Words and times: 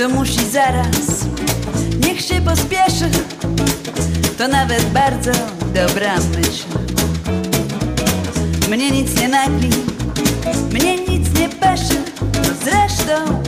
kto 0.00 0.08
musi 0.08 0.50
zaraz, 0.50 1.24
niech 2.06 2.20
się 2.20 2.40
pospieszy. 2.40 3.10
To 4.38 4.48
nawet 4.48 4.84
bardzo 4.84 5.30
dobra 5.74 6.14
myśl. 6.16 6.64
Mnie 8.70 8.90
nic 8.90 9.20
nie 9.20 9.28
nagli, 9.28 9.70
mnie 10.72 10.96
nic 10.96 11.38
nie 11.40 11.48
peszy. 11.48 12.02
No 12.34 12.48
zresztą, 12.64 13.42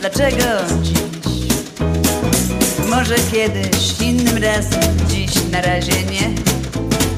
dlaczego 0.00 0.44
dziś? 0.82 0.96
Może 2.90 3.14
kiedyś, 3.32 4.00
innym 4.00 4.36
razem, 4.36 4.96
dziś 5.08 5.30
na 5.52 5.60
razie 5.60 6.02
nie. 6.04 6.34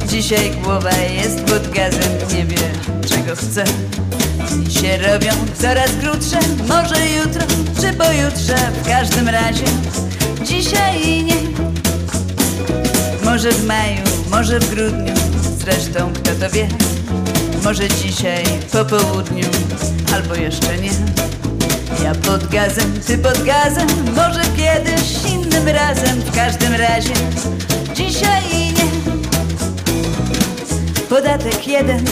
Dzisiaj 0.08 0.50
głowa 0.64 0.92
jest 0.92 1.40
pod 1.40 1.70
gazem, 1.70 2.12
nie 2.34 2.44
wie 2.44 2.70
czego 3.08 3.36
chce. 3.36 3.64
Się 4.80 4.98
robią 4.98 5.30
coraz 5.60 5.90
krótsze, 6.00 6.38
może 6.68 7.08
jutro 7.08 7.42
czy 7.80 7.92
pojutrze, 7.92 8.56
w 8.82 8.88
każdym 8.88 9.28
razie 9.28 9.64
dzisiaj 10.44 11.24
nie. 11.24 11.36
Może 13.24 13.52
w 13.52 13.64
maju, 13.64 14.02
może 14.30 14.60
w 14.60 14.74
grudniu, 14.74 15.14
zresztą 15.58 16.12
kto 16.12 16.30
to 16.40 16.50
wie. 16.50 16.68
Może 17.64 17.88
dzisiaj 17.88 18.44
po 18.72 18.84
południu, 18.84 19.46
albo 20.14 20.34
jeszcze 20.34 20.78
nie. 20.78 20.90
Ja 22.04 22.14
pod 22.14 22.48
gazem, 22.48 23.00
ty 23.06 23.18
pod 23.18 23.42
gazem, 23.42 23.88
może 24.16 24.40
kiedyś 24.56 25.32
innym 25.32 25.68
razem, 25.68 26.20
w 26.20 26.36
każdym 26.36 26.74
razie 26.74 27.14
dzisiaj 27.94 28.42
nie. 28.76 28.90
Podatek 31.08 31.68
jeden, 31.68 32.04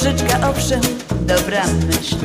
pożyczka 0.00 0.48
owszem, 0.50 0.80
dobra 1.20 1.62
myśl. 1.66 2.16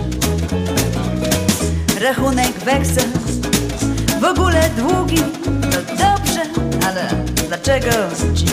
Rachunek 2.02 2.52
weksel, 2.52 3.10
w 4.22 4.24
ogóle 4.24 4.70
długi, 4.78 5.22
no 5.46 5.78
dobrze, 5.90 6.42
ale 6.88 7.10
dlaczego 7.48 7.90
dziś? 8.34 8.50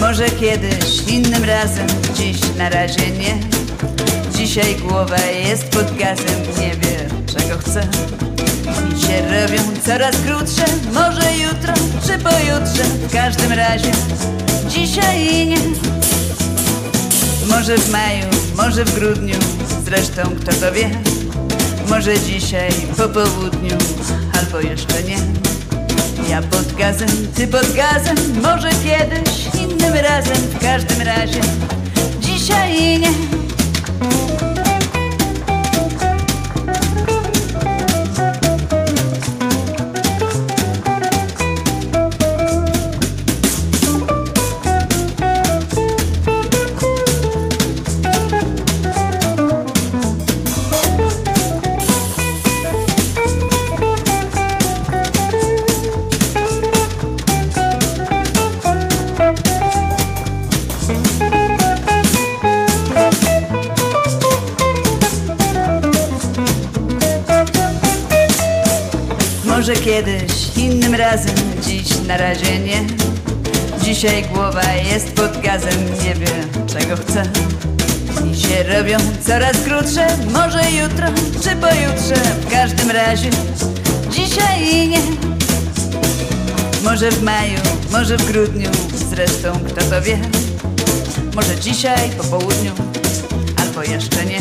Może 0.00 0.30
kiedyś, 0.30 1.02
innym 1.08 1.44
razem, 1.44 1.86
dziś 2.14 2.36
na 2.58 2.68
razie 2.68 3.10
nie. 3.10 3.38
Dzisiaj 4.36 4.76
głowa 4.76 5.18
jest 5.48 5.68
pod 5.68 5.96
gazem, 5.96 6.42
nie 6.60 6.70
wie 6.70 7.08
czego 7.26 7.58
chce. 7.58 7.80
Dni 7.80 9.00
się 9.02 9.22
robią 9.22 9.62
coraz 9.86 10.16
krótsze, 10.16 10.64
może 10.92 11.36
jutro 11.36 11.74
czy 12.06 12.18
pojutrze, 12.18 12.84
w 12.84 13.12
każdym 13.12 13.52
razie 13.52 13.92
dzisiaj 14.74 15.46
nie. 15.46 15.56
Może 17.48 17.78
w 17.78 17.90
maju, 17.90 18.26
może 18.56 18.84
w 18.84 18.94
grudniu, 18.94 19.34
zresztą 19.84 20.22
kto 20.40 20.52
to 20.52 20.72
wie. 20.72 20.90
Może 21.88 22.20
dzisiaj 22.20 22.70
po 22.96 23.08
południu, 23.08 23.76
albo 24.40 24.60
jeszcze 24.60 25.02
nie. 25.02 25.16
Ja 26.30 26.42
pod 26.42 26.72
gazem, 26.72 27.08
ty 27.34 27.46
pod 27.46 27.72
gazem, 27.72 28.16
może 28.42 28.68
kiedyś, 28.70 29.54
innym 29.62 29.94
razem, 29.94 30.36
w 30.36 30.58
każdym 30.58 31.00
razie 31.00 31.40
dzisiaj 32.20 33.00
nie. 33.00 33.33
Coraz 79.26 79.56
krótsze, 79.64 80.06
może 80.32 80.70
jutro 80.70 81.06
czy 81.42 81.56
pojutrze, 81.56 82.14
w 82.40 82.50
każdym 82.50 82.90
razie 82.90 83.30
dzisiaj 84.10 84.88
nie. 84.88 84.98
Może 86.84 87.10
w 87.10 87.22
maju, 87.22 87.58
może 87.92 88.16
w 88.16 88.32
grudniu, 88.32 88.70
zresztą 89.10 89.52
kto 89.66 89.84
to 89.84 90.02
wie. 90.02 90.18
Może 91.34 91.56
dzisiaj 91.60 92.10
po 92.18 92.24
południu, 92.24 92.72
albo 93.56 93.82
jeszcze 93.82 94.24
nie. 94.24 94.38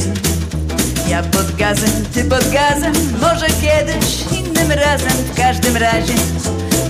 Ja 1.07 1.23
pod 1.23 1.55
gazem, 1.55 2.05
ty 2.13 2.23
pod 2.23 2.49
gazem, 2.51 2.93
może 3.21 3.45
kiedyś, 3.45 4.25
innym 4.39 4.71
razem, 4.71 5.11
w 5.33 5.35
każdym 5.37 5.77
razie 5.77 6.13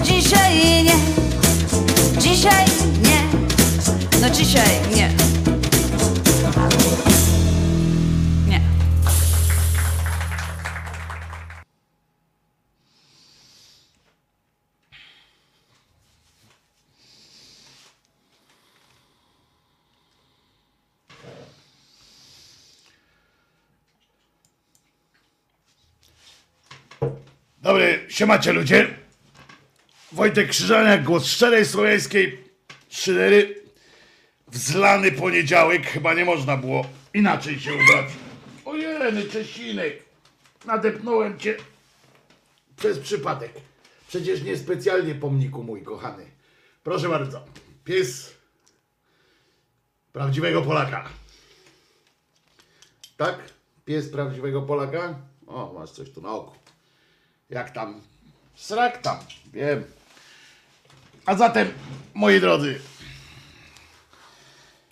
dzisiaj 0.03 0.83
nie, 0.83 0.95
dzisiaj 2.21 2.65
nie, 3.03 3.21
no 4.21 4.29
dzisiaj 4.29 4.79
nie. 4.89 4.95
Nie. 4.95 5.32
Siemacie 28.23 28.53
ludzie. 28.53 28.96
Wojtek 30.11 30.49
Krzyżaniak, 30.49 31.03
głos 31.03 31.25
szczerej 31.25 31.66
słowiańskiej 31.66 32.43
szydery. 32.90 33.64
Wzlany 34.47 35.11
poniedziałek, 35.11 35.87
chyba 35.87 36.14
nie 36.14 36.25
można 36.25 36.58
było 36.58 36.85
inaczej 37.14 37.59
się 37.59 37.73
ubrać. 37.73 38.05
Ojeny, 38.66 39.23
Czesinek, 39.23 40.03
nadepnąłem 40.66 41.40
cię 41.40 41.58
przez 42.78 42.99
przypadek. 42.99 43.52
Przecież 44.08 44.43
nie 44.43 44.58
specjalnie 44.58 45.16
pomniku, 45.16 45.64
mój 45.64 45.84
kochany. 45.84 46.25
Proszę 46.84 47.09
bardzo, 47.09 47.46
pies 47.84 48.34
prawdziwego 50.14 50.61
Polaka. 50.61 51.09
Tak? 53.17 53.40
Pies 53.85 54.09
prawdziwego 54.09 54.61
Polaka? 54.61 55.20
O, 55.47 55.73
masz 55.73 55.91
coś 55.91 56.11
tu 56.11 56.22
na 56.22 56.31
oku. 56.31 56.55
Jak 57.49 57.72
tam? 57.72 58.12
Srak 58.55 59.02
tam, 59.02 59.20
wiem. 59.53 59.84
A 61.26 61.35
zatem, 61.35 61.73
moi 62.14 62.40
drodzy, 62.40 62.79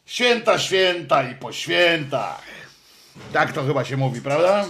święta, 0.05 0.59
święta 0.59 1.31
i 1.31 1.35
po 1.35 1.53
świętach. 1.53 2.43
Tak 3.33 3.53
to 3.53 3.63
chyba 3.63 3.85
się 3.85 3.97
mówi, 3.97 4.21
prawda? 4.21 4.65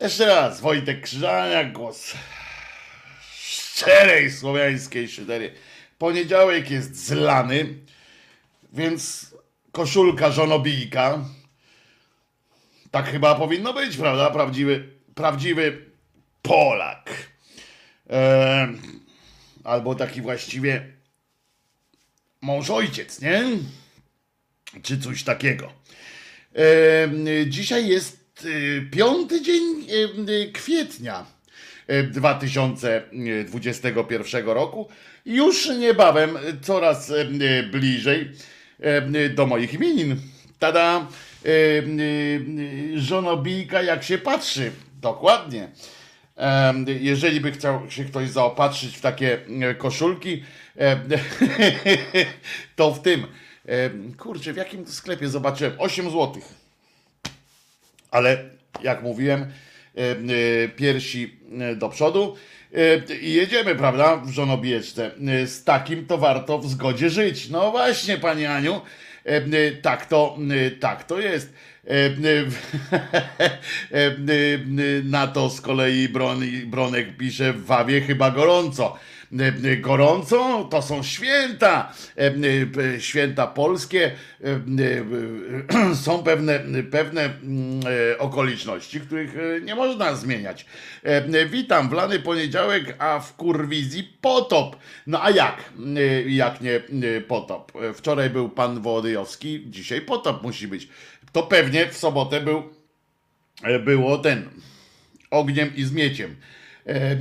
Jeszcze 0.00 0.26
raz, 0.26 0.60
Wojtek 0.60 1.02
Krzyżaniak, 1.02 1.72
głos 1.72 2.14
szczerej 3.32 4.32
słowiańskiej 4.32 5.08
szydery. 5.08 5.54
Poniedziałek 5.98 6.70
jest 6.70 7.06
zlany, 7.06 7.74
więc 8.72 9.34
koszulka 9.72 10.30
żonobijka. 10.30 11.18
Tak 12.90 13.10
chyba 13.10 13.34
powinno 13.34 13.72
być, 13.72 13.96
prawda? 13.96 14.30
Prawdziwy, 14.30 14.88
prawdziwy 15.14 15.89
Polak. 16.42 17.10
E, 18.10 18.68
albo 19.64 19.94
taki 19.94 20.22
właściwie 20.22 20.86
mąż 22.40 22.70
ojciec, 22.70 23.20
nie? 23.20 23.42
Czy 24.82 24.98
coś 24.98 25.24
takiego. 25.24 25.72
E, 26.56 27.08
dzisiaj 27.46 27.88
jest 27.88 28.44
e, 28.44 28.48
piąty 28.90 29.42
dzień 29.42 29.86
e, 30.28 30.46
kwietnia 30.52 31.26
e, 31.86 32.02
2021 32.02 34.46
roku. 34.46 34.88
Już 35.26 35.68
niebawem, 35.68 36.38
coraz 36.62 37.12
bliżej 37.70 38.32
do 39.34 39.46
moich 39.46 39.74
imienin. 39.74 40.20
Tada! 40.58 41.06
E, 41.44 41.48
Żonobijka, 42.94 43.82
jak 43.82 44.02
się 44.02 44.18
patrzy. 44.18 44.72
Dokładnie. 45.00 45.68
Jeżeli 47.00 47.40
by 47.40 47.52
chciał 47.52 47.90
się 47.90 48.04
ktoś 48.04 48.28
zaopatrzyć 48.28 48.96
w 48.96 49.00
takie 49.00 49.38
e, 49.62 49.74
koszulki, 49.74 50.44
to 52.76 52.92
w 52.92 53.02
tym. 53.02 53.26
Kurczę, 54.18 54.52
w 54.52 54.56
jakim 54.56 54.86
sklepie 54.86 55.28
zobaczyłem? 55.28 55.72
8 55.78 56.10
złotych. 56.10 56.44
ale 58.10 58.44
jak 58.82 59.02
mówiłem, 59.02 59.42
e, 59.42 60.68
piersi 60.68 61.36
e, 61.60 61.76
do 61.76 61.88
przodu 61.88 62.36
i 63.20 63.32
jedziemy, 63.32 63.74
prawda, 63.74 64.16
w 64.16 64.30
żonobijeczce. 64.30 65.10
Z 65.46 65.64
takim 65.64 66.06
to 66.06 66.18
warto 66.18 66.58
w 66.58 66.70
zgodzie 66.70 67.10
żyć. 67.10 67.48
No 67.48 67.70
właśnie, 67.70 68.16
pani 68.16 68.46
Aniu, 68.46 68.80
tak 69.82 70.06
to, 70.06 70.38
tak 70.80 71.04
to 71.04 71.20
jest. 71.20 71.52
E, 71.86 71.92
e, 73.92 74.06
e, 74.06 74.12
Na 75.04 75.26
to 75.26 75.50
z 75.50 75.60
kolei 75.60 76.08
Bron, 76.08 76.40
Bronek 76.66 77.16
pisze 77.16 77.52
w 77.52 77.64
Wawie 77.64 78.00
chyba 78.00 78.30
gorąco. 78.30 78.98
Gorąco 79.80 80.68
to 80.70 80.82
są 80.82 81.02
święta, 81.02 81.92
święta 82.98 83.46
polskie. 83.46 84.12
Są 86.04 86.22
pewne, 86.22 86.60
pewne 86.90 87.22
mm, 87.22 87.80
okoliczności, 88.18 89.00
których 89.00 89.34
nie 89.62 89.74
można 89.74 90.14
zmieniać. 90.14 90.66
Witam, 91.50 91.88
w 91.88 91.92
lany 91.92 92.18
poniedziałek, 92.18 92.96
a 92.98 93.20
w 93.20 93.36
kurwizji 93.36 94.18
potop. 94.20 94.76
No 95.06 95.22
a 95.22 95.30
jak? 95.30 95.64
Jak 96.26 96.60
nie 96.60 96.80
potop? 97.28 97.72
Wczoraj 97.94 98.30
był 98.30 98.48
pan 98.48 98.80
Wołodyjowski, 98.80 99.64
dzisiaj 99.66 100.00
potop 100.00 100.42
musi 100.42 100.68
być. 100.68 100.88
To 101.32 101.42
pewnie 101.42 101.86
w 101.86 101.96
sobotę 101.96 102.40
był, 102.40 102.62
e, 103.62 103.78
było 103.78 104.18
ten 104.18 104.48
ogniem 105.30 105.76
i 105.76 105.84
zmieciem. 105.84 106.36
E, 106.86 106.94
e, 106.94 107.16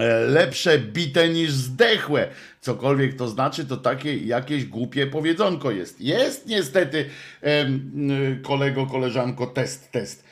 E, 0.00 0.20
lepsze 0.20 0.78
bite 0.78 1.28
niż 1.28 1.50
zdechłe. 1.50 2.28
Cokolwiek 2.60 3.16
to 3.16 3.28
znaczy, 3.28 3.64
to 3.64 3.76
takie 3.76 4.16
jakieś 4.16 4.64
głupie 4.64 5.06
powiedzonko 5.06 5.70
jest. 5.70 6.00
Jest 6.00 6.46
niestety, 6.46 6.98
y, 6.98 8.42
kolego, 8.42 8.86
koleżanko, 8.86 9.46
test, 9.46 9.92
test. 9.92 10.24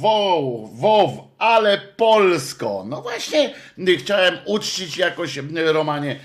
Wow, 0.00 0.70
wow, 0.80 1.28
ale 1.38 1.78
Polsko. 1.78 2.84
No 2.88 3.02
właśnie, 3.02 3.54
chciałem 3.98 4.34
uczcić 4.44 4.96
jakoś, 4.96 5.38
Romanie, 5.54 6.16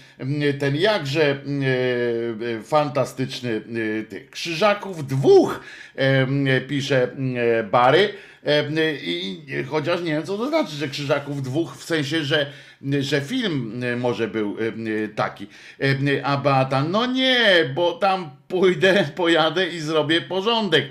ten 0.60 0.75
jakże 0.75 1.31
y, 1.31 2.63
fantastyczny 2.63 3.50
y, 3.50 4.06
ty, 4.10 4.28
Krzyżaków 4.31 5.07
dwóch, 5.07 5.60
pisze 6.68 7.07
Bary. 7.72 8.13
E, 8.46 8.96
I 9.04 9.45
chociaż 9.68 10.02
nie 10.02 10.12
wiem, 10.12 10.24
co 10.24 10.38
to 10.38 10.48
znaczy, 10.48 10.75
że 10.75 10.88
Krzyżaków 10.88 11.44
dwóch, 11.44 11.78
w 11.78 11.84
sensie, 11.84 12.24
że, 12.24 12.45
że 13.00 13.22
film 13.22 13.84
e, 13.84 13.95
może 13.95 14.28
był 14.28 14.57
e, 14.60 15.07
taki. 15.07 15.48
E, 15.81 16.25
A 16.25 16.38
Beata, 16.38 16.84
no 16.84 17.06
nie, 17.06 17.72
bo 17.75 17.92
tam 17.92 18.30
pójdę, 18.48 19.06
pojadę 19.16 19.68
i 19.68 19.80
zrobię 19.80 20.22
porządek. 20.22 20.86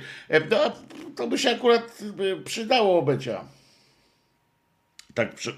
To, 1.18 1.26
by 1.26 1.38
się 1.38 1.50
akurat 1.50 1.98
przydało, 2.44 3.02
Becia. 3.02 3.44
Tak 5.14 5.34
przy, 5.34 5.54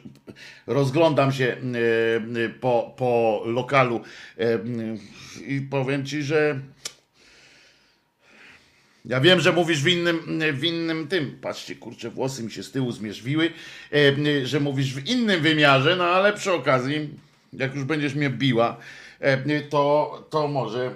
rozglądam 0.67 1.33
się 1.33 1.45
e, 1.45 1.57
e, 2.45 2.49
po, 2.49 2.95
po 2.97 3.43
lokalu 3.47 4.01
e, 4.39 4.59
i 5.47 5.61
powiem 5.61 6.07
ci, 6.07 6.23
że 6.23 6.61
ja 9.05 9.21
wiem, 9.21 9.41
że 9.41 9.53
mówisz 9.53 9.83
w 9.83 9.89
innym, 9.89 10.41
w 10.53 10.65
innym 10.65 11.09
tym. 11.09 11.39
Patrzcie, 11.41 11.75
kurczę, 11.75 12.11
włosy 12.11 12.43
mi 12.43 12.51
się 12.51 12.63
z 12.63 12.71
tyłu 12.71 12.93
zmierzwiły, 12.93 13.53
że 14.45 14.61
mówisz 14.61 14.95
w 14.95 15.06
innym 15.06 15.41
wymiarze, 15.41 15.97
no 15.97 16.05
ale 16.05 16.33
przy 16.33 16.53
okazji, 16.53 17.09
jak 17.53 17.75
już 17.75 17.85
będziesz 17.85 18.15
mnie 18.15 18.31
biła, 18.31 18.77
to, 19.71 20.27
to 20.31 20.49
może 20.49 20.95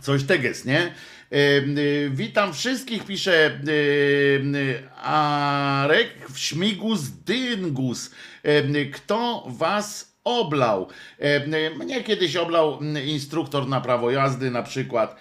coś 0.00 0.24
teges, 0.24 0.64
nie? 0.64 0.94
E, 1.30 1.60
witam 2.10 2.52
wszystkich, 2.52 3.04
pisze 3.04 3.46
e, 3.46 5.02
Arek 5.02 6.08
śmigus 6.34 7.08
dyngus. 7.10 8.10
E, 8.42 8.84
kto 8.84 9.44
was 9.48 10.16
oblał? 10.24 10.88
Mnie 11.78 12.04
kiedyś 12.04 12.36
oblał 12.36 12.78
mm, 12.78 13.04
instruktor 13.04 13.68
na 13.68 13.80
prawo 13.80 14.10
jazdy, 14.10 14.50
na 14.50 14.62
przykład, 14.62 15.16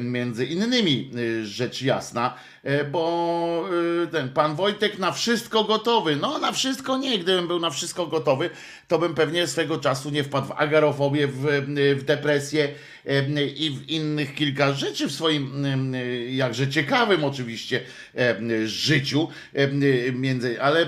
między 0.00 0.46
innymi, 0.46 1.10
e, 1.40 1.44
rzecz 1.44 1.82
jasna, 1.82 2.34
e, 2.62 2.84
bo 2.84 3.64
e, 4.02 4.06
ten 4.06 4.28
pan 4.28 4.54
Wojtek 4.56 4.98
na 4.98 5.12
wszystko 5.12 5.64
gotowy. 5.64 6.16
No, 6.16 6.38
na 6.38 6.52
wszystko 6.52 6.96
nie. 6.98 7.18
Gdybym 7.18 7.48
był 7.48 7.60
na 7.60 7.70
wszystko 7.70 8.06
gotowy, 8.06 8.50
to 8.88 8.98
bym 8.98 9.14
pewnie 9.14 9.46
swego 9.46 9.78
czasu 9.78 10.10
nie 10.10 10.24
wpadł 10.24 10.46
w 10.46 10.52
agarofobię, 10.52 11.26
w, 11.26 11.46
w 11.96 12.02
depresję 12.04 12.68
e, 13.06 13.46
i 13.46 13.70
w 13.70 13.88
innych 13.88 14.34
kilka 14.34 14.72
rzeczy 14.72 15.08
w 15.08 15.12
swoim 15.12 15.64
e, 15.94 16.06
jakże 16.30 16.68
ciekawym 16.68 17.24
oczywiście 17.24 17.80
e, 18.16 18.36
życiu. 18.66 19.28
e, 19.54 19.68
Między, 20.12 20.62
ale 20.62 20.80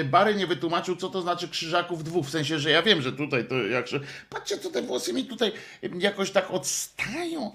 e, 0.00 0.04
Bary 0.04 0.34
nie 0.34 0.46
wytłumaczył, 0.46 0.96
co 0.96 1.08
to 1.08 1.22
znaczy 1.22 1.48
krzyżaków 1.48 2.04
dwóch. 2.04 2.26
W 2.26 2.30
sensie, 2.30 2.58
że 2.58 2.70
ja 2.70 2.82
wiem, 2.82 3.02
że 3.02 3.12
tutaj 3.12 3.44
to 3.48 3.54
jakże. 3.54 4.00
Patrzcie, 4.30 4.58
co 4.58 4.70
te 4.70 4.82
włosy 4.82 5.12
mi 5.12 5.24
tutaj 5.24 5.52
jakoś 5.98 6.30
tak 6.30 6.50
odstają. 6.50 7.52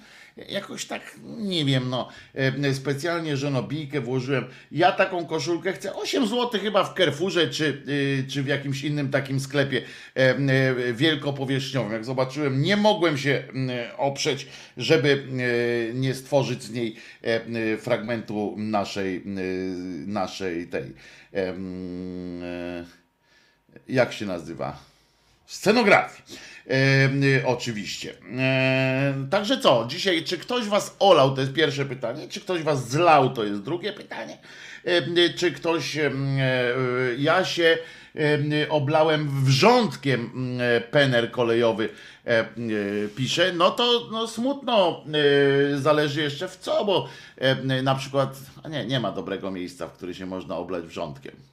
Jakoś 0.49 0.85
tak, 0.85 1.15
nie 1.23 1.65
wiem, 1.65 1.89
no, 1.89 2.09
e, 2.35 2.73
specjalnie 2.73 3.37
żonobijkę 3.37 4.01
włożyłem. 4.01 4.45
Ja 4.71 4.91
taką 4.91 5.25
koszulkę 5.25 5.73
chcę 5.73 5.95
8 5.95 6.27
zł 6.27 6.61
chyba 6.61 6.83
w 6.83 6.93
Carrefourze, 6.97 7.49
czy, 7.49 7.83
y, 7.87 8.25
czy 8.29 8.43
w 8.43 8.47
jakimś 8.47 8.83
innym 8.83 9.11
takim 9.11 9.39
sklepie 9.39 9.81
e, 10.15 10.19
e, 10.19 10.93
wielkopowierzchniowym. 10.93 11.91
Jak 11.91 12.05
zobaczyłem, 12.05 12.61
nie 12.61 12.77
mogłem 12.77 13.17
się 13.17 13.43
oprzeć, 13.97 14.47
żeby 14.77 15.27
nie 15.93 16.13
stworzyć 16.13 16.63
z 16.63 16.71
niej 16.71 16.95
fragmentu 17.79 18.55
naszej, 18.57 19.23
naszej 20.07 20.67
tej, 20.67 20.93
jak 23.87 24.13
się 24.13 24.25
nazywa? 24.25 24.79
Scenografii. 25.45 26.23
Y, 26.71 27.43
oczywiście. 27.45 28.13
Także 29.29 29.57
co? 29.57 29.85
Dzisiaj, 29.89 30.23
czy 30.23 30.37
ktoś 30.37 30.65
was 30.65 30.95
olał? 30.99 31.35
To 31.35 31.41
jest 31.41 31.53
pierwsze 31.53 31.85
pytanie. 31.85 32.27
Czy 32.27 32.41
ktoś 32.41 32.61
was 32.61 32.89
zlał? 32.89 33.33
To 33.33 33.43
jest 33.43 33.61
drugie 33.61 33.93
pytanie. 33.93 34.37
Y, 35.17 35.33
czy 35.33 35.51
ktoś. 35.51 35.97
E, 35.97 36.07
e, 36.07 36.11
ja 37.17 37.45
się 37.45 37.77
oblałem 38.69 39.43
wrzątkiem 39.43 40.31
e, 40.61 40.81
pener 40.81 41.31
kolejowy, 41.31 41.89
e, 42.25 42.45
pisze. 43.15 43.53
No 43.53 43.71
to 43.71 44.09
no, 44.11 44.27
smutno. 44.27 45.03
Zależy 45.75 46.21
jeszcze 46.21 46.47
w 46.47 46.57
co, 46.57 46.85
bo 46.85 47.07
na 47.83 47.95
przykład. 47.95 48.39
Nie, 48.69 48.85
nie 48.85 48.99
ma 48.99 49.11
dobrego 49.11 49.51
miejsca, 49.51 49.87
w 49.87 49.93
którym 49.93 50.15
się 50.15 50.25
można 50.25 50.57
oblać 50.57 50.83
wrzątkiem. 50.83 51.50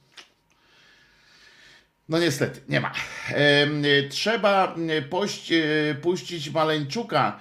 No 2.09 2.19
niestety, 2.19 2.59
nie 2.69 2.79
ma. 2.79 2.91
Y, 3.31 4.09
Trzeba 4.09 4.75
y, 4.97 5.01
pość, 5.01 5.51
y, 5.51 5.95
puścić 6.01 6.49
Maleńczuka, 6.49 7.39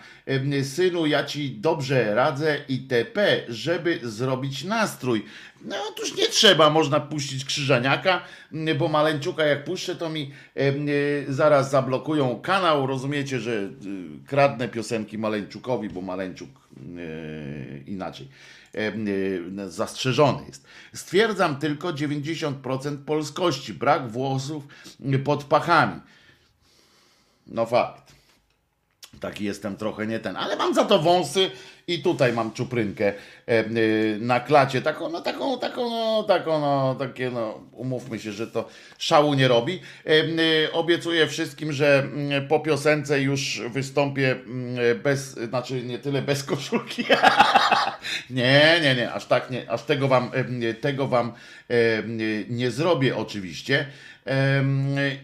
synu, 0.63 1.07
ja 1.07 1.25
ci 1.25 1.51
dobrze 1.51 2.15
radzę 2.15 2.59
itp., 2.69 3.45
żeby 3.49 3.99
zrobić 4.03 4.65
nastrój. 4.65 5.25
No 5.65 5.77
otóż 5.89 6.17
nie 6.17 6.29
trzeba, 6.29 6.71
można 6.71 7.01
puścić 7.01 7.45
Krzyżaniaka, 7.45 8.25
bo 8.79 8.89
Maleńczuka 8.89 9.45
jak 9.45 9.65
puszczę, 9.65 9.97
to 9.97 10.09
mi 10.09 10.31
zaraz 11.29 11.71
zablokują 11.71 12.41
kanał. 12.41 12.87
Rozumiecie, 12.87 13.41
że 13.41 13.53
y, 13.53 13.71
kradnę 14.27 14.69
piosenki 14.69 15.19
Maleńczukowi, 15.19 15.89
bo 15.89 16.01
Maleńczuk 16.01 16.51
inaczej 17.87 18.29
zastrzeżony 19.69 20.47
jest. 20.47 20.65
Stwierdzam 20.95 21.57
tylko 21.57 21.89
90% 21.89 22.97
polskości, 23.05 23.75
brak 23.75 24.11
włosów 24.11 24.65
pod 25.25 25.45
pachami. 25.45 26.01
No 27.47 27.67
fakt. 27.67 28.09
Taki 29.21 29.45
jestem 29.45 29.77
trochę 29.77 30.07
nie 30.07 30.21
ten, 30.21 30.37
ale 30.37 30.57
mam 30.57 30.75
za 30.75 30.85
to 30.85 30.99
wąsy 30.99 31.51
i 31.87 32.03
tutaj 32.03 32.33
mam 32.33 32.53
czuprynkę 32.53 33.13
y, 33.49 34.19
na 34.21 34.41
klacie, 34.41 34.83
taką, 34.83 35.09
no 35.09 35.21
taką, 35.21 35.59
taką, 35.59 35.91
no, 35.91 36.23
taką, 36.23 36.61
no, 36.61 36.97
takie, 36.99 37.31
no, 37.31 37.61
umówmy 37.73 38.19
się, 38.19 38.33
że 38.33 38.47
to 38.47 38.69
szału 38.99 39.35
nie 39.35 39.49
robi. 39.49 39.81
Y, 40.07 40.73
Obiecuję 40.73 41.27
wszystkim, 41.27 41.73
że 41.73 41.99
mm, 41.99 42.49
po 42.49 42.61
piosence 42.61 43.21
już 43.21 43.63
wystąpię 43.71 44.31
mm, 44.31 45.01
bez, 45.03 45.33
znaczy 45.35 45.83
nie 45.83 45.99
tyle 45.99 46.23
bez 46.23 46.45
koszulki, 46.45 47.05
nie, 48.31 48.81
nie, 48.83 48.95
nie, 48.95 49.13
aż 49.13 49.27
tak 49.27 49.51
nie, 49.51 49.71
aż 49.71 49.83
tego 49.83 50.09
wam, 50.09 50.31
tego 50.81 51.07
wam 51.07 51.33
nie 52.49 52.71
zrobię 52.71 53.17
oczywiście. 53.17 53.87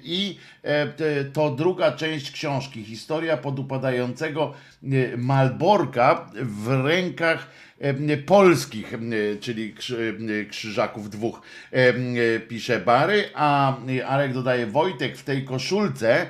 I 0.03 0.39
e, 0.63 1.25
to 1.33 1.51
druga 1.51 1.93
część 1.93 2.31
książki, 2.31 2.85
historia 2.85 3.37
podupadającego 3.37 4.55
e, 4.83 5.17
Malborka 5.17 6.31
w 6.35 6.69
rękach 6.85 7.51
e, 7.81 8.17
polskich, 8.17 8.95
e, 8.95 8.99
czyli 9.41 9.75
krzy, 9.75 10.19
e, 10.41 10.45
krzyżaków 10.45 11.11
dwóch, 11.11 11.43
e, 11.73 11.77
e, 11.77 12.41
pisze 12.41 12.81
Bary, 12.81 13.31
a 13.35 13.77
Arek 14.07 14.33
dodaje 14.33 14.67
Wojtek 14.67 15.17
w 15.17 15.25
tej 15.25 15.45
koszulce 15.45 16.21
e, 16.23 16.27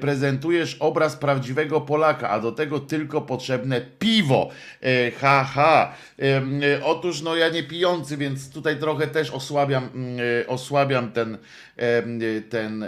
prezentujesz 0.00 0.76
obraz 0.80 1.16
prawdziwego 1.16 1.80
Polaka, 1.80 2.30
a 2.30 2.40
do 2.40 2.52
tego 2.52 2.80
tylko 2.80 3.20
potrzebne 3.20 3.80
piwo. 3.98 4.50
E, 4.82 5.10
Ha. 5.10 5.94
E, 6.18 6.22
e, 6.22 6.84
Otóż 6.84 7.22
no 7.22 7.36
ja 7.36 7.48
nie 7.48 7.62
pijący, 7.62 8.16
więc 8.16 8.50
tutaj 8.50 8.78
trochę 8.78 9.06
też 9.06 9.30
osłabiam, 9.30 9.88
mm, 9.94 10.18
e, 10.42 10.46
osłabiam 10.46 11.12
ten, 11.12 11.38
e, 11.76 12.02
ten 12.40 12.86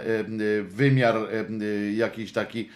wymiar 0.63 1.15
jakiś 1.95 2.31
taki, 2.31 2.69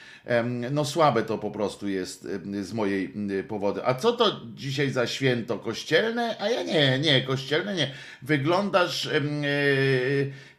no 0.71 0.85
słabe 0.85 1.23
to 1.23 1.37
po 1.37 1.51
prostu 1.51 1.87
jest 1.87 2.27
z 2.61 2.73
mojej 2.73 3.13
powody. 3.47 3.81
A 3.85 3.93
co 3.93 4.13
to 4.13 4.41
dzisiaj 4.55 4.89
za 4.89 5.07
święto 5.07 5.59
kościelne? 5.59 6.35
A 6.39 6.49
ja 6.49 6.63
nie, 6.63 6.99
nie, 6.99 7.21
kościelne 7.21 7.75
nie. 7.75 7.91
Wyglądasz 8.21 9.05
e, 9.05 9.21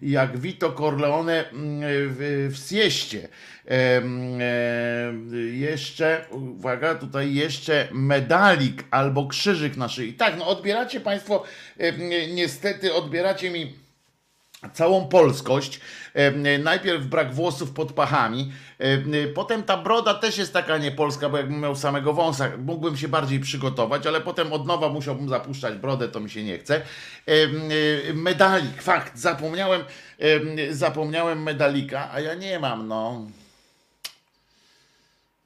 jak 0.02 0.38
Vito 0.38 0.72
Corleone 0.72 1.44
w, 1.52 2.48
w 2.52 2.68
sieście. 2.68 3.28
E, 3.68 4.02
jeszcze, 5.52 6.24
uwaga, 6.30 6.94
tutaj 6.94 7.34
jeszcze 7.34 7.88
medalik 7.92 8.84
albo 8.90 9.26
krzyżyk 9.26 9.76
na 9.76 9.88
szyi. 9.88 10.12
Tak, 10.12 10.38
no 10.38 10.46
odbieracie 10.46 11.00
Państwo, 11.00 11.44
niestety 12.34 12.94
odbieracie 12.94 13.50
mi 13.50 13.83
całą 14.72 15.08
polskość. 15.08 15.80
E, 16.14 16.58
Najpierw 16.58 17.06
brak 17.06 17.34
włosów 17.34 17.70
pod 17.70 17.92
pachami, 17.92 18.52
e, 18.78 19.28
potem 19.28 19.62
ta 19.62 19.76
broda 19.76 20.14
też 20.14 20.38
jest 20.38 20.52
taka 20.52 20.78
niepolska, 20.78 21.28
bo 21.28 21.36
jakbym 21.36 21.60
miał 21.60 21.76
samego 21.76 22.12
wąsa, 22.12 22.50
mógłbym 22.58 22.96
się 22.96 23.08
bardziej 23.08 23.40
przygotować, 23.40 24.06
ale 24.06 24.20
potem 24.20 24.52
od 24.52 24.66
nowa 24.66 24.88
musiałbym 24.88 25.28
zapuszczać 25.28 25.74
brodę, 25.78 26.08
to 26.08 26.20
mi 26.20 26.30
się 26.30 26.44
nie 26.44 26.58
chce. 26.58 26.82
E, 27.26 28.12
Medalik, 28.14 28.82
fakt, 28.82 29.18
zapomniałem, 29.18 29.84
zapomniałem 30.70 31.42
medalika, 31.42 32.10
a 32.12 32.20
ja 32.20 32.34
nie 32.34 32.58
mam, 32.60 32.88
no. 32.88 33.26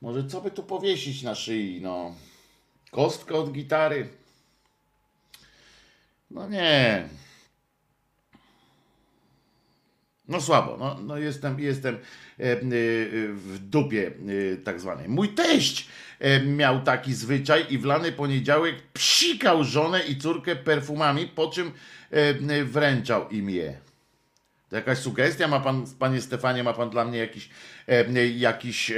Może 0.03 0.25
co 0.25 0.41
by 0.41 0.51
tu 0.51 0.63
powiesić 0.63 1.23
na 1.23 1.35
szyi, 1.35 1.81
no. 1.83 2.15
Kostka 2.91 3.35
od 3.35 3.53
gitary. 3.53 4.09
No 6.31 6.49
nie. 6.49 7.09
No 10.29 10.41
słabo, 10.41 10.77
no, 10.81 10.97
no 11.01 11.19
jestem, 11.19 11.61
jestem 11.61 11.95
e, 11.95 11.99
e, 12.43 12.59
w 13.33 13.59
dupie 13.59 14.07
e, 14.53 14.57
tak 14.57 14.81
zwanej. 14.81 15.09
Mój 15.09 15.29
teść 15.29 15.89
miał 16.47 16.83
taki 16.83 17.15
zwyczaj 17.15 17.67
i 17.71 17.79
w 17.79 17.85
lany 17.85 18.13
poniedziałek 18.13 18.75
psikał 18.93 19.65
żonę 19.65 20.01
i 20.01 20.17
córkę 20.17 20.57
perfumami, 20.57 21.27
po 21.27 21.49
czym 21.51 21.73
wręczał 22.65 23.29
im 23.29 23.51
je. 23.51 23.79
To 24.69 24.77
jakaś 24.77 24.99
sugestia 24.99 25.49
ma 25.49 25.61
pan, 25.61 25.85
panie 25.99 26.21
Stefanie, 26.21 26.65
ma 26.65 26.73
pan 26.73 26.91
dla 26.91 27.05
mnie 27.05 27.19
jakiś, 27.19 27.51
jakiś 28.37 28.93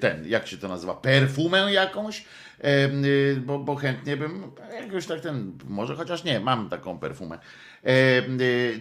ten, 0.00 0.28
jak 0.28 0.46
się 0.46 0.58
to 0.58 0.68
nazywa, 0.68 0.94
perfumę 0.94 1.72
jakąś? 1.72 2.24
E, 2.60 2.88
bo, 3.36 3.58
bo 3.58 3.76
chętnie 3.76 4.16
bym 4.16 4.52
jakoś 4.80 5.06
tak 5.06 5.20
ten, 5.20 5.58
może 5.68 5.96
chociaż 5.96 6.24
nie, 6.24 6.40
mam 6.40 6.68
taką 6.68 6.98
perfumę. 6.98 7.38
E, 7.84 7.90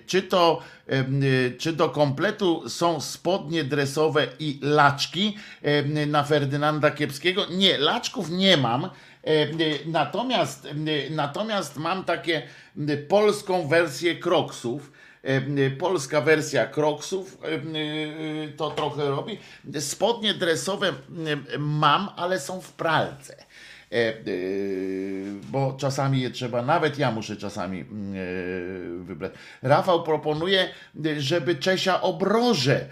czy 0.05 0.21
to, 0.21 0.61
e, 0.87 1.05
czy 1.57 1.73
do 1.73 1.89
kompletu 1.89 2.69
są 2.69 3.01
spodnie 3.01 3.63
dresowe 3.63 4.27
i 4.39 4.59
laczki 4.61 5.37
na 6.07 6.23
Ferdynanda 6.23 6.91
Kiepskiego? 6.91 7.45
Nie, 7.51 7.77
laczków 7.77 8.29
nie 8.29 8.57
mam. 8.57 8.89
Natomiast, 9.85 10.67
natomiast 11.09 11.77
mam 11.77 12.03
takie 12.03 12.41
polską 13.07 13.67
wersję 13.67 14.15
kroksów. 14.15 14.91
Polska 15.79 16.21
wersja 16.21 16.65
kroksów 16.65 17.37
to 18.57 18.71
trochę 18.71 19.09
robi. 19.09 19.37
Spodnie 19.79 20.33
dresowe 20.33 20.93
mam, 21.59 22.09
ale 22.15 22.39
są 22.39 22.61
w 22.61 22.73
pralce. 22.73 23.42
E, 23.93 23.95
e, 23.97 24.13
Bo 25.51 25.75
czasami 25.77 26.21
je 26.21 26.29
trzeba, 26.29 26.61
nawet 26.61 26.99
ja 26.99 27.11
muszę 27.11 27.37
czasami 27.37 27.79
mm, 27.79 28.13
e, 28.15 29.03
wybrać. 29.03 29.31
Rafał 29.61 30.03
proponuje, 30.03 30.69
żeby 31.17 31.55
Czesia 31.55 32.01
obroże 32.01 32.85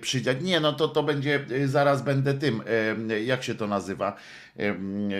przydziać. 0.00 0.36
Nie, 0.40 0.60
no 0.60 0.72
to 0.72 0.88
to 0.88 1.02
będzie, 1.02 1.44
e, 1.50 1.68
zaraz 1.68 2.02
będę 2.02 2.34
tym, 2.34 2.62
e, 3.10 3.22
jak 3.22 3.42
się 3.44 3.54
to 3.54 3.66
nazywa, 3.66 4.16
e, 4.56 4.74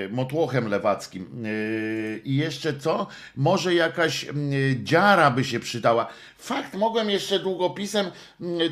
motłochem 0.08 0.68
lewackim. 0.68 1.44
E, 1.44 2.18
I 2.18 2.36
jeszcze 2.36 2.78
co? 2.78 3.06
Może 3.36 3.74
jakaś 3.74 4.26
dziara 4.82 5.30
by 5.30 5.44
się 5.44 5.60
przydała. 5.60 6.08
Fakt, 6.38 6.74
mogłem 6.74 7.10
jeszcze 7.10 7.38
długopisem 7.38 8.06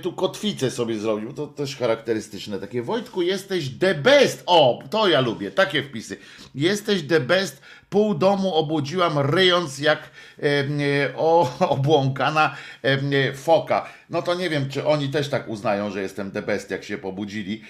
tu 0.02 0.12
kotwicę 0.12 0.70
sobie 0.70 0.98
zrobił. 0.98 1.32
To 1.32 1.46
też 1.46 1.76
charakterystyczne 1.76 2.58
takie. 2.58 2.82
Wojtku, 2.82 3.22
jesteś 3.22 3.68
the 3.78 3.94
best. 3.94 4.42
O, 4.46 4.82
to 4.90 5.08
ja 5.08 5.20
lubię, 5.20 5.50
takie 5.50 5.82
wpisy. 5.82 6.16
Jesteś 6.54 7.02
the 7.02 7.20
best. 7.20 7.62
Pół 7.94 8.14
domu 8.14 8.54
obudziłam 8.54 9.18
ryjąc 9.18 9.78
jak 9.78 9.98
e, 9.98 10.42
e, 10.46 11.16
o, 11.16 11.50
obłąkana 11.76 12.56
e, 12.82 13.32
foka. 13.32 13.86
No 14.10 14.22
to 14.22 14.34
nie 14.34 14.50
wiem, 14.50 14.68
czy 14.68 14.86
oni 14.86 15.08
też 15.08 15.28
tak 15.28 15.48
uznają, 15.48 15.90
że 15.90 16.02
jestem 16.02 16.30
the 16.30 16.42
best, 16.42 16.70
jak 16.70 16.84
się 16.84 16.98
pobudzili. 16.98 17.62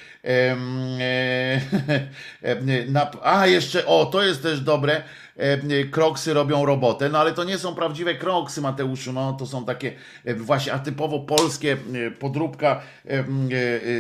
A, 3.23 3.47
jeszcze, 3.47 3.87
o, 3.87 4.07
to 4.07 4.23
jest 4.23 4.43
też 4.43 4.61
dobre. 4.61 5.03
E, 5.37 5.85
Kroksy 5.85 6.35
robią 6.35 6.67
robotę, 6.67 7.09
no 7.09 7.19
ale 7.19 7.33
to 7.33 7.45
nie 7.45 7.59
są 7.59 7.75
prawdziwe 7.75 8.15
kroksy, 8.15 8.61
Mateuszu, 8.61 9.13
no 9.13 9.33
to 9.33 9.47
są 9.47 9.65
takie 9.65 9.93
e, 10.25 10.35
właśnie 10.35 10.73
atypowo 10.73 11.21
polskie 11.21 11.77
e, 12.07 12.11
podróbka 12.11 12.83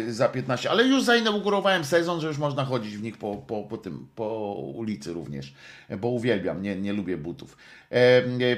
za 0.08 0.28
15, 0.28 0.70
ale 0.70 0.84
już 0.84 1.02
zainaugurowałem 1.02 1.84
sezon, 1.84 2.20
że 2.20 2.28
już 2.28 2.38
można 2.38 2.64
chodzić 2.64 2.96
w 2.96 3.02
nich 3.02 3.18
po, 3.18 3.36
po, 3.36 3.62
po 3.62 3.78
tym, 3.78 4.08
po 4.14 4.54
ulicy 4.54 5.12
również, 5.12 5.54
bo 5.98 6.08
uwielbiam, 6.08 6.62
nie, 6.62 6.76
nie 6.76 6.92
lubię 6.92 7.16
butów. 7.16 7.56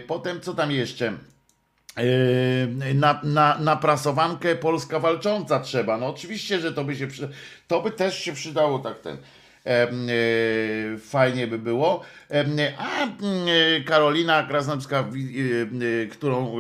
Potem 0.07 0.41
co 0.41 0.55
tam 0.55 0.71
jeszcze? 0.73 1.13
Na, 2.95 3.21
na, 3.23 3.59
na 3.59 3.77
prasowankę 3.77 4.57
Polska 4.57 5.01
walcząca 5.01 5.61
trzeba. 5.61 5.99
No 5.99 6.07
oczywiście, 6.07 6.61
że 6.61 6.73
to 6.73 6.85
by 6.85 6.97
się 6.97 7.07
przyda, 7.07 7.29
to 7.69 7.83
by 7.83 7.91
też 7.91 8.19
się 8.19 8.33
przydało 8.33 8.79
tak 8.79 9.01
ten. 9.01 9.17
E, 9.67 10.99
Fajnie 10.99 11.47
by 11.47 11.59
było. 11.59 12.03
A 12.79 13.05
e, 13.05 13.09
Karolina 13.85 14.43
Krasnodębska, 14.43 15.03
wi- 15.03 15.43
e, 16.03 16.07
którą, 16.07 16.57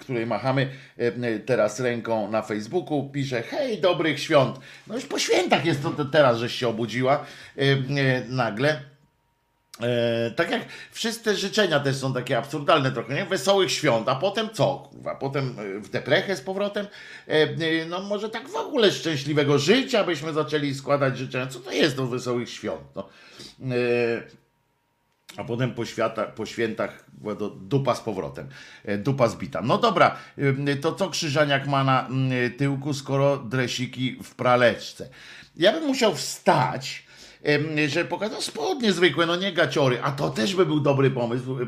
której 0.00 0.26
machamy 0.26 0.68
teraz 1.46 1.80
ręką 1.80 2.30
na 2.30 2.42
Facebooku, 2.42 3.10
pisze: 3.12 3.42
Hej, 3.42 3.80
dobrych 3.80 4.20
świąt. 4.20 4.60
No 4.86 4.94
już 4.94 5.06
po 5.06 5.18
świętach 5.18 5.64
jest 5.64 5.82
to 5.82 6.04
teraz, 6.04 6.38
żeś 6.38 6.54
się 6.54 6.68
obudziła 6.68 7.24
nagle. 8.28 8.89
E, 9.82 10.30
tak 10.30 10.50
jak 10.50 10.62
wszystkie 10.90 11.34
życzenia 11.34 11.80
też 11.80 11.96
są 11.96 12.14
takie 12.14 12.38
absurdalne 12.38 12.92
trochę, 12.92 13.14
nie? 13.14 13.24
Wesołych 13.24 13.72
świąt, 13.72 14.08
a 14.08 14.14
potem 14.14 14.48
co? 14.52 14.88
Kurwa, 14.90 15.14
potem 15.14 15.56
e, 15.58 15.80
w 15.80 15.90
deprechę 15.90 16.36
z 16.36 16.40
powrotem? 16.40 16.86
E, 17.28 17.32
e, 17.32 17.86
no 17.88 18.02
może 18.02 18.28
tak 18.28 18.48
w 18.48 18.56
ogóle 18.56 18.92
szczęśliwego 18.92 19.58
życia 19.58 20.04
byśmy 20.04 20.32
zaczęli 20.32 20.74
składać 20.74 21.18
życzenia. 21.18 21.46
Co 21.46 21.60
to 21.60 21.72
jest 21.72 21.96
do 21.96 22.06
wesołych 22.06 22.50
świąt? 22.50 22.82
No. 22.96 23.08
E, 23.60 24.40
a 25.36 25.44
potem 25.44 25.74
po, 25.74 25.84
świata, 25.84 26.24
po 26.26 26.46
świętach 26.46 27.04
dupa 27.60 27.94
z 27.94 28.00
powrotem. 28.00 28.48
E, 28.84 28.98
Dupa 28.98 29.28
zbita. 29.28 29.62
No 29.62 29.78
dobra, 29.78 30.16
to 30.80 30.92
co 30.92 31.10
Krzyżaniak 31.10 31.66
ma 31.66 31.84
na 31.84 32.08
tyłku, 32.58 32.94
skoro 32.94 33.36
dresiki 33.36 34.18
w 34.22 34.34
praleczce? 34.34 35.08
Ja 35.56 35.72
bym 35.72 35.86
musiał 35.86 36.14
wstać, 36.14 37.06
em, 37.42 37.88
żeby 37.88 38.08
pokazać 38.08 38.44
spodnie 38.44 38.92
zwykłe, 38.92 39.26
no 39.26 39.36
nie 39.36 39.52
gaciory. 39.52 40.02
A 40.02 40.12
to 40.12 40.30
też 40.30 40.54
by 40.54 40.66
był 40.66 40.80
dobry 40.80 41.10
pomysł, 41.10 41.56
e, 41.60 41.66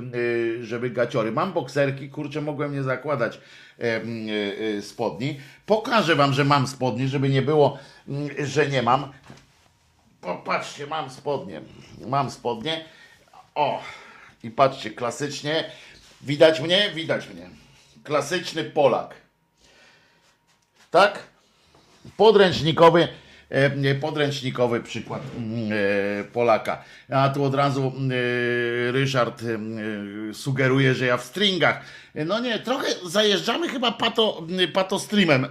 żeby 0.65 0.91
gaciory. 0.91 1.33
Mam 1.33 1.53
bokserki, 1.53 2.09
kurczę, 2.09 2.41
mogłem 2.41 2.75
nie 2.75 2.83
zakładać 2.83 3.41
e, 3.79 4.03
e, 4.79 4.83
spodni. 4.83 5.41
Pokażę 5.67 6.17
wam, 6.17 6.33
że 6.33 6.45
mam 6.45 6.67
spodnie, 6.67 7.09
żeby 7.09 7.29
nie 7.29 7.43
było, 7.43 7.79
mm, 8.09 8.29
że 8.39 8.69
nie 8.69 8.83
mam. 8.83 9.13
Popatrzcie, 10.21 10.87
mam 10.87 11.11
spodnie. 11.11 11.61
Mam 12.07 12.31
spodnie. 12.31 12.85
O, 13.55 13.83
i 14.43 14.51
patrzcie, 14.51 14.91
klasycznie. 14.91 15.71
Widać 16.23 16.61
mnie? 16.61 16.91
Widać 16.95 17.29
mnie. 17.29 17.51
Klasyczny 18.05 18.65
Polak. 18.65 19.15
Tak? 20.91 21.23
Podręcznikowy, 22.17 23.09
podręcznikowy 24.01 24.81
przykład 24.81 25.23
mm, 25.37 25.71
e, 25.73 26.25
Polaka. 26.25 26.85
A 27.11 27.29
tu 27.29 27.45
od 27.45 27.55
razu 27.55 27.93
e, 28.89 28.93
Ryszard 28.93 29.43
e, 29.43 30.35
sugeruje, 30.35 30.95
że 30.95 31.07
ja 31.07 31.17
w 31.17 31.25
stringach. 31.25 31.85
No 32.15 32.41
nie, 32.41 32.59
trochę 32.59 32.89
zajeżdżamy 33.07 33.69
chyba 33.69 33.93
pato, 33.93 34.47
pato 34.73 34.99
streamem 34.99 35.47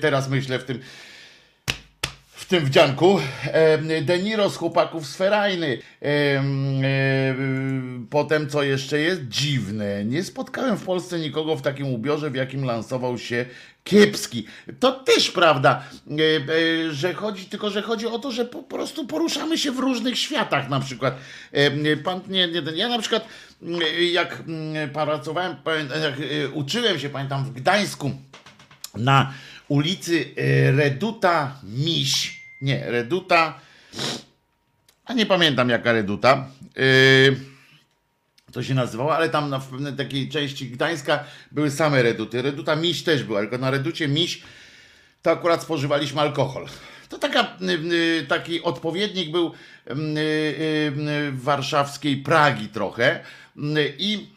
teraz 0.00 0.28
myślę 0.28 0.58
w 0.58 0.64
tym 0.64 0.80
tym 2.54 2.64
wdzianku. 2.64 3.20
De 4.02 4.18
Niro 4.18 4.50
z 4.50 4.56
chłopaków 4.56 5.06
z 5.06 5.16
Ferajny. 5.16 5.78
E, 6.02 6.44
potem 8.10 8.48
co 8.48 8.62
jeszcze 8.62 8.98
jest? 8.98 9.28
Dziwne. 9.28 10.04
Nie 10.04 10.24
spotkałem 10.24 10.76
w 10.76 10.84
Polsce 10.84 11.18
nikogo 11.18 11.56
w 11.56 11.62
takim 11.62 11.86
ubiorze, 11.86 12.30
w 12.30 12.34
jakim 12.34 12.64
lansował 12.64 13.18
się 13.18 13.46
kiepski. 13.84 14.46
To 14.80 14.92
też 14.92 15.30
prawda, 15.30 15.82
e, 16.10 16.92
że 16.92 17.14
chodzi, 17.14 17.44
tylko 17.44 17.70
że 17.70 17.82
chodzi 17.82 18.06
o 18.06 18.18
to, 18.18 18.32
że 18.32 18.44
po 18.44 18.62
prostu 18.62 19.06
poruszamy 19.06 19.58
się 19.58 19.72
w 19.72 19.78
różnych 19.78 20.18
światach 20.18 20.68
na 20.68 20.80
przykład. 20.80 21.14
Pan, 22.04 22.20
nie, 22.28 22.48
nie, 22.48 22.62
ja 22.74 22.88
na 22.88 22.98
przykład 22.98 23.28
jak 24.12 24.42
mm, 24.48 24.90
pracowałem, 24.90 25.56
jak 26.02 26.14
e, 26.20 26.48
uczyłem 26.48 26.98
się, 26.98 27.08
pamiętam, 27.08 27.44
w 27.44 27.52
Gdańsku, 27.52 28.10
na 28.94 29.32
ulicy 29.68 30.24
e, 30.36 30.70
Reduta 30.72 31.60
Miś. 31.62 32.43
Nie, 32.64 32.90
Reduta. 32.90 33.60
A 35.04 35.12
nie 35.12 35.26
pamiętam 35.26 35.68
jaka 35.68 35.92
Reduta. 35.92 36.46
Yy, 36.76 37.36
to 38.52 38.62
się 38.62 38.74
nazywało, 38.74 39.16
ale 39.16 39.28
tam 39.28 39.50
na 39.50 39.58
w 39.58 39.68
pewnej 39.68 39.92
takiej 39.92 40.28
części 40.28 40.70
Gdańska 40.70 41.24
były 41.52 41.70
same 41.70 42.02
Reduty. 42.02 42.42
Reduta 42.42 42.76
Miś 42.76 43.02
też 43.02 43.24
była, 43.24 43.40
tylko 43.40 43.58
na 43.58 43.70
Reducie 43.70 44.08
Miś 44.08 44.42
to 45.22 45.30
akurat 45.30 45.62
spożywaliśmy 45.62 46.20
alkohol. 46.20 46.66
To 47.08 47.18
taka, 47.18 47.56
y, 47.62 47.94
y, 48.22 48.26
taki 48.28 48.62
odpowiednik 48.62 49.30
był 49.30 49.46
y, 49.46 49.92
y, 50.18 51.32
warszawskiej 51.32 52.16
Pragi 52.16 52.68
trochę. 52.68 53.20
I 53.98 54.33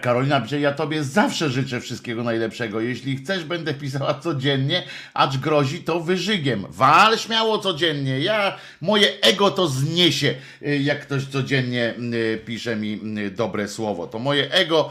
Karolina 0.00 0.40
pisze, 0.40 0.60
ja 0.60 0.72
tobie 0.72 1.04
zawsze 1.04 1.50
życzę 1.50 1.80
wszystkiego 1.80 2.22
najlepszego. 2.22 2.80
Jeśli 2.80 3.16
chcesz, 3.16 3.44
będę 3.44 3.74
pisała 3.74 4.14
codziennie, 4.14 4.82
acz 5.14 5.36
grozi 5.36 5.84
to 5.84 6.00
wyżygiem. 6.00 6.66
Wal 6.68 7.18
śmiało 7.18 7.58
codziennie. 7.58 8.20
Ja, 8.20 8.56
moje 8.80 9.20
ego 9.20 9.50
to 9.50 9.68
zniesie, 9.68 10.34
e, 10.62 10.76
jak 10.76 11.00
ktoś 11.00 11.26
codziennie 11.26 11.94
m, 11.94 12.12
pisze 12.46 12.76
mi 12.76 13.00
dobre 13.30 13.68
słowo. 13.68 14.06
To 14.06 14.18
moje 14.18 14.52
ego 14.52 14.90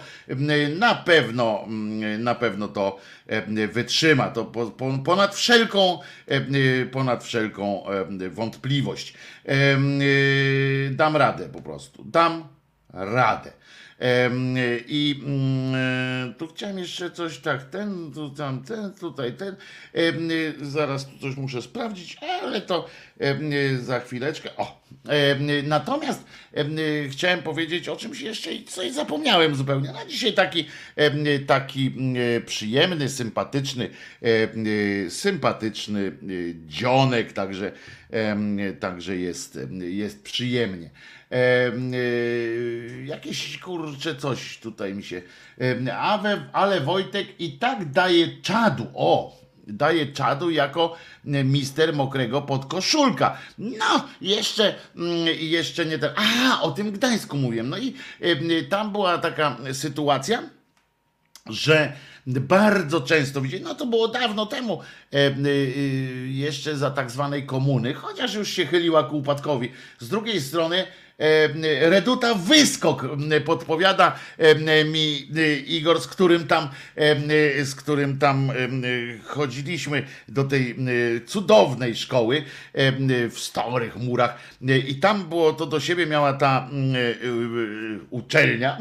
na 0.78 0.96
pewno, 0.96 1.66
na 2.20 2.36
pewno 2.36 2.68
to 2.68 3.00
e, 3.28 3.68
wytrzyma. 3.68 4.28
To 4.30 4.46
po, 4.46 4.66
po, 4.66 4.98
ponad 5.06 5.36
wszelką, 5.36 6.00
e, 6.28 6.86
ponad 6.86 7.24
wszelką 7.24 7.84
e, 7.88 8.30
wątpliwość. 8.30 9.13
E, 9.46 9.52
e, 9.52 9.78
Dam 10.91 11.15
radę 11.15 11.50
po 11.50 11.62
prostu. 11.62 12.04
Dam 12.04 12.43
radę. 12.93 13.59
I 14.88 15.22
mm, 15.26 16.34
tu 16.34 16.48
chciałem 16.48 16.80
jeszcze 16.80 17.12
coś 17.12 17.38
tak, 17.38 17.70
ten, 17.70 18.12
tu, 18.14 18.30
tam, 18.30 18.64
ten, 18.64 18.94
tutaj, 18.94 19.34
ten. 19.34 19.56
Em, 19.94 20.30
zaraz 20.62 21.06
tu 21.06 21.18
coś 21.18 21.36
muszę 21.38 21.62
sprawdzić, 21.62 22.18
ale 22.44 22.62
to 22.62 22.90
em, 23.20 23.52
za 23.82 24.00
chwileczkę. 24.00 24.50
O. 24.58 24.80
Natomiast 25.64 26.26
em, 26.54 26.76
chciałem 27.10 27.42
powiedzieć 27.42 27.90
o 27.90 27.96
czymś 27.96 28.22
jeszcze 28.22 28.54
i 28.54 28.64
coś 28.64 28.92
zapomniałem 28.92 29.56
zupełnie. 29.56 29.92
No 29.94 30.06
dzisiaj 30.10 30.34
taki, 30.34 30.66
taki 31.48 31.88
mm, 31.88 32.46
przyjemny, 32.46 33.10
sympatyczny, 33.10 33.90
sympatyczny 35.10 36.12
dzionek, 36.68 37.34
także, 37.34 37.72
także 38.80 39.18
jest, 39.18 39.60
jest 39.80 40.24
przyjemnie. 40.24 40.90
Y, 41.34 43.04
jakieś 43.06 43.58
kurcze 43.58 44.15
coś 44.15 44.58
tutaj 44.58 44.94
mi 44.94 45.04
się. 45.04 45.22
Ale, 45.98 46.50
ale 46.54 46.82
Wojtek 46.82 47.42
i 47.42 47.52
tak 47.52 47.92
daje 47.92 48.42
czadu. 48.42 48.88
O! 48.94 49.39
Daje 49.68 50.08
czadu 50.08 50.50
jako 50.50 50.96
mister 51.26 51.94
mokrego 51.94 52.42
podkoszulka. 52.42 53.38
No, 53.58 54.08
jeszcze, 54.22 54.76
mm, 54.96 55.28
jeszcze 55.39 55.86
nie 55.86 56.00
ten. 56.00 56.10
A, 56.15 56.62
o 56.62 56.72
tym 56.72 56.92
Gdańsku 56.92 57.38
mówiłem. 57.38 57.70
No 57.70 57.78
i 57.78 57.94
tam 58.70 58.92
była 58.92 59.18
taka 59.18 59.58
sytuacja, 59.74 60.44
że 61.46 61.94
bardzo 62.28 63.02
często 63.02 63.42
widzieli, 63.42 63.63
no 63.63 63.76
to 63.76 63.86
było 63.86 64.08
dawno 64.08 64.46
temu, 64.46 64.82
e, 65.13 65.18
e, 65.18 65.32
jeszcze 66.28 66.78
za 66.78 66.92
tak 66.92 67.12
zwanej 67.12 67.46
komuny, 67.46 67.94
chociaż 67.94 68.34
już 68.34 68.50
się 68.50 68.65
chyliła 68.65 69.04
ku 69.04 69.18
upadkowi. 69.18 69.72
Z 70.00 70.10
drugiej 70.10 70.42
strony 70.42 70.86
Reduta 71.82 72.34
Wyskok 72.34 73.05
podpowiada 73.45 74.15
e, 74.38 74.86
mi 74.86 75.27
e, 75.38 75.55
Igor, 75.55 76.01
z 76.01 76.08
którym 76.08 76.47
tam, 76.47 76.69
e, 76.95 77.65
z 77.65 77.75
którym 77.75 78.19
tam 78.19 78.51
e, 78.51 78.53
chodziliśmy 79.23 80.03
do 80.27 80.43
tej 80.43 80.71
e, 80.71 80.75
cudownej 81.25 81.95
szkoły 81.95 82.43
e, 82.73 83.29
w 83.29 83.39
Storych 83.39 83.95
Murach 83.95 84.36
E, 84.67 84.77
i 84.77 84.95
tam 84.95 85.29
było 85.29 85.53
to 85.53 85.65
do 85.65 85.79
siebie 85.79 86.05
miała 86.05 86.34
ta 86.34 86.49
e, 86.69 86.99
e, 86.99 87.15
uczelnia 88.10 88.77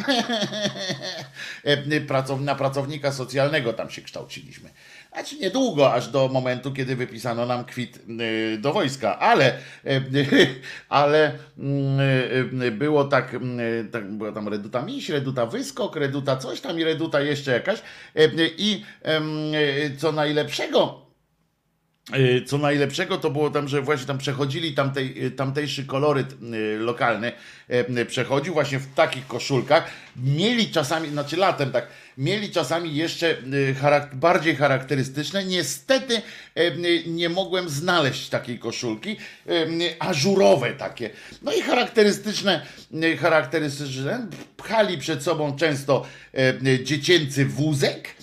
E, 1.64 2.01
pracow, 2.01 2.40
na 2.40 2.55
pracownika 2.55 3.12
socjalnego 3.12 3.72
tam 3.72 3.90
się 3.90 4.03
kształciliśmy. 4.03 4.70
Znaczy 5.12 5.37
niedługo, 5.37 5.94
aż 5.94 6.09
do 6.09 6.29
momentu, 6.29 6.73
kiedy 6.73 6.97
wypisano 6.97 7.47
nam 7.47 7.64
kwit 7.64 7.99
y, 8.21 8.59
do 8.59 8.73
wojska, 8.73 9.18
ale, 9.18 9.59
e, 9.87 10.01
ale 10.88 11.33
mm, 11.59 12.01
y, 12.62 12.71
było 12.71 13.05
tak, 13.05 13.37
tak, 13.92 14.12
była 14.12 14.33
tam 14.33 14.49
reduta 14.49 14.83
miś, 14.83 15.09
reduta 15.09 15.47
wyskok, 15.47 15.97
reduta 15.97 16.37
coś 16.37 16.61
tam 16.61 16.81
i 16.81 16.85
reduta 16.85 17.21
jeszcze 17.21 17.53
jakaś 17.53 17.83
i 18.59 18.85
y, 19.92 19.97
co 19.97 20.12
najlepszego, 20.12 21.09
Y, 22.16 22.44
Co 22.47 22.59
najlepszego 22.59 23.18
to 23.18 23.31
było 23.31 23.51
tam, 23.51 23.68
że 23.68 23.83
właśnie 23.83 24.07
tam 24.07 24.18
przechodzili 24.18 24.75
tamtej, 24.75 25.27
y, 25.27 25.31
tamtejszy 25.31 25.87
koloryt 25.87 26.33
y, 26.33 26.79
lokalny, 26.79 27.33
y, 27.99 28.07
przechodził 28.07 28.55
właśnie 28.55 28.79
w 28.79 28.94
takich 28.94 29.27
koszulkach. 29.27 29.90
Mieli 30.16 30.71
czasami, 30.71 31.09
znaczy 31.09 31.37
latem 31.37 31.71
tak, 31.71 31.88
mieli 32.19 32.51
czasami 32.51 32.95
jeszcze 32.95 33.31
y, 33.31 33.75
bardziej 34.13 34.57
charakterystyczne. 34.57 35.45
Niestety 35.45 36.17
y, 36.17 37.03
nie 37.07 37.29
mogłem 37.29 37.69
znaleźć 37.69 38.29
takiej 38.29 38.59
koszulki, 38.59 39.17
y, 39.51 39.97
ażurowe 39.99 40.73
takie. 40.73 41.11
No 41.43 41.53
i 41.53 41.63
charakterystyczne, 41.63 42.67
charakterystyczne, 43.19 44.27
pchali 44.57 44.99
przed 44.99 45.23
sobą 45.23 45.57
często 45.57 46.07
dziecięcy 46.83 47.47
wózek 47.47 48.15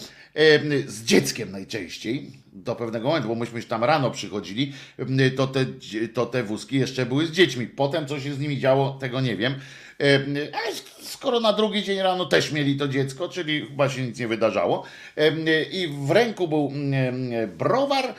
z 0.87 1.03
dzieckiem 1.03 1.51
najczęściej 1.51 2.31
do 2.53 2.75
pewnego 2.75 3.07
momentu, 3.07 3.27
bo 3.27 3.35
myśmy 3.35 3.63
tam 3.63 3.83
rano 3.83 4.11
przychodzili, 4.11 4.73
to 5.35 5.47
te, 5.47 5.65
to 6.13 6.25
te 6.25 6.43
wózki 6.43 6.79
jeszcze 6.79 7.05
były 7.05 7.27
z 7.27 7.31
dziećmi. 7.31 7.67
Potem 7.67 8.07
co 8.07 8.19
się 8.19 8.33
z 8.33 8.39
nimi 8.39 8.59
działo, 8.59 8.97
tego 9.01 9.21
nie 9.21 9.35
wiem. 9.35 9.55
Skoro 11.15 11.39
na 11.39 11.53
drugi 11.53 11.83
dzień 11.83 11.99
rano 11.99 12.25
też 12.25 12.51
mieli 12.51 12.77
to 12.77 12.87
dziecko, 12.87 13.29
czyli 13.29 13.61
chyba 13.61 13.89
się 13.89 14.01
nic 14.01 14.19
nie 14.19 14.27
wydarzało. 14.27 14.83
I 15.71 15.89
w 16.07 16.11
ręku 16.11 16.47
był 16.47 16.71
browar, 17.57 18.13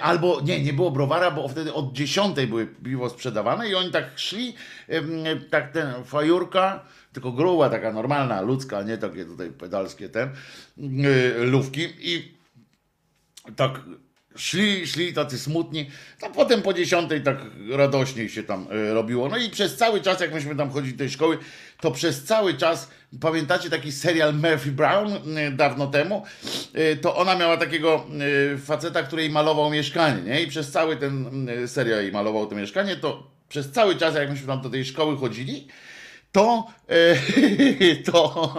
albo 0.00 0.40
nie, 0.40 0.62
nie 0.62 0.72
było 0.72 0.90
browara, 0.90 1.30
bo 1.30 1.48
wtedy 1.48 1.74
od 1.74 1.92
10 1.92 2.36
były 2.48 2.66
piwo 2.66 3.10
sprzedawane 3.10 3.68
i 3.68 3.74
oni 3.74 3.90
tak 3.90 4.04
szli, 4.16 4.54
tak 5.50 5.72
ten 5.72 6.04
fajurka, 6.04 6.84
tylko 7.12 7.32
gruba, 7.32 7.70
taka 7.70 7.92
normalna, 7.92 8.40
ludzka, 8.40 8.82
nie 8.82 8.98
takie 8.98 9.24
tutaj 9.24 9.50
pedalskie 9.50 10.08
te 10.08 10.30
lówki 11.38 11.88
i 12.00 12.34
tak 13.56 13.80
szli, 14.38 14.86
szli 14.86 15.12
tacy 15.12 15.38
smutni, 15.38 15.90
a 16.22 16.28
potem 16.30 16.62
po 16.62 16.74
dziesiątej 16.74 17.22
tak 17.22 17.38
radośniej 17.70 18.28
się 18.28 18.42
tam 18.42 18.66
e, 18.70 18.94
robiło. 18.94 19.28
No 19.28 19.36
i 19.36 19.50
przez 19.50 19.76
cały 19.76 20.00
czas, 20.00 20.20
jak 20.20 20.34
myśmy 20.34 20.56
tam 20.56 20.70
chodzili 20.70 20.92
do 20.94 20.98
tej 20.98 21.10
szkoły, 21.10 21.38
to 21.80 21.90
przez 21.90 22.24
cały 22.24 22.54
czas, 22.54 22.90
pamiętacie 23.20 23.70
taki 23.70 23.92
serial 23.92 24.34
Murphy 24.34 24.72
Brown 24.72 25.38
e, 25.38 25.50
dawno 25.50 25.86
temu? 25.86 26.24
E, 26.74 26.96
To 26.96 27.16
ona 27.16 27.36
miała 27.36 27.56
takiego 27.56 28.06
faceta, 28.64 29.02
który 29.02 29.22
jej 29.22 29.30
malował 29.30 29.70
mieszkanie, 29.70 30.22
nie? 30.22 30.42
I 30.42 30.46
przez 30.46 30.70
cały 30.70 30.96
ten 30.96 31.48
e, 31.48 31.68
serial 31.68 32.02
jej 32.02 32.12
malował 32.12 32.46
to 32.46 32.54
mieszkanie, 32.54 32.96
to 32.96 33.30
przez 33.48 33.70
cały 33.70 33.96
czas, 33.96 34.14
jak 34.14 34.30
myśmy 34.30 34.46
tam 34.46 34.60
do 34.60 34.70
tej 34.70 34.84
szkoły 34.84 35.16
chodzili, 35.16 35.68
to, 36.32 36.66
to, 38.12 38.54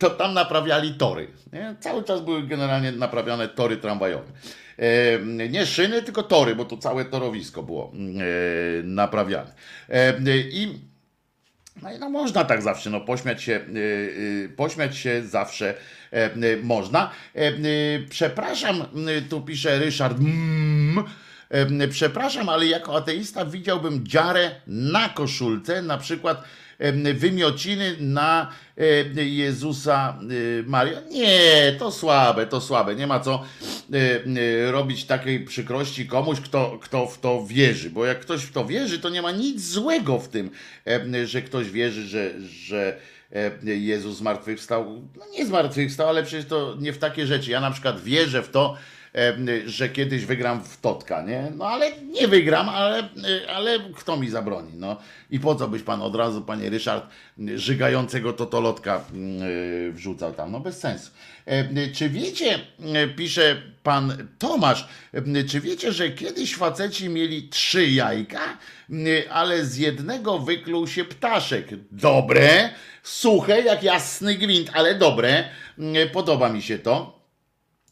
to 0.00 0.10
tam 0.10 0.34
naprawiali 0.34 0.94
tory. 0.94 1.26
Nie? 1.52 1.74
Cały 1.80 2.04
czas 2.04 2.20
były 2.20 2.46
generalnie 2.46 2.92
naprawiane 2.92 3.48
tory 3.48 3.76
tramwajowe. 3.76 4.32
E, 4.80 5.48
nie 5.48 5.66
szyny, 5.66 6.02
tylko 6.02 6.22
tory, 6.22 6.54
bo 6.54 6.64
to 6.64 6.76
całe 6.76 7.04
torowisko 7.04 7.62
było 7.62 7.92
e, 7.92 8.82
naprawiane. 8.82 9.52
E, 9.88 10.14
I 10.50 10.90
no, 11.82 11.92
i 11.92 11.98
no 11.98 12.10
można 12.10 12.44
tak 12.44 12.62
zawsze, 12.62 12.90
no 12.90 13.00
pośmiać 13.00 13.42
się, 13.42 13.60
pośmiać 14.56 14.96
się 14.96 15.22
zawsze 15.22 15.74
można. 16.62 17.10
Przepraszam, 18.10 18.84
tu 19.30 19.40
pisze 19.40 19.78
Ryszard, 19.78 20.18
mm, 20.18 21.04
przepraszam, 21.90 22.48
ale 22.48 22.66
jako 22.66 22.96
ateista 22.96 23.44
widziałbym 23.44 24.06
dziarę 24.06 24.50
na 24.66 25.08
koszulce, 25.08 25.82
na 25.82 25.98
przykład 25.98 26.44
wymiociny 27.14 27.96
na 28.00 28.52
Jezusa 29.16 30.18
e, 30.20 30.62
Maria. 30.62 31.00
Nie, 31.10 31.76
to 31.78 31.90
słabe, 31.90 32.46
to 32.46 32.60
słabe. 32.60 32.94
Nie 32.94 33.06
ma 33.06 33.20
co 33.20 33.44
robić 34.70 35.04
takiej 35.04 35.44
przykrości 35.44 36.06
komuś, 36.06 36.40
kto, 36.40 36.78
kto 36.82 37.06
w 37.06 37.18
to 37.18 37.46
wierzy. 37.46 37.90
Bo 37.90 38.06
jak 38.06 38.20
ktoś 38.20 38.42
w 38.42 38.52
to 38.52 38.64
wierzy, 38.64 38.98
to 38.98 39.08
nie 39.08 39.22
ma 39.22 39.30
nic 39.30 39.64
złego 39.64 40.18
w 40.18 40.28
tym, 40.28 40.50
że 41.24 41.42
ktoś 41.42 41.70
wierzy, 41.70 42.08
że, 42.08 42.40
że 42.40 42.96
Jezus 43.62 44.16
zmartwychwstał. 44.16 45.02
No 45.18 45.24
nie 45.38 45.46
zmartwychwstał, 45.46 46.08
ale 46.08 46.22
przecież 46.22 46.46
to 46.46 46.76
nie 46.80 46.92
w 46.92 46.98
takie 46.98 47.26
rzeczy. 47.26 47.50
Ja 47.50 47.60
na 47.60 47.70
przykład 47.70 48.02
wierzę 48.02 48.42
w 48.42 48.48
to, 48.48 48.76
że 49.66 49.88
kiedyś 49.88 50.24
wygram 50.24 50.64
w 50.64 50.80
Totka, 50.80 51.22
nie? 51.22 51.52
No 51.56 51.64
ale 51.64 51.92
nie 52.02 52.28
wygram, 52.28 52.68
ale, 52.68 53.08
ale 53.54 53.78
kto 53.96 54.16
mi 54.16 54.30
zabroni, 54.30 54.72
no? 54.74 54.96
I 55.30 55.40
po 55.40 55.54
co 55.54 55.68
byś 55.68 55.82
pan 55.82 56.02
od 56.02 56.14
razu, 56.14 56.42
panie 56.42 56.70
Ryszard, 56.70 57.06
żygającego 57.54 58.32
totolotka 58.32 58.96
e, 58.96 59.00
wrzucał 59.92 60.32
tam? 60.32 60.52
No 60.52 60.60
bez 60.60 60.78
sensu. 60.78 61.10
Czy 61.94 62.08
wiecie, 62.08 62.58
pisze 63.16 63.62
pan 63.82 64.28
Tomasz, 64.38 64.88
czy 65.48 65.60
wiecie, 65.60 65.92
że 65.92 66.10
kiedyś 66.10 66.56
faceci 66.56 67.08
mieli 67.08 67.48
trzy 67.48 67.86
jajka, 67.86 68.58
ale 69.30 69.64
z 69.64 69.76
jednego 69.76 70.38
wykluł 70.38 70.86
się 70.86 71.04
ptaszek? 71.04 71.66
Dobre, 71.90 72.70
suche 73.02 73.60
jak 73.60 73.82
jasny 73.82 74.34
gwint, 74.34 74.70
ale 74.74 74.94
dobre. 74.94 75.44
Podoba 76.12 76.48
mi 76.48 76.62
się 76.62 76.78
to. 76.78 77.19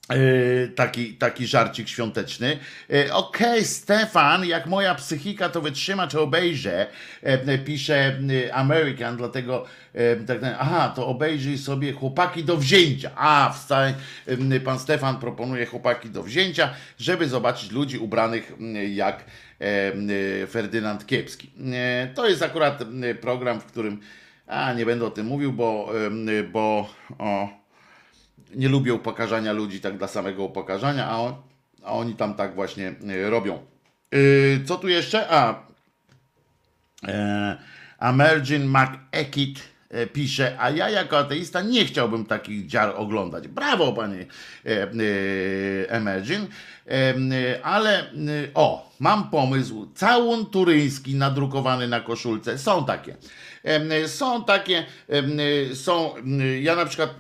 E, 0.09 0.69
taki, 0.69 1.15
taki 1.15 1.47
żarcik 1.47 1.89
świąteczny. 1.89 2.59
E, 2.93 3.15
Okej, 3.15 3.65
Stefan, 3.65 4.45
jak 4.45 4.67
moja 4.67 4.95
psychika 4.95 5.49
to 5.49 5.61
wytrzyma, 5.61 6.07
czy 6.07 6.21
obejrzę, 6.21 6.87
e, 7.23 7.59
pisze 7.59 8.19
American, 8.53 9.17
dlatego 9.17 9.65
e, 9.95 10.17
tak, 10.17 10.39
aha, 10.59 10.93
to 10.97 11.07
obejrzyj 11.07 11.59
sobie 11.59 11.93
chłopaki 11.93 12.45
do 12.45 12.57
wzięcia. 12.57 13.11
A, 13.17 13.53
wstań, 13.55 13.95
pan 14.65 14.79
Stefan 14.79 15.17
proponuje 15.17 15.67
chłopaki 15.67 16.11
do 16.11 16.23
wzięcia, 16.23 16.75
żeby 16.99 17.29
zobaczyć 17.29 17.71
ludzi 17.71 17.99
ubranych 17.99 18.53
jak 18.95 19.25
Ferdynand 20.51 21.07
Kiepski. 21.07 21.51
To 22.15 22.29
jest 22.29 22.43
akurat 22.43 22.85
program, 23.21 23.61
w 23.61 23.65
którym, 23.65 24.01
a 24.47 24.73
nie 24.73 24.87
będę 24.87 25.05
o 25.05 25.11
tym 25.11 25.27
mówił, 25.27 25.53
bo, 25.53 25.93
bo 26.53 26.91
o, 27.19 27.58
nie 28.55 28.69
lubię 28.69 28.95
upokarzania 28.95 29.53
ludzi 29.53 29.81
tak 29.81 29.99
dla 29.99 30.09
samego 30.09 30.45
upokarzania, 30.45 31.07
a, 31.07 31.17
on, 31.19 31.35
a 31.83 31.93
oni 31.93 32.15
tam 32.15 32.35
tak 32.35 32.55
właśnie 32.55 32.95
y, 33.11 33.31
robią. 33.31 33.59
Y, 34.15 34.61
co 34.67 34.77
tu 34.77 34.89
jeszcze? 34.89 35.29
A, 35.31 35.63
e, 37.09 37.57
Amergin 37.99 38.71
McEkit 38.71 39.61
e, 39.91 40.07
pisze, 40.07 40.57
a 40.59 40.71
ja 40.71 40.91
jako 40.91 41.19
ateista 41.19 41.63
nie 41.63 41.85
chciałbym 41.85 42.25
takich 42.25 42.67
dziar 42.67 42.93
oglądać. 42.97 43.49
Brawo, 43.49 43.93
panie 43.93 44.27
e, 44.67 44.83
e, 44.83 44.89
Emergin. 45.91 46.47
E, 46.87 46.91
e, 46.91 47.63
ale 47.63 48.01
e, 48.01 48.11
o, 48.55 48.93
mam 49.01 49.31
pomysł. 49.31 49.89
Całun 49.95 50.47
turyński 50.47 51.15
nadrukowany 51.15 51.89
na 51.89 52.01
koszulce. 52.01 52.59
Są 52.59 52.85
takie. 52.85 53.17
Są 54.07 54.45
takie, 54.45 54.87
są, 55.75 56.15
ja 56.61 56.77
na 56.77 56.87
przykład 56.87 57.11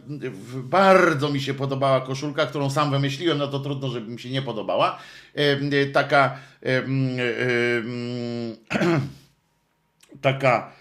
bardzo 0.54 1.28
mi 1.28 1.40
się 1.40 1.54
podobała 1.54 2.00
koszulka, 2.00 2.46
którą 2.46 2.70
sam 2.70 2.90
wymyśliłem, 2.90 3.38
no 3.38 3.48
to 3.48 3.60
trudno, 3.60 3.88
żeby 3.88 4.10
mi 4.10 4.20
się 4.20 4.30
nie 4.30 4.42
podobała. 4.42 4.98
Taka 5.92 6.38
taka 10.20 10.72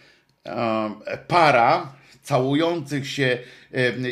para 1.28 1.94
całujących 2.24 3.10
się 3.10 3.38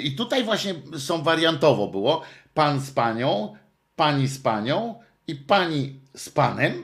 i 0.03 0.15
tutaj 0.15 0.43
właśnie 0.43 0.75
są 0.97 1.23
wariantowo 1.23 1.87
było 1.87 2.21
pan 2.53 2.79
z 2.79 2.91
panią, 2.91 3.55
pani 3.95 4.27
z 4.27 4.39
panią 4.39 4.95
i 5.27 5.35
pani 5.35 5.99
z 6.15 6.29
panem 6.29 6.83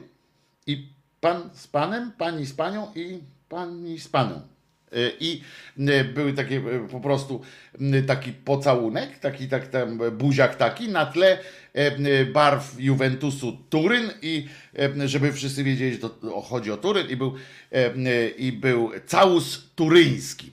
i 0.68 0.88
pan 1.22 1.50
z 1.54 1.68
panem, 1.68 2.12
pani 2.18 2.46
z 2.46 2.54
panią 2.54 2.92
i 2.96 3.20
pani 3.50 4.00
z 4.00 4.08
panem. 4.08 4.51
I 5.20 5.42
y, 5.80 6.04
były 6.04 6.34
takie 6.34 6.56
y, 6.56 6.88
po 6.92 7.00
prostu 7.00 7.42
y, 7.82 8.04
taki 8.04 8.32
pocałunek, 8.32 9.20
taki 9.20 9.48
tak 9.48 9.68
tam 9.68 10.00
buziak 10.12 10.56
taki 10.56 10.90
na 10.90 11.06
tle 11.06 11.38
barw 12.34 12.76
Juventusu 12.80 13.58
Turyn 13.70 14.10
i 14.22 14.48
żeby 15.06 15.34
wszyscy 15.34 15.64
wiedzieli, 15.64 15.94
że 15.94 16.00
to 16.00 16.42
chodzi 16.42 16.72
o 16.72 16.78
Turyn 16.78 17.10
i 17.10 17.16
był, 17.16 17.36
i 18.38 18.52
był 18.52 18.92
całus 19.06 19.72
turyński. 19.76 20.52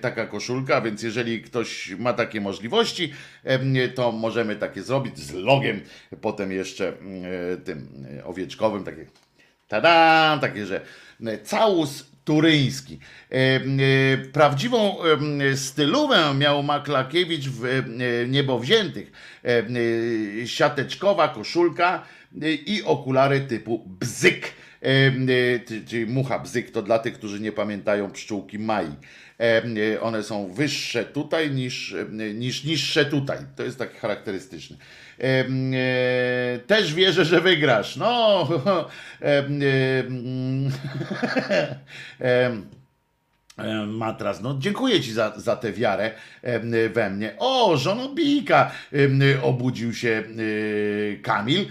Taka 0.00 0.26
koszulka, 0.26 0.80
więc 0.80 1.02
jeżeli 1.02 1.42
ktoś 1.42 1.90
ma 1.98 2.12
takie 2.12 2.40
możliwości, 2.40 3.12
to 3.94 4.12
możemy 4.12 4.56
takie 4.56 4.82
zrobić 4.82 5.18
z 5.18 5.32
logiem, 5.32 5.80
potem 6.20 6.52
jeszcze 6.52 6.92
tym 7.64 8.06
owieczkowym, 8.24 8.84
takie 8.84 9.06
Tada! 9.68 10.38
Takie, 10.40 10.66
że 10.66 10.80
całus 11.42 12.15
turyński. 12.26 12.98
E, 13.30 13.34
e, 13.34 13.60
Prawdziwą 14.32 14.96
e, 15.02 15.56
stylówę 15.56 16.34
miał 16.34 16.62
Maklakiewicz 16.62 17.48
w 17.48 17.84
Niebowziętych. 18.28 19.12
Siateczkowa 20.46 21.28
koszulka 21.28 22.02
i 22.66 22.82
okulary 22.84 23.40
typu 23.40 23.84
bzyk. 24.00 24.52
Czyli 25.86 26.06
mucha 26.06 26.38
bzyk 26.38 26.70
to 26.70 26.82
dla 26.82 26.98
tych, 26.98 27.14
którzy 27.14 27.40
nie 27.40 27.52
pamiętają 27.52 28.10
pszczółki 28.10 28.58
Mai. 28.58 28.86
E, 29.40 29.62
e, 29.94 30.00
One 30.00 30.22
są 30.22 30.52
wyższe 30.52 31.04
tutaj 31.04 31.50
niż, 31.50 31.92
e, 31.92 32.34
niż 32.34 32.64
niższe 32.64 33.04
tutaj. 33.04 33.38
To 33.56 33.62
jest 33.62 33.78
tak 33.78 34.00
charakterystyczne. 34.00 34.76
E, 35.20 35.44
też 36.66 36.94
wierzę, 36.94 37.24
że 37.24 37.40
wygrasz. 37.40 37.96
No, 37.96 38.48
em, 39.20 39.60
matras. 43.86 44.40
No, 44.42 44.56
dziękuję 44.58 45.00
Ci 45.00 45.12
za, 45.12 45.32
za 45.36 45.56
tę 45.56 45.72
wiarę 45.72 46.10
we 46.94 47.10
mnie. 47.10 47.34
O, 47.38 47.76
żonobijka 47.76 48.70
obudził 49.42 49.94
się 49.94 50.22
y, 50.38 51.20
Kamil. 51.22 51.66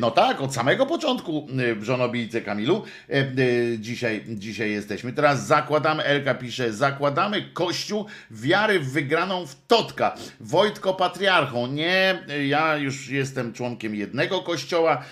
No 0.00 0.10
tak, 0.10 0.40
od 0.40 0.54
samego 0.54 0.86
początku 0.86 1.46
w 1.76 1.82
żonobijce 1.82 2.40
Kamilu. 2.40 2.84
Y, 3.10 3.78
Dzisiaj, 3.78 4.24
dzisiaj 4.28 4.70
jesteśmy. 4.70 5.12
Teraz 5.12 5.46
zakładamy, 5.46 6.04
Elka 6.04 6.34
pisze, 6.34 6.72
zakładamy 6.72 7.42
kościół 7.52 8.06
wiary 8.30 8.80
wygraną 8.80 9.46
w 9.46 9.66
Totka. 9.66 10.14
Wojtko 10.40 10.94
patriarchą. 10.94 11.66
Nie, 11.66 12.18
ja 12.48 12.76
już 12.76 13.08
jestem 13.08 13.52
członkiem 13.52 13.94
jednego 13.94 14.42
kościoła 14.42 15.02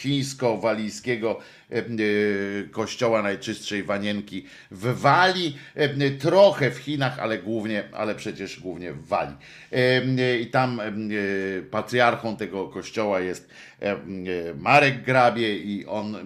chińsko-walijskiego 0.00 1.40
kościoła 2.70 3.22
najczystszej 3.22 3.82
wanienki 3.82 4.46
w 4.70 5.00
Walii, 5.00 5.58
em, 5.74 6.18
trochę 6.18 6.70
w 6.70 6.78
Chinach, 6.78 7.18
ale 7.18 7.38
głównie, 7.38 7.84
ale 7.92 8.14
przecież 8.14 8.60
głównie 8.60 8.92
w 8.92 9.06
Walii. 9.06 9.36
I 10.40 10.46
tam 10.46 10.80
patriarchą 11.70 12.36
tego 12.36 12.68
kościoła 12.68 13.20
jest 13.20 13.50
Marek 14.56 15.02
Grabie 15.02 15.56
i 15.56 15.86
on 15.86 16.16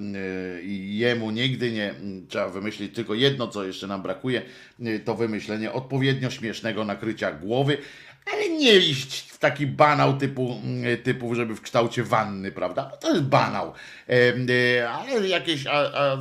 i 0.63 0.99
jemu 0.99 1.31
nigdy 1.31 1.73
nie 1.73 1.95
trzeba 2.29 2.49
wymyślić 2.49 2.95
tylko 2.95 3.15
jedno, 3.15 3.49
co 3.49 3.65
jeszcze 3.65 3.87
nam 3.87 4.03
brakuje, 4.03 4.43
to 5.05 5.15
wymyślenie 5.15 5.73
odpowiednio 5.73 6.31
śmiesznego 6.31 6.85
nakrycia 6.85 7.33
głowy, 7.33 7.79
ale 8.33 8.49
nie 8.49 8.77
iść 8.77 9.21
w 9.21 9.39
taki 9.39 9.67
banał 9.67 10.17
typu, 10.17 10.61
mm, 10.65 11.03
typu 11.03 11.35
żeby 11.35 11.55
w 11.55 11.61
kształcie 11.61 12.03
wanny, 12.03 12.53
prawda? 12.53 12.89
No 12.91 12.97
To 12.97 13.11
jest 13.11 13.23
banał. 13.23 13.73
Y, 14.11 14.89
Ale 14.89 15.29
jakieś. 15.29 15.67
A, 15.67 15.73
a, 15.73 16.19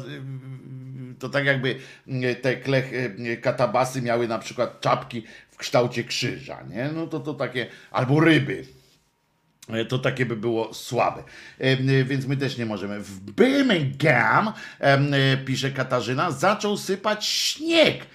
to 1.20 1.30
tak 1.30 1.46
jakby 1.46 1.76
y, 2.08 2.36
te 2.36 2.56
klech, 2.56 2.94
y, 2.94 3.38
katabasy 3.42 4.02
miały 4.02 4.28
na 4.28 4.40
przykład 4.40 4.82
czapki 4.82 5.24
w 5.52 5.58
kształcie 5.58 6.04
krzyża, 6.04 6.64
nie? 6.70 6.90
No 6.94 7.08
to 7.08 7.20
to 7.20 7.34
takie. 7.34 7.68
Albo 7.92 8.20
ryby. 8.20 8.66
E, 9.70 9.86
To 9.86 10.00
takie 10.00 10.26
by 10.26 10.36
było 10.36 10.74
słabe. 10.74 11.24
Więc 12.06 12.28
my 12.28 12.38
też 12.38 12.58
nie 12.58 12.66
możemy. 12.66 13.00
W 13.00 13.20
Birmingham, 13.32 14.54
pisze 15.46 15.72
Katarzyna, 15.72 16.32
zaczął 16.32 16.78
sypać 16.78 17.26
śnieg. 17.26 18.06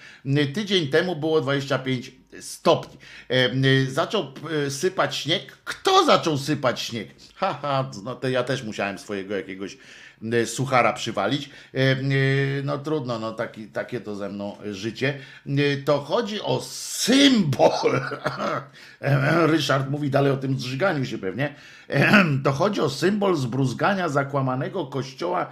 Tydzień 0.53 0.87
temu 0.87 1.15
było 1.15 1.41
25 1.41 2.20
stopni. 2.39 2.97
Em, 3.29 3.65
y, 3.65 3.91
Zaczął 3.91 4.33
y, 4.67 4.71
sypać 4.71 5.15
śnieg. 5.15 5.57
Kto 5.63 6.05
zaczął 6.05 6.37
sypać 6.37 6.79
śnieg? 6.81 7.07
Haha, 7.35 7.91
no 8.03 8.15
to 8.15 8.29
ja 8.29 8.43
też 8.43 8.63
musiałem 8.63 8.97
swojego 8.97 9.35
jakiegoś 9.35 9.77
e, 10.33 10.45
suchara 10.45 10.93
przywalić. 10.93 11.49
E, 11.73 11.77
e, 11.77 11.95
No 12.63 12.77
trudno, 12.77 13.19
no 13.19 13.31
taki, 13.31 13.67
takie 13.67 14.01
to 14.01 14.15
ze 14.15 14.29
mną 14.29 14.57
życie. 14.71 15.19
E, 15.47 15.77
To 15.85 15.99
chodzi 15.99 16.41
o 16.41 16.61
symbol. 16.61 17.71
Ryszard 19.51 19.89
mówi 19.89 20.09
dalej 20.09 20.31
o 20.31 20.37
tym 20.37 20.59
zżyganiu 20.59 21.05
się 21.05 21.17
pewnie. 21.17 21.55
To 22.43 22.51
chodzi 22.51 22.81
o 22.81 22.89
symbol 22.89 23.35
zbruzgania 23.35 24.09
zakłamanego 24.09 24.85
kościoła, 24.85 25.49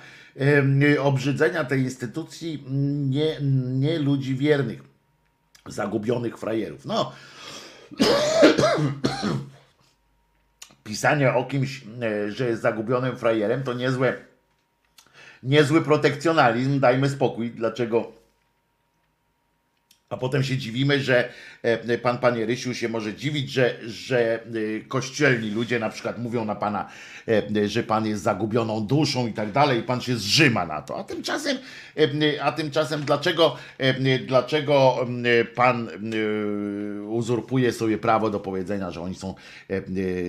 e, 0.95 1.01
obrzydzenia 1.01 1.63
tej 1.63 1.81
instytucji 1.81 2.63
nie, 3.09 3.37
nie 3.69 3.99
ludzi 3.99 4.35
wiernych, 4.35 4.88
zagubionych 5.71 6.37
frajerów. 6.37 6.85
No, 6.85 7.11
pisanie 10.83 11.33
o 11.33 11.45
kimś, 11.45 11.83
e, 12.01 12.31
że 12.31 12.47
jest 12.47 12.61
zagubionym 12.61 13.17
frajerem, 13.17 13.63
to 13.63 13.73
niezłe, 13.73 14.17
niezły 15.43 15.81
protekcjonalizm, 15.81 16.79
dajmy 16.79 17.09
spokój. 17.09 17.51
Dlaczego? 17.51 18.11
A 20.09 20.17
potem 20.17 20.43
się 20.43 20.57
dziwimy, 20.57 20.99
że 20.99 21.29
pan, 22.01 22.17
panie 22.17 22.45
Rysiu 22.45 22.73
się 22.73 22.89
może 22.89 23.13
dziwić, 23.13 23.51
że, 23.51 23.75
że 23.85 24.43
e, 24.43 24.79
kościelni 24.87 25.49
ludzie 25.49 25.79
na 25.79 25.89
przykład 25.89 26.19
mówią 26.19 26.45
na 26.45 26.55
pana, 26.55 26.89
e, 27.55 27.67
że 27.67 27.83
pan 27.83 28.05
jest 28.05 28.23
zagubioną 28.23 28.81
duszą 28.81 29.27
i 29.27 29.33
tak 29.33 29.51
dalej, 29.51 29.79
i 29.79 29.83
pan 29.83 30.01
się 30.01 30.15
zrzyma 30.15 30.65
na 30.65 30.81
to. 30.81 30.99
A 30.99 31.03
tymczasem, 31.03 31.57
e, 31.97 32.43
a 32.43 32.51
tymczasem 32.51 33.01
dlaczego, 33.01 33.55
e, 33.77 34.19
dlaczego 34.19 35.07
e, 35.41 35.45
pan 35.45 35.89
e, 35.89 37.03
uzurpuje 37.03 37.73
sobie 37.73 37.97
prawo 37.97 38.29
do 38.29 38.39
powiedzenia, 38.39 38.91
że 38.91 39.01
oni 39.01 39.15
są 39.15 39.35
e, 39.69 39.75
e, 39.75 39.81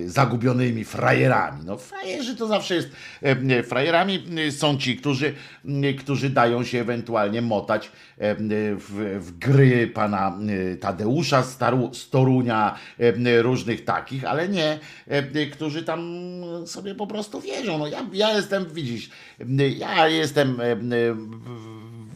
zagubionymi 0.09 0.85
frajerami? 0.85 1.65
No 1.65 1.79
frajerzy 1.79 2.37
to 2.37 2.47
zawsze 2.47 2.75
jest, 2.75 2.89
e, 3.23 3.63
frajerami 3.63 4.25
e, 4.49 4.53
są 4.53 4.79
ci, 4.79 4.97
którzy, 4.97 5.35
e, 5.85 5.95
którzy 5.95 6.31
dają 6.31 6.65
się 6.65 6.81
ewentualnie 6.81 7.43
motać 7.43 7.87
e, 8.19 8.35
w, 8.75 9.19
w 9.21 9.39
gry 9.39 9.87
pana 9.87 10.39
e, 10.73 10.77
Tadeusza 11.21 11.43
Staru, 11.43 11.95
z 11.95 12.11
Torunia, 12.11 12.79
e, 12.99 13.43
różnych 13.43 13.85
takich, 13.85 14.25
ale 14.25 14.49
nie, 14.49 14.79
e, 15.09 15.47
którzy 15.47 15.83
tam 15.83 16.01
sobie 16.67 16.95
po 16.95 17.07
prostu 17.07 17.41
wierzą. 17.41 17.79
No 17.79 17.87
ja, 17.87 18.07
ja 18.13 18.37
jestem, 18.37 18.67
widzisz, 18.73 19.11
ja 19.79 20.09
jestem 20.09 20.61
e, 20.61 20.77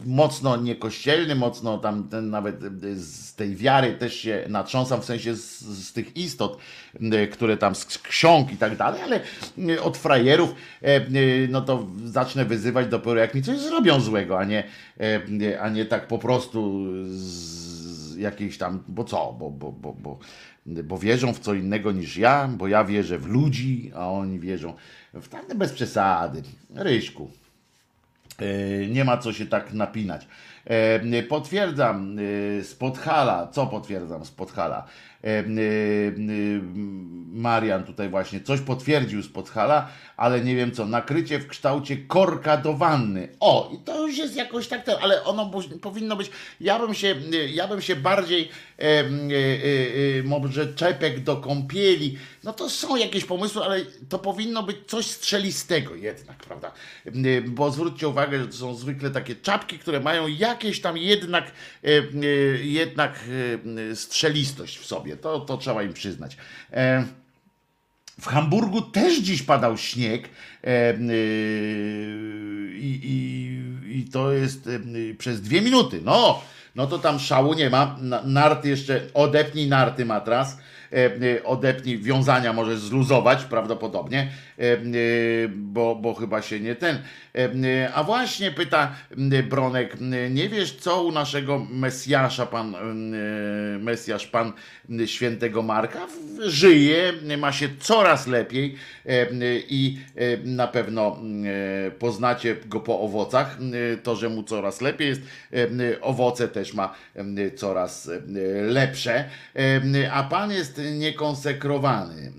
mocno 0.05 0.57
niekościelny, 0.57 1.35
mocno 1.35 1.77
tam 1.77 2.09
ten, 2.09 2.29
nawet 2.29 2.59
z 2.95 3.35
tej 3.35 3.55
wiary 3.55 3.93
też 3.93 4.15
się 4.15 4.45
natrząsam, 4.49 5.01
w 5.01 5.05
sensie 5.05 5.35
z, 5.35 5.59
z 5.61 5.93
tych 5.93 6.17
istot, 6.17 6.57
które 7.31 7.57
tam 7.57 7.75
z 7.75 7.85
ksiąg 7.85 8.51
i 8.51 8.57
tak 8.57 8.77
dalej, 8.77 9.01
ale 9.01 9.21
od 9.81 9.97
frajerów, 9.97 10.55
no 11.49 11.61
to 11.61 11.87
zacznę 12.05 12.45
wyzywać 12.45 12.87
dopiero 12.87 13.19
jak 13.19 13.35
mi 13.35 13.41
coś 13.41 13.59
zrobią 13.59 14.01
złego, 14.01 14.39
a 14.39 14.43
nie, 14.43 14.63
a 15.61 15.69
nie 15.69 15.85
tak 15.85 16.07
po 16.07 16.19
prostu 16.19 16.85
z 17.07 17.64
jakiejś 18.17 18.57
tam, 18.57 18.83
bo 18.87 19.03
co, 19.03 19.33
bo, 19.39 19.51
bo, 19.51 19.71
bo, 19.71 19.93
bo, 19.93 20.19
bo 20.83 20.97
wierzą 20.97 21.33
w 21.33 21.39
co 21.39 21.53
innego 21.53 21.91
niż 21.91 22.17
ja, 22.17 22.47
bo 22.47 22.67
ja 22.67 22.83
wierzę 22.83 23.19
w 23.19 23.25
ludzi, 23.25 23.91
a 23.95 24.09
oni 24.09 24.39
wierzą 24.39 24.73
w 25.13 25.27
tamte 25.27 25.55
bez 25.55 25.73
przesady. 25.73 26.41
Ryśku, 26.75 27.29
E, 28.39 28.87
Nie 28.87 29.05
ma 29.05 29.17
co 29.17 29.33
się 29.33 29.45
tak 29.45 29.73
napinać. 29.73 30.27
E, 30.65 31.23
Potwierdzam 31.23 32.17
e, 32.19 32.21
z 32.63 32.75
Podhala. 32.75 33.47
Co 33.47 33.67
potwierdzam 33.67 34.25
z 34.25 34.31
Podhala? 34.31 34.85
E, 35.25 35.29
e, 35.29 35.45
Marian 37.35 37.83
tutaj 37.83 38.09
właśnie 38.09 38.41
coś 38.41 38.61
potwierdził 38.61 39.23
z 39.23 39.27
Podhala, 39.27 39.89
ale 40.17 40.41
nie 40.41 40.55
wiem 40.55 40.71
co. 40.71 40.85
Nakrycie 40.85 41.39
w 41.39 41.47
kształcie 41.47 41.97
korka 41.97 42.57
do 42.57 42.73
wanny. 42.73 43.27
O, 43.39 43.71
i 43.73 43.77
to 43.77 44.07
już 44.07 44.17
jest 44.17 44.35
jakoś 44.35 44.67
tak, 44.67 44.89
ale 45.01 45.23
ono 45.23 45.51
powinno 45.81 46.15
być. 46.15 46.31
Ja 46.59 46.79
bym 46.79 46.93
się, 46.93 47.15
ja 47.53 47.67
bym 47.67 47.81
się 47.81 47.95
bardziej 47.95 48.49
e, 48.79 48.83
e, 48.83 48.85
e, 48.85 50.19
e, 50.19 50.23
może 50.23 50.73
czepek 50.73 51.19
do 51.19 51.37
kąpieli. 51.37 52.17
No 52.43 52.53
to 52.53 52.69
są 52.69 52.95
jakieś 52.95 53.25
pomysły, 53.25 53.63
ale 53.63 53.85
to 54.09 54.19
powinno 54.19 54.63
być 54.63 54.77
coś 54.87 55.05
strzelistego 55.05 55.95
jednak, 55.95 56.37
prawda? 56.37 56.71
Bo 57.47 57.71
zwróćcie 57.71 58.07
uwagę, 58.07 58.39
że 58.39 58.47
to 58.47 58.53
są 58.53 58.75
zwykle 58.75 59.11
takie 59.11 59.35
czapki, 59.35 59.79
które 59.79 59.99
mają 59.99 60.27
jakieś 60.27 60.81
tam 60.81 60.97
jednak, 60.97 61.51
jednak 62.61 63.19
strzelistość 63.93 64.77
w 64.77 64.85
sobie. 64.85 65.14
To, 65.21 65.39
to 65.39 65.57
trzeba 65.57 65.83
im 65.83 65.93
przyznać. 65.93 66.37
E, 66.73 67.03
w 68.21 68.25
Hamburgu 68.27 68.81
też 68.81 69.19
dziś 69.19 69.43
padał 69.43 69.77
śnieg 69.77 70.29
e, 70.63 70.67
e, 70.67 70.95
i, 72.77 72.99
i, 73.03 73.99
i 73.99 74.09
to 74.11 74.31
jest 74.31 74.69
przez 75.17 75.41
dwie 75.41 75.61
minuty. 75.61 76.01
No, 76.03 76.41
no 76.75 76.87
to 76.87 76.99
tam 76.99 77.19
szału 77.19 77.53
nie 77.53 77.69
ma. 77.69 77.97
Na- 78.01 78.23
Narty 78.23 78.69
jeszcze, 78.69 79.01
odepnij 79.13 79.67
narty 79.67 80.05
matras, 80.05 80.57
odepnij 81.43 81.97
wiązania 81.97 82.53
możesz 82.53 82.79
zluzować 82.79 83.43
prawdopodobnie, 83.43 84.31
bo, 85.49 85.95
bo 85.95 86.13
chyba 86.13 86.41
się 86.41 86.59
nie 86.59 86.75
ten. 86.75 86.95
E, 86.95 87.49
e, 87.83 87.93
A 87.93 88.03
właśnie 88.03 88.51
pyta 88.51 88.95
e, 89.31 89.43
Bronek, 89.43 89.95
e, 89.95 90.29
nie 90.29 90.49
wiesz 90.49 90.71
co 90.75 91.03
u 91.03 91.11
naszego 91.11 91.67
Mesjasza, 91.71 92.45
pan 92.45 92.75
e, 92.75 92.79
Mesjasz, 93.79 94.27
pan 94.27 94.53
świętego 95.05 95.61
Marka, 95.61 96.07
żyje, 96.45 97.13
ma 97.37 97.51
się 97.51 97.69
coraz 97.79 98.27
lepiej 98.27 98.75
e, 99.05 99.27
i 99.69 99.99
e, 100.15 100.37
na 100.37 100.67
pewno 100.67 101.17
e, 101.87 101.91
poznacie 101.91 102.55
go 102.65 102.79
po 102.79 102.99
owocach. 102.99 103.57
E, 103.93 103.97
To, 103.97 104.15
że 104.15 104.29
mu 104.29 104.43
coraz 104.43 104.81
lepiej 104.81 105.07
jest, 105.07 105.21
e, 105.53 106.01
owoce 106.01 106.47
też 106.47 106.73
ma 106.73 106.95
e, 107.15 107.51
coraz 107.51 108.09
e, 108.09 108.21
lepsze, 108.61 109.29
E, 109.55 110.11
a 110.11 110.23
pan 110.23 110.51
jest 110.51 110.81
niekonsekrowany, 110.97 112.21
e, 112.25 112.31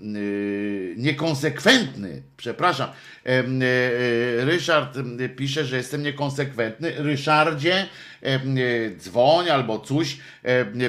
niekonsekwentny, 2.07 2.23
przepraszam. 2.37 2.89
E, 3.25 3.29
e, 3.29 4.45
Ryszard 4.45 4.97
e, 4.97 5.29
pisze, 5.29 5.65
że 5.65 5.77
jestem 5.77 6.03
niekonsekwentny. 6.03 6.93
Ryszardzie, 6.97 7.87
dzwoń 8.97 9.49
albo 9.49 9.79
coś, 9.79 10.17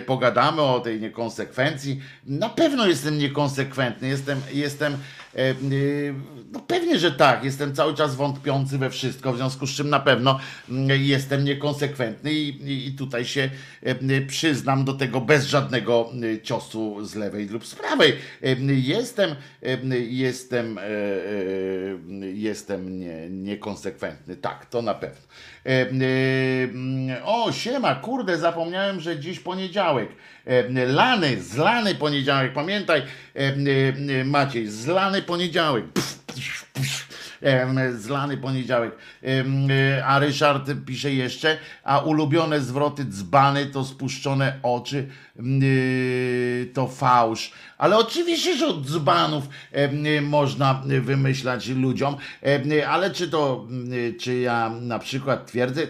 pogadamy 0.07 0.63
o 0.63 0.81
tej 0.81 1.01
niekonsekwencji. 1.01 2.03
Na 2.27 2.49
pewno 2.49 2.87
jestem 2.87 3.19
niekonsekwentny, 3.19 4.09
jestem, 4.09 4.41
jestem 4.53 4.97
no 6.53 6.61
pewnie, 6.61 6.99
że 6.99 7.13
tak, 7.13 7.45
jestem 7.45 7.75
cały 7.75 7.95
czas 7.95 8.17
wątpiący 8.17 8.79
we 8.79 8.91
wszystko, 8.91 9.33
w 9.33 9.37
związku 9.37 9.67
z 9.67 9.71
czym 9.71 9.91
na 9.91 10.01
pewno 10.01 10.39
mm, 10.69 11.03
jestem 11.03 11.45
niekonsekwentny 11.45 12.33
i, 12.33 12.87
i, 12.89 12.93
tutaj 12.93 13.25
się 13.25 13.51
e, 13.83 14.21
przyznam 14.21 14.85
do 14.85 14.93
tego 14.93 15.21
bez 15.21 15.47
żadnego 15.47 16.11
e, 16.23 16.43
ciosu 16.43 17.05
z 17.05 17.15
lewej 17.15 17.49
lub 17.49 17.67
z 17.67 17.75
prawej. 17.75 18.17
E, 18.43 18.57
Jestem, 18.75 19.31
e, 19.63 19.99
jestem, 19.99 20.79
e, 20.79 20.83
e, 20.83 20.87
jestem 22.35 22.99
nie, 22.99 23.31
niekonsekwentny, 23.31 24.37
tak, 24.37 24.67
to 24.67 24.83
na 24.83 24.95
pewno. 24.95 25.23
E, 25.67 25.71
e, 25.71 25.85
mm, 26.65 27.17
O, 27.25 27.53
siema, 27.53 27.95
kurde, 27.95 28.39
zapomniałem, 28.39 29.01
że 29.01 29.19
dziś 29.19 29.41
poniedziałek. 29.41 30.09
E, 30.47 30.87
Lany, 30.87 31.43
zlany 31.43 31.95
poniedziałek, 31.95 32.53
pamiętaj, 32.53 33.03
Maciej, 34.25 34.67
zlany 34.67 35.23
poniedziałek. 35.23 35.85
Pff, 35.93 36.19
pff, 36.27 36.67
pff. 36.73 37.28
Zlany 37.97 38.37
poniedziałek. 38.37 38.93
E, 39.23 40.05
A 40.07 40.19
Ryszard 40.19 40.71
pisze 40.87 41.13
jeszcze, 41.13 41.59
a 41.85 41.99
ulubione 41.99 42.61
zwroty 42.61 43.05
dzbany 43.05 43.67
to 43.67 43.85
spuszczone 43.85 44.59
oczy, 44.63 45.09
y, 45.63 46.71
to 46.75 46.89
fałsz. 46.89 47.53
Ale 47.79 47.99
oczywiście, 47.99 48.57
że 48.57 48.67
od 48.67 48.87
dzbanów 48.87 49.49
y, 50.17 50.23
można 50.23 50.83
wymyślać 51.01 51.69
ludziom, 51.69 52.17
ale 52.89 53.11
czy 53.11 53.29
to, 53.29 53.67
czy 54.21 54.39
ja 54.39 54.71
na 54.81 54.99
przykład 54.99 55.47
twierdzę, 55.47 55.83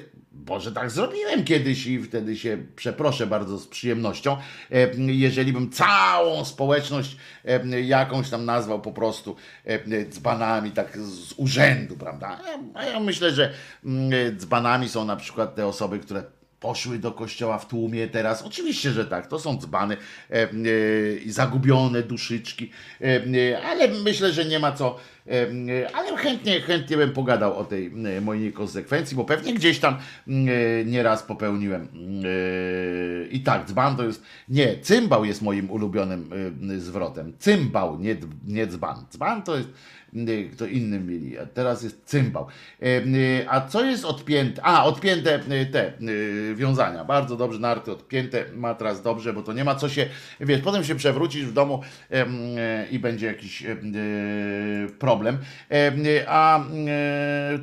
Boże, 0.49 0.73
tak 0.73 0.91
zrobiłem 0.91 1.45
kiedyś 1.45 1.87
i 1.87 2.03
wtedy 2.03 2.37
się 2.37 2.59
przeproszę 2.77 3.27
bardzo 3.27 3.59
z 3.59 3.67
przyjemnością, 3.67 4.37
e, 4.71 4.89
jeżeli 4.97 5.53
bym 5.53 5.71
całą 5.71 6.45
społeczność 6.45 7.17
e, 7.45 7.81
jakąś 7.81 8.31
tam 8.31 8.45
nazwał 8.45 8.81
po 8.81 8.93
prostu 8.93 9.37
e, 9.65 10.05
dzbanami, 10.05 10.71
tak 10.71 10.99
z 10.99 11.35
urzędu, 11.37 11.97
prawda? 11.97 12.41
A 12.75 12.85
ja 12.85 13.01
myślę, 13.01 13.33
że 13.33 13.53
mm, 13.85 14.39
dzbanami 14.39 14.89
są 14.89 15.05
na 15.05 15.17
przykład 15.17 15.55
te 15.55 15.67
osoby, 15.67 15.99
które 15.99 16.38
poszły 16.61 16.99
do 16.99 17.13
kościoła 17.13 17.59
w 17.59 17.69
tłumie 17.69 18.09
teraz. 18.09 18.43
Oczywiście, 18.43 18.91
że 18.91 19.05
tak, 19.05 19.27
to 19.27 19.39
są 19.39 19.59
dzbany 19.59 19.97
e, 20.31 20.35
e, 20.35 20.49
i 21.17 21.31
zagubione 21.31 22.03
duszyczki, 22.03 22.71
e, 23.01 23.05
e, 23.05 23.63
ale 23.63 23.89
myślę, 23.89 24.33
że 24.33 24.45
nie 24.45 24.59
ma 24.59 24.73
co 24.73 24.99
ale 25.95 26.17
chętnie, 26.17 26.61
chętnie 26.61 26.97
bym 26.97 27.13
pogadał 27.13 27.59
o 27.59 27.65
tej 27.65 27.87
e, 27.87 28.21
mojej 28.21 28.45
niekonsekwencji, 28.45 29.17
bo 29.17 29.25
pewnie 29.25 29.55
gdzieś 29.55 29.79
tam 29.79 29.95
e, 29.95 30.01
nieraz 30.85 31.23
popełniłem. 31.23 31.89
E, 32.25 33.29
I 33.29 33.41
tak, 33.41 33.67
dzban 33.67 33.97
to 33.97 34.05
jest, 34.05 34.23
nie, 34.49 34.79
cymbał 34.79 35.25
jest 35.25 35.43
moim 35.43 35.71
ulubionym 35.71 36.31
e, 36.71 36.79
zwrotem. 36.81 37.33
Cymbał, 37.39 37.99
nie, 37.99 38.17
nie 38.47 38.67
dzban. 38.67 38.97
Dzban 39.11 39.43
to 39.43 39.57
jest 39.57 39.69
kto 40.53 40.67
innym 40.67 41.07
mieli, 41.07 41.39
a 41.39 41.47
teraz 41.47 41.83
jest 41.83 42.05
cymbał. 42.05 42.47
E, 42.83 42.87
y, 42.87 43.47
A 43.49 43.61
co 43.61 43.85
jest 43.85 44.05
odpięte? 44.05 44.63
A, 44.65 44.85
odpięte 44.85 45.41
y, 45.53 45.67
te 45.67 45.93
y, 46.03 46.55
wiązania. 46.55 47.05
Bardzo 47.05 47.37
dobrze, 47.37 47.59
narty 47.59 47.93
odpięte, 47.93 48.45
matras 48.55 49.03
dobrze, 49.03 49.33
bo 49.33 49.43
to 49.43 49.53
nie 49.53 49.65
ma 49.65 49.75
co 49.75 49.89
się, 49.89 50.07
wiesz, 50.41 50.61
potem 50.61 50.85
się 50.85 50.95
przewrócisz 50.95 51.45
w 51.45 51.53
domu 51.53 51.83
i 52.91 52.99
będzie 52.99 53.27
jakiś 53.27 53.63
em, 53.67 53.93
problem. 54.99 55.39
Em, 55.69 56.03
A 56.27 56.65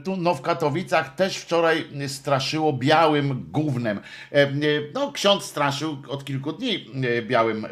tu 0.04 0.18
no 0.18 0.36
w 0.36 0.42
Katowicach 0.42 1.16
też 1.16 1.38
wczoraj 1.38 1.84
straszyło 2.08 2.74
białym 2.74 3.46
gównem. 3.52 4.00
Em, 4.32 4.60
No 4.94 5.12
ksiądz 5.12 5.44
straszył 5.44 5.98
od 6.08 6.26
kilku 6.26 6.54
dni 6.54 6.86
białym 7.28 7.68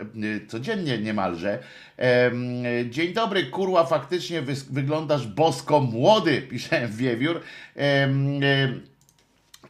codziennie 0.48 0.98
niemalże. 0.98 1.60
Dzień 2.90 3.14
dobry, 3.14 3.46
kurła, 3.46 3.86
faktycznie 3.86 4.42
wys- 4.42 4.66
wyglądasz 4.72 5.28
bosko 5.28 5.80
młody, 5.80 6.42
pisze 6.50 6.88
Wiewiór. 6.88 7.42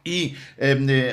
I 0.04 0.34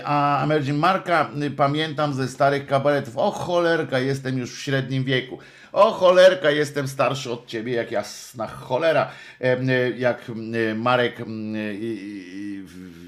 a 0.06 0.44
Emerging 0.44 0.80
Marka 0.80 1.30
y, 1.44 1.52
pamiętam 1.52 2.14
ze 2.14 2.28
starych 2.28 2.66
kabaretów. 2.68 3.18
O 3.18 3.32
cholerka, 3.32 4.00
jestem 4.00 4.38
już 4.38 4.52
w 4.56 4.62
średnim 4.62 5.04
wieku. 5.04 5.38
O 5.72 5.92
cholerka, 5.92 6.52
jestem 6.52 6.88
starszy 6.88 7.32
od 7.32 7.48
ciebie, 7.48 7.74
jak 7.74 7.92
jasna 7.92 8.48
cholera. 8.48 9.12
Y, 9.42 9.96
Jak 9.98 10.30
y, 10.30 10.76
Marek, 10.76 11.18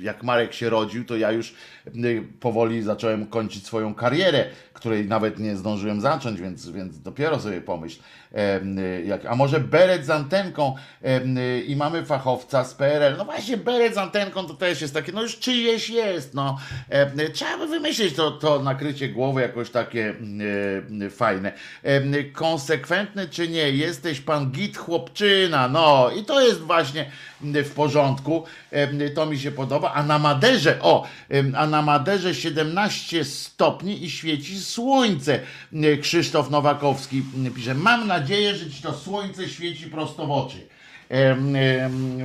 jak 0.02 0.24
Marek 0.24 0.54
się 0.54 0.70
rodził, 0.70 1.06
to 1.06 1.16
ja 1.18 1.32
już 1.32 1.54
powoli 2.40 2.82
zacząłem 2.82 3.28
kończyć 3.28 3.66
swoją 3.66 3.96
karierę, 3.96 4.46
której 4.74 5.06
nawet 5.06 5.40
nie 5.40 5.56
zdążyłem 5.56 6.02
zacząć, 6.02 6.42
więc, 6.42 6.70
więc 6.70 7.02
dopiero 7.02 7.40
sobie 7.40 7.62
pomyśl. 7.62 8.00
Y, 8.34 9.30
a 9.30 9.36
może 9.36 9.60
beret 9.60 10.06
z 10.06 10.10
antenką 10.10 10.76
y, 11.06 11.62
i 11.62 11.76
mamy 11.76 12.06
fachowca 12.06 12.64
z 12.64 12.74
PRL. 12.74 13.16
No 13.18 13.26
właśnie, 13.26 13.58
beret 13.58 13.94
z 13.94 13.98
antenką 13.98 14.46
to 14.46 14.54
też 14.54 14.82
jest 14.82 14.94
takie, 14.94 15.12
no 15.12 15.22
już 15.22 15.40
czyjeś 15.40 15.90
jest, 15.90 16.34
no. 16.34 16.58
Y, 17.20 17.30
Trzeba 17.30 17.58
by 17.58 17.68
wymyślić 17.68 18.16
to, 18.16 18.32
to 18.32 18.60
nakrycie 18.60 19.10
głowy 19.10 19.42
jakoś 19.42 19.70
takie 19.70 20.10
y, 20.10 21.04
y, 21.06 21.10
fajne. 21.10 21.52
Y, 21.86 22.32
Konsekwentny 22.34 23.30
czy 23.30 23.48
nie, 23.48 23.70
jesteś 23.72 24.22
pan 24.22 24.52
git 24.52 24.78
chłopczyna, 24.78 25.68
no 25.68 26.12
i 26.20 26.24
to 26.26 26.42
jest 26.42 26.62
właśnie 26.62 27.02
y, 27.02 27.33
w 27.44 27.72
porządku, 27.74 28.44
to 29.16 29.26
mi 29.26 29.40
się 29.40 29.52
podoba, 29.52 29.94
a 29.94 30.04
na 30.04 30.20
Maderze, 30.20 30.82
o, 30.82 31.08
a 31.56 31.68
na 31.68 31.82
Maderze 31.82 32.36
17 32.36 33.26
stopni 33.26 34.04
i 34.04 34.10
świeci 34.10 34.60
słońce. 34.60 35.40
Krzysztof 36.02 36.50
Nowakowski 36.50 37.24
pisze, 37.56 37.76
mam 37.76 38.08
nadzieję, 38.08 38.56
że 38.56 38.72
ci 38.72 38.82
to 38.82 38.94
słońce 38.94 39.50
świeci 39.50 39.86
prosto 39.86 40.28
w 40.28 40.32
oczy. 40.32 40.68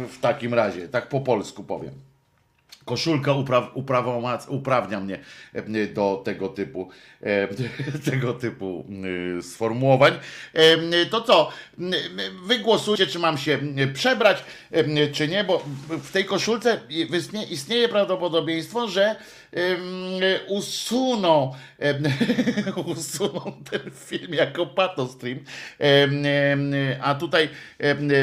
W 0.08 0.16
takim 0.20 0.54
razie, 0.54 0.88
tak 0.88 1.08
po 1.08 1.20
polsku 1.20 1.64
powiem. 1.64 1.94
Koszulka 2.84 3.32
upraw, 3.32 3.74
uprawomac- 3.76 4.48
uprawnia 4.48 5.00
mnie 5.00 5.18
do 5.94 6.22
tego 6.24 6.48
typu, 6.48 6.88
tego 8.10 8.34
typu 8.34 8.84
e, 9.38 9.42
sformułowań. 9.42 10.12
E, 10.54 11.06
To 11.06 11.20
co, 11.20 11.50
m, 11.78 11.92
wy 12.44 12.58
głosujcie, 12.58 13.06
czy 13.06 13.18
mam 13.18 13.38
się 13.38 13.58
przebrać, 13.94 14.44
e, 14.70 15.08
czy 15.08 15.28
nie, 15.28 15.44
bo 15.44 15.64
w 15.88 16.10
tej 16.12 16.24
koszulce 16.24 16.80
istnieje, 17.50 17.88
prawdopodobieństwo, 17.88 18.88
że 18.88 19.16
usuną, 20.48 21.52
usuną 22.96 23.62
ten 23.70 23.90
film 23.94 24.34
jako 24.34 24.66
patostream. 24.66 25.38
A 27.02 27.14
tutaj 27.14 27.48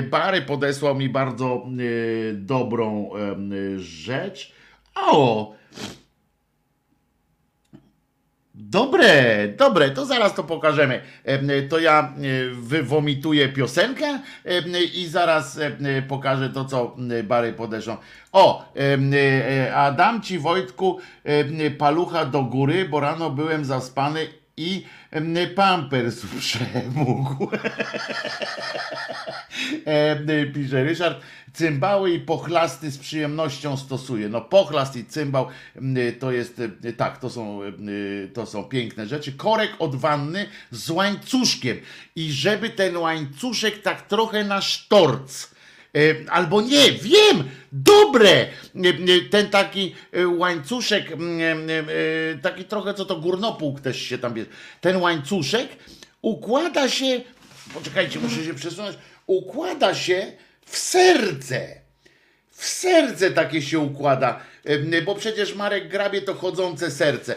Bary 0.10 0.42
podesłał 0.42 0.96
mi 0.96 1.10
bardzo 1.10 1.66
e, 1.66 2.34
dobrą 2.34 3.10
rzecz. 3.78 4.52
O! 4.96 5.56
Dobre, 8.58 9.48
dobre, 9.58 9.92
to 9.92 10.06
zaraz 10.06 10.34
to 10.34 10.44
pokażemy. 10.44 11.02
Em, 11.26 11.50
To 11.70 11.80
ja 11.80 12.02
e, 12.02 12.12
wywomituję 12.52 13.50
piosenkę 13.50 14.20
i 14.94 15.08
zaraz 15.08 15.60
pokażę 16.08 16.50
to, 16.50 16.66
co 16.66 16.96
Bary 17.24 17.54
podeszą. 17.54 17.98
O, 18.32 18.74
em, 18.76 19.12
e, 19.14 19.76
a 19.76 19.92
dam 19.92 20.22
ci 20.22 20.40
Wojtku 20.40 21.00
palucha 21.78 22.26
do 22.26 22.44
góry, 22.44 22.90
bo 22.90 23.00
rano 23.00 23.30
byłem 23.30 23.66
zaspany 23.66 24.28
i 24.58 24.86
pampers 25.56 26.22
przemógł. 26.40 27.50
Pisze 30.54 30.84
Ryszard, 30.84 31.22
cymbały 31.54 32.12
i 32.12 32.20
pochlasty 32.20 32.92
z 32.92 32.98
przyjemnością 32.98 33.78
stosuje. 33.78 34.30
No 34.30 34.42
pochlast 34.42 34.96
i 34.96 35.06
cymbał 35.06 35.48
to 36.20 36.32
jest, 36.32 36.62
tak, 36.98 37.18
to 37.18 37.30
są, 37.30 37.60
to 38.34 38.46
są 38.46 38.64
piękne 38.64 39.08
rzeczy. 39.08 39.34
Korek 39.34 39.72
od 39.80 39.96
wanny 39.96 40.46
z 40.72 40.90
łańcuszkiem 40.90 41.78
i 42.16 42.32
żeby 42.32 42.70
ten 42.70 42.98
łańcuszek 42.98 43.82
tak 43.82 44.02
trochę 44.02 44.44
na 44.44 44.62
sztorc. 44.62 45.55
Albo 46.30 46.62
nie, 46.62 46.92
wiem, 46.92 47.50
dobre. 47.72 48.48
Ten 49.30 49.50
taki 49.50 49.96
e, 50.12 50.28
łańcuszek, 50.28 51.12
m, 51.12 51.40
e, 51.70 52.38
taki 52.42 52.64
trochę 52.64 52.94
co 52.94 53.06
to 53.06 53.16
górnopług 53.16 53.82
też 53.82 54.02
się 54.02 54.18
tam 54.18 54.34
bierze. 54.34 54.50
Ten 54.82 54.98
łańcuszek 54.98 55.70
układa 56.22 56.90
się, 56.90 57.22
poczekajcie, 57.74 58.20
muszę 58.20 58.44
się 58.44 58.54
przesunąć, 58.54 58.98
układa 59.28 59.96
się 59.96 60.32
w 60.66 60.78
serce. 60.78 61.86
W 62.52 62.66
serce 62.66 63.32
takie 63.32 63.62
się 63.62 63.80
układa, 63.80 64.40
bo 65.06 65.16
przecież 65.16 65.56
Marek 65.56 65.88
Grabie 65.88 66.22
to 66.22 66.34
chodzące 66.34 66.92
serce. 66.92 67.36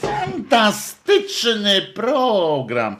Fantastyczny 0.00 1.82
program, 1.82 2.96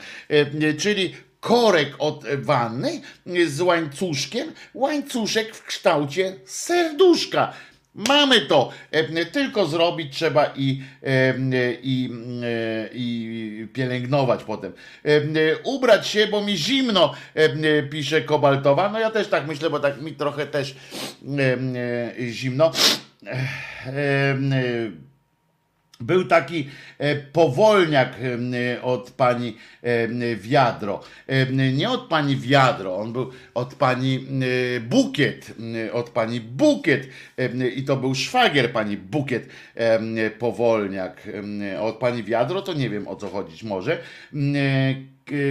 czyli 0.79 1.15
korek 1.45 1.95
od 1.99 2.25
wanny 2.39 3.01
z 3.47 3.61
łańcuszkiem, 3.61 4.53
łańcuszek 4.75 5.55
w 5.55 5.65
kształcie 5.65 6.37
serduszka. 6.45 7.53
Mamy 7.95 8.41
to, 8.41 8.71
E, 8.91 9.25
tylko 9.27 9.67
zrobić 9.67 10.17
trzeba 10.17 10.53
i, 10.57 10.83
e, 11.03 11.35
i, 11.83 12.11
e, 12.43 12.89
i 12.95 13.69
pielęgnować 13.73 14.45
potem. 14.45 14.73
Ubrać 15.65 16.07
się, 16.07 16.27
bo 16.27 16.43
mi 16.43 16.57
zimno, 16.57 17.15
pisze 17.91 18.23
Kobaltowa. 18.23 18.89
No 18.89 18.99
ja 18.99 19.11
też 19.11 19.29
tak 19.29 19.47
myślę, 19.47 19.71
bo 19.71 19.81
tak 19.81 20.03
mi 20.03 20.13
trochę 20.13 20.47
też 20.47 20.75
zimno. 22.31 22.73
Był 26.01 26.25
taki 26.25 26.69
e, 26.99 27.17
powolniak 27.17 28.15
e, 28.75 28.83
od 28.83 29.11
pani 29.11 29.57
e, 29.83 30.37
Wiadro. 30.37 31.01
Nie 31.73 31.91
od 31.91 32.01
pani 32.01 32.37
Wiadro, 32.37 32.97
on 32.97 33.13
był 33.13 33.31
od 33.55 33.75
pani 33.75 34.27
Bukiet. 34.81 35.55
Od 35.93 36.11
pani 36.11 36.41
Bukiet. 36.41 37.09
I 37.77 37.85
to 37.85 37.97
był 37.97 38.15
szwagier 38.15 38.73
pani 38.73 38.97
Bukiet 38.97 39.49
Powolniak. 40.39 41.29
Od 41.81 41.97
pani 41.97 42.23
Wiadro 42.23 42.63
to 42.63 42.73
nie 42.73 42.91
wiem 42.91 43.09
o 43.09 43.17
co 43.17 43.29
chodzić 43.29 43.63
może. 43.63 43.99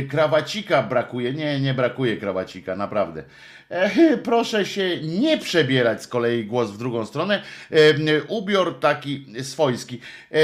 Krawacika 0.09 0.83
brakuje. 0.83 1.33
Nie, 1.33 1.59
nie 1.59 1.73
brakuje 1.73 2.17
krawacika, 2.17 2.75
naprawdę. 2.75 3.23
E, 3.69 4.17
Proszę 4.29 4.65
się 4.65 5.01
nie 5.01 5.37
przebierać 5.37 6.03
z 6.03 6.07
kolei 6.07 6.45
głos 6.45 6.71
w 6.71 6.77
drugą 6.77 7.05
stronę. 7.05 7.43
E, 7.71 8.23
Ubiór 8.27 8.79
taki 8.79 9.25
swojski. 9.43 9.99
E, 10.31 10.37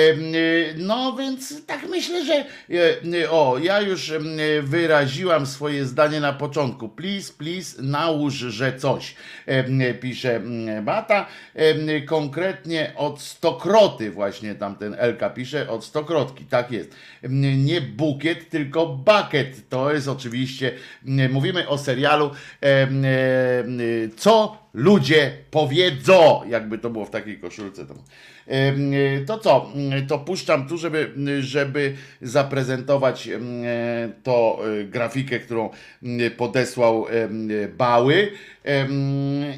No 0.78 1.16
więc 1.20 1.66
tak 1.66 1.88
myślę, 1.90 2.26
że 2.26 2.46
o, 3.30 3.58
ja 3.62 3.82
już 3.82 4.14
wyraziłam 4.62 5.46
swoje 5.46 5.86
zdanie 5.86 6.20
na 6.20 6.34
początku. 6.34 6.90
Please, 6.90 7.34
please, 7.38 7.82
nałóż, 7.82 8.34
że 8.34 8.78
coś. 8.78 9.16
Pisze 10.02 10.42
Bata. 10.82 11.26
Konkretnie 12.06 12.94
od 12.96 13.22
stokroty 13.22 14.12
właśnie 14.12 14.56
tamten 14.56 14.96
Elka 15.00 15.30
pisze, 15.30 15.70
od 15.70 15.86
stokrotki, 15.86 16.46
tak 16.46 16.72
jest. 16.72 16.96
Nie 17.58 17.82
bukiet, 17.82 18.50
tylko 18.50 19.00
pakiet. 19.06 19.70
To 19.70 19.94
jest 19.94 20.08
oczywiście, 20.08 20.72
mówimy 21.30 21.68
o 21.68 21.78
serialu 21.78 22.32
Co 24.18 24.58
ludzie 24.74 25.32
powiedzą, 25.52 26.42
jakby 26.50 26.78
to 26.78 26.90
było 26.90 27.06
w 27.06 27.10
takiej 27.10 27.40
koszulce. 27.40 27.86
Tam. 27.86 27.98
Em, 28.48 28.92
To 29.26 29.38
co, 29.40 29.72
to 30.08 30.20
puszczam 30.20 30.68
tu, 30.68 30.78
żeby, 30.78 31.14
żeby 31.40 31.96
zaprezentować 32.22 33.30
to 34.24 34.60
e, 34.82 34.84
grafikę, 34.84 35.40
którą 35.40 35.70
podesłał 36.38 37.06
Bały 37.78 38.32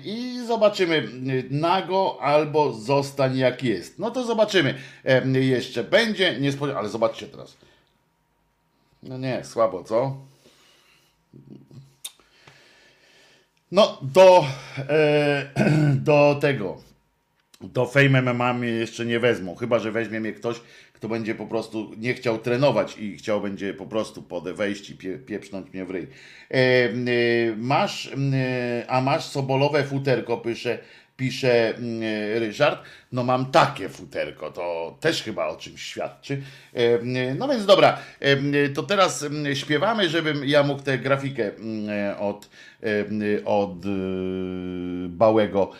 i 0.05 0.39
zobaczymy 0.47 1.07
nago 1.49 2.17
albo 2.21 2.73
zostań 2.73 3.37
jak 3.37 3.63
jest. 3.63 3.99
No 3.99 4.11
to 4.11 4.25
zobaczymy 4.25 4.75
jeszcze. 5.33 5.83
Będzie 5.83 6.39
niespodzianka, 6.39 6.79
ale 6.79 6.89
zobaczcie 6.89 7.27
teraz. 7.27 7.57
No 9.03 9.17
nie, 9.17 9.43
słabo, 9.43 9.83
co? 9.83 10.17
No, 13.71 13.99
do, 14.01 14.45
e, 14.89 15.51
do 15.95 16.37
tego, 16.41 16.77
do 17.61 17.85
Fame 17.85 18.21
MMA 18.21 18.53
mnie 18.53 18.67
jeszcze 18.67 19.05
nie 19.05 19.19
wezmą, 19.19 19.55
chyba, 19.55 19.79
że 19.79 19.91
weźmie 19.91 20.19
mnie 20.19 20.33
ktoś, 20.33 20.61
kto 20.93 21.09
będzie 21.09 21.35
po 21.35 21.47
prostu 21.47 21.91
nie 21.97 22.13
chciał 22.13 22.37
trenować 22.37 22.97
i 22.97 23.17
chciał 23.17 23.41
będzie 23.41 23.73
po 23.73 23.85
prostu 23.85 24.21
pode 24.21 24.53
wejść 24.53 24.89
i 24.89 24.95
pie, 24.95 25.17
pieprznąć 25.19 25.73
mnie 25.73 25.85
w 25.85 25.89
ryj. 25.89 26.07
E, 26.51 26.89
masz, 27.57 28.11
e, 28.33 28.85
a 28.87 29.01
masz 29.01 29.23
sobolowe 29.23 29.83
futerko, 29.83 30.37
pisze, 30.37 30.79
pisze 31.17 31.75
mm, 31.75 32.01
Ryszard. 32.39 32.83
No 33.11 33.23
mam 33.23 33.51
takie 33.51 33.89
futerko, 33.89 34.51
to 34.51 34.97
też 34.99 35.23
chyba 35.23 35.47
o 35.47 35.55
czymś 35.55 35.81
świadczy. 35.81 36.41
No 37.35 37.47
więc 37.47 37.65
dobra, 37.65 37.97
to 38.73 38.83
teraz 38.83 39.25
śpiewamy, 39.53 40.09
żebym 40.09 40.45
ja 40.45 40.63
mógł 40.63 40.81
tę 40.81 40.97
grafikę 40.97 41.51
od, 42.19 42.49
od 43.45 43.77
Bałego 45.07 45.71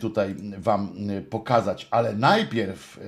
tutaj 0.00 0.34
wam 0.58 0.94
pokazać, 1.30 1.88
ale 1.90 2.12
najpierw 2.12 3.00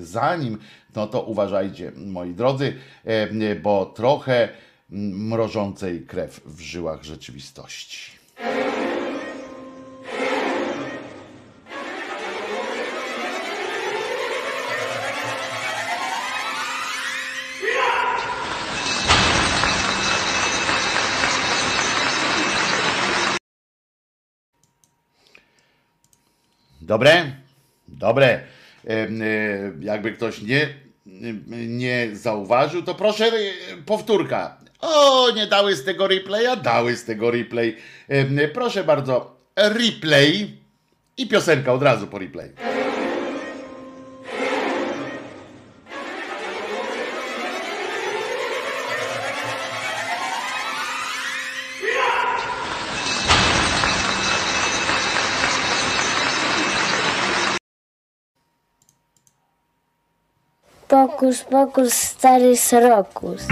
zanim, 0.00 0.58
no 0.96 1.06
to 1.06 1.22
uważajcie 1.22 1.92
moi 1.96 2.34
drodzy, 2.34 2.74
bo 3.62 3.86
trochę 3.86 4.48
mrożącej 4.92 6.06
krew 6.06 6.40
w 6.46 6.60
żyłach 6.60 7.02
rzeczywistości. 7.02 8.12
Dobre? 26.80 27.32
Dobre. 27.88 28.40
E, 28.88 29.08
Jakby 29.80 30.12
ktoś 30.12 30.42
nie, 30.42 30.68
nie 31.68 32.08
zauważył, 32.12 32.82
to 32.82 32.94
proszę 32.94 33.24
e, 33.26 33.32
powtórka. 33.86 34.61
O, 34.82 35.30
nie 35.30 35.46
dały 35.46 35.76
z 35.76 35.84
tego 35.84 36.08
replaya? 36.08 36.56
Dały 36.56 36.96
z 36.96 37.04
tego 37.04 37.30
replay. 37.30 37.76
Proszę 38.54 38.84
bardzo, 38.84 39.36
replay 39.56 40.50
i 41.16 41.26
piosenka 41.28 41.72
od 41.72 41.82
razu 41.82 42.06
po 42.06 42.18
replay. 42.18 42.71
Pokus, 60.92 61.40
pokus, 61.48 61.92
stary 61.92 62.52
srokus. 62.56 63.48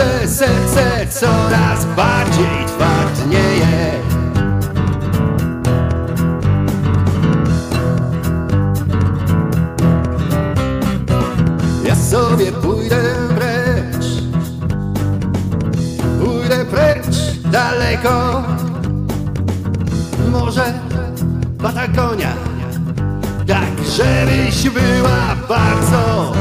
Dziewczęce 0.00 0.46
serce 0.68 1.06
coraz 1.20 1.84
bardziej 1.84 2.66
twardnieje 2.66 3.92
Ja 11.84 11.94
sobie 11.96 12.52
pójdę 12.52 13.02
precz 13.36 14.06
Pójdę 16.24 16.64
precz 16.64 17.40
daleko. 17.44 18.42
Może 20.30 20.72
Patagonia 21.62 22.32
Tak, 23.46 23.86
żebyś 23.96 24.68
była 24.68 25.36
bardzo 25.48 26.32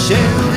share. 0.00 0.49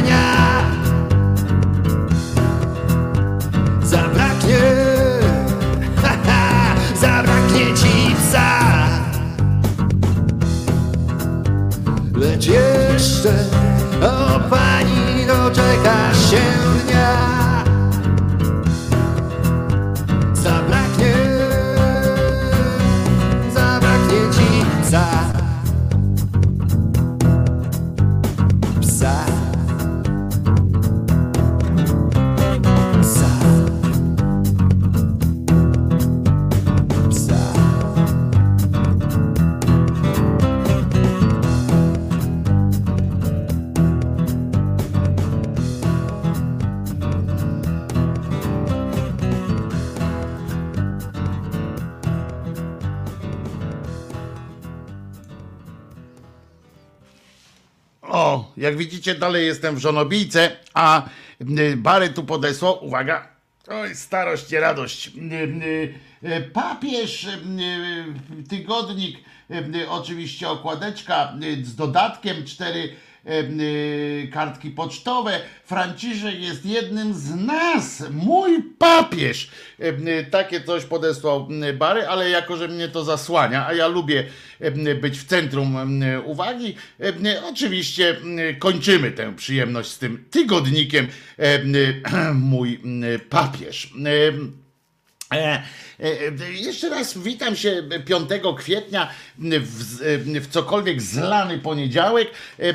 Jak 58.74 58.80
widzicie, 58.80 59.16
dalej 59.16 59.46
jestem 59.46 59.76
w 59.76 59.80
żonobijce, 59.80 60.52
a 60.74 61.10
Bary 61.78 62.10
tu 62.10 62.24
podesłał, 62.24 62.86
uwaga, 62.86 63.28
oj, 63.68 63.96
starość 63.96 64.52
i 64.52 64.58
radość. 64.58 65.12
Y, 66.24 66.42
Papież, 66.54 67.24
y, 67.24 68.50
tygodnik, 68.50 69.18
y, 69.52 69.90
oczywiście 69.90 70.50
okładeczka 70.50 71.34
z 71.64 71.76
dodatkiem, 71.76 72.46
cztery 72.46 72.96
kartki 74.34 74.72
pocztowe. 74.72 75.40
Franciszek 75.66 76.40
jest 76.40 76.66
jednym 76.66 77.14
z 77.14 77.36
nas, 77.36 78.04
mój 78.12 78.64
papież. 78.64 79.50
Y, 79.80 79.86
y, 79.86 80.28
Takie 80.32 80.62
coś 80.62 80.86
podesłał 80.86 81.48
y, 81.70 81.74
Bary, 81.74 82.08
ale 82.08 82.30
jako, 82.30 82.58
że 82.58 82.68
mnie 82.68 82.88
to 82.88 83.04
zasłania, 83.04 83.68
a 83.68 83.74
ja 83.74 83.88
lubię 83.88 84.24
y, 84.62 84.96
być 84.96 85.20
w 85.20 85.26
centrum 85.26 86.04
y, 86.04 86.22
uwagi, 86.22 86.76
y, 87.02 87.44
oczywiście 87.50 88.16
y, 88.52 88.56
kończymy 88.60 89.12
tę 89.12 89.36
przyjemność 89.36 89.90
z 89.90 89.98
tym 89.98 90.26
tygodnikiem 90.32 91.06
y, 91.40 91.44
y, 91.46 92.34
mój 92.34 92.80
y, 93.16 93.20
papież. 93.20 93.94
Y, 95.36 95.84
E, 96.00 96.06
e, 96.48 96.54
jeszcze 96.54 96.90
raz 96.90 97.18
witam 97.18 97.56
się 97.56 97.84
5 98.06 98.30
kwietnia 98.58 99.10
w, 99.40 100.42
w 100.42 100.48
cokolwiek 100.48 101.02
zlany 101.02 101.60
poniedziałek. 101.60 102.28
E, 102.60 102.70
e, 102.70 102.74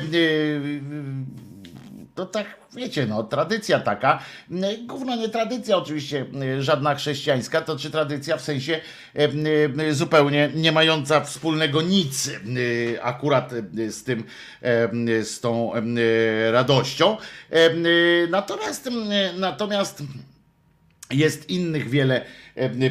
To 2.15 2.25
tak, 2.25 2.47
wiecie, 2.75 3.05
no, 3.05 3.23
tradycja 3.23 3.79
taka. 3.79 4.19
E, 4.51 4.77
Gówno 4.77 5.15
nie 5.15 5.29
tradycja 5.29 5.77
oczywiście, 5.77 6.25
e, 6.57 6.61
żadna 6.61 6.95
chrześcijańska, 6.95 7.61
to 7.61 7.77
czy 7.77 7.91
tradycja 7.91 8.37
w 8.37 8.41
sensie 8.41 8.81
e, 9.15 9.29
e, 9.89 9.93
zupełnie 9.93 10.49
nie 10.55 10.71
mająca 10.71 11.21
wspólnego 11.21 11.81
nic 11.81 12.27
e, 12.27 13.03
akurat 13.03 13.53
e, 13.53 13.91
z 13.91 14.03
tym, 14.03 14.23
e, 14.61 15.23
z 15.23 15.39
tą 15.39 15.73
e, 15.73 16.51
radością. 16.51 17.17
E, 17.51 17.55
e, 17.55 17.71
Natomiast, 18.29 18.87
e, 18.87 19.33
natomiast 19.37 20.03
jest 21.11 21.49
innych 21.49 21.89
wiele 21.89 22.21
e, 22.21 22.25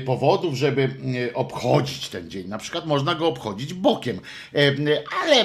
powodów, 0.05 0.55
żeby 0.55 0.83
e, 0.83 1.35
obchodzić 1.35 2.09
ten 2.09 2.31
dzień. 2.31 2.49
Na 2.49 2.59
przykład 2.59 2.87
można 2.87 3.15
go 3.15 3.27
obchodzić 3.27 3.75
bokiem, 3.75 4.21
E, 4.55 4.75
ale 5.23 5.37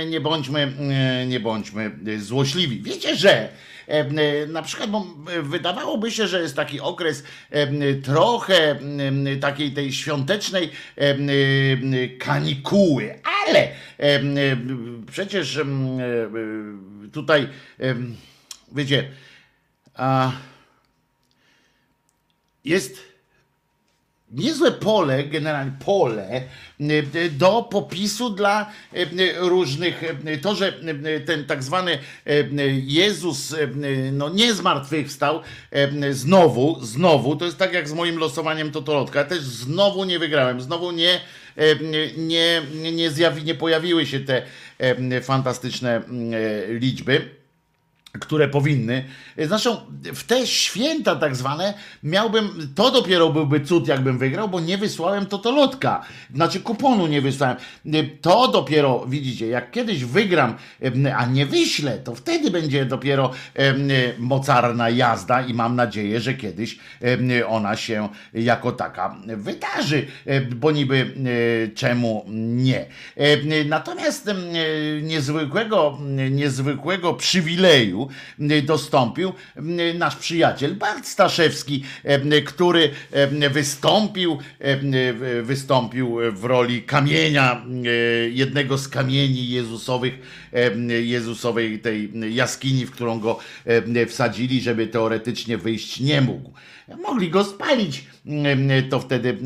e, 0.00 0.06
nie 0.06 0.20
bądźmy, 0.20 0.72
e, 1.20 1.26
nie 1.26 1.40
bądźmy 1.40 1.90
e, 2.06 2.18
złośliwi. 2.18 2.82
Wiecie, 2.82 3.16
że 3.16 3.32
e, 3.38 3.50
e, 3.88 4.46
na 4.46 4.62
przykład 4.62 4.90
bo 4.90 5.06
e, 5.32 5.42
wydawałoby 5.42 6.10
się, 6.10 6.26
że 6.26 6.42
jest 6.42 6.56
taki 6.56 6.80
okres 6.80 7.24
e, 7.50 7.94
trochę 7.94 8.70
e, 8.70 9.36
takiej 9.36 9.72
tej 9.72 9.92
świątecznej 9.92 10.70
e, 10.98 11.00
e, 11.00 11.16
kanikuły, 12.08 13.14
ale 13.46 13.60
e, 13.60 13.72
e, 13.98 14.20
przecież 15.10 15.56
e, 15.56 15.62
e, 15.62 15.64
tutaj 17.12 17.48
e, 17.80 17.94
wiecie, 18.72 19.10
jest 22.64 23.07
niezłe 24.30 24.72
pole, 24.72 25.24
generalnie 25.24 25.72
pole 25.84 26.42
y, 26.80 27.30
do 27.30 27.62
popisu 27.62 28.30
dla 28.30 28.70
y, 28.94 29.08
różnych, 29.36 30.02
to, 30.42 30.54
że 30.54 30.72
ten 31.26 31.44
tak 31.44 31.62
zwany 31.62 31.98
Jezus 32.82 33.54
no 34.12 34.28
nie 34.28 34.54
zmartwychwstał 34.54 35.40
znowu, 36.10 36.78
znowu, 36.82 37.36
to 37.36 37.44
jest 37.44 37.58
tak 37.58 37.72
jak 37.72 37.88
z 37.88 37.92
moim 37.92 38.18
losowaniem 38.18 38.70
Totolotka, 38.70 39.24
też 39.24 39.40
znowu 39.40 40.04
nie 40.04 40.18
wygrałem, 40.18 40.60
znowu 40.60 40.90
nie 40.90 41.20
nie, 42.16 42.62
nie, 42.92 43.10
zjawi, 43.10 43.44
nie 43.44 43.54
pojawiły 43.54 44.06
się 44.06 44.20
te 44.20 44.42
e, 44.78 45.20
fantastyczne 45.20 45.96
e, 45.96 46.02
liczby 46.72 47.37
które 48.20 48.48
powinny. 48.48 49.04
Zresztą 49.38 49.76
w 50.14 50.24
te 50.24 50.46
święta 50.46 51.16
tak 51.16 51.36
zwane 51.36 51.74
miałbym, 52.02 52.72
to 52.74 52.90
dopiero 52.90 53.30
byłby 53.30 53.60
cud, 53.60 53.88
jakbym 53.88 54.18
wygrał, 54.18 54.48
bo 54.48 54.60
nie 54.60 54.78
wysłałem 54.78 55.26
totolotka. 55.26 56.04
Znaczy 56.34 56.60
kuponu 56.60 57.06
nie 57.06 57.20
wysłałem. 57.20 57.56
To 58.20 58.48
dopiero, 58.48 59.06
widzicie, 59.06 59.46
jak 59.46 59.70
kiedyś 59.70 60.04
wygram, 60.04 60.56
a 61.16 61.26
nie 61.26 61.46
wyślę, 61.46 61.98
to 61.98 62.14
wtedy 62.14 62.50
będzie 62.50 62.84
dopiero 62.84 63.30
mocarna 64.18 64.90
jazda 64.90 65.42
i 65.42 65.54
mam 65.54 65.76
nadzieję, 65.76 66.20
że 66.20 66.34
kiedyś 66.34 66.78
ona 67.46 67.76
się 67.76 68.08
jako 68.34 68.72
taka 68.72 69.16
wydarzy, 69.26 70.06
bo 70.56 70.70
niby 70.70 71.14
czemu 71.74 72.24
nie. 72.28 72.86
Natomiast 73.66 74.30
niezwykłego, 75.02 75.98
niezwykłego 76.30 77.14
przywileju, 77.14 77.97
dostąpił 78.62 79.32
nasz 79.94 80.16
przyjaciel 80.16 80.74
Bart 80.74 81.06
Staszewski, 81.06 81.84
który 82.46 82.90
wystąpił, 83.50 84.38
wystąpił 85.42 86.18
w 86.32 86.44
roli 86.44 86.82
kamienia, 86.82 87.64
jednego 88.30 88.78
z 88.78 88.88
kamieni 88.88 89.48
Jezusowych, 89.48 90.14
Jezusowej 91.02 91.78
tej 91.78 92.10
jaskini, 92.34 92.86
w 92.86 92.90
którą 92.90 93.20
go 93.20 93.38
wsadzili, 94.08 94.60
żeby 94.60 94.86
teoretycznie 94.86 95.58
wyjść 95.58 96.00
nie 96.00 96.20
mógł. 96.20 96.52
Mogli 97.02 97.30
go 97.30 97.44
spalić, 97.44 98.04
to 98.90 99.00
wtedy 99.00 99.36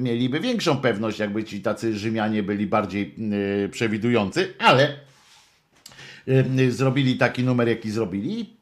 mieliby 0.00 0.40
większą 0.40 0.76
pewność, 0.76 1.18
jakby 1.18 1.44
ci 1.44 1.60
tacy 1.60 1.98
Rzymianie 1.98 2.42
byli 2.42 2.66
bardziej 2.66 3.14
przewidujący, 3.70 4.54
ale 4.58 4.96
zrobili 6.68 7.16
taki 7.16 7.44
numer, 7.44 7.68
jaki 7.68 7.90
zrobili 7.90 8.56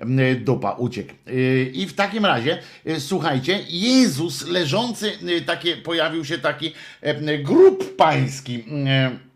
y, 0.00 0.36
dupa 0.36 0.70
uciekł. 0.72 1.14
Y, 1.28 1.70
I 1.74 1.86
w 1.86 1.94
takim 1.94 2.26
razie, 2.26 2.58
y, 2.86 3.00
słuchajcie, 3.00 3.64
Jezus 3.68 4.46
leżący, 4.46 5.12
y, 5.28 5.42
takie, 5.42 5.76
pojawił 5.76 6.24
się 6.24 6.38
taki 6.38 6.72
y, 7.28 7.38
grób 7.38 7.96
pański. 7.96 8.54
y, 8.58 9.28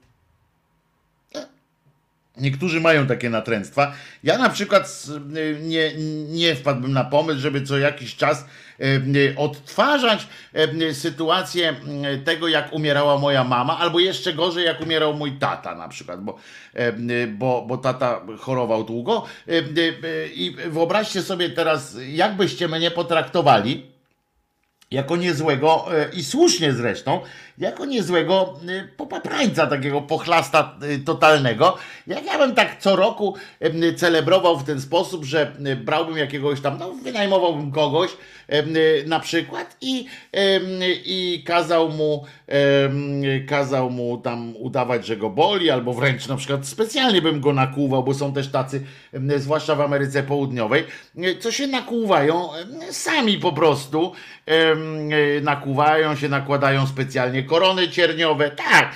Niektórzy 2.37 2.81
mają 2.81 3.07
takie 3.07 3.31
natręctwa. 3.31 3.95
Ja 4.25 4.39
na 4.39 4.49
przykład 4.51 5.07
y, 5.37 5.61
nie, 5.63 5.93
nie 6.29 6.55
wpadłbym 6.55 6.93
na 6.93 7.05
pomysł, 7.05 7.41
żeby 7.41 7.63
co 7.63 7.79
jakiś 7.79 8.17
czas 8.17 8.41
y, 8.41 8.45
y, 8.45 8.72
odtwarzać 9.37 10.27
y, 10.83 10.95
sytuację 10.95 11.75
tego, 12.25 12.49
jak 12.49 12.73
umierała 12.73 13.19
moja 13.19 13.45
mama, 13.45 13.79
albo 13.79 14.01
jeszcze 14.01 14.33
gorzej, 14.33 14.65
jak 14.65 14.81
umierał 14.81 15.15
mój 15.15 15.33
tata 15.33 15.75
na 15.75 15.89
przykład, 15.89 16.21
bo, 16.21 16.37
bo, 17.29 17.65
bo 17.69 17.77
tata 17.77 18.21
chorował 18.39 18.85
długo. 18.85 19.25
I 20.35 20.57
wyobraźcie 20.69 21.23
sobie 21.23 21.51
teraz, 21.51 21.97
jakbyście 22.09 22.69
mnie 22.69 22.91
potraktowali, 22.91 23.92
jako 24.93 25.17
niezłego 25.17 25.87
e, 25.99 26.09
i 26.13 26.25
słusznie 26.25 26.73
zresztą, 26.73 27.21
jako 27.59 27.85
niezłego 27.85 28.55
e, 28.69 28.89
popaprańca, 28.97 29.67
takiego 29.67 30.01
pochlasta 30.01 30.79
e, 30.83 30.99
totalnego. 30.99 31.77
Jak 32.07 32.27
ja 32.27 32.39
bym 32.39 32.55
tak 32.55 32.79
co 32.79 32.97
roku 32.97 33.37
celebrował 33.97 34.59
w 34.59 34.65
ten 34.65 34.81
sposób, 34.81 35.25
że 35.25 35.53
brałbym 35.85 36.17
jakiegoś 36.17 36.61
tam, 36.61 36.79
no 36.79 36.93
wynajmowałbym 36.93 37.73
kogoś 37.73 38.11
na 39.07 39.21
przykład 39.21 39.77
i, 39.81 40.07
i 41.05 41.45
kazał 41.47 41.89
mu 41.89 42.25
kazał 43.49 43.91
mu 43.91 44.19
tam 44.19 44.55
udawać, 44.57 45.07
że 45.07 45.17
go 45.17 45.31
boli, 45.31 45.71
albo 45.71 45.93
wręcz 45.93 46.29
na 46.29 46.37
przykład 46.37 46.67
specjalnie 46.67 47.23
bym 47.23 47.41
go 47.41 47.53
nakłuwał, 47.53 48.05
bo 48.05 48.15
są 48.15 48.33
też 48.33 48.51
tacy, 48.51 48.83
zwłaszcza 49.37 49.75
w 49.75 49.81
Ameryce 49.81 50.23
Południowej, 50.23 50.85
co 51.41 51.53
się 51.53 51.67
nakłuwają 51.67 52.49
sami 52.91 53.39
po 53.39 53.53
prostu, 53.53 54.13
e, 54.83 55.41
nakłuwają 55.41 56.17
się, 56.17 56.29
nakładają 56.29 56.87
specjalnie 56.87 57.43
korony 57.43 57.89
cierniowe, 57.89 58.51
tak, 58.51 58.93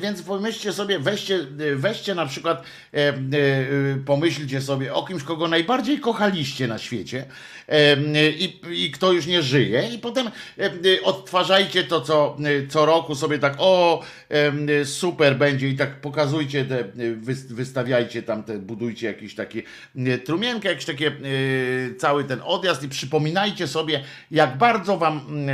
więc 0.00 0.22
pomyślcie 0.22 0.72
sobie, 0.72 0.98
weźcie, 0.98 1.38
weźcie 1.76 2.14
na 2.14 2.26
przykład, 2.26 2.62
e, 2.92 3.12
pomyślcie 4.06 4.60
sobie 4.60 4.94
o 4.94 5.06
kimś, 5.06 5.22
kogo 5.22 5.48
najbardziej 5.48 6.00
kochaliście 6.00 6.68
na 6.68 6.78
świecie 6.78 7.24
i, 8.38 8.60
i 8.84 8.90
kto 8.90 9.12
już 9.12 9.26
nie 9.26 9.42
żyje. 9.42 9.88
I 9.94 9.98
potem 9.98 10.30
em, 10.58 10.72
odtwarzajcie 11.04 11.84
to, 11.84 12.00
co, 12.00 12.36
co 12.68 12.86
roku 12.86 13.14
sobie 13.14 13.38
tak, 13.38 13.54
o, 13.58 14.02
super 14.84 15.36
będzie. 15.36 15.68
I 15.68 15.76
tak 15.76 16.00
pokazujcie, 16.00 16.64
te, 16.64 16.84
wys- 17.20 17.54
wystawiajcie 17.54 18.22
tam, 18.22 18.42
te, 18.42 18.58
budujcie 18.58 19.06
jakieś 19.06 19.34
takie 19.34 19.62
trumienkę, 20.24 20.68
jakieś 20.68 20.84
takie, 20.84 21.06
e, 21.08 21.94
cały 21.94 22.24
ten 22.24 22.40
odjazd. 22.44 22.82
I 22.82 22.88
przypominajcie 22.88 23.68
sobie, 23.68 24.04
jak 24.30 24.58
bardzo 24.58 24.98
wam, 24.98 25.46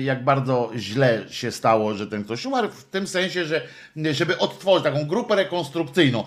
jak 0.00 0.24
bardzo 0.24 0.70
źle 0.76 1.24
się 1.30 1.50
stało, 1.50 1.94
że 1.94 2.06
ten 2.06 2.24
ktoś 2.24 2.46
umarł, 2.46 2.68
w 2.68 2.84
tym 2.84 3.06
sensie, 3.06 3.44
że 3.44 3.62
żeby 4.12 4.38
odtworzyć 4.38 4.84
taką 4.84 5.04
grupę 5.06 5.36
rekonstrukcyjną, 5.36 6.24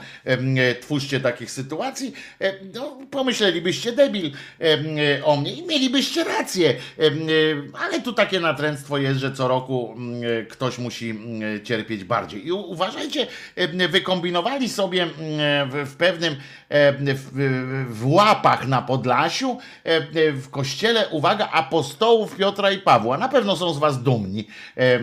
twórzcie 0.82 1.20
takich 1.20 1.52
sytuacji, 1.52 2.14
e, 2.42 2.54
no, 2.74 2.98
pomyślelibyście 3.12 3.92
debil. 3.92 4.32
E, 4.60 4.78
o 5.30 5.36
mnie 5.36 5.54
i 5.54 5.64
mielibyście 5.68 6.24
rację, 6.24 6.70
e, 6.70 7.04
ale 7.86 8.02
tu 8.02 8.14
takie 8.14 8.40
natręctwo 8.40 8.98
jest, 8.98 9.20
że 9.20 9.32
co 9.32 9.48
roku 9.48 9.94
mm, 9.98 10.22
e, 10.24 10.46
ktoś 10.46 10.78
musi 10.78 11.10
mm, 11.10 11.66
cierpieć 11.66 12.04
bardziej. 12.04 12.48
I 12.48 12.52
uważajcie, 12.52 13.28
wykombinowali 13.90 14.70
sobie 14.70 15.04
mm, 15.04 15.86
w, 15.86 15.96
pewnym, 15.96 16.36
w, 17.90 18.02
łapach 18.06 18.68
na 18.68 18.82
Podlasiu, 18.82 19.58
w 20.16 20.50
kościele, 20.50 21.08
uwaga, 21.08 21.50
apostołów 21.52 22.36
Piotra 22.36 22.72
i 22.72 22.78
Pawła. 22.78 23.18
Na 23.18 23.30
pewno 23.30 23.56
są 23.56 23.74
z 23.74 23.78
was 23.78 24.04
dumni, 24.04 24.48
e, 24.78 25.00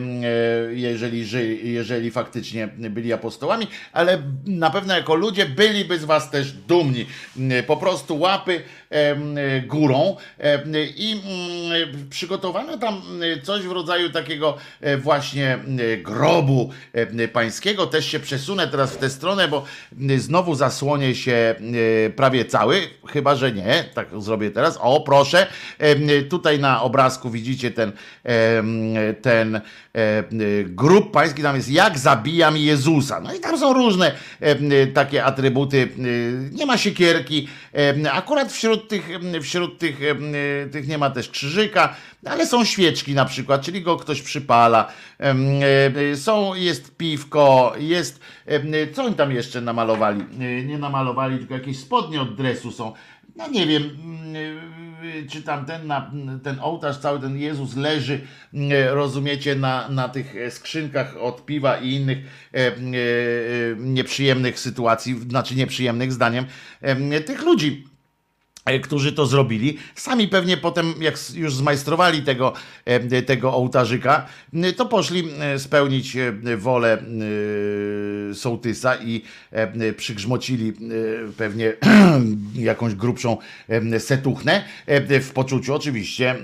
jeżeli, 0.72 1.24
jeżeli 1.72 2.11
faktycznie 2.11 2.68
byli 2.68 3.12
apostołami, 3.12 3.66
ale 3.93 4.22
na 4.47 4.70
pewno 4.70 4.95
jako 4.95 5.14
ludzie 5.14 5.47
byliby 5.47 5.99
z 5.99 6.05
was 6.05 6.31
też 6.31 6.53
dumni. 6.53 7.07
Po 7.66 7.77
prostu 7.77 8.18
łapy 8.18 8.62
e, 8.86 8.86
górą 9.66 10.16
em, 10.39 10.72
i 10.97 11.12
mm, 11.12 12.09
przygotowano 12.11 12.78
tam 12.78 13.03
mm, 13.09 13.43
coś 13.43 13.62
w 13.62 13.72
rodzaju 13.72 14.11
takiego 14.11 14.57
e, 14.80 14.97
właśnie 14.97 15.59
grobu 16.03 16.70
e, 16.93 17.28
pańskiego. 17.28 17.87
Też 17.87 18.07
się 18.07 18.20
przesunę 18.20 18.68
teraz 18.68 18.93
w 18.93 18.97
tę 18.97 19.11
stronę, 19.11 19.49
bo 19.49 19.64
znowu 20.16 20.55
zasłonię 20.55 21.14
się 21.14 21.55
e, 22.07 22.11
prawie 22.11 22.45
cały, 22.45 22.80
chyba 23.09 23.37
że 23.37 23.53
nie, 23.53 23.84
tak 23.95 24.09
zrobię 24.18 24.51
teraz. 24.51 24.78
O, 24.80 25.01
proszę, 25.01 25.47
tutaj 26.28 26.59
na 26.59 26.82
obrazku 26.82 27.30
widzicie 27.30 27.70
ten, 27.70 27.93
ten 29.22 29.57
e, 29.57 29.61
grób 30.64 31.11
pański, 31.11 31.43
tam 31.43 31.57
jest 31.57 31.70
jak 31.70 31.99
zabijam 31.99 32.57
Jezusa. 32.57 33.20
No 33.20 33.34
i 33.34 33.41
tam 33.41 33.59
są 33.59 33.72
różne 33.72 34.12
takie 34.95 35.24
atrybuty. 35.24 35.89
Nie 36.53 36.66
ma 36.66 36.78
siekierki, 36.78 37.49
akurat 38.12 38.53
wśród 38.53 38.76
tych, 38.79 39.11
em, 39.11 39.43
wśród 39.43 39.79
tych, 39.79 40.03
em, 40.03 40.33
tych 40.72 40.89
nie 40.89 40.99
ma 40.99 41.11
też 41.11 41.29
krzyżyka, 41.29 41.97
ale 42.24 42.47
są 42.47 42.64
świeczki 42.64 43.14
na 43.14 43.24
przykład, 43.24 43.62
czyli 43.62 43.83
go 43.83 43.97
ktoś 43.97 44.22
przypala. 44.22 44.93
Em, 45.18 45.49
e, 46.12 46.16
Są, 46.16 46.55
jest 46.55 46.97
piwko, 46.97 47.74
jest, 47.79 48.20
co 48.93 49.05
oni 49.05 49.14
tam 49.14 49.33
jeszcze 49.33 49.61
namalowali? 49.61 50.24
Nie 50.66 50.79
namalowali, 50.79 51.39
tylko 51.39 51.55
jakieś 51.55 51.79
spodnie 51.79 52.20
od 52.20 52.35
dresu 52.35 52.72
są. 52.72 52.93
No 53.37 53.49
nie 53.49 53.66
wiem, 53.66 53.83
mm, 53.83 54.37
y, 55.05 55.27
czy 55.31 55.43
tam 55.43 55.64
ten, 55.64 55.87
na, 55.87 56.11
ten 56.43 56.61
ołtarz, 56.61 56.99
cały 56.99 57.20
ten 57.20 57.39
Jezus 57.39 57.77
leży, 57.77 58.20
mm, 58.55 58.70
rozumiecie, 58.95 59.55
na, 59.55 59.89
na 59.89 60.09
tych 60.09 60.37
e, 60.37 60.51
skrzynkach 60.51 61.16
od 61.16 61.47
piwa 61.47 61.77
i 61.79 61.93
innych 61.93 62.18
e, 62.18 62.66
e, 62.66 62.72
nieprzyjemnych 63.79 64.59
sytuacji, 64.59 65.20
znaczy 65.29 65.55
nieprzyjemnych 65.55 66.12
zdaniem 66.12 66.45
tych 67.27 67.43
ludzi. 67.43 67.85
E, 68.66 68.80
którzy 68.80 69.12
to 69.12 69.26
zrobili. 69.26 69.78
Sami 69.94 70.28
pewnie 70.28 70.56
potem, 70.56 70.94
jak 71.00 71.14
już 71.34 71.54
zmajstrowali 71.54 72.22
tego, 72.22 72.52
e, 72.84 73.22
tego 73.22 73.54
ołtarzyka, 73.54 74.26
e, 74.54 74.72
to 74.72 74.86
poszli 74.86 75.28
spełnić 75.58 76.16
wolę 76.56 76.98
sołtysa 78.34 78.96
i 78.96 79.22
przygrzmocili 79.96 80.72
pewnie 81.36 81.72
jakąś 82.54 82.94
grubszą 82.94 83.36
setuchnę 83.98 84.64
w 85.20 85.30
poczuciu 85.34 85.74
oczywiście 85.74 86.34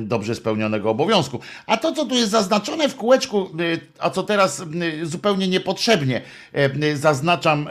dobrze 0.00 0.34
spełnionego 0.34 0.90
obowiązku. 0.90 1.40
A 1.66 1.76
to, 1.76 1.92
co 1.92 2.04
tu 2.04 2.14
jest 2.14 2.30
zaznaczone 2.30 2.88
w 2.88 2.96
kółeczku, 2.96 3.50
a 3.98 4.10
co 4.10 4.22
teraz 4.22 4.62
zupełnie 5.02 5.48
niepotrzebnie 5.48 6.22
zaznaczam, 6.94 7.68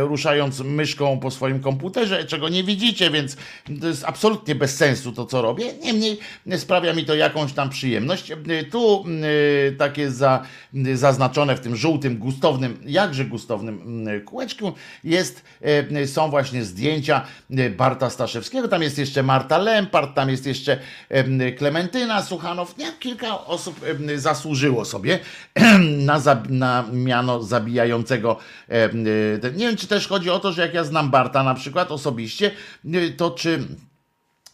ruszając 0.00 0.60
myszką 0.60 1.18
po 1.20 1.30
swoim 1.30 1.60
komputerze, 1.60 2.24
czego 2.24 2.48
nie 2.48 2.64
widzicie, 2.64 3.10
więc 3.16 3.36
to 3.80 3.86
jest 3.86 4.04
absolutnie 4.04 4.54
bez 4.54 4.76
sensu 4.76 5.12
to, 5.12 5.26
co 5.26 5.42
robię. 5.42 5.74
Niemniej 5.82 6.18
e, 6.46 6.58
sprawia 6.58 6.94
mi 6.94 7.04
to 7.04 7.14
jakąś 7.14 7.52
tam 7.52 7.70
przyjemność. 7.70 8.30
E, 8.30 8.36
Tu 8.70 9.04
e, 9.68 9.72
takie 9.72 10.10
za, 10.10 10.42
zaznaczone 10.94 11.56
w 11.56 11.60
tym 11.60 11.76
żółtym, 11.76 12.18
gustownym, 12.18 12.78
jakże 12.86 13.24
gustownym 13.24 13.80
mm, 13.82 14.24
kółeczku 14.24 14.72
jest, 15.04 15.44
są 16.06 16.30
właśnie 16.30 16.64
zdjęcia 16.64 17.22
Barta 17.76 18.10
Staszewskiego. 18.10 18.68
Tam 18.68 18.82
jest 18.82 18.98
jeszcze 18.98 19.22
Marta 19.22 19.58
Lempart, 19.58 20.14
tam 20.14 20.30
jest 20.30 20.46
jeszcze 20.46 20.78
em, 21.08 21.40
Klementyna 21.58 22.22
Suchanow. 22.22 22.74
Kilka 23.00 23.44
osób 23.44 23.80
zasłużyło 24.16 24.84
sobie 24.84 25.18
na, 26.08 26.20
na 26.48 26.84
miano 26.92 27.42
zabijającego. 27.42 28.36
Nie 29.56 29.66
wiem, 29.66 29.76
czy 29.76 29.86
też 29.86 30.08
chodzi 30.08 30.30
o 30.30 30.38
to, 30.38 30.52
że 30.52 30.62
jak 30.62 30.74
ja 30.74 30.84
znam 30.84 31.10
Barta 31.10 31.42
na 31.42 31.54
przykład 31.54 31.90
osobiście, 31.90 32.50
to 33.10 33.30
czy 33.30 33.64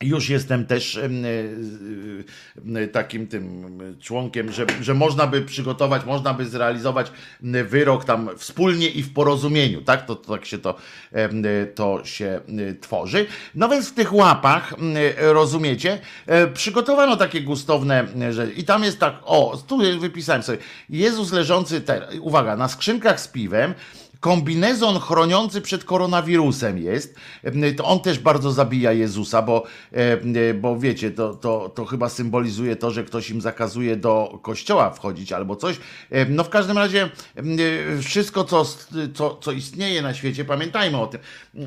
już 0.02 0.28
jestem 0.28 0.66
też 0.66 1.00
takim 2.92 3.26
tym 3.26 3.64
em, 3.64 3.98
członkiem, 4.00 4.52
że, 4.52 4.66
że 4.80 4.94
można 4.94 5.26
by 5.26 5.42
przygotować, 5.42 6.04
można 6.04 6.34
by 6.34 6.46
zrealizować 6.46 7.12
wyrok 7.40 8.04
tam 8.04 8.30
wspólnie 8.36 8.88
i 8.88 9.02
w 9.02 9.12
porozumieniu, 9.12 9.82
tak? 9.82 10.06
To, 10.06 10.16
to 10.16 10.32
tak 10.32 10.44
się 10.44 10.58
to, 10.58 10.76
to 11.74 12.04
się 12.04 12.40
tworzy. 12.80 13.26
No 13.54 13.68
więc 13.68 13.88
w 13.88 13.94
tych 13.94 14.14
łapach, 14.14 14.74
rozumiecie, 15.16 15.98
e, 16.26 16.46
przygotowano 16.46 17.16
takie 17.16 17.40
gustowne 17.40 18.06
rzeczy. 18.30 18.52
I 18.52 18.64
tam 18.64 18.84
jest 18.84 18.98
tak, 18.98 19.14
o, 19.24 19.62
tu 19.66 19.78
wypisałem 20.00 20.42
sobie, 20.42 20.58
Jezus 20.88 21.32
leżący, 21.32 21.82
uwaga, 22.20 22.56
na 22.56 22.68
skrzynkach 22.68 23.20
z 23.20 23.28
piwem, 23.28 23.74
kombinezon 24.22 24.98
chroniący 24.98 25.60
przed 25.60 25.84
koronawirusem 25.84 26.78
jest. 26.78 27.14
To 27.76 27.84
on 27.84 28.00
też 28.00 28.18
bardzo 28.18 28.52
zabija 28.52 28.92
Jezusa, 28.92 29.42
bo, 29.42 29.64
e, 29.92 30.54
bo 30.54 30.78
wiecie, 30.78 31.10
to, 31.10 31.34
to, 31.34 31.68
to 31.74 31.84
chyba 31.84 32.08
symbolizuje 32.08 32.76
to, 32.76 32.90
że 32.90 33.04
ktoś 33.04 33.30
im 33.30 33.40
zakazuje 33.40 33.96
do 33.96 34.38
kościoła 34.42 34.90
wchodzić 34.90 35.32
albo 35.32 35.56
coś. 35.56 35.76
No 36.28 36.44
w 36.44 36.48
każdym 36.48 36.78
razie 36.78 37.08
e, 37.36 38.02
wszystko, 38.02 38.44
co, 38.44 38.64
co, 39.14 39.38
co 39.40 39.52
istnieje 39.52 40.02
na 40.02 40.14
świecie, 40.14 40.44
pamiętajmy 40.44 41.00
o 41.00 41.06
tym, 41.06 41.20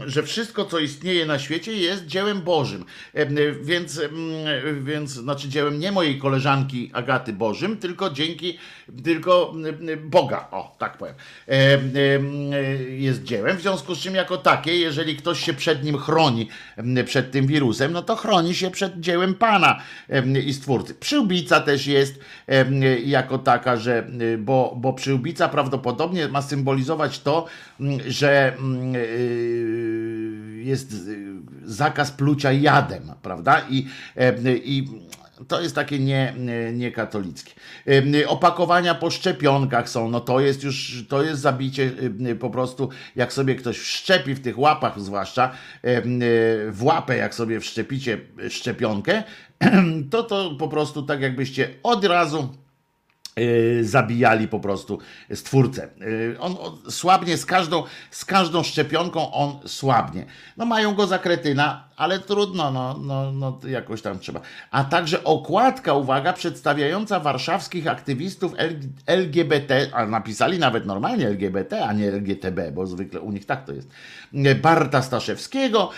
że 0.06 0.24
wszystko, 0.24 0.66
co 0.66 0.80
istnieje 0.80 1.26
na 1.26 1.40
świecie 1.40 1.74
jest 1.74 2.06
dziełem 2.06 2.42
Bożym. 2.42 2.86
E, 3.14 3.26
Więc, 3.62 4.02
więc 4.84 5.10
znaczy 5.12 5.50
dziełem 5.50 5.80
nie 5.80 5.92
mojej 5.92 6.20
koleżanki 6.20 6.90
Agaty 6.94 7.34
Bożym, 7.34 7.78
tylko 7.78 8.10
dzięki, 8.10 8.58
tylko 9.04 9.54
Boga, 10.06 10.48
o 10.52 10.76
tak 10.80 10.98
powiem. 10.98 11.16
E, 12.54 12.84
Jest 12.96 13.24
dziełem, 13.24 13.58
w 13.58 13.62
związku 13.62 13.96
z 13.96 14.00
czym 14.00 14.16
jako 14.16 14.38
takie, 14.38 14.78
jeżeli 14.78 15.16
ktoś 15.16 15.40
się 15.40 15.54
przed 15.54 15.84
nim 15.84 15.98
chroni, 15.98 16.50
mm, 16.78 17.06
przed 17.06 17.32
tym 17.32 17.48
wirusem, 17.48 17.92
no 17.92 18.02
to 18.02 18.16
chroni 18.16 18.56
się 18.56 18.72
przed 18.72 19.00
dziełem 19.00 19.34
Pana 19.34 19.82
em, 20.10 20.38
i 20.38 20.54
Stwórcy. 20.54 20.94
Przyłbica 20.94 21.60
też 21.60 21.88
jest 21.88 22.20
jako 23.06 23.38
taka, 23.38 23.78
że, 23.78 24.08
y, 24.22 24.38
bo, 24.38 24.76
bo 24.78 24.94
przyłbica 24.94 25.50
prawdopodobnie 25.50 26.28
ma 26.28 26.42
symbolizować 26.42 27.20
to, 27.20 27.46
że 28.08 28.58
y, 28.96 30.62
jest 30.64 30.94
y, 30.94 31.36
zakaz 31.64 32.12
plucia 32.12 32.52
jadem, 32.52 33.12
prawda? 33.22 33.62
I, 33.70 33.88
i 34.64 34.88
to 35.48 35.62
jest 35.62 35.76
takie 35.76 36.00
nie, 36.00 36.34
nie, 36.38 36.74
niekatolickie. 36.74 37.52
Em, 37.86 38.14
Opakowania 38.28 38.96
po 38.96 39.12
szczepionkach 39.12 39.90
są, 39.90 40.10
no 40.10 40.20
to 40.20 40.40
jest 40.40 40.64
już, 40.64 41.06
to 41.10 41.24
jest 41.24 41.42
zabicie 41.42 41.92
em, 42.30 42.38
po 42.38 42.50
prostu, 42.50 42.90
jak 43.16 43.34
sobie 43.34 43.56
ktoś 43.56 43.78
wszczepi 43.78 44.34
w 44.34 44.42
tych 44.42 44.60
łapach 44.60 45.00
zwłaszcza, 45.00 45.52
em, 45.84 46.20
w 46.72 46.84
łapę 46.84 47.18
jak 47.18 47.36
sobie 47.36 47.60
wszczepicie 47.60 48.18
szczepionkę, 48.50 49.24
to 50.12 50.24
to 50.24 50.56
po 50.60 50.68
prostu 50.68 51.04
tak 51.04 51.22
jakbyście 51.22 51.70
od 51.84 52.06
razu 52.06 52.50
zabijali 53.82 54.48
po 54.48 54.60
prostu 54.60 55.00
stwórcę. 55.34 55.90
On 56.40 56.56
słabnie 56.90 57.38
z 57.38 57.46
każdą, 57.46 57.84
z 58.12 58.26
każdą 58.26 58.64
szczepionką, 58.64 59.32
on 59.32 59.60
słabnie. 59.66 60.26
No 60.58 60.66
mają 60.66 60.96
go 60.96 61.08
za 61.08 61.20
kretyna, 61.20 61.85
ale 61.98 62.20
trudno, 62.20 62.72
no, 62.72 63.00
no, 63.02 63.32
no 63.32 63.60
jakoś 63.68 64.02
tam 64.02 64.20
trzeba. 64.20 64.42
A 64.72 64.84
także 64.84 65.24
okładka, 65.24 65.94
uwaga, 65.94 66.34
przedstawiająca 66.34 67.20
warszawskich 67.20 67.88
aktywistów 67.88 68.54
LGBT, 69.06 69.88
a 69.94 70.06
napisali 70.06 70.60
nawet 70.60 70.86
normalnie 70.86 71.28
LGBT, 71.28 71.86
a 71.86 71.94
nie 71.94 72.12
LGTB, 72.12 72.60
bo 72.74 72.88
zwykle 72.88 73.22
u 73.22 73.32
nich 73.32 73.46
tak 73.46 73.66
to 73.66 73.74
jest. 73.74 73.90
Barta 74.62 75.02
Staszewskiego, 75.02 75.90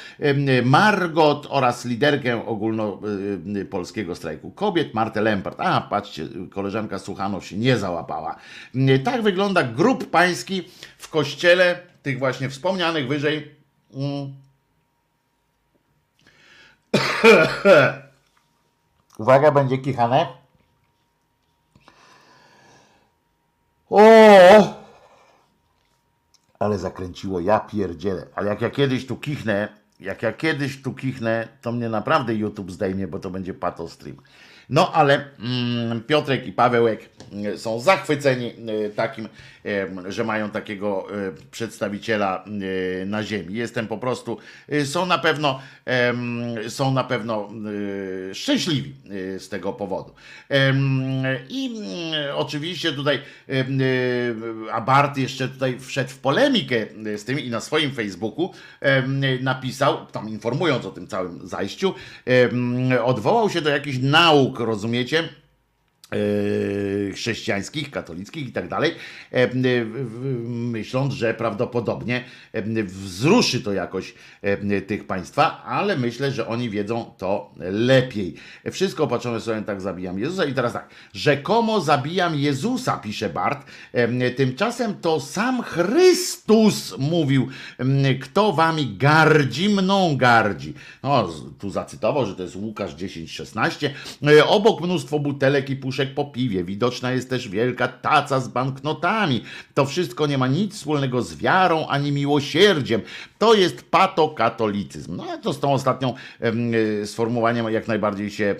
Margot 0.63 1.47
oraz 1.49 1.85
liderkę 1.85 2.45
ogólnopolskiego 2.45 4.15
strajku 4.15 4.51
kobiet, 4.51 4.93
Martę 4.93 5.21
Lempart. 5.21 5.59
A, 5.59 5.81
patrzcie, 5.81 6.27
koleżanka 6.51 6.99
Suchanow 6.99 7.45
się 7.45 7.57
nie 7.57 7.77
załapała. 7.77 8.35
Tak 9.03 9.21
wygląda 9.21 9.63
grób 9.63 10.09
pański 10.09 10.63
w 10.97 11.09
kościele 11.09 11.79
tych 12.03 12.19
właśnie 12.19 12.49
wspomnianych 12.49 13.07
wyżej. 13.07 13.51
Uwaga, 19.19 19.51
będzie 19.51 19.77
kichane. 19.77 20.27
O! 23.89 24.01
Ale 26.59 26.77
zakręciło, 26.77 27.39
ja 27.39 27.59
pierdzielę. 27.59 28.27
Ale 28.35 28.49
jak 28.49 28.61
ja 28.61 28.69
kiedyś 28.69 29.07
tu 29.07 29.15
kichnę, 29.15 29.67
jak 29.99 30.23
ja 30.23 30.33
kiedyś 30.33 30.81
tu 30.81 30.93
kichnę, 30.93 31.47
to 31.61 31.71
mnie 31.71 31.89
naprawdę 31.89 32.35
YouTube 32.35 32.71
zdejmie, 32.71 33.07
bo 33.07 33.19
to 33.19 33.29
będzie 33.29 33.53
pato 33.53 33.89
stream. 33.89 34.17
No 34.69 34.91
ale 34.93 35.25
mm, 35.39 36.01
Piotrek 36.01 36.47
i 36.47 36.51
Pawełek 36.51 37.09
mm, 37.31 37.57
są 37.57 37.79
zachwyceni 37.79 38.53
y, 38.85 38.89
takim, 38.95 39.27
że 40.07 40.23
mają 40.23 40.49
takiego 40.49 41.07
y, 41.27 41.33
przedstawiciela 41.51 42.45
y, 43.01 43.05
na 43.05 43.23
ziemi. 43.23 43.53
Jestem 43.53 43.87
po 43.87 43.97
prostu, 43.97 44.37
są 44.85 45.05
na 45.05 45.17
pewno, 45.17 45.59
są 46.67 46.93
na 46.93 47.03
pewno 47.03 47.49
szczęśliwi 48.33 48.93
z 49.37 49.49
tego 49.49 49.73
powodu. 49.73 50.13
I 51.49 51.77
mm, 51.77 52.35
oczywiście 52.35 52.93
tutaj, 52.93 53.21
em, 53.47 53.81
y, 53.81 54.35
a 54.71 54.81
Bart 54.81 55.17
jeszcze 55.17 55.47
tutaj 55.47 55.79
wszedł 55.79 56.09
w 56.09 56.19
polemikę 56.19 56.85
z 57.17 57.23
tym 57.23 57.39
i 57.39 57.49
na 57.49 57.61
swoim 57.61 57.91
Facebooku 57.91 58.53
napisał, 59.41 60.05
tam 60.05 60.29
informując 60.29 60.85
o 60.85 60.91
tym 60.91 61.07
całym 61.07 61.47
zajściu, 61.47 61.93
odwołał 63.03 63.49
się 63.49 63.61
do 63.61 63.69
jakichś 63.69 63.97
nauk, 64.01 64.56
rozumiecie? 64.65 65.29
E, 66.11 67.11
chrześcijańskich, 67.11 67.91
katolickich 67.91 68.47
i 68.47 68.51
tak 68.51 68.67
dalej, 68.67 68.95
e, 69.31 69.49
myśląc, 70.45 71.13
że 71.13 71.33
prawdopodobnie 71.33 72.23
e, 72.53 72.83
wzruszy 72.83 73.61
to 73.61 73.73
jakoś 73.73 74.13
tych 74.87 75.07
państwa, 75.07 75.63
ale 75.63 75.97
myślę, 75.97 76.31
że 76.31 76.47
oni 76.47 76.69
wiedzą 76.69 77.11
to 77.17 77.53
lepiej. 77.71 78.33
Wszystko 78.71 79.03
opatrzone 79.03 79.41
słowem 79.41 79.63
tak 79.63 79.81
zabijam 79.81 80.19
Jezusa 80.19 80.45
i 80.45 80.53
teraz 80.53 80.73
tak, 80.73 80.89
rzekomo 81.13 81.81
zabijam 81.81 82.35
Jezusa, 82.35 82.97
pisze 82.97 83.29
Bart, 83.29 83.67
tymczasem 84.37 84.95
to 85.01 85.19
sam 85.19 85.61
Chrystus 85.61 86.97
mówił, 86.97 87.47
kto 88.21 88.53
wami 88.53 88.95
gardzi, 88.97 89.69
mną 89.69 90.17
gardzi. 90.17 90.73
No, 91.03 91.29
tu 91.59 91.69
zacytował, 91.69 92.25
że 92.25 92.35
to 92.35 92.43
jest 92.43 92.55
Łukasz 92.55 92.95
10-16. 92.95 93.89
E, 94.27 94.45
Obok 94.45 94.81
mnóstwo 94.81 95.19
butelek 95.19 95.69
i 95.69 95.75
puszek 95.97 96.13
po 96.13 96.25
piwie. 96.25 96.63
Widoczna 96.63 97.11
jest 97.11 97.29
też 97.29 97.49
wielka 97.49 97.87
taca 97.87 98.39
z 98.39 98.47
banknotami. 98.47 99.43
To 99.73 99.85
wszystko 99.85 100.27
nie 100.27 100.37
ma 100.37 100.47
nic 100.47 100.75
wspólnego 100.75 101.21
z 101.21 101.35
wiarą 101.35 101.87
ani 101.87 102.11
miłosierdziem. 102.11 103.01
To 103.37 103.53
jest 103.53 103.81
patokatolicyzm. 103.91 105.15
No 105.15 105.37
to 105.43 105.53
z 105.53 105.59
tą 105.59 105.73
ostatnią 105.73 106.13
e, 107.01 107.05
sformułowaniem 107.05 107.69
jak 107.69 107.87
najbardziej 107.87 108.31
się 108.31 108.55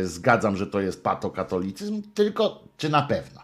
e, 0.00 0.06
zgadzam, 0.06 0.56
że 0.56 0.66
to 0.66 0.80
jest 0.80 1.04
patokatolicyzm, 1.04 2.02
tylko 2.14 2.64
czy 2.76 2.88
na 2.88 3.02
pewno? 3.02 3.41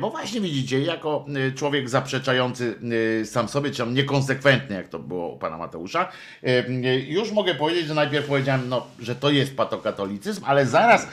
Bo 0.00 0.10
właśnie 0.10 0.40
widzicie, 0.40 0.80
jako 0.80 1.26
e, 1.48 1.52
człowiek 1.52 1.88
zaprzeczający 1.88 2.74
e, 3.20 3.24
sam 3.24 3.48
sobie, 3.48 3.70
czy 3.70 3.78
tam 3.78 3.94
niekonsekwentny, 3.94 4.76
jak 4.76 4.88
to 4.88 4.98
było 4.98 5.28
u 5.28 5.38
pana 5.38 5.58
Mateusza, 5.58 6.08
e, 6.42 6.70
już 6.98 7.32
mogę 7.32 7.54
powiedzieć, 7.54 7.86
że 7.86 7.94
najpierw 7.94 8.26
powiedziałem, 8.26 8.68
no, 8.68 8.86
że 9.00 9.16
to 9.16 9.30
jest 9.30 9.56
patokatolicyzm, 9.56 10.44
ale 10.44 10.66
zaraz, 10.66 11.08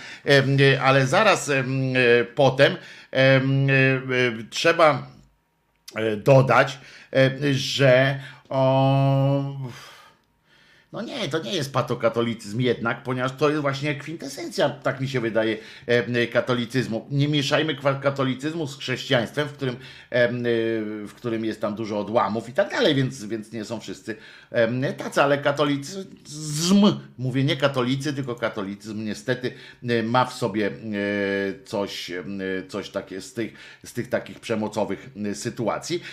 ale 0.82 1.08
zaraz 1.08 1.52
potem 2.36 2.76
trzeba 4.50 5.08
dodać, 6.18 6.80
że 7.52 8.20
o, 8.50 9.56
no 10.92 11.02
nie, 11.02 11.30
to 11.30 11.40
nie 11.40 11.54
jest 11.54 11.74
patokatolicyzm 11.74 12.60
jednak, 12.60 13.04
ponieważ 13.04 13.32
to 13.32 13.50
jest 13.50 13.62
właśnie 13.62 13.96
kwintesencja, 13.96 14.70
tak 14.70 15.02
mi 15.02 15.08
się 15.08 15.20
wydaje, 15.20 15.58
e, 15.88 16.28
katolicyzmu. 16.28 17.08
Nie 17.12 17.28
mieszajmy 17.28 17.76
katolicyzmu 18.02 18.68
z 18.68 18.78
chrześcijaństwem, 18.78 19.48
w 19.48 19.54
którym, 19.54 19.76
e, 20.10 20.30
w 21.08 21.12
którym 21.16 21.46
jest 21.46 21.62
tam 21.62 21.76
dużo 21.76 22.00
odłamów 22.00 22.50
i 22.50 22.54
tak 22.54 22.72
dalej, 22.72 22.96
więc, 22.96 23.26
więc 23.26 23.52
nie 23.52 23.66
są 23.66 23.80
wszyscy 23.80 24.16
tacy, 24.98 25.22
ale 25.22 25.38
katolicyzm, 25.38 26.86
mówię 27.18 27.44
nie 27.44 27.58
katolicy, 27.58 28.14
tylko 28.14 28.36
katolicyzm 28.36 29.06
niestety 29.06 29.52
e, 29.84 30.04
ma 30.04 30.26
w 30.26 30.34
sobie 30.34 30.72
coś, 31.66 32.12
coś 32.68 32.90
takie 32.90 33.22
z 33.22 33.34
tych, 33.34 33.54
z 33.86 33.94
tych 33.94 34.10
takich 34.10 34.40
przemocowych 34.40 35.10
sytuacji. 35.34 36.04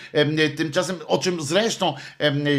Tymczasem, 0.56 0.96
o 1.06 1.18
czym 1.18 1.42
zresztą 1.42 1.94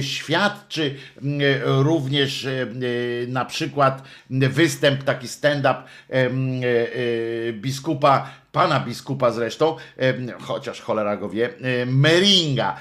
świadczy 0.02 0.96
e, 1.18 1.84
również 2.08 2.46
e, 2.46 2.62
e, 2.62 2.68
na 3.28 3.46
przykład 3.46 4.04
występ, 4.30 5.04
taki 5.04 5.28
stand-up 5.28 5.84
e, 6.10 6.30
biskupa 7.54 8.30
pana 8.52 8.80
biskupa 8.80 9.32
zresztą, 9.32 9.76
chociaż 10.40 10.82
cholera 10.82 11.18
go 11.18 11.30
wie, 11.30 11.50
Meringa, 11.86 12.76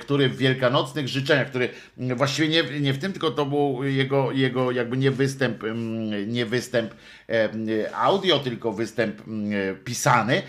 który 0.00 0.28
w 0.28 0.36
wielkanocnych 0.36 1.08
życzeniach, 1.08 1.48
który 1.48 1.68
właściwie 1.96 2.48
nie, 2.48 2.80
nie 2.80 2.92
w 2.92 2.98
tym, 2.98 3.12
tylko 3.12 3.30
to 3.30 3.46
był 3.46 3.84
jego, 3.84 4.32
jego 4.32 4.70
jakby 4.70 4.96
nie 4.96 5.10
występ, 5.10 5.62
nie 6.26 6.46
występ 6.46 6.94
audio, 7.94 8.38
tylko 8.38 8.72
występ 8.72 9.22
pisany. 9.84 10.42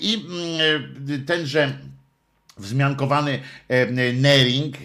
I 0.00 0.26
mm, 0.28 1.24
tenże 1.26 1.72
wzmiankowany 2.62 3.40
Nering, 4.14 4.76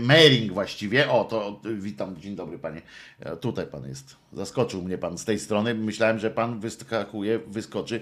Mering 0.00 0.52
właściwie, 0.52 1.10
o 1.10 1.24
to 1.24 1.60
witam, 1.64 2.20
dzień 2.20 2.36
dobry 2.36 2.58
panie, 2.58 2.82
E, 3.20 3.36
tutaj 3.36 3.66
pan 3.66 3.88
jest, 3.88 4.16
zaskoczył 4.32 4.82
mnie 4.82 4.98
pan 4.98 5.18
z 5.18 5.24
tej 5.24 5.38
strony, 5.38 5.74
myślałem, 5.74 6.18
że 6.18 6.30
pan 6.30 6.60
wyskakuje, 6.60 7.38
wyskoczy 7.38 8.00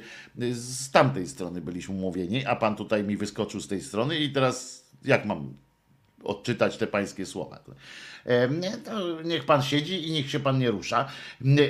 z 0.52 0.90
tamtej 0.90 1.28
strony 1.28 1.60
byliśmy 1.60 1.94
umówieni, 1.94 2.46
a 2.46 2.56
pan 2.56 2.76
tutaj 2.76 3.04
mi 3.04 3.16
wyskoczył 3.16 3.60
z 3.60 3.68
tej 3.68 3.80
strony 3.80 4.18
i 4.18 4.32
teraz 4.32 4.84
jak 5.04 5.24
mam 5.24 5.54
odczytać 6.24 6.76
te 6.76 6.86
pańskie 6.86 7.26
słowa. 7.26 7.58
To 8.84 9.22
niech 9.24 9.44
pan 9.44 9.62
siedzi 9.62 10.08
i 10.08 10.12
niech 10.12 10.30
się 10.30 10.40
pan 10.40 10.58
nie 10.58 10.70
rusza. 10.70 11.08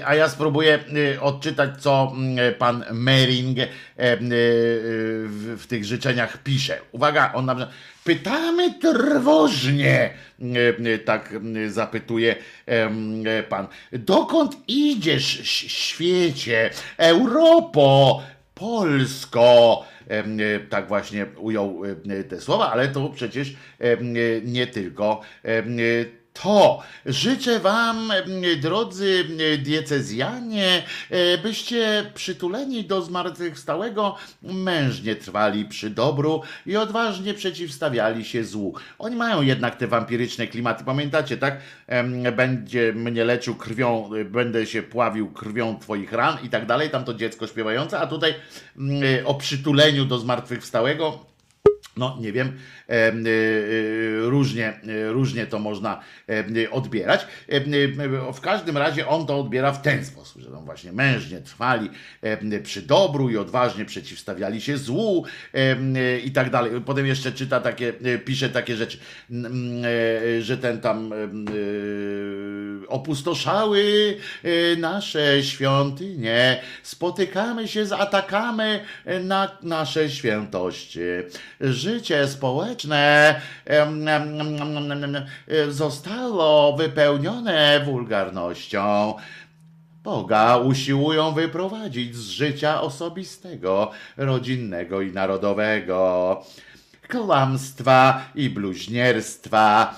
A 0.04 0.14
ja 0.14 0.28
spróbuję 0.28 0.78
odczytać, 1.20 1.82
co 1.82 2.12
pan 2.58 2.84
Mering 2.92 3.58
w, 3.96 5.64
tych 5.68 5.84
życzeniach 5.84 6.42
pisze. 6.42 6.78
Uwaga, 6.92 7.32
on 7.32 7.44
nam 7.46 7.66
pytamy 8.04 8.74
trwożnie, 8.74 10.10
tak 11.04 11.34
zapytuje 11.68 12.36
pan. 13.48 13.66
Dokąd 13.92 14.56
idziesz, 14.68 15.40
świecie, 15.72 16.70
Europo, 16.96 18.22
Polsko? 18.54 19.84
E, 20.08 20.24
Tak 20.60 20.88
właśnie 20.88 21.26
ujął 21.38 21.82
e, 22.10 22.24
te 22.24 22.40
słowa, 22.40 22.72
ale 22.72 22.88
to 22.88 23.08
przecież 23.08 23.56
e, 23.80 23.96
nie 24.42 24.66
tylko 24.66 25.20
to. 26.42 26.82
Życzę 27.06 27.60
Wam, 27.60 28.10
em, 28.10 28.60
drodzy 28.60 29.24
e, 29.54 29.58
diecezjanie, 29.58 30.82
e, 31.10 31.38
byście 31.38 32.10
przytuleni 32.14 32.84
do 32.84 33.02
zmartwychwstałego 33.02 34.16
mężnie 34.42 35.16
trwali 35.16 35.64
przy 35.64 35.90
dobru 35.90 36.42
i 36.66 36.76
odważnie 36.76 37.34
przeciwstawiali 37.34 38.24
się 38.24 38.44
złu. 38.44 38.74
Oni 38.98 39.16
mają 39.16 39.42
jednak 39.42 39.76
te 39.76 39.86
wampiryczne 39.86 40.46
klimaty. 40.46 40.84
Pamiętacie, 40.84 41.36
tak? 41.36 41.60
Będzie 42.36 42.92
mnie 42.92 43.24
leczył 43.24 43.54
krwią, 43.54 44.10
e, 44.14 44.24
będę 44.24 44.66
się 44.66 44.82
pławił 44.82 45.32
krwią 45.32 45.78
Twoich 45.78 46.12
ran 46.12 46.38
i 46.42 46.48
tak 46.48 46.66
dalej. 46.66 46.90
Tam 46.90 47.04
to 47.04 47.14
dziecko 47.14 47.46
śpiewające, 47.46 48.00
a 48.00 48.06
tutaj 48.06 48.34
mm, 48.78 49.26
o 49.26 49.34
przytuleniu 49.34 50.04
do 50.04 50.18
zmartwychwstałego. 50.18 51.34
No, 51.96 52.16
nie 52.20 52.32
wiem, 52.32 52.58
różnie, 54.20 54.66
e, 54.68 55.12
różnie 55.12 55.46
to 55.46 55.58
można 55.58 56.00
e, 56.28 56.70
odbierać. 56.70 57.26
E, 57.48 57.56
e, 57.56 58.32
W 58.32 58.40
każdym 58.40 58.76
razie 58.76 59.08
on 59.08 59.26
to 59.26 59.40
odbiera 59.40 59.72
w 59.72 59.82
ten 59.82 60.04
sposób, 60.04 60.42
że 60.42 60.50
tam 60.50 60.64
właśnie 60.64 60.92
mężnie 60.92 61.40
trwali 61.40 61.90
e, 62.22 62.60
przy 62.60 62.82
dobru 62.82 63.30
i 63.30 63.36
odważnie 63.36 63.84
przeciwstawiali 63.84 64.60
się 64.60 64.78
złu 64.78 65.24
e, 65.54 65.58
e, 65.58 66.18
i 66.18 66.30
tak 66.30 66.50
dalej. 66.50 66.72
Potem 66.86 67.06
jeszcze 67.06 67.32
czyta 67.32 67.60
takie, 67.60 67.92
e, 68.04 68.18
pisze 68.18 68.48
takie 68.48 68.76
rzeczy, 68.76 68.98
m, 69.30 69.82
e, 70.38 70.42
że 70.42 70.58
ten 70.58 70.80
tam 70.80 71.12
e, 71.12 71.16
e, 71.16 71.28
opustoszały 72.88 74.16
e, 74.44 74.76
nasze 74.76 75.42
świątynie, 75.42 76.60
spotykamy 76.82 77.68
się 77.68 77.86
z 77.86 77.92
atakami 77.92 78.62
na 79.24 79.58
nasze 79.62 80.10
świętości. 80.10 81.00
Życie 81.60 82.28
społeczne 82.28 82.73
zostało 85.68 86.76
wypełnione 86.76 87.80
wulgarnością. 87.84 89.14
Boga 90.02 90.56
usiłują 90.56 91.32
wyprowadzić 91.32 92.16
z 92.16 92.28
życia 92.28 92.80
osobistego, 92.80 93.90
rodzinnego 94.16 95.00
i 95.00 95.12
narodowego. 95.12 96.42
Kłamstwa 97.10 98.24
i 98.34 98.50
bluźnierstwa, 98.50 99.94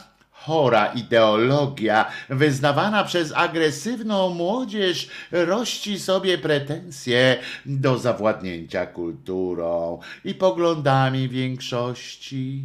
chora 0.47 0.86
ideologia 0.86 2.11
wyznawana 2.28 3.05
przez 3.05 3.32
agresywną 3.32 4.34
młodzież 4.34 5.09
rości 5.32 5.99
sobie 5.99 6.38
pretensje 6.38 7.38
do 7.66 7.99
zawładnięcia 7.99 8.86
kulturą 8.86 10.01
i 10.24 10.34
poglądami 10.34 11.28
większości. 11.28 12.62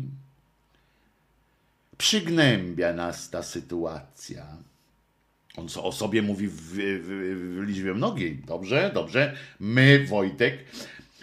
Przygnębia 1.98 2.94
nas 2.94 3.30
ta 3.30 3.44
sytuacja. 3.44 4.46
On 5.58 5.68
o 5.84 5.92
sobie 5.92 6.22
mówi 6.22 6.48
w, 6.48 6.54
w, 6.54 7.58
w 7.58 7.68
liczbie 7.68 7.94
mnogiej. 7.94 8.36
Dobrze, 8.48 8.92
dobrze. 8.94 9.36
My, 9.60 10.06
Wojtek, 10.10 10.66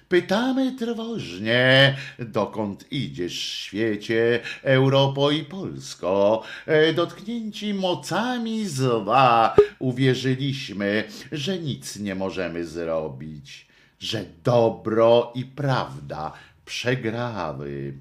pytamy 0.08 0.72
trwożnie, 0.72 1.96
dokąd 2.18 2.92
idziesz, 2.92 3.38
świecie, 3.38 4.40
Europo 4.62 5.30
i 5.30 5.44
Polsko. 5.44 6.42
E, 6.66 6.92
Dotknięci 6.92 7.74
mocami 7.74 8.68
zła, 8.68 9.56
uwierzyliśmy, 9.78 11.04
że 11.32 11.58
nic 11.58 11.96
nie 11.96 12.14
możemy 12.14 12.66
zrobić, 12.66 13.66
że 14.00 14.24
dobro 14.44 15.32
i 15.34 15.44
prawda 15.44 16.32
przegrały. 16.64 17.94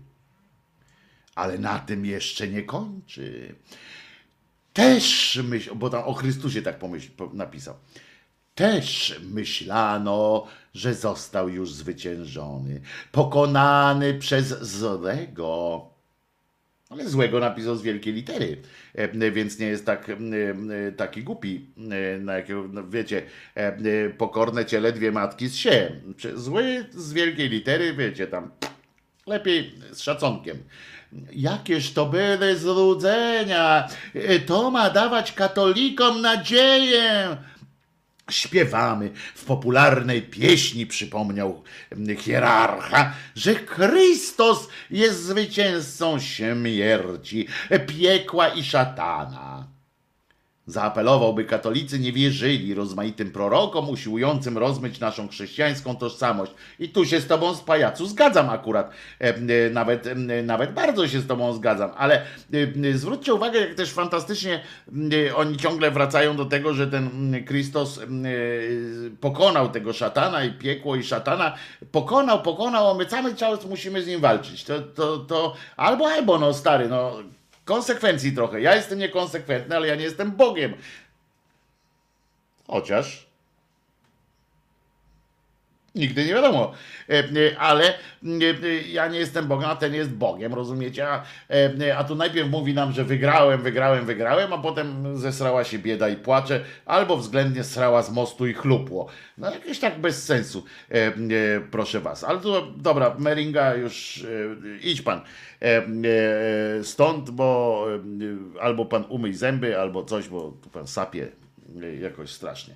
Ale 1.36 1.58
na 1.58 1.80
tym 1.80 2.06
jeszcze 2.06 2.48
nie 2.48 2.64
kończy 2.64 3.56
też 4.74 5.40
myśl, 5.44 5.76
bo 5.76 5.90
tam 5.90 6.04
o 6.04 6.14
Chrystusie 6.14 6.62
tak 6.62 6.80
pomyśl, 6.80 7.10
po- 7.18 7.30
napisał. 7.34 7.76
Też 8.56 9.16
myślano, 9.32 10.48
że 10.78 10.94
został 10.94 11.50
już 11.50 11.74
zwyciężony, 11.74 12.82
pokonany 13.12 14.14
przez 14.14 14.48
złego. 14.62 15.86
Ale 16.90 17.10
złego 17.10 17.40
napisał 17.40 17.76
z 17.76 17.82
wielkiej 17.82 18.14
litery, 18.14 18.62
e, 18.96 19.32
więc 19.32 19.60
nie 19.60 19.68
jest 19.68 19.86
tak, 19.86 20.10
e, 20.10 20.14
e, 20.14 20.92
taki 20.92 21.24
głupi, 21.24 21.66
na 22.20 22.34
jakiego, 22.34 22.66
no 22.74 22.88
wiecie, 22.88 23.24
pokorne 24.18 24.66
ciele 24.66 24.92
dwie 24.92 25.12
matki 25.12 25.48
z 25.48 25.56
się. 25.56 25.92
Zły 26.36 26.86
z 26.92 27.14
wielkiej 27.14 27.50
litery, 27.50 27.94
wiecie, 27.94 28.28
tam 28.28 28.52
lepiej 29.28 29.72
z 29.92 30.00
szacunkiem. 30.00 30.58
Jakież 31.32 31.94
to 31.94 32.06
były 32.06 32.56
złudzenia! 32.56 33.88
E, 34.14 34.40
To 34.40 34.72
ma 34.72 34.90
dawać 34.90 35.32
katolikom 35.32 36.22
nadzieję! 36.22 37.38
Śpiewamy 38.32 39.12
w 39.36 39.46
popularnej 39.46 40.22
pieśni, 40.22 40.86
przypomniał 40.86 41.64
hierarcha, 42.20 43.14
że 43.36 43.56
Chrystus 43.56 44.68
jest 44.90 45.24
zwycięzcą 45.24 46.20
śmierci, 46.20 47.48
piekła 47.88 48.48
i 48.48 48.64
szatana. 48.64 49.77
Zaapelował, 50.68 51.34
by 51.34 51.46
katolicy 51.46 52.00
nie 52.00 52.12
wierzyli 52.12 52.74
rozmaitym 52.74 53.32
prorokom 53.32 53.90
usiłującym 53.90 54.58
rozmyć 54.58 55.00
naszą 55.00 55.28
chrześcijańską 55.28 55.96
tożsamość. 55.96 56.52
I 56.80 56.90
tu 56.90 57.06
się 57.06 57.22
z 57.22 57.28
tobą 57.28 57.56
z 57.56 57.62
pajacu 57.62 58.06
zgadzam 58.06 58.50
akurat. 58.50 58.92
E, 59.22 59.36
e, 59.36 59.70
Nawet, 59.72 60.08
e, 60.08 60.16
nawet 60.44 60.74
bardzo 60.74 61.08
się 61.08 61.20
z 61.20 61.28
tobą 61.28 61.54
zgadzam, 61.54 61.92
ale 61.98 62.22
zwróćcie 62.94 63.34
uwagę, 63.34 63.60
jak 63.60 63.74
też 63.74 63.92
fantastycznie 63.92 64.64
oni 65.36 65.58
ciągle 65.58 65.92
wracają 65.92 66.38
do 66.38 66.46
tego, 66.46 66.74
że 66.74 66.88
ten 66.88 67.10
Chrystus 67.48 68.00
pokonał 69.22 69.70
tego 69.70 69.94
szatana 69.94 70.44
i 70.44 70.52
piekło 70.52 70.96
i 70.96 71.04
szatana. 71.04 71.56
Pokonał, 71.92 72.42
pokonał, 72.42 72.92
a 72.92 72.94
my 72.94 73.06
cały 73.06 73.36
czas 73.36 73.66
musimy 73.66 74.02
z 74.02 74.08
nim 74.08 74.22
walczyć. 74.22 74.64
To, 74.64 74.82
to, 74.82 75.18
to 75.18 75.54
albo, 75.78 76.08
albo, 76.08 76.40
no 76.40 76.54
stary, 76.54 76.90
no 76.90 77.12
konsekwencji 77.68 78.32
trochę. 78.32 78.62
Ja 78.62 78.76
jestem 78.76 79.00
niekonsekwentny, 79.00 79.76
ale 79.76 79.88
ja 79.88 79.96
nie 79.96 80.04
jestem 80.04 80.32
Bogiem. 80.32 80.74
Chociaż 82.68 83.27
Nigdy 85.98 86.26
nie 86.26 86.34
wiadomo. 86.34 86.72
E, 87.10 87.20
e, 87.20 87.60
Ale 87.60 87.84
e, 87.88 87.94
e, 88.64 88.82
ja 88.92 89.08
nie 89.08 89.20
jestem 89.20 89.48
Bogiem, 89.48 89.70
a 89.70 89.76
ten 89.76 89.94
jest 89.94 90.10
Bogiem, 90.10 90.54
rozumiecie? 90.54 91.08
A, 91.10 91.24
a 91.98 92.04
tu 92.04 92.16
najpierw 92.16 92.50
mówi 92.50 92.74
nam, 92.74 92.92
że 92.92 93.04
wygrałem, 93.04 93.62
wygrałem, 93.62 94.06
wygrałem, 94.06 94.54
a 94.54 94.58
potem 94.58 95.18
zesrała 95.18 95.64
się 95.64 95.80
bieda 95.80 96.10
i 96.10 96.16
płacze, 96.16 96.62
albo 96.86 97.18
względnie 97.18 97.64
srała 97.64 98.04
z 98.04 98.12
mostu 98.12 98.48
i 98.48 98.54
chlupło. 98.54 99.08
No 99.38 99.52
jakieś 99.52 99.80
tak 99.80 100.00
bez 100.00 100.26
sensu, 100.26 100.64
proszę 101.72 102.00
was. 102.00 102.24
Ale 102.24 102.40
to 102.40 102.68
dobra, 102.78 103.16
Meringa 103.20 103.76
już 103.76 104.26
idź 104.82 105.02
pan 105.02 105.22
stąd, 106.84 107.30
bo 107.30 107.86
albo 108.62 108.86
pan 108.86 109.04
umyj 109.10 109.34
zęby, 109.34 109.80
albo 109.80 110.04
coś, 110.04 110.28
bo 110.30 110.54
tu 110.64 110.70
pan 110.70 110.88
sapie 110.88 111.28
jakoś 112.02 112.30
strasznie. 112.30 112.76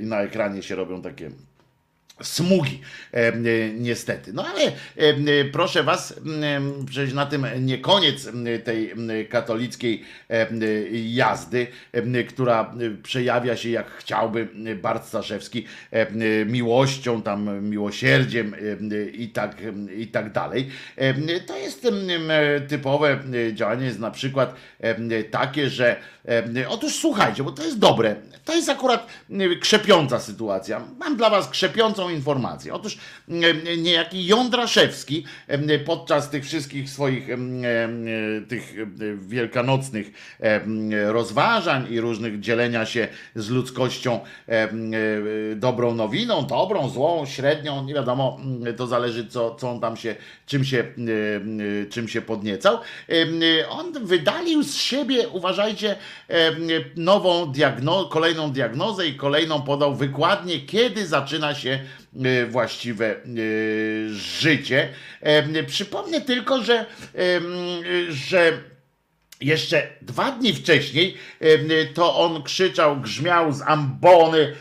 Na 0.00 0.22
ekranie 0.22 0.62
się 0.62 0.74
robią 0.74 1.02
takie 1.02 1.30
smugi, 2.22 2.80
e, 3.14 3.28
e, 3.28 3.34
niestety. 3.74 4.32
No 4.32 4.46
ale 4.46 4.62
e, 4.96 5.44
proszę 5.44 5.82
Was, 5.82 6.14
przecież 6.86 7.14
na 7.14 7.26
tym 7.26 7.46
nie 7.60 7.78
koniec 7.78 8.28
tej 8.64 8.94
katolickiej 9.28 10.04
jazdy, 10.92 11.66
która 12.28 12.74
przejawia 13.02 13.56
się 13.56 13.70
jak 13.70 13.90
chciałby 13.90 14.48
Bart 14.82 15.06
Staszewski 15.06 15.66
miłością, 16.46 17.22
tam 17.22 17.68
miłosierdziem 17.68 18.54
i 19.12 19.28
tak, 19.28 19.56
i 19.96 20.06
tak 20.06 20.32
dalej. 20.32 20.68
To 21.46 21.56
jest 21.56 21.86
typowe 22.68 23.20
działanie, 23.52 23.86
jest 23.86 23.98
na 23.98 24.10
przykład 24.10 24.54
takie, 25.30 25.70
że 25.70 25.96
otóż 26.68 26.94
słuchajcie, 26.94 27.42
bo 27.42 27.52
to 27.52 27.62
jest 27.62 27.78
dobre, 27.78 28.16
to 28.44 28.54
jest 28.54 28.68
akurat 28.68 29.06
krzepiąca 29.60 30.20
sytuacja. 30.20 30.84
Mam 30.98 31.16
dla 31.16 31.30
Was 31.30 31.48
krzepiącą 31.48 32.05
informację. 32.10 32.74
Otóż 32.74 32.98
e, 33.28 33.76
niejaki 33.76 34.26
Jądraszewski 34.26 35.24
e, 35.46 35.78
podczas 35.78 36.30
tych 36.30 36.44
wszystkich 36.44 36.90
swoich 36.90 37.30
e, 37.30 37.36
tych 38.48 38.74
wielkanocnych 39.28 40.10
rozważań 41.06 41.86
i 41.90 42.00
różnych 42.00 42.40
dzielenia 42.40 42.86
się 42.86 43.08
z 43.34 43.50
ludzkością 43.50 44.20
dobrą 45.56 45.94
nowiną, 45.94 46.46
dobrą, 46.46 46.88
złą, 46.88 47.26
średnią, 47.26 47.84
nie 47.84 47.94
wiadomo, 47.94 48.40
to 48.76 48.86
zależy 48.86 49.26
co, 49.26 49.54
co 49.54 49.70
on 49.70 49.80
tam 49.80 49.96
się, 49.96 50.16
czym 50.46 50.64
się, 50.64 50.84
czym 51.90 52.08
się 52.08 52.22
podniecał. 52.22 52.78
On 53.68 53.92
wydalił 54.06 54.62
z 54.62 54.74
siebie, 54.74 55.28
uważajcie, 55.28 55.96
nową 56.96 57.52
diagno, 57.52 58.04
kolejną 58.04 58.50
diagnozę 58.50 59.06
i 59.08 59.14
kolejną 59.14 59.62
podał 59.62 59.94
wykładnię, 59.94 60.60
kiedy 60.60 61.06
zaczyna 61.06 61.54
się 61.54 61.80
właściwe 62.48 63.06
e, 63.06 63.18
życie. 64.08 64.88
E, 65.20 65.64
Przypomnę 65.64 66.20
tylko, 66.20 66.62
że, 66.62 66.86
że 68.08 68.52
jeszcze 69.40 69.88
dwa 70.02 70.30
dni 70.30 70.54
wcześniej 70.54 71.16
to 71.94 72.18
on 72.18 72.42
krzyczał, 72.42 72.96
grzmiał 72.96 73.52
z 73.52 73.62
ambony, 73.62 74.56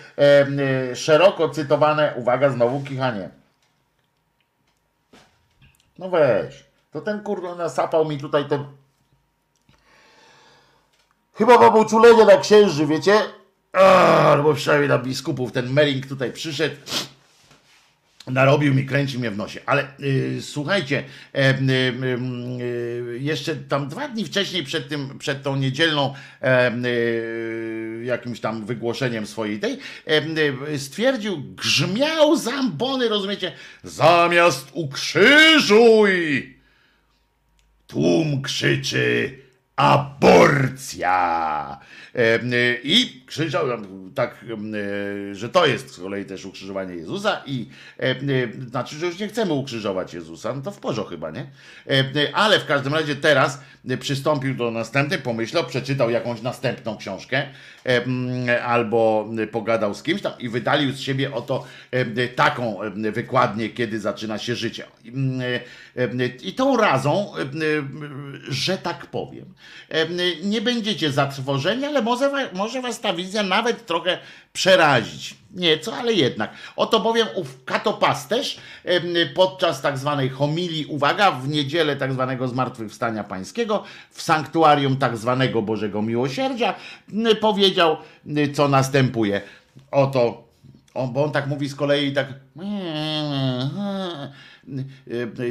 szeroko 0.96 1.50
cytowane, 1.50 2.14
uwaga, 2.16 2.50
znowu 2.50 2.84
kichanie. 2.84 3.30
No 6.00 6.10
weź, 6.10 6.64
to 6.92 7.02
ten 7.02 7.24
kurwa 7.24 7.56
nasapał 7.56 8.06
mi 8.06 8.18
tutaj 8.18 8.46
ten... 8.46 8.66
Chyba 11.34 11.58
mam 11.58 11.76
uczulenie 11.76 12.26
na 12.26 12.38
księży, 12.38 12.86
wiecie? 12.86 13.22
Albo 13.74 14.54
przynajmniej 14.54 14.90
na 14.90 14.98
biskupów. 14.98 15.52
Ten 15.52 15.74
Mering 15.74 16.08
tutaj 16.08 16.32
przyszedł 16.32 16.76
narobił 18.28 18.74
mi, 18.74 18.86
kręci 18.86 19.20
mnie 19.20 19.32
w 19.32 19.38
nosie. 19.38 19.60
Ale 19.66 19.88
y, 20.00 20.42
słuchajcie, 20.42 21.04
e, 21.34 21.60
y, 21.60 21.64
y, 22.62 23.20
jeszcze 23.20 23.56
tam 23.56 23.88
dwa 23.88 24.08
dni 24.08 24.26
wcześniej 24.26 24.64
przed, 24.64 24.90
tym, 24.90 25.20
przed 25.20 25.44
tą 25.44 25.56
niedzielną 25.56 26.14
e, 26.42 26.76
y, 26.86 28.02
jakimś 28.06 28.40
tam 28.40 28.66
wygłoszeniem 28.66 29.28
swojej 29.28 29.60
tej, 29.60 29.80
e, 30.08 30.22
y, 30.74 30.80
stwierdził, 30.80 31.44
grzmiał 31.56 32.36
z 32.36 32.48
ambony, 32.48 33.10
rozumiecie, 33.10 33.52
zamiast 33.84 34.70
ukrzyżuj, 34.74 36.56
tłum 37.88 38.42
krzyczy 38.42 39.38
aborcja. 39.76 41.20
Y, 42.16 42.80
I 42.84 43.25
krzyczał 43.36 43.66
tak, 44.16 44.46
y, 44.74 45.36
że 45.36 45.50
to 45.50 45.66
jest 45.66 45.90
z 45.94 46.00
kolei 46.00 46.26
też 46.26 46.46
ukrzyżowanie 46.46 46.96
Jezusa 46.96 47.42
i 47.46 47.70
e, 48.00 48.22
y, 48.22 48.52
znaczy, 48.70 48.96
że 48.96 49.06
już 49.06 49.20
nie 49.20 49.28
chcemy 49.28 49.54
ukrzyżować 49.54 50.14
Jezusa, 50.14 50.54
no 50.54 50.62
to 50.62 50.72
w 50.72 50.80
porządku 50.80 50.96
chyba, 51.10 51.32
nie? 51.32 51.48
E, 51.90 52.36
Ale 52.36 52.60
w 52.60 52.66
każdym 52.66 52.94
razie 52.94 53.16
teraz 53.16 53.60
przystąpił 54.00 54.56
do 54.56 54.72
następnej, 54.72 55.20
pomyślał, 55.20 55.66
przeczytał 55.66 56.10
jakąś 56.10 56.42
następną 56.42 56.98
książkę 56.98 57.48
e, 57.86 58.64
albo 58.64 59.30
pogadał 59.52 59.94
z 59.94 60.04
kimś 60.04 60.22
tam 60.22 60.34
i 60.40 60.50
wydalił 60.50 60.92
z 60.92 61.00
siebie 61.00 61.34
oto 61.34 61.66
e, 61.92 62.28
taką 62.28 62.82
e, 62.82 63.12
wykładnię, 63.12 63.70
kiedy 63.70 64.00
zaczyna 64.00 64.38
się 64.38 64.56
życie. 64.56 64.86
I, 65.04 65.14
e, 65.96 66.04
e, 66.50 66.52
tą 66.52 66.78
razą, 66.78 67.36
e, 67.36 67.42
e, 67.42 67.46
że 68.50 68.78
tak 68.78 69.06
powiem, 69.06 69.46
e, 69.90 70.06
nie 70.44 70.62
będziecie 70.62 71.12
zatrwożeni, 71.12 71.86
ale 71.86 72.02
może, 72.02 72.50
może 72.54 72.82
was 72.82 73.02
ta 73.02 73.14
wizja 73.26 73.44
nawet 73.44 73.86
trochę 73.86 74.18
przerazić. 74.54 75.36
Nieco, 75.52 75.98
ale 75.98 76.14
jednak. 76.14 76.52
Oto 76.76 77.00
bowiem 77.00 77.28
ów 77.36 77.66
katopasterz 77.66 78.58
podczas 79.36 79.82
tak 79.82 79.98
zwanej 79.98 80.30
homilii, 80.30 80.86
uwaga, 80.86 81.32
w 81.32 81.48
niedzielę 81.48 81.96
tak 81.96 82.14
zwanego 82.14 82.48
zmartwychwstania 82.48 83.24
pańskiego, 83.24 83.84
w 84.12 84.22
sanktuarium 84.22 84.98
tak 84.98 85.18
zwanego 85.18 85.62
Bożego 85.62 86.02
Miłosierdzia, 86.02 86.76
powiedział, 87.42 87.98
co 88.54 88.68
następuje. 88.68 89.42
Oto, 89.92 90.48
on, 90.94 91.14
bo 91.14 91.24
on 91.24 91.32
tak 91.32 91.48
mówi 91.48 91.70
z 91.70 91.76
kolei 91.76 92.14
tak 92.14 92.28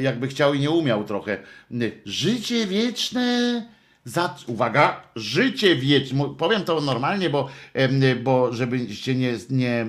jakby 0.01 0.27
chciał 0.27 0.53
i 0.53 0.59
nie 0.59 0.71
umiał 0.71 1.03
trochę. 1.03 1.37
Życie 2.05 2.67
wieczne 2.67 3.65
za, 4.05 4.35
uwaga, 4.47 5.01
życie 5.15 5.75
wieczne, 5.75 6.35
powiem 6.37 6.63
to 6.63 6.81
normalnie, 6.81 7.29
bo, 7.29 7.49
bo 8.23 8.53
żebyście 8.53 9.15
nie, 9.15 9.33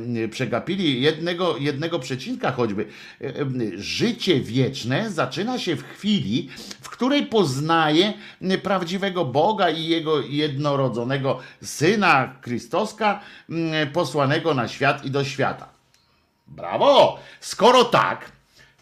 nie 0.06 0.28
przegapili 0.28 1.02
jednego, 1.02 1.56
jednego 1.56 1.98
przecinka 1.98 2.52
choćby. 2.52 2.86
Życie 3.76 4.40
wieczne 4.40 5.10
zaczyna 5.10 5.58
się 5.58 5.76
w 5.76 5.82
chwili, 5.82 6.48
w 6.80 6.88
której 6.88 7.26
poznaje 7.26 8.12
prawdziwego 8.62 9.24
Boga 9.24 9.70
i 9.70 9.86
Jego 9.86 10.20
jednorodzonego 10.20 11.38
Syna 11.62 12.34
Chrystoska, 12.42 13.20
posłanego 13.92 14.54
na 14.54 14.68
świat 14.68 15.04
i 15.04 15.10
do 15.10 15.24
świata. 15.24 15.68
Brawo! 16.46 17.18
Skoro 17.40 17.84
tak, 17.84 18.32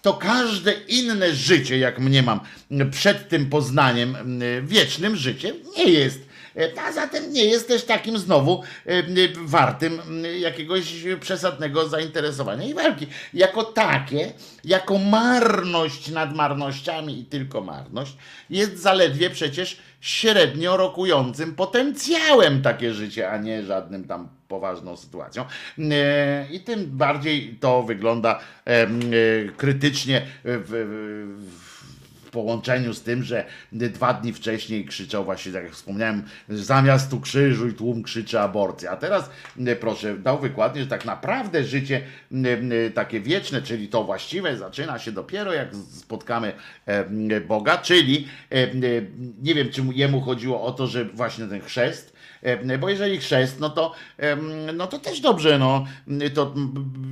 to 0.04 0.14
każde 0.14 0.72
inne 0.72 1.34
życie, 1.34 1.78
jak 1.78 1.98
mniemam, 1.98 2.40
przed 2.90 3.28
tym 3.28 3.50
poznaniem 3.50 4.16
wiecznym 4.62 5.16
życiem 5.16 5.56
nie 5.76 5.84
jest. 5.84 6.20
A 6.86 6.92
zatem 6.92 7.32
nie 7.32 7.44
jest 7.44 7.68
też 7.68 7.84
takim 7.84 8.18
znowu 8.18 8.62
wartym 9.36 10.00
jakiegoś 10.40 10.94
przesadnego 11.20 11.88
zainteresowania 11.88 12.66
i 12.66 12.74
walki. 12.74 13.06
Jako 13.34 13.64
takie, 13.64 14.32
jako 14.64 14.98
marność 14.98 16.10
nad 16.10 16.34
marnościami 16.34 17.20
i 17.20 17.24
tylko 17.24 17.60
marność, 17.60 18.16
jest 18.50 18.78
zaledwie 18.78 19.30
przecież 19.30 19.78
średnio 20.00 20.76
rokującym 20.76 21.54
potencjałem 21.54 22.62
takie 22.62 22.94
życie, 22.94 23.30
a 23.30 23.38
nie 23.38 23.64
żadnym 23.64 24.04
tam 24.04 24.28
poważną 24.54 24.96
sytuacją. 24.96 25.44
E, 25.78 26.46
I 26.50 26.60
tym 26.60 26.86
bardziej 26.86 27.56
to 27.60 27.82
wygląda 27.82 28.40
em, 28.64 29.00
e, 29.00 29.52
krytycznie 29.56 30.22
w, 30.44 30.70
w, 31.50 31.74
połączeniu 32.34 32.94
z 32.94 33.02
tym, 33.02 33.22
że 33.22 33.44
dwa 33.72 34.14
dni 34.14 34.32
wcześniej 34.32 34.84
krzyczał 34.84 35.24
właśnie, 35.24 35.52
tak 35.52 35.64
jak 35.64 35.72
wspomniałem, 35.72 36.22
zamiast 36.48 37.10
tu 37.10 37.20
krzyżu 37.20 37.68
i 37.68 37.72
tłum 37.72 38.02
krzyczy 38.02 38.40
aborcja. 38.40 38.90
A 38.90 38.96
teraz, 38.96 39.30
e, 39.66 39.76
proszę, 39.76 40.18
dał 40.18 40.38
wykładnie, 40.38 40.80
że 40.80 40.86
tak 40.86 41.04
naprawdę 41.04 41.64
życie 41.64 42.00
e, 42.00 42.36
e, 42.86 42.90
takie 42.90 43.20
wieczne, 43.20 43.62
czyli 43.62 43.88
to 43.88 44.04
właściwe, 44.04 44.56
zaczyna 44.56 44.98
się 44.98 45.12
dopiero 45.12 45.52
jak 45.52 45.68
spotkamy 45.74 46.52
e, 46.86 47.40
Boga, 47.40 47.78
czyli 47.78 48.28
e, 48.52 48.54
e, 48.54 48.70
nie 49.42 49.54
wiem, 49.54 49.70
czy 49.70 49.82
mu- 49.82 49.92
jemu 49.92 50.20
chodziło 50.20 50.62
o 50.62 50.72
to, 50.72 50.86
że 50.86 51.04
właśnie 51.04 51.46
ten 51.46 51.60
chrzest, 51.60 52.13
E, 52.13 52.13
Bo 52.80 52.88
jeżeli 52.88 53.18
chrzest, 53.18 53.60
no 53.60 53.70
to, 53.70 53.92
no 54.74 54.86
to 54.86 54.98
też 54.98 55.20
dobrze, 55.20 55.58
no, 55.58 55.84
to 56.34 56.54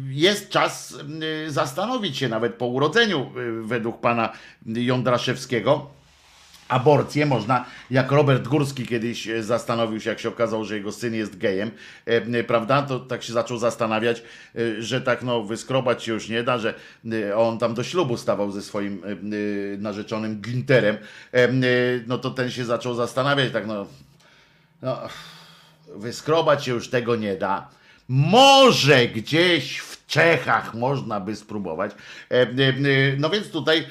jest 0.08 0.50
czas 0.50 0.94
mm, 1.00 1.22
zastanowić 1.50 2.16
się 2.16 2.28
nawet 2.28 2.54
po 2.54 2.66
urodzeniu 2.66 3.30
y, 3.38 3.62
według 3.62 4.00
pana 4.00 4.32
Jądraszewskiego. 4.66 5.90
Aborcję 6.68 7.26
można, 7.26 7.64
jak 7.90 8.12
Robert 8.12 8.48
Górski 8.48 8.86
kiedyś 8.86 9.28
e, 9.28 9.42
zastanowił 9.42 10.00
się, 10.00 10.10
jak 10.10 10.20
się 10.20 10.28
okazało, 10.28 10.64
że 10.64 10.76
jego 10.76 10.92
syn 10.92 11.14
jest 11.14 11.38
gejem, 11.38 11.70
e, 12.06 12.44
prawda? 12.44 12.82
To 12.82 13.00
tak 13.00 13.22
się 13.22 13.32
zaczął 13.32 13.58
zastanawiać, 13.58 14.22
e, 14.56 14.82
że 14.82 15.00
tak 15.00 15.22
no 15.22 15.42
wyskrobać 15.42 16.04
się 16.04 16.12
już 16.12 16.28
nie 16.28 16.42
da, 16.42 16.58
że 16.58 16.74
e, 17.12 17.36
on 17.36 17.58
tam 17.58 17.74
do 17.74 17.84
ślubu 17.84 18.16
stawał 18.16 18.50
ze 18.50 18.62
swoim 18.62 19.02
e, 19.04 19.08
e, 19.08 19.16
narzeczonym 19.78 20.40
Ginterem. 20.40 20.96
E, 21.34 21.44
e, 21.44 21.50
No 22.06 22.18
to 22.18 22.30
ten 22.30 22.50
się 22.50 22.64
zaczął 22.64 22.94
zastanawiać, 22.94 23.52
tak 23.52 23.66
no, 23.66 23.86
no, 24.82 24.98
wyskrobać 25.94 26.64
się 26.64 26.72
już 26.72 26.88
tego 26.88 27.16
nie 27.16 27.36
da. 27.36 27.68
Może 28.08 29.06
gdzieś 29.06 29.78
w 29.78 30.06
Czechach 30.06 30.74
można 30.74 31.20
by 31.20 31.36
spróbować. 31.36 31.92
E, 32.30 32.34
e, 32.34 32.44
e, 32.44 32.46
No 33.18 33.30
więc 33.30 33.50
tutaj 33.50 33.86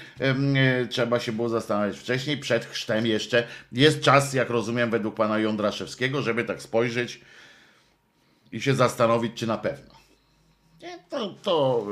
trzeba 0.89 1.19
się 1.19 1.31
było 1.31 1.49
zastanawiać 1.49 1.97
wcześniej, 1.97 2.37
przed 2.37 2.65
chrztem 2.65 3.05
jeszcze. 3.05 3.47
Jest 3.71 4.01
czas, 4.01 4.33
jak 4.33 4.49
rozumiem, 4.49 4.89
według 4.89 5.15
pana 5.15 5.39
Jądraszewskiego, 5.39 6.21
żeby 6.21 6.43
tak 6.43 6.61
spojrzeć 6.61 7.21
i 8.51 8.61
się 8.61 8.75
zastanowić, 8.75 9.33
czy 9.35 9.47
na 9.47 9.57
pewno. 9.57 9.91
To, 11.09 11.33
to 11.43 11.87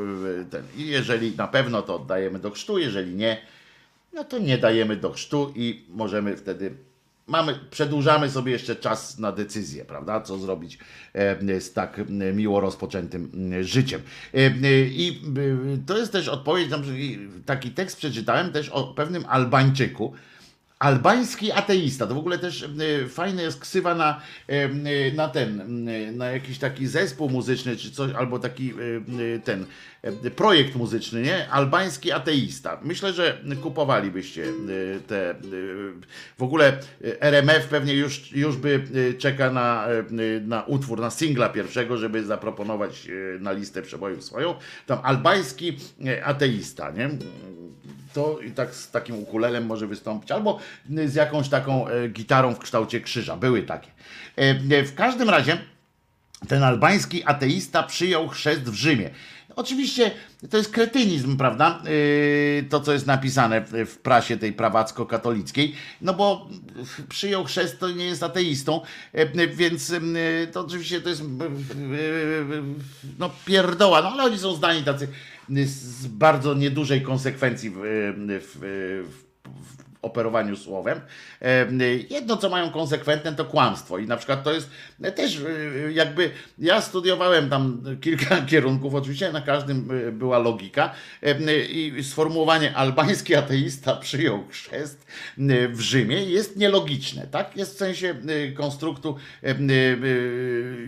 ten. 0.52 0.64
Jeżeli 0.76 1.36
na 1.36 1.48
pewno, 1.48 1.82
to 1.82 1.96
oddajemy 1.96 2.40
do 2.40 2.52
chrztu, 2.52 2.78
jeżeli 2.78 3.16
nie, 3.16 3.42
no 4.14 4.24
to 4.24 4.38
nie 4.38 4.58
dajemy 4.58 4.96
do 4.96 5.12
chrztu 5.12 5.54
i 5.56 5.86
możemy 5.90 6.38
wtedy. 6.38 6.89
Mamy, 7.30 7.60
przedłużamy 7.72 8.30
sobie 8.30 8.52
jeszcze 8.52 8.76
czas 8.76 9.20
na 9.20 9.32
decyzję, 9.32 9.86
prawda? 9.86 10.22
Co 10.22 10.38
zrobić 10.38 10.78
e, 11.14 11.62
z 11.62 11.74
tak 11.74 12.00
e, 12.00 12.34
miło 12.34 12.60
rozpoczętym 12.60 13.52
e, 13.54 13.64
życiem. 13.64 14.02
I 14.92 15.22
to 15.86 15.98
jest 15.98 16.12
też 16.12 16.28
odpowiedź, 16.28 16.70
taki 17.46 17.72
tekst 17.72 17.98
przeczytałem 17.98 18.52
też 18.52 18.70
o 18.70 18.84
pewnym 18.84 19.26
Albańczyku, 19.28 20.14
Albański 20.80 21.52
ateista. 21.52 22.08
To 22.08 22.16
w 22.16 22.18
ogóle 22.18 22.38
też 22.40 22.64
e, 22.64 23.08
fajne 23.10 23.42
jest 23.44 23.60
ksywa 23.60 23.96
na, 23.96 24.22
e, 24.48 24.70
na 25.14 25.28
ten, 25.28 25.62
e, 25.90 26.12
na 26.12 26.26
jakiś 26.32 26.58
taki 26.60 26.88
zespół 26.88 27.30
muzyczny 27.30 27.78
czy 27.78 27.92
coś, 27.92 28.12
albo 28.12 28.40
taki 28.40 28.70
e, 28.72 28.76
e, 29.36 29.40
ten 29.40 29.66
e, 30.02 30.32
projekt 30.32 30.76
muzyczny, 30.76 31.22
nie? 31.22 31.50
Albański 31.50 32.12
ateista. 32.12 32.80
Myślę, 32.84 33.14
że 33.14 33.42
kupowalibyście 33.64 34.44
e, 34.44 35.00
te. 35.00 35.30
e, 35.32 35.36
W 36.38 36.44
ogóle 36.44 36.68
e, 37.04 37.22
RMF 37.22 37.68
pewnie 37.68 37.94
już, 37.94 38.32
już 38.32 38.58
by 38.58 38.84
e, 39.10 39.14
czeka 39.14 39.52
na, 39.52 39.88
e, 39.88 40.04
na 40.42 40.64
utwór, 40.64 41.00
na 41.00 41.10
singla 41.10 41.50
pierwszego, 41.50 41.98
żeby 41.98 42.24
zaproponować 42.24 43.08
e, 43.08 43.40
na 43.40 43.52
listę 43.52 43.82
przebojów 43.82 44.24
swoją. 44.24 44.56
Tam 44.86 45.00
albański 45.04 45.78
e, 46.06 46.26
ateista, 46.26 46.92
nie? 46.92 47.10
I 48.48 48.52
tak 48.52 48.76
z 48.76 48.92
takim 48.92 49.16
ukulelem 49.20 49.66
może 49.66 49.88
wystąpić, 49.88 50.32
albo 50.32 50.60
z 51.06 51.16
jakąś 51.16 51.50
taką 51.50 51.88
e, 51.88 52.08
gitarą 52.10 52.54
w 52.56 52.60
kształcie 52.60 53.02
krzyża. 53.02 53.38
Były 53.38 53.64
takie. 53.64 53.88
E, 54.38 54.42
e, 54.78 54.84
W 54.84 54.96
każdym 54.96 55.30
razie 55.30 55.58
ten 56.48 56.64
albański 56.64 57.24
ateista 57.24 57.84
przyjął 57.84 58.28
chrzest 58.28 58.62
w 58.62 58.74
Rzymie. 58.74 59.10
Oczywiście 59.56 60.12
to 60.50 60.58
jest 60.58 60.72
kretynizm, 60.72 61.38
prawda? 61.38 61.84
To, 62.70 62.80
co 62.80 62.94
jest 62.94 63.08
napisane 63.08 63.62
w- 63.62 63.98
prasie 63.98 64.38
tej 64.38 64.54
prawacko-katolickiej, 64.54 65.74
no 66.02 66.14
bo 66.14 66.50
przyjął 67.10 67.44
chrzest, 67.46 67.80
to 67.80 67.92
nie 67.92 68.06
jest 68.06 68.24
ateistą, 68.24 68.82
więc 69.54 69.94
to 70.54 70.62
oczywiście 70.62 71.02
to 71.02 71.10
jest 71.10 71.22
no 73.20 73.30
pierdoła, 73.46 74.02
no 74.02 74.10
ale 74.12 74.24
oni 74.24 74.38
są 74.40 74.54
zdani 74.56 74.84
tacy 74.84 75.08
z 75.66 76.08
bardzo 76.08 76.54
niedużej 76.54 77.02
konsekwencji 77.02 77.70
w, 77.70 77.78
w, 78.42 78.60
w, 78.60 79.10
w 79.46 79.90
operowaniu 80.02 80.58
słowem. 80.58 81.02
Jedno, 82.10 82.38
co 82.38 82.50
mają 82.50 82.72
konsekwentne, 82.72 83.36
to 83.36 83.46
kłamstwo. 83.46 83.98
I 83.98 84.08
na 84.08 84.18
przykład 84.18 84.44
to 84.44 84.54
jest 84.54 84.70
też 85.16 85.42
jakby, 85.94 86.32
ja 86.60 86.82
studiowałem 86.82 87.50
tam 87.50 87.82
kilka 88.02 88.42
kierunków, 88.52 88.96
oczywiście 88.96 89.32
na 89.32 89.42
każdym 89.42 89.90
była 90.12 90.40
logika 90.40 90.94
i 91.70 92.04
sformułowanie 92.04 92.76
albański 92.76 93.36
ateista 93.36 93.96
przyjął 93.96 94.48
chrzest 94.48 95.06
w 95.70 95.80
Rzymie 95.80 96.24
jest 96.24 96.58
nielogiczne, 96.58 97.28
tak? 97.28 97.58
Jest 97.58 97.76
w 97.76 97.78
sensie 97.78 98.16
konstruktu, 98.56 99.16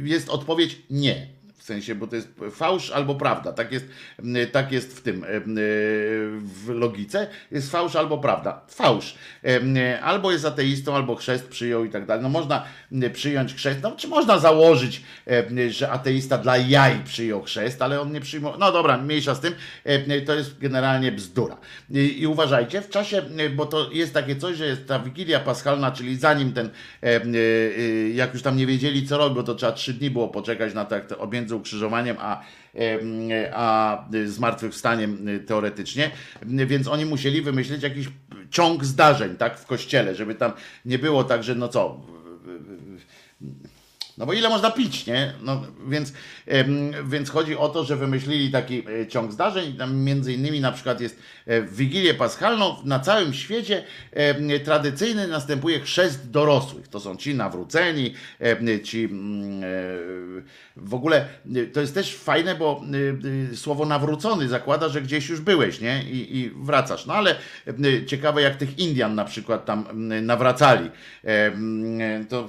jest 0.04 0.30
odpowiedź 0.30 0.82
nie. 0.90 1.41
W 1.62 1.64
sensie, 1.64 1.96
bo 1.96 2.08
to 2.08 2.16
jest 2.16 2.30
fałsz 2.52 2.92
albo 2.92 3.16
prawda. 3.16 3.54
Tak 3.54 3.72
jest, 3.72 3.86
tak 4.52 4.72
jest 4.72 4.98
w 4.98 5.02
tym, 5.02 5.24
em, 5.24 5.56
w 6.44 6.70
logice. 6.70 7.28
Jest 7.52 7.72
fałsz 7.72 7.96
albo 7.96 8.18
prawda. 8.18 8.62
Fałsz. 8.68 9.16
Em, 9.44 9.76
Albo 10.04 10.32
jest 10.32 10.46
ateistą, 10.46 10.96
albo 10.96 11.16
chrzest 11.16 11.48
przyjął 11.48 11.86
i 11.86 11.90
tak 11.90 12.06
dalej. 12.06 12.24
No 12.24 12.30
można 12.30 12.66
przyjąć 13.14 13.54
chrzest, 13.54 13.80
no 13.84 13.92
czy 13.92 14.08
można 14.08 14.40
założyć, 14.40 15.02
że 15.70 15.92
ateista 15.92 16.38
dla 16.38 16.58
jaj 16.58 17.04
przyjął 17.04 17.42
chrzest, 17.42 17.82
ale 17.82 18.02
on 18.02 18.12
nie 18.12 18.22
przyjmował. 18.22 18.60
No 18.60 18.72
dobra, 18.72 18.98
mniejsza 18.98 19.36
z 19.36 19.40
tym. 19.40 19.54
To 20.26 20.36
jest 20.36 20.60
generalnie 20.60 21.12
bzdura. 21.12 21.58
I, 21.90 22.28
uważajcie, 22.28 22.82
w 22.82 22.90
czasie, 22.90 23.22
bo 23.56 23.66
to 23.66 23.92
jest 23.92 24.14
takie 24.14 24.36
coś, 24.36 24.58
że 24.58 24.66
jest 24.66 24.88
ta 24.88 25.00
Wigilia 25.00 25.40
Paschalna, 25.40 25.92
czyli 25.92 26.18
zanim 26.18 26.54
ten, 26.54 26.70
e, 27.04 27.22
e, 27.24 28.10
jak 28.10 28.34
już 28.34 28.44
tam 28.44 28.58
nie 28.58 28.68
wiedzieli 28.68 29.08
co 29.08 29.18
robią, 29.18 29.44
to 29.44 29.56
trzeba 29.56 29.72
trzy 29.72 29.94
dni 29.94 30.10
było 30.10 30.28
poczekać 30.28 30.74
na 30.74 30.86
to 30.86 31.28
między 31.32 31.56
ukrzyżowaniem 31.62 32.18
a, 32.20 32.42
a 33.54 34.06
zmartwychwstaniem 34.26 35.28
e, 35.28 35.40
teoretycznie, 35.40 36.12
więc 36.46 36.88
oni 36.88 37.06
musieli 37.06 37.42
wymyślić 37.42 37.84
jakiś 37.84 38.08
ciąg 38.50 38.86
zdarzeń, 38.86 39.36
tak, 39.36 39.60
w 39.60 39.66
kościele, 39.66 40.16
żeby 40.16 40.36
tam 40.36 40.52
nie 40.86 41.00
było 41.00 41.24
tak, 41.24 41.44
że 41.44 41.56
no 41.56 41.68
co, 41.68 42.02
no 44.18 44.26
bo 44.26 44.34
ile 44.34 44.50
można 44.50 44.72
pić, 44.72 45.06
nie? 45.06 45.34
No, 45.42 45.62
więc, 45.88 46.14
więc 47.06 47.30
chodzi 47.30 47.58
o 47.58 47.70
to, 47.70 47.84
że 47.84 47.96
wymyślili 47.96 48.52
taki 48.52 48.84
e, 49.02 49.08
ciąg 49.08 49.32
zdarzeń. 49.32 49.78
Między 49.94 50.34
innymi 50.34 50.60
na 50.60 50.72
przykład 50.72 51.02
jest 51.02 51.20
e, 51.46 51.62
w 51.62 51.76
Wigilię 51.76 52.14
Paschalną 52.14 52.76
na 52.86 53.00
całym 53.00 53.34
świecie 53.34 53.84
tradycyjny 54.64 55.28
następuje 55.28 55.80
chrzest 55.80 56.30
dorosłych. 56.30 56.88
To 56.88 57.00
są 57.00 57.16
ci 57.16 57.36
nawróceni, 57.36 58.14
ci 58.84 59.04
mm, 59.04 59.64
e, 59.64 59.68
w 60.76 60.94
ogóle 60.94 61.26
to 61.74 61.82
jest 61.82 61.94
też 61.94 62.16
fajne, 62.16 62.56
bo 62.56 62.82
słowo 63.56 63.86
nawrócony 63.86 64.48
zakłada, 64.48 64.90
że 64.90 65.02
gdzieś 65.02 65.30
już 65.30 65.42
byłeś, 65.42 65.82
nie? 65.82 66.04
I, 66.04 66.38
i 66.38 66.52
wracasz. 66.56 67.06
No 67.06 67.14
ale 67.14 67.36
ciekawe 68.08 68.42
jak 68.42 68.56
tych 68.56 68.80
Indian 68.80 69.16
na 69.16 69.26
przykład 69.26 69.66
tam 69.66 69.86
nawracali. 70.22 70.90
To 72.30 72.48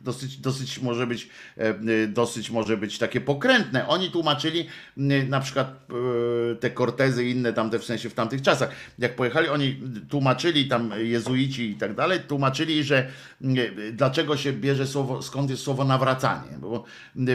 dosyć, 0.00 0.36
dosyć 0.36 0.78
może 0.78 1.06
być 1.06 1.28
e, 1.58 1.68
e, 1.68 2.06
dosyć 2.06 2.50
może 2.50 2.76
być 2.76 2.98
takie 2.98 3.20
pokrętne. 3.20 3.88
Oni 3.88 4.10
tłumaczyli 4.10 4.66
na 5.28 5.40
przykład 5.40 5.86
e, 6.52 6.54
te 6.54 6.70
Cortezy 6.70 7.24
i 7.24 7.30
inne 7.30 7.52
tamte 7.52 7.78
w 7.78 7.84
sensie 7.84 8.10
w 8.10 8.14
tamtych 8.14 8.42
czasach. 8.42 8.70
Jak 8.98 9.16
pojechali, 9.16 9.48
oni 9.48 9.80
tłumaczyli 10.08 10.68
tam 10.68 10.92
jezuici 10.96 11.70
i 11.70 11.74
tak 11.74 11.94
dalej, 11.94 12.20
tłumaczyli, 12.20 12.84
że 12.84 13.08
dlaczego 13.92 14.36
się 14.36 14.52
bierze 14.52 14.86
słowo, 14.86 15.22
skąd 15.22 15.50
jest 15.50 15.62
słowo 15.62 15.84
nawracanie. 15.84 16.58
Bo, 16.58 16.84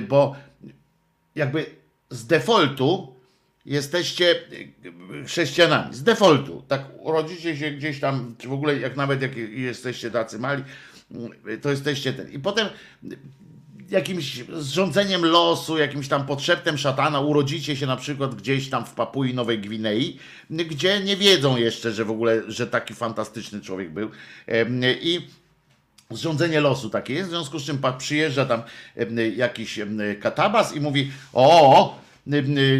bo 0.08 0.36
jakby 1.36 1.66
z 2.10 2.28
defaultu 2.28 3.16
jesteście 3.66 4.36
chrześcijanami. 5.26 5.96
Z 5.96 6.04
defaultu. 6.04 6.64
Tak 6.68 6.86
urodzicie 7.00 7.58
się 7.58 7.72
gdzieś 7.72 8.00
tam, 8.00 8.36
czy 8.38 8.48
w 8.48 8.54
ogóle 8.54 8.80
jak 8.80 8.96
nawet 8.96 9.22
jak 9.22 9.38
jesteście 9.38 10.12
tacy 10.12 10.40
mali, 10.40 10.64
to 11.62 11.70
jesteście 11.70 12.14
ten. 12.14 12.32
I 12.32 12.40
potem 12.40 12.68
jakimś 13.90 14.44
zrządzeniem 14.58 15.26
losu, 15.26 15.78
jakimś 15.78 16.08
tam 16.08 16.26
podszeptem 16.26 16.78
szatana 16.78 17.20
urodzicie 17.20 17.76
się 17.76 17.86
na 17.86 17.98
przykład 17.98 18.36
gdzieś 18.36 18.70
tam 18.70 18.86
w 18.86 18.94
Papui 18.94 19.34
Nowej 19.34 19.60
Gwinei, 19.60 20.20
gdzie 20.50 21.00
nie 21.00 21.18
wiedzą 21.18 21.58
jeszcze, 21.58 21.92
że 21.92 22.06
w 22.06 22.12
ogóle, 22.12 22.42
że 22.48 22.68
taki 22.68 22.94
fantastyczny 22.94 23.62
człowiek 23.62 23.92
był. 23.92 24.10
I 25.02 25.22
zrządzenie 26.12 26.62
losu 26.62 26.90
takie 26.90 27.14
jest, 27.14 27.28
w 27.28 27.32
związku 27.32 27.60
z 27.60 27.64
czym 27.64 27.80
przyjeżdża 27.98 28.46
tam 28.46 28.62
jakiś 29.36 29.80
katabas 30.20 30.76
i 30.76 30.82
mówi, 30.82 31.12
o, 31.34 32.00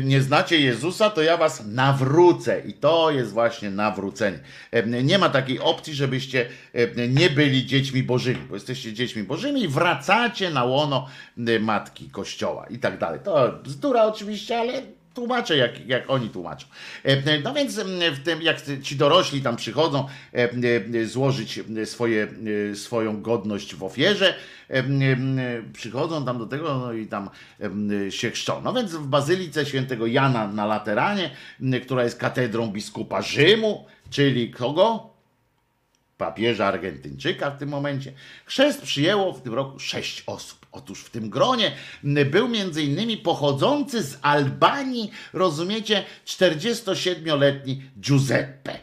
nie 0.04 0.22
znacie 0.22 0.60
Jezusa, 0.60 1.10
to 1.10 1.22
ja 1.22 1.38
was 1.38 1.66
nawrócę. 1.66 2.60
I 2.60 2.74
to 2.74 3.12
jest 3.12 3.32
właśnie 3.32 3.70
nawrócenie. 3.72 4.40
E, 4.72 5.04
Nie 5.04 5.18
ma 5.18 5.30
takiej 5.30 5.60
opcji, 5.60 5.94
żebyście 5.94 6.50
nie 7.10 7.30
byli 7.30 7.66
dziećmi 7.66 8.04
bożymi, 8.04 8.42
bo 8.50 8.56
jesteście 8.56 8.94
dziećmi 8.94 9.24
bożymi 9.24 9.64
i 9.64 9.68
wracacie 9.68 10.50
na 10.50 10.64
łono 10.64 11.08
y, 11.50 11.60
matki 11.60 12.10
kościoła 12.10 12.66
i 12.68 12.80
tak 12.80 13.00
dalej. 13.00 13.20
To 13.24 13.60
bzdura 13.64 14.04
oczywiście, 14.04 14.60
ale 14.60 14.82
tłumaczę, 15.16 15.58
jak, 15.58 15.88
jak 15.88 16.10
oni 16.10 16.30
tłumaczą. 16.30 16.68
E, 17.04 17.40
No 17.44 17.54
więc 17.54 17.80
w 18.12 18.24
tym, 18.24 18.42
jak 18.42 18.58
ci 18.82 18.96
dorośli 18.96 19.42
tam 19.42 19.56
przychodzą 19.56 20.08
e, 20.34 20.50
e, 21.02 21.06
złożyć 21.06 21.60
swoje, 21.86 22.28
e, 22.72 22.76
swoją 22.76 23.22
godność 23.22 23.76
w 23.76 23.84
ofierze, 23.84 24.36
przychodzą 25.74 26.26
tam 26.26 26.38
do 26.38 26.46
tego 26.46 26.78
no 26.78 26.94
i 26.94 27.08
tam 27.08 27.30
się 28.10 28.32
chrzczą. 28.32 28.62
No 28.62 28.74
więc 28.74 28.92
w 28.92 29.08
Bazylice 29.08 29.66
Świętego 29.66 30.08
Jana 30.08 30.48
na 30.48 30.66
Lateranie, 30.66 31.30
która 31.84 32.04
jest 32.04 32.20
katedrą 32.20 32.68
biskupa 32.68 33.22
Rzymu, 33.22 33.86
czyli 34.10 34.52
kogo? 34.52 35.16
papieża 36.18 36.66
Argentyńczyka 36.66 37.52
w 37.52 37.58
tym 37.58 37.70
momencie. 37.70 38.14
Chrzest 38.46 38.82
przyjęło 38.82 39.34
w 39.34 39.42
tym 39.42 39.54
roku 39.54 39.80
sześć 39.80 40.24
osób. 40.28 40.65
Otóż 40.76 41.02
w 41.02 41.10
tym 41.10 41.30
gronie 41.30 41.72
był 42.04 42.48
między 42.48 42.84
innymi 42.84 43.18
pochodzący 43.18 44.04
z 44.04 44.18
Albanii, 44.22 45.12
rozumiecie, 45.34 46.04
47-letni 46.26 47.82
Giuseppe. 48.00 48.80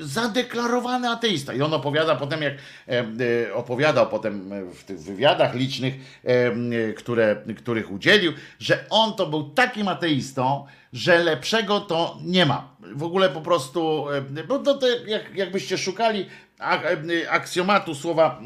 Zadeklarowany 0.00 1.08
ateista. 1.08 1.54
I 1.54 1.62
on 1.62 1.74
opowiada 1.74 2.16
potem, 2.16 2.42
jak 2.42 2.54
e, 2.54 3.04
e, 3.48 3.54
opowiadał 3.54 4.08
potem 4.08 4.50
w 4.74 4.84
tych 4.84 5.00
wywiadach 5.00 5.54
licznych, 5.54 5.94
e, 6.24 6.92
które, 6.92 7.36
których 7.56 7.90
udzielił, 7.90 8.32
że 8.58 8.84
on 8.90 9.14
to 9.14 9.26
był 9.26 9.50
takim 9.50 9.88
ateistą, 9.88 10.66
że 10.92 11.18
lepszego 11.18 11.80
to 11.80 12.18
nie 12.24 12.46
ma. 12.46 12.76
W 12.94 13.02
ogóle 13.02 13.28
po 13.28 13.40
prostu, 13.40 14.06
e, 14.10 14.44
bo 14.44 14.58
to, 14.58 14.74
to 14.74 14.86
jak, 14.88 15.34
jakbyście 15.34 15.78
szukali 15.78 16.26
e, 16.60 17.30
aksjomatu 17.30 17.94
słowa 17.94 18.40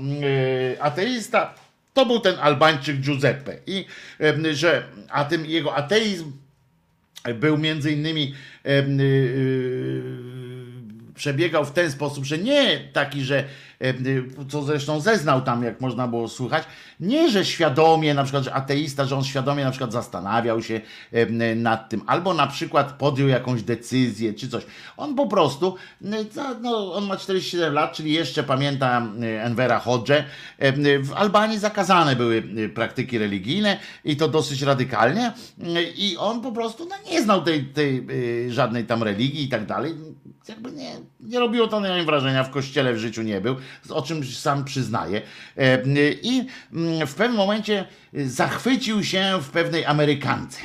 e, 0.77 0.83
ateista, 0.83 1.55
to 1.95 2.07
był 2.07 2.21
ten 2.21 2.39
Albańczyk 2.39 2.97
Giuseppe. 2.97 3.59
I 3.67 3.85
że 4.53 4.83
a 5.09 5.25
tym 5.25 5.47
jego 5.47 5.75
ateizm 5.75 6.33
był 7.35 7.59
między 7.59 7.93
innymi 7.93 8.35
y, 8.67 8.71
y, 8.71 10.34
przebiegał 11.15 11.65
w 11.65 11.71
ten 11.71 11.91
sposób, 11.91 12.25
że 12.25 12.39
nie 12.39 12.81
taki, 12.93 13.25
że 13.25 13.45
y, 13.83 13.95
co 14.49 14.63
zresztą 14.63 15.01
zeznał 15.01 15.43
tam, 15.43 15.63
jak 15.63 15.81
można 15.81 16.09
było 16.09 16.29
słuchać, 16.29 16.65
nie, 17.01 17.31
że 17.31 17.45
świadomie, 17.45 18.15
na 18.15 18.23
przykład, 18.23 18.45
że 18.45 18.55
ateista, 18.55 19.05
że 19.05 19.17
on 19.17 19.25
świadomie 19.25 19.65
na 19.65 19.71
przykład 19.71 19.93
zastanawiał 19.93 20.63
się 20.63 20.81
nad 21.57 21.89
tym, 21.89 22.03
albo 22.07 22.35
na 22.35 22.47
przykład 22.47 22.93
podjął 22.93 23.29
jakąś 23.29 23.63
decyzję, 23.63 24.35
czy 24.35 24.49
coś. 24.49 24.67
On 24.97 25.15
po 25.15 25.27
prostu, 25.27 25.77
no, 26.61 26.95
on 26.95 27.07
ma 27.07 27.17
47 27.17 27.75
lat, 27.75 27.93
czyli 27.93 28.13
jeszcze 28.13 28.43
pamięta 28.43 29.09
Envera 29.41 29.83
y, 30.61 30.99
w 31.03 31.13
Albanii 31.13 31.59
zakazane 31.59 32.17
były 32.17 32.43
praktyki 32.75 33.19
religijne 33.19 33.79
i 34.05 34.17
to 34.17 34.29
dosyć 34.29 34.63
radykalnie 34.63 35.33
i 35.97 36.17
on 36.19 36.41
po 36.41 36.53
prostu 36.53 36.89
no, 36.89 36.97
nie 37.11 37.23
znał 37.23 37.43
tej, 37.43 37.65
tej 37.65 38.07
y, 38.47 38.53
żadnej 38.53 38.85
tam 38.85 39.03
religii 39.03 39.45
i 39.45 39.49
tak 39.49 39.67
dalej. 39.67 39.95
Jakby 40.49 40.73
nie, 40.73 40.93
nie 41.21 41.39
robiło 41.39 41.69
to 41.69 41.81
na 41.81 41.97
nim 41.97 42.07
wrażenia, 42.07 42.45
w 42.45 42.51
kościele 42.51 42.93
w 42.93 42.99
życiu 42.99 43.23
nie 43.23 43.41
był, 43.41 43.57
o 43.91 44.03
czym 44.03 44.25
sam 44.25 44.65
przyznaje. 44.65 45.23
E, 45.57 45.83
I 46.23 46.47
mm, 46.73 47.07
w 47.07 47.15
pewnym 47.15 47.37
momencie 47.37 47.87
y, 48.15 48.31
zachwycił 48.31 49.05
się 49.05 49.39
w 49.43 49.51
pewnej 49.51 49.85
Amerykance. 49.85 50.59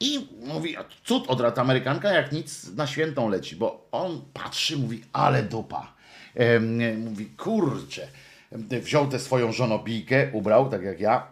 I 0.00 0.28
mówi, 0.46 0.76
cud 1.04 1.24
odrat 1.28 1.58
Amerykanka, 1.58 2.12
jak 2.12 2.32
nic 2.32 2.74
na 2.76 2.86
świętą 2.86 3.28
leci, 3.28 3.56
bo 3.56 3.88
on 3.92 4.22
patrzy, 4.34 4.76
mówi, 4.76 5.02
ale 5.12 5.42
dupa. 5.42 5.92
Em, 6.34 7.00
mówi, 7.04 7.26
kurczę. 7.26 8.08
Em, 8.52 8.68
Wziął 8.80 9.08
tę 9.08 9.18
swoją 9.18 9.52
żonobijkę, 9.52 10.30
ubrał, 10.32 10.70
tak 10.70 10.82
jak 10.82 11.00
ja, 11.00 11.26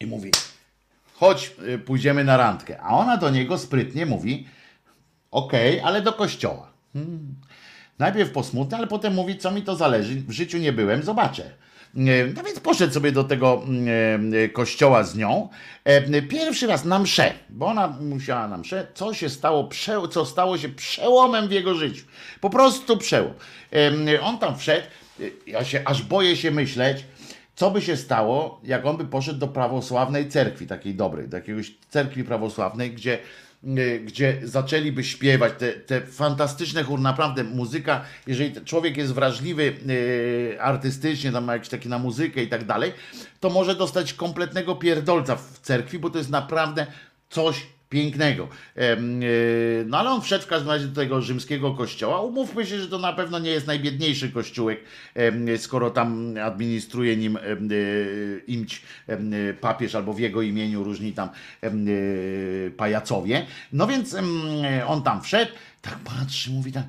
i 0.00 0.06
mówi, 0.06 0.30
chodź, 1.14 1.52
pójdziemy 1.86 2.24
na 2.24 2.36
randkę. 2.36 2.80
A 2.80 2.88
ona 2.88 3.16
do 3.16 3.30
niego 3.30 3.58
sprytnie 3.58 4.06
mówi, 4.06 4.46
okej, 5.30 5.80
ale 5.80 6.02
do 6.02 6.12
kościoła. 6.12 6.71
Hmm. 6.92 7.34
Najpierw 7.98 8.30
posmutny, 8.30 8.76
ale 8.76 8.86
potem 8.86 9.14
mówi, 9.14 9.38
co 9.38 9.50
mi 9.50 9.62
to 9.62 9.76
zależy, 9.76 10.14
w 10.14 10.32
życiu 10.32 10.58
nie 10.58 10.72
byłem, 10.72 11.02
zobaczę. 11.02 11.44
E, 11.96 12.26
No 12.36 12.42
więc 12.42 12.60
poszedł 12.60 12.94
sobie 12.94 13.12
do 13.12 13.24
tego 13.24 13.62
mm, 13.66 14.34
e, 14.44 14.48
kościoła 14.48 15.04
z 15.04 15.16
nią. 15.16 15.48
E, 15.84 16.22
Pierwszy 16.22 16.66
raz 16.66 16.84
na 16.84 16.98
mszę, 16.98 17.32
bo 17.50 17.66
ona 17.66 17.88
musiała 17.88 18.48
na 18.48 18.58
mszę. 18.58 18.86
Co 18.94 19.14
się 19.14 19.28
stało, 19.28 19.68
co 20.10 20.26
stało 20.26 20.58
się 20.58 20.68
przełomem 20.68 21.48
w 21.48 21.52
jego 21.52 21.74
życiu. 21.74 22.04
Po 22.40 22.50
prostu 22.50 22.96
przełom. 22.96 23.32
On 24.22 24.38
tam 24.38 24.58
wszedł, 24.58 24.86
ja 25.46 25.64
się 25.64 25.82
aż 25.84 26.02
boję 26.02 26.36
się 26.36 26.50
myśleć, 26.50 27.04
co 27.54 27.70
by 27.70 27.82
się 27.82 27.96
stało, 27.96 28.60
jak 28.64 28.86
on 28.86 28.96
by 28.96 29.04
poszedł 29.04 29.38
do 29.38 29.48
prawosławnej 29.48 30.28
cerkwi, 30.28 30.66
takiej 30.66 30.94
dobrej, 30.94 31.28
do 31.28 31.36
jakiegoś 31.36 31.74
cerkwi 31.88 32.24
prawosławnej, 32.24 32.90
gdzie, 32.90 33.18
gdzie 34.04 34.40
zaczęliby 34.42 35.04
śpiewać. 35.04 35.52
Te, 35.58 35.72
te 35.72 36.00
fantastyczne 36.00 36.82
chór, 36.82 37.00
naprawdę 37.00 37.44
muzyka, 37.44 38.04
jeżeli 38.26 38.64
człowiek 38.64 38.96
jest 38.96 39.12
wrażliwy 39.12 39.74
y, 39.90 40.56
artystycznie, 40.60 41.32
tam 41.32 41.44
ma 41.44 41.52
jakiś 41.52 41.68
taki 41.68 41.88
na 41.88 41.98
muzykę 41.98 42.42
i 42.42 42.48
tak 42.48 42.64
dalej, 42.64 42.92
to 43.40 43.50
może 43.50 43.74
dostać 43.74 44.14
kompletnego 44.14 44.74
pierdolca 44.74 45.36
w 45.36 45.58
cerkwi, 45.58 45.98
bo 45.98 46.10
to 46.10 46.18
jest 46.18 46.30
naprawdę 46.30 46.86
coś 47.30 47.66
pięknego. 47.92 48.48
Yy, 48.76 48.82
No 49.86 49.98
ale 49.98 50.10
on 50.10 50.22
wszedł 50.22 50.44
w 50.44 50.46
każdym 50.46 50.70
razie 50.70 50.86
do 50.86 50.94
tego 50.94 51.22
rzymskiego 51.22 51.74
kościoła. 51.74 52.20
Umówmy 52.20 52.66
się, 52.66 52.80
że 52.80 52.88
to 52.88 52.98
na 52.98 53.12
pewno 53.12 53.38
nie 53.38 53.50
jest 53.50 53.66
najbiedniejszy 53.66 54.30
kościółek, 54.30 54.80
skoro 55.56 55.90
tam 55.90 56.34
administruje 56.44 57.16
nim 57.16 57.38
yy, 57.70 58.42
imć 58.46 58.82
yy, 59.08 59.54
papież 59.60 59.94
albo 59.94 60.12
w 60.12 60.18
jego 60.18 60.42
imieniu 60.42 60.84
różni 60.84 61.12
tam 61.12 61.28
pajacowie. 62.76 63.46
No 63.72 63.86
więc 63.86 64.16
on 64.86 65.02
tam 65.02 65.22
wszedł, 65.22 65.52
tak 65.82 65.98
patrzy, 65.98 66.50
mówi 66.50 66.72
tak. 66.72 66.84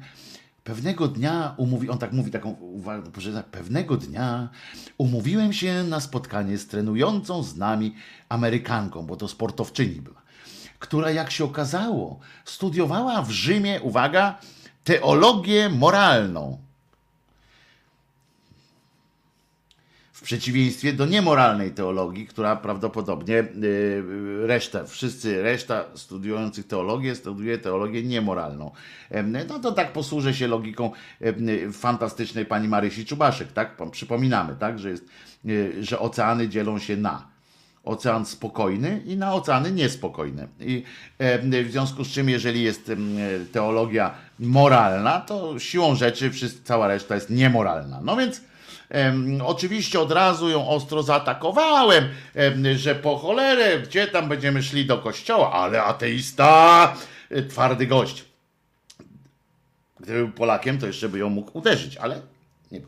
Pewnego 0.63 1.07
dnia 1.07 1.53
umówi, 1.57 1.89
on 1.89 1.97
tak 1.97 2.13
mówi 2.13 2.31
taką 2.31 2.49
uwagę, 2.51 3.11
tak, 3.33 3.45
pewnego 3.45 3.97
dnia 3.97 4.49
umówiłem 4.97 5.53
się 5.53 5.83
na 5.83 5.99
spotkanie 5.99 6.57
z 6.57 6.67
trenującą 6.67 7.43
z 7.43 7.57
nami 7.57 7.95
Amerykanką, 8.29 9.05
bo 9.05 9.15
to 9.15 9.27
sportowczyni 9.27 10.01
była 10.01 10.22
która, 10.83 11.11
jak 11.11 11.31
się 11.31 11.43
okazało, 11.43 12.19
studiowała 12.45 13.21
w 13.21 13.31
Rzymie, 13.31 13.81
uwaga, 13.81 14.39
teologię 14.83 15.69
moralną. 15.69 16.57
W 20.11 20.21
przeciwieństwie 20.21 20.93
do 20.93 21.05
niemoralnej 21.05 21.71
teologii, 21.71 22.27
która 22.27 22.55
prawdopodobnie 22.55 23.33
yy, 23.33 24.47
reszta, 24.47 24.85
wszyscy, 24.85 25.43
reszta 25.43 25.85
studiujących 25.95 26.67
teologię 26.67 27.15
studiuje 27.15 27.57
teologię 27.57 28.03
niemoralną. 28.03 28.71
Em, 29.09 29.37
No 29.47 29.59
to 29.59 29.71
tak 29.71 29.93
posłużę 29.93 30.33
się 30.33 30.47
logiką 30.47 30.91
fantastycznej 31.71 32.45
pani 32.45 32.67
Marysi 32.67 33.05
Czubaszek, 33.05 33.51
tak? 33.51 33.77
Przypominamy, 33.91 34.55
tak, 34.59 34.79
że, 34.79 34.89
jest, 34.89 35.05
yy, 35.43 35.83
że 35.83 35.99
oceany 35.99 36.49
dzielą 36.49 36.79
się 36.79 36.97
na 36.97 37.32
ocean 37.83 38.25
spokojny 38.25 39.01
i 39.05 39.17
na 39.17 39.33
oceany 39.33 39.71
niespokojne. 39.71 40.47
I 40.59 40.83
e, 41.19 41.63
w 41.63 41.71
związku 41.71 42.03
z 42.03 42.07
czym, 42.07 42.29
jeżeli 42.29 42.63
jest 42.63 42.91
teologia 43.51 44.15
moralna, 44.39 45.19
to 45.19 45.59
siłą 45.59 45.95
rzeczy 45.95 46.31
wszyscy, 46.31 46.63
cała 46.63 46.87
reszta 46.87 47.15
jest 47.15 47.29
niemoralna. 47.29 48.01
No 48.03 48.17
więc 48.17 48.41
oczywiście 49.45 49.99
od 49.99 50.11
razu 50.11 50.49
ją 50.49 50.67
ostro 50.67 51.03
zaatakowałem, 51.03 52.09
em, 52.35 52.77
że 52.77 52.95
po 52.95 53.17
cholerę, 53.17 53.79
gdzie 53.79 54.07
tam 54.07 54.29
będziemy 54.29 54.63
szli 54.63 54.85
do 54.85 54.97
kościoła, 54.97 55.51
ale 55.51 55.83
ateista, 55.83 56.93
e, 57.29 57.43
twardy 57.43 57.87
gość. 57.87 58.25
Gdyby 59.99 60.19
był 60.19 60.31
Polakiem, 60.31 60.77
to 60.77 60.87
jeszcze 60.87 61.09
by 61.09 61.19
ją 61.19 61.29
mógł 61.29 61.57
uderzyć, 61.57 61.97
ale 61.97 62.21
nie 62.71 62.81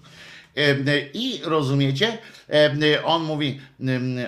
I 1.13 1.41
rozumiecie, 1.43 2.17
on 3.03 3.23
mówi, 3.23 3.59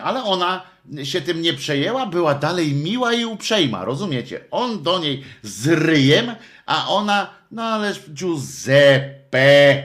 ale 0.03 0.23
ona 0.23 0.61
się 1.03 1.21
tym 1.21 1.41
nie 1.41 1.53
przejęła, 1.53 2.05
była 2.05 2.35
dalej 2.35 2.73
miła 2.73 3.13
i 3.13 3.25
uprzejma, 3.25 3.85
rozumiecie? 3.85 4.39
On 4.51 4.83
do 4.83 4.99
niej 4.99 5.23
z 5.41 5.67
ryjem, 5.67 6.35
a 6.65 6.87
ona, 6.87 7.29
no 7.51 7.63
ależ 7.63 8.09
Giuseppe, 8.09 9.83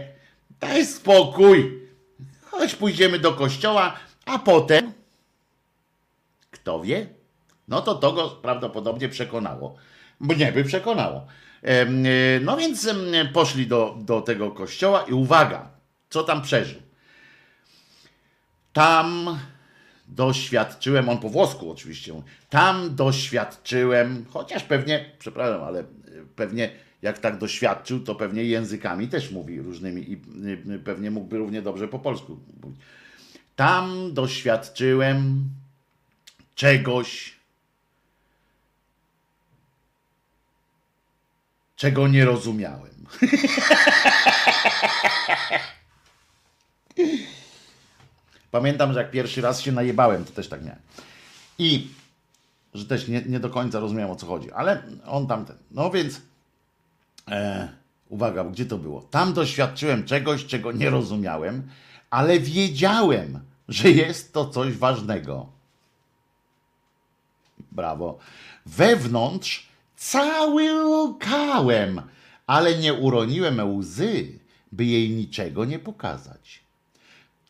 daj 0.60 0.86
spokój, 0.86 1.80
chodź 2.50 2.74
pójdziemy 2.74 3.18
do 3.18 3.32
kościoła, 3.32 3.96
a 4.26 4.38
potem, 4.38 4.92
kto 6.50 6.80
wie, 6.80 7.06
no 7.68 7.80
to 7.82 7.94
to 7.94 8.12
go 8.12 8.28
prawdopodobnie 8.30 9.08
przekonało. 9.08 9.76
Mnie 10.20 10.52
by 10.52 10.64
przekonało. 10.64 11.26
E, 11.62 11.86
No 12.40 12.56
więc 12.56 12.88
poszli 13.32 13.66
do, 13.66 13.96
do 13.98 14.20
tego 14.20 14.50
kościoła 14.50 15.02
i 15.02 15.12
uwaga, 15.12 15.71
co 16.12 16.24
tam 16.24 16.42
przeżył. 16.42 16.82
Tam 18.72 19.38
doświadczyłem, 20.08 21.08
on 21.08 21.18
po 21.18 21.28
włosku 21.28 21.70
oczywiście, 21.70 22.22
tam 22.50 22.94
doświadczyłem, 22.94 24.24
chociaż 24.30 24.62
pewnie, 24.62 25.10
przepraszam, 25.18 25.62
ale 25.62 25.80
y, 25.80 25.84
pewnie 26.36 26.70
jak 27.02 27.18
tak 27.18 27.38
doświadczył, 27.38 28.00
to 28.00 28.14
pewnie 28.14 28.44
językami 28.44 29.08
też 29.08 29.30
mówi 29.30 29.60
różnymi 29.60 30.10
i 30.10 30.12
y, 30.12 30.72
y, 30.74 30.78
pewnie 30.78 31.10
mógłby 31.10 31.38
równie 31.38 31.62
dobrze 31.62 31.88
po 31.88 31.98
polsku 31.98 32.40
mówić. 32.62 32.80
Tam 33.56 34.14
doświadczyłem 34.14 35.44
czegoś, 36.54 37.36
czego 41.76 42.08
nie 42.08 42.24
rozumiałem. 42.24 43.06
Pamiętam, 48.50 48.92
że 48.92 48.98
jak 48.98 49.10
pierwszy 49.10 49.40
raz 49.40 49.60
się 49.60 49.72
najebałem, 49.72 50.24
to 50.24 50.32
też 50.32 50.48
tak 50.48 50.64
miałem. 50.64 50.80
I 51.58 51.88
że 52.74 52.84
też 52.84 53.08
nie, 53.08 53.22
nie 53.22 53.40
do 53.40 53.50
końca 53.50 53.80
rozumiałem 53.80 54.10
o 54.10 54.16
co 54.16 54.26
chodzi, 54.26 54.52
ale 54.52 54.82
on 55.06 55.26
tamten. 55.26 55.56
No 55.70 55.90
więc 55.90 56.20
e, 57.28 57.68
uwaga, 58.08 58.44
gdzie 58.44 58.66
to 58.66 58.78
było? 58.78 59.00
Tam 59.00 59.32
doświadczyłem 59.32 60.04
czegoś, 60.04 60.46
czego 60.46 60.72
nie 60.72 60.90
rozumiałem, 60.90 61.68
ale 62.10 62.40
wiedziałem, 62.40 63.40
że 63.68 63.90
jest 63.90 64.32
to 64.32 64.46
coś 64.46 64.76
ważnego. 64.76 65.46
Brawo. 67.72 68.18
Wewnątrz 68.66 69.68
cały 69.96 70.86
łkałem, 70.86 72.02
ale 72.46 72.78
nie 72.78 72.94
uroniłem 72.94 73.76
łzy, 73.76 74.38
by 74.72 74.84
jej 74.84 75.10
niczego 75.10 75.64
nie 75.64 75.78
pokazać. 75.78 76.62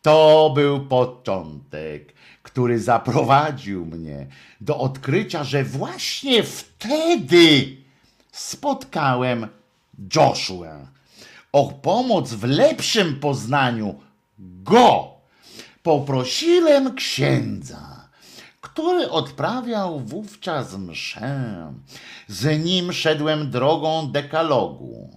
To 0.03 0.51
był 0.55 0.85
początek, 0.85 2.13
który 2.43 2.79
zaprowadził 2.79 3.85
mnie 3.85 4.27
do 4.61 4.77
odkrycia, 4.77 5.43
że 5.43 5.63
właśnie 5.63 6.43
wtedy 6.43 7.77
spotkałem 8.31 9.47
Joshua. 10.15 10.87
O 11.51 11.71
pomoc 11.71 12.33
w 12.33 12.43
lepszym 12.43 13.19
poznaniu 13.19 13.95
go 14.39 15.07
poprosiłem 15.83 16.95
księdza, 16.95 18.09
który 18.61 19.09
odprawiał 19.09 19.99
wówczas 19.99 20.77
mszę. 20.77 21.73
Z 22.27 22.63
nim 22.65 22.93
szedłem 22.93 23.51
drogą 23.51 24.11
dekalogu 24.11 25.09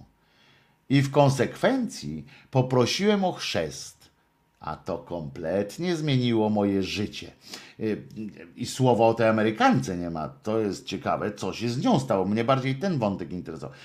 i 0.89 1.01
w 1.01 1.11
konsekwencji 1.11 2.25
poprosiłem 2.51 3.23
o 3.23 3.31
chrzest. 3.31 3.96
A 4.59 4.75
to 4.75 4.97
kompletnie 4.97 5.95
zmieniło 5.95 6.49
moje 6.49 6.83
życie. 6.83 7.31
Y, 7.79 8.01
I 8.55 8.65
słowa 8.65 9.05
o 9.05 9.13
tej 9.13 9.27
Amerykance 9.27 9.97
nie 9.97 10.09
ma. 10.09 10.29
To 10.29 10.59
jest 10.59 10.85
ciekawe, 10.85 11.31
co 11.31 11.53
się 11.53 11.69
z 11.69 11.83
nią 11.83 11.99
stało. 11.99 12.25
Mnie 12.25 12.43
bardziej 12.43 12.75
ten 12.75 12.97
wątek 12.97 13.31
interesował. 13.31 13.77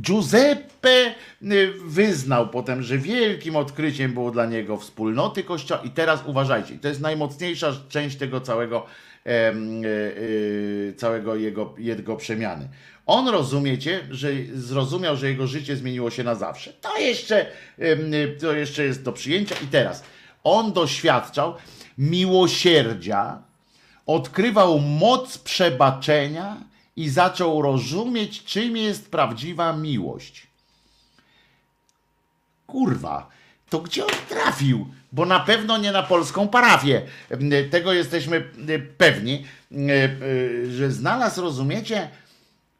Giuseppe 0.00 1.14
y, 1.42 1.72
wyznał 1.84 2.48
potem, 2.48 2.82
że 2.82 2.98
wielkim 2.98 3.56
odkryciem 3.56 4.12
było 4.12 4.30
dla 4.30 4.46
niego 4.46 4.76
wspólnoty 4.76 5.42
kościoła. 5.42 5.80
I 5.82 5.90
teraz 5.90 6.22
uważajcie, 6.26 6.78
to 6.78 6.88
jest 6.88 7.00
najmocniejsza 7.00 7.72
część 7.88 8.16
tego 8.16 8.40
całego, 8.40 8.86
y, 9.26 10.94
całego 10.96 11.36
jego, 11.36 11.74
jego 11.78 12.16
przemiany. 12.16 12.68
On 13.06 13.28
rozumiecie, 13.28 14.00
że 14.10 14.28
zrozumiał, 14.54 15.16
że 15.16 15.28
jego 15.28 15.46
życie 15.46 15.76
zmieniło 15.76 16.10
się 16.10 16.24
na 16.24 16.34
zawsze. 16.34 16.72
To 16.72 16.98
jeszcze, 16.98 17.46
to 18.40 18.52
jeszcze 18.52 18.84
jest 18.84 19.02
do 19.02 19.12
przyjęcia. 19.12 19.54
I 19.64 19.66
teraz 19.66 20.04
on 20.44 20.72
doświadczał 20.72 21.54
miłosierdzia, 21.98 23.42
odkrywał 24.06 24.80
moc 24.80 25.38
przebaczenia 25.38 26.56
i 26.96 27.08
zaczął 27.08 27.62
rozumieć, 27.62 28.44
czym 28.44 28.76
jest 28.76 29.10
prawdziwa 29.10 29.72
miłość. 29.72 30.46
Kurwa, 32.66 33.30
to 33.70 33.80
gdzie 33.80 34.04
on 34.04 34.12
trafił? 34.28 34.86
Bo 35.12 35.26
na 35.26 35.40
pewno 35.40 35.78
nie 35.78 35.92
na 35.92 36.02
polską 36.02 36.48
parafię. 36.48 37.02
Tego 37.70 37.92
jesteśmy 37.92 38.36
e, 38.68 38.78
pewni, 38.78 39.44
e, 39.72 39.76
e, 39.76 40.70
że 40.70 40.90
znalazł, 40.90 41.40
rozumiecie, 41.40 42.08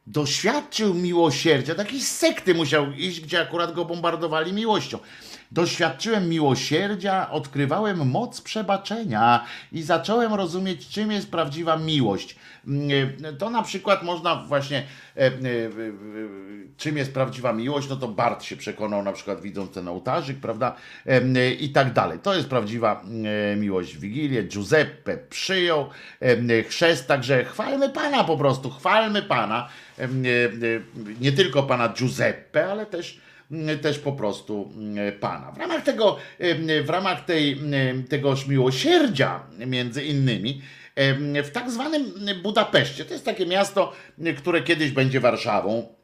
doświadczył 0.06 0.94
miłosierdzia. 0.94 1.74
Do 1.74 1.82
jakiejś 1.82 2.04
sekty 2.04 2.54
musiał 2.54 2.92
iść, 2.92 3.20
gdzie 3.20 3.40
akurat 3.40 3.74
go 3.74 3.84
bombardowali 3.84 4.52
miłością. 4.52 4.98
Doświadczyłem 5.55 6.28
miłosierdzia, 6.28 7.31
odkrywałem 7.31 8.10
moc 8.10 8.40
przebaczenia 8.40 9.44
i 9.72 9.82
zacząłem 9.82 10.35
rozumieć, 10.35 10.89
czym 10.89 11.10
jest 11.12 11.31
prawdziwa 11.31 11.76
miłość. 11.76 12.36
Mm, 12.66 12.89
To 13.39 13.51
na 13.51 13.62
przykład 13.62 14.02
można 14.02 14.36
właśnie, 14.36 14.78
e, 15.16 15.20
e, 15.20 15.26
e, 15.26 15.32
czym 16.76 16.97
jest 16.97 17.14
prawdziwa 17.14 17.52
miłość, 17.52 17.89
no 17.89 17.97
to 17.97 18.09
Bart 18.09 18.43
się 18.43 18.56
przekonał, 18.56 19.02
na 19.02 19.12
przykład 19.12 19.40
widząc 19.40 19.70
ten 19.70 19.89
ołtarzyk, 19.89 20.36
prawda, 20.36 20.76
i 21.60 21.70
tak 21.70 21.93
dalej. 21.93 22.18
To 22.18 22.35
jest 22.35 22.48
prawdziwa 22.48 23.02
e, 23.52 23.56
miłość 23.56 23.97
w 23.97 24.01
Wigilię. 24.01 24.43
Giuseppe 24.43 25.16
przyjął 25.18 25.89
chrzest, 26.68 27.09
także 27.09 27.44
chwalmy 27.44 27.89
Pana 27.90 28.24
po 28.24 28.36
prostu, 28.36 28.70
chwalmy 28.70 29.22
Pana. 29.22 29.68
E, 29.98 30.02
e, 30.05 30.09
Nie 31.20 31.32
tylko 31.32 31.62
Pana 31.62 31.89
Giuseppe, 31.89 32.70
ale 32.70 32.86
też 32.86 33.14
mm, 33.14 33.24
też 33.82 33.98
po 33.98 34.12
prostu 34.12 34.72
mm, 34.76 35.18
Pana. 35.18 35.52
W 35.52 35.58
ramach 35.58 35.82
tego, 35.82 36.16
em, 36.38 36.66
w 36.84 36.90
ramach 36.90 37.24
tej, 37.24 37.60
tegoż 38.08 38.46
miłosierdzia, 38.46 39.46
między 39.66 40.04
innymi, 40.04 40.62
w 41.44 41.50
tak 41.52 41.70
zwanym 41.70 42.12
Budapeszcie, 42.42 43.04
to 43.04 43.12
jest 43.12 43.24
takie 43.24 43.46
miasto, 43.46 43.92
które 44.36 44.62
kiedyś 44.62 44.90
będzie 44.90 45.20
Warszawą, 45.20 45.94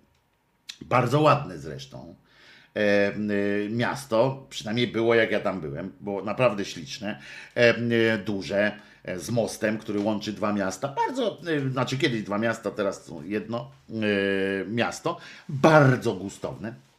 bardzo 0.81 1.21
ładne 1.21 1.59
zresztą, 1.59 2.15
y, 2.77 3.69
miasto, 3.71 4.47
przynajmniej 4.51 4.87
było 4.87 5.15
jak 5.15 5.31
ja 5.31 5.41
tam 5.41 5.61
byłem, 5.61 5.93
było 6.01 6.23
naprawdę 6.23 6.65
śliczne, 6.65 7.21
y, 7.57 8.19
duże, 8.19 8.73
e, 9.05 9.19
z 9.19 9.31
mostem, 9.31 9.79
który 9.79 10.01
łączy 10.01 10.33
dwa 10.33 10.53
miasta, 10.53 10.89
bardzo, 10.89 11.41
y, 11.49 11.71
znaczy 11.71 11.99
kiedyś 11.99 12.23
dwa 12.23 12.39
miasta, 12.39 12.71
teraz 12.71 13.11
jedno 13.25 13.71
miasto, 14.67 15.19
bardzo 15.49 16.15
gustowne. 16.15 16.90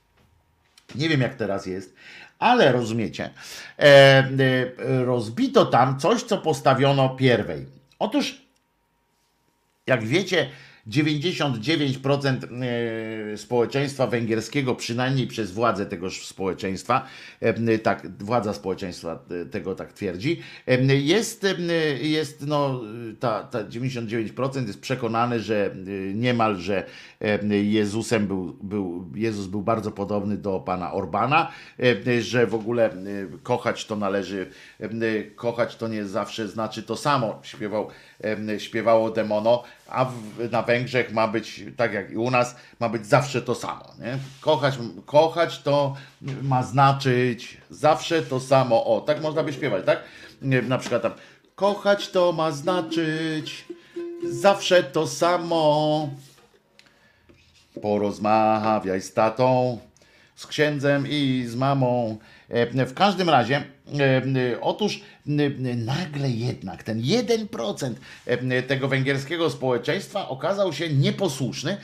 Nie 0.95 1.09
wiem 1.09 1.22
jak 1.22 1.35
teraz 1.35 1.65
jest, 1.65 1.95
ale 2.39 2.72
rozumiecie, 2.72 3.30
e, 3.80 3.84
e, 3.88 4.26
rozbito 5.05 5.65
tam 5.65 5.99
coś, 5.99 6.23
co 6.23 6.38
postawiono 6.38 7.09
pierwej. 7.09 7.65
Otóż 7.99 8.41
jak 9.88 10.03
wiecie, 10.03 10.49
99% 10.88 12.64
e, 13.34 13.38
społeczeństwa 13.38 14.08
węgierskiego, 14.08 14.76
przynajmniej 14.76 15.28
przez 15.28 15.52
władze 15.52 15.86
tegoż 15.86 16.28
społeczeństwa, 16.28 17.06
e, 17.40 17.80
tak, 17.80 18.24
władza 18.24 18.53
społeczeństwa 18.53 19.20
e, 19.41 19.45
tego 19.45 19.76
tak 19.76 19.94
twierdzi, 19.94 20.41
jest, 20.88 21.45
jest 22.02 22.48
no, 22.48 22.82
ta, 23.20 23.44
ta 23.44 23.64
99% 23.64 24.68
jest 24.68 24.82
przekonane, 24.82 25.40
że 25.40 25.76
niemalże 26.14 26.84
Jezusem 27.64 28.28
był, 28.28 28.58
był, 28.62 29.10
Jezus 29.16 29.48
był 29.48 29.62
bardzo 29.62 29.91
podobny 29.91 30.38
do 30.38 30.60
pana 30.60 30.94
Orbana, 30.94 31.52
że 32.22 32.48
w 32.48 32.56
ogóle 32.56 32.90
kochać 33.44 33.86
to 33.86 33.95
należy, 33.95 34.48
kochać 35.36 35.76
to 35.76 35.88
nie 35.88 36.06
zawsze 36.06 36.48
znaczy 36.48 36.84
to 36.84 36.98
samo, 36.98 37.40
śpiewał, 37.44 37.88
śpiewało 38.57 39.11
Demono, 39.11 39.64
a 39.88 40.06
w, 40.06 40.52
na 40.52 40.61
Węgrzech 40.61 41.14
ma 41.14 41.27
być, 41.27 41.64
tak 41.77 41.93
jak 41.93 42.11
i 42.11 42.18
u 42.18 42.31
nas, 42.31 42.56
ma 42.80 42.89
być 42.89 43.06
zawsze 43.06 43.41
to 43.41 43.56
samo. 43.56 43.85
Nie? 43.99 44.18
Kochać, 44.41 44.77
kochać 45.06 45.60
to 45.60 45.95
ma 46.41 46.64
znaczyć 46.64 47.57
zawsze 47.69 48.22
to 48.22 48.39
samo. 48.39 48.85
O, 48.85 49.02
tak 49.02 49.22
można 49.22 49.43
by 49.43 49.53
śpiewać, 49.53 49.85
tak? 49.85 50.03
Na 50.41 50.77
przykład 50.77 51.02
tam, 51.02 51.11
kochać 51.56 52.10
to 52.10 52.31
ma 52.31 52.52
znaczyć 52.52 53.65
zawsze 54.31 54.84
to 54.84 55.07
samo. 55.07 56.10
Porozmawiaj 57.81 59.02
z 59.02 59.14
tatą, 59.14 59.80
z 60.35 60.48
księdzem 60.48 61.07
i 61.10 61.45
z 61.48 61.56
mamą. 61.56 62.18
E, 62.52 62.86
W 62.86 62.94
każdym 62.94 63.30
razie, 63.30 63.56
e, 63.56 64.22
e, 64.53 64.61
otóż 64.61 65.02
nagle 65.76 66.30
jednak 66.30 66.84
ten 66.84 67.02
1% 67.02 67.94
e, 68.26 68.64
tego 68.64 68.88
węgierskiego 68.88 69.49
społeczeństwa 69.49 70.30
okazał 70.30 70.73
się 70.73 70.90
nieposłuszny 70.90 71.78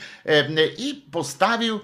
i 0.78 0.94
postawił, 1.12 1.80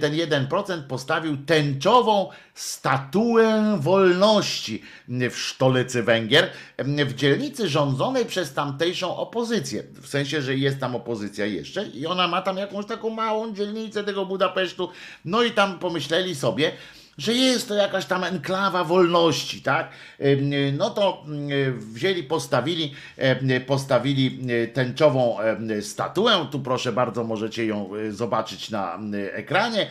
ten 0.00 0.14
1% 0.14 0.82
postawił 0.82 1.36
tęczową 1.36 2.28
statuę 2.54 3.78
wolności 3.80 4.82
w 5.08 5.36
stolicy 5.36 6.02
Węgier, 6.02 6.50
w 6.78 7.14
dzielnicy 7.14 7.68
rządzonej 7.68 8.24
przez 8.26 8.54
tamtejszą 8.54 9.16
opozycję. 9.16 9.82
W 10.02 10.08
sensie, 10.08 10.42
że 10.42 10.54
jest 10.54 10.80
tam 10.80 10.96
opozycja 10.96 11.46
jeszcze 11.46 11.86
i 11.86 12.06
ona 12.06 12.28
ma 12.28 12.42
tam 12.42 12.56
jakąś 12.56 12.86
taką 12.86 13.10
małą 13.10 13.54
dzielnicę 13.54 14.04
tego 14.04 14.26
Budapesztu. 14.26 14.88
No 15.24 15.42
i 15.42 15.50
tam 15.50 15.78
pomyśleli 15.78 16.34
sobie, 16.34 16.72
że 17.20 17.34
jest 17.34 17.68
to 17.68 17.74
jakaś 17.74 18.06
tam 18.06 18.24
enklawa 18.24 18.84
wolności, 18.84 19.62
tak? 19.62 19.88
Em, 20.18 20.50
No 20.76 20.90
to 20.90 21.24
mm, 21.26 21.80
wzięli, 21.80 22.22
postawili, 22.22 22.94
em, 23.16 23.38
postawili 23.66 24.38
tęczową 24.72 25.36
statuę. 25.80 26.46
Tu 26.50 26.60
proszę 26.60 26.92
bardzo, 26.92 27.24
możecie 27.24 27.66
ją 27.66 27.90
zobaczyć 28.10 28.70
na 28.70 28.98
ekranie. 29.32 29.86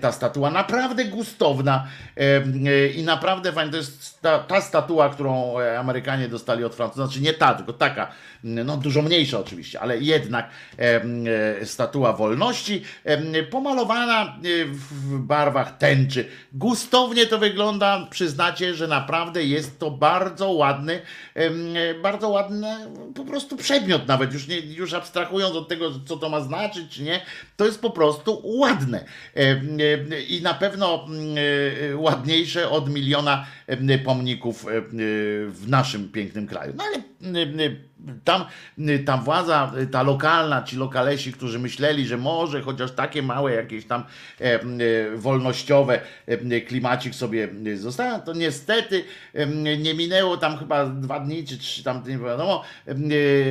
Ta 0.00 0.12
statua 0.12 0.50
naprawdę 0.50 1.04
gustowna 1.04 1.86
i 2.96 3.02
naprawdę 3.02 3.52
fajna. 3.52 3.70
To 3.70 3.76
jest 3.76 4.20
ta, 4.20 4.38
ta 4.38 4.60
statua, 4.60 5.08
którą 5.08 5.58
e, 5.58 5.78
Amerykanie 5.78 6.28
dostali 6.28 6.64
od 6.64 6.74
Francuzów. 6.74 7.06
Znaczy 7.06 7.20
nie 7.20 7.32
ta, 7.32 7.54
tylko 7.54 7.72
taka, 7.72 8.10
no 8.44 8.76
dużo 8.76 9.02
mniejsza 9.02 9.38
oczywiście, 9.38 9.80
ale 9.80 9.98
jednak 9.98 10.50
statua 11.64 12.12
wolności, 12.12 12.82
pomalowana 13.50 14.36
w 14.72 15.18
barwach 15.18 15.78
tęczy. 15.78 16.28
Gustownie 16.52 17.26
to 17.26 17.38
wygląda, 17.38 18.06
przyznacie, 18.10 18.74
że 18.74 18.88
naprawdę 18.88 19.44
jest 19.44 19.78
to 19.78 19.90
bardzo 19.90 20.50
ładny, 20.50 21.02
e, 21.34 21.94
bardzo 21.94 22.28
ładny 22.28 22.76
po 23.14 23.24
prostu 23.24 23.56
przedmiot 23.56 24.08
nawet, 24.08 24.32
już, 24.32 24.48
nie, 24.48 24.60
już 24.60 24.94
abstrahując 24.94 25.56
od 25.56 25.68
tego, 25.68 25.90
co 26.06 26.16
to 26.16 26.28
ma 26.28 26.40
znaczyć, 26.40 26.92
czy 26.92 27.02
nie, 27.02 27.20
to 27.60 27.66
jest 27.66 27.80
po 27.80 27.90
prostu 27.90 28.42
ładne. 28.44 29.04
Em, 29.34 29.78
e, 30.12 30.20
I 30.20 30.42
na 30.42 30.54
pewno 30.54 31.06
e, 31.90 31.96
ładniejsze 31.96 32.70
od 32.70 32.90
miliona 32.90 33.46
pomników 34.04 34.66
w 35.48 35.64
naszym 35.68 36.08
pięknym 36.08 36.46
kraju. 36.46 36.72
No 36.76 36.84
ale 36.84 37.02
tam 38.24 38.44
ta 39.04 39.16
władza, 39.16 39.72
ta 39.90 40.02
lokalna, 40.02 40.62
ci 40.62 40.76
lokalesi, 40.76 41.32
którzy 41.32 41.58
myśleli, 41.58 42.06
że 42.06 42.16
może 42.16 42.62
chociaż 42.62 42.92
takie 42.92 43.22
małe 43.22 43.52
jakieś 43.54 43.84
tam 43.84 44.04
e, 44.40 44.44
e, 44.44 44.60
wolnościowe 45.16 46.00
e, 46.26 46.60
klimacik 46.60 47.14
sobie 47.14 47.48
zostaną, 47.74 48.20
to 48.20 48.32
niestety 48.32 49.04
e, 49.34 49.46
nie 49.76 49.94
minęło 49.94 50.36
tam 50.36 50.58
chyba 50.58 50.86
dwa 50.86 51.20
dni 51.20 51.44
czy 51.44 51.58
trzy, 51.58 51.84
tam 51.84 52.02
nie 52.06 52.18
wiadomo, 52.18 52.62
e, 52.86 52.94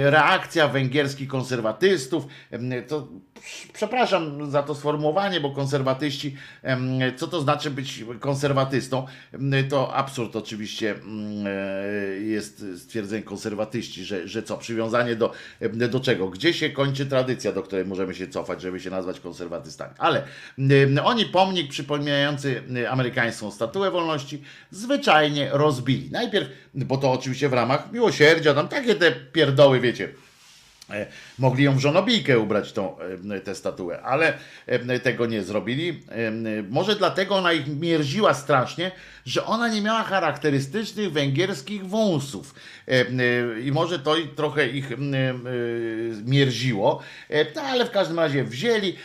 reakcja 0.09 0.67
węgierskich 0.67 1.27
konserwatystów, 1.27 2.27
e, 2.51 2.81
to 2.81 3.07
przepraszam 3.73 4.51
za 4.51 4.63
to 4.63 4.75
sformułowanie, 4.75 5.41
bo 5.41 5.51
konserwatyści, 5.51 6.35
co 7.17 7.27
to 7.27 7.41
znaczy 7.41 7.71
być 7.71 8.05
konserwatystą? 8.19 9.05
To 9.69 9.95
absurd 9.95 10.35
oczywiście 10.35 10.95
e, 11.45 12.19
jest 12.19 12.65
stwierdzenie 12.77 13.23
konserwatyści, 13.23 14.05
że, 14.05 14.27
że 14.27 14.43
co, 14.43 14.57
przywiązanie 14.57 15.15
do, 15.15 15.31
do 15.89 15.99
czego? 15.99 16.27
Gdzie 16.27 16.53
się 16.53 16.69
kończy 16.69 17.05
tradycja, 17.05 17.51
do 17.51 17.63
której 17.63 17.85
możemy 17.85 18.15
się 18.15 18.27
cofać, 18.27 18.61
żeby 18.61 18.79
się 18.79 18.89
nazwać 18.89 19.19
konserwatystami? 19.19 19.93
Ale 19.97 20.23
oni 21.03 21.25
pomnik 21.25 21.69
przypominający 21.69 22.63
amerykańską 22.89 23.51
statuę 23.51 23.91
wolności 23.91 24.43
zwyczajnie 24.71 25.49
rozbili. 25.51 26.11
Najpierw, 26.11 26.49
bo 26.73 26.97
to 26.97 27.11
oczywiście 27.11 27.49
w 27.49 27.53
ramach 27.53 27.91
miłosierdzia, 27.91 28.53
tam 28.53 28.67
takie 28.67 28.95
te 28.95 29.11
pierdoły, 29.11 29.79
wiecie, 29.79 30.09
Mogli 31.39 31.63
ją 31.63 31.75
w 31.75 31.79
żonobijkę 31.79 32.39
ubrać, 32.39 32.73
tą, 32.73 32.95
e, 33.31 33.39
tę 33.39 33.55
statuę, 33.55 34.01
ale 34.01 34.33
e, 34.67 34.99
tego 34.99 35.25
nie 35.25 35.43
zrobili. 35.43 35.89
E, 36.09 36.31
Może 36.69 36.95
dlatego 36.95 37.35
ona 37.35 37.53
ich 37.53 37.67
mierziła 37.67 38.33
strasznie, 38.33 38.91
że 39.25 39.45
ona 39.45 39.67
nie 39.67 39.81
miała 39.81 40.03
charakterystycznych 40.03 41.11
węgierskich 41.11 41.87
wąsów. 41.87 42.55
E, 42.89 43.01
e, 43.01 43.61
I 43.61 43.71
może 43.71 43.99
to 43.99 44.15
trochę 44.35 44.67
ich 44.67 44.91
e, 44.91 44.97
mierziło. 46.25 46.99
No 47.55 47.61
ale 47.61 47.85
w 47.85 47.91
każdym 47.91 48.19
razie 48.19 48.43
wzięli, 48.43 48.95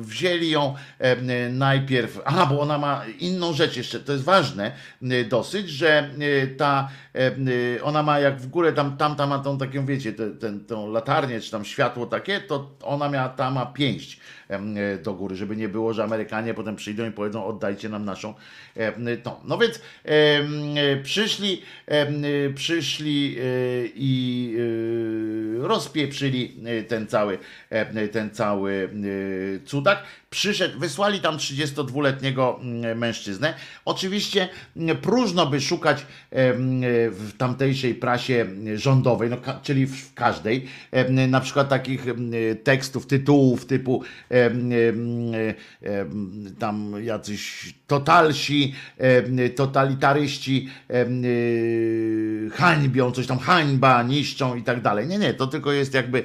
wzięli 0.00 0.50
ją 0.50 0.74
najpierw. 1.50 2.20
Aha, 2.24 2.46
bo 2.46 2.60
ona 2.60 2.78
ma 2.78 3.04
inną 3.18 3.52
rzecz 3.52 3.76
jeszcze, 3.76 4.00
to 4.00 4.12
jest 4.12 4.24
ważne 4.24 4.72
dosyć, 5.28 5.70
że 5.70 6.10
ta 6.56 6.88
ona 7.82 8.02
ma 8.02 8.18
jak 8.18 8.40
w 8.40 8.46
górę, 8.46 8.72
tam, 8.72 8.96
tam, 8.96 9.16
tam 9.16 9.28
ma 9.28 9.38
tą 9.38 9.58
taką, 9.58 9.86
wiecie, 9.86 10.12
te, 10.12 10.30
ten, 10.30 10.64
tą 10.64 10.92
latarnię, 10.92 11.40
czy 11.40 11.50
tam 11.50 11.64
światło 11.64 12.06
takie, 12.06 12.40
to 12.40 12.70
ona 12.82 13.08
miała, 13.08 13.28
ta 13.28 13.50
ma 13.50 13.66
pięść 13.66 14.20
do 15.02 15.14
góry, 15.14 15.36
żeby 15.36 15.56
nie 15.56 15.68
było, 15.68 15.92
że 15.92 16.04
Amerykanie 16.04 16.54
potem 16.54 16.76
przyjdą 16.76 17.08
i 17.08 17.10
powiedzą, 17.12 17.44
oddajcie 17.44 17.88
nam 17.88 18.04
naszą 18.04 18.34
em, 18.76 19.06
tą. 19.22 19.34
No 19.44 19.58
więc 19.58 19.80
e, 20.04 20.96
przyszli, 21.02 21.62
e, 21.86 22.06
przyszli 22.50 23.36
e, 23.38 23.42
i 23.94 24.56
e, 25.64 25.68
rozpieprzyli 25.68 26.56
e, 26.64 26.82
ten 26.82 27.06
cały, 27.06 27.38
e, 27.70 28.08
ten 28.08 28.30
cały 28.30 28.90
e, 29.62 29.66
cudak. 29.66 30.02
Przyszedł, 30.36 30.78
wysłali 30.78 31.20
tam 31.20 31.36
32-letniego 31.36 32.58
mm, 32.62 32.98
mężczyznę. 32.98 33.54
Oczywiście 33.84 34.48
mm, 34.76 34.96
próżno 34.96 35.46
by 35.46 35.60
szukać 35.60 36.06
w 37.10 37.30
tamtejszej 37.38 37.94
prasie 37.94 38.46
rządowej, 38.74 39.30
no, 39.30 39.36
czyli 39.62 39.86
w 39.86 40.14
każdej, 40.14 40.66
na 41.28 41.40
przykład 41.40 41.68
takich 41.68 42.04
tekstów, 42.64 43.06
tytułów 43.06 43.66
typu 43.66 44.02
tam 46.58 46.94
jacyś 47.04 47.74
totalsi, 47.86 48.74
totalitaryści 49.56 50.68
y, 50.90 52.50
hańbią, 52.54 53.10
coś 53.10 53.26
tam 53.26 53.38
hańba, 53.38 54.02
niszczą 54.02 54.54
i 54.54 54.62
tak 54.62 54.82
dalej. 54.82 55.06
Nie, 55.06 55.18
nie, 55.18 55.34
to 55.34 55.46
tylko 55.46 55.72
jest 55.72 55.94
jakby, 55.94 56.24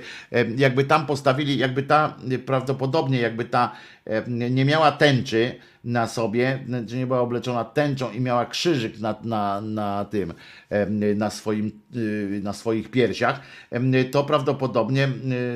jakby 0.57 0.83
tam 0.83 1.05
postawili, 1.05 1.57
jakby 1.57 1.83
ta, 1.83 2.17
y, 2.31 2.39
prawdopodobnie 2.39 3.19
jakby 3.19 3.45
ta 3.45 3.71
nie 4.27 4.65
miała 4.65 4.91
tęczy 4.91 5.55
na 5.83 6.07
sobie, 6.07 6.65
czy 6.89 6.97
nie 6.97 7.07
była 7.07 7.19
obleczona 7.19 7.65
tęczą 7.65 8.11
i 8.11 8.19
miała 8.19 8.45
krzyżyk 8.45 8.99
na, 8.99 9.15
na, 9.23 9.61
na 9.61 10.05
tym, 10.05 10.33
em, 10.69 11.17
na, 11.17 11.29
swoim, 11.29 11.71
y, 11.95 12.41
na 12.43 12.53
swoich 12.53 12.91
piersiach, 12.91 13.41
to 14.11 14.23
prawdopodobnie 14.23 15.09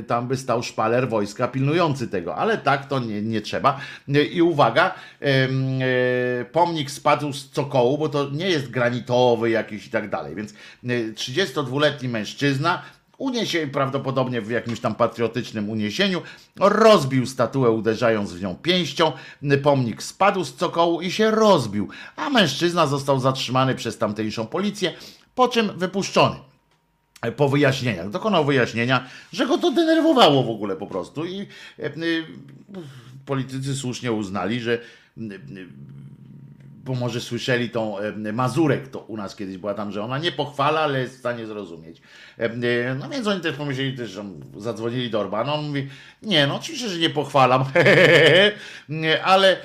tam 0.07 0.27
by 0.27 0.37
stał 0.37 0.63
szpaler 0.63 1.09
wojska 1.09 1.47
pilnujący 1.47 2.07
tego, 2.07 2.35
ale 2.35 2.57
tak 2.57 2.87
to 2.87 2.99
nie, 2.99 3.21
nie 3.21 3.41
trzeba. 3.41 3.79
I 4.33 4.41
uwaga, 4.41 4.95
e, 5.21 6.45
pomnik 6.51 6.91
spadł 6.91 7.33
z 7.33 7.49
cokołu, 7.49 7.97
bo 7.97 8.09
to 8.09 8.29
nie 8.29 8.49
jest 8.49 8.69
granitowy 8.69 9.49
jakiś 9.49 9.87
i 9.87 9.89
tak 9.89 10.09
dalej, 10.09 10.35
więc 10.35 10.51
y, 10.51 11.13
32-letni 11.15 12.09
mężczyzna 12.09 12.81
Uniesie 13.17 13.67
prawdopodobnie 13.67 14.41
w 14.41 14.49
jakimś 14.49 14.79
tam 14.79 14.95
patriotycznym 14.95 15.69
uniesieniu, 15.69 16.21
rozbił 16.59 17.25
statuę 17.25 17.69
uderzając 17.71 18.33
w 18.33 18.41
nią 18.41 18.55
pięścią, 18.55 19.11
pomnik 19.63 20.03
spadł 20.03 20.43
z 20.43 20.55
cokołu 20.55 21.01
i 21.01 21.11
się 21.11 21.31
rozbił, 21.31 21.89
a 22.15 22.29
mężczyzna 22.29 22.87
został 22.87 23.19
zatrzymany 23.19 23.75
przez 23.75 23.97
tamtejszą 23.97 24.47
policję, 24.47 24.93
po 25.35 25.47
czym 25.47 25.77
wypuszczony. 25.77 26.35
Po 27.35 27.49
wyjaśnieniach. 27.49 28.09
Dokonał 28.09 28.45
wyjaśnienia, 28.45 29.07
że 29.33 29.47
go 29.47 29.57
to 29.57 29.71
denerwowało 29.71 30.43
w 30.43 30.49
ogóle 30.49 30.75
po 30.75 30.87
prostu 30.87 31.25
i 31.25 31.39
e, 31.79 31.85
e, 31.85 31.91
politycy 33.25 33.75
słusznie 33.75 34.11
uznali, 34.11 34.59
że 34.59 34.73
e, 34.73 35.21
bo 36.85 36.95
może 36.95 37.21
słyszeli 37.21 37.69
tą 37.69 37.95
Mazurek, 38.33 38.87
to 38.87 38.99
u 38.99 39.17
nas 39.17 39.35
kiedyś 39.35 39.57
była 39.57 39.73
tam, 39.73 39.91
że 39.91 40.03
ona 40.03 40.17
nie 40.17 40.31
pochwala, 40.31 40.81
ale 40.81 40.99
jest 40.99 41.15
w 41.15 41.19
stanie 41.19 41.45
zrozumieć. 41.45 42.01
E, 42.37 42.95
No 42.95 43.09
więc 43.09 43.27
oni 43.27 43.41
też 43.41 43.55
pomyśleli, 43.55 43.97
też 43.97 44.09
że 44.09 44.25
zadzwonili 44.57 45.09
do 45.09 45.19
Orbana, 45.19 45.53
on 45.53 45.67
mówi, 45.67 45.89
nie, 46.21 46.47
no 46.47 46.55
oczywiście, 46.55 46.89
że 46.89 46.99
nie 46.99 47.09
pochwalam, 47.09 47.65
ale 49.23 49.51
e, 49.51 49.57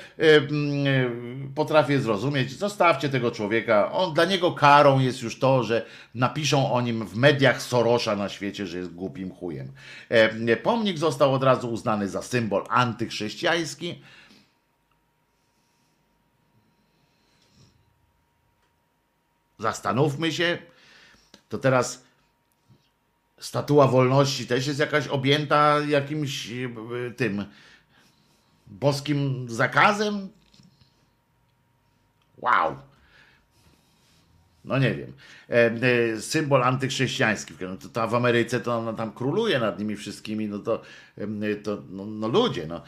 potrafię 1.55 1.99
zrozumieć, 1.99 2.51
zostawcie 2.51 3.09
tego 3.09 3.31
człowieka, 3.31 3.91
on, 3.91 4.13
dla 4.13 4.25
niego 4.25 4.51
karą 4.51 4.99
jest 4.99 5.21
już 5.21 5.39
to, 5.39 5.63
że 5.63 5.85
napiszą 6.15 6.71
o 6.71 6.81
nim 6.81 7.05
w 7.05 7.15
mediach 7.15 7.61
Sorosza 7.61 8.15
na 8.15 8.29
świecie, 8.29 8.67
że 8.67 8.77
jest 8.77 8.93
głupim 8.93 9.31
chujem. 9.31 9.71
Pomnik 10.63 10.97
został 10.97 11.33
od 11.33 11.43
razu 11.43 11.71
uznany 11.71 12.09
za 12.09 12.21
symbol 12.21 12.63
antychrześcijański, 12.69 14.01
zastanówmy 19.61 20.31
się, 20.31 20.57
to 21.49 21.57
teraz 21.57 22.03
statua 23.39 23.87
wolności 23.87 24.47
też 24.47 24.67
jest 24.67 24.79
jakaś 24.79 25.07
objęta 25.07 25.79
jakimś 25.79 26.51
e, 26.51 26.69
tym 27.11 27.45
boskim 28.67 29.49
zakazem? 29.49 30.29
Wow. 32.37 32.90
No 34.65 34.77
nie 34.79 34.95
wiem. 34.95 35.13
E, 35.49 35.53
e, 36.13 36.21
symbol 36.21 36.63
antychrześcijański. 36.63 37.53
No 37.61 37.77
to, 37.77 37.89
to 37.89 38.07
w 38.07 38.15
Ameryce 38.15 38.59
to 38.59 38.77
ona 38.77 38.93
tam 38.93 39.11
króluje 39.11 39.59
nad 39.59 39.79
nimi 39.79 39.95
wszystkimi. 39.95 40.47
No 40.47 40.59
to, 40.59 40.81
e, 41.17 41.55
to 41.55 41.81
no, 41.89 42.05
no 42.05 42.27
ludzie, 42.27 42.67
no. 42.67 42.81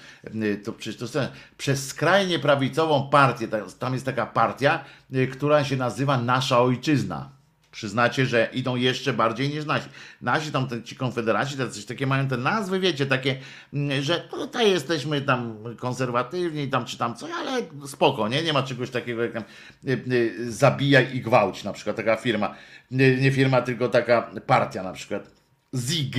To 0.64 0.74
przecież 0.74 1.12
to 1.12 1.20
przez 1.58 1.88
skrajnie 1.88 2.40
prawicową 2.40 3.10
partię, 3.10 3.48
ta- 3.48 3.66
tam 3.80 3.94
jest 3.94 4.06
taka 4.06 4.26
partia, 4.26 4.84
która 5.32 5.64
się 5.64 5.78
nazywa 5.78 6.18
Nasza 6.18 6.60
Ojczyzna. 6.62 7.30
Przyznacie, 7.74 8.26
że 8.26 8.50
idą 8.54 8.76
jeszcze 8.76 9.14
bardziej 9.14 9.50
niż 9.50 9.66
nasi. 9.66 9.90
Nasi 10.22 10.52
tam 10.52 10.68
te, 10.68 10.84
ci 10.84 10.96
konfederaci, 10.96 11.58
te 11.58 11.70
coś 11.70 11.86
takie 11.86 12.08
mają 12.08 12.28
te 12.28 12.38
nazwy, 12.38 12.80
wiecie, 12.80 13.06
takie, 13.06 13.40
mm, 13.74 14.02
że 14.02 14.20
tutaj 14.20 14.72
jesteśmy 14.72 15.22
tam 15.22 15.58
konserwatywni, 15.78 16.68
tam 16.68 16.86
czy 16.86 16.98
tam 16.98 17.16
coś, 17.16 17.32
ale 17.32 17.62
spoko, 17.88 18.28
nie? 18.28 18.44
Nie 18.44 18.54
ma 18.54 18.64
czegoś 18.64 18.90
takiego 18.90 19.24
jak 19.24 19.34
tam 19.34 19.44
y, 19.88 20.04
y, 20.12 20.52
zabijaj 20.52 21.16
i 21.16 21.22
gwałć, 21.22 21.64
na 21.64 21.74
przykład 21.74 21.96
taka 21.96 22.16
firma, 22.16 22.56
nie, 22.92 23.16
nie 23.16 23.32
firma, 23.32 23.62
tylko 23.62 23.90
taka 23.90 24.32
partia 24.46 24.84
na 24.84 24.94
przykład. 24.94 25.32
ZIG. 25.74 26.16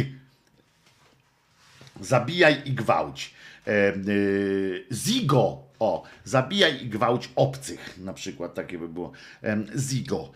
Zabijaj 2.00 2.62
i 2.64 2.72
gwałć. 2.72 3.34
E, 3.66 3.94
y, 3.94 4.86
Zigo. 4.92 5.63
O, 5.78 6.02
zabijaj 6.24 6.84
i 6.84 6.86
gwałć 6.86 7.30
obcych, 7.36 7.98
na 7.98 8.12
przykład 8.12 8.54
takie 8.54 8.78
by 8.78 8.88
było. 8.88 9.12
Zigo. 9.78 10.32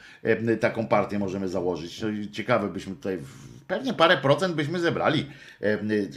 Taką 0.60 0.86
partię 0.86 1.18
możemy 1.18 1.48
założyć. 1.48 2.02
No 2.02 2.08
Ciekawe 2.32 2.68
byśmy 2.68 2.94
tutaj, 2.94 3.18
pewnie 3.66 3.94
parę 3.94 4.16
procent 4.16 4.54
byśmy 4.54 4.80
zebrali, 4.80 5.26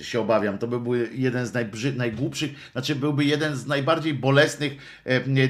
się 0.01 0.19
obawiam. 0.19 0.57
To 0.57 0.67
by 0.67 0.79
był 0.79 0.93
jeden 0.95 1.45
z 1.45 1.53
najbrzy, 1.53 1.93
najgłupszych, 1.93 2.51
znaczy 2.71 2.95
byłby 2.95 3.25
jeden 3.25 3.55
z 3.55 3.65
najbardziej 3.65 4.13
bolesnych 4.13 5.01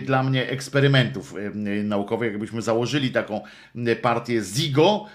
dla 0.06 0.24
mnie 0.24 0.50
eksperymentów 0.50 1.36
naukowych, 1.84 2.32
jakbyśmy 2.32 2.62
założyli 2.62 3.12
taką 3.12 3.42
partię 4.02 4.42
Zigo 4.42 5.06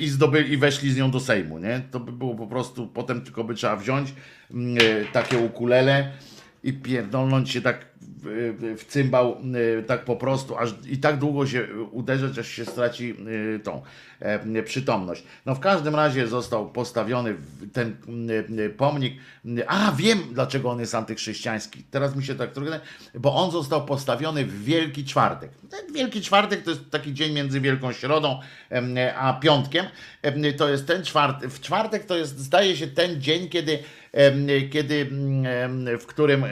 i, 0.00 0.08
zdobyli, 0.08 0.52
i 0.52 0.56
weszli 0.56 0.92
z 0.92 0.96
nią 0.96 1.10
do 1.10 1.20
Sejmu, 1.20 1.58
nie? 1.58 1.82
To 1.90 2.00
by 2.00 2.12
było 2.12 2.34
po 2.34 2.46
prostu, 2.46 2.86
potem 2.86 3.20
tylko 3.20 3.44
by 3.44 3.54
trzeba 3.54 3.76
wziąć 3.76 4.14
takie 5.12 5.38
ukulele 5.38 6.12
i 6.64 6.72
pierdolnąć 6.72 7.50
się 7.50 7.60
tak 7.60 7.89
w, 8.22 8.84
cymbał 8.88 9.36
y, 9.78 9.82
tak 9.82 10.04
po 10.04 10.16
prostu, 10.16 10.58
aż 10.58 10.74
i 10.90 10.98
tak 10.98 11.18
długo 11.18 11.46
się 11.46 11.68
uderzać, 11.90 12.38
aż 12.38 12.48
się 12.48 12.64
straci 12.64 13.14
y, 13.56 13.60
tą 13.64 13.82
e, 14.20 14.62
przytomność. 14.62 15.24
No 15.46 15.54
w 15.54 15.60
każdym 15.60 15.94
razie 15.94 16.26
został 16.26 16.70
postawiony 16.70 17.36
ten 17.72 17.96
y, 18.30 18.62
y, 18.62 18.70
pomnik. 18.70 19.14
A 19.66 19.92
wiem, 19.92 20.18
dlaczego 20.32 20.70
on 20.70 20.80
jest 20.80 20.94
antychrześcijański. 20.94 21.84
Teraz 21.90 22.16
mi 22.16 22.24
się 22.24 22.34
tak 22.34 22.52
trochę, 22.52 22.80
bo 23.14 23.34
on 23.34 23.50
został 23.50 23.84
postawiony 23.86 24.44
w 24.44 24.64
Wielki 24.64 25.04
Czwartek. 25.04 25.50
Ten 25.70 25.94
Wielki 25.94 26.20
Czwartek 26.20 26.62
to 26.62 26.70
jest 26.70 26.90
taki 26.90 27.14
dzień 27.14 27.32
między 27.32 27.60
Wielką 27.60 27.92
Środą 27.92 28.40
em, 28.70 28.94
a 29.16 29.32
Piątkiem. 29.32 29.86
Em, 30.22 30.54
To 30.58 30.68
jest 30.68 30.86
ten 30.86 31.04
czwartek. 31.04 31.50
W 31.50 31.60
czwartek 31.60 32.04
to 32.04 32.16
jest, 32.16 32.38
zdaje 32.38 32.76
się, 32.76 32.86
ten 32.86 33.20
dzień, 33.20 33.48
kiedy, 33.48 33.78
kiedy 34.70 35.10
em, 35.44 35.98
w 35.98 36.06
którym 36.06 36.44
e, 36.44 36.48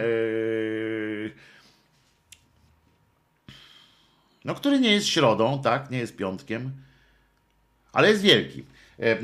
no, 4.44 4.54
który 4.54 4.80
nie 4.80 4.92
jest 4.92 5.06
środą, 5.06 5.62
tak, 5.62 5.90
nie 5.90 5.98
jest 5.98 6.16
piątkiem, 6.16 6.72
ale 7.92 8.08
jest 8.08 8.22
wielki. 8.22 8.64
E, 8.98 9.02
e, 9.02 9.22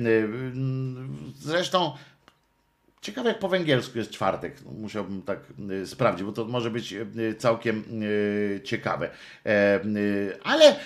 Zresztą 1.36 1.92
ciekawe 3.00 3.28
jak 3.28 3.38
po 3.38 3.48
węgiersku 3.48 3.98
jest 3.98 4.10
czwartek. 4.10 4.56
Musiałbym 4.78 5.22
tak 5.22 5.38
e, 5.82 5.86
sprawdzić, 5.86 6.26
bo 6.26 6.32
to 6.32 6.44
może 6.44 6.70
być 6.70 6.94
całkiem 7.38 7.84
ciekawe. 8.64 9.10
Ale 10.44 10.76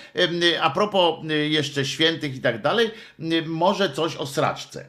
a 0.61 0.69
propos 0.69 1.25
jeszcze 1.49 1.85
świętych 1.85 2.35
i 2.35 2.41
tak 2.41 2.61
dalej, 2.61 2.91
może 3.45 3.89
coś 3.89 4.15
o 4.15 4.27
sraczce. 4.27 4.85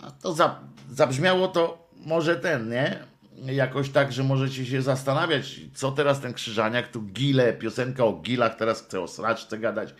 A 0.00 0.10
to 0.10 0.32
za, 0.32 0.60
zabrzmiało 0.90 1.48
to 1.48 1.88
może 1.96 2.36
ten, 2.36 2.70
nie? 2.70 2.98
Jakoś 3.44 3.90
tak, 3.90 4.12
że 4.12 4.24
możecie 4.24 4.66
się 4.66 4.82
zastanawiać, 4.82 5.60
co 5.74 5.92
teraz 5.92 6.20
ten 6.20 6.32
krzyżaniak, 6.32 6.88
tu 6.88 7.02
gile, 7.02 7.52
piosenka 7.52 8.04
o 8.04 8.12
gilach, 8.12 8.56
teraz 8.56 8.82
chce 8.82 9.00
o 9.00 9.08
sraczce 9.08 9.58
gadać. 9.58 9.94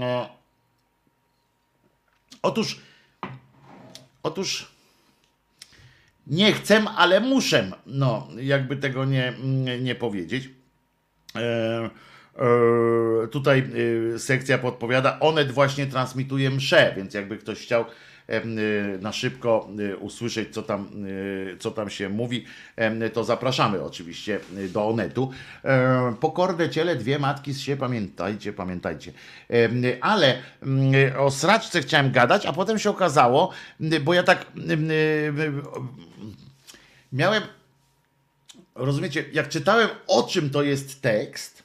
No. 0.00 0.28
Otóż, 2.42 2.80
otóż 4.22 4.72
nie 6.26 6.52
chcę, 6.52 6.84
ale 6.96 7.20
muszę, 7.20 7.72
no, 7.86 8.28
jakby 8.36 8.76
tego 8.76 9.04
nie, 9.04 9.32
nie 9.80 9.94
powiedzieć. 9.94 10.50
E, 11.36 11.90
e, 12.36 13.28
tutaj 13.28 13.70
e, 14.14 14.18
sekcja 14.18 14.58
podpowiada, 14.58 15.20
Onet 15.20 15.52
właśnie 15.52 15.86
transmituje 15.86 16.50
mszę, 16.50 16.94
więc 16.96 17.14
jakby 17.14 17.38
ktoś 17.38 17.58
chciał 17.58 17.84
na 19.00 19.12
szybko 19.12 19.68
e, 19.92 19.96
usłyszeć, 19.96 20.54
co 20.54 20.62
tam, 20.62 20.88
e, 21.54 21.56
co 21.58 21.70
tam 21.70 21.90
się 21.90 22.08
mówi, 22.08 22.44
to 23.12 23.24
zapraszamy 23.24 23.82
oczywiście 23.82 24.40
do 24.68 24.88
Onetu. 24.88 25.30
E, 25.64 26.14
Pokorne 26.20 26.70
ciele, 26.70 26.96
dwie 26.96 27.18
matki 27.18 27.52
z 27.52 27.60
się, 27.60 27.76
pamiętajcie, 27.76 28.52
pamiętajcie. 28.52 29.12
Ale 30.00 30.38
mm, 30.62 30.92
o 31.18 31.30
sraczce 31.30 31.80
chciałem 31.80 32.12
gadać, 32.12 32.46
a 32.46 32.52
potem 32.52 32.78
się 32.78 32.90
okazało, 32.90 33.50
bo 34.04 34.14
ja 34.14 34.22
tak 34.22 34.46
miałem 37.12 37.42
rozumiecie, 38.74 39.24
jak 39.32 39.48
czytałem 39.48 39.88
o 40.06 40.22
czym 40.22 40.50
to 40.50 40.62
jest 40.62 41.02
tekst, 41.02 41.62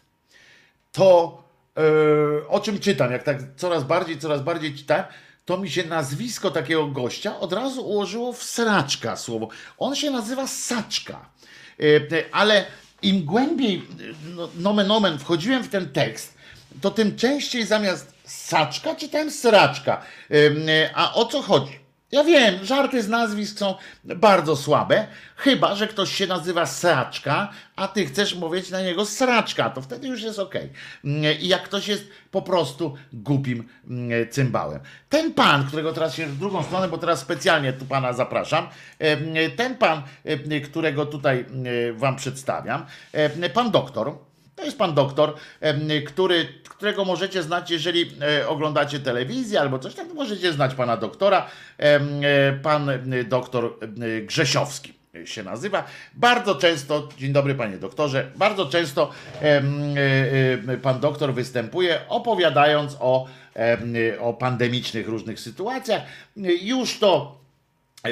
to 0.91 1.43
e, 1.77 2.47
o 2.47 2.59
czym 2.59 2.79
czytam, 2.79 3.11
jak 3.11 3.23
tak 3.23 3.37
coraz 3.55 3.83
bardziej, 3.83 4.17
coraz 4.17 4.41
bardziej 4.41 4.75
czytałem, 4.75 5.05
to 5.47 5.57
mi 5.57 5.69
się 5.69 5.83
nazwisko 5.83 6.51
takiego 6.51 6.87
gościa 6.87 7.39
od 7.39 7.53
razu 7.53 7.87
ułożyło 7.87 8.33
w 8.33 8.43
sraczka 8.43 9.15
słowo. 9.15 9.47
On 9.77 9.95
się 9.95 10.11
nazywa 10.11 10.47
Saczka. 10.47 11.29
E, 11.79 12.23
ale 12.31 12.65
im 13.01 13.25
głębiej, 13.25 13.75
e, 13.77 13.83
no, 14.35 14.49
nomen 14.55 14.91
omen, 14.91 15.19
wchodziłem 15.19 15.63
w 15.63 15.69
ten 15.69 15.89
tekst, 15.89 16.37
to 16.81 16.91
tym 16.91 17.15
częściej 17.15 17.65
zamiast 17.65 18.13
saczka 18.25 18.95
czytałem 18.95 19.31
sraczka. 19.31 20.01
E, 20.31 20.89
A 20.93 21.13
o 21.13 21.25
co 21.25 21.41
chodzi? 21.41 21.79
Ja 22.11 22.23
wiem, 22.23 22.65
żarty 22.65 23.03
z 23.03 23.09
nazwisk 23.09 23.59
są 23.59 23.75
bardzo 24.03 24.55
słabe, 24.55 25.07
chyba 25.35 25.75
że 25.75 25.87
ktoś 25.87 26.15
się 26.15 26.27
nazywa 26.27 26.65
Sraczka, 26.65 27.49
a 27.75 27.87
ty 27.87 28.05
chcesz 28.05 28.35
mówić 28.35 28.69
na 28.69 28.81
niego 28.81 29.05
Sraczka, 29.05 29.69
to 29.69 29.81
wtedy 29.81 30.07
już 30.07 30.21
jest. 30.21 30.39
Mm, 31.03 31.39
I 31.39 31.47
jak 31.47 31.63
ktoś 31.63 31.87
jest 31.87 32.07
po 32.31 32.41
prostu 32.41 32.95
głupim 33.13 33.69
mm, 33.87 34.29
cymbałem. 34.29 34.79
Ten 35.09 35.33
pan, 35.33 35.67
którego 35.67 35.93
teraz 35.93 36.15
się 36.15 36.25
w 36.25 36.39
drugą 36.39 36.63
stronę, 36.63 36.87
bo 36.87 36.97
teraz 36.97 37.19
specjalnie 37.19 37.73
tu 37.73 37.85
pana 37.85 38.13
zapraszam, 38.13 38.67
em, 38.99 39.33
ten 39.55 39.75
pan, 39.75 40.01
em, 40.25 40.61
którego 40.61 41.05
tutaj 41.05 41.39
em, 41.39 41.97
wam 41.97 42.15
przedstawiam, 42.15 42.85
pan 43.53 43.71
doktor, 43.71 44.17
to 44.55 44.63
jest 44.63 44.77
pan 44.77 44.93
doktor, 44.93 45.35
który, 46.07 46.47
którego 46.77 47.05
możecie 47.05 47.43
znać, 47.43 47.71
jeżeli 47.71 48.11
e, 48.21 48.47
oglądacie 48.47 48.99
telewizję 48.99 49.61
albo 49.61 49.79
coś 49.79 49.95
to 49.95 50.05
możecie 50.05 50.53
znać 50.53 50.75
pana 50.75 50.97
doktora. 50.97 51.47
E, 51.77 51.99
Pan 52.53 52.89
e, 52.89 53.23
doktor 53.23 53.79
Grzesiowski 54.21 54.93
się 55.25 55.43
nazywa. 55.43 55.85
Bardzo 56.13 56.55
często, 56.55 57.09
dzień 57.17 57.33
dobry 57.33 57.55
panie 57.55 57.77
doktorze, 57.77 58.31
bardzo 58.35 58.65
często 58.65 59.11
pan 60.81 60.99
doktor 60.99 61.33
występuje 61.33 61.99
opowiadając 62.09 62.97
o, 62.99 63.27
o 64.19 64.33
pandemicznych 64.33 65.07
różnych 65.07 65.39
sytuacjach. 65.39 66.01
Już 66.61 66.99
to 66.99 67.37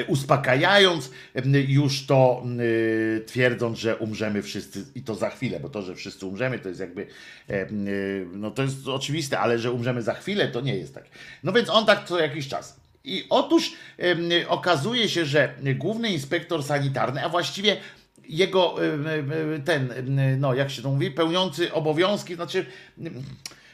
uspokajając, 0.06 1.10
em, 1.34 1.54
już 1.54 2.06
to 2.06 2.42
y, 2.60 3.24
twierdząc, 3.26 3.78
że 3.78 3.96
umrzemy 3.96 4.42
wszyscy 4.42 4.84
i 4.94 5.02
to 5.02 5.14
za 5.14 5.30
chwilę, 5.30 5.60
bo 5.60 5.68
to, 5.68 5.82
że 5.82 5.94
wszyscy 5.94 6.26
umrzemy, 6.26 6.58
to 6.58 6.68
jest 6.68 6.80
jakby, 6.80 7.06
y, 7.50 8.26
no 8.32 8.50
to 8.50 8.62
jest 8.62 8.88
oczywiste, 8.88 9.38
ale 9.38 9.58
że 9.58 9.72
umrzemy 9.72 10.02
za 10.02 10.14
chwilę, 10.14 10.48
to 10.48 10.60
nie 10.60 10.76
jest 10.76 10.94
tak. 10.94 11.04
No 11.42 11.52
więc 11.52 11.70
on 11.70 11.86
tak 11.86 12.04
co 12.08 12.20
jakiś 12.20 12.48
czas. 12.48 12.80
I 13.04 13.26
otóż 13.30 13.72
okazuje 14.48 15.08
się, 15.08 15.24
że 15.24 15.54
główny 15.76 16.12
inspektor 16.12 16.62
sanitarny, 16.62 17.24
a 17.24 17.28
właściwie 17.28 17.76
jego 18.28 18.76
ten, 19.64 19.92
no 20.38 20.54
jak 20.54 20.70
się 20.70 20.82
to 20.82 20.90
mówi, 20.90 21.10
pełniący 21.10 21.72
obowiązki, 21.72 22.34
znaczy 22.34 22.66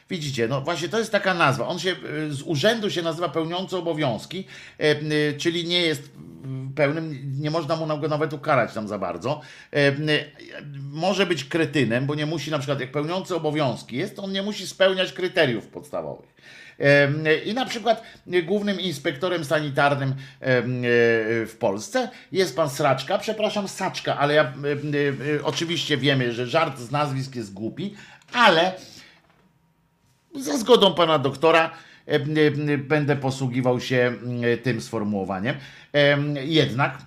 Widzicie, 0.09 0.47
no 0.47 0.61
właśnie 0.61 0.89
to 0.89 0.99
jest 0.99 1.11
taka 1.11 1.33
nazwa. 1.33 1.67
On 1.67 1.79
się 1.79 1.95
y, 2.29 2.33
z 2.33 2.41
urzędu 2.41 2.89
się 2.89 3.01
nazywa 3.01 3.29
pełniący 3.29 3.77
obowiązki, 3.77 4.45
e, 4.79 5.01
y, 5.01 5.35
czyli 5.37 5.65
nie 5.65 5.81
jest 5.81 6.11
pełnym, 6.75 7.33
nie 7.39 7.51
można 7.51 7.75
mu 7.75 7.85
nawet 7.85 8.33
ukarać 8.33 8.73
tam 8.73 8.87
za 8.87 8.99
bardzo. 8.99 9.41
E, 9.73 9.91
Może 10.91 11.25
być 11.25 11.43
kretynem, 11.43 12.05
bo 12.05 12.15
nie 12.15 12.25
musi 12.25 12.51
na 12.51 12.57
przykład 12.57 12.79
jak 12.79 12.91
pełniący 12.91 13.35
obowiązki 13.35 13.97
jest, 13.97 14.19
on 14.19 14.31
nie 14.31 14.43
musi 14.43 14.67
spełniać 14.67 15.13
kryteriów 15.13 15.67
podstawowych. 15.67 16.33
I 17.45 17.53
na 17.53 17.65
przykład 17.65 18.03
głównym 18.43 18.79
inspektorem 18.79 19.45
sanitarnym 19.45 20.09
e, 20.09 20.15
w 21.45 21.55
Polsce 21.59 22.09
jest 22.31 22.55
pan 22.55 22.69
Sraczka, 22.69 23.17
przepraszam, 23.17 23.67
Saczka, 23.67 24.17
ale 24.17 24.33
ja 24.33 24.43
e, 24.43 24.47
e, 25.35 25.43
oczywiście 25.43 25.97
wiemy, 25.97 26.33
że 26.33 26.47
żart 26.47 26.79
z 26.79 26.91
nazwisk 26.91 27.35
jest 27.35 27.53
głupi, 27.53 27.95
ale 28.33 28.73
za 30.41 30.57
zgodą 30.57 30.93
pana 30.93 31.19
doktora 31.19 31.71
e, 32.07 32.11
e, 32.15 32.77
będę 32.77 33.15
posługiwał 33.15 33.79
się 33.79 34.13
e, 34.43 34.57
tym 34.57 34.81
sformułowaniem. 34.81 35.55
Jednak 36.43 36.97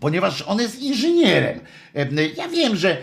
ponieważ 0.00 0.42
on 0.42 0.58
jest 0.60 0.78
inżynierem. 0.82 1.60
E, 1.94 2.06
Ja 2.36 2.48
wiem, 2.48 2.76
że 2.76 2.90
e, 2.90 3.02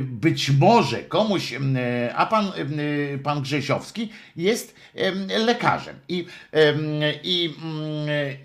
być 0.00 0.50
może 0.50 1.02
komuś, 1.02 1.52
m, 1.52 1.78
a 2.14 2.26
pan, 2.26 2.52
pan 3.22 3.42
Grzesiowski 3.42 4.08
jest 4.36 4.74
em, 4.94 5.26
lekarzem 5.46 5.96
i, 6.08 6.26
i, 7.22 7.54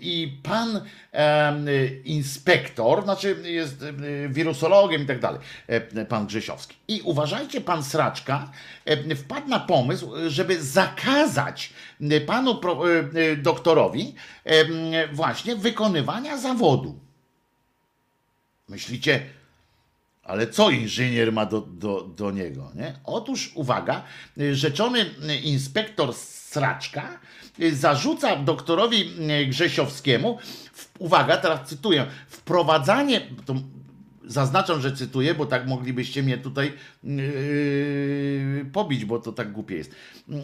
i 0.00 0.38
pan 0.42 0.80
inspektor, 2.04 3.04
znaczy 3.04 3.36
jest 3.44 3.82
em, 3.82 4.32
wirusologiem 4.32 5.02
i 5.02 5.06
tak 5.06 5.20
dalej, 5.20 5.40
e, 5.66 6.04
pan 6.04 6.26
Grzesiowski. 6.26 6.76
I 6.88 7.00
uważajcie, 7.00 7.60
pan 7.60 7.84
Sraczka 7.84 8.50
wpadł 9.16 9.48
na 9.48 9.60
pomysł, 9.60 10.12
żeby 10.28 10.62
zakazać 10.62 11.72
panu 12.26 12.60
e, 12.60 13.20
e, 13.32 13.36
doktorowi 13.36 14.14
właśnie 15.12 15.56
wykonywania 15.56 16.38
zawodu. 16.38 17.04
Myślicie, 18.74 19.26
ale 20.22 20.46
co 20.46 20.70
inżynier 20.70 21.32
ma 21.32 21.46
do, 21.46 21.60
do, 21.60 22.00
do 22.16 22.30
niego? 22.30 22.70
Nie? 22.74 22.94
Otóż 23.04 23.52
uwaga, 23.54 24.02
rzeczony 24.52 25.06
inspektor 25.42 26.14
Sraczka 26.14 27.18
zarzuca 27.72 28.36
doktorowi 28.36 29.10
Grzesiowskiemu, 29.48 30.38
uwaga, 30.98 31.36
teraz 31.36 31.68
cytuję, 31.68 32.06
wprowadzanie, 32.28 33.20
to 33.46 33.54
zaznaczam, 34.26 34.80
że 34.80 34.92
cytuję, 34.92 35.34
bo 35.34 35.46
tak 35.46 35.66
moglibyście 35.66 36.22
mnie 36.22 36.38
tutaj 36.38 36.72
yy, 37.04 38.66
pobić, 38.72 39.04
bo 39.04 39.18
to 39.18 39.32
tak 39.32 39.52
głupie 39.52 39.76
jest. 39.76 39.94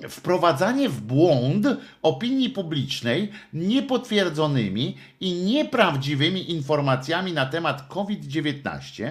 Wprowadzanie 0.09 0.89
w 0.89 1.01
błąd 1.01 1.67
opinii 2.03 2.51
publicznej 2.51 3.33
niepotwierdzonymi 3.53 4.97
i 5.21 5.33
nieprawdziwymi 5.33 6.51
informacjami 6.51 7.33
na 7.33 7.47
temat 7.47 7.89
COVID-19, 7.89 9.11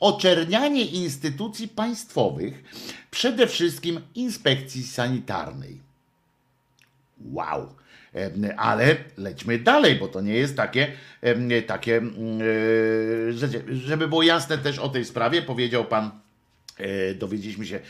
oczernianie 0.00 0.84
instytucji 0.84 1.68
państwowych, 1.68 2.64
przede 3.10 3.46
wszystkim 3.46 4.00
inspekcji 4.14 4.82
sanitarnej. 4.82 5.80
Wow. 7.20 7.77
Ale 8.56 8.96
lećmy 9.16 9.58
dalej, 9.58 9.94
bo 9.94 10.08
to 10.08 10.20
nie 10.20 10.34
jest 10.34 10.56
takie, 10.56 10.92
takie 11.66 12.00
e. 12.00 13.62
Żeby 13.68 14.08
było 14.08 14.22
jasne 14.22 14.58
też 14.58 14.78
o 14.78 14.88
tej 14.88 15.04
sprawie, 15.04 15.42
powiedział 15.42 15.84
pan, 15.84 16.10
e, 16.78 17.14
dowiedzieliśmy 17.14 17.66
się, 17.66 17.80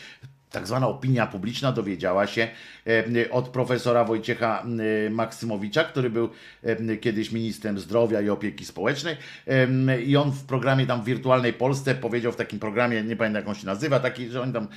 tak 0.51 0.67
zwana 0.67 0.89
opinia 0.89 1.27
publiczna 1.27 1.73
dowiedziała 1.73 2.27
się 2.27 2.49
e, 2.87 3.31
od 3.31 3.49
profesora 3.49 4.05
Wojciecha 4.05 4.65
e, 5.07 5.11
Maksymowicza, 5.11 5.85
który 5.85 6.11
był 6.11 6.31
e, 6.63 6.97
kiedyś 6.97 7.33
ministrem 7.33 7.79
zdrowia 7.79 8.21
i 8.21 8.31
opieki 8.31 8.65
społecznej 8.65 9.17
e, 9.47 10.03
i 10.03 10.17
on 10.17 10.31
w 10.33 10.45
programie 10.45 10.87
tam 10.87 11.03
w 11.03 11.05
Wirtualnej 11.05 11.53
Polsce 11.53 11.95
powiedział 11.95 12.33
w 12.33 12.37
takim 12.37 12.59
programie, 12.59 13.03
nie 13.03 13.17
pamiętam 13.17 13.41
jak 13.41 13.49
on 13.49 13.55
się 13.55 13.67
nazywa, 13.67 14.01
taki, 14.01 14.29
że 14.29 14.43
oni 14.43 14.53
tam 14.53 14.69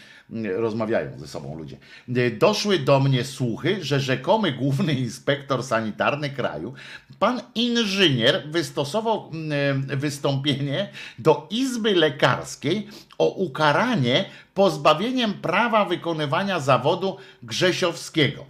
rozmawiają 0.55 1.19
ze 1.19 1.27
sobą 1.27 1.57
ludzie. 1.57 1.77
E, 2.15 2.31
Doszły 2.31 2.79
do 2.79 2.99
mnie 2.99 3.23
słuchy, 3.23 3.77
że 3.83 3.99
rzekomy 3.99 4.51
główny 4.51 4.93
inspektor 4.93 5.63
sanitarny 5.63 6.29
kraju, 6.29 6.73
pan 7.21 7.41
inżynier 7.55 8.43
wystosował 8.49 9.31
mm, 9.33 9.99
wystąpienie 9.99 10.89
do 11.19 11.47
Izby 11.49 11.95
Lekarskiej 11.95 12.87
o 13.17 13.27
ukaranie 13.29 14.25
pozbawieniem 14.53 15.33
prawa 15.33 15.85
wykonywania 15.85 16.59
zawodu 16.59 17.17
Grzesiowskiego. 17.43 18.45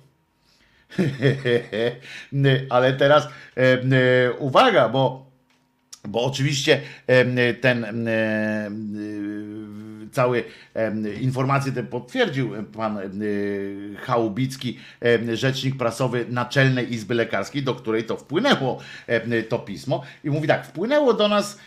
Ale 2.69 2.93
teraz 2.93 3.23
e, 3.25 3.29
e, 3.57 4.33
uwaga, 4.39 4.89
bo 4.89 5.31
bo 6.07 6.23
oczywiście 6.25 6.81
em, 7.07 7.35
ten 7.61 7.85
cały 10.11 10.43
informacje 11.21 11.71
te 11.71 11.83
potwierdził 11.83 12.51
pan 12.73 12.99
Chałubicki, 14.01 14.79
rzecznik 15.33 15.77
prasowy 15.77 16.25
Naczelnej 16.29 16.93
Izby 16.93 17.13
Lekarskiej, 17.13 17.63
do 17.63 17.75
której 17.75 18.03
to 18.03 18.17
wpłynęło 18.17 18.79
to 19.49 19.59
pismo. 19.59 20.03
I 20.23 20.29
mówi 20.29 20.47
tak, 20.47 20.67
wpłynęło 20.67 21.13
do 21.13 21.27
nas 21.27 21.59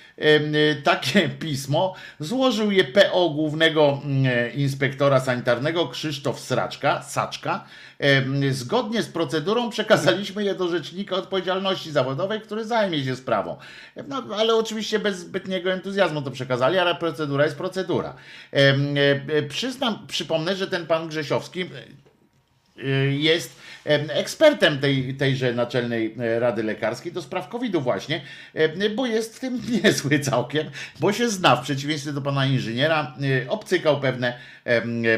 takie 0.85 1.29
pismo, 1.45 1.95
złożył 2.21 2.71
je 2.71 2.85
PO 2.85 3.31
głównego 3.31 4.01
mm, 4.05 4.53
inspektora 4.53 5.21
sanitarnego 5.21 5.89
Krzysztof 5.89 6.41
Sraczka, 6.41 7.03
Saczka. 7.03 7.65
Zgodnie 8.51 9.03
z 9.03 9.09
procedurą 9.09 9.71
przekazaliśmy 9.71 10.45
je 10.45 10.55
do 10.55 10.69
Rzecznika 10.69 11.17
Odpowiedzialności 11.17 11.93
Zawodowej, 11.93 12.41
który 12.41 12.65
zajmie 12.65 13.05
się 13.05 13.17
sprawą. 13.17 13.57
No, 14.09 14.25
ale 14.37 14.55
oczywiście 14.55 14.99
bez 14.99 15.19
zbytniego 15.19 15.73
entuzjazmu 15.73 16.23
to 16.23 16.31
przekazali, 16.31 16.79
ale 16.79 16.95
procedura 16.95 17.45
jest 17.45 17.57
procedura. 17.57 18.15
E, 18.53 18.75
e, 19.37 19.43
Przyznam, 19.43 20.07
przypomnę, 20.07 20.57
że 20.57 20.67
ten 20.67 20.87
pan 20.87 21.09
Grzesiowski 21.09 21.71
y, 22.79 23.13
jest 23.13 23.64
ekspertem 23.85 24.79
tej, 24.79 25.15
tejże 25.15 25.55
Naczelnej 25.55 26.15
e, 26.19 26.41
Rady 26.41 26.63
Lekarskiej 26.63 27.13
do 27.13 27.23
spraw 27.23 27.49
COVID-u 27.49 27.81
właśnie, 27.81 28.21
bo 28.97 29.07
jest 29.07 29.37
w 29.37 29.41
tym 29.41 29.61
niezły 29.83 30.19
całkiem, 30.19 30.71
bo 31.01 31.13
się 31.13 31.29
zna, 31.29 31.57
w 31.57 31.63
przeciwieństwie 31.63 32.13
do 32.13 32.23
pana 32.23 32.47
inżyniera, 32.47 33.15
y, 33.23 33.47
obcykał 33.49 34.01
pewne, 34.01 34.39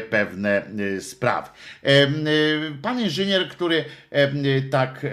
pewne 0.09 0.65
y, 0.79 1.01
sprawy. 1.01 1.49
Pan 2.81 3.01
inżynier, 3.01 3.49
który 3.49 3.85
tak 4.71 5.05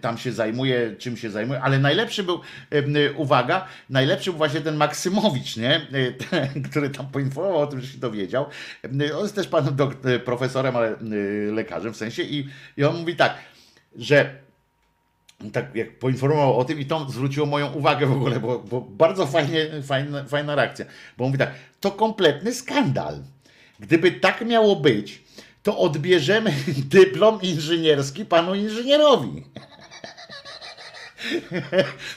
tam 0.00 0.18
się 0.18 0.32
zajmuje, 0.32 0.96
czym 0.98 1.16
się 1.16 1.30
zajmuje, 1.30 1.60
ale 1.60 1.78
najlepszy 1.78 2.22
był, 2.22 2.40
uwaga, 3.16 3.66
najlepszy 3.90 4.30
był 4.30 4.38
właśnie 4.38 4.60
ten 4.60 4.76
Maksymowicz, 4.76 5.56
nie? 5.56 5.80
Ten, 6.30 6.62
który 6.62 6.90
tam 6.90 7.06
poinformował 7.06 7.62
o 7.62 7.66
tym, 7.66 7.80
że 7.80 7.86
się 7.86 7.98
dowiedział. 7.98 8.46
On 9.16 9.22
jest 9.22 9.34
też 9.34 9.48
panem 9.48 9.76
profesorem, 10.24 10.76
ale 10.76 10.96
lekarzem 11.52 11.92
w 11.92 11.96
sensie 11.96 12.21
i, 12.22 12.48
i 12.76 12.84
on 12.84 12.96
mówi 12.96 13.16
tak, 13.16 13.34
że 13.96 14.42
tak 15.52 15.76
jak 15.76 15.98
poinformował 15.98 16.58
o 16.58 16.64
tym 16.64 16.80
i 16.80 16.86
to 16.86 17.10
zwróciło 17.10 17.46
moją 17.46 17.72
uwagę 17.72 18.06
w 18.06 18.12
ogóle, 18.12 18.40
bo, 18.40 18.58
bo 18.58 18.80
bardzo 18.80 19.26
fajnie, 19.26 19.66
fajna, 19.82 20.24
fajna 20.24 20.54
reakcja. 20.54 20.86
Bo 21.18 21.26
mówi 21.26 21.38
tak, 21.38 21.54
to 21.80 21.90
kompletny 21.90 22.54
skandal. 22.54 23.22
Gdyby 23.80 24.12
tak 24.12 24.46
miało 24.46 24.76
być, 24.76 25.22
to 25.62 25.78
odbierzemy 25.78 26.54
dyplom 26.94 27.42
inżynierski 27.42 28.24
panu 28.24 28.54
inżynierowi. 28.54 29.44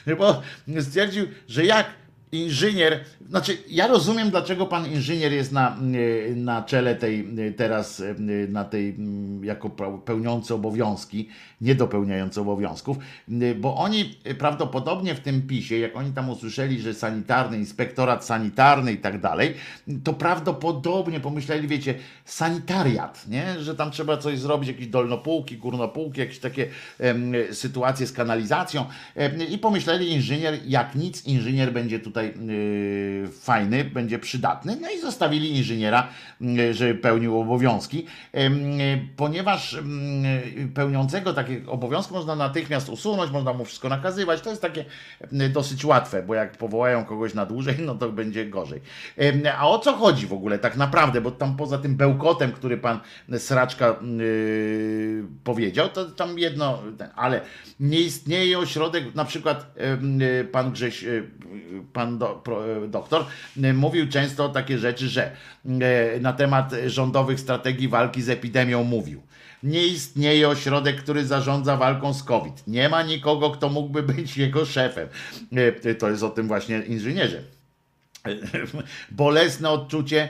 Bo 0.18 0.42
stwierdził, 0.82 1.28
że 1.48 1.66
jak 1.66 1.88
inżynier, 2.32 3.04
znaczy 3.30 3.58
ja 3.70 3.88
rozumiem, 3.88 4.30
dlaczego 4.30 4.66
pan 4.66 4.88
inżynier 4.88 5.34
jest 5.34 5.52
na, 5.52 5.78
y, 5.96 6.34
na 6.36 6.64
czele 6.64 6.96
tej 6.96 7.40
y, 7.40 7.54
teraz, 7.54 8.00
y, 8.00 8.48
na 8.50 8.64
tej 8.64 8.98
jako 9.42 9.70
pełniący 10.06 10.54
obowiązki, 10.54 11.30
nie 11.62 11.76
dopełniający 11.76 12.42
obowiązków, 12.42 12.98
bo 13.58 13.76
oni 13.76 14.16
prawdopodobnie 14.38 15.16
w 15.16 15.20
tym 15.20 15.48
pisie, 15.48 15.78
jak 15.78 15.96
oni 15.96 16.14
tam 16.14 16.30
usłyszeli, 16.30 16.82
że 16.82 16.94
sanitarny, 16.94 17.58
inspektorat 17.58 18.26
sanitarny 18.26 18.94
i 18.94 18.98
tak 18.98 19.22
dalej, 19.22 19.54
to 20.04 20.14
prawdopodobnie 20.14 21.20
pomyśleli, 21.20 21.68
wiecie, 21.68 21.96
sanitariat, 22.26 23.28
nie? 23.28 23.60
że 23.60 23.76
tam 23.76 23.92
trzeba 23.92 24.18
coś 24.18 24.40
zrobić, 24.40 24.68
jakieś 24.68 24.88
dolnopółki, 24.88 25.58
górnopółki, 25.58 26.20
jakieś 26.20 26.40
takie 26.40 26.68
em, 27.00 27.34
sytuacje 27.52 28.08
z 28.08 28.12
kanalizacją 28.12 28.86
em, 29.16 29.50
i 29.50 29.58
pomyśleli 29.58 30.12
inżynier, 30.12 30.60
jak 30.66 30.96
nic, 30.96 31.26
inżynier 31.26 31.74
będzie 31.74 32.00
tutaj 32.00 32.15
y, 32.24 33.28
fajny, 33.42 33.84
będzie 33.84 34.20
przydatny, 34.20 34.78
no 34.82 34.90
i 34.92 35.00
zostawili 35.00 35.58
inżyniera, 35.58 36.08
y, 36.42 36.74
żeby 36.74 36.96
pełnił 36.96 37.40
obowiązki, 37.40 38.06
y, 38.36 38.40
ponieważ 39.16 39.74
mm, 39.74 40.74
pełniącego 40.74 41.34
takie 41.34 41.62
obowiązki 41.68 42.14
można 42.14 42.36
natychmiast 42.36 42.90
usunąć, 42.90 43.32
można 43.32 43.54
mu 43.54 43.66
wszystko 43.66 43.90
nakazywać, 43.90 44.42
to 44.42 44.50
jest 44.50 44.62
takie 44.62 44.86
dosyć 45.50 45.86
łatwe, 45.86 46.24
bo 46.24 46.36
jak 46.36 46.58
powołają 46.58 47.06
kogoś 47.06 47.34
na 47.34 47.46
dłużej, 47.46 47.76
no 47.80 47.96
to 47.96 48.12
będzie 48.12 48.46
gorzej. 48.46 48.82
A 49.58 49.70
o 49.70 49.80
co 49.80 49.94
chodzi 49.94 50.28
w 50.28 50.34
ogóle 50.34 50.60
tak 50.60 50.78
naprawdę, 50.78 51.22
bo 51.22 51.32
tam 51.32 51.58
poza 51.58 51.78
tym 51.78 51.96
bełkotem, 51.96 52.52
który 52.52 52.78
pan 52.78 53.00
Sraczka 53.38 53.96
powiedział, 55.44 55.90
to 55.90 56.06
tam 56.06 56.40
jedno, 56.40 56.80
ale 57.16 57.42
nie 57.80 58.00
istnieje 58.00 58.60
ośrodek, 58.60 59.16
na 59.16 59.26
przykład 59.26 59.76
pan 60.52 60.72
Grześ, 60.72 61.04
y, 61.04 61.30
pan 62.06 62.18
do, 62.18 62.28
pro, 62.28 62.64
doktor 62.88 63.26
y, 63.58 63.74
mówił 63.74 64.10
często 64.10 64.50
takie 64.50 64.78
rzeczy, 64.78 65.10
że 65.10 65.32
y, 65.66 66.20
na 66.22 66.34
temat 66.34 66.72
rządowych 66.86 67.40
strategii 67.40 67.88
walki 67.88 68.22
z 68.22 68.30
epidemią 68.30 68.84
mówił. 68.84 69.22
Nie 69.64 69.88
istnieje 69.88 70.50
ośrodek, 70.50 70.96
który 71.02 71.26
zarządza 71.26 71.78
walką 71.78 72.14
z 72.14 72.24
COVID. 72.24 72.68
Nie 72.68 72.90
ma 72.90 73.04
nikogo, 73.04 73.52
kto 73.52 73.70
mógłby 73.70 74.04
być 74.04 74.38
jego 74.38 74.66
szefem. 74.66 75.08
Y, 75.86 75.96
To 75.96 76.10
jest 76.10 76.24
o 76.24 76.30
tym 76.30 76.48
właśnie 76.48 76.80
inżynierze. 76.80 77.55
bolesne 79.12 79.70
odczucie. 79.70 80.30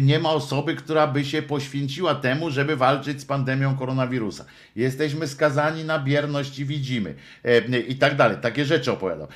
Nie 0.00 0.18
ma 0.18 0.30
osoby, 0.30 0.74
która 0.74 1.06
by 1.06 1.24
się 1.24 1.42
poświęciła 1.42 2.14
temu, 2.14 2.50
żeby 2.50 2.76
walczyć 2.76 3.20
z 3.20 3.24
pandemią 3.24 3.76
koronawirusa. 3.76 4.44
Jesteśmy 4.76 5.26
skazani 5.26 5.84
na 5.84 5.98
bierność 5.98 6.58
i 6.58 6.64
widzimy. 6.64 7.14
I 7.88 7.96
tak 7.96 8.16
dalej. 8.16 8.36
Takie 8.42 8.64
rzeczy 8.64 8.92
opowiadał. 8.92 9.28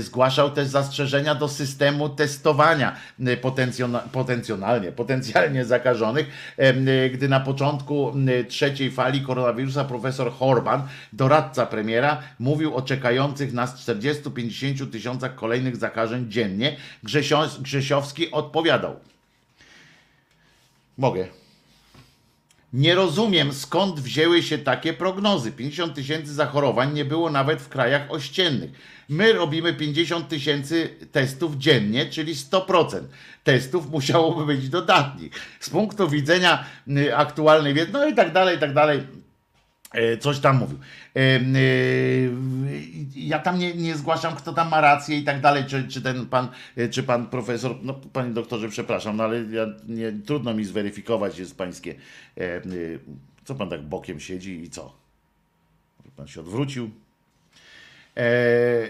Zgłaszał 0.00 0.50
też 0.50 0.68
zastrzeżenia 0.68 1.34
do 1.34 1.48
systemu 1.48 2.08
testowania 2.08 2.96
potencjona- 3.42 4.08
potencjonalnie, 4.12 4.92
potencjalnie 4.92 5.64
zakażonych, 5.64 6.54
gdy 7.12 7.28
na 7.28 7.40
początku 7.40 8.14
trzeciej 8.48 8.90
fali 8.90 9.20
koronawirusa 9.20 9.84
profesor 9.84 10.32
Horban, 10.32 10.82
doradca 11.12 11.66
premiera, 11.66 12.22
mówił 12.38 12.74
o 12.74 12.82
czekających 12.82 13.52
nas 13.52 13.88
40-50 13.88 14.90
tysiącach 14.90 15.34
kolejnych 15.34 15.76
zakażeń 15.76 16.30
dziennie. 16.30 16.76
Grzesio- 17.48 17.62
Grzesiowski 17.62 18.30
odpowiadał. 18.30 18.96
Mogę. 20.98 21.28
Nie 22.72 22.94
rozumiem, 22.94 23.52
skąd 23.52 24.00
wzięły 24.00 24.42
się 24.42 24.58
takie 24.58 24.92
prognozy. 24.92 25.52
50 25.52 25.94
tysięcy 25.94 26.34
zachorowań 26.34 26.92
nie 26.94 27.04
było 27.04 27.30
nawet 27.30 27.62
w 27.62 27.68
krajach 27.68 28.10
ościennych. 28.10 28.70
My 29.08 29.32
robimy 29.32 29.74
50 29.74 30.28
tysięcy 30.28 30.94
testów 31.12 31.56
dziennie, 31.56 32.06
czyli 32.06 32.34
100% 32.34 33.00
testów 33.44 33.90
musiałoby 33.90 34.46
być 34.46 34.68
dodatnich. 34.68 35.32
Z 35.60 35.70
punktu 35.70 36.08
widzenia 36.08 36.64
y, 36.88 37.16
aktualnej 37.16 37.74
wiedzy, 37.74 37.92
no 37.92 38.08
i 38.08 38.14
tak 38.14 38.32
dalej, 38.32 38.56
i 38.56 38.60
tak 38.60 38.74
dalej. 38.74 39.00
E, 39.92 40.16
Coś 40.18 40.38
tam 40.40 40.56
mówił. 40.58 40.78
E, 41.16 41.20
e, 41.20 41.40
Ja 43.16 43.38
tam 43.38 43.58
nie, 43.58 43.74
nie 43.74 43.96
zgłaszam, 43.96 44.36
kto 44.36 44.52
tam 44.52 44.68
ma 44.70 44.80
rację 44.80 45.18
i 45.18 45.24
tak 45.24 45.40
dalej, 45.40 45.64
czy, 45.64 45.88
czy 45.88 46.02
ten 46.02 46.26
pan, 46.26 46.48
czy 46.90 47.02
pan 47.02 47.26
profesor, 47.26 47.76
no 47.82 47.94
panie 47.94 48.30
doktorze, 48.30 48.68
przepraszam, 48.68 49.16
no 49.16 49.24
ale 49.24 49.44
ja, 49.44 49.66
nie, 49.88 50.12
trudno 50.12 50.54
mi 50.54 50.64
zweryfikować 50.64 51.38
jest 51.38 51.56
pańskie. 51.58 51.94
Co 53.44 53.54
pan 53.54 53.70
tak 53.70 53.82
bokiem 53.82 54.20
siedzi 54.20 54.62
i 54.62 54.70
co? 54.70 54.92
Pan 56.16 56.28
się 56.28 56.40
odwrócił. 56.40 56.90
E, 58.18 58.22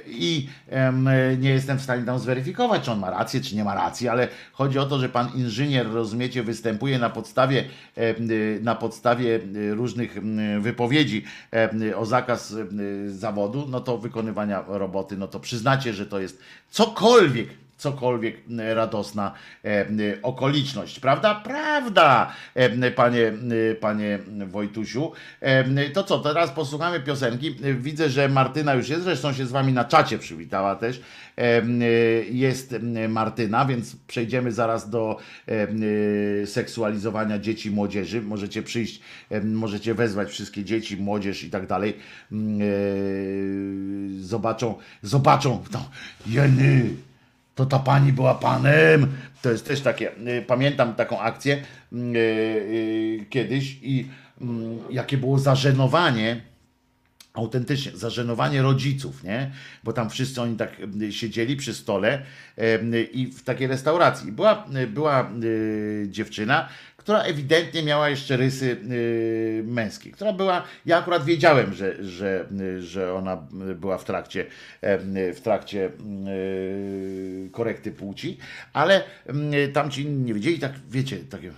I 0.06 0.48
nie 1.38 1.50
jestem 1.50 1.78
w 1.78 1.82
stanie 1.82 2.02
tam 2.02 2.18
zweryfikować, 2.18 2.82
czy 2.82 2.90
on 2.90 2.98
ma 2.98 3.10
rację, 3.10 3.40
czy 3.40 3.56
nie 3.56 3.64
ma 3.64 3.74
racji, 3.74 4.08
ale 4.08 4.28
chodzi 4.52 4.78
o 4.78 4.86
to, 4.86 4.98
że 4.98 5.08
pan 5.08 5.28
inżynier, 5.34 5.92
rozumiecie, 5.92 6.42
występuje 6.42 6.98
na 6.98 7.10
podstawie, 7.10 7.64
na 8.60 8.74
podstawie 8.74 9.40
różnych 9.70 10.18
wypowiedzi 10.60 11.24
o 11.96 12.06
zakaz 12.06 12.54
zawodu, 13.08 13.66
no 13.68 13.80
to 13.80 13.98
wykonywania 13.98 14.64
roboty, 14.68 15.16
no 15.16 15.28
to 15.28 15.40
przyznacie, 15.40 15.92
że 15.92 16.06
to 16.06 16.20
jest 16.20 16.40
cokolwiek 16.70 17.48
cokolwiek 17.78 18.36
m, 18.50 18.60
radosna 18.74 19.32
e, 19.64 19.86
okoliczność. 20.22 21.00
Prawda? 21.00 21.34
Prawda, 21.34 22.32
e, 22.54 22.90
panie, 22.90 23.32
panie 23.80 24.18
Wojtusiu. 24.46 25.12
E, 25.40 25.90
To 25.90 26.04
co, 26.04 26.18
teraz 26.18 26.50
posłuchamy 26.50 27.00
piosenki. 27.00 27.48
E, 27.62 27.74
Widzę, 27.74 28.10
że 28.10 28.28
Martyna 28.28 28.74
już 28.74 28.88
jest, 28.88 29.02
zresztą 29.04 29.32
się 29.32 29.46
z 29.46 29.50
wami 29.50 29.72
na 29.72 29.84
czacie 29.84 30.18
przywitała 30.18 30.76
też. 30.76 31.00
E, 31.38 31.62
Jest 32.30 32.74
Martyna, 33.08 33.64
więc 33.66 33.96
przejdziemy 33.96 34.52
zaraz 34.52 34.90
do 34.90 35.16
e, 36.42 36.46
seksualizowania 36.46 37.38
dzieci 37.38 37.68
i 37.68 37.72
młodzieży. 37.72 38.22
Możecie 38.22 38.62
przyjść, 38.62 39.00
e, 39.30 39.40
możecie 39.40 39.94
wezwać 39.94 40.28
wszystkie 40.30 40.64
dzieci, 40.64 40.96
młodzież 40.96 41.42
i 41.44 41.50
tak 41.50 41.66
dalej. 41.66 41.96
E, 42.32 42.34
Zobaczą, 44.20 44.74
zobaczą, 45.02 45.64
no, 45.72 45.90
jeny, 46.26 46.90
to 47.58 47.66
ta 47.66 47.78
pani 47.78 48.12
była 48.12 48.34
panem. 48.34 49.06
To 49.42 49.50
jest 49.50 49.66
też 49.66 49.80
takie, 49.80 50.10
y, 50.16 50.44
pamiętam 50.46 50.94
taką 50.94 51.20
akcję 51.20 51.62
y, 51.92 51.96
y, 52.06 53.26
kiedyś 53.30 53.78
i 53.82 54.08
mm, 54.40 54.78
jakie 54.90 55.16
było 55.16 55.38
zażenowanie, 55.38 56.40
autentycznie, 57.34 57.92
zażenowanie 57.96 58.62
rodziców, 58.62 59.24
nie? 59.24 59.50
Bo 59.84 59.92
tam 59.92 60.10
wszyscy 60.10 60.42
oni 60.42 60.56
tak 60.56 60.70
siedzieli 61.10 61.56
przy 61.56 61.74
stole 61.74 62.22
i 63.12 63.26
w 63.26 63.42
takiej 63.42 63.66
restauracji. 63.66 64.32
Była, 64.32 64.66
była 64.88 65.30
dziewczyna, 66.06 66.68
która 67.08 67.22
ewidentnie 67.22 67.82
miała 67.82 68.08
jeszcze 68.08 68.36
rysy 68.36 68.76
y, 68.90 69.62
męskie, 69.66 70.10
która 70.10 70.32
była, 70.32 70.64
ja 70.86 70.98
akurat 70.98 71.24
wiedziałem, 71.24 71.74
że, 71.74 72.04
że, 72.04 72.48
że 72.78 73.14
ona 73.14 73.36
była 73.76 73.98
w 73.98 74.04
trakcie, 74.04 74.46
w 75.34 75.40
trakcie 75.42 75.90
y, 76.26 77.50
korekty 77.52 77.92
płci, 77.92 78.38
ale 78.72 79.02
y, 79.64 79.68
tamci 79.68 80.06
nie 80.06 80.34
wiedzieli, 80.34 80.58
tak 80.58 80.72
wiecie, 80.90 81.16
takie, 81.16 81.52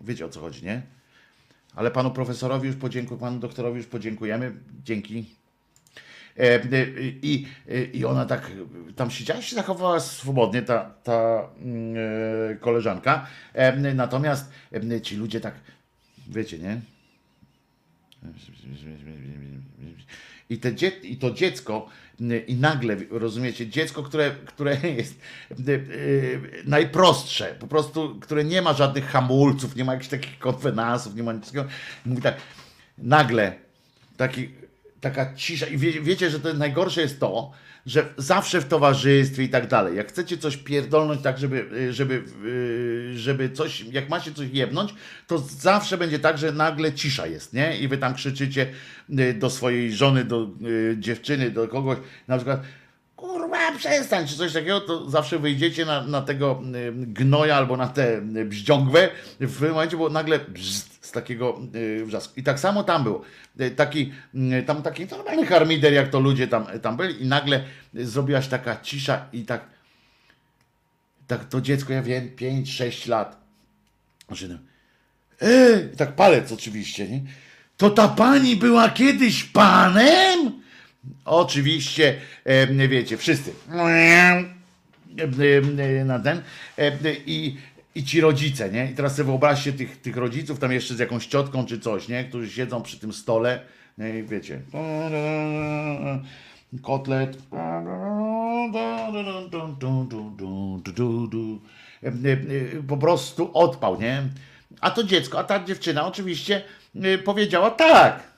wiecie 0.00 0.26
o 0.26 0.28
co 0.28 0.40
chodzi, 0.40 0.64
nie? 0.64 0.82
Ale 1.74 1.90
panu 1.90 2.10
profesorowi 2.10 2.66
już 2.66 2.76
podziękuję, 2.76 3.20
panu 3.20 3.38
doktorowi 3.38 3.76
już 3.76 3.86
podziękujemy. 3.86 4.52
Dzięki. 4.84 5.43
E, 6.38 6.54
e, 6.54 6.86
I, 7.22 7.46
e, 7.68 7.84
I 7.84 8.04
ona 8.04 8.26
tak 8.26 8.50
tam 8.96 9.10
siedziała, 9.10 9.42
się 9.42 9.56
zachowała 9.56 10.00
swobodnie, 10.00 10.62
ta, 10.62 10.94
ta 11.02 11.48
mm, 11.62 11.94
koleżanka. 12.60 13.26
Natomiast 13.94 14.52
ci 15.02 15.16
ludzie 15.16 15.40
tak, 15.40 15.54
wiecie, 16.28 16.58
nie? 16.58 16.80
I, 20.50 20.58
te 20.58 20.74
dzie- 20.74 20.88
I 21.02 21.16
to 21.16 21.30
dziecko, 21.30 21.88
i 22.46 22.54
nagle, 22.54 22.96
rozumiecie, 23.10 23.68
dziecko, 23.68 24.02
które, 24.02 24.30
które 24.46 24.76
jest 24.96 25.20
najprostsze, 26.64 27.56
po 27.60 27.66
prostu, 27.66 28.18
które 28.20 28.44
nie 28.44 28.62
ma 28.62 28.72
żadnych 28.72 29.06
hamulców, 29.06 29.76
nie 29.76 29.84
ma 29.84 29.92
jakichś 29.92 30.10
takich 30.10 30.38
konwenansów, 30.38 31.14
nie 31.14 31.22
ma 31.22 31.32
nic 31.32 31.46
takiego, 31.46 31.64
mówi 32.06 32.22
tak, 32.22 32.36
nagle 32.98 33.54
taki, 34.16 34.48
taka 35.04 35.34
cisza. 35.34 35.66
I 35.66 35.78
wie, 35.78 36.00
wiecie, 36.00 36.30
że 36.30 36.40
to 36.40 36.54
najgorsze 36.54 37.00
jest 37.00 37.20
to, 37.20 37.50
że 37.86 38.04
zawsze 38.16 38.60
w 38.60 38.68
towarzystwie 38.68 39.42
i 39.42 39.48
tak 39.48 39.68
dalej, 39.68 39.96
jak 39.96 40.08
chcecie 40.08 40.38
coś 40.38 40.56
pierdolnąć 40.56 41.22
tak, 41.22 41.38
żeby, 41.38 41.88
żeby, 41.92 42.22
yy, 42.44 43.18
żeby 43.18 43.50
coś, 43.50 43.80
jak 43.80 44.08
macie 44.08 44.32
coś 44.32 44.48
jebnąć, 44.52 44.94
to 45.26 45.38
zawsze 45.38 45.98
będzie 45.98 46.18
tak, 46.18 46.38
że 46.38 46.52
nagle 46.52 46.92
cisza 46.92 47.26
jest, 47.26 47.52
nie? 47.52 47.78
I 47.78 47.88
wy 47.88 47.98
tam 47.98 48.14
krzyczycie 48.14 48.66
yy, 49.08 49.34
do 49.34 49.50
swojej 49.50 49.92
żony, 49.92 50.24
do 50.24 50.48
yy, 50.60 50.96
dziewczyny, 50.98 51.50
do 51.50 51.68
kogoś, 51.68 51.98
na 52.28 52.36
przykład 52.36 52.60
kurwa, 53.16 53.72
przestań, 53.78 54.26
czy 54.26 54.36
coś 54.36 54.52
takiego, 54.52 54.80
to 54.80 55.10
zawsze 55.10 55.38
wyjdziecie 55.38 55.84
na, 55.84 56.06
na 56.06 56.22
tego 56.22 56.62
y, 56.74 56.92
gnoja 56.92 57.56
albo 57.56 57.76
na 57.76 57.88
tę 57.88 58.22
y, 58.36 58.44
bździągwę 58.44 59.08
w 59.40 59.60
momencie, 59.60 59.96
bo 59.96 60.08
nagle 60.08 60.40
z 60.56 60.93
takiego 61.14 61.60
y, 61.74 62.04
wrzasku. 62.06 62.34
I 62.36 62.42
tak 62.42 62.60
samo 62.60 62.84
tam 62.84 63.04
było. 63.04 63.22
Y, 63.60 63.70
Taki, 63.70 64.12
y, 64.34 64.62
tam 64.66 64.82
taki 64.82 65.06
normalny 65.06 65.46
harmider, 65.46 65.92
jak 65.92 66.08
to 66.08 66.20
ludzie 66.20 66.48
tam, 66.48 66.66
tam 66.82 66.96
byli 66.96 67.22
i 67.22 67.26
nagle 67.26 67.64
y, 67.94 68.06
zrobiłaś 68.06 68.48
taka 68.48 68.76
cisza 68.80 69.26
i 69.32 69.44
tak 69.44 69.74
tak 71.26 71.48
to 71.48 71.60
dziecko, 71.60 71.92
ja 71.92 72.02
wiem, 72.02 72.30
5-6 72.36 73.08
lat. 73.08 73.36
Że 74.30 74.58
e, 75.40 75.80
i 75.94 75.96
tak 75.96 76.14
palec 76.14 76.52
oczywiście, 76.52 77.08
nie? 77.08 77.20
To 77.76 77.90
ta 77.90 78.08
pani 78.08 78.56
była 78.56 78.90
kiedyś 78.90 79.44
panem? 79.44 80.62
Oczywiście, 81.24 82.20
e, 82.44 82.88
wiecie, 82.88 83.16
wszyscy. 83.16 83.52
Na 86.04 86.18
ten. 86.18 86.42
I, 87.26 87.56
I 87.94 88.04
ci 88.04 88.20
rodzice, 88.20 88.70
nie? 88.70 88.90
I 88.90 88.94
teraz 88.94 89.16
sobie 89.16 89.26
wyobraźcie 89.26 89.72
tych, 89.72 90.00
tych 90.00 90.16
rodziców, 90.16 90.58
tam 90.58 90.72
jeszcze 90.72 90.94
z 90.94 90.98
jakąś 90.98 91.26
ciotką 91.26 91.66
czy 91.66 91.80
coś, 91.80 92.08
nie? 92.08 92.24
Którzy 92.24 92.50
siedzą 92.50 92.82
przy 92.82 92.98
tym 92.98 93.12
stole, 93.12 93.60
nie? 93.98 94.18
I 94.18 94.22
wiecie. 94.22 94.60
Kotlet. 96.82 97.38
Po 102.88 102.96
prostu 102.96 103.50
odpał, 103.54 104.00
nie? 104.00 104.22
A 104.80 104.90
to 104.90 105.04
dziecko, 105.04 105.38
a 105.38 105.44
ta 105.44 105.64
dziewczyna 105.64 106.06
oczywiście 106.06 106.62
e, 107.02 107.18
powiedziała 107.18 107.70
tak. 107.70 108.33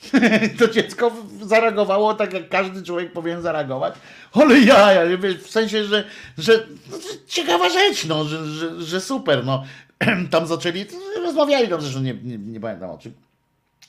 to 0.58 0.68
dziecko 0.68 1.12
zareagowało 1.42 2.14
tak, 2.14 2.32
jak 2.32 2.48
każdy 2.48 2.82
człowiek 2.82 3.12
powinien 3.12 3.42
zareagować. 3.42 3.94
Ale 4.32 4.60
ja, 4.60 4.92
ja 4.92 5.18
w 5.42 5.50
sensie, 5.50 5.84
że, 5.84 6.04
że 6.38 6.66
no, 6.90 6.96
ciekawa 7.26 7.68
rzecz, 7.68 8.04
no, 8.04 8.24
że, 8.24 8.46
że, 8.46 8.82
że 8.82 9.00
super, 9.00 9.44
no. 9.44 9.64
Tam 10.30 10.46
zaczęli, 10.46 10.86
rozmawiali 11.22 11.68
tam 11.68 11.80
zresztą, 11.80 12.00
nie, 12.00 12.14
nie, 12.14 12.38
nie 12.38 12.60
pamiętam 12.60 12.90
o 12.90 12.98
czym. 12.98 13.12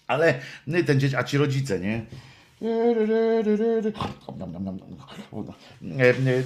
Ale 0.08 0.40
no 0.68 0.78
ten 0.86 1.00
dzieciak, 1.00 1.20
a 1.20 1.24
ci 1.24 1.38
rodzice, 1.38 1.80
nie? 1.80 2.06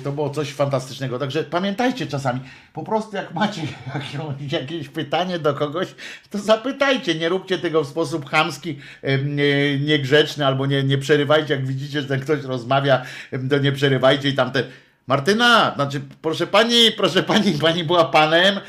To 0.04 0.12
było 0.12 0.30
coś 0.30 0.54
fantastycznego. 0.54 1.20
Także 1.20 1.44
pamiętajcie 1.44 2.08
czasami, 2.08 2.40
po 2.74 2.84
prostu 2.84 3.16
jak 3.16 3.34
macie 3.34 3.62
jakieś, 4.60 4.90
pytanie 4.90 5.40
do 5.40 5.54
kogoś, 5.54 5.96
to 6.30 6.38
zapytajcie. 6.38 7.16
Nie 7.16 7.30
róbcie 7.30 7.58
tego 7.58 7.84
w 7.84 7.88
sposób 7.88 8.30
chamski, 8.30 8.80
nie- 9.26 9.80
niegrzeczny, 9.80 10.46
albo 10.46 10.66
nie, 10.66 10.84
nie 10.84 10.98
przerywajcie, 10.98 11.54
jak 11.54 11.68
widzicie, 11.68 12.02
że 12.02 12.18
ktoś 12.18 12.44
rozmawia, 12.44 13.02
to 13.50 13.58
nie 13.58 13.72
przerywajcie 13.72 14.30
i 14.30 14.34
tamte. 14.34 14.64
Martyna, 15.08 15.72
znaczy, 15.76 16.02
proszę 16.22 16.48
pani, 16.48 16.92
proszę 16.98 17.24
pani, 17.24 17.54
pani 17.54 17.84
była 17.84 18.06
panem, 18.06 18.60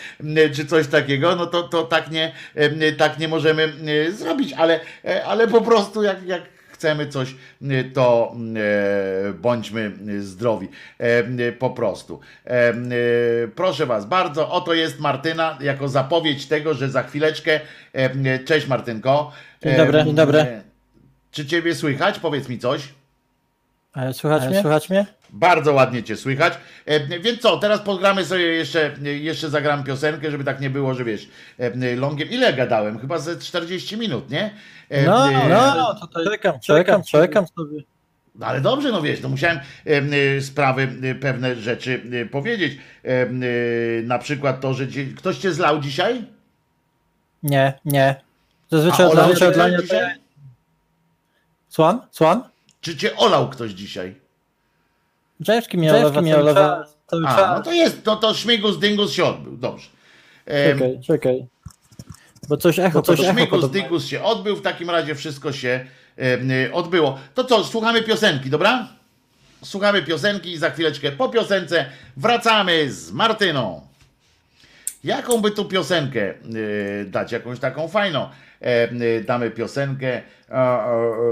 czy 0.55 0.66
coś 0.66 0.86
takiego, 0.86 1.36
no 1.36 1.47
to, 1.47 1.62
to 1.62 1.82
tak, 1.82 2.10
nie, 2.10 2.32
tak 2.98 3.19
nie 3.19 3.28
możemy 3.28 3.73
zrobić, 4.12 4.52
ale, 4.52 4.81
e, 5.05 5.24
ale 5.24 5.48
po 5.48 5.60
prostu 5.60 6.02
jak, 6.02 6.27
jak 6.27 6.43
chcemy 6.83 7.07
coś, 7.07 7.35
m, 7.63 7.93
to 7.95 8.37
e, 8.57 9.33
bądźmy 9.33 9.93
zdrowi, 10.21 10.69
e, 10.99 11.53
po 11.53 11.71
prostu. 11.71 12.21
E, 12.45 12.75
Proszę 13.55 13.87
was 13.87 14.07
bardzo, 14.07 14.51
oto 14.51 14.75
jest 14.75 15.01
Martyna 15.01 15.59
jako 15.61 15.89
zapowiedź 15.89 16.47
tego, 16.47 16.75
że 16.75 16.91
za 16.91 17.03
chwileczkę, 17.03 17.61
e, 17.93 18.39
cześć 18.39 18.67
Martynko. 18.67 19.33
Dzień 19.63 19.77
dobry, 19.77 20.05
dzień 20.05 20.15
dobry. 20.15 20.63
Czy 21.31 21.47
ciebie 21.47 21.75
słychać? 21.75 22.19
Powiedz 22.19 22.49
mi 22.49 22.59
coś. 22.59 22.89
Ale 23.93 24.14
słychać 24.14 24.48
mnie? 24.48 24.60
Słychać 24.60 24.90
mnie? 24.90 25.06
Bardzo 25.31 25.73
ładnie 25.73 26.02
cię 26.02 26.16
słychać. 26.16 26.52
E, 26.86 27.19
więc 27.20 27.40
co, 27.40 27.59
teraz 27.59 27.81
podgramy 27.81 28.24
sobie 28.24 28.43
jeszcze, 28.44 28.90
jeszcze 29.02 29.51
zagram 29.51 29.85
piosenkę, 29.85 30.31
żeby 30.31 30.44
tak 30.44 30.60
nie 30.60 30.70
było, 30.70 30.94
że 30.94 31.05
wiesz, 31.05 31.28
e, 31.59 31.97
longiem. 31.97 32.28
Ile 32.31 32.52
gadałem? 32.52 32.98
Chyba 32.98 33.19
ze 33.19 33.39
40 33.39 33.97
minut, 33.97 34.31
nie? 34.31 34.51
E, 34.89 35.02
No, 35.06 35.31
e, 35.31 35.48
no, 35.48 35.74
no, 35.74 35.94
tutaj 36.01 36.24
czekam, 36.24 36.60
czekam, 36.60 37.02
czekam 37.02 37.47
sobie. 37.56 37.82
no 38.35 38.47
ale 38.47 38.60
dobrze, 38.60 38.93
no 38.93 39.02
wiesz, 39.02 39.20
no 39.23 39.28
musiałem 39.28 39.56
e, 39.59 39.90
e, 40.36 40.40
sprawy, 40.40 40.89
e, 41.02 41.14
pewne 41.14 41.56
rzeczy 41.56 42.02
e, 42.23 42.27
powiedzieć. 42.27 42.78
E, 43.05 43.09
e, 43.09 43.27
na 44.02 44.19
przykład 44.19 44.60
to, 44.60 44.74
że 44.74 44.86
dzie- 44.86 45.06
ktoś 45.06 45.39
cię 45.39 45.52
zlał 45.52 45.81
dzisiaj? 45.81 46.24
Nie, 47.43 47.73
nie. 47.85 48.14
A 48.73 48.77
Zazwyczaj 48.77 49.52
dla 49.52 49.69
mnie, 49.69 49.77
to. 49.82 49.94
Słucham? 51.69 52.01
Słucham? 52.10 52.43
Czy 52.83 52.97
cię 52.97 53.17
olał 53.17 53.51
ktoś 53.51 53.71
dzisiaj? 53.71 54.15
Drzewki 55.41 55.79
mnie 55.79 55.89
Drzewki 55.89 56.05
olewa 56.05 56.23
mnie 56.23 56.33
cały 56.33 56.43
olewa 56.43 56.61
czas. 56.77 56.97
Cały 57.07 57.27
A, 57.27 57.37
czas. 57.37 57.59
no 57.59 57.63
to 57.65 57.73
jest, 57.73 58.05
to, 58.05 58.17
to 58.17 58.35
szmigus 58.35 58.79
dyngus 58.79 59.13
się 59.13 59.25
odbył, 59.25 59.57
dobrze. 59.57 59.89
E, 60.47 60.73
Czekaj, 60.73 61.01
czekaj. 61.07 61.47
Bo 62.49 62.57
coś 62.57 62.79
echo, 62.79 63.03
to 63.03 63.17
coś 63.17 63.21
echo 63.21 63.33
Szmigus 63.33 63.51
podobno. 63.51 63.83
Dygus 63.83 64.07
się 64.07 64.23
odbył, 64.23 64.57
w 64.57 64.63
takim 64.63 64.91
razie 64.91 65.15
wszystko 65.15 65.53
się 65.53 65.87
e, 66.19 66.73
odbyło. 66.73 67.19
To 67.35 67.45
co, 67.45 67.65
słuchamy 67.65 68.03
piosenki, 68.03 68.51
dobra? 68.51 68.89
Słuchamy 69.65 70.03
piosenki 70.03 70.53
i 70.53 70.59
za 70.59 70.71
chwileczkę 70.71 71.13
po 71.13 71.29
piosence 71.29 71.87
wracamy 72.17 72.93
z 72.93 73.13
Martyną. 73.13 73.87
Jaką 75.05 75.41
by 75.41 75.51
tu 75.51 75.65
piosenkę 75.65 76.31
e, 76.31 76.35
dać? 77.05 77.33
Jakąś 77.33 77.59
taką 77.59 77.89
fajną. 77.89 78.29
E, 78.62 78.90
e, 78.90 79.20
damy 79.20 79.51
piosenkę 79.51 80.22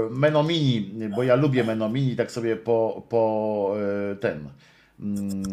Menomini, 0.09 0.91
bo 1.15 1.23
ja 1.23 1.35
lubię 1.35 1.63
Menomini, 1.63 2.15
tak 2.15 2.31
sobie 2.31 2.55
po, 2.55 3.03
po 3.09 3.73
e, 4.11 4.15
ten. 4.15 4.49
mm, 4.99 5.43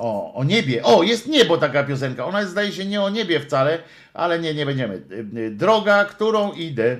O, 0.00 0.34
o 0.34 0.44
niebie. 0.44 0.82
O, 0.82 1.02
jest 1.02 1.26
niebo 1.28 1.58
taka 1.58 1.84
piosenka. 1.84 2.26
Ona 2.26 2.40
jest, 2.40 2.52
zdaje 2.52 2.72
się 2.72 2.84
nie 2.86 3.02
o 3.02 3.10
niebie 3.10 3.40
wcale, 3.40 3.78
ale 4.14 4.38
nie, 4.38 4.54
nie 4.54 4.66
będziemy. 4.66 4.94
E, 4.94 5.46
e, 5.46 5.50
Droga, 5.50 6.04
którą 6.04 6.52
idę. 6.52 6.96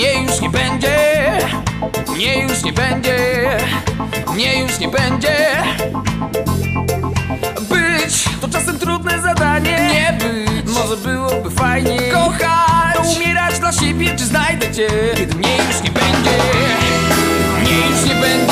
Mnie 0.00 0.22
już 0.22 0.40
nie 0.40 0.50
będzie. 0.50 0.96
Mnie 2.14 2.42
już 2.42 2.62
nie 2.64 2.72
będzie. 2.72 3.16
Mnie 4.34 4.60
już 4.62 4.78
nie 4.78 4.88
będzie. 4.88 5.36
Być 7.68 8.24
to 8.40 8.48
czasem 8.48 8.78
trudne 8.78 9.22
zadanie. 9.22 9.90
Nie 9.92 10.18
być. 10.18 10.74
Może 10.74 10.96
byłoby 10.96 11.50
fajnie 11.50 11.98
Kochać. 12.12 12.94
to 12.94 13.02
umierać 13.16 13.58
dla 13.58 13.72
siebie 13.72 14.16
Czy 14.16 14.24
znajdę 14.24 14.72
cię 14.72 14.88
kiedy 15.16 15.34
mnie 15.34 15.56
już 15.56 15.82
nie 15.82 15.90
będzie. 15.90 16.30
Mnie 17.62 17.78
już 17.90 18.08
nie 18.08 18.14
będzie 18.14 18.49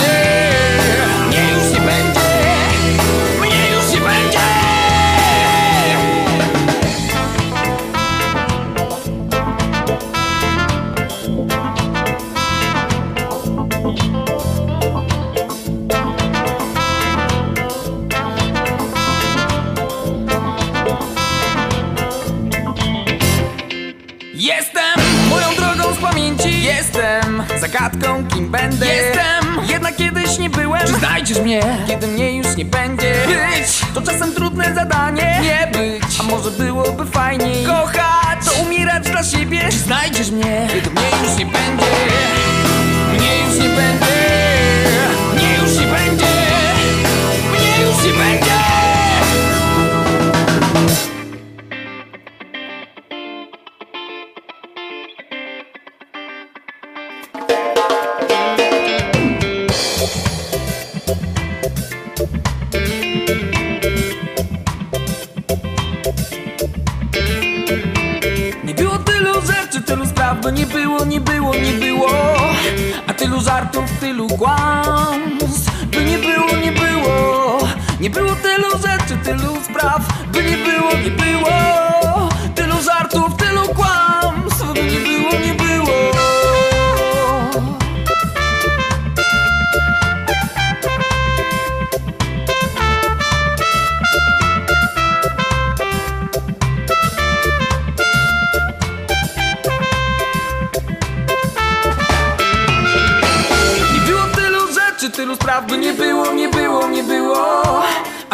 zagadką 27.89 28.29
kim 28.29 28.51
będę. 28.51 28.87
Jestem. 28.87 29.69
Jednak 29.69 29.97
kiedyś 29.97 30.39
nie 30.39 30.51
byłem. 30.51 30.87
Czy 30.87 30.93
znajdziesz 30.93 31.41
mnie? 31.41 31.63
Kiedy 31.87 32.07
mnie 32.07 32.37
już 32.37 32.57
nie 32.57 32.65
będzie. 32.65 33.15
Być. 33.27 33.95
To 33.95 34.03
czasem 34.03 34.35
trudne 34.35 34.75
zadanie. 34.75 35.41
Nie 35.43 35.71
być. 35.73 36.21
A 36.21 36.23
może 36.23 36.51
byłoby 36.51 37.07
fajniej. 37.07 37.67
Kochać. 37.67 38.45
To 38.45 38.63
umierać 38.63 39.11
dla 39.11 39.25
siebie. 39.25 39.61
Czy 39.71 39.79
znajdziesz 39.79 40.31
mnie? 40.31 40.69
Kiedy 40.75 40.91
mnie 40.91 41.11
już 41.23 41.39
nie 41.39 41.47
będzie. 41.47 41.87
Mnie 43.13 43.39
już 43.47 43.55
nie 43.55 43.69
będzie. 43.69 44.07
Mnie 45.35 45.55
już 45.63 45.81
nie 45.81 45.87
będzie. 45.87 46.27
Mnie 47.53 47.87
już 47.87 48.05
nie 48.05 48.13
będzie 48.13 48.78
tylu 73.69 73.83
żartów, 73.83 74.01
tylu 74.01 74.29
kłamstw, 74.29 75.87
by 75.91 76.05
nie 76.05 76.19
było, 76.19 76.57
nie 76.65 76.73
było. 76.73 77.59
Nie 78.01 78.11
było 78.11 78.31
tylu 78.35 78.71
rzeczy, 78.71 79.25
tylu 79.25 79.57
spraw, 79.65 80.03
by 80.33 80.43
nie 80.43 80.57
było, 80.57 80.93
nie 81.05 81.11
było 81.11 81.88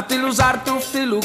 A 0.04 0.06
tylu 0.06 0.32
żartów, 0.32 0.86
tylu 0.92 1.20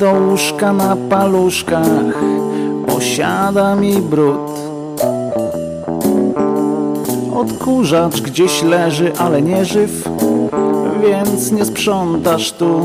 do 0.00 0.12
łóżka 0.12 0.72
na 0.72 0.96
paluszkach, 0.96 2.22
osiada 2.96 3.76
mi 3.76 3.92
brud. 3.92 4.50
Odkurzacz 7.34 8.20
gdzieś 8.20 8.62
leży, 8.62 9.12
ale 9.18 9.42
nie 9.42 9.64
żyw, 9.64 10.08
więc 11.02 11.52
nie 11.52 11.64
sprzątasz 11.64 12.52
tu. 12.52 12.80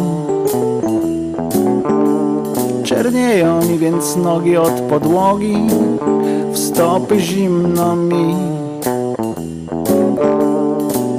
Czernieją 2.84 3.66
mi 3.66 3.78
więc 3.78 4.16
nogi 4.16 4.58
od 4.58 4.74
podłogi, 4.90 5.58
w 6.52 6.58
stopy 6.58 7.20
zimno 7.20 7.96
mi. 7.96 8.36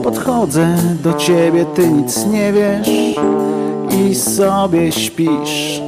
Podchodzę 0.05 0.77
do 1.03 1.15
ciebie, 1.15 1.65
ty 1.65 1.91
nic 1.91 2.27
nie 2.27 2.53
wiesz 2.53 3.17
i 4.11 4.15
sobie 4.15 4.93
śpisz. 4.93 5.86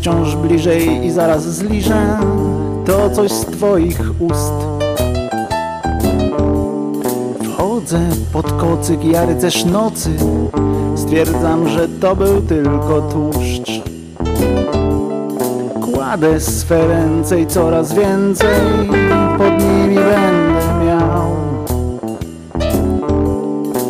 Wciąż 0.00 0.36
bliżej 0.36 1.06
i 1.06 1.10
zaraz 1.10 1.54
zliżę 1.54 2.18
to 2.86 3.10
coś 3.10 3.32
z 3.32 3.46
twoich 3.46 4.00
ust. 4.18 4.52
Wchodzę 7.44 8.00
pod 8.32 8.52
kocyk, 8.52 9.04
ja 9.04 9.26
rycerz 9.26 9.64
nocy, 9.64 10.10
stwierdzam, 10.96 11.68
że 11.68 11.88
to 11.88 12.16
był 12.16 12.40
tylko 12.40 13.02
tłuszcz. 13.12 13.82
Kładę 15.80 16.40
swe 16.40 16.88
ręce 16.88 17.40
i 17.40 17.46
coraz 17.46 17.94
więcej 17.94 18.88
pod 19.38 19.64
nimi 19.64 19.94
będę 19.94 20.84
miał. 20.86 21.30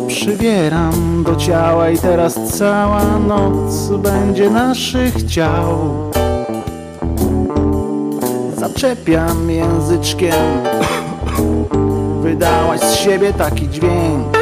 Przybieram 0.07 1.23
do 1.25 1.35
ciała 1.35 1.89
i 1.89 1.97
teraz 1.97 2.39
cała 2.51 3.03
noc 3.27 3.89
będzie 3.89 4.49
naszych 4.49 5.23
ciał. 5.23 5.91
Zaczepiam 8.57 9.51
języczkiem, 9.51 10.63
wydałaś 12.21 12.79
z 12.79 12.95
siebie 12.95 13.33
taki 13.33 13.69
dźwięk. 13.69 14.37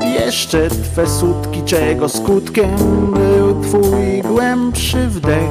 Jeszcze 0.00 0.68
twe 0.68 1.06
sutki, 1.06 1.62
czego 1.62 2.08
skutkiem 2.08 2.76
był 3.12 3.62
twój 3.62 4.22
głębszy 4.22 5.08
wdech. 5.08 5.50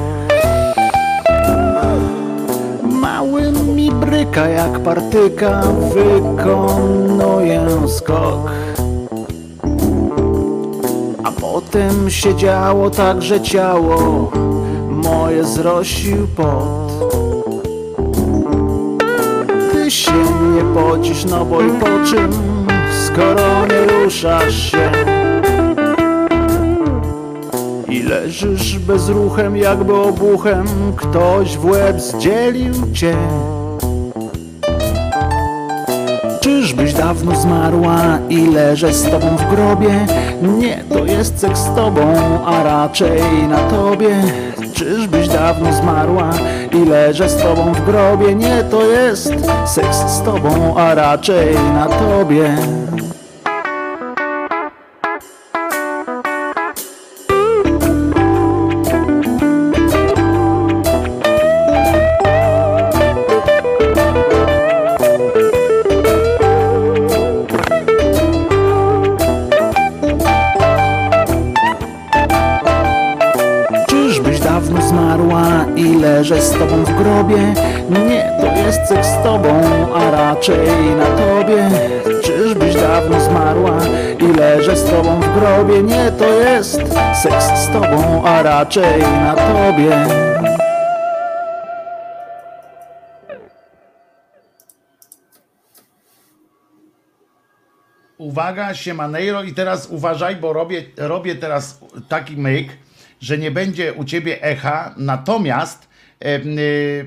Mały 2.82 3.52
mi 3.52 3.90
bryka 3.90 4.48
jak 4.48 4.78
partyka, 4.78 5.62
wykonuję 5.94 7.66
skok. 7.88 8.50
A 11.68 11.70
potem 11.70 12.10
się 12.10 12.34
działo 12.34 12.90
tak, 12.90 13.22
że 13.22 13.40
ciało 13.40 14.30
moje 14.90 15.44
zrosił 15.44 16.28
pot. 16.36 16.92
Ty 19.72 19.90
się 19.90 20.12
nie 20.54 20.74
pocisz, 20.74 21.24
no 21.24 21.44
bo 21.44 21.62
i 21.62 21.70
po 21.70 21.86
czym, 21.86 22.30
skoro 23.06 23.66
nie 23.66 24.04
ruszasz 24.04 24.70
się. 24.70 24.90
I 27.88 28.02
leżysz 28.02 28.78
bezruchem, 28.78 29.56
jakby 29.56 29.94
obuchem 29.94 30.66
ktoś 30.96 31.58
w 31.58 31.64
łeb 31.64 32.00
zdzielił 32.00 32.74
cię. 32.92 33.16
Dawno 37.08 37.40
zmarła 37.40 38.18
i 38.28 38.46
leżę 38.46 38.94
z 38.94 39.02
tobą 39.10 39.36
w 39.36 39.54
grobie? 39.54 40.06
Nie, 40.42 40.84
to 40.88 41.04
jest 41.04 41.38
seks 41.40 41.60
z 41.60 41.74
tobą, 41.74 42.14
a 42.46 42.62
raczej 42.62 43.48
na 43.48 43.56
tobie. 43.56 44.22
Czyżbyś 44.74 45.28
dawno 45.28 45.72
zmarła 45.72 46.30
i 46.72 46.84
leżę 46.84 47.28
z 47.28 47.36
tobą 47.36 47.72
w 47.72 47.84
grobie? 47.84 48.34
Nie, 48.34 48.64
to 48.70 48.82
jest 48.82 49.32
seks 49.66 49.96
z 49.96 50.22
tobą, 50.22 50.76
a 50.76 50.94
raczej 50.94 51.54
na 51.74 51.86
tobie. 51.86 52.56
Tobą 84.90 85.20
w 85.20 85.34
grobie? 85.34 85.82
Nie, 85.82 86.12
to 86.12 86.24
jest 86.24 86.80
seks 87.22 87.44
z 87.44 87.68
tobą, 87.68 88.24
a 88.24 88.42
raczej 88.42 89.00
na 89.00 89.34
tobie. 89.34 90.06
Uwaga, 98.18 98.74
Siemanejro 98.74 99.42
i 99.42 99.54
teraz 99.54 99.86
uważaj, 99.86 100.36
bo 100.36 100.52
robię, 100.52 100.84
robię 100.96 101.34
teraz 101.34 101.80
taki 102.08 102.36
myk, 102.36 102.68
że 103.20 103.38
nie 103.38 103.50
będzie 103.50 103.94
u 103.94 104.04
ciebie 104.04 104.42
echa, 104.42 104.94
natomiast 104.96 105.87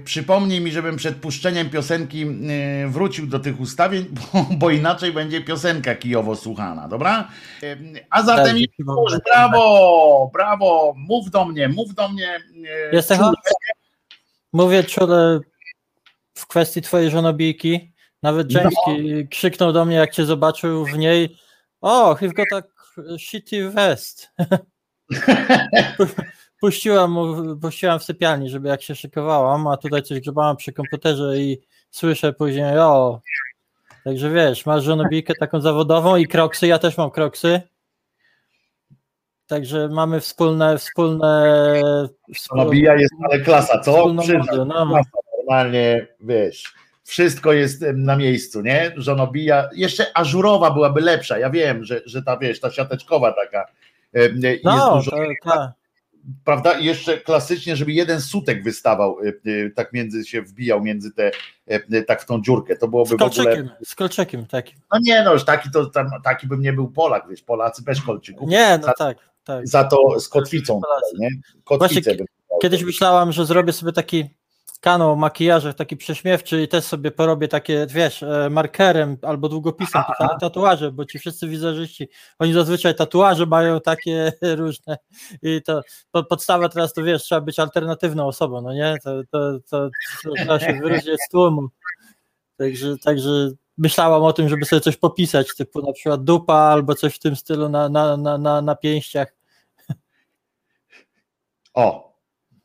przypomnij 0.04 0.62
mi, 0.62 0.72
żebym 0.72 0.96
przed 0.96 1.16
puszczeniem 1.16 1.70
piosenki 1.70 2.26
y, 2.26 2.88
wrócił 2.90 3.28
do 3.28 3.40
tych 3.40 3.60
ustawień, 3.60 4.06
bo, 4.34 4.46
bo 4.52 4.70
inaczej 4.70 5.12
będzie 5.12 5.42
piosenka 5.42 5.96
kijowo 5.96 6.36
słuchana, 6.36 6.88
dobra? 6.88 7.28
A 8.10 8.24
zatem 8.24 8.58
Dobrze, 8.80 9.16
już, 9.16 9.24
brawo, 9.26 10.30
brawo, 10.34 10.94
mów 10.98 11.30
do 11.30 11.46
mnie, 11.46 11.70
mów 11.70 11.94
do 11.94 12.10
mnie. 12.10 12.40
e, 12.92 12.96
Jest 12.96 13.12
echo? 13.12 13.24
czule. 13.24 13.36
Mówię 14.54 14.84
czule 14.84 15.40
w 16.38 16.48
kwestii 16.48 16.82
twojej 16.82 17.10
żonobijki. 17.10 17.92
Nawet 18.24 18.54
No. 18.54 18.60
Jameski 18.60 19.28
krzyknął 19.28 19.74
do 19.74 19.86
mnie, 19.86 19.96
jak 19.96 20.12
cię 20.12 20.26
zobaczył 20.26 20.86
w 20.86 20.98
niej. 20.98 21.38
O, 21.82 22.14
he's 22.14 22.34
got 22.34 22.48
a 22.54 22.62
shitty 23.18 23.70
vest. 23.70 24.32
Pu- 26.62 26.68
Puściłam, 26.68 27.12
mu, 27.12 27.56
puściłam 27.58 28.00
w 28.00 28.04
sypialni, 28.04 28.50
żeby 28.50 28.70
jak 28.70 28.82
się 28.82 28.96
szykowałam, 28.96 29.68
a 29.68 29.78
tutaj 29.78 30.04
coś 30.04 30.20
grzebałam 30.20 30.58
przy 30.58 30.74
komputerze 30.74 31.38
i 31.38 31.62
słyszę 31.92 32.34
później, 32.34 32.80
o. 32.80 33.22
Także 34.04 34.30
wiesz, 34.30 34.66
masz 34.66 34.84
żonobijkę 34.84 35.34
taką 35.40 35.62
zawodową 35.62 36.16
i 36.16 36.28
kroksy, 36.28 36.68
ja 36.68 36.80
też 36.80 36.98
mam 36.98 37.12
kroksy. 37.12 37.62
Także 39.48 39.88
mamy 39.88 40.20
wspólne, 40.20 40.78
wspólne, 40.78 41.54
wspólne 42.36 42.76
jest 43.02 43.14
ale 43.24 43.40
klasa, 43.40 43.80
co? 43.80 44.16
Przyznam, 44.20 44.68
no. 44.68 44.88
klasa, 44.88 45.10
normalnie, 45.38 46.08
wiesz, 46.20 46.74
wszystko 47.04 47.54
jest 47.54 47.82
na 47.96 48.16
miejscu, 48.16 48.62
nie? 48.62 48.94
Żonobija, 48.98 49.70
jeszcze 49.76 50.18
ażurowa 50.18 50.72
byłaby 50.72 51.02
lepsza, 51.02 51.38
ja 51.40 51.50
wiem, 51.50 51.84
że, 51.84 52.02
że 52.06 52.24
ta, 52.24 52.38
wiesz, 52.38 52.60
ta 52.60 52.72
siateczkowa 52.72 53.34
taka 53.34 53.66
em, 54.14 54.42
jest 54.42 54.64
No, 54.64 54.96
dużo. 54.96 55.12
Prawda? 56.46 56.74
I 56.74 56.86
jeszcze 56.86 57.18
klasycznie, 57.18 57.76
żeby 57.76 57.92
jeden 57.92 58.22
sutek 58.22 58.64
wystawał, 58.64 59.18
e, 59.20 59.28
e, 59.28 59.70
tak 59.70 59.94
między 59.94 60.26
się 60.26 60.42
wbijał 60.42 60.82
między 60.82 61.12
te, 61.12 61.32
e, 61.68 62.04
tak 62.04 62.22
w 62.22 62.26
tą 62.26 62.42
dziurkę, 62.42 62.76
to 62.76 62.88
byłoby 62.88 63.10
Z 63.10 63.12
w 63.12 63.14
ogóle, 63.14 63.30
kolczykiem, 63.30 63.70
z 63.84 63.96
kolczykiem 63.96 64.46
takim. 64.46 64.80
no 64.94 65.00
nie 65.04 65.24
no, 65.24 65.34
już 65.34 65.46
taki 65.46 65.72
to, 65.72 65.86
tam, 65.86 66.10
taki 66.24 66.48
bym 66.48 66.62
nie 66.62 66.74
był 66.74 66.92
Polak, 66.92 67.26
wiesz, 67.30 67.42
Polacy 67.42 67.84
bez 67.84 68.02
kolczyków, 68.02 68.50
Nie, 68.50 68.78
no 68.82 68.88
za, 68.88 68.94
tak, 68.94 69.18
tak. 69.44 69.68
za 69.68 69.84
to 69.84 70.20
z 70.20 70.30
kotwicą, 70.30 70.82
nie? 71.20 71.30
Kotwicę 71.64 72.02
Właśnie 72.02 72.16
bym 72.16 72.28
Kiedyś 72.62 72.84
myślałam, 72.84 73.32
że 73.32 73.46
zrobię 73.46 73.74
sobie 73.74 73.92
taki 73.92 74.30
kanał 74.82 75.12
o 75.12 75.16
makijażach, 75.16 75.76
taki 75.76 75.98
prześmiewczy 75.98 76.64
i 76.64 76.68
też 76.68 76.84
sobie 76.84 77.12
porobię 77.12 77.48
takie, 77.48 77.88
wiesz, 77.90 78.24
e, 78.24 78.50
markerem 78.52 79.18
albo 79.22 79.50
długopisem 79.50 80.04
pisane 80.10 80.40
tatuaże, 80.40 80.92
bo 80.92 81.06
ci 81.06 81.20
wszyscy 81.20 81.48
wizerzysci, 81.48 82.10
oni 82.40 82.54
zazwyczaj 82.54 82.96
tatuaże 82.96 83.46
mają 83.46 83.82
takie 83.82 84.32
różne 84.62 84.98
i 85.42 85.62
to 85.62 85.82
po, 86.12 86.24
podstawa 86.24 86.70
teraz 86.70 86.94
to 86.94 87.04
wiesz, 87.04 87.24
trzeba 87.24 87.42
być 87.42 87.60
alternatywną 87.60 88.28
osobą, 88.28 88.62
no 88.62 88.74
nie? 88.74 88.96
To, 89.04 89.22
to, 89.32 89.60
to, 89.70 89.90
to 90.24 90.34
trzeba 90.36 90.60
się 90.60 90.74
wyróżniać 90.74 91.20
z 91.28 91.30
tłumu. 91.30 91.68
Także, 92.58 92.98
także 92.98 93.52
myślałam 93.78 94.24
o 94.24 94.34
tym, 94.34 94.50
żeby 94.50 94.66
sobie 94.66 94.82
coś 94.82 94.98
popisać, 94.98 95.56
typu 95.56 95.82
na 95.82 95.94
przykład 95.94 96.24
dupa 96.24 96.54
albo 96.54 96.96
coś 96.96 97.16
w 97.16 97.20
tym 97.20 97.36
stylu 97.36 97.70
na, 97.70 97.90
na, 97.90 98.18
na, 98.18 98.38
na, 98.38 98.62
na 98.62 98.76
pięściach. 98.76 99.36
O, 101.74 102.11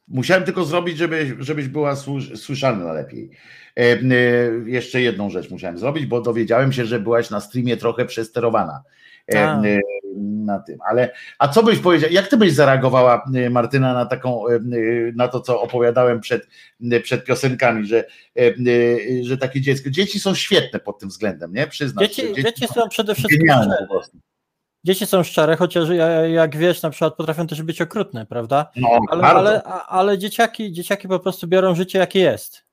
musiałem 0.08 0.44
tylko 0.44 0.64
zrobić, 0.64 0.98
żeby, 0.98 1.36
żebyś 1.38 1.68
była 1.68 1.96
słyszalna 2.36 2.92
lepiej. 2.92 3.30
E, 3.76 3.80
e, 3.80 4.00
jeszcze 4.66 5.00
jedną 5.00 5.30
rzecz 5.30 5.50
musiałem 5.50 5.78
zrobić, 5.78 6.06
bo 6.06 6.20
dowiedziałem 6.20 6.72
się, 6.72 6.84
że 6.84 7.00
byłaś 7.00 7.30
na 7.30 7.40
streamie 7.40 7.76
trochę 7.76 8.04
przesterowana. 8.04 8.82
E, 9.34 9.48
A. 9.48 9.62
na 10.16 10.58
tym, 10.58 10.78
ale 10.88 11.12
a 11.38 11.48
co 11.48 11.62
byś 11.62 11.78
powiedział, 11.78 12.10
jak 12.10 12.28
ty 12.28 12.36
byś 12.36 12.52
zareagowała 12.52 13.24
Martyna 13.50 13.94
na 13.94 14.06
taką, 14.06 14.44
na 15.14 15.28
to 15.28 15.40
co 15.40 15.62
opowiadałem 15.62 16.20
przed, 16.20 16.48
przed 17.02 17.24
piosenkami, 17.24 17.86
że, 17.86 18.04
że 19.22 19.38
takie 19.38 19.60
dziecko, 19.60 19.90
dzieci 19.90 20.20
są 20.20 20.34
świetne 20.34 20.80
pod 20.80 20.98
tym 20.98 21.08
względem, 21.08 21.52
nie? 21.52 21.66
Przyznasz, 21.66 22.08
Dzieci, 22.08 22.22
że 22.36 22.42
dzieci 22.42 22.68
są 22.74 22.88
przede 22.88 23.14
wszystkim 23.14 23.38
genialne 23.38 23.76
po 23.78 23.94
prostu. 23.94 24.18
Dzieci 24.86 25.06
są 25.06 25.22
szczere, 25.22 25.56
chociaż 25.56 25.88
ja- 25.88 26.26
jak 26.26 26.56
wiesz, 26.56 26.82
na 26.82 26.90
przykład 26.90 27.14
potrafią 27.14 27.46
też 27.46 27.62
być 27.62 27.82
okrutne, 27.82 28.26
prawda? 28.26 28.70
No, 28.76 28.88
Ale, 29.10 29.22
ale, 29.24 29.62
ale 29.62 30.18
dzieciaki, 30.18 30.72
dzieciaki 30.72 31.08
po 31.08 31.18
prostu 31.20 31.46
biorą 31.46 31.74
życie 31.74 31.98
jakie 31.98 32.20
jest. 32.20 32.64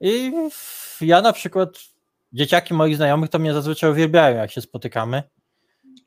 I 0.00 0.32
ja 1.00 1.20
na 1.20 1.32
przykład, 1.32 1.68
dzieciaki 2.32 2.74
moich 2.74 2.96
znajomych 2.96 3.30
to 3.30 3.38
mnie 3.38 3.54
zazwyczaj 3.54 3.90
uwielbiają, 3.90 4.36
jak 4.36 4.50
się 4.50 4.60
spotykamy. 4.60 5.22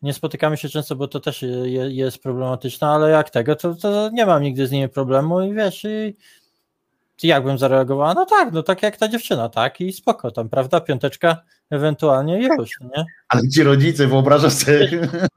Nie 0.02 0.14
spotykamy 0.14 0.58
się 0.58 0.70
często, 0.70 0.96
bo 0.96 1.08
to 1.08 1.20
też 1.20 1.42
je, 1.42 1.92
jest 1.92 2.24
problematyczne, 2.24 2.88
ale 2.88 3.10
jak 3.10 3.30
tego, 3.30 3.56
to, 3.56 3.76
to 3.76 4.10
nie 4.10 4.26
mam 4.26 4.44
nigdy 4.44 4.68
z 4.68 4.72
nimi 4.72 4.90
problemu 4.90 5.42
i 5.42 5.54
wiesz, 5.54 5.84
i 5.84 6.16
jak 7.24 7.44
bym 7.44 7.58
zareagowała? 7.58 8.14
No 8.14 8.26
tak, 8.26 8.54
no 8.54 8.64
tak 8.64 8.84
jak 8.84 8.98
ta 8.98 9.08
dziewczyna, 9.08 9.50
tak 9.50 9.82
i 9.82 9.94
spoko 9.94 10.32
tam, 10.32 10.50
prawda? 10.50 10.82
Piąteczka 10.82 11.38
ewentualnie 11.70 12.42
i 12.42 12.44
już, 12.44 12.80
nie? 12.82 13.06
Ale 13.30 13.50
ci 13.50 13.64
rodzice, 13.64 14.08
wyobrażasz 14.08 14.54
sobie, 14.54 14.88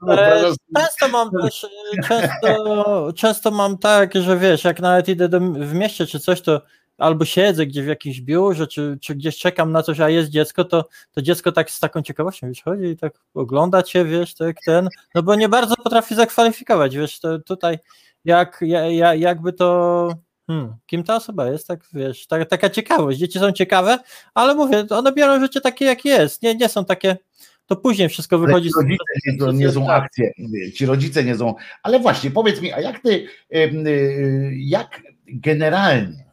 wyobrażasz 0.01 0.55
Często 0.75 1.07
mam 1.07 1.31
też, 1.31 1.65
często, 2.07 3.13
często 3.15 3.51
mam 3.51 3.77
tak, 3.77 4.13
że 4.15 4.37
wiesz, 4.37 4.63
jak 4.63 4.79
nawet 4.79 5.07
idę 5.07 5.29
do, 5.29 5.39
w 5.39 5.73
mieście 5.73 6.05
czy 6.05 6.19
coś, 6.19 6.41
to 6.41 6.61
albo 6.97 7.25
siedzę 7.25 7.65
gdzieś 7.65 7.85
w 7.85 7.87
jakimś 7.87 8.21
biurze, 8.21 8.67
czy, 8.67 8.97
czy 9.01 9.15
gdzieś 9.15 9.37
czekam 9.37 9.71
na 9.71 9.83
coś, 9.83 9.99
a 9.99 10.09
jest 10.09 10.29
dziecko, 10.29 10.65
to, 10.65 10.85
to 11.11 11.21
dziecko 11.21 11.51
tak 11.51 11.71
z 11.71 11.79
taką 11.79 12.01
ciekawością 12.01 12.47
wiesz, 12.47 12.63
chodzi 12.63 12.83
i 12.83 12.97
tak 12.97 13.13
ogląda 13.33 13.83
cię, 13.83 14.05
wiesz, 14.05 14.33
tak 14.33 14.55
ten, 14.65 14.89
no 15.15 15.23
bo 15.23 15.35
nie 15.35 15.49
bardzo 15.49 15.75
potrafi 15.75 16.15
zakwalifikować, 16.15 16.95
wiesz, 16.95 17.19
to 17.19 17.39
tutaj 17.39 17.79
jak, 18.25 18.57
ja, 18.61 18.85
ja, 18.85 19.15
jakby 19.15 19.53
to, 19.53 20.09
hmm, 20.51 20.75
kim 20.85 21.03
ta 21.03 21.15
osoba 21.15 21.47
jest, 21.47 21.67
tak 21.67 21.79
wiesz, 21.93 22.27
tak, 22.27 22.49
taka 22.49 22.69
ciekawość, 22.69 23.19
dzieci 23.19 23.39
są 23.39 23.51
ciekawe, 23.51 23.97
ale 24.33 24.55
mówię, 24.55 24.85
one 24.89 25.11
biorą 25.11 25.39
życie 25.39 25.61
takie, 25.61 25.85
jak 25.85 26.05
jest, 26.05 26.43
nie, 26.43 26.55
nie 26.55 26.69
są 26.69 26.85
takie, 26.85 27.17
to 27.65 27.75
później 27.75 28.09
wszystko 28.09 28.35
Ale 28.35 28.45
wychodzi 28.45 28.67
ci 28.67 28.73
z 28.73 28.77
rodzice 28.77 29.03
nie, 29.25 29.39
są- 29.39 29.51
nie 29.51 29.71
są 29.71 29.89
akcje, 29.89 30.31
ci 30.75 30.85
rodzice 30.85 31.23
nie 31.23 31.35
są. 31.35 31.55
Ale 31.83 31.99
właśnie, 31.99 32.31
powiedz 32.31 32.61
mi, 32.61 32.73
a 32.73 32.79
jak 32.79 32.99
ty, 32.99 33.27
y, 33.55 34.53
jak 34.55 35.01
generalnie, 35.27 36.25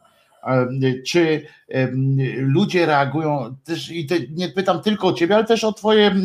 czy 1.07 1.45
ludzie 2.37 2.85
reagują? 2.85 3.55
Też, 3.63 3.91
i 3.91 4.05
te, 4.05 4.15
nie 4.31 4.49
pytam 4.49 4.81
tylko 4.81 5.07
o 5.07 5.13
ciebie, 5.13 5.35
ale 5.35 5.45
też 5.45 5.63
o 5.63 5.73
twoje 5.73 6.15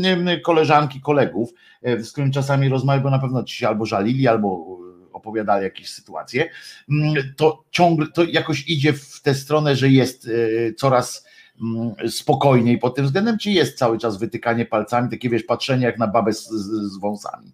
koleżanki, 0.44 1.00
kolegów, 1.00 1.50
e, 1.82 2.00
z 2.00 2.12
którymi 2.12 2.32
czasami 2.32 2.68
rozmawiam, 2.68 3.02
bo 3.02 3.10
na 3.10 3.18
pewno 3.18 3.44
ci 3.44 3.56
się 3.56 3.68
albo 3.68 3.86
żalili, 3.86 4.28
albo 4.28 4.78
opowiadali 5.14 5.64
jakieś 5.64 5.90
sytuacje, 5.90 6.50
Mm, 6.88 7.34
to 7.36 7.64
ciągle, 7.70 8.06
to 8.06 8.24
jakoś 8.24 8.68
idzie 8.68 8.92
w 8.92 9.20
tę 9.22 9.34
stronę, 9.34 9.76
że 9.76 9.88
jest 9.88 10.28
e, 10.28 10.74
coraz 10.74 11.26
mm, 11.60 12.10
spokojniej 12.10 12.78
pod 12.78 12.94
tym 12.94 13.04
względem, 13.04 13.38
czy 13.38 13.50
jest 13.50 13.78
cały 13.78 13.98
czas 13.98 14.18
wytykanie 14.18 14.66
palcami, 14.66 15.10
takie 15.10 15.28
wiesz, 15.28 15.42
patrzenie 15.42 15.86
jak 15.86 15.98
na 15.98 16.06
babę 16.06 16.32
z, 16.32 16.48
z, 16.48 16.98
wąsami? 16.98 17.52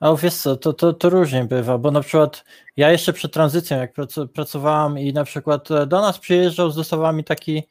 A 0.00 0.14
wiesz 0.14 0.34
co, 0.34 0.56
to, 0.56 0.72
to, 0.72 0.92
to 0.92 1.10
różnie 1.10 1.44
bywa, 1.44 1.78
bo 1.78 1.90
na 1.90 2.00
przykład 2.00 2.44
ja 2.76 2.92
jeszcze 2.92 3.12
przed 3.12 3.32
tranzycją, 3.32 3.78
jak 3.78 3.92
pracowałam 4.34 4.98
i 4.98 5.12
na 5.12 5.24
przykład 5.24 5.70
e, 5.70 5.86
do 5.86 6.00
nas 6.00 6.18
przyjeżdżał 6.18 6.70
z 6.70 6.76
dostawami 6.76 7.24
taki 7.24 7.62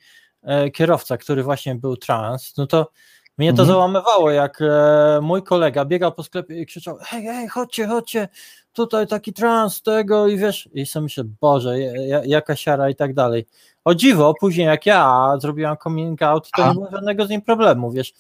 e, 0.44 0.72
kierowca, 0.72 1.18
który 1.18 1.44
właśnie 1.44 1.76
był 1.76 1.98
trans, 1.98 2.54
no 2.58 2.68
to 2.68 2.92
mnie 3.38 3.50
to 3.54 3.62
Mhm. 3.62 3.68
załamywało, 3.68 4.32
jak 4.32 4.62
e, 4.62 5.20
mój 5.22 5.44
kolega 5.44 5.86
biegał 5.86 6.12
po 6.12 6.24
sklepie 6.24 6.62
i 6.62 6.66
krzyczał, 6.66 6.98
hej, 7.02 7.24
hej, 7.26 7.48
chodźcie, 7.48 7.88
chodźcie, 7.88 8.28
tutaj 8.74 9.08
taki 9.08 9.34
trans 9.34 9.82
tego 9.82 10.28
i 10.28 10.38
wiesz, 10.38 10.70
i 10.74 10.86
sobie 10.86 11.04
myślę, 11.04 11.24
Boże, 11.42 11.80
ja- 11.80 12.02
ja- 12.08 12.22
jaka 12.26 12.56
siara 12.56 12.90
i 12.90 12.96
tak 12.96 13.14
dalej. 13.14 13.46
O 13.86 13.96
dziwo, 13.96 14.34
później 14.40 14.68
jak 14.68 14.86
ja 14.86 15.34
zrobiłam 15.42 15.78
coming 15.84 16.22
out, 16.22 16.50
to 16.58 16.68
nie 16.68 16.74
było 16.74 16.90
żadnego 16.92 17.26
z 17.26 17.30
nim 17.30 17.42
problemu, 17.42 17.92
wiesz, 17.92 18.14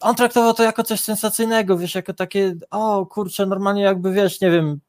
on 0.00 0.14
traktował 0.14 0.54
to 0.54 0.62
jako 0.62 0.82
coś 0.82 1.00
sensacyjnego, 1.00 1.78
wiesz, 1.78 1.94
jako 1.94 2.12
takie, 2.14 2.54
o 2.70 3.06
kurczę, 3.06 3.46
normalnie 3.46 3.82
jakby, 3.82 4.12
wiesz, 4.12 4.40
nie 4.40 4.50
wiem, 4.50 4.80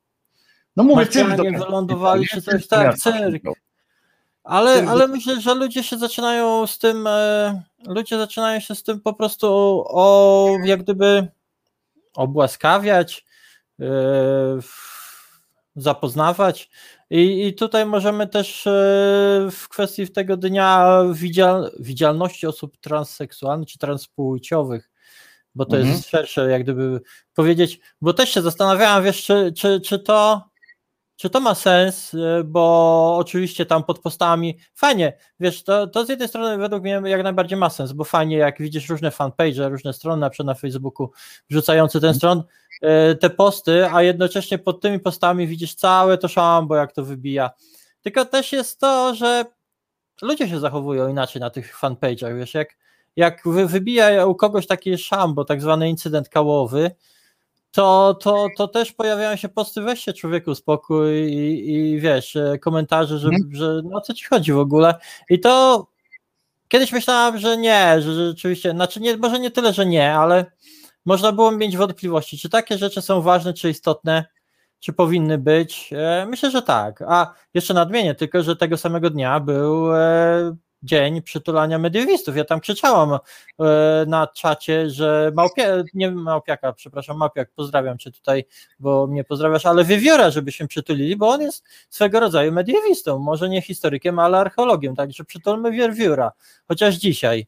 No 0.75 0.83
mówię, 0.83 1.05
cyrk 1.07 1.35
do- 1.35 1.43
wylądowali, 1.43 2.27
czy 2.27 2.41
coś, 2.41 2.67
tak, 2.67 2.97
cyrk. 2.97 3.43
Ale, 4.43 4.89
ale 4.89 5.07
myślę, 5.07 5.41
że 5.41 5.53
ludzie 5.55 5.83
się 5.83 5.97
zaczynają 5.97 6.67
z 6.67 6.77
tym, 6.79 7.07
e, 7.07 7.61
ludzie 7.87 8.17
zaczynają 8.17 8.59
się 8.59 8.75
z 8.75 8.83
tym 8.83 9.01
po 9.01 9.13
prostu 9.13 9.47
o, 9.87 10.47
jak 10.63 10.83
gdyby 10.83 11.27
obłaskawiać, 12.15 13.25
w- 14.61 15.01
zapoznawać. 15.75 16.69
I, 17.09 17.47
I 17.47 17.53
tutaj 17.53 17.85
możemy 17.85 18.27
też 18.27 18.67
e, 18.67 18.71
w 19.51 19.67
kwestii 19.69 20.09
tego 20.09 20.37
dnia 20.37 20.97
widzial, 21.13 21.71
widzialności 21.79 22.47
osób 22.47 22.77
transseksualnych 22.77 23.67
czy 23.69 23.77
transpłciowych, 23.77 24.91
bo 25.55 25.65
to 25.65 25.77
Mhm. 25.77 25.93
jest 25.95 26.09
szersze, 26.09 26.49
jak 26.51 26.63
gdyby 26.63 27.01
powiedzieć, 27.33 27.79
bo 28.01 28.13
też 28.13 28.29
się 28.29 28.41
zastanawiałem, 28.41 29.03
wiesz, 29.03 29.23
czy, 29.25 29.53
czy, 29.57 29.81
czy 29.81 29.99
to 29.99 30.41
czy 31.21 31.29
to 31.29 31.39
ma 31.39 31.55
sens, 31.55 32.13
y, 32.13 32.43
bo 32.45 33.17
oczywiście 33.17 33.65
tam 33.65 33.83
pod 33.83 33.99
postami 33.99 34.57
fajnie, 34.73 35.17
wiesz, 35.39 35.63
to, 35.63 35.87
to 35.87 36.05
z 36.05 36.09
jednej 36.09 36.27
strony 36.27 36.57
według 36.57 36.81
mnie 36.83 37.01
jak 37.05 37.23
najbardziej 37.23 37.57
ma 37.57 37.69
sens, 37.69 37.91
bo 37.91 38.03
fajnie 38.03 38.37
jak 38.37 38.61
widzisz 38.61 38.89
różne 38.89 39.11
fanpage, 39.11 39.69
różne 39.69 39.93
strony, 39.93 40.21
na 40.21 40.29
przykład 40.29 40.45
na 40.45 40.53
Facebooku 40.53 41.11
wrzucające 41.49 41.99
ten 41.99 42.13
stron, 42.13 42.43
y, 43.11 43.15
te 43.15 43.29
posty, 43.29 43.85
a 43.91 44.03
jednocześnie 44.03 44.57
pod 44.57 44.81
tymi 44.81 44.99
postami 44.99 45.47
widzisz 45.47 45.75
całe 45.75 46.17
to 46.17 46.27
szambo, 46.27 46.75
jak 46.75 46.93
to 46.93 47.03
wybija. 47.03 47.51
Tylko 48.01 48.25
też 48.25 48.51
jest 48.51 48.79
to, 48.79 49.15
że 49.15 49.45
ludzie 50.21 50.49
się 50.49 50.59
zachowują 50.59 51.07
inaczej 51.07 51.39
na 51.39 51.49
tych 51.49 51.79
fanpage'ach, 51.79 52.37
wiesz, 52.37 52.53
jak, 52.53 52.77
jak 53.15 53.41
wy- 53.45 53.67
wybija 53.67 54.25
u 54.25 54.35
kogoś 54.35 54.67
taki 54.67 54.97
szambo, 54.97 55.45
tak 55.45 55.61
zwany 55.61 55.89
incydent 55.89 56.29
kałowy, 56.29 56.91
to, 57.71 58.13
to, 58.21 58.47
to 58.57 58.67
też 58.67 58.91
pojawiają 58.91 59.35
się 59.35 59.49
posty, 59.49 59.81
weź 59.81 60.03
się 60.03 60.13
człowieku 60.13 60.55
spokój 60.55 61.33
i, 61.33 61.73
i 61.73 61.99
wiesz, 61.99 62.35
e, 62.35 62.57
komentarze, 62.59 63.19
że, 63.19 63.29
że 63.51 63.81
no 63.83 63.97
o 63.97 64.01
co 64.01 64.13
ci 64.13 64.25
chodzi 64.25 64.53
w 64.53 64.59
ogóle 64.59 64.95
i 65.29 65.39
to 65.39 65.87
kiedyś 66.67 66.91
myślałam, 66.91 67.37
że 67.37 67.57
nie, 67.57 68.01
że 68.01 68.27
rzeczywiście, 68.27 68.71
znaczy 68.71 68.99
nie, 68.99 69.17
może 69.17 69.39
nie 69.39 69.51
tyle, 69.51 69.73
że 69.73 69.85
nie, 69.85 70.13
ale 70.13 70.45
można 71.05 71.31
było 71.31 71.51
mieć 71.51 71.77
wątpliwości, 71.77 72.37
czy 72.37 72.49
takie 72.49 72.77
rzeczy 72.77 73.01
są 73.01 73.21
ważne, 73.21 73.53
czy 73.53 73.69
istotne, 73.69 74.25
czy 74.79 74.93
powinny 74.93 75.37
być. 75.37 75.89
E, 75.93 76.25
Myślę, 76.29 76.51
że 76.51 76.61
tak. 76.61 77.01
A 77.01 77.33
jeszcze 77.53 77.73
nadmienię 77.73 78.15
tylko, 78.15 78.43
że 78.43 78.55
tego 78.55 78.77
samego 78.77 79.09
dnia 79.09 79.39
był 79.39 79.95
e, 79.95 80.55
dzień 80.83 81.21
przytulania 81.21 81.79
mediowistów. 81.79 82.37
Ja 82.37 82.45
tam 82.45 82.59
krzyczałam 82.59 83.13
e, 83.13 83.19
na 84.07 84.27
czacie, 84.27 84.89
że 84.89 85.31
małpia, 85.35 85.65
nie 85.93 86.11
małpiaka, 86.11 86.73
przepraszam, 86.73 87.17
małpiak, 87.17 87.51
pozdrawiam 87.55 87.97
cię 87.97 88.11
tutaj, 88.11 88.45
bo 88.79 89.07
mnie 89.07 89.23
pozdrawiasz, 89.23 89.65
ale 89.65 89.85
wiewiora, 89.85 90.31
żeby 90.31 90.51
się 90.51 90.67
przytulili, 90.67 91.15
bo 91.15 91.29
on 91.29 91.41
jest 91.41 91.63
swego 91.89 92.19
rodzaju 92.19 92.51
mediowistą, 92.51 93.19
może 93.19 93.49
nie 93.49 93.61
historykiem, 93.61 94.19
ale 94.19 94.37
archeologiem, 94.37 94.95
także 94.95 95.23
przytulmy 95.23 95.71
wiewióra, 95.71 96.31
chociaż 96.67 96.95
dzisiaj. 96.95 97.47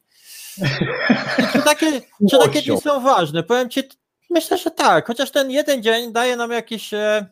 Czy 1.52 1.62
takie, 1.62 2.00
czy 2.30 2.38
takie 2.38 2.62
dni 2.62 2.80
są 2.80 3.02
ważne? 3.02 3.42
Powiem 3.42 3.70
ci, 3.70 3.82
myślę, 4.30 4.58
że 4.58 4.70
tak, 4.70 5.06
chociaż 5.06 5.30
ten 5.30 5.50
jeden 5.50 5.82
dzień 5.82 6.12
daje 6.12 6.36
nam 6.36 6.50
jakieś 6.50 6.94
e, 6.94 7.26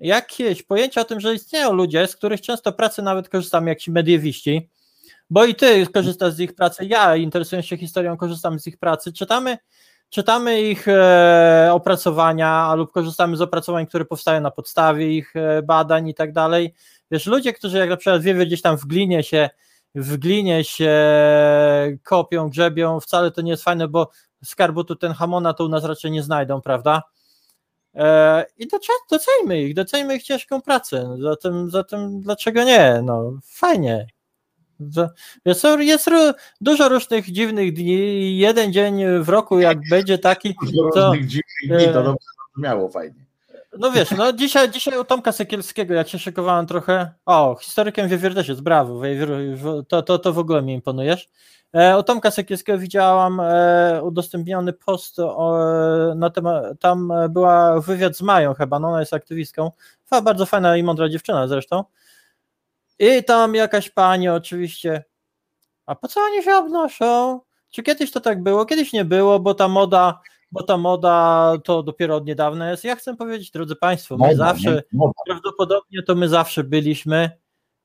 jakieś 0.00 0.62
pojęcie 0.62 1.00
o 1.00 1.04
tym, 1.04 1.20
że 1.20 1.34
istnieją 1.34 1.72
ludzie, 1.72 2.06
z 2.06 2.16
których 2.16 2.40
często 2.40 2.72
pracy 2.72 3.02
nawet 3.02 3.28
korzystamy, 3.28 3.70
jak 3.70 3.78
ci 3.78 3.90
mediewiści, 3.90 4.68
bo 5.30 5.44
i 5.44 5.54
ty 5.54 5.86
korzystasz 5.86 6.32
z 6.32 6.40
ich 6.40 6.54
pracy, 6.54 6.84
ja 6.84 7.16
interesując 7.16 7.66
się 7.66 7.76
historią, 7.76 8.16
korzystam 8.16 8.60
z 8.60 8.66
ich 8.66 8.78
pracy, 8.78 9.12
czytamy, 9.12 9.58
czytamy 10.10 10.62
ich 10.62 10.88
e, 10.88 11.70
opracowania 11.72 12.74
lub 12.74 12.92
korzystamy 12.92 13.36
z 13.36 13.40
opracowań, 13.40 13.86
które 13.86 14.04
powstają 14.04 14.40
na 14.40 14.50
podstawie 14.50 15.16
ich 15.16 15.36
e, 15.36 15.62
badań 15.62 16.08
i 16.08 16.14
tak 16.14 16.32
dalej. 16.32 16.74
Wiesz, 17.10 17.26
ludzie, 17.26 17.52
którzy 17.52 17.78
jak 17.78 17.90
na 17.90 17.96
przykład 17.96 18.22
wiewie 18.22 18.46
gdzieś 18.46 18.62
tam 18.62 18.76
w 18.76 18.86
glinie 18.86 19.22
się 19.22 19.50
w 19.94 20.16
glinie 20.16 20.64
się 20.64 20.94
kopią, 22.02 22.48
grzebią, 22.48 23.00
wcale 23.00 23.30
to 23.30 23.40
nie 23.42 23.50
jest 23.50 23.64
fajne, 23.64 23.88
bo 23.88 24.10
skarbu 24.44 24.84
tu 24.84 24.96
ten 24.96 25.12
hamona 25.12 25.54
to 25.54 25.64
u 25.64 25.68
nas 25.68 25.84
raczej 25.84 26.10
nie 26.10 26.22
znajdą, 26.22 26.60
prawda? 26.60 27.02
E, 27.94 28.44
I 28.56 28.68
doce- 28.68 29.06
doceńmy 29.10 29.62
ich, 29.62 29.74
doceńmy 29.74 30.16
ich 30.16 30.22
ciężką 30.22 30.62
pracę. 30.62 31.16
Zatem, 31.22 31.70
zatem 31.70 32.20
dlaczego 32.20 32.64
nie? 32.64 33.00
No, 33.04 33.32
fajnie. 33.44 34.06
Jest, 35.44 35.64
jest 35.80 36.10
dużo 36.60 36.88
różnych 36.88 37.32
dziwnych 37.32 37.72
dni. 37.72 38.38
Jeden 38.38 38.72
dzień 38.72 39.04
w 39.20 39.28
roku, 39.28 39.60
jak 39.60 39.78
będzie 39.90 40.18
taki, 40.18 40.54
Do 40.76 40.90
to, 40.90 41.06
różnych 41.06 41.26
dziwnych 41.26 41.82
dni, 41.82 41.92
to 41.92 42.00
e, 42.00 42.04
dobrze 42.04 42.26
brzmiało 42.56 42.88
fajnie. 42.88 43.24
no 43.78 43.90
wiesz, 43.90 44.10
no 44.10 44.32
dzisiaj, 44.32 44.70
dzisiaj 44.70 44.98
u 44.98 45.04
Tomka 45.04 45.32
Sekielskiego, 45.32 45.94
jak 45.94 46.08
się 46.08 46.18
szykowałem 46.18 46.66
trochę, 46.66 47.10
o, 47.26 47.56
historykiem 47.60 48.08
Wiewiórdesie, 48.08 48.54
brawo, 48.54 49.00
Wiewiór- 49.00 49.84
to, 49.88 50.02
to, 50.02 50.18
to 50.18 50.32
w 50.32 50.38
ogóle 50.38 50.62
mi 50.62 50.74
imponujesz. 50.74 51.28
E, 51.72 51.98
u 51.98 52.02
Tomka 52.02 52.30
Sekielskiego 52.30 52.78
widziałam 52.78 53.40
e, 53.40 54.00
udostępniony 54.02 54.72
post 54.72 55.18
o, 55.18 55.58
na 56.16 56.30
temat, 56.30 56.64
tam 56.80 57.12
e, 57.12 57.28
była 57.28 57.80
wywiad 57.80 58.16
z 58.16 58.22
Mają 58.22 58.54
chyba, 58.54 58.78
no 58.78 58.88
ona 58.88 59.00
jest 59.00 59.14
aktywistką, 59.14 59.70
Fa- 60.04 60.22
bardzo 60.22 60.46
fajna 60.46 60.76
i 60.76 60.82
mądra 60.82 61.08
dziewczyna 61.08 61.48
zresztą. 61.48 61.84
I 62.98 63.24
tam 63.24 63.54
jakaś 63.54 63.90
pani 63.90 64.28
oczywiście, 64.28 65.04
a 65.86 65.94
po 65.94 66.08
co 66.08 66.20
oni 66.20 66.42
się 66.42 66.56
obnoszą? 66.56 67.40
Czy 67.70 67.82
kiedyś 67.82 68.10
to 68.12 68.20
tak 68.20 68.42
było? 68.42 68.66
Kiedyś 68.66 68.92
nie 68.92 69.04
było, 69.04 69.40
bo 69.40 69.54
ta 69.54 69.68
moda, 69.68 70.20
bo 70.52 70.62
ta 70.62 70.76
moda 70.76 71.52
to 71.64 71.82
dopiero 71.82 72.16
od 72.16 72.26
niedawna 72.26 72.70
jest. 72.70 72.84
Ja 72.84 72.96
chcę 72.96 73.16
powiedzieć, 73.16 73.50
drodzy 73.50 73.76
Państwo, 73.76 74.16
my 74.16 74.26
Moda, 74.26 74.36
zawsze, 74.36 74.74
nie? 74.74 74.82
Moda. 74.92 75.12
prawdopodobnie 75.26 76.02
to 76.02 76.14
my 76.14 76.28
zawsze 76.28 76.64
byliśmy, 76.64 77.30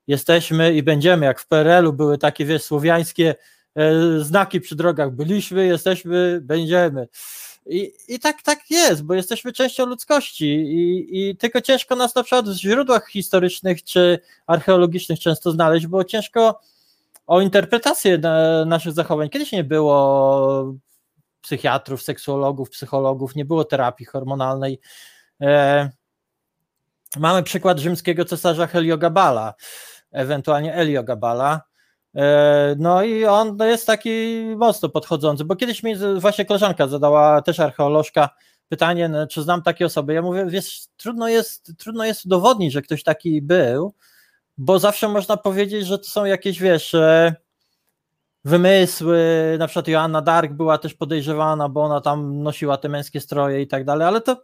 jesteśmy 0.06 0.74
i 0.74 0.82
będziemy, 0.82 1.26
jak 1.26 1.40
w 1.40 1.46
PRL-u 1.46 1.92
były 1.92 2.18
takie, 2.18 2.44
wiesz, 2.44 2.62
słowiańskie 2.62 3.34
e, 3.74 4.20
znaki 4.20 4.60
przy 4.60 4.76
drogach, 4.76 5.10
byliśmy, 5.10 5.66
jesteśmy, 5.66 6.40
będziemy. 6.42 7.08
I, 7.66 7.92
I 8.08 8.18
tak, 8.18 8.42
tak 8.42 8.70
jest, 8.70 9.04
bo 9.04 9.14
jesteśmy 9.14 9.52
częścią 9.52 9.86
ludzkości 9.86 10.46
i, 10.46 11.30
i 11.30 11.36
tylko 11.36 11.60
ciężko 11.60 11.96
nas 11.96 12.14
na 12.14 12.22
przykład 12.22 12.48
w 12.48 12.56
źródłach 12.56 13.08
historycznych 13.08 13.84
czy 13.84 14.18
archeologicznych 14.46 15.20
często 15.20 15.50
znaleźć, 15.50 15.86
bo 15.86 16.04
ciężko 16.04 16.60
o 17.26 17.40
interpretację 17.40 18.18
na, 18.18 18.64
naszych 18.64 18.92
zachowań. 18.92 19.28
Kiedyś 19.28 19.52
nie 19.52 19.64
było 19.64 20.74
psychiatrów, 21.40 22.02
seksuologów, 22.02 22.70
psychologów, 22.70 23.34
nie 23.34 23.44
było 23.44 23.64
terapii 23.64 24.06
hormonalnej. 24.06 24.80
E, 25.40 25.90
mamy 27.16 27.42
przykład 27.42 27.78
rzymskiego 27.78 28.24
cesarza 28.24 28.66
Heliogabala, 28.66 29.54
ewentualnie 30.12 30.74
Eliogabala. 30.74 31.60
E, 32.16 32.74
no 32.78 33.02
i 33.02 33.24
on 33.24 33.58
jest 33.60 33.86
taki 33.86 34.44
mocno 34.56 34.88
podchodzący, 34.88 35.44
bo 35.44 35.56
kiedyś 35.56 35.82
mi 35.82 35.94
właśnie 36.18 36.44
koleżanka 36.44 36.86
zadała, 36.86 37.42
też 37.42 37.60
archeolożka, 37.60 38.28
pytanie, 38.68 39.08
no, 39.08 39.26
czy 39.26 39.42
znam 39.42 39.62
takie 39.62 39.86
osoby. 39.86 40.14
Ja 40.14 40.22
mówię, 40.22 40.46
wiesz, 40.48 40.80
trudno 40.96 41.28
jest, 41.28 41.72
trudno 41.78 42.04
jest 42.04 42.26
udowodnić, 42.26 42.72
że 42.72 42.82
ktoś 42.82 43.02
taki 43.02 43.42
był, 43.42 43.94
bo 44.58 44.78
zawsze 44.78 45.08
można 45.08 45.36
powiedzieć, 45.36 45.86
że 45.86 45.98
to 45.98 46.04
są 46.04 46.24
jakieś, 46.24 46.60
wiesz, 46.60 46.94
e, 46.94 47.34
wymysły, 48.44 49.20
na 49.58 49.66
przykład 49.66 49.88
Joanna 49.88 50.22
Dark 50.22 50.52
była 50.52 50.78
też 50.78 50.94
podejrzewana, 50.94 51.68
bo 51.68 51.82
ona 51.82 52.00
tam 52.00 52.42
nosiła 52.42 52.76
te 52.76 52.88
męskie 52.88 53.20
stroje 53.20 53.62
i 53.62 53.66
tak 53.66 53.84
dalej, 53.84 54.08
ale 54.08 54.20
to 54.20 54.36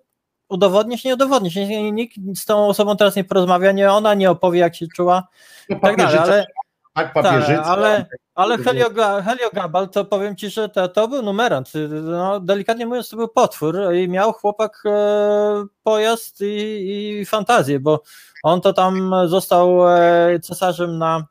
udowodnisz, 0.48 1.04
nie 1.04 1.14
udowodnisz, 1.14 1.54
Nie- 1.54 1.66
nie- 1.68 1.92
nikt 1.92 2.16
z 2.34 2.44
tą 2.44 2.66
osobą 2.66 2.96
teraz 2.96 3.16
nie 3.16 3.24
porozmawia, 3.24 3.72
nie 3.72 3.92
ona 3.92 4.14
nie 4.14 4.30
opowie, 4.30 4.60
jak 4.60 4.76
się 4.76 4.86
czuła, 4.96 5.28
i 5.68 5.72
tak 5.80 5.96
dalej, 5.96 6.18
ale, 6.32 6.46
tak, 6.92 7.14
tak, 7.14 7.24
papieżyca. 7.24 7.64
ale, 7.64 8.06
ale 8.34 8.58
Helioga, 8.58 9.22
Heliogabal, 9.22 9.88
to 9.88 10.04
powiem 10.04 10.36
ci, 10.36 10.50
że 10.50 10.68
to, 10.68 10.88
to 10.88 11.08
był 11.08 11.22
numerant, 11.22 11.72
no, 12.02 12.40
delikatnie 12.40 12.86
mówiąc, 12.86 13.08
to 13.08 13.16
był 13.16 13.28
potwór 13.28 13.94
i 13.94 14.08
miał 14.08 14.32
chłopak 14.32 14.82
e, 14.86 15.66
pojazd 15.82 16.40
i, 16.40 17.20
i 17.20 17.26
fantazję, 17.26 17.80
bo 17.80 18.02
on 18.42 18.60
to 18.60 18.72
tam 18.72 19.12
został 19.26 19.88
e, 19.88 20.40
cesarzem 20.40 20.98
na 20.98 21.26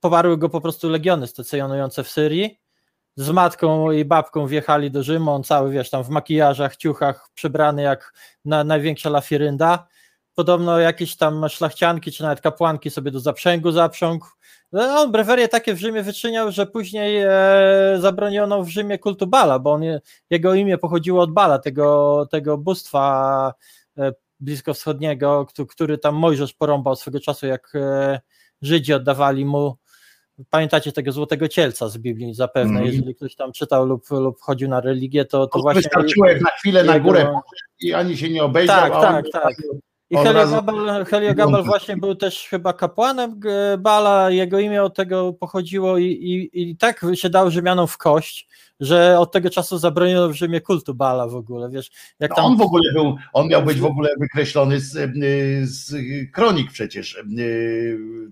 powarły 0.00 0.38
go 0.38 0.48
po 0.48 0.60
prostu 0.60 0.88
legiony 0.88 1.26
stacjonujące 1.26 2.04
w 2.04 2.08
Syrii. 2.08 2.60
Z 3.16 3.30
matką 3.30 3.90
i 3.90 4.04
babką 4.04 4.46
wjechali 4.46 4.90
do 4.90 5.02
Rzymu, 5.02 5.30
on 5.30 5.44
cały, 5.44 5.70
wiesz, 5.70 5.90
tam 5.90 6.04
w 6.04 6.08
makijażach, 6.08 6.76
ciuchach, 6.76 7.28
przebrany 7.34 7.82
jak 7.82 8.12
na, 8.44 8.64
największa 8.64 9.10
lafirynda. 9.10 9.86
Podobno 10.34 10.78
jakieś 10.78 11.16
tam 11.16 11.48
szlachcianki, 11.48 12.12
czy 12.12 12.22
nawet 12.22 12.40
kapłanki 12.40 12.90
sobie 12.90 13.10
do 13.10 13.20
zaprzęgu 13.20 13.72
zaprzągł. 13.72 14.26
No, 14.72 15.00
on 15.00 15.12
brewerie 15.12 15.48
takie 15.48 15.74
w 15.74 15.78
Rzymie 15.78 16.02
wyczyniał, 16.02 16.52
że 16.52 16.66
później 16.66 17.22
e, 17.22 17.30
zabroniono 17.98 18.62
w 18.62 18.68
Rzymie 18.68 18.98
kultu 18.98 19.26
Bala, 19.26 19.58
bo 19.58 19.72
on, 19.72 19.82
je- 19.82 20.00
jego 20.30 20.54
imię 20.54 20.78
pochodziło 20.78 21.22
od 21.22 21.32
Bala, 21.32 21.58
tego, 21.58 22.26
tego 22.30 22.58
bóstwa 22.58 23.52
e, 23.98 24.12
bliskowschodniego, 24.40 25.46
któ- 25.46 25.66
który 25.66 25.98
tam 25.98 26.14
Mojżesz 26.14 26.52
porąbał 26.54 26.96
swego 26.96 27.20
czasu, 27.20 27.46
jak 27.46 27.72
e, 27.74 28.20
Żydzi 28.62 28.94
oddawali 28.94 29.44
mu 29.44 29.76
Pamiętacie 30.50 30.92
tego 30.92 31.12
złotego 31.12 31.48
cielca 31.48 31.88
z 31.88 31.98
Biblii 31.98 32.34
zapewne, 32.34 32.70
Mhm. 32.70 32.86
jeżeli 32.86 33.14
ktoś 33.14 33.34
tam 33.36 33.52
czytał 33.52 33.86
lub, 33.86 34.10
lub 34.10 34.40
chodził 34.40 34.68
na 34.68 34.80
religię, 34.80 35.24
to, 35.24 35.46
to 35.46 35.52
To 35.58 35.62
właśnie. 35.62 35.82
wystarczyło 35.82 36.26
jak 36.26 36.40
na 36.40 36.50
chwilę 36.50 36.84
na 36.84 36.94
jego- 36.94 37.04
górę 37.06 37.20
poszedł 37.24 37.40
i 37.80 37.92
ani 37.94 38.16
się 38.16 38.28
nie 38.30 38.44
obejrzał, 38.44 38.90
Tak, 38.90 38.92
tak, 39.02 39.24
tak. 39.32 39.54
I 40.10 40.16
od 40.16 40.26
razu- 40.26 40.34
Heliogabal, 40.54 41.04
Heliogabal 41.04 41.64
właśnie 41.64 41.96
był 41.96 42.14
też 42.14 42.46
chyba 42.50 42.72
kapłanem 42.72 43.40
Bala, 43.78 44.30
jego 44.30 44.58
imię 44.58 44.82
od 44.82 44.94
tego 44.94 45.32
pochodziło 45.32 45.98
i, 45.98 46.04
i, 46.04 46.70
i 46.70 46.76
tak 46.76 47.04
się 47.14 47.30
dał 47.30 47.50
Rzymianom 47.50 47.86
w 47.86 47.98
kość, 47.98 48.48
że 48.80 49.18
od 49.18 49.32
tego 49.32 49.50
czasu 49.50 49.78
zabroniono 49.78 50.28
w 50.28 50.32
Rzymie 50.32 50.60
kultu 50.60 50.94
Bala 50.94 51.26
w 51.28 51.34
ogóle, 51.36 51.70
wiesz, 51.70 51.90
jak 52.20 52.30
No 52.30 52.36
tam... 52.36 52.44
on 52.44 52.56
w 52.56 52.60
ogóle 52.60 52.92
był, 52.92 53.16
on 53.32 53.48
miał 53.48 53.62
być 53.62 53.80
w 53.80 53.84
ogóle 53.84 54.08
wykreślony 54.20 54.80
z, 54.80 54.92
z 55.70 55.94
kronik 56.32 56.72
przecież. 56.72 57.22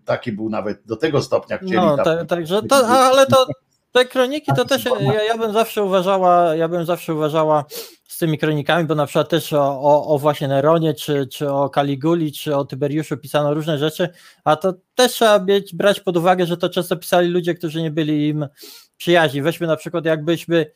Taki 0.05 0.33
był 0.33 0.51
nawet 0.51 0.83
do 0.87 0.97
tego 0.97 1.23
stopnia 1.23 1.57
chcieli 1.59 1.77
No, 1.77 1.97
tam. 1.97 2.05
tak, 2.05 2.29
także 2.29 2.63
to, 2.63 2.77
ale 2.89 3.27
to 3.27 3.47
te 3.95 4.05
kroniki 4.05 4.53
to 4.57 4.65
też 4.65 4.85
ja, 4.85 5.25
ja 5.25 5.39
bym 5.39 5.53
zawsze 5.53 5.85
uważała, 5.85 6.55
ja 6.55 6.69
bym 6.69 6.85
zawsze 6.85 7.15
uważała 7.15 7.65
z 8.09 8.19
tymi 8.19 8.39
kronikami, 8.39 8.85
bo 8.85 8.95
na 8.95 9.07
przykład 9.07 9.29
też 9.29 9.53
o, 9.53 9.81
o, 9.81 10.07
o 10.07 10.19
właśnie 10.19 10.49
Neronie, 10.49 10.95
czy, 10.95 11.27
czy 11.27 11.51
o 11.51 11.71
Kaliguli, 11.71 12.33
czy 12.33 12.57
o 12.57 12.65
Tyberiuszu 12.65 13.17
pisano 13.17 13.55
różne 13.55 13.79
rzeczy, 13.79 14.09
a 14.45 14.57
to 14.57 14.75
też 14.95 15.13
trzeba 15.13 15.39
mieć, 15.39 15.75
brać 15.75 16.01
pod 16.01 16.17
uwagę, 16.17 16.47
że 16.47 16.57
to 16.57 16.69
często 16.69 16.97
pisali 16.97 17.29
ludzie, 17.29 17.55
którzy 17.55 17.83
nie 17.83 17.91
byli 17.91 18.29
im 18.29 18.47
przyjaźni. 18.97 19.43
Weźmy 19.43 19.67
na 19.67 19.77
przykład 19.77 20.05
jakbyśmy 20.05 20.67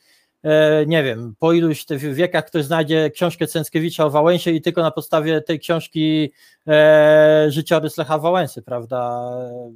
e, 0.43 0.85
nie 0.85 1.03
wiem, 1.03 1.35
po 1.39 1.53
iluś 1.53 1.85
wiekach 2.13 2.45
ktoś 2.45 2.65
znajdzie 2.65 3.09
książkę 3.09 3.47
Cęckiewicza 3.47 4.05
o 4.05 4.09
Wałęsie 4.09 4.51
i 4.51 4.61
tylko 4.61 4.81
na 4.81 4.91
podstawie 4.91 5.41
tej 5.41 5.59
książki 5.59 6.31
e, 6.67 7.45
życiorys 7.49 7.97
Lecha 7.97 8.17
Wałęsy, 8.17 8.61
prawda, 8.61 9.29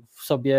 w 0.10 0.24
sobie 0.24 0.57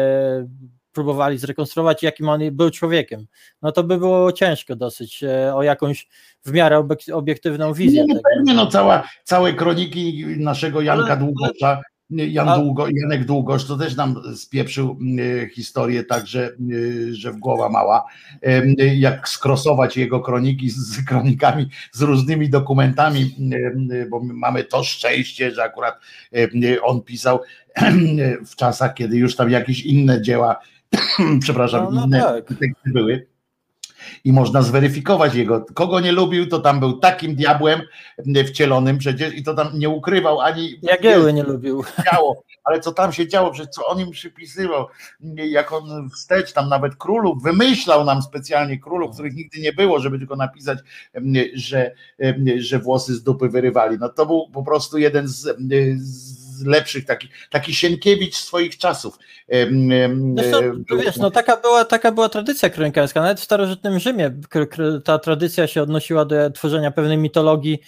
próbowali 0.95 1.39
zrekonstruować, 1.39 2.03
jakim 2.03 2.29
on 2.29 2.41
był 2.53 2.71
człowiekiem. 2.71 3.27
No 3.63 3.73
to 3.73 3.85
by 3.85 3.99
było 3.99 4.33
ciężko 4.33 4.77
dosyć 4.77 5.23
e, 5.23 5.55
o 5.55 5.63
jakąś 5.63 6.09
w 6.45 6.53
miarę 6.53 6.77
obiek- 6.79 7.13
obiektywną 7.13 7.73
wizję 7.73 8.01
Nie, 8.03 8.07
no 8.09 8.15
tego. 8.15 8.29
pewnie, 8.37 8.55
no 8.55 8.67
cała, 8.67 9.09
całe 9.25 9.53
kroniki 9.53 10.25
naszego 10.37 10.81
Janka 10.83 11.07
Ale- 11.07 11.17
Długosza, 11.17 11.81
Jan 12.11 12.49
A- 12.49 12.59
Długo, 12.59 12.87
Janek 13.03 13.25
Długosz, 13.25 13.65
to 13.65 13.77
też 13.77 13.97
nam 13.97 14.23
spieprzył 14.37 14.99
y, 15.19 15.51
historię 15.55 16.05
tak, 16.05 16.27
że, 16.27 16.51
y, 16.73 17.15
że 17.15 17.33
w 17.33 17.37
głowa 17.37 17.69
mała, 17.69 18.05
y, 18.81 18.95
jak 18.97 19.29
skrosować 19.29 19.97
jego 19.97 20.21
kroniki 20.21 20.71
z, 20.71 21.05
kronikami, 21.05 21.67
z 21.93 22.03
różnymi 22.03 22.51
dokumentami, 22.51 23.37
y, 23.93 24.07
bo 24.11 24.21
my 24.21 24.35
mamy 24.35 24.65
to 24.65 24.85
szczęście, 24.85 25.51
że 25.51 25.63
akurat 25.63 26.01
y, 26.37 26.83
on 26.83 27.03
pisał 27.03 27.41
w 28.51 28.57
czasach, 28.57 28.95
kiedy 28.95 29.17
już 29.17 29.37
tam 29.37 29.51
jakieś 29.51 29.81
inne 29.87 30.23
dzieła, 30.23 30.57
przepraszam, 31.41 31.85
No, 31.85 31.91
no 31.91 32.07
inne 32.07 32.21
tak. 32.21 32.49
teksty 32.49 32.91
były 32.93 33.27
i 34.25 34.33
można 34.33 34.63
zweryfikować 34.63 35.35
jego. 35.35 35.67
Kogo 35.75 36.01
nie 36.01 36.13
lubił, 36.13 36.47
to 36.49 36.59
tam 36.59 36.81
był 36.81 36.99
takim 36.99 37.35
diabłem 37.35 37.81
wcielonym 38.49 38.99
przecież 38.99 39.35
i 39.35 39.43
to 39.43 39.55
tam 39.55 39.79
nie 39.79 39.89
ukrywał 39.89 40.41
ani 40.41 40.75
Jagieły 40.83 41.33
nie 41.33 41.43
lubił. 41.43 41.85
działo, 42.13 42.43
ale 42.65 42.81
co 42.81 42.93
tam 42.93 43.13
się 43.13 43.29
działo, 43.29 43.55
że 43.55 43.67
co 43.67 43.87
on 43.87 44.01
im 44.01 44.11
przypisywał, 44.11 44.87
jak 45.49 45.73
on 45.73 46.11
wstecz 46.11 46.53
tam 46.53 46.69
nawet 46.69 46.97
królów, 46.97 47.43
wymyślał 47.43 48.05
nam 48.05 48.23
specjalnie 48.23 48.79
królów, 48.79 49.15
których 49.15 49.35
nigdy 49.35 49.61
nie 49.61 49.73
było, 49.73 50.01
żeby 50.01 50.19
tylko 50.19 50.37
napisać, 50.37 50.79
em, 51.13 51.33
że, 51.55 51.95
że 52.57 52.79
włosy 52.79 53.15
z 53.15 53.23
dupy 53.23 53.49
wyrywali. 53.49 53.97
No 54.01 54.09
to 54.09 54.27
był 54.27 54.51
po 54.51 54.63
prostu 54.63 54.99
jeden 54.99 55.29
z, 55.29 55.47
em, 55.47 55.59
z 56.55 56.67
lepszych, 56.67 57.05
taki, 57.05 57.29
taki 57.51 57.75
Sienkiewicz 57.75 58.37
swoich 58.37 58.79
czasów. 58.79 59.19
Zresztą, 60.37 60.59
em, 60.59 60.85
to 60.89 60.97
wiesz, 60.97 61.17
no 61.17 61.31
taka 61.31 61.57
była, 61.57 61.85
taka 61.85 62.13
była 62.13 62.29
tradycja 62.29 62.71
kronikarska. 62.71 63.21
Nawet 63.21 63.41
w 63.41 63.45
starożytnym 63.45 63.99
Rzymie 63.99 64.31
ta 65.05 65.19
tradycja 65.19 65.67
się 65.67 65.83
odnosiła 65.83 66.25
do 66.25 66.51
tworzenia 66.51 66.91
pewnej 66.91 67.19
mitologii 67.19 67.79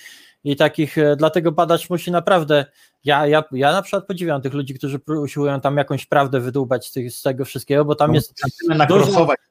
i 0.44 0.56
takich, 0.56 0.98
e, 0.98 1.16
dlatego 1.16 1.52
badacz 1.52 1.90
musi 1.90 2.10
naprawdę, 2.10 2.66
ja, 3.05 3.26
ja, 3.26 3.44
ja 3.52 3.72
na 3.72 3.82
przykład 3.82 4.06
podziwiam 4.06 4.43
tych 4.43 4.55
ludzi, 4.55 4.74
którzy 4.74 5.01
usiłują 5.06 5.60
tam 5.60 5.76
jakąś 5.76 6.06
prawdę 6.06 6.40
wydłubać 6.40 6.86
z, 6.86 6.93
tych, 6.93 7.12
z 7.12 7.22
tego 7.22 7.44
wszystkiego, 7.44 7.84
bo 7.84 7.94
tam 7.94 8.14
jest 8.14 8.34
tyle 8.60 8.76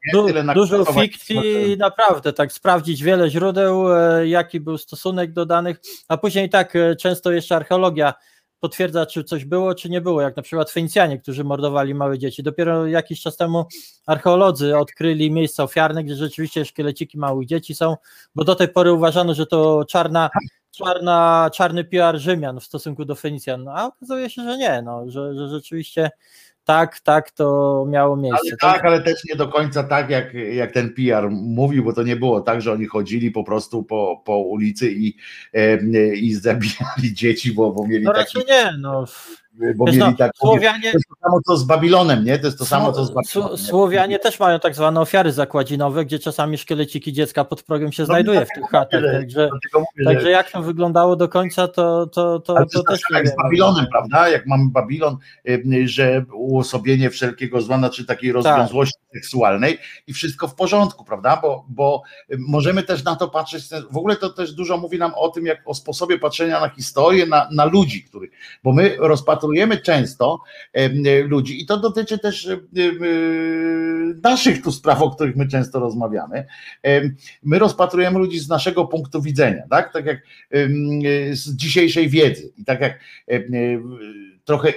nie? 0.05 0.11
du, 0.13 0.27
Tyle 0.27 0.53
dużo 0.53 0.85
fikcji 0.85 1.71
i 1.71 1.77
naprawdę, 1.77 2.33
tak 2.33 2.51
sprawdzić 2.51 3.03
wiele 3.03 3.29
źródeł, 3.29 3.93
e, 3.93 4.27
jaki 4.27 4.59
był 4.59 4.77
stosunek 4.77 5.33
do 5.33 5.45
danych, 5.45 5.81
a 6.07 6.17
później 6.17 6.49
tak 6.49 6.75
e, 6.75 6.95
często 6.95 7.31
jeszcze 7.31 7.55
archeologia 7.55 8.13
potwierdza, 8.59 9.05
czy 9.05 9.23
coś 9.23 9.45
było, 9.45 9.75
czy 9.75 9.89
nie 9.89 10.01
było, 10.01 10.21
jak 10.21 10.37
na 10.37 10.43
przykład 10.43 10.71
Fenicjanie, 10.71 11.19
którzy 11.19 11.43
mordowali 11.43 11.95
małe 11.95 12.19
dzieci. 12.19 12.43
Dopiero 12.43 12.87
jakiś 12.87 13.21
czas 13.21 13.37
temu 13.37 13.65
archeolodzy 14.05 14.77
odkryli 14.77 15.31
miejsca 15.31 15.63
ofiarne, 15.63 16.03
gdzie 16.03 16.15
rzeczywiście 16.15 16.65
szkieleciki 16.65 17.17
małych 17.17 17.47
dzieci 17.47 17.75
są, 17.75 17.95
bo 18.35 18.43
do 18.43 18.55
tej 18.55 18.67
pory 18.67 18.93
uważano, 18.93 19.33
że 19.33 19.45
to 19.45 19.85
czarna, 19.89 20.29
czarna, 20.71 21.49
czarny 21.53 21.83
PR 21.83 22.19
Rzymian 22.19 22.59
w 22.59 22.63
stosunku 22.63 23.05
do 23.05 23.15
Fenicjan, 23.15 23.67
a 23.67 23.85
okazuje 23.85 24.29
się, 24.29 24.43
że 24.43 24.57
nie, 24.57 24.81
no, 24.81 25.09
że, 25.09 25.35
że 25.35 25.49
rzeczywiście 25.49 26.09
tak, 26.65 26.99
tak 26.99 27.31
to 27.31 27.85
miało 27.89 28.15
miejsce. 28.15 28.55
Ale 28.61 28.73
tak, 28.73 28.85
ale 28.85 29.01
też 29.01 29.15
nie 29.29 29.35
do 29.35 29.47
końca 29.47 29.83
tak, 29.83 30.09
jak, 30.09 30.33
jak 30.33 30.71
ten 30.71 30.93
PR 30.93 31.29
mówił, 31.31 31.83
bo 31.83 31.93
to 31.93 32.03
nie 32.03 32.15
było 32.15 32.41
tak, 32.41 32.61
że 32.61 32.71
oni 32.71 32.85
chodzili 32.85 33.31
po 33.31 33.43
prostu 33.43 33.83
po, 33.83 34.21
po 34.25 34.37
ulicy 34.37 34.91
i, 34.91 35.15
i 36.15 36.33
zabijali 36.33 37.13
dzieci, 37.13 37.51
bo, 37.51 37.71
bo 37.71 37.87
mieli 37.87 38.05
No 38.05 38.13
taki, 38.13 38.37
nie, 38.37 38.71
no. 38.79 39.05
Bo 39.75 39.85
Wiesz, 39.85 39.95
mieli 39.95 40.11
no, 40.11 40.17
tak, 40.17 40.31
Słowianie, 40.37 40.91
to 40.91 40.97
jest 40.97 41.07
to 41.09 41.15
samo 41.29 41.41
co 41.47 41.57
z 41.57 41.63
Babilonem, 41.63 42.25
nie? 42.25 42.39
To 42.39 42.45
jest 42.45 42.57
to 42.59 42.65
samo 42.65 42.91
co 42.91 43.05
z 43.05 43.11
Babilonem. 43.11 43.57
Sło- 43.57 43.57
Słowianie 43.57 44.19
też 44.19 44.39
mają 44.39 44.59
tak 44.59 44.75
zwane 44.75 45.01
ofiary 45.01 45.31
zakładzinowe, 45.31 46.05
gdzie 46.05 46.19
czasami 46.19 46.57
szkieleciki 46.57 47.13
dziecka 47.13 47.45
pod 47.45 47.63
progiem 47.63 47.91
się 47.91 48.05
znajduje 48.05 48.45
w 48.45 48.49
tych 48.55 48.63
chatach, 48.69 49.01
że- 49.01 49.11
także, 49.11 49.49
mówię, 49.73 50.05
także 50.05 50.21
że, 50.21 50.31
jak 50.31 50.51
to 50.51 50.61
wyglądało 50.61 51.15
do 51.15 51.29
końca, 51.29 51.67
to, 51.67 52.07
to, 52.07 52.39
to, 52.39 52.53
to 52.53 52.65
to 52.65 52.83
też 52.83 53.01
tak 53.11 53.17
jak 53.17 53.27
z. 53.27 53.35
Babilonem, 53.43 53.85
prawda? 53.91 54.29
Jak 54.29 54.45
mamy 54.47 54.69
Babilon, 54.69 55.17
że 55.85 56.25
uosobienie 56.33 57.09
wszelkiego 57.09 57.61
zła, 57.61 57.77
znaczy 57.77 58.05
takiej 58.05 58.29
Tak. 58.29 58.35
rozwiązłości 58.35 58.99
seksualnej 59.13 59.77
i 60.07 60.13
wszystko 60.13 60.47
w 60.47 60.55
porządku, 60.55 61.05
prawda? 61.05 61.39
Bo, 61.41 61.65
bo 61.69 62.01
możemy 62.39 62.83
też 62.83 63.03
na 63.03 63.15
to 63.15 63.27
patrzeć, 63.27 63.63
w 63.91 63.97
ogóle 63.97 64.15
to 64.15 64.29
też 64.29 64.53
dużo 64.53 64.77
mówi 64.77 64.97
nam 64.97 65.11
o 65.15 65.29
tym, 65.29 65.45
jak 65.45 65.61
o 65.65 65.73
sposobie 65.73 66.19
patrzenia 66.19 66.59
na 66.59 66.69
historię, 66.69 67.25
na, 67.25 67.47
na 67.51 67.65
ludzi, 67.65 68.03
których, 68.03 68.31
bo 68.63 68.71
my 68.73 68.95
rozpatrujemy 68.99 69.44
często 69.83 70.39
em, 70.73 71.05
y, 71.05 71.23
ludzi 71.23 71.61
i 71.61 71.65
to 71.65 71.77
dotyczy 71.77 72.19
też 72.19 72.49
naszych 74.23 74.61
tu 74.63 74.71
spraw, 74.71 75.01
o 75.01 75.09
których 75.09 75.35
my 75.35 75.47
często 75.47 75.79
rozmawiamy. 75.79 76.45
My 77.43 77.59
rozpatrujemy 77.59 78.19
ludzi 78.19 78.39
z 78.39 78.49
naszego 78.49 78.85
punktu 78.85 79.21
widzenia, 79.21 79.63
tak? 79.69 79.93
Tak 79.93 80.05
jak 80.05 80.21
z 81.31 81.55
dzisiejszej 81.55 82.09
wiedzy 82.09 82.53
i 82.57 82.65
tak 82.65 82.81
jak 82.81 82.99
trochę 84.45 84.73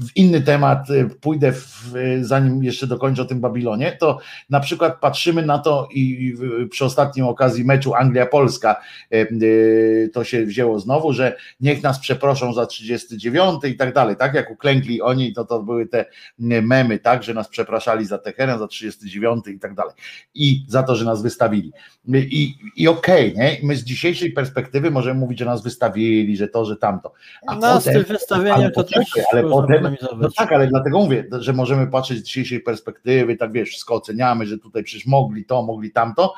w 0.00 0.16
inny 0.16 0.40
temat 0.40 0.90
y, 0.90 1.10
pójdę, 1.20 1.52
w, 1.52 1.96
y, 1.96 2.24
zanim 2.24 2.64
jeszcze 2.64 2.86
dokończę 2.86 3.22
o 3.22 3.24
tym 3.24 3.40
Babilonie, 3.40 3.96
to 4.00 4.18
na 4.50 4.60
przykład 4.60 5.00
patrzymy 5.00 5.46
na 5.46 5.58
to 5.58 5.88
i 5.94 6.34
przy 6.70 6.84
ostatniej 6.84 7.26
okazji 7.26 7.64
meczu 7.64 7.94
Anglia-Polska 7.94 8.76
y, 9.14 10.10
to 10.14 10.24
się 10.24 10.46
wzięło 10.46 10.80
znowu, 10.80 11.12
że 11.12 11.36
niech 11.60 11.82
nas 11.82 11.98
przeproszą 11.98 12.52
za 12.54 12.66
39 12.66 13.64
i 13.64 13.76
tak 13.76 13.94
dalej, 13.94 14.16
tak 14.16 14.34
jak 14.34 14.50
uklękli 14.50 15.02
oni, 15.02 15.32
to 15.32 15.44
to 15.44 15.62
były 15.62 15.86
te 15.86 16.04
memy, 16.38 16.98
tak, 16.98 17.22
że 17.22 17.34
nas 17.34 17.48
przepraszali 17.48 18.06
za 18.06 18.18
Teheran, 18.18 18.58
za 18.58 18.66
39 18.66 19.44
i 19.48 19.58
tak 19.58 19.74
dalej 19.74 19.92
i 20.34 20.64
za 20.68 20.82
to, 20.82 20.96
że 20.96 21.04
nas 21.04 21.22
wystawili. 21.22 21.72
I, 22.14 22.54
i 22.76 22.88
okej, 22.88 23.34
nie? 23.36 23.54
I 23.54 23.66
my 23.66 23.76
z 23.76 23.84
dzisiejszej 23.84 24.32
perspektywy 24.32 24.90
możemy 24.90 25.20
mówić, 25.20 25.38
że 25.38 25.44
nas 25.44 25.62
wystawili, 25.62 26.36
że 26.36 26.48
to, 26.48 26.64
że 26.64 26.76
tamto. 26.76 27.12
A 27.46 27.54
No 27.54 27.80
z 27.80 27.84
potem- 27.84 27.94
tym 28.04 28.14
wystawieniem 28.14 28.54
ale 28.54 28.70
to 28.70 28.82
poczekaj, 28.82 29.04
też 29.14 29.24
ale 29.32 29.42
potem- 29.42 29.85
No 30.18 30.28
tak, 30.36 30.52
ale 30.52 30.66
dlatego 30.66 30.98
mówię, 30.98 31.24
że 31.38 31.52
możemy 31.52 31.86
patrzeć 31.86 32.18
z 32.18 32.22
dzisiejszej 32.22 32.60
perspektywy, 32.60 33.36
tak 33.36 33.52
wiesz, 33.52 33.68
wszystko 33.68 33.94
oceniamy, 33.94 34.46
że 34.46 34.58
tutaj 34.58 34.82
przecież 34.82 35.06
mogli 35.06 35.44
to, 35.44 35.62
mogli 35.62 35.90
tamto, 35.90 36.34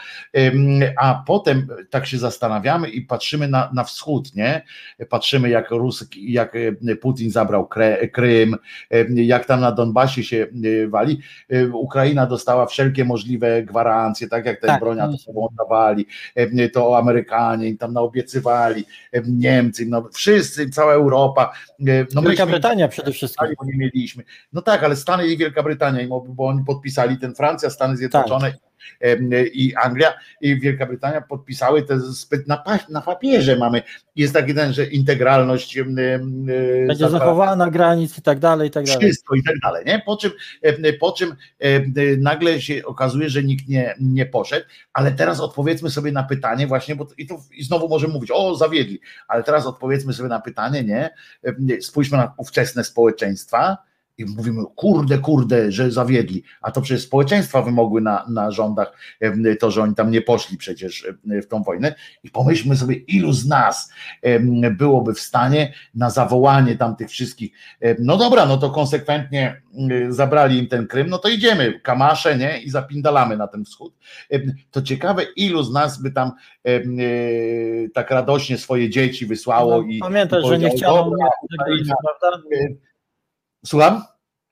a 0.97 1.23
potem 1.27 1.67
tak 1.91 2.07
się 2.07 2.19
zastanawiamy 2.19 2.89
i 2.89 3.01
patrzymy 3.03 3.49
na, 3.49 3.71
na 3.75 3.85
wschód, 3.85 4.35
nie? 4.35 4.63
Patrzymy 5.09 5.49
jak 5.49 5.71
Rus, 5.71 6.09
jak 6.17 6.57
e, 6.89 6.97
Putin 6.97 7.31
zabrał 7.31 7.69
Krym, 8.13 8.57
e, 8.91 9.05
jak 9.15 9.45
tam 9.47 9.61
na 9.61 9.73
Donbasie 9.73 10.25
się 10.25 10.47
e, 10.85 10.89
wali. 10.89 11.21
Ukraina 11.73 12.27
dostała 12.27 12.67
wszelkie 12.67 13.05
możliwe 13.05 13.63
gwarancje, 13.63 14.29
tak 14.29 14.47
jak 14.47 14.61
ten 14.61 14.69
Tak, 14.69 14.81
broń 14.81 14.99
no. 14.99 15.05
atomową 15.05 15.49
dawali, 15.59 16.07
to 16.73 16.99
Amerykanie 16.99 17.69
im 17.69 17.79
tam 17.79 17.93
naobiecywali, 17.93 18.85
Niemcy, 19.29 19.87
no 19.87 20.09
wszyscy, 20.13 20.71
cała 20.71 20.93
Europa. 20.93 21.53
No 21.79 22.23
Wielka 22.23 22.23
myśmy- 22.23 22.47
Brytania 22.47 22.89
przede 22.89 23.13
wszystkim. 23.13 23.38
Bo 23.59 23.65
nie 23.65 23.77
mieliśmy. 23.77 24.25
No 24.53 24.63
tak, 24.63 24.83
ale 24.83 24.97
Stany 24.97 25.27
i 25.27 25.37
Wielka 25.37 25.63
Brytania, 25.63 26.09
bo 26.29 26.47
oni 26.47 26.65
podpisali 26.65 27.19
ten 27.19 27.35
Francja, 27.35 27.71
Stany 27.71 27.97
Zjednoczone 27.97 28.47
em, 28.47 28.55
i 29.53 29.75
Anglia 29.75 30.15
i 30.41 30.61
Wielka 30.61 30.87
Brytania 30.87 31.21
podpisały 31.21 31.83
te 31.83 32.01
zbyt 32.01 32.49
na, 32.49 32.65
na 32.89 33.01
papierze 33.01 33.57
mamy. 33.57 33.83
Jest 34.17 34.35
taki 34.35 34.55
ten, 34.55 34.73
że 34.73 34.85
integralność 34.87 35.79
Będzie 35.83 37.05
zapra- 37.05 37.11
zachowana 37.11 37.71
granic 37.71 38.19
i 38.19 38.23
tak 38.23 38.39
dalej, 38.39 38.69
i 38.69 38.71
tak 38.71 38.85
dalej. 38.85 39.01
wszystko 39.01 39.35
i 39.35 39.43
tak 39.43 39.59
dalej, 39.59 39.85
nie? 39.87 40.03
Po 40.07 40.17
czym, 40.17 40.31
po 41.01 41.13
czym 41.13 41.35
nagle 42.19 42.61
się 42.61 42.85
okazuje, 42.85 43.29
że 43.29 43.43
nikt 43.43 43.69
nie, 43.69 43.95
nie 44.01 44.27
poszedł, 44.27 44.67
ale 44.93 45.13
teraz 45.13 45.41
odpowiedzmy 45.41 45.91
sobie 45.91 46.13
na 46.13 46.23
pytanie 46.23 46.67
właśnie, 46.67 46.97
bo 46.97 47.07
i, 47.19 47.27
tu, 47.27 47.43
i 47.53 47.65
znowu 47.65 47.89
możemy 47.89 48.13
mówić, 48.13 48.31
o 48.35 48.55
zawiedli, 48.55 49.01
ale 49.29 49.43
teraz 49.43 49.67
odpowiedzmy 49.67 50.13
sobie 50.13 50.29
na 50.29 50.41
pytanie, 50.41 50.85
nie? 50.85 51.11
Spójrzmy 51.81 52.17
na 52.17 52.35
ówczesne 52.37 52.85
społeczeństwa 52.85 53.88
i 54.19 54.25
mówimy, 54.25 54.63
kurde, 54.77 55.19
kurde, 55.19 55.73
że 55.73 55.91
zawiedli, 55.91 56.43
a 56.63 56.71
to 56.71 56.81
przecież 56.83 57.03
społeczeństwa 57.05 57.63
wymogły 57.63 58.01
na, 58.01 58.27
na 58.29 58.51
rządach 58.51 58.93
to, 59.61 59.71
że 59.71 59.83
oni 59.83 59.95
tam 59.95 60.11
nie 60.11 60.23
poszli 60.23 60.57
przecież 60.57 61.07
w 61.43 61.47
tą 61.47 61.63
wojnę 61.63 61.95
i 62.23 62.31
pomyślmy 62.31 62.77
sobie, 62.77 62.95
ilu 62.97 63.33
z 63.33 63.47
nas 63.47 63.93
byłoby 64.71 65.15
w 65.15 65.21
stanie 65.21 65.73
na 65.95 66.11
zawołanie 66.11 66.77
tam 66.77 66.97
tych 66.97 67.09
wszystkich 67.11 67.53
E, 67.81 67.97
No 67.99 68.17
dobra, 68.17 68.47
no 68.47 68.57
to 68.57 68.71
konsekwentnie 68.71 69.63
zabrali 70.09 70.59
im 70.59 70.67
ten 70.69 70.87
Krym, 70.87 71.09
no 71.11 71.19
to 71.19 71.29
idziemy, 71.29 71.81
kamasze, 71.81 72.39
nie? 72.39 72.59
I 72.63 72.71
zapindalamy 72.71 73.37
na 73.37 73.47
ten 73.49 73.65
wschód. 73.65 73.95
E, 74.33 74.41
To 74.71 74.83
ciekawe, 74.83 75.23
ilu 75.37 75.63
z 75.63 75.73
nas 75.73 76.03
by 76.03 76.11
tam 76.11 76.33
e, 76.65 76.71
tak 77.95 78.11
radośnie 78.11 78.59
swoje 78.59 78.91
dzieci 78.91 79.27
wysłało 79.27 79.83
No, 79.83 79.89
i. 79.89 79.99
pamiętasz, 79.99 80.45
i 80.45 80.49
że 80.49 80.59
nie 80.59 80.69
powiedziało, 80.69 80.97
chciano 80.99 81.11
"Dobra, 81.11 81.27
umierać 81.27 81.33
za 81.51 81.65
Gdańsk, 81.65 81.83
Ukraina". 81.83 81.97
prawda? 82.21 82.39
Słucham? 83.67 84.03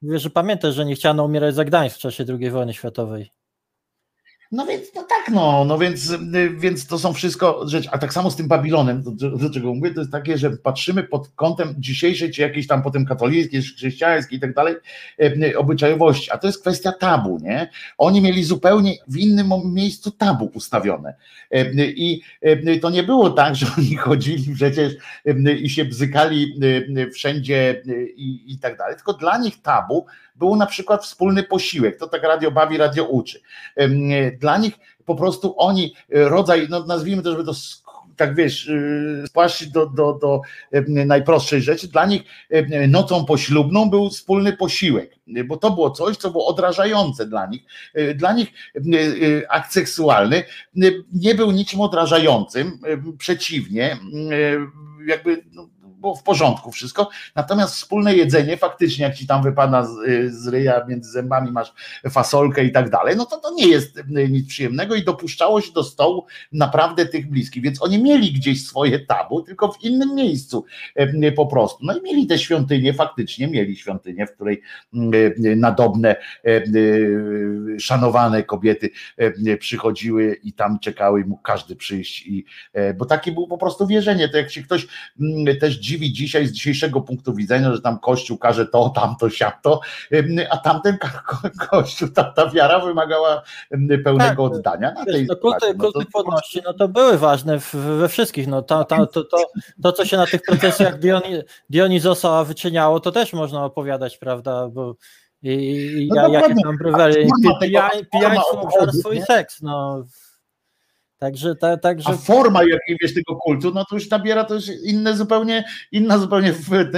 Wiesz, 0.02 0.22
że 0.22 0.30
pamiętasz, 0.30 0.74
że 0.74 0.84
nie 0.84 0.94
chciano 0.94 1.24
umierać 1.24 1.54
za 1.54 1.64
Gdańsk 1.64 1.96
w 1.96 2.00
czasie 2.00 2.24
II 2.28 2.50
wojny 2.50 2.74
światowej. 2.74 3.30
No 4.52 4.66
więc 4.66 4.94
no 4.94 5.02
tak, 5.02 5.34
no, 5.34 5.64
no 5.64 5.78
więc, 5.78 6.10
y, 6.10 6.50
więc 6.56 6.86
to 6.86 6.98
są 6.98 7.12
wszystko 7.12 7.68
rzeczy. 7.68 7.88
A 7.92 7.98
tak 7.98 8.12
samo 8.12 8.30
z 8.30 8.36
tym 8.36 8.48
Babilonem, 8.48 9.02
do, 9.38 9.50
czego 9.50 9.74
mówię, 9.74 9.94
to 9.94 10.00
jest 10.00 10.12
takie, 10.12 10.38
że 10.38 10.50
patrzymy 10.50 11.02
pod 11.02 11.28
kątem 11.28 11.74
dzisiejszej, 11.78 12.30
czy 12.30 12.42
jakiejś 12.42 12.66
tam 12.66 12.82
potem 12.82 13.06
katolickiej, 13.06 13.62
chrześcijańskiej 13.62 14.38
i 14.38 14.40
tak 14.40 14.54
dalej, 14.54 14.74
e, 15.20 15.58
obyczajowości. 15.58 16.30
A 16.30 16.38
to 16.38 16.46
jest 16.46 16.60
kwestia 16.60 16.92
tabu, 16.92 17.38
nie? 17.42 17.68
Oni 17.98 18.20
mieli 18.22 18.44
zupełnie 18.44 18.94
w 19.08 19.16
innym 19.16 19.50
miejscu 19.64 20.10
tabu 20.10 20.50
ustawione. 20.54 21.14
E, 21.50 21.64
I 21.76 22.22
e, 22.40 22.78
to 22.78 22.90
nie 22.90 23.02
było 23.02 23.30
tak, 23.30 23.56
że 23.56 23.66
oni 23.78 23.96
chodzili 23.96 24.54
przecież 24.54 24.94
i 25.60 25.70
się 25.70 25.84
bzykali 25.84 26.60
wszędzie 27.14 27.82
i, 28.16 28.52
i 28.52 28.58
tak 28.58 28.78
dalej. 28.78 28.96
Tylko 28.96 29.12
dla 29.12 29.38
nich 29.38 29.62
tabu 29.62 30.06
był 30.38 30.56
na 30.56 30.66
przykład 30.66 31.04
wspólny 31.04 31.42
posiłek. 31.42 31.98
To 31.98 32.06
tak 32.06 32.22
radio 32.22 32.50
bawi, 32.50 32.76
radio 32.76 33.04
uczy. 33.04 33.40
Dla 34.40 34.58
nich 34.58 34.78
po 35.06 35.14
prostu 35.14 35.54
oni 35.58 35.94
e, 36.14 36.28
rodzaj, 36.28 36.66
no 36.70 36.84
nazwijmy 36.86 37.22
to, 37.22 37.30
żeby 37.30 37.44
to 37.44 37.52
tak 38.16 38.34
wiesz, 38.34 38.68
e, 38.68 39.26
spłaszczyć 39.26 39.68
do, 39.68 39.86
do, 39.86 40.12
do 40.12 40.40
najprostszej 40.86 41.62
rzeczy, 41.62 41.88
dla 41.88 42.06
nich 42.06 42.22
nocą 42.88 43.24
poślubną 43.24 43.90
był 43.90 44.10
wspólny 44.10 44.52
posiłek, 44.52 45.16
bo 45.46 45.56
to 45.56 45.70
było 45.70 45.90
coś, 45.90 46.16
co 46.16 46.30
było 46.30 46.46
odrażające 46.46 47.26
dla 47.26 47.46
nich. 47.46 47.62
E, 47.94 48.14
Dla 48.14 48.32
nich 48.32 48.48
akt 49.48 49.72
seksualny 49.72 50.44
nie 51.12 51.34
był 51.34 51.50
niczym 51.50 51.80
odrażającym, 51.80 52.78
przeciwnie, 53.18 53.98
jakby 55.06 55.44
no, 55.52 55.68
było 56.00 56.16
w 56.16 56.22
porządku 56.22 56.72
wszystko, 56.72 57.08
natomiast 57.34 57.74
wspólne 57.74 58.16
jedzenie 58.16 58.56
faktycznie, 58.56 59.04
jak 59.04 59.14
ci 59.14 59.26
tam 59.26 59.42
wypada 59.42 59.84
z, 59.84 59.90
z 60.34 60.48
ryja 60.48 60.84
między 60.88 61.10
zębami, 61.10 61.52
masz 61.52 61.72
fasolkę 62.10 62.64
i 62.64 62.72
tak 62.72 62.90
dalej, 62.90 63.16
no 63.16 63.26
to 63.26 63.36
to 63.36 63.54
nie 63.54 63.68
jest 63.68 63.98
y, 63.98 64.28
nic 64.30 64.48
przyjemnego 64.48 64.94
i 64.94 65.04
dopuszczało 65.04 65.60
się 65.60 65.72
do 65.72 65.84
stołu 65.84 66.26
naprawdę 66.52 67.06
tych 67.06 67.30
bliskich, 67.30 67.62
więc 67.62 67.82
oni 67.82 68.02
mieli 68.02 68.32
gdzieś 68.32 68.66
swoje 68.66 68.98
tabu, 68.98 69.42
tylko 69.42 69.72
w 69.72 69.84
innym 69.84 70.14
miejscu 70.14 70.64
y, 71.00 71.32
po 71.32 71.46
prostu. 71.46 71.86
No 71.86 71.98
i 71.98 72.02
mieli 72.02 72.26
te 72.26 72.38
świątynie, 72.38 72.94
faktycznie 72.94 73.48
mieli 73.48 73.76
świątynię, 73.76 74.26
w 74.26 74.34
której 74.34 74.62
y, 74.94 75.34
y, 75.46 75.56
nadobne, 75.56 76.16
y, 76.46 76.50
y, 76.76 77.80
szanowane 77.80 78.42
kobiety 78.42 78.90
y, 79.48 79.56
przychodziły 79.56 80.40
i 80.42 80.52
tam 80.52 80.78
czekały 80.78 81.24
mógł 81.24 81.42
każdy 81.42 81.76
przyjść 81.76 82.26
i 82.26 82.44
y, 82.76 82.94
bo 82.94 83.04
takie 83.04 83.32
było 83.32 83.48
po 83.48 83.58
prostu 83.58 83.86
wierzenie, 83.86 84.28
to 84.28 84.36
jak 84.36 84.50
się 84.50 84.62
ktoś 84.62 84.86
też 85.60 85.78
dziwi 85.86 86.12
dzisiaj 86.12 86.46
z 86.46 86.52
dzisiejszego 86.52 87.00
punktu 87.00 87.34
widzenia, 87.34 87.72
że 87.72 87.80
tam 87.80 87.98
Kościół 87.98 88.38
każe 88.38 88.66
to, 88.66 88.88
tamto, 88.88 89.30
siamto, 89.30 89.80
em, 90.10 90.26
a 90.50 90.56
tamten 90.56 90.98
Kościół, 91.70 92.08
ta, 92.08 92.24
ta 92.24 92.50
wiara 92.50 92.78
wymagała 92.80 93.42
pełnego 94.04 94.48
Tak, 94.48 94.56
oddania. 94.58 94.92
Na 94.92 95.04
tej 95.04 95.26
no, 95.26 95.36
kulty, 95.36 95.66
no 95.66 95.84
to- 95.84 95.92
kulty 95.92 96.10
płodności 96.12 96.60
no 96.64 96.74
to 96.74 96.88
były 96.88 97.18
ważne 97.18 97.58
we 97.98 98.08
wszystkich. 98.08 98.46
No, 98.46 98.62
to, 98.62 98.84
to, 98.84 99.06
to, 99.06 99.24
to, 99.24 99.36
to, 99.82 99.92
co 99.92 100.04
się 100.04 100.16
na 100.16 100.26
tych 100.26 100.42
procesjach 100.42 100.98
Dioni, 100.98 101.34
Dionizosa 101.70 102.44
wyczyniało, 102.44 103.00
to 103.00 103.12
też 103.12 103.32
można 103.32 103.64
opowiadać, 103.64 104.18
prawda? 104.18 104.68
Bo 104.68 104.96
i, 105.42 105.52
i, 105.52 106.08
No 106.08 106.16
ja, 106.16 106.28
jakie 106.28 106.54
tam 106.54 106.78
forma 106.78 107.90
pijaństwo, 108.12 108.60
obżarstwo 108.60 109.12
i 109.12 109.22
seks. 109.22 109.62
No. 109.62 110.04
Także, 111.18 111.54
ta, 111.54 111.76
także 111.76 112.08
A 112.08 112.16
forma 112.16 112.60
wiesz 113.02 113.14
tego 113.14 113.36
kultu, 113.36 113.72
no 113.74 113.84
to 113.84 113.94
już 113.96 114.10
nabiera 114.10 114.44
to 114.44 114.54
już 114.54 114.64
inne 114.84 115.16
zupełnie, 115.16 115.64
inna 115.92 116.18
zupełnie, 116.18 116.54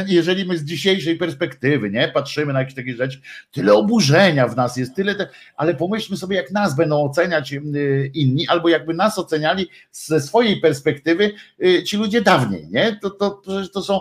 jeżeli 0.06 0.44
my 0.44 0.58
z 0.58 0.64
dzisiejszej 0.64 1.16
perspektywy, 1.16 1.90
nie, 1.90 2.08
patrzymy 2.08 2.52
na 2.52 2.58
jakieś 2.58 2.74
takie 2.74 2.96
rzeczy, 2.96 3.20
tyle 3.50 3.74
oburzenia 3.74 4.48
w 4.48 4.56
nas 4.56 4.76
jest, 4.76 4.94
tyle, 4.94 5.14
te, 5.14 5.28
ale 5.56 5.74
pomyślmy 5.74 6.16
sobie, 6.16 6.36
jak 6.36 6.50
nas 6.50 6.76
będą 6.76 7.02
oceniać 7.02 7.52
y, 7.52 8.10
inni, 8.14 8.48
albo 8.48 8.68
jakby 8.68 8.94
nas 8.94 9.18
oceniali 9.18 9.68
ze 9.92 10.20
swojej 10.20 10.60
perspektywy 10.60 11.32
y, 11.64 11.82
ci 11.82 11.96
ludzie 11.96 12.22
dawniej, 12.22 12.68
nie, 12.70 12.98
to, 13.02 13.10
to, 13.10 13.42
to, 13.72 13.82
są, 13.82 14.00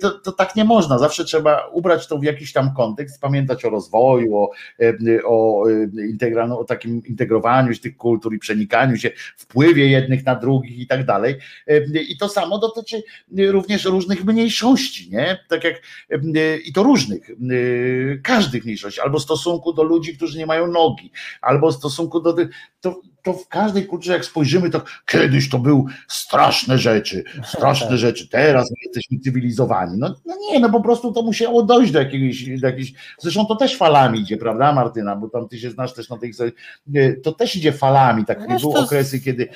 to, 0.00 0.10
to 0.10 0.32
tak 0.32 0.56
nie 0.56 0.64
można, 0.64 0.98
zawsze 0.98 1.24
trzeba 1.24 1.66
ubrać 1.66 2.06
to 2.06 2.18
w 2.18 2.22
jakiś 2.22 2.52
tam 2.52 2.74
kontekst, 2.74 3.20
pamiętać 3.20 3.64
o 3.64 3.70
rozwoju, 3.70 4.36
o, 4.36 4.50
y, 4.80 5.20
o, 5.24 5.68
y, 5.68 5.90
integralno, 6.10 6.58
o 6.58 6.64
takim 6.64 7.02
integrowaniu 7.06 7.74
się 7.74 7.80
tych 7.80 7.96
kultur 7.96 8.34
i 8.34 8.38
przenikaniu 8.38 8.96
się, 8.96 9.10
wpływie 9.36 9.88
jednych 9.88 10.24
na 10.26 10.34
drugich 10.34 10.78
i 10.78 10.86
tak 10.86 11.06
dalej. 11.06 11.36
E, 11.66 12.02
I 12.02 12.16
to 12.16 12.28
samo 12.28 12.58
dotyczy 12.58 13.02
również 13.38 13.84
różnych 13.84 14.24
mniejszości, 14.24 15.10
nie? 15.10 15.38
Tak 15.48 15.64
jak 15.64 15.82
e, 16.10 16.56
i 16.56 16.72
to 16.72 16.82
różnych, 16.82 17.30
e, 17.30 17.34
każdych 18.22 18.64
mniejszości, 18.64 19.00
albo 19.00 19.20
stosunku 19.20 19.72
do 19.72 19.82
ludzi, 19.82 20.16
którzy 20.16 20.38
nie 20.38 20.46
mają 20.46 20.66
nogi, 20.66 21.10
albo 21.40 21.72
stosunku 21.72 22.20
do 22.20 22.32
tych, 22.32 22.48
to, 22.80 23.00
to 23.22 23.32
w 23.32 23.48
każdej 23.48 23.86
kulturze, 23.86 24.12
jak 24.12 24.24
spojrzymy, 24.24 24.70
to 24.70 24.82
kiedyś 25.06 25.48
to 25.50 25.58
były 25.58 25.82
straszne 26.08 26.78
rzeczy, 26.78 27.24
straszne 27.44 27.98
rzeczy, 27.98 28.28
teraz 28.28 28.70
my 28.70 28.76
jesteśmy 28.84 29.18
cywilizowani. 29.18 29.98
No, 29.98 30.14
no 30.26 30.34
nie, 30.50 30.60
no 30.60 30.70
po 30.70 30.80
prostu 30.80 31.12
to 31.12 31.22
musiało 31.22 31.62
dojść 31.62 31.92
do 31.92 31.98
jakiegoś, 31.98 32.60
do 32.60 32.66
jakiejś, 32.66 32.92
zresztą 33.18 33.46
to 33.46 33.56
też 33.56 33.76
falami 33.76 34.20
idzie, 34.20 34.36
prawda 34.36 34.72
Martyna, 34.72 35.16
bo 35.16 35.28
tam 35.28 35.48
ty 35.48 35.58
się 35.58 35.70
znasz 35.70 35.92
też 35.92 36.08
na 36.08 36.18
tej, 36.18 36.32
to 37.22 37.32
też 37.32 37.56
idzie 37.56 37.72
falami, 37.72 38.24
tak, 38.24 38.48
Wiesz, 38.48 38.62
były 38.62 38.78
okresy, 38.78 39.20
kiedy, 39.20 39.48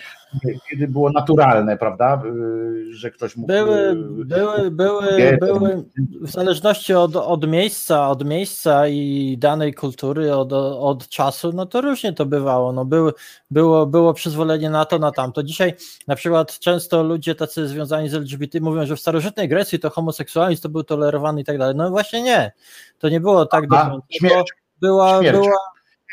kiedy 0.71 0.89
było 0.89 1.11
naturalne, 1.11 1.77
prawda, 1.77 2.23
y, 2.27 2.95
że 2.95 3.11
ktoś 3.11 3.37
mógł... 3.37 3.47
Były, 3.47 3.79
y, 3.79 3.95
były, 4.25 4.71
były, 4.71 5.39
były 5.41 5.85
w 6.21 6.31
zależności 6.31 6.95
od, 6.95 7.17
od 7.17 7.49
miejsca, 7.49 8.09
od 8.09 8.25
miejsca 8.25 8.89
i 8.89 9.37
danej 9.39 9.75
kultury, 9.75 10.35
od, 10.35 10.53
od 10.53 11.09
czasu, 11.09 11.53
no 11.53 11.67
to 11.67 11.81
różnie 11.81 12.13
to 12.13 12.27
bywało. 12.27 12.73
No 12.73 12.85
były, 12.85 13.13
było, 13.51 13.87
było 13.87 14.15
przyzwolenie 14.15 14.71
na 14.71 14.85
to, 14.85 14.99
na 14.99 15.13
tamto. 15.13 15.43
Dzisiaj 15.43 15.75
na 16.07 16.17
przykład 16.17 16.59
często 16.59 17.03
ludzie 17.03 17.35
tacy 17.35 17.69
związani 17.69 18.09
z 18.09 18.15
LGBT 18.15 18.61
mówią, 18.61 18.87
że 18.87 18.97
w 18.97 19.01
starożytnej 19.01 19.49
Grecji 19.49 19.79
to 19.79 19.91
homoseksualizm 19.91 20.63
to 20.63 20.69
był 20.69 20.85
tolerowany 20.85 21.41
i 21.41 21.45
tak 21.45 21.59
dalej. 21.59 21.77
No 21.77 21.91
właśnie 21.91 22.23
nie. 22.23 22.53
To 22.99 23.09
nie 23.09 23.21
było 23.21 23.47
tak 23.47 23.69
do 23.69 23.77
śmierć. 24.11 24.53
Była, 24.81 25.21
Śmierć. 25.21 25.39
była, 25.39 25.57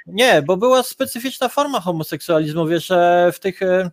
nie, 0.07 0.41
bo 0.41 0.57
była 0.57 0.83
specyficzna 0.83 1.47
forma 1.47 1.79
homoseksualizmu, 1.79 2.67
wiesz, 2.67 2.87
że 2.87 3.31
w 3.33 3.39
tych, 3.39 3.61
e, 3.61 3.91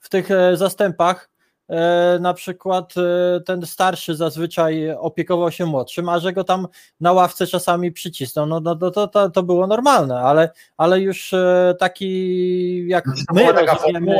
w 0.00 0.08
tych 0.08 0.30
e, 0.30 0.56
zastępach. 0.56 1.30
E, 1.68 2.18
na 2.20 2.34
przykład 2.34 2.94
e, 2.96 3.40
ten 3.40 3.66
starszy 3.66 4.14
zazwyczaj 4.14 4.90
opiekował 4.90 5.50
się 5.50 5.66
młodszym, 5.66 6.08
a 6.08 6.18
że 6.18 6.32
go 6.32 6.44
tam 6.44 6.68
na 7.00 7.12
ławce 7.12 7.46
czasami 7.46 7.92
przycisnął, 7.92 8.46
no, 8.46 8.60
no 8.60 8.76
to, 8.76 8.90
to, 8.90 9.08
to, 9.08 9.30
to 9.30 9.42
było 9.42 9.66
normalne, 9.66 10.20
ale, 10.20 10.50
ale 10.76 11.00
już 11.00 11.34
taki 11.78 12.88
jak 12.88 13.04
my 13.34 13.52
rozumiemy, 13.52 14.16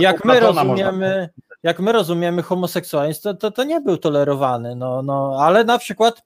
jak 0.00 0.24
my 0.24 0.40
rozumiemy, 0.40 1.28
jak 1.62 1.80
my 1.80 1.92
rozumiemy 1.92 2.42
homoseksualizm, 2.42 3.22
to, 3.22 3.34
to, 3.34 3.50
to 3.50 3.64
nie 3.64 3.80
był 3.80 3.96
tolerowany, 3.96 4.76
no, 4.76 5.02
no, 5.02 5.36
ale 5.40 5.64
na 5.64 5.78
przykład 5.78 6.22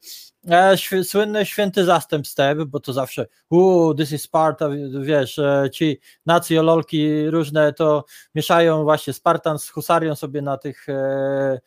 słynny 1.05 1.47
święty 1.47 1.85
zastęp 1.85 2.27
step, 2.27 2.59
bo 2.59 2.81
to 2.81 2.93
zawsze 2.93 3.27
uuu, 3.51 3.95
this 3.95 4.13
is 4.13 4.23
Sparta, 4.23 4.69
wiesz, 5.01 5.39
e, 5.39 5.69
ci 5.73 6.01
nacjololki 6.27 7.31
różne 7.31 7.73
to 7.73 8.05
mieszają 8.35 8.83
właśnie 8.83 9.13
Spartan 9.13 9.59
z 9.59 9.69
husarią 9.69 10.15
sobie 10.15 10.43
na 10.43 10.57
tych 10.57 10.89
e, 10.89 11.61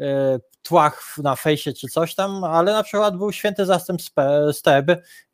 e, 0.00 0.38
tłach 0.62 1.18
na 1.18 1.36
fejsie 1.36 1.72
czy 1.72 1.88
coś 1.88 2.14
tam, 2.14 2.44
ale 2.44 2.72
na 2.72 2.82
przykład 2.82 3.16
był 3.16 3.32
święty 3.32 3.66
zastęp 3.66 4.00
step, 4.52 4.86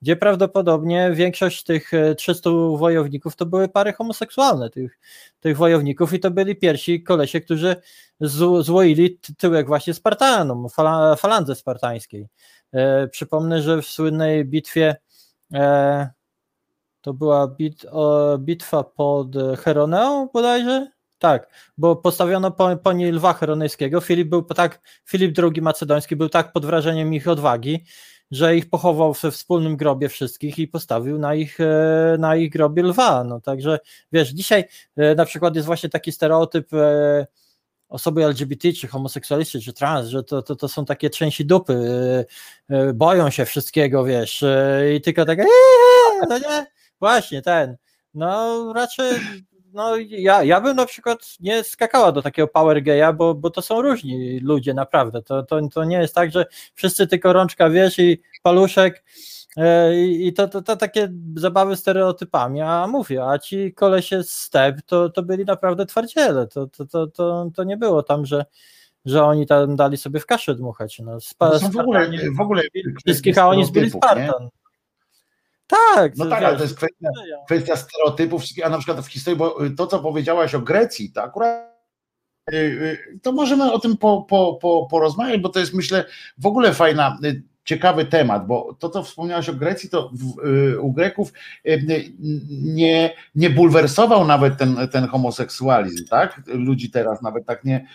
gdzie 0.02 0.16
prawdopodobnie 0.16 1.10
większość 1.14 1.64
tych 1.64 1.94
e, 1.94 2.14
300 2.14 2.50
wojowników 2.76 3.36
to 3.36 3.46
były 3.46 3.68
pary 3.68 3.92
homoseksualne 3.92 4.70
tych, 4.70 4.98
tych 5.40 5.56
wojowników 5.56 6.12
i 6.12 6.20
to 6.20 6.30
byli 6.30 6.56
pierwsi 6.56 7.02
kolesie, 7.02 7.40
którzy 7.40 7.76
złoili 8.60 9.18
ty- 9.18 9.34
tyłek 9.34 9.66
właśnie 9.66 9.94
Spartanom, 9.94 10.68
fala, 10.68 11.16
falandze 11.16 11.54
spartańskiej. 11.54 12.28
E, 12.74 13.08
przypomnę, 13.08 13.62
że 13.62 13.82
w 13.82 13.86
słynnej 13.86 14.44
bitwie 14.44 14.96
e, 15.54 16.08
to 17.00 17.14
była 17.14 17.48
bit, 17.48 17.86
bitwa 18.38 18.84
pod 18.84 19.28
Heroneą 19.58 20.28
bodajże? 20.32 20.90
Tak, 21.18 21.48
bo 21.78 21.96
postawiono 21.96 22.50
po, 22.50 22.76
po 22.76 22.92
niej 22.92 23.12
lwa 23.12 23.32
heronejskiego. 23.32 24.00
Filip 24.00 24.28
był 24.28 24.42
tak, 24.42 24.80
Filip 25.08 25.38
II 25.38 25.62
Macedoński 25.62 26.16
był 26.16 26.28
tak 26.28 26.52
pod 26.52 26.66
wrażeniem 26.66 27.14
ich 27.14 27.28
odwagi, 27.28 27.84
że 28.30 28.56
ich 28.56 28.70
pochował 28.70 29.12
we 29.12 29.30
wspólnym 29.30 29.76
grobie 29.76 30.08
wszystkich 30.08 30.58
i 30.58 30.68
postawił 30.68 31.18
na 31.18 31.34
ich, 31.34 31.60
e, 31.60 32.16
na 32.18 32.36
ich 32.36 32.52
grobie 32.52 32.82
lwa. 32.82 33.24
No 33.24 33.40
także 33.40 33.78
wiesz, 34.12 34.28
dzisiaj 34.28 34.64
na 35.16 35.24
przykład 35.24 35.54
jest 35.54 35.66
właśnie 35.66 35.88
taki 35.90 36.12
stereotyp 36.12 36.68
osoby 37.88 38.24
LGBT, 38.24 38.72
czy 38.72 38.88
homoseksualisty, 38.88 39.60
czy 39.60 39.72
trans, 39.72 40.08
że 40.08 40.24
to, 40.24 40.42
to, 40.42 40.56
to 40.56 40.68
są 40.68 40.84
takie 40.84 41.10
trzęsi 41.10 41.44
dupy, 41.44 41.72
e, 42.70 42.76
e, 42.76 42.92
boją 42.92 43.30
się 43.30 43.44
wszystkiego, 43.44 44.04
wiesz, 44.04 44.42
e, 44.42 44.94
i 44.94 45.00
tylko 45.00 45.24
tak, 45.24 45.38
eee, 45.38 45.46
no 46.28 46.38
nie, 46.38 46.66
właśnie 47.00 47.42
ten, 47.42 47.76
no 48.14 48.72
raczej, 48.72 49.20
no 49.72 49.96
ja, 49.96 50.44
ja 50.44 50.60
bym 50.60 50.76
na 50.76 50.86
przykład 50.86 51.18
nie 51.40 51.64
skakała 51.64 52.12
do 52.12 52.22
takiego 52.22 52.48
power 52.48 52.82
geja, 52.82 53.12
bo, 53.12 53.34
bo 53.34 53.50
to 53.50 53.62
są 53.62 53.82
różni 53.82 54.40
ludzie, 54.40 54.74
naprawdę, 54.74 55.22
to, 55.22 55.42
to, 55.42 55.68
to 55.68 55.84
nie 55.84 55.96
jest 55.96 56.14
tak, 56.14 56.32
że 56.32 56.46
wszyscy 56.74 57.06
tylko 57.06 57.32
rączka, 57.32 57.70
wiesz, 57.70 57.98
i 57.98 58.22
paluszek, 58.44 59.04
e, 59.56 59.94
i 60.04 60.32
to, 60.32 60.48
to, 60.48 60.62
to 60.62 60.76
takie 60.76 61.08
zabawy 61.36 61.76
stereotypami, 61.76 62.60
a 62.60 62.86
mówię, 62.86 63.24
a 63.24 63.38
ci 63.38 63.74
kolesie 63.74 64.22
z 64.22 64.30
step 64.30 64.82
to, 64.82 65.08
to 65.10 65.22
byli 65.22 65.44
naprawdę 65.44 65.86
twardziele, 65.86 66.46
to, 66.46 66.66
to, 66.66 66.86
to, 66.86 67.06
to, 67.06 67.50
to 67.54 67.64
nie 67.64 67.76
było 67.76 68.02
tam, 68.02 68.26
że, 68.26 68.44
że 69.04 69.24
oni 69.24 69.46
tam 69.46 69.76
dali 69.76 69.96
sobie 69.96 70.20
w 70.20 70.26
kaszę 70.26 70.54
dmuchać. 70.54 70.98
No, 70.98 71.20
spa, 71.20 71.58
są 71.58 71.70
w 71.70 71.76
ogóle, 71.76 72.10
w 72.36 72.40
ogóle 72.40 72.62
wszystkich, 73.04 73.38
a 73.38 73.48
oni 73.48 73.64
zbyli 73.64 73.90
stereotypów, 73.90 74.18
nie? 74.18 74.28
Spartan. 74.28 74.48
Tak, 75.66 76.16
No 76.16 76.26
tak, 76.26 76.42
ale 76.42 76.56
to 76.56 76.62
jest 76.62 76.76
kwestia, 76.76 77.08
kwestia 77.46 77.76
stereotypów, 77.76 78.42
a 78.64 78.68
na 78.68 78.78
przykład 78.78 79.06
w 79.06 79.08
historii, 79.08 79.38
bo 79.38 79.64
y, 79.64 79.70
to, 79.70 79.86
co 79.86 79.98
powiedziałaś 79.98 80.54
o 80.54 80.60
Grecji, 80.60 81.12
to 81.12 81.22
akurat 81.22 81.74
y, 82.52 82.56
y, 82.56 83.20
to 83.22 83.32
możemy 83.32 83.72
o 83.72 83.78
tym 83.78 83.96
po, 83.96 84.22
po, 84.22 84.58
po, 84.62 84.86
porozmawiać, 84.90 85.40
bo 85.40 85.48
to 85.48 85.60
jest 85.60 85.74
myślę 85.74 86.04
w 86.38 86.46
ogóle 86.46 86.74
fajna, 86.74 87.18
ciekawy 87.64 88.04
temat, 88.04 88.46
bo 88.46 88.76
to, 88.78 88.88
co 88.88 89.02
wspomniałaś 89.02 89.48
o 89.48 89.54
Grecji, 89.54 89.90
to 89.90 90.10
w, 90.12 90.46
y, 90.46 90.80
u 90.80 90.92
Greków 90.92 91.32
y, 91.66 91.84
nie, 92.62 93.14
nie 93.34 93.50
bulwersował 93.50 94.26
nawet 94.26 94.58
ten, 94.58 94.76
ten 94.92 95.06
homoseksualizm, 95.06 96.06
tak? 96.06 96.42
Ludzi 96.46 96.90
teraz 96.90 97.22
nawet 97.22 97.46
tak 97.46 97.64
nie, 97.64 97.86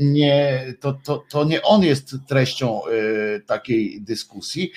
nie 0.00 0.64
to, 0.80 0.92
to, 0.92 1.24
to 1.30 1.44
nie 1.44 1.62
on 1.62 1.82
jest 1.82 2.16
treścią 2.28 2.80
y, 2.86 3.42
takiej 3.46 4.00
dyskusji, 4.00 4.72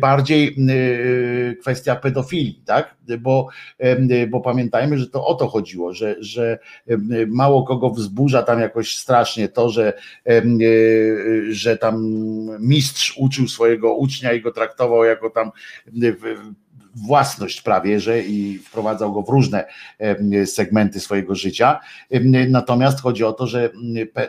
bardziej 0.00 0.56
kwestia 1.60 1.96
pedofilii, 1.96 2.62
tak? 2.66 2.94
Bo, 3.20 3.48
bo 4.28 4.40
pamiętajmy, 4.40 4.98
że 4.98 5.06
to 5.06 5.26
o 5.26 5.34
to 5.34 5.48
chodziło, 5.48 5.94
że, 5.94 6.16
że 6.20 6.58
mało 7.26 7.62
kogo 7.62 7.90
wzburza 7.90 8.42
tam 8.42 8.60
jakoś 8.60 8.96
strasznie 8.96 9.48
to, 9.48 9.70
że, 9.70 9.92
że 11.50 11.76
tam 11.76 12.06
mistrz 12.60 13.18
uczył 13.30 13.48
swojego 13.48 13.94
ucznia 13.94 14.32
i 14.32 14.40
go 14.40 14.52
traktował 14.52 15.04
jako 15.04 15.30
tam 15.30 15.50
y, 16.02 16.16
własność 16.94 17.62
prawie, 17.62 18.00
że 18.00 18.22
i 18.22 18.58
wprowadzał 18.58 19.12
go 19.12 19.22
w 19.22 19.28
różne 19.28 19.64
segmenty 20.46 21.00
swojego 21.00 21.34
życia. 21.34 21.80
Natomiast 22.48 23.00
chodzi 23.00 23.24
o 23.24 23.32
to, 23.32 23.46
że 23.46 23.70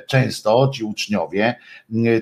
często 0.08 0.72
ci 0.74 0.84
uczniowie 0.84 1.56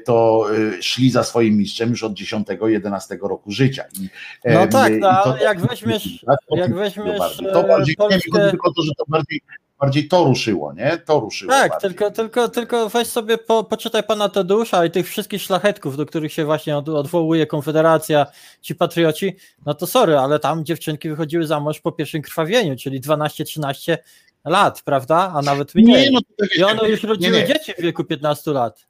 to 0.06 0.46
y, 0.78 0.84
szli 0.84 1.12
za 1.12 1.24
swoim 1.24 1.58
mistrzem 1.58 1.90
już 1.90 2.04
od 2.04 2.14
10-11 2.14 3.28
roku 3.28 3.52
życia. 3.52 3.84
I, 4.02 4.10
No 4.54 4.68
tak, 4.68 4.94
i 4.94 4.98
no, 4.98 5.10
to- 5.10 5.34
ale 5.34 5.44
jak 5.44 5.62
weźmiesz, 5.62 6.26
tak, 6.26 6.38
jak 6.52 6.76
weźmiesz 6.76 7.40
e, 7.40 7.52
To 7.54 7.64
bardziej, 7.64 7.96
nie, 8.00 8.06
mi 8.06 8.10
Polskę, 8.10 8.32
chodzi 8.32 8.50
tylko 8.50 8.70
o 8.70 8.74
to, 8.74 8.82
że 8.82 8.92
to 8.98 9.04
bardziej 9.08 9.42
bardziej 9.80 10.08
to 10.08 10.24
ruszyło, 10.24 10.74
nie? 10.74 10.98
To 11.06 11.20
ruszyło. 11.20 11.52
Tak, 11.52 11.72
bardziej. 11.72 11.90
tylko, 11.90 12.12
tylko, 12.12 12.50
tylko 12.50 12.90
weź 12.90 13.08
sobie, 13.08 13.38
po, 13.38 13.64
poczytaj 13.64 14.04
pana 14.04 14.30
Tadeusza 14.30 14.86
i 14.86 14.92
tych 14.92 15.08
wszystkich 15.08 15.42
szlachetków, 15.42 15.98
do 15.98 16.06
których 16.06 16.34
się 16.34 16.46
właśnie 16.46 16.78
od, 16.78 16.90
odwołuje 16.90 17.48
Konfederacja, 17.48 18.26
ci 18.62 18.76
patrioci, 18.76 19.36
no 19.66 19.74
to 19.74 19.88
sorry, 19.88 20.18
ale 20.18 20.40
tam 20.40 20.66
dziewczynki 20.66 21.10
wychodziły 21.10 21.48
za 21.48 21.60
mąż 21.60 21.80
po 21.80 21.92
pierwszym 21.92 22.22
krwawieniu, 22.22 22.76
czyli 22.76 23.02
12-13 23.02 23.98
lat, 24.46 24.82
prawda? 24.82 25.32
A 25.36 25.42
nawet 25.42 25.76
mniej. 25.76 26.12
Nie, 26.12 26.12
no 26.12 26.20
wiesz, 26.42 26.58
I 26.58 26.64
one 26.64 26.90
już 26.90 27.04
rodziły 27.04 27.38
nie, 27.38 27.42
nie. 27.42 27.48
dzieci 27.48 27.74
w 27.78 27.82
wieku 27.82 28.04
15 28.04 28.52
lat. 28.52 28.88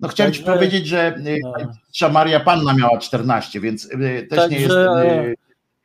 No 0.00 0.08
chciałem 0.08 0.32
ci 0.32 0.38
Także- 0.44 0.52
powiedzieć, 0.52 0.86
że 0.86 1.16
y, 1.16 1.38
no. 2.02 2.08
Maria 2.08 2.40
Panna 2.40 2.74
miała 2.74 2.98
14, 2.98 3.60
więc 3.60 3.84
y, 3.84 4.26
też 4.30 4.50
nie 4.50 4.60
jest... 4.60 4.74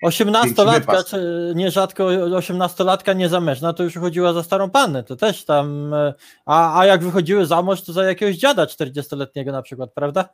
Także, 0.06 0.24
y, 0.24 0.28
18-latka, 0.28 0.80
wypas. 0.80 1.06
czy 1.06 1.54
nierzadko 1.56 2.06
18-latka 2.08 3.16
niezamężna, 3.16 3.74
to 3.74 3.84
już 3.84 3.94
wychodziła 3.94 4.34
za 4.34 4.44
starą 4.44 4.70
pannę, 4.70 5.04
to 5.04 5.16
też 5.16 5.46
tam, 5.46 5.94
e, 5.94 6.14
a, 6.46 6.80
a 6.80 6.86
jak 6.86 7.04
wychodziły 7.04 7.46
za 7.46 7.62
mąż, 7.62 7.82
to 7.82 7.94
za 7.94 8.04
jakiegoś 8.04 8.36
dziada 8.36 8.66
40-letniego 8.66 9.52
na 9.52 9.62
przykład, 9.62 9.94
prawda? 9.94 10.30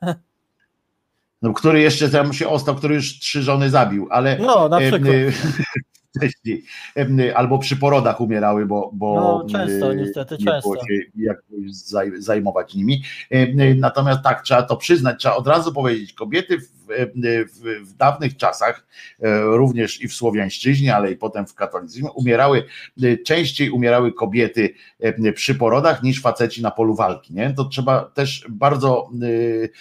No, 1.42 1.54
który 1.54 1.82
jeszcze 1.82 2.10
tam 2.10 2.34
się 2.34 2.50
ostał, 2.50 2.76
który 2.76 2.96
już 2.96 3.20
trzy 3.20 3.44
żony 3.44 3.70
zabił, 3.70 4.08
ale 4.12 4.38
No, 4.38 4.70
na 4.70 4.80
przykład. 4.80 5.02
Wcześniej, 6.18 6.64
albo 7.36 7.60
przy 7.60 7.76
porodach 7.78 8.22
umierały, 8.22 8.66
bo, 8.66 8.92
bo 8.94 9.16
No, 9.16 9.50
często, 9.52 9.94
niestety, 9.94 10.36
nie 10.40 10.46
było 10.46 10.76
często. 10.76 10.88
się 10.88 11.00
jakoś 11.16 11.72
zaj- 11.72 12.22
zajmować 12.22 12.76
nimi. 12.76 13.04
Natomiast 13.76 14.22
tak, 14.24 14.42
trzeba 14.42 14.64
to 14.64 14.78
przyznać, 14.78 15.20
trzeba 15.20 15.36
od 15.36 15.48
razu 15.48 15.74
powiedzieć, 15.74 16.14
kobiety 16.14 16.58
w, 16.58 16.68
w, 17.54 17.90
w 17.90 17.94
dawnych 17.94 18.38
czasach, 18.38 18.88
e, 19.20 19.42
również 19.42 20.02
i 20.02 20.08
w 20.08 20.14
słowiańszczyźnie, 20.14 20.96
ale 20.96 21.12
i 21.12 21.16
potem 21.16 21.48
w 21.48 21.54
katolicyzmie, 21.56 22.12
umierały, 22.12 22.64
y, 23.04 23.18
częściej 23.26 23.70
umierały 23.70 24.14
kobiety 24.14 24.74
przy 25.36 25.56
porodach 25.56 26.04
niż 26.04 26.22
faceci 26.22 26.62
na 26.62 26.72
polu 26.72 26.96
walki. 26.96 27.34
Nie? 27.34 27.54
To 27.54 27.66
trzeba 27.66 28.06
też 28.06 28.46
bardzo 28.50 29.10
y, 29.24 29.72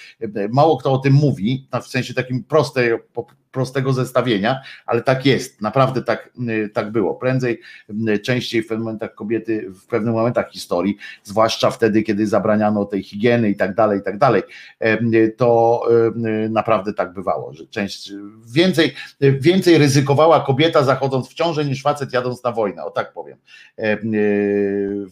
mało 0.52 0.76
kto 0.76 0.92
o 0.92 0.98
tym 0.98 1.12
mówi, 1.12 1.68
w 1.82 1.86
sensie 1.86 2.14
takim 2.14 2.44
prostej, 2.44 2.90
prostego 3.52 3.92
zestawienia, 3.92 4.60
ale 4.86 5.02
tak 5.02 5.26
jest, 5.26 5.60
naprawdę 5.60 6.02
tak, 6.02 6.30
y, 6.48 6.68
tak 6.68 6.92
było. 6.92 7.14
Prędzej, 7.14 7.60
y, 8.08 8.18
częściej 8.18 8.62
w 8.62 8.66
pewnych 8.66 8.84
momentach 8.84 9.14
kobiety, 9.14 9.70
w 9.70 9.86
pewnych 9.86 10.14
momentach 10.14 10.50
historii, 10.50 10.96
zwłaszcza 11.22 11.70
wtedy, 11.70 12.02
kiedy 12.02 12.26
zabraniano 12.26 12.84
tej 12.84 13.02
higieny 13.02 13.50
i 13.50 13.56
tak 13.56 13.74
dalej, 13.74 14.00
i 14.00 14.02
tak 14.02 14.18
dalej, 14.18 14.42
y, 15.14 15.34
to 15.36 15.80
naprawdę 16.50 16.92
tak 16.92 17.12
bywało, 17.12 17.52
że 17.52 17.66
część, 17.66 18.12
więcej, 18.46 18.94
więcej 19.20 19.78
ryzykowała 19.78 20.40
kobieta 20.40 20.84
zachodząc 20.84 21.28
w 21.28 21.34
ciążę 21.34 21.64
niż 21.64 21.82
facet 21.82 22.12
jadąc 22.12 22.44
na 22.44 22.52
wojnę, 22.52 22.84
o 22.84 22.90
tak 22.90 23.12
powiem, 23.12 23.38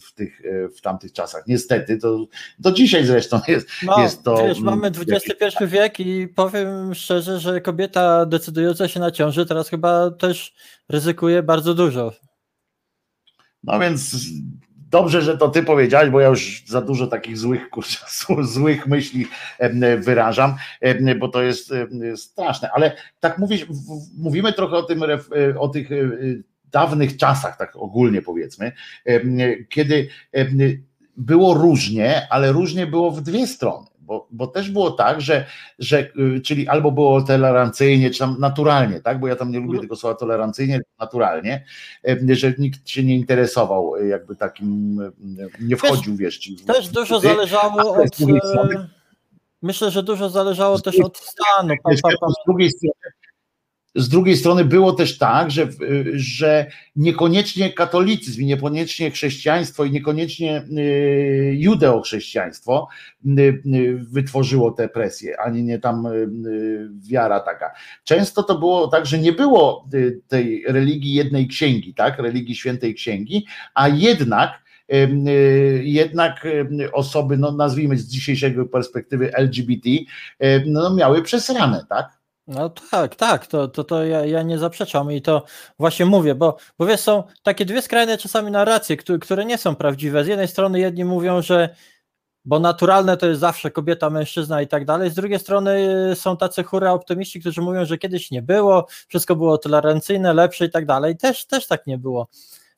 w, 0.00 0.12
tych, 0.14 0.40
y, 0.40 0.68
w 0.76 0.80
tamtych 0.80 1.12
czasach. 1.12 1.42
Niestety, 1.46 1.98
to 1.98 2.26
do 2.58 2.72
dzisiaj 2.72 3.06
zresztą 3.06 3.40
jest, 3.48 3.68
No, 3.82 4.02
jest 4.02 4.22
to... 4.22 4.36
wiesz, 4.36 4.60
mamy 4.60 4.86
mm, 4.86 5.00
XXI 5.08 5.66
wiek 5.66 6.00
i 6.00 6.28
powiem 6.28 6.94
szczerze, 6.94 7.40
że 7.40 7.60
kobieta 7.60 8.26
decydująca 8.28 8.88
się 8.88 9.00
na 9.00 9.10
ciąży 9.10 9.46
teraz 9.46 9.68
chyba 9.68 10.10
też 10.10 10.54
ryzykuje 10.88 11.42
bardzo 11.42 11.74
dużo. 11.74 12.12
No 13.64 13.78
więc 13.78 14.16
dobrze, 14.90 15.22
że 15.22 15.38
to 15.38 15.48
ty 15.48 15.62
powiedziałeś, 15.62 16.10
bo 16.10 16.20
ja 16.20 16.28
już 16.28 16.62
za 16.66 16.80
dużo 16.80 17.06
takich 17.06 17.38
złych, 17.38 17.70
kurczę, 17.70 17.98
złych 18.42 18.86
myśli 18.86 19.26
wyrażam, 19.98 20.54
bo 21.18 21.28
to 21.28 21.42
jest 21.42 21.74
straszne. 22.16 22.70
Ale 22.70 22.96
tak 23.20 23.38
mówisz, 23.38 23.66
mówimy 24.18 24.52
trochę 24.52 24.76
o 24.76 24.82
tym, 24.82 25.02
e, 25.02 25.58
o 25.58 25.68
tych 25.68 25.92
e, 25.92 25.96
dawnych 26.64 27.16
czasach, 27.16 27.56
tak 27.58 27.76
ogólnie 27.76 28.22
powiedzmy, 28.22 28.72
kiedy 29.68 30.08
było 31.16 31.54
różnie, 31.54 32.26
ale 32.30 32.52
różnie 32.52 32.86
było 32.86 33.10
w 33.10 33.20
dwie 33.20 33.46
strony. 33.46 33.86
Bo, 34.08 34.26
bo 34.30 34.46
też 34.46 34.70
było 34.70 34.90
tak, 34.90 35.20
że, 35.20 35.46
że 35.78 36.00
y, 36.36 36.40
czyli 36.40 36.68
albo 36.68 36.92
było 36.92 37.22
tolerancyjnie, 37.22 38.10
czy 38.10 38.18
tam 38.18 38.36
naturalnie, 38.38 39.00
tak? 39.00 39.20
Bo 39.20 39.28
ja 39.28 39.36
tam 39.36 39.50
nie 39.52 39.60
lubię 39.60 39.80
tego 39.80 39.96
słowa 39.96 40.16
tolerancyjnie, 40.16 40.80
naturalnie, 40.98 41.64
że 42.28 42.54
nikt 42.58 42.88
się 42.88 43.04
nie 43.04 43.16
interesował 43.16 43.96
y, 43.96 44.06
jakby 44.08 44.36
takim, 44.36 45.00
y, 45.00 45.12
nie 45.60 45.76
wchodził, 45.76 46.16
wiesz, 46.16 46.38
ci 46.38 46.56
w- 46.56 46.64
Też 46.64 46.88
dużo 46.88 47.20
ty, 47.20 47.28
zależało 47.28 47.94
od. 47.94 48.20
e, 48.20 48.88
Myślę, 49.62 49.90
że 49.90 50.02
dużo 50.02 50.28
zależało 50.30 50.80
też 50.80 51.00
od 51.00 51.18
stanu. 51.18 51.74
Pa, 51.82 51.90
Wiesz, 51.90 52.00
pa, 52.02 52.08
pa, 52.20 52.28
Z 52.28 52.34
drugiej 52.46 52.70
strony, 52.70 52.92
z 53.98 54.08
drugiej 54.08 54.36
strony 54.36 54.64
było 54.64 54.92
też 54.92 55.18
tak, 55.18 55.50
że, 55.50 55.68
że 56.14 56.66
niekoniecznie 56.96 57.72
katolicyzm, 57.72 58.42
niekoniecznie 58.42 59.10
chrześcijaństwo 59.10 59.84
i 59.84 59.90
niekoniecznie 59.90 60.62
y, 60.78 61.54
judeochrześcijaństwo 61.58 62.88
y, 63.26 63.40
y, 63.40 63.98
wytworzyło 64.10 64.70
te 64.70 64.88
presje, 64.88 65.40
ani 65.40 65.64
nie 65.64 65.78
tam 65.78 66.06
y, 66.06 66.10
y, 66.48 66.88
wiara 67.08 67.40
taka. 67.40 67.70
Często 68.04 68.42
to 68.42 68.58
było 68.58 68.88
tak, 68.88 69.06
że 69.06 69.18
nie 69.18 69.32
było 69.32 69.88
y, 69.94 70.20
tej 70.28 70.64
religii 70.68 71.14
jednej 71.14 71.48
księgi, 71.48 71.94
tak, 71.94 72.18
religii 72.18 72.54
świętej 72.54 72.94
księgi, 72.94 73.46
a 73.74 73.88
jednak 73.88 74.62
y, 74.92 75.82
jednak 75.84 76.44
y, 76.44 76.92
osoby, 76.92 77.36
no 77.36 77.52
nazwijmy 77.52 77.98
z 77.98 78.06
dzisiejszego 78.06 78.66
perspektywy 78.66 79.34
LGBT, 79.34 79.88
y, 79.90 80.06
no 80.66 80.94
miały 80.94 81.22
przesrane, 81.22 81.86
tak? 81.88 82.17
No 82.48 82.70
tak, 82.90 83.16
tak, 83.16 83.46
to, 83.46 83.68
to, 83.68 83.84
to 83.84 84.04
ja, 84.04 84.24
ja 84.24 84.42
nie 84.42 84.58
zaprzeczam 84.58 85.12
i 85.12 85.22
to 85.22 85.44
właśnie 85.78 86.06
mówię, 86.06 86.34
bo, 86.34 86.56
bo 86.78 86.86
wiesz, 86.86 87.00
są 87.00 87.22
takie 87.42 87.64
dwie 87.64 87.82
skrajne 87.82 88.18
czasami 88.18 88.50
narracje, 88.50 88.96
które, 88.96 89.18
które 89.18 89.44
nie 89.44 89.58
są 89.58 89.76
prawdziwe. 89.76 90.24
Z 90.24 90.26
jednej 90.26 90.48
strony 90.48 90.80
jedni 90.80 91.04
mówią, 91.04 91.42
że 91.42 91.74
bo 92.44 92.60
naturalne 92.60 93.16
to 93.16 93.26
jest 93.26 93.40
zawsze 93.40 93.70
kobieta, 93.70 94.10
mężczyzna 94.10 94.62
i 94.62 94.68
tak 94.68 94.84
dalej. 94.84 95.10
Z 95.10 95.14
drugiej 95.14 95.38
strony 95.38 95.70
y, 96.12 96.16
są 96.16 96.36
tacy 96.36 96.62
hura 96.62 96.92
optymiści, 96.92 97.40
którzy 97.40 97.60
mówią, 97.60 97.84
że 97.84 97.98
kiedyś 97.98 98.30
nie 98.30 98.42
było, 98.42 98.86
wszystko 99.08 99.36
było 99.36 99.58
tolerancyjne, 99.58 100.34
lepsze 100.34 100.64
i 100.64 100.70
tak 100.70 100.86
dalej. 100.86 101.16
Też, 101.16 101.46
też 101.46 101.66
tak 101.66 101.86
nie 101.86 101.98
było. 101.98 102.28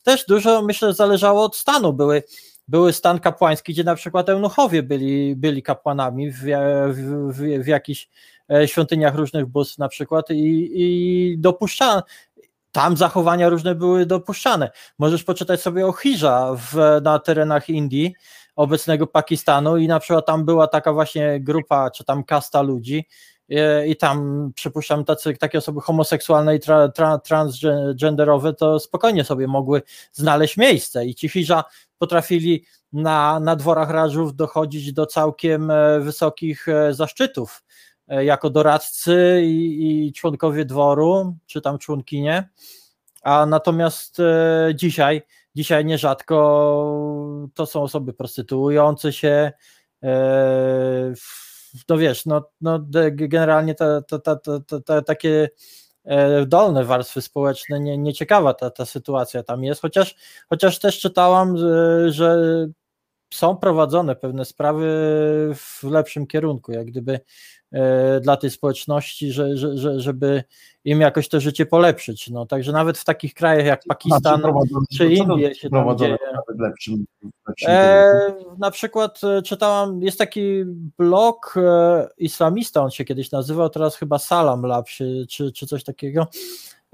Też 0.03 0.25
dużo, 0.27 0.63
myślę, 0.63 0.95
zależało 0.95 1.45
od 1.45 1.57
stanu. 1.57 1.93
Były, 1.93 2.23
były 2.69 2.93
stan 2.93 3.19
kapłański, 3.19 3.73
gdzie 3.73 3.85
na 3.85 3.95
przykład 3.95 4.29
eunuchowie 4.29 4.83
byli, 4.83 5.37
byli 5.37 5.63
kapłanami 5.63 6.31
w, 6.31 6.39
w, 6.39 7.33
w, 7.33 7.65
w 7.65 7.67
jakichś 7.67 8.05
e, 8.05 8.09
świątyniach 8.67 9.15
różnych 9.15 9.47
bóstw 9.47 9.79
na 9.79 9.89
przykład 9.89 10.31
i, 10.31 10.71
i 10.75 11.39
dopuszczano, 11.39 12.03
tam 12.73 12.97
zachowania 12.97 13.49
różne 13.49 13.75
były 13.75 14.07
dopuszczane. 14.07 14.71
Możesz 14.99 15.25
poczytać 15.25 15.61
sobie 15.61 15.87
o 15.87 15.93
Hirza 15.93 16.57
na 17.03 17.19
terenach 17.19 17.69
Indii, 17.69 18.15
obecnego 18.57 19.07
Pakistanu 19.07 19.77
i 19.77 19.89
na 19.89 20.01
przykład 20.01 20.27
tam 20.27 20.45
była 20.45 20.67
taka 20.67 20.93
właśnie 20.93 21.41
grupa, 21.41 21.91
czy 21.91 22.05
tam 22.05 22.25
kasta 22.25 22.63
ludzi 22.63 23.09
e, 23.51 23.87
i 23.87 23.97
tam 23.97 24.51
przypuszczam 24.55 25.05
tacy, 25.05 25.37
takie 25.37 25.59
osoby 25.59 25.81
homoseksualne 25.81 26.57
i 26.57 26.61
tra, 26.61 26.89
tra, 26.89 27.19
transgenderowe 27.19 28.55
to 28.55 28.81
spokojnie 28.81 29.25
sobie 29.25 29.47
mogły 29.47 29.83
znaleźć 30.13 30.57
miejsce 30.57 31.07
i 31.07 31.15
ci 31.15 31.29
Hirza 31.29 31.65
potrafili 31.99 32.65
na, 32.93 33.41
na 33.41 33.57
dworach 33.57 33.91
rażów 33.91 34.37
dochodzić 34.37 34.93
do 34.93 35.07
całkiem 35.07 35.71
e, 35.71 36.01
wysokich 36.01 36.69
e, 36.69 36.95
zaszczytów 36.95 37.63
e, 37.63 37.70
jako 38.11 38.51
doradcy 38.51 39.43
i, 39.45 40.07
i 40.07 40.13
członkowie 40.13 40.65
dworu, 40.65 41.37
czy 41.47 41.61
tam 41.61 41.79
członkinie, 41.79 42.49
a 43.23 43.47
natomiast 43.47 44.21
e, 44.21 44.73
dzisiaj, 44.75 45.23
dzisiaj 45.55 45.85
nierzadko 45.85 46.37
to 47.55 47.67
są 47.67 47.83
osoby 47.83 48.13
prostytuujące 48.13 49.13
się, 49.13 49.53
e, 50.03 51.13
no 51.89 51.99
wiesz, 51.99 52.27
no, 52.27 52.51
no 52.61 52.81
generalnie 53.11 53.75
te, 53.75 54.03
te, 54.09 54.19
te, 54.19 54.81
te 54.81 55.03
takie 55.03 55.51
e, 56.05 56.47
dolne 56.47 56.85
warstwy 56.85 57.23
społeczne, 57.23 57.81
nie, 57.81 57.99
nieciekawa 57.99 58.55
ta, 58.55 58.71
ta 58.71 58.87
sytuacja 58.87 59.43
tam 59.43 59.65
jest, 59.65 59.83
chociaż, 59.83 60.15
chociaż 60.49 60.79
też 60.79 61.01
czytałam, 61.01 61.57
że, 62.09 62.67
są 63.35 63.57
prowadzone 63.57 64.17
pewne 64.17 64.45
sprawy 64.45 64.87
w 65.55 65.83
lepszym 65.83 66.27
kierunku, 66.27 66.73
jak 66.73 66.87
gdyby 66.87 67.13
e, 67.13 67.21
dla 68.21 68.37
tej 68.37 68.51
społeczności, 68.51 69.33
że, 69.33 69.57
że, 69.57 69.79
że, 69.79 70.01
żeby 70.01 70.45
im 70.85 71.01
jakoś 71.01 71.29
to 71.29 71.41
życie 71.41 71.67
polepszyć. 71.67 72.31
No, 72.31 72.47
także 72.47 72.73
nawet 72.73 72.99
w 72.99 73.05
takich 73.05 73.35
krajach 73.35 73.67
jak 73.67 73.83
Pakistan 73.89 74.43
czy 74.93 74.99
to 74.99 75.05
Indie 75.05 75.55
się 75.55 75.71
tam 75.71 75.97
dzieje. 75.99 76.19
lepszym, 76.59 77.05
lepszym 77.49 77.69
E, 77.69 78.35
na 78.59 78.71
przykład 78.71 79.21
e, 79.25 79.43
czytałam, 79.43 80.03
jest 80.03 80.19
taki 80.19 80.65
blog 80.99 81.55
e, 81.57 82.09
islamista, 82.19 82.83
on 82.83 82.91
się 82.91 83.05
kiedyś 83.05 83.31
nazywał, 83.31 83.71
teraz 83.71 83.97
chyba 83.97 84.19
Salam 84.19 84.63
Lab 84.63 84.89
czy, 84.89 85.27
czy, 85.29 85.53
czy 85.53 85.67
coś 85.67 85.85
takiego. 85.85 86.27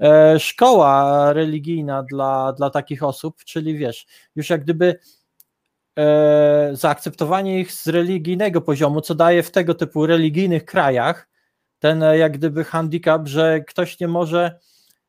E, 0.01 0.39
szkoła 0.39 1.33
religijna 1.33 2.03
dla, 2.03 2.53
dla 2.53 2.69
takich 2.69 3.03
osób, 3.03 3.43
czyli 3.43 3.77
wiesz, 3.77 4.05
już 4.35 4.49
jak 4.49 4.63
gdyby 4.63 4.85
e, 4.87 4.99
zaakceptowanie 6.71 7.59
ich 7.59 7.71
z 7.71 7.87
religijnego 7.87 8.61
poziomu, 8.61 9.01
co 9.01 9.15
daje 9.15 9.43
w 9.43 9.51
tego 9.51 9.75
typu 9.75 10.05
religijnych 10.05 10.65
krajach 10.65 11.27
ten 11.79 12.03
e, 12.03 12.17
jak 12.17 12.37
gdyby 12.37 12.63
handicap, 12.63 13.27
że 13.27 13.61
ktoś 13.61 13.99
nie 13.99 14.07
może 14.07 14.59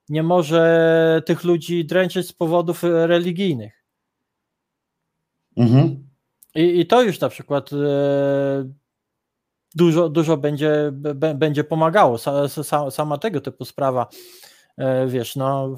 nie 0.09 0.23
może 0.23 1.23
tych 1.27 1.45
ludzi 1.45 1.85
dręczyć 1.85 2.29
z 2.29 2.33
powodów 2.33 2.85
e, 2.85 3.07
religijnych. 3.07 3.85
Mhm. 5.57 6.09
I, 6.55 6.81
i 6.81 6.87
to 6.87 7.03
już 7.03 7.21
na 7.21 7.29
przykład 7.29 7.73
e, 7.73 7.77
dużo, 9.75 10.09
dużo 10.09 10.37
będzie, 10.37 10.93
będzie 11.35 11.65
pomagało. 11.65 12.19
Sa, 12.19 12.49
sa, 12.49 12.91
sama 12.91 13.19
tego 13.19 13.41
typu 13.41 13.65
sprawa, 13.65 14.09
e, 14.77 15.07
wiesz, 15.07 15.37
no. 15.37 15.77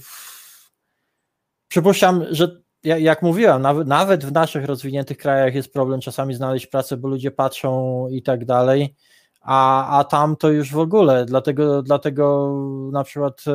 Przypuszczam, 1.68 2.24
że 2.30 2.62
jak, 2.85 3.23
mówiłem, 3.23 3.62
nawet, 3.86 4.24
w 4.24 4.32
naszych 4.32 4.65
rozwiniętych 4.65 5.19
krajach 5.19 5.55
jest 5.55 5.73
problem 5.73 6.01
czasami 6.01 6.35
znaleźć 6.35 6.66
pracę, 6.66 6.97
bo 6.97 7.09
ludzie 7.09 7.31
patrzą 7.31 8.09
i 8.09 8.23
tak 8.23 8.44
dalej 8.44 8.94
a, 9.40 9.98
a 9.98 10.05
tam 10.05 10.36
to 10.36 10.51
już 10.51 10.73
w 10.73 10.78
ogóle, 10.78 11.24
dlatego, 11.24 11.82
dlatego 11.82 12.52
na 12.93 13.05
przykład 13.05 13.44
e, 13.47 13.52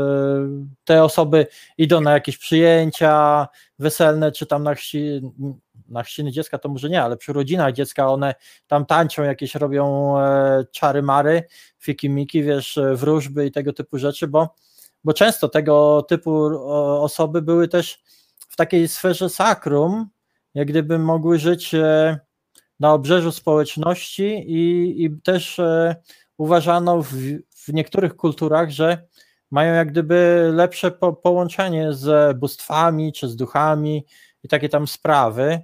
te 0.84 1.04
osoby 1.04 1.48
idą 1.78 2.02
na 2.02 2.12
jakieś 2.12 2.38
przyjęcia 2.38 3.48
weselne, 3.80 4.32
czy 4.32 4.46
tam 4.46 4.64
na, 4.64 4.76
chrzci, 4.76 5.22
na 5.88 6.04
chrzciny 6.04 6.32
dziecka 6.32 6.58
to 6.58 6.70
może 6.70 6.90
nie, 6.90 7.04
ale 7.04 7.18
przy 7.18 7.34
rodzinach 7.34 7.74
dziecka 7.74 8.08
one 8.10 8.36
tam 8.68 8.86
tańczą, 8.86 9.24
jakieś 9.24 9.56
robią 9.56 10.16
e, 10.20 10.66
czary 10.72 11.02
mary, 11.02 11.44
fikimiki, 11.80 12.44
wiesz, 12.44 12.78
e, 12.78 12.96
wróżby 12.96 13.46
i 13.46 13.52
tego 13.52 13.74
typu 13.74 13.98
rzeczy, 13.98 14.28
bo, 14.28 14.56
bo 15.04 15.14
często 15.14 15.50
tego 15.50 16.06
typu 16.10 16.46
osoby 17.02 17.42
były 17.42 17.68
też 17.68 18.04
w 18.56 18.58
takiej 18.58 18.88
sferze 18.88 19.30
sakrum, 19.30 20.10
jak 20.54 20.68
gdyby 20.68 21.00
mogły 21.00 21.40
żyć 21.40 21.76
na 22.80 22.94
obrzeżu 22.94 23.32
społeczności 23.32 24.24
i, 24.48 25.04
i 25.04 25.22
też 25.22 25.60
e, 25.60 25.96
uważano 26.38 27.02
w, 27.02 27.14
w, 27.50 27.74
niektórych 27.74 28.16
kulturach, 28.16 28.70
że 28.70 29.08
mają 29.52 29.74
jak 29.74 29.92
gdyby 29.92 30.50
lepsze 30.54 30.92
po, 30.92 31.14
połączenie 31.14 31.94
z 31.94 32.38
bóstwami 32.38 33.14
czy 33.14 33.28
z 33.28 33.36
duchami 33.36 34.06
i 34.44 34.48
takie 34.48 34.70
tam 34.70 34.88
sprawy. 34.88 35.60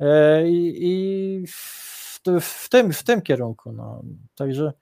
E, 0.00 0.48
I, 0.48 0.74
i 0.80 1.46
w, 1.46 2.20
w, 2.40 2.68
tym, 2.68 2.92
w 2.92 3.02
tym 3.02 3.22
kierunku. 3.22 3.72
No. 3.72 4.02
Także 4.34 4.72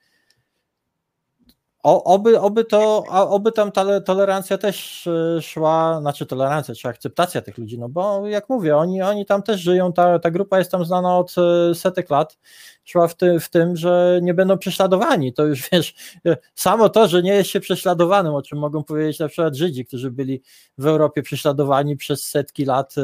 o, 1.87 2.05
oby, 2.05 2.41
oby, 2.41 2.65
to, 2.65 3.05
oby 3.11 3.53
tam 3.53 3.73
ta 3.73 4.01
tolerancja 4.01 4.59
też 4.59 5.07
e, 5.07 5.43
szła, 5.43 6.01
znaczy 6.01 6.27
tolerancja, 6.27 6.75
czy 6.75 6.89
akceptacja 6.89 7.43
tych 7.43 7.59
ludzi, 7.59 7.79
no 7.79 7.89
bo 7.89 8.27
jak 8.27 8.49
mówię, 8.49 8.77
oni, 8.77 9.03
oni 9.03 9.27
tam 9.27 9.43
też 9.43 9.61
żyją, 9.61 9.93
ta, 9.93 10.19
ta 10.19 10.31
grupa 10.31 10.59
jest 10.59 10.71
tam 10.71 10.85
znana 10.85 11.19
od 11.19 11.35
e, 11.39 11.75
setek 11.75 12.11
lat, 12.11 12.39
szła 12.85 13.09
w, 13.09 13.15
ty, 13.15 13.41
w 13.41 13.51
tym, 13.51 13.77
że 13.77 14.21
nie 14.23 14.35
będą 14.35 14.59
prześladowani, 14.59 15.33
to 15.33 15.45
już 15.45 15.63
wiesz, 15.73 15.95
e, 16.27 16.37
samo 16.55 16.89
to, 16.89 17.09
że 17.09 17.23
nie 17.23 17.35
jest 17.35 17.51
się 17.51 17.61
prześladowanym, 17.61 18.35
o 18.35 18.43
czym 18.43 18.59
mogą 18.59 18.85
powiedzieć 18.85 19.19
na 19.19 19.29
przykład 19.29 19.57
Żydzi, 19.57 19.85
którzy 19.85 20.11
byli 20.11 20.43
w 20.79 20.87
Europie 20.87 21.23
prześladowani 21.23 21.97
przez 21.97 22.25
setki 22.25 22.65
lat, 22.65 22.95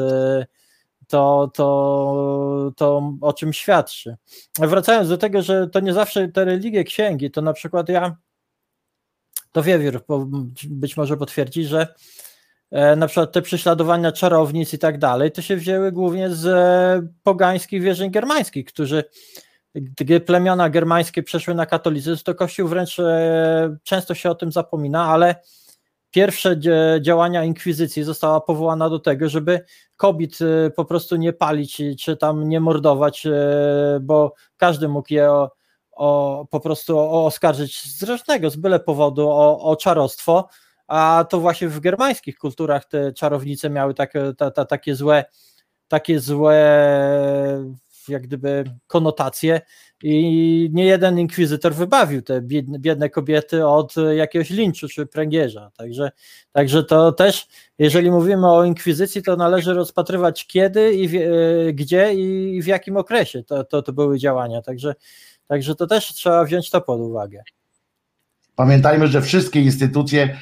to, 1.07 1.51
to, 1.53 2.71
to 2.75 3.13
o 3.21 3.33
czym 3.33 3.53
świadczy. 3.53 4.15
Wracając 4.59 5.09
do 5.09 5.17
tego, 5.17 5.41
że 5.41 5.67
to 5.67 5.79
nie 5.79 5.93
zawsze 5.93 6.27
te 6.27 6.45
religie 6.45 6.83
księgi, 6.83 7.31
to 7.31 7.41
na 7.41 7.53
przykład 7.53 7.89
ja 7.89 8.15
to 9.53 9.63
Wiewiór 9.63 10.03
być 10.69 10.97
może 10.97 11.17
potwierdzi, 11.17 11.65
że 11.65 11.87
e, 12.71 12.95
na 12.95 13.07
przykład 13.07 13.31
te 13.31 13.41
prześladowania 13.41 14.11
czarownic 14.11 14.73
i 14.73 14.79
tak 14.79 14.97
dalej, 14.97 15.31
to 15.31 15.41
się 15.41 15.55
wzięły 15.55 15.91
głównie 15.91 16.29
z 16.29 16.45
e, 16.45 17.07
pogańskich 17.23 17.81
wierzeń 17.81 18.11
germańskich, 18.11 18.65
którzy 18.65 19.03
gdy 19.75 20.19
plemiona 20.19 20.69
germańskie 20.69 21.23
przeszły 21.23 21.55
na 21.55 21.65
katolicyzm, 21.65 22.23
to 22.23 22.35
Kościół 22.35 22.67
wręcz 22.67 22.99
e, 22.99 23.77
często 23.83 24.15
się 24.15 24.29
o 24.29 24.35
tym 24.35 24.51
zapomina, 24.51 25.05
ale 25.05 25.35
pierwsze 26.11 26.55
działania 27.01 27.43
inkwizycji 27.43 28.03
została 28.03 28.41
powołana 28.41 28.89
do 28.89 28.99
tego, 28.99 29.29
żeby 29.29 29.65
kobiet 29.95 30.39
po 30.75 30.85
prostu 30.85 31.15
nie 31.15 31.33
palić 31.33 31.81
czy 31.99 32.17
tam 32.17 32.49
nie 32.49 32.59
mordować, 32.59 33.27
bo 34.01 34.33
każdy 34.57 34.87
mógł 34.87 35.13
je 35.13 35.47
o, 35.95 36.45
po 36.51 36.59
prostu 36.59 36.99
o, 36.99 37.25
oskarżyć 37.25 37.97
z 37.97 38.03
różnego, 38.03 38.49
z 38.49 38.55
byle 38.55 38.79
powodu 38.79 39.29
o, 39.29 39.59
o 39.59 39.75
czarostwo, 39.75 40.49
a 40.87 41.25
to 41.29 41.39
właśnie 41.39 41.67
w 41.67 41.79
germańskich 41.79 42.37
kulturach 42.37 42.85
te 42.85 43.13
czarownice 43.13 43.69
miały 43.69 43.93
takie, 43.93 44.33
ta, 44.37 44.51
ta, 44.51 44.65
takie 44.65 44.95
złe, 44.95 45.25
takie 45.87 46.19
złe 46.19 46.63
jak 48.07 48.21
gdyby 48.21 48.63
konotacje 48.87 49.61
i 50.03 50.69
nie 50.73 50.85
jeden 50.85 51.19
inkwizytor 51.19 51.73
wybawił 51.73 52.21
te 52.21 52.41
biedne, 52.41 52.79
biedne 52.79 53.09
kobiety 53.09 53.67
od 53.67 53.95
jakiegoś 54.15 54.49
linczu 54.49 54.87
czy 54.87 55.05
pręgierza. 55.05 55.71
Także, 55.77 56.11
także 56.51 56.83
to 56.83 57.11
też, 57.11 57.47
jeżeli 57.77 58.11
mówimy 58.11 58.51
o 58.51 58.63
inkwizycji, 58.63 59.23
to 59.23 59.35
należy 59.35 59.73
rozpatrywać 59.73 60.47
kiedy 60.47 60.93
i 60.93 61.07
w, 61.07 61.15
e, 61.15 61.73
gdzie 61.73 62.13
i 62.13 62.61
w 62.61 62.67
jakim 62.67 62.97
okresie 62.97 63.43
to, 63.43 63.63
to, 63.63 63.81
to 63.81 63.93
były 63.93 64.19
działania. 64.19 64.61
Także 64.61 64.95
Także 65.47 65.75
to 65.75 65.87
też 65.87 66.13
trzeba 66.13 66.45
wziąć 66.45 66.69
to 66.69 66.81
pod 66.81 66.99
uwagę. 66.99 67.43
Pamiętajmy, 68.55 69.07
że 69.07 69.21
wszystkie 69.21 69.61
instytucje 69.61 70.37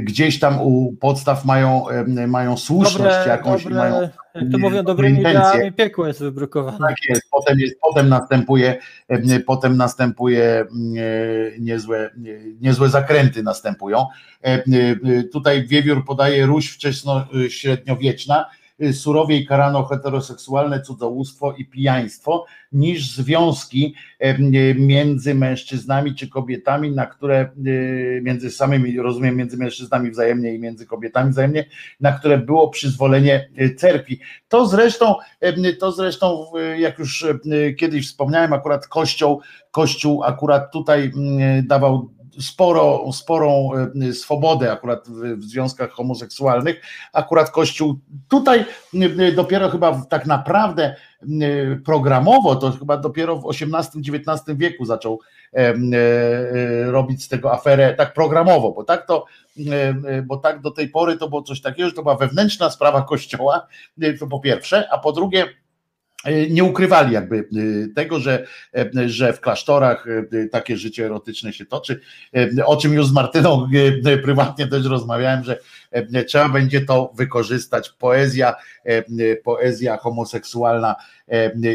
gdzieś 0.00 0.38
tam 0.38 0.60
u 0.62 0.92
podstaw 1.00 1.44
mają, 1.44 1.84
mają 2.26 2.56
słuszność 2.56 3.16
dobre, 3.16 3.28
jakąś 3.28 3.64
dobre, 3.64 3.78
mają. 3.78 4.00
Jak 4.34 4.44
to 4.52 4.58
mówią, 4.58 4.82
dobrymi 4.82 5.20
ideami 5.20 5.72
piekło 5.72 6.06
jest 6.06 6.20
wybrukowane. 6.20 6.78
Tak 6.78 6.96
jest. 7.08 7.22
Potem, 7.30 7.58
jest, 7.58 7.80
potem 7.80 8.08
następuje, 8.08 8.78
potem 9.46 9.76
następuje 9.76 10.66
niezłe, 11.60 12.10
niezłe 12.60 12.88
zakręty 12.88 13.42
następują. 13.42 14.06
Tutaj 15.32 15.66
Wiewiór 15.66 16.04
podaje 16.04 16.46
Ruś 16.46 16.70
wczesno-średniowieczna 16.70 18.40
Y, 18.40 18.57
surowiej 18.92 19.46
karano 19.46 19.84
heteroseksualne 19.84 20.82
cudzołóstwo 20.82 21.52
i 21.52 21.64
pijaństwo 21.64 22.46
niż 22.72 23.10
związki 23.10 23.94
y, 24.24 24.74
między 24.78 25.34
mężczyznami 25.34 26.14
czy 26.14 26.28
kobietami, 26.28 26.90
na 26.90 27.06
które 27.06 27.50
y, 27.66 28.20
między 28.24 28.50
samymi, 28.50 29.00
rozumiem, 29.00 29.36
między 29.36 29.56
mężczyznami 29.56 30.10
wzajemnie 30.10 30.54
i 30.54 30.58
między 30.58 30.86
kobietami 30.86 31.30
wzajemnie, 31.30 31.64
na 32.00 32.12
które 32.12 32.38
było 32.38 32.68
przyzwolenie 32.68 33.48
cerkwi. 33.76 34.20
To 34.48 34.66
zresztą, 34.66 35.14
to 35.80 35.92
zresztą, 35.92 36.44
jak 36.78 36.98
już 36.98 37.26
kiedyś 37.78 38.08
wspomniałem, 38.08 38.52
akurat 38.52 38.86
Kościół, 38.86 39.40
Kościół 39.70 40.24
akurat 40.24 40.72
tutaj 40.72 41.12
dawał 41.62 42.10
sporo, 42.40 43.12
sporą 43.12 43.70
e, 44.08 44.12
swobodę 44.12 44.72
akurat 44.72 45.08
w, 45.08 45.42
związkach 45.44 45.90
homoseksualnych. 45.90 46.82
Akurat 47.12 47.50
Kościół 47.50 47.98
tutaj 48.28 48.64
e, 49.18 49.32
dopiero 49.32 49.70
chyba 49.70 50.06
tak 50.10 50.26
naprawdę 50.26 50.96
programowo, 51.84 52.56
to 52.56 52.72
chyba 52.72 52.96
dopiero 52.96 53.36
w 53.36 53.50
XVIII-XIX 53.50 54.58
wieku 54.58 54.84
zaczął 54.84 55.20
robić 56.86 57.24
z 57.24 57.28
tego 57.28 57.52
aferę 57.52 57.94
tak 57.94 58.14
programowo, 58.14 58.72
bo 58.72 58.84
tak 58.84 59.06
to, 59.06 59.24
bo 60.24 60.36
tak 60.36 60.60
do 60.60 60.70
tej 60.70 60.88
pory 60.88 61.16
to 61.16 61.28
było 61.28 61.42
coś 61.42 61.60
takiego, 61.60 61.88
że 61.88 61.94
to 61.94 62.02
była 62.02 62.16
wewnętrzna 62.16 62.70
sprawa 62.70 63.02
Kościoła, 63.02 63.66
to 64.20 64.26
po 64.26 64.40
pierwsze, 64.40 64.88
a 64.90 64.98
po 64.98 65.12
drugie 65.12 65.46
nie 66.50 66.64
ukrywali 66.64 67.14
jakby 67.14 67.38
e, 67.38 67.88
tego, 67.94 68.20
że, 68.20 68.46
e, 68.76 69.08
że 69.08 69.32
w 69.32 69.40
klasztorach 69.40 70.06
takie 70.52 70.76
życie 70.76 71.06
erotyczne 71.06 71.52
się 71.52 71.66
toczy, 71.66 72.00
o 72.66 72.76
czym 72.76 72.92
już 72.92 73.06
z 73.06 73.12
Martyną 73.12 73.68
prywatnie 74.22 74.66
też 74.66 74.84
rozmawiałem, 74.84 75.44
że 75.44 75.58
trzeba 76.26 76.48
będzie 76.48 76.80
to 76.80 77.12
wykorzystać. 77.14 77.90
Poezja, 77.98 78.54
poezja 79.44 79.96
homoseksualna 79.96 80.96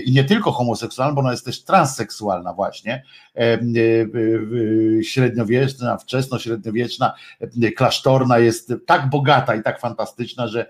i 0.05 0.11
nie 0.11 0.23
tylko 0.23 0.51
homoseksualna, 0.51 1.13
bo 1.15 1.21
ona 1.21 1.31
jest 1.31 1.45
też 1.45 1.63
transseksualna 1.63 2.53
właśnie, 2.53 3.03
średniowieczna, 5.03 5.97
wczesno-średniowieczna, 5.97 7.13
klasztorna 7.75 8.39
jest 8.39 8.73
tak 8.85 9.09
bogata 9.09 9.55
i 9.55 9.63
tak 9.63 9.79
fantastyczna, 9.79 10.47
że 10.47 10.69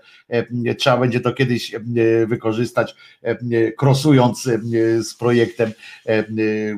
trzeba 0.78 0.96
będzie 0.96 1.20
to 1.20 1.32
kiedyś 1.32 1.72
wykorzystać, 2.26 2.94
krosując 3.78 4.48
z 5.02 5.14
projektem 5.14 5.72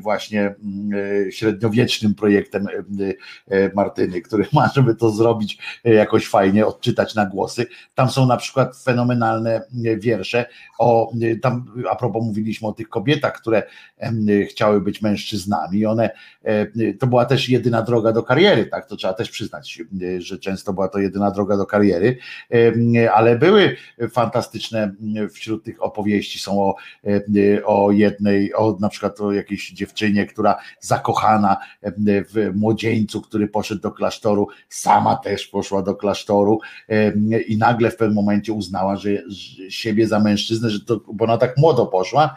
właśnie 0.02 0.54
średniowiecznym 1.30 2.14
projektem 2.14 2.66
Martyny, 3.74 4.20
który 4.20 4.46
ma, 4.52 4.70
żeby 4.74 4.94
to 4.94 5.10
zrobić 5.10 5.58
jakoś 5.84 6.28
fajnie 6.28 6.55
spokojnie 6.56 6.66
odczytać 6.66 7.14
na 7.14 7.26
głosy. 7.26 7.66
Tam 7.94 8.10
są 8.10 8.26
na 8.26 8.36
przykład 8.36 8.76
fenomenalne 8.76 9.62
e, 9.84 9.96
wiersze 9.96 10.46
o, 10.78 11.12
e, 11.22 11.36
tam 11.36 11.64
a 11.90 11.96
propos 11.96 12.24
mówiliśmy 12.24 12.68
o 12.68 12.72
tych 12.72 12.88
kobietach, 12.88 13.40
które 13.40 13.62
chciały 14.50 14.80
być 14.80 15.02
mężczyznami. 15.02 15.86
One, 15.86 16.10
e, 16.44 16.94
to 16.94 17.06
była 17.06 17.24
też 17.24 17.48
jedyna 17.48 17.82
droga 17.82 18.12
do 18.12 18.22
kariery, 18.22 18.66
tak? 18.66 18.88
To 18.88 18.96
trzeba 18.96 19.14
też 19.14 19.30
przyznać, 19.30 19.82
że 20.18 20.38
często 20.38 20.72
była 20.72 20.88
to 20.88 20.98
jedyna 20.98 21.30
droga 21.30 21.56
do 21.56 21.66
kariery, 21.66 22.18
ale 23.14 23.38
były 23.38 23.76
fantastyczne 24.10 24.94
wśród 25.32 25.64
tych 25.64 25.82
opowieści 25.82 26.38
są 26.38 26.62
o, 26.62 26.74
o 27.64 27.90
jednej, 27.92 28.54
o 28.54 28.76
na 28.80 28.88
przykład 28.88 29.20
o 29.20 29.32
jakiejś 29.32 29.72
dziewczynie, 29.72 30.26
która 30.26 30.56
zakochana 30.80 31.56
w 32.06 32.50
młodzieńcu, 32.54 33.20
który 33.22 33.48
poszedł 33.48 33.80
do 33.80 33.90
klasztoru, 33.90 34.48
sama 34.68 35.16
też 35.16 35.46
poszła 35.46 35.82
do 35.82 35.94
klasztoru 35.94 36.45
em, 36.88 37.30
i 37.46 37.56
nagle 37.56 37.90
w 37.90 37.96
pewnym 37.96 38.14
momencie 38.14 38.52
uznała, 38.52 38.96
że, 38.96 39.10
siebie 39.68 40.08
za 40.08 40.20
mężczyznę, 40.20 40.70
że 40.70 40.80
to, 40.80 41.00
bo 41.12 41.24
ona 41.24 41.38
tak 41.38 41.56
młodo 41.56 41.86
poszła, 41.86 42.36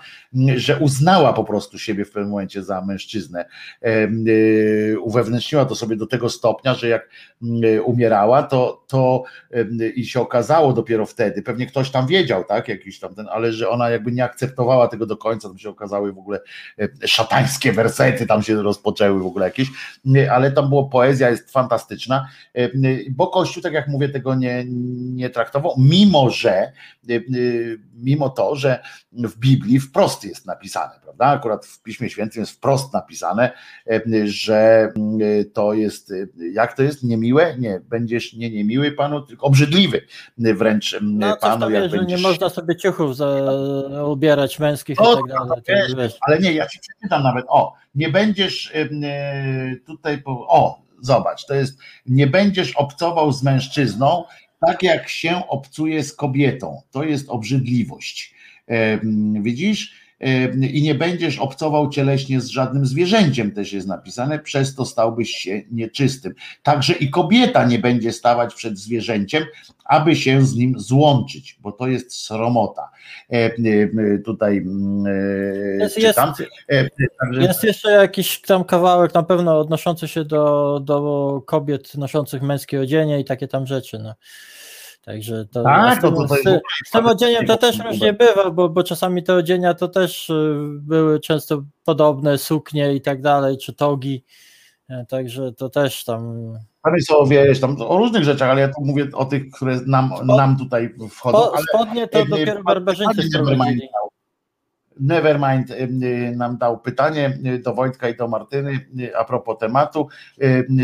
że 0.55 0.77
uznała 0.77 1.33
po 1.33 1.43
prostu 1.43 1.79
siebie 1.79 2.05
w 2.05 2.11
pewnym 2.11 2.31
momencie 2.31 2.63
za 2.63 2.81
mężczyznę. 2.81 3.45
Y, 4.27 4.95
Uwewnętrzniła 5.01 5.65
to 5.65 5.75
sobie 5.75 5.95
do 5.95 6.07
tego 6.07 6.29
stopnia, 6.29 6.73
że 6.73 6.87
jak 6.87 7.09
m, 7.43 7.49
umierała, 7.85 8.43
to, 8.43 8.83
to 8.87 9.23
i 9.95 10.05
się 10.05 10.21
okazało 10.21 10.73
dopiero 10.73 11.05
wtedy, 11.05 11.41
pewnie 11.41 11.65
ktoś 11.65 11.91
tam 11.91 12.07
wiedział, 12.07 12.43
tak, 12.43 12.67
jakiś 12.67 12.99
tam 12.99 13.15
ten, 13.15 13.27
ale 13.31 13.53
że 13.53 13.69
ona 13.69 13.89
jakby 13.89 14.11
nie 14.11 14.23
akceptowała 14.23 14.87
tego 14.87 15.05
do 15.05 15.17
końca, 15.17 15.47
tam 15.47 15.57
się 15.57 15.69
okazały 15.69 16.13
w 16.13 16.17
ogóle 16.17 16.39
e, 16.79 17.07
szatańskie 17.07 17.73
wersety, 17.73 18.27
tam 18.27 18.43
się 18.43 18.63
rozpoczęły 18.63 19.19
w 19.19 19.25
ogóle 19.25 19.45
jakieś, 19.45 19.67
ale 20.31 20.51
tam 20.51 20.69
było 20.69 20.89
poezja, 20.89 21.29
jest 21.29 21.51
fantastyczna, 21.51 22.29
E, 22.59 22.69
bo 23.09 23.27
Kościół, 23.27 23.63
tak 23.63 23.73
jak 23.73 23.87
mówię, 23.87 23.98
tego 24.07 24.35
nie, 24.35 24.65
nie 25.13 25.29
traktował, 25.29 25.75
mimo 25.77 26.29
że, 26.29 26.51
e, 26.51 26.71
e, 27.15 27.19
mimo 27.93 28.29
to, 28.29 28.55
że 28.55 28.83
w 29.11 29.37
Biblii 29.37 29.79
wprost 29.79 30.23
jest 30.23 30.45
napisane, 30.45 30.99
prawda, 31.03 31.25
akurat 31.25 31.65
w 31.65 31.81
Piśmie 31.81 32.09
Świętym 32.09 32.41
jest 32.41 32.51
wprost 32.51 32.93
napisane, 32.93 33.51
e, 33.87 34.01
że 34.25 34.93
to 35.53 35.73
jest, 35.73 36.13
jak 36.53 36.73
to 36.73 36.83
jest, 36.83 37.03
niemiłe? 37.03 37.55
Nie, 37.57 37.81
będziesz 37.89 38.33
nie 38.33 38.49
niemiły 38.49 38.91
Panu, 38.91 39.21
tylko 39.21 39.45
obrzydliwy 39.45 40.01
wręcz 40.37 40.99
No 41.01 41.37
Panu, 41.37 41.61
tam 41.61 41.73
jak 41.73 41.83
że 41.83 41.89
nie 41.89 41.97
będziesz... 41.97 42.21
można 42.21 42.49
sobie 42.49 42.75
ciuchów 42.75 43.15
za, 43.15 43.51
ubierać 44.05 44.59
męskich 44.59 45.01
O, 45.01 45.13
i 45.13 45.15
tak 45.15 45.27
dalej. 45.27 45.49
to 45.49 45.55
To, 45.55 45.61
wiesz, 45.67 45.95
wiesz. 45.95 46.17
Ale 46.21 46.39
nie, 46.39 46.53
ja 46.53 46.67
ci 46.67 46.79
przeczytam 46.79 47.23
nawet. 47.23 47.45
O, 47.47 47.73
nie 47.95 48.09
będziesz 48.09 48.73
tutaj. 49.85 50.21
Po, 50.21 50.47
o, 50.47 50.88
zobacz, 51.01 51.45
to 51.45 51.53
jest. 51.53 51.79
Nie 52.05 52.27
będziesz 52.27 52.75
obcował 52.75 53.31
z 53.31 53.43
mężczyzną 53.43 54.23
tak, 54.67 54.83
jak 54.83 55.09
się 55.09 55.47
obcuje 55.47 56.03
z 56.03 56.13
kobietą. 56.13 56.81
To 56.91 57.03
jest 57.03 57.29
obrzydliwość. 57.29 58.33
Widzisz? 59.41 59.98
I 60.71 60.81
nie 60.81 60.95
będziesz 60.95 61.39
obcował 61.39 61.89
cieleśnie 61.89 62.41
z 62.41 62.47
żadnym 62.47 62.85
zwierzęciem, 62.85 63.51
też 63.51 63.73
jest 63.73 63.87
napisane, 63.87 64.39
przez 64.39 64.75
to 64.75 64.85
stałbyś 64.85 65.31
się 65.31 65.61
nieczystym. 65.71 66.33
Także 66.63 66.93
i 66.93 67.09
kobieta 67.09 67.65
nie 67.65 67.79
będzie 67.79 68.11
stawać 68.11 68.53
przed 68.53 68.77
zwierzęciem, 68.77 69.43
aby 69.85 70.15
się 70.15 70.45
z 70.45 70.55
nim 70.55 70.79
złączyć, 70.79 71.57
bo 71.61 71.71
to 71.71 71.87
jest 71.87 72.15
sromota. 72.15 72.89
Tutaj 74.25 74.65
Jest- 75.79 75.97
jest- 75.97 76.09
czytam. 76.09 76.33
Także 77.21 77.41
Jest 77.41 77.63
jeszcze 77.63 77.91
jakiś 77.91 78.41
tam 78.41 78.63
kawałek 78.63 79.13
na 79.13 79.23
pewno 79.23 79.59
odnoszący 79.59 80.07
się 80.07 80.25
do, 80.25 80.79
do 80.83 81.41
kobiet 81.45 81.95
noszących 81.95 82.41
męskie 82.41 82.81
odzienie 82.81 83.19
i 83.19 83.25
takie 83.25 83.47
tam 83.47 83.67
rzeczy. 83.67 83.99
No. 83.99 84.15
Także 85.01 85.45
to, 85.45 85.63
Tak, 85.63 85.97
z, 85.97 86.01
tym, 86.01 86.13
to 86.13 86.27
z, 86.27 86.61
z 86.85 86.91
tym 86.91 87.05
odzieniem 87.05 87.45
to 87.45 87.57
też 87.57 87.79
różnie 87.79 88.13
bywa, 88.13 88.51
bo, 88.51 88.69
bo 88.69 88.83
czasami 88.83 89.23
te 89.23 89.33
odzienia 89.33 89.73
to 89.73 89.87
też 89.87 90.29
y, 90.29 90.63
były 90.81 91.19
często 91.19 91.63
podobne, 91.83 92.37
suknie 92.37 92.93
i 92.93 93.01
tak 93.01 93.21
dalej, 93.21 93.57
czy 93.57 93.73
togi. 93.73 94.23
E, 94.89 95.05
Także 95.05 95.53
to 95.53 95.69
też 95.69 96.03
tam. 96.03 96.53
Jest 96.95 97.11
o, 97.11 97.25
wiesz, 97.25 97.59
tam 97.59 97.81
o 97.81 97.97
różnych 97.97 98.23
rzeczach, 98.23 98.49
ale 98.49 98.61
ja 98.61 98.67
tu 98.67 98.85
mówię 98.85 99.07
o 99.13 99.25
tych, 99.25 99.51
które 99.51 99.79
nam, 99.87 100.11
nam 100.23 100.57
tutaj 100.57 100.95
wchodzą. 101.09 101.37
Po, 101.37 101.55
ale, 101.55 101.63
spodnie 101.63 102.07
to 102.07 102.19
e, 102.19 102.25
dopiero 102.25 102.63
barbarzyńcy 102.63 103.17
Nevermind 103.17 103.47
sprowadzili. 103.47 103.89
Nevermind 104.99 105.71
e, 105.71 105.87
nam 106.35 106.57
dał 106.57 106.79
pytanie 106.79 107.37
do 107.63 107.73
Wojtka 107.73 108.09
i 108.09 108.15
do 108.15 108.27
Martyny 108.27 108.87
a 109.17 109.23
propos 109.23 109.57
tematu. 109.57 110.07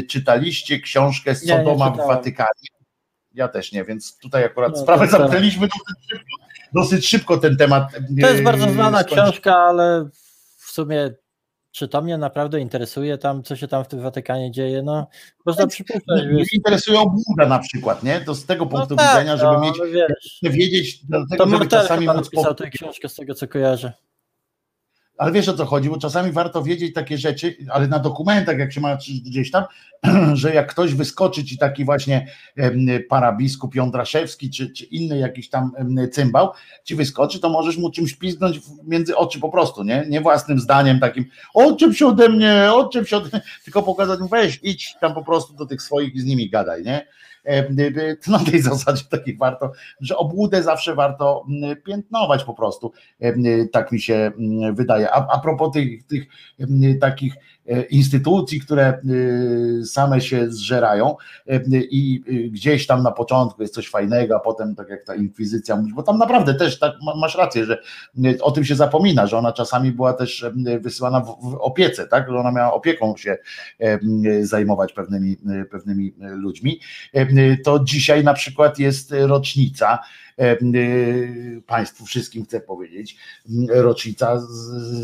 Czytaliście 0.09 0.79
książkę 0.79 1.31
Nie, 1.31 1.51
nie 1.51 1.57
Sodoma 1.57 1.89
w. 1.89 1.97
Watykanie? 1.97 2.74
Ja 3.35 3.47
też 3.47 3.71
nie, 3.71 3.83
więc 3.83 4.17
tutaj 4.17 4.43
akurat 4.43 4.71
No, 4.75 4.81
sprawę 4.81 5.05
to 5.05 5.11
tak. 5.11 5.21
zamknęliśmy 5.21 5.67
dosyć 5.67 6.09
szybko, 6.09 6.35
dosyć 6.73 7.07
szybko 7.07 7.37
ten 7.37 7.57
temat. 7.57 7.91
To 8.21 8.27
jest 8.27 8.39
e, 8.39 8.43
bardzo 8.43 8.69
znana 8.71 8.99
skończył. 9.03 9.23
książka, 9.23 9.55
ale 9.57 10.09
w 10.57 10.71
sumie 10.71 11.11
czy 11.71 11.87
to 11.87 12.01
mnie 12.01 12.17
naprawdę 12.17 12.59
interesuje 12.59 13.17
tam, 13.17 13.43
co 13.43 13.55
się 13.55 13.67
tam 13.67 13.83
w 13.83 13.87
tym 13.87 13.99
Watykanie 13.99 14.51
dzieje? 14.51 14.83
No, 14.83 15.07
można 15.45 15.67
przypuszczać, 15.67 16.25
Mnie 16.31 16.43
interesuje 16.53 16.99
obłuda 16.99 17.45
na 17.47 17.59
przykład, 17.59 18.03
nie? 18.03 18.21
To 18.21 18.35
z 18.35 18.45
tego 18.45 18.65
punktu 18.65 18.95
tak, 18.95 19.09
widzenia, 19.17 19.37
żeby 19.37 19.51
no, 19.53 19.59
mieć, 19.61 19.75
wiesz. 19.93 20.39
wiedzieć, 20.53 21.01
To 21.01 21.05
dlatego 21.07 21.43
żeby 21.45 21.57
Mortel 21.57 21.81
czasami 21.81 22.05
móc 22.07 22.15
napisał 22.15 22.43
po- 22.43 22.53
tę 22.53 22.69
książkę 22.69 23.09
z 23.09 23.15
tego, 23.15 23.33
co 23.33 23.47
kojarzę. 23.47 23.93
Ale 25.17 25.31
wiesz 25.31 25.49
o 25.49 25.53
co 25.53 25.65
chodzi, 25.65 25.89
bo 25.89 25.97
czasami 25.97 26.31
warto 26.31 26.63
wiedzieć 26.63 26.93
takie 26.93 27.17
rzeczy, 27.17 27.57
ale 27.69 27.87
na 27.87 27.99
dokumentach, 27.99 28.57
jak 28.57 28.73
się 28.73 28.81
ma 28.81 28.97
gdzieś 29.25 29.51
tam, 29.51 29.63
że 30.33 30.53
jak 30.53 30.71
ktoś 30.71 30.93
wyskoczy 30.93 31.43
ci 31.43 31.57
taki 31.57 31.85
właśnie 31.85 32.27
parabiskup 33.09 33.75
Jądraszewski, 33.75 34.49
czy, 34.49 34.69
czy 34.69 34.83
inny 34.85 35.17
jakiś 35.17 35.49
tam 35.49 35.71
cymbał, 36.11 36.51
ci 36.83 36.95
wyskoczy, 36.95 37.39
to 37.39 37.49
możesz 37.49 37.77
mu 37.77 37.91
czymś 37.91 38.13
piznąć 38.15 38.59
w- 38.59 38.87
między 38.87 39.17
oczy 39.17 39.39
po 39.39 39.49
prostu, 39.49 39.83
nie? 39.83 40.05
Nie 40.09 40.21
własnym 40.21 40.59
zdaniem 40.59 40.99
takim, 40.99 41.25
odczep 41.53 41.93
się 41.93 42.07
ode 42.07 42.29
mnie, 42.29 42.69
odczep 42.73 43.07
się 43.07 43.17
ode 43.17 43.29
mnie, 43.33 43.41
tylko 43.63 43.83
pokazać 43.83 44.19
mu, 44.19 44.27
weź, 44.27 44.59
idź 44.63 44.95
tam 45.01 45.13
po 45.13 45.23
prostu 45.23 45.53
do 45.53 45.65
tych 45.65 45.81
swoich 45.81 46.15
i 46.15 46.19
z 46.19 46.25
nimi 46.25 46.49
gadaj, 46.49 46.83
nie? 46.83 47.07
Em, 47.45 47.79
y, 47.79 48.17
To 48.25 48.31
na 48.31 48.39
tej 48.39 48.61
zasadzie 48.71 49.03
takiej 49.09 49.37
warto, 49.37 49.71
że 50.01 50.17
obłudę 50.17 50.63
zawsze 50.63 50.95
warto 50.95 51.45
mm, 51.49 51.81
piętnować 51.81 52.43
po 52.43 52.53
prostu. 52.53 52.91
Y, 53.23 53.69
Tak 53.71 53.91
mi 53.91 53.99
się 53.99 54.31
mm, 54.37 54.75
wydaje. 54.75 55.11
A, 55.11 55.27
a 55.27 55.39
propos 55.39 55.71
tych, 55.73 56.05
tych 56.05 56.27
em, 56.59 56.99
takich 56.99 57.35
instytucji, 57.89 58.59
które 58.59 58.99
y, 59.81 59.85
same 59.85 60.21
się 60.21 60.51
zżerają 60.51 61.15
em, 61.47 61.63
i 61.73 62.21
gdzieś 62.51 62.87
tam 62.87 63.03
na 63.03 63.11
początku 63.11 63.61
jest 63.61 63.73
coś 63.73 63.89
fajnego, 63.89 64.35
a 64.35 64.39
potem 64.39 64.75
tak 64.75 64.89
jak 64.89 65.03
ta 65.03 65.15
inkwizycja 65.15 65.75
mówi, 65.75 65.93
bo 65.93 66.03
tam 66.03 66.17
naprawdę 66.17 66.53
też 66.53 66.79
tak 66.79 66.93
ma- 67.05 67.15
masz 67.15 67.35
rację, 67.35 67.65
że 67.65 67.77
o 68.41 68.51
tym 68.51 68.63
się 68.63 68.75
zapomina, 68.75 69.27
że 69.27 69.37
ona 69.37 69.51
czasami 69.53 69.91
była 69.91 70.13
też 70.13 70.45
wysyłana 70.79 71.21
w, 71.21 71.57
opiece, 71.59 72.07
tak, 72.07 72.29
że 72.29 72.37
ona 72.37 72.51
miała 72.51 72.73
opieką 72.73 73.17
się 73.17 73.37
zajmować 74.41 74.93
pewnymi, 74.93 75.37
pewnymi 75.71 76.13
ludźmi. 76.19 76.79
To 77.63 77.79
dzisiaj 77.79 78.23
na 78.23 78.33
przykład 78.33 78.79
jest 78.79 79.13
rocznica 79.17 79.99
Państwu 81.67 82.05
wszystkim 82.05 82.45
chcę 82.45 82.59
powiedzieć, 82.59 83.17
rocznica 83.69 84.41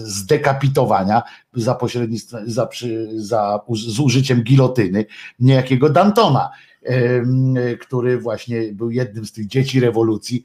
zdekapitowania 0.04 1.22
za 1.54 1.76
pośrednictwem, 1.76 2.50
za, 2.50 2.66
przy, 2.66 3.10
za 3.16 3.60
z 3.74 4.00
użyciem 4.00 4.44
gilotyny 4.44 5.06
niejakiego 5.40 5.90
Dantona, 5.90 6.50
em, 6.84 7.56
który 7.82 8.18
właśnie 8.18 8.74
był 8.74 8.92
jednym 8.92 9.26
z 9.26 9.32
tych 9.32 9.48
dzieci 9.48 9.80
rewolucji, 9.80 10.44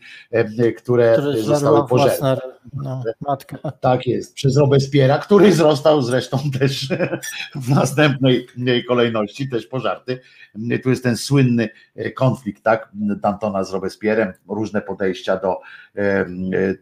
które 0.77 1.17
Który 1.19 1.43
zostały 1.43 1.89
pożerane. 1.89 2.56
No, 2.73 3.03
matka. 3.21 3.73
Tak 3.81 4.07
jest, 4.07 4.35
przez 4.35 4.57
Robespiera, 4.57 5.19
który 5.19 5.53
został 5.53 6.03
zresztą 6.03 6.39
też 6.59 6.89
w 7.55 7.71
następnej 7.71 8.47
kolejności 8.89 9.49
też 9.49 9.67
pożarty. 9.67 10.21
Tu 10.83 10.91
jest 10.91 11.03
ten 11.03 11.17
słynny 11.17 11.69
e, 11.97 12.11
konflikt, 12.11 12.63
tak, 12.63 12.89
Dantona 12.95 13.65
z 13.65 13.73
Robespierrem, 13.73 14.33
różne 14.49 14.83
podejścia 14.83 15.37
do, 15.37 15.61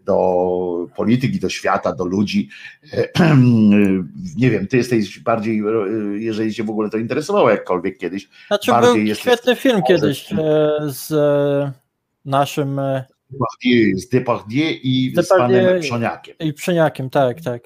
do 0.04 0.86
polityki, 0.96 1.40
do 1.40 1.48
świata, 1.48 1.94
do 1.94 2.04
ludzi. 2.04 2.48
E, 2.94 3.36
Nie 4.36 4.50
wiem, 4.50 4.66
ty 4.66 4.76
jesteś 4.76 5.18
bardziej, 5.18 5.58
e, 5.58 5.62
jeżeli 6.18 6.54
cię 6.54 6.64
w 6.64 6.70
ogóle 6.70 6.90
to 6.90 6.98
interesowało 6.98 7.50
jakkolwiek 7.50 7.98
kiedyś, 7.98 8.28
Znaczy 8.46 8.70
bardziej 8.70 8.94
był 8.94 9.02
jesteś 9.02 9.32
świetny 9.32 9.56
film 9.56 9.82
kiedyś 9.88 10.32
e, 10.32 10.36
z 10.86 11.12
e, 11.12 11.72
naszym 12.24 12.78
e, 12.78 13.04
Depardieu, 13.34 13.98
z 13.98 14.08
Depardieu 14.08 14.78
i 14.82 15.12
z 15.12 15.14
Depardieu 15.14 15.64
panem 15.64 15.80
Przoniakiem. 15.80 16.34
i 16.40 16.52
Przeniakiem, 16.52 17.10
tak, 17.10 17.40
tak. 17.40 17.62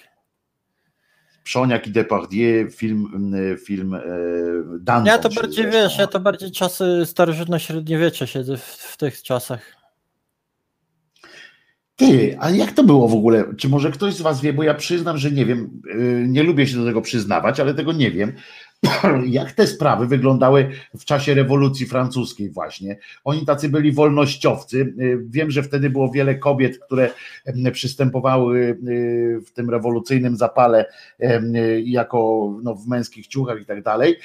Przoniak 1.42 1.86
i 1.86 1.90
Depardieu, 1.90 2.70
film, 2.70 3.32
film 3.64 3.94
e, 3.94 4.00
Danton. 4.80 5.06
Ja 5.06 5.18
to 5.18 5.28
bardziej 5.28 5.64
zresztą 5.64 5.82
wiesz, 5.82 5.98
ja 5.98 6.06
to 6.06 6.20
bardziej 6.20 6.50
czasy 6.50 6.84
starożytno-średniowiecze 7.04 8.26
siedzę 8.26 8.56
w, 8.56 8.64
w 8.64 8.96
tych 8.96 9.22
czasach. 9.22 9.78
Ty, 11.96 12.36
a 12.40 12.50
jak 12.50 12.72
to 12.72 12.84
było 12.84 13.08
w 13.08 13.14
ogóle? 13.14 13.44
Czy 13.56 13.68
może 13.68 13.90
ktoś 13.90 14.14
z 14.14 14.20
Was 14.20 14.40
wie, 14.40 14.52
bo 14.52 14.62
ja 14.62 14.74
przyznam, 14.74 15.18
że 15.18 15.30
nie 15.30 15.46
wiem, 15.46 15.80
yy, 15.94 16.24
nie 16.28 16.42
lubię 16.42 16.66
się 16.66 16.76
do 16.76 16.84
tego 16.84 17.02
przyznawać, 17.02 17.60
ale 17.60 17.74
tego 17.74 17.92
nie 17.92 18.10
wiem. 18.10 18.32
jak 19.26 19.52
te 19.52 19.66
sprawy 19.66 20.06
wyglądały 20.06 20.70
w 20.98 21.04
czasie 21.04 21.34
rewolucji 21.34 21.86
francuskiej 21.86 22.50
właśnie. 22.50 22.98
Oni 23.24 23.46
tacy 23.46 23.68
byli 23.68 23.92
wolnościowcy. 23.92 24.94
Y, 25.00 25.18
Wiem, 25.28 25.50
że 25.50 25.62
wtedy 25.62 25.90
było 25.90 26.10
wiele 26.10 26.34
kobiet, 26.34 26.78
które 26.78 27.10
przystępowały 27.72 28.58
y, 28.88 29.40
w 29.46 29.52
tym 29.52 29.70
rewolucyjnym 29.70 30.36
zapale 30.36 30.86
y, 31.20 31.82
jako 31.86 32.50
no, 32.62 32.74
w 32.74 32.86
męskich 32.86 33.26
ciuchach 33.26 33.60
i 33.60 33.64
tak 33.64 33.82
dalej. 33.82 34.16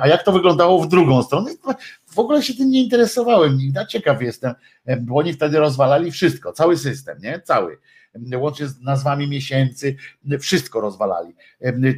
A 0.00 0.08
jak 0.08 0.22
to 0.22 0.32
wyglądało 0.32 0.82
w 0.82 0.88
drugą 0.88 1.22
stronę? 1.22 1.50
W 2.06 2.18
ogóle 2.18 2.42
się 2.42 2.54
tym 2.54 2.70
nie 2.70 2.82
interesowałem. 2.82 3.56
nigdy, 3.56 3.80
Ciekaw 3.88 4.22
jestem, 4.22 4.54
em, 4.86 5.04
bo 5.06 5.16
oni 5.16 5.32
wtedy 5.32 5.58
rozwalali 5.58 6.10
wszystko, 6.10 6.52
cały 6.52 6.76
system, 6.76 7.18
nie? 7.22 7.40
Cały. 7.44 7.78
Łącznie 8.36 8.66
z 8.66 8.80
nazwami 8.80 9.28
miesięcy, 9.28 9.96
wszystko 10.40 10.80
rozwalali. 10.80 11.34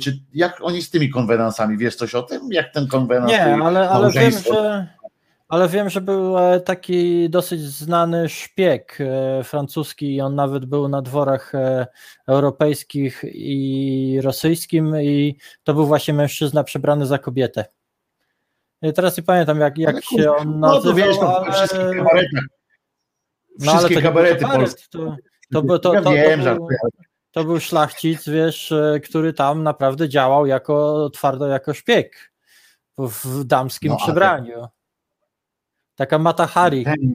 Czy 0.02 0.18
jak 0.34 0.58
oni 0.62 0.82
z 0.82 0.90
tymi 0.90 1.10
konwenansami, 1.10 1.78
wiesz 1.78 1.96
coś 1.96 2.14
o 2.14 2.22
tym? 2.22 2.48
Jak 2.50 2.72
ten 2.72 2.88
konwenans 2.88 3.32
Nie, 3.32 3.44
ale, 3.44 3.90
ale 3.90 4.10
wiem, 4.10 4.32
że. 4.32 4.86
Ale 5.50 5.68
wiem, 5.68 5.90
że 5.90 6.00
był 6.00 6.38
e, 6.38 6.60
taki 6.60 7.30
dosyć 7.30 7.60
znany 7.60 8.28
szpieg 8.28 8.98
e, 9.00 9.44
francuski 9.44 10.14
i 10.14 10.20
on 10.20 10.34
nawet 10.34 10.64
był 10.64 10.88
na 10.88 11.02
dworach 11.02 11.54
e, 11.54 11.86
europejskich 12.28 13.24
i 13.24 14.20
rosyjskim 14.22 15.00
i 15.00 15.36
to 15.64 15.74
był 15.74 15.86
właśnie 15.86 16.14
mężczyzna 16.14 16.64
przebrany 16.64 17.06
za 17.06 17.18
kobietę. 17.18 17.64
Teraz 18.94 19.16
nie 19.16 19.22
pamiętam 19.22 19.60
jak, 19.60 19.78
jak 19.78 20.04
się 20.04 20.32
on 20.32 20.60
No 20.60 20.68
to 20.68 20.74
nazywał, 20.74 20.96
wiesz, 20.96 21.16
no, 21.20 21.38
ale... 21.38 21.52
wszystkie 21.52 21.94
kabaretach. 21.96 22.44
No, 23.58 23.72
Wszystkie 23.72 24.02
kabarety 24.02 24.40
kabaret, 24.40 24.60
polskie. 24.60 24.82
To, 24.90 25.16
to, 25.52 25.62
był- 25.62 25.78
to, 25.78 26.02
to, 26.02 26.10
wiem, 26.10 26.44
to, 26.44 26.54
był, 26.54 26.68
to 27.30 27.44
był 27.44 27.60
szlachcic, 27.60 28.28
wiesz, 28.28 28.72
e, 28.72 29.00
który 29.00 29.32
tam 29.32 29.62
naprawdę 29.62 30.08
działał 30.08 30.46
jako 30.46 31.10
twardo 31.10 31.46
jako 31.46 31.74
szpieg 31.74 32.32
w, 32.98 33.44
damskim 33.44 33.92
No, 33.92 33.96
przebraniu. 33.98 34.66
Taka 35.96 36.18
Mata 36.18 36.46
Hari. 36.46 36.84
Ten, 36.84 37.12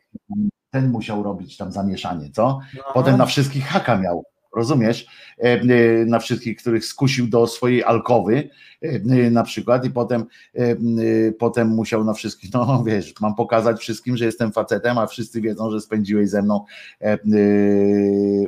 ten 0.72 0.90
musiał 0.90 1.24
robić 1.24 1.58
tam 1.58 1.72
zamieszanie, 1.72 2.30
co? 2.32 2.60
No. 2.78 2.84
Potem 2.94 3.18
na 3.18 3.26
wszystkich 3.26 3.66
haka 3.68 3.98
miał, 3.98 4.24
rozumiesz? 4.56 5.08
E, 5.38 5.44
e, 5.44 6.06
Na 6.06 6.20
wszystkich, 6.20 6.58
których 6.58 6.86
skusił 6.86 7.28
do 7.28 7.48
swojej 7.48 7.84
alkowy 7.84 8.50
e, 8.82 9.00
na 9.32 9.44
przykład 9.44 9.86
i 9.86 9.90
potem, 9.90 10.26
potem 11.40 11.68
musiał 11.68 12.04
na 12.04 12.14
wszystkich, 12.14 12.54
no 12.54 12.84
wiesz, 12.88 13.14
mam 13.22 13.36
pokazać 13.36 13.80
wszystkim, 13.80 14.18
że 14.18 14.26
jestem 14.26 14.52
facetem, 14.52 14.98
a 14.98 15.08
wszyscy 15.08 15.42
wiedzą, 15.42 15.72
że 15.72 15.82
spędziłeś 15.82 16.30
ze 16.30 16.42
mną 16.42 16.66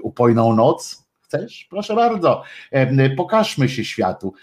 upojną 0.02 0.56
noc. 0.56 1.08
Chcesz? 1.22 1.68
Proszę 1.70 1.96
bardzo. 1.96 2.44
Pokażmy 3.18 3.70
się 3.70 3.86
światu. 3.86 4.34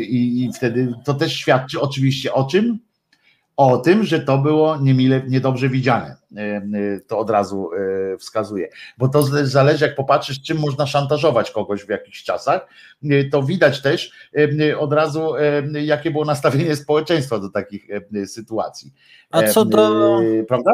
I 0.00 0.50
wtedy 0.54 0.92
to 1.04 1.14
też 1.14 1.32
świadczy 1.36 1.80
oczywiście 1.80 2.32
o 2.32 2.44
czym? 2.44 2.78
O 3.58 3.78
tym, 3.78 4.04
że 4.04 4.20
to 4.20 4.38
było 4.38 4.76
niemile, 4.76 5.22
niedobrze 5.28 5.68
widziane. 5.68 6.16
E, 6.36 6.40
e, 6.40 6.62
To 7.08 7.18
od 7.18 7.30
razu 7.30 7.70
e, 8.14 8.16
wskazuje. 8.18 8.68
Bo 8.98 9.08
to 9.08 9.22
zależy, 9.42 9.84
jak 9.84 9.94
popatrzysz, 9.96 10.42
czym 10.42 10.58
można 10.58 10.86
szantażować 10.86 11.50
kogoś 11.50 11.82
w 11.84 11.88
jakichś 11.88 12.24
czasach, 12.24 12.66
to 13.32 13.42
widać 13.42 13.82
też 13.82 14.12
od 14.78 14.92
razu, 14.92 15.32
jakie 15.72 16.10
było 16.10 16.24
nastawienie 16.24 16.76
społeczeństwa 16.76 17.38
do 17.38 17.50
takich 17.50 17.88
sytuacji. 18.26 18.92
A 19.30 19.42
co 19.42 19.64
do- 19.64 20.20
Prawda? 20.48 20.72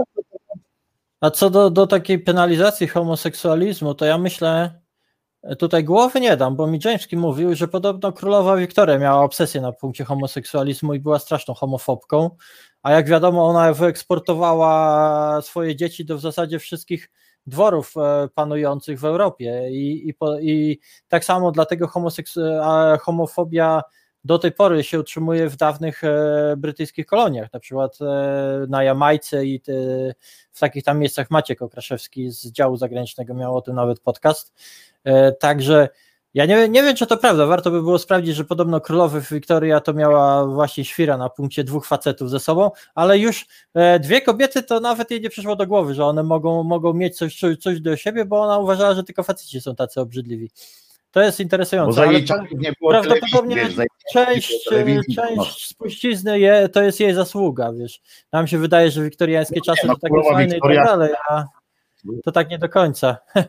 A 1.20 1.30
co 1.30 1.50
do, 1.50 1.70
do 1.70 1.86
takiej 1.86 2.18
penalizacji 2.18 2.86
homoseksualizmu, 2.88 3.94
to 3.94 4.04
ja 4.04 4.18
myślę, 4.18 4.80
tutaj 5.58 5.84
głowy 5.84 6.20
nie 6.20 6.36
dam, 6.36 6.56
bo 6.56 6.66
mi 6.66 6.78
mówił, 7.16 7.55
że 7.55 7.68
podobno 7.68 8.12
królowa 8.12 8.56
Wiktoria 8.56 8.98
miała 8.98 9.23
obsesję 9.23 9.60
na 9.60 9.73
punkcie 9.73 10.05
homoseksualizmu 10.05 10.94
i 10.94 11.00
była 11.00 11.18
straszną 11.18 11.55
homofobką, 11.55 12.31
a 12.82 12.92
jak 12.92 13.08
wiadomo, 13.08 13.47
ona 13.48 13.73
wyeksportowała 13.73 15.42
swoje 15.42 15.76
dzieci 15.76 16.05
do 16.05 16.18
w 16.18 16.20
zasadzie 16.20 16.58
wszystkich 16.58 17.10
dworów 17.47 17.94
e, 17.97 18.28
panujących 18.34 19.00
w 19.00 19.05
Europie. 19.05 19.70
I, 19.70 20.08
i, 20.08 20.14
po, 20.14 20.39
i 20.39 20.81
tak 21.08 21.24
samo 21.24 21.52
dlatego 21.52 21.89
a 22.62 22.98
homofobia 23.00 23.82
do 24.24 24.38
tej 24.38 24.52
pory 24.52 24.84
się 24.84 25.00
utrzymuje 25.00 25.48
w 25.48 25.56
dawnych 25.56 26.04
e, 26.04 26.54
brytyjskich 26.56 27.06
koloniach, 27.06 27.52
na 27.52 27.60
przykład 27.60 27.98
e, 28.00 28.66
na 28.68 28.84
Jamajce 28.84 29.46
i 29.46 29.60
w 30.52 30.60
takich 30.60 30.84
tam 30.84 30.98
miejscach 30.98 31.30
Maciek 31.30 31.62
Okraszewski 31.62 32.30
z 32.30 32.46
działu 32.46 32.76
zagranicznego 32.76 33.34
miał 33.34 33.56
o 33.56 33.62
tym 33.62 33.74
nawet 33.74 34.00
podcast. 34.00 34.54
E, 35.04 35.32
Także 35.32 35.88
ja 36.34 36.46
nie, 36.46 36.68
nie 36.68 36.82
wiem, 36.82 36.96
czy 36.96 37.06
to 37.06 37.16
prawda. 37.16 37.46
Warto 37.46 37.70
by 37.70 37.82
było 37.82 37.98
sprawdzić, 37.98 38.36
że 38.36 38.44
podobno 38.44 38.80
królowa 38.80 39.20
Wiktoria 39.20 39.80
to 39.80 39.94
miała 39.94 40.46
właśnie 40.46 40.84
świra 40.84 41.18
na 41.18 41.28
punkcie 41.28 41.64
dwóch 41.64 41.86
facetów 41.86 42.30
ze 42.30 42.40
sobą, 42.40 42.70
ale 42.94 43.18
już 43.18 43.46
dwie 44.00 44.20
kobiety 44.20 44.62
to 44.62 44.80
nawet 44.80 45.10
jej 45.10 45.20
nie 45.20 45.30
przyszło 45.30 45.56
do 45.56 45.66
głowy, 45.66 45.94
że 45.94 46.04
one 46.04 46.22
mogą, 46.22 46.62
mogą 46.62 46.92
mieć 46.92 47.16
coś, 47.16 47.40
coś 47.60 47.80
do 47.80 47.96
siebie, 47.96 48.24
bo 48.24 48.42
ona 48.42 48.58
uważała, 48.58 48.94
że 48.94 49.04
tylko 49.04 49.22
faceci 49.22 49.60
są 49.60 49.76
tacy 49.76 50.00
obrzydliwi. 50.00 50.50
To 51.15 51.23
jest 51.23 51.41
interesujące. 51.41 52.02
ale 52.02 52.20
nie 52.55 52.73
było 52.81 52.91
prawdopodobnie 52.91 53.57
wiesz, 53.57 53.75
część, 54.12 54.70
nie 54.73 54.84
było 54.84 55.01
no. 55.09 55.15
część 55.15 55.67
spuścizny 55.67 56.41
je, 56.41 56.68
to 56.68 56.83
jest 56.83 57.01
jej 57.01 57.15
zasługa, 57.15 57.73
wiesz. 57.73 58.01
Nam 58.33 58.47
się 58.47 58.59
wydaje, 58.59 58.91
że 58.91 59.05
wiktoriańskie 59.05 59.60
czasy 59.60 59.86
no, 59.86 59.94
to 59.94 60.01
takie 60.01 60.15
królowa 60.15 60.34
fajne 60.34 60.57
i 60.57 60.60
tak 60.60 60.75
dalej, 60.75 61.12
a 61.31 61.44
to 62.25 62.33
tak 62.33 62.51
nie 62.51 62.59
do 62.59 62.68
końca. 62.68 63.17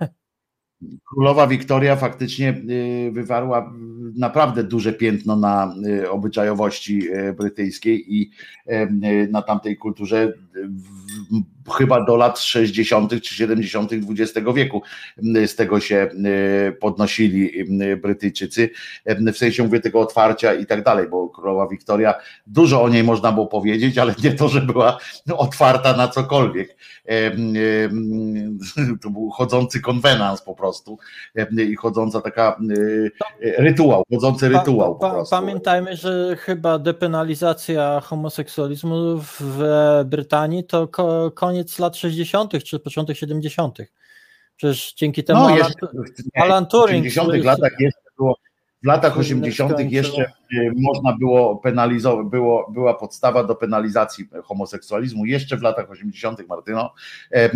Królowa 1.09 1.47
Wiktoria 1.47 1.95
faktycznie 1.95 2.61
y, 2.69 3.11
wywarła 3.11 3.73
naprawdę 4.15 4.63
duże 4.63 4.93
piętno 4.93 5.35
na 5.35 5.75
y, 5.87 6.11
obyczajowości 6.11 7.11
y, 7.13 7.33
brytyjskiej 7.33 8.15
i 8.15 8.31
na 9.29 9.41
tamtej 9.41 9.77
kulturze 9.77 10.33
chyba 11.77 12.05
do 12.05 12.15
lat 12.15 12.39
60. 12.39 13.21
czy 13.21 13.35
70. 13.35 13.91
XX 13.93 14.47
wieku 14.55 14.81
y, 15.37 15.47
z 15.47 15.55
tego 15.55 15.79
się 15.79 16.09
y, 16.67 16.71
podnosili 16.71 17.59
y, 17.81 17.97
Brytyjczycy. 17.97 18.69
W 19.05 19.37
sensie 19.37 19.63
mówię 19.63 19.79
tego 19.79 19.99
otwarcia 19.99 20.53
i 20.53 20.65
tak 20.65 20.83
dalej, 20.83 21.07
bo 21.09 21.29
królowa 21.29 21.67
Wiktoria, 21.67 22.13
dużo 22.47 22.83
o 22.83 22.89
niej 22.89 23.03
można 23.03 23.31
było 23.31 23.47
powiedzieć, 23.47 23.97
ale 23.97 24.15
nie 24.23 24.31
to, 24.31 24.49
że 24.49 24.61
była 24.61 24.97
otwarta 25.37 25.97
na 25.97 26.07
cokolwiek. 26.07 26.77
To 29.01 29.09
był 29.09 29.29
chodzący 29.29 29.81
konwenans 29.81 30.41
po 30.41 30.55
prostu 30.55 30.97
i 31.69 31.75
chodząca 31.75 32.21
taka 32.21 32.59
rytuał, 33.39 34.03
chodzący 34.13 34.49
rytuał 34.49 34.95
po 34.95 35.09
prostu. 35.09 35.35
pamiętajmy, 35.35 35.95
że 35.95 36.35
chyba 36.39 36.79
depenalizacja 36.79 37.99
homoseksualizmu 37.99 38.95
w 39.17 39.63
Brytanii 40.05 40.44
to 40.67 40.87
ko, 40.87 41.31
koniec 41.31 41.79
lat 41.79 41.97
60. 41.97 42.63
czy 42.63 42.79
początek 42.79 43.17
70. 43.17 43.77
Przecież 44.55 44.93
dzięki 44.93 45.23
temu 45.23 45.39
No, 45.39 45.45
Alan, 45.45 45.57
jeszcze, 45.57 45.87
Alan 46.35 46.65
w 46.65 46.67
Turing 46.67 47.05
80 47.05 47.43
latach 47.45 47.71
jeszcze 47.79 48.01
było, 48.17 48.37
w 48.83 48.87
latach 48.87 49.13
Się 49.13 49.19
80 49.19 49.71
skończyło. 49.71 49.91
jeszcze 49.91 50.31
można 50.75 51.17
było 51.19 51.55
penalizować, 51.55 52.27
było, 52.27 52.71
była 52.71 52.93
podstawa 52.93 53.43
do 53.43 53.55
penalizacji 53.55 54.25
homoseksualizmu, 54.43 55.25
jeszcze 55.25 55.57
w 55.57 55.61
latach 55.61 55.91
80 55.91 56.47
Martyno, 56.47 56.93
e, 57.31 57.35
e, 57.35 57.49
e, 57.49 57.51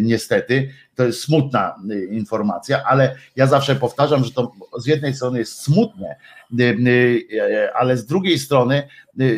niestety, 0.00 0.68
to 0.94 1.04
jest 1.04 1.20
smutna 1.20 1.74
informacja, 2.10 2.82
ale 2.84 3.16
ja 3.36 3.46
zawsze 3.46 3.76
powtarzam, 3.76 4.24
że 4.24 4.30
to 4.30 4.52
z 4.78 4.86
jednej 4.86 5.14
strony 5.14 5.38
jest 5.38 5.62
smutne, 5.62 6.16
e, 6.60 7.76
ale 7.76 7.96
z 7.96 8.06
drugiej 8.06 8.38
strony, 8.38 8.88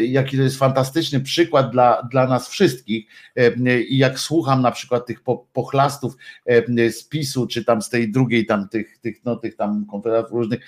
jaki 0.09 0.36
to 0.36 0.43
jest 0.43 0.59
fantastyczny 0.59 1.20
przykład 1.20 1.70
dla, 1.70 2.02
dla 2.02 2.26
nas 2.26 2.49
wszystkich 2.49 3.07
e, 3.36 3.81
i 3.81 3.99
jak 3.99 4.18
słucham 4.18 4.62
na 4.62 4.70
przykład 4.70 5.07
tych 5.07 5.23
po- 5.23 5.47
pochlastów 5.52 6.17
z 6.91 7.05
PiSu, 7.05 7.47
czy 7.47 7.65
tam 7.65 7.83
z 7.83 7.91
tej 7.91 8.12
drugiej 8.12 8.47
tam 8.47 8.68
tych, 8.68 8.99
tych, 8.99 9.25
no, 9.25 9.36
tych 9.36 9.57
tam 9.57 9.86
konfederatów 9.91 10.33
różnych, 10.33 10.60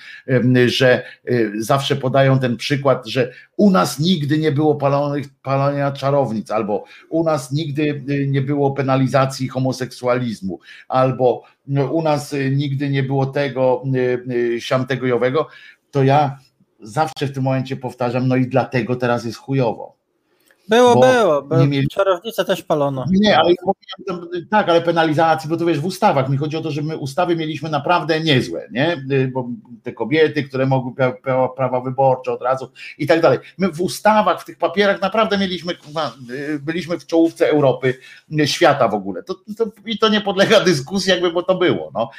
że 0.66 1.02
e, 1.24 1.62
zawsze 1.86 1.96
podają 1.96 2.38
ten 2.38 2.56
przykład, 2.56 3.06
że 3.06 3.32
u 3.56 3.70
nas 3.70 3.98
nigdy 3.98 4.38
nie 4.38 4.52
było 4.52 4.74
palonych, 4.74 5.26
palenia 5.42 5.92
czarownic, 5.92 6.50
albo 6.50 6.84
u 7.08 7.24
nas 7.24 7.52
nigdy 7.52 8.04
e, 8.08 8.26
nie 8.26 8.42
było 8.42 8.70
penalizacji 8.70 9.48
homoseksualizmu, 9.48 10.58
albo 10.88 11.42
no, 11.66 11.92
u 11.92 12.02
nas 12.02 12.34
e, 12.34 12.50
nigdy 12.50 12.90
nie 12.90 13.02
było 13.02 13.26
tego, 13.26 13.82
siamtego 14.58 15.06
i 15.06 15.12
owego, 15.12 15.48
to 15.90 16.04
ja 16.04 16.38
zawsze 16.80 17.26
w 17.26 17.32
tym 17.32 17.42
momencie 17.42 17.76
powtarzam, 17.76 18.28
no 18.28 18.36
i 18.36 18.46
dlatego 18.46 18.96
teraz 18.96 19.24
jest 19.24 19.38
chujowo. 19.38 19.95
Było, 20.68 20.94
było. 21.00 21.42
było. 21.42 21.60
nie 21.60 21.66
mieli- 21.68 21.88
Czarownicę 21.88 22.44
też 22.44 22.62
palono. 22.62 23.04
Nie, 23.10 23.38
ale 23.38 23.54
tak, 24.50 24.68
ale 24.68 24.80
penalizacji, 24.80 25.50
bo 25.50 25.56
to 25.56 25.64
wiesz, 25.66 25.80
w 25.80 25.86
ustawach. 25.86 26.28
Mi 26.28 26.36
chodzi 26.36 26.56
o 26.56 26.60
to, 26.60 26.70
że 26.70 26.82
my 26.82 26.96
ustawy 26.96 27.36
mieliśmy 27.36 27.70
naprawdę 27.70 28.20
niezłe, 28.20 28.68
nie? 28.72 28.92
Y, 29.12 29.30
Bo 29.34 29.48
te 29.82 29.92
kobiety, 29.92 30.42
które 30.42 30.66
mogły 30.66 30.92
pra- 30.92 31.12
pra- 31.26 31.48
prawa 31.56 31.80
wyborcze 31.80 32.32
od 32.32 32.42
razu 32.42 32.70
i 32.98 33.06
tak 33.06 33.20
dalej. 33.20 33.38
My 33.58 33.72
w 33.72 33.80
ustawach, 33.80 34.42
w 34.42 34.44
tych 34.44 34.58
papierach 34.58 35.00
naprawdę 35.00 35.38
mieliśmy, 35.38 35.72
y, 36.30 36.58
byliśmy 36.58 36.98
w 36.98 37.06
czołówce 37.06 37.48
Europy, 37.50 37.94
y, 38.40 38.46
świata 38.46 38.88
w 38.88 38.94
ogóle. 38.94 39.22
To, 39.22 39.34
to, 39.58 39.64
I 39.86 39.98
to 39.98 40.08
nie 40.08 40.20
podlega 40.20 40.60
dyskusji, 40.60 41.10
jakby 41.10 41.32
bo 41.32 41.42
to 41.42 41.54
było. 41.54 41.90
No. 41.94 42.10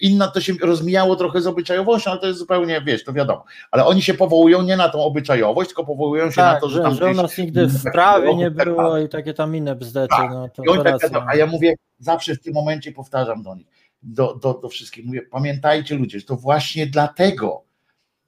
Inna 0.00 0.28
to 0.28 0.40
się 0.40 0.52
rozmijało 0.62 1.16
trochę 1.16 1.40
z 1.40 1.46
obyczajowością, 1.46 2.10
ale 2.10 2.20
to 2.20 2.26
jest 2.26 2.38
zupełnie, 2.38 2.82
wiesz, 2.86 3.04
to 3.04 3.12
wiadomo. 3.12 3.44
Ale 3.70 3.84
oni 3.86 4.02
się 4.02 4.14
powołują 4.14 4.62
nie 4.62 4.76
na 4.76 4.88
tą 4.88 5.04
obyczajowość, 5.04 5.68
tylko 5.68 5.84
powołują 5.84 6.30
się 6.30 6.40
na 6.40 6.52
Tak, 6.52 6.60
to, 6.60 6.68
że 6.68 6.80
tam 6.80 6.94
że 6.94 7.04
gdzieś- 7.14 7.38
nigdy 7.38 7.71
prawie 7.92 8.36
nie 8.36 8.50
było 8.50 8.98
i 8.98 9.08
takie 9.08 9.34
tam 9.34 9.56
inne 9.56 9.76
bzdety. 9.76 10.14
Tak. 10.16 10.30
No, 10.30 10.48
to, 10.48 10.82
tak 10.82 10.98
gadał, 10.98 11.22
a 11.28 11.36
ja 11.36 11.46
mówię, 11.46 11.74
zawsze 11.98 12.34
w 12.34 12.40
tym 12.40 12.54
momencie 12.54 12.92
powtarzam 12.92 13.42
do 13.42 13.54
nich, 13.54 13.66
do, 14.02 14.34
do, 14.34 14.54
do 14.54 14.68
wszystkich, 14.68 15.04
mówię, 15.04 15.22
pamiętajcie 15.22 15.94
ludzie, 15.94 16.20
że 16.20 16.26
to 16.26 16.36
właśnie 16.36 16.86
dlatego 16.86 17.64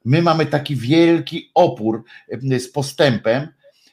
my 0.05 0.21
mamy 0.21 0.45
taki 0.45 0.75
wielki 0.75 1.51
opór 1.53 2.03
e, 2.51 2.59
z 2.59 2.71
postępem, 2.71 3.47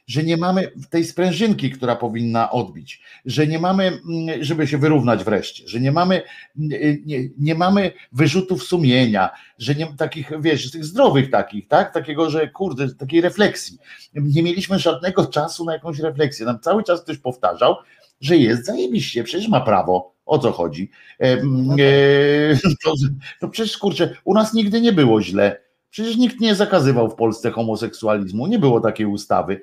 że 0.07 0.23
nie 0.23 0.37
mamy 0.37 0.73
tej 0.91 1.05
sprężynki, 1.05 1.71
która 1.71 1.97
powinna 1.97 2.51
odbić, 2.51 3.03
że 3.25 3.47
nie 3.47 3.59
mamy, 3.59 3.85
mm, 3.85 4.45
żeby 4.45 4.67
się 4.67 4.79
wyrównać 4.79 5.25
wreszcie, 5.25 5.69
że 5.69 5.81
nie 5.81 5.93
mamy, 5.93 6.23
mm, 6.59 7.03
nie, 7.07 7.19
nie 7.39 7.55
mamy 7.55 7.93
wyrzutów 8.13 8.63
sumienia, 8.63 9.31
że 9.59 9.75
nie 9.75 9.87
takich, 9.97 10.31
wiesz, 10.41 10.71
tych 10.71 10.85
zdrowych 10.85 11.31
takich, 11.31 11.69
tak? 11.69 11.95
Takiego, 11.95 12.31
że 12.31 12.49
kurde, 12.49 12.95
takiej 12.95 13.21
refleksji. 13.21 13.79
Nie 14.15 14.43
mieliśmy 14.43 14.79
żadnego 14.79 15.27
czasu 15.27 15.65
na 15.65 15.73
jakąś 15.73 15.99
refleksję. 15.99 16.47
Nam 16.47 16.61
cały 16.61 16.85
czas 16.85 17.03
ktoś 17.03 17.19
powtarzał, 17.19 17.77
że 18.21 18.37
jest 18.37 18.67
zajebiście, 18.67 19.25
przecież 19.25 19.49
ma 19.49 19.61
prawo. 19.61 20.13
O 20.27 20.39
co 20.39 20.53
chodzi? 20.53 20.91
E, 21.21 21.25
m, 21.25 21.71
e, 21.71 22.57
to, 22.85 22.95
to 23.41 23.49
przecież 23.49 23.79
kurczę, 23.79 24.15
u 24.25 24.35
nas 24.35 24.55
nigdy 24.55 24.81
nie 24.81 24.93
było 24.93 25.23
źle. 25.23 25.72
Przecież 25.93 26.17
nikt 26.17 26.41
nie 26.41 26.55
zakazywał 26.55 27.11
w 27.11 27.15
Polsce 27.15 27.51
homoseksualizmu, 27.51 28.47
nie 28.47 28.59
było 28.59 28.81
takiej 28.81 29.07
ustawy. 29.07 29.61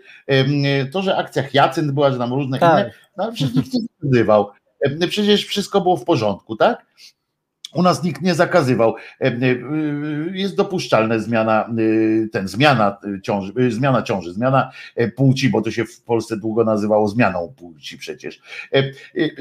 To, 0.92 1.02
że 1.02 1.18
akcja 1.18 1.44
Hyacynt 1.44 1.92
była, 1.92 2.12
że 2.12 2.18
tam 2.18 2.34
różne 2.34 2.60
Tak. 2.60 2.72
inne, 2.86 2.92
no 3.18 3.24
ale 3.24 3.34
przecież 3.34 3.56
nikt 3.56 3.74
nie 3.74 3.80
zakazywał. 4.02 4.50
Przecież 5.10 5.46
wszystko 5.46 5.82
było 5.82 5.98
w 5.98 6.04
porządku, 6.06 6.56
tak? 6.56 6.86
U 7.74 7.82
nas 7.84 8.04
nikt 8.04 8.22
nie 8.22 8.36
zakazywał. 8.36 8.96
Em, 9.20 9.44
y, 9.44 10.32
Jest 10.34 10.56
dopuszczalna 10.56 11.20
zmiana, 11.20 11.70
y, 11.80 12.30
ten, 12.32 12.48
zmiana 12.48 12.98
y, 13.18 13.22
ciąży, 13.22 13.54
y, 13.60 13.72
zmiana 13.72 14.02
ciąży, 14.02 14.34
zmiana 14.34 14.72
e, 14.96 15.08
płci, 15.08 15.50
bo 15.50 15.62
to 15.62 15.72
się 15.72 15.86
w 15.86 16.02
Polsce 16.02 16.38
długo 16.38 16.64
nazywało 16.64 17.08
zmianą 17.08 17.54
płci 17.58 17.98
przecież. 17.98 18.42
Y, 18.76 18.94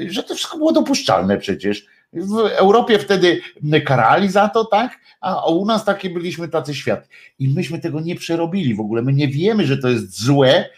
Że 0.09 0.23
to 0.23 0.35
wszystko 0.35 0.57
było 0.57 0.71
dopuszczalne 0.71 1.37
przecież. 1.37 1.85
W 2.13 2.37
Europie 2.37 2.99
wtedy 2.99 3.41
karali 3.85 4.29
za 4.29 4.49
to, 4.49 4.65
tak? 4.65 4.99
A 5.21 5.49
u 5.49 5.65
nas 5.65 5.85
takie 5.85 6.09
byliśmy 6.09 6.47
tacy 6.47 6.75
świat. 6.75 7.07
I 7.39 7.49
myśmy 7.49 7.79
tego 7.79 7.99
nie 7.99 8.15
przerobili 8.15 8.75
w 8.75 8.79
ogóle. 8.79 9.01
My 9.01 9.13
nie 9.13 9.27
wiemy, 9.27 9.65
że 9.65 9.77
to 9.77 9.89
jest 9.89 10.21
złe. 10.21 10.69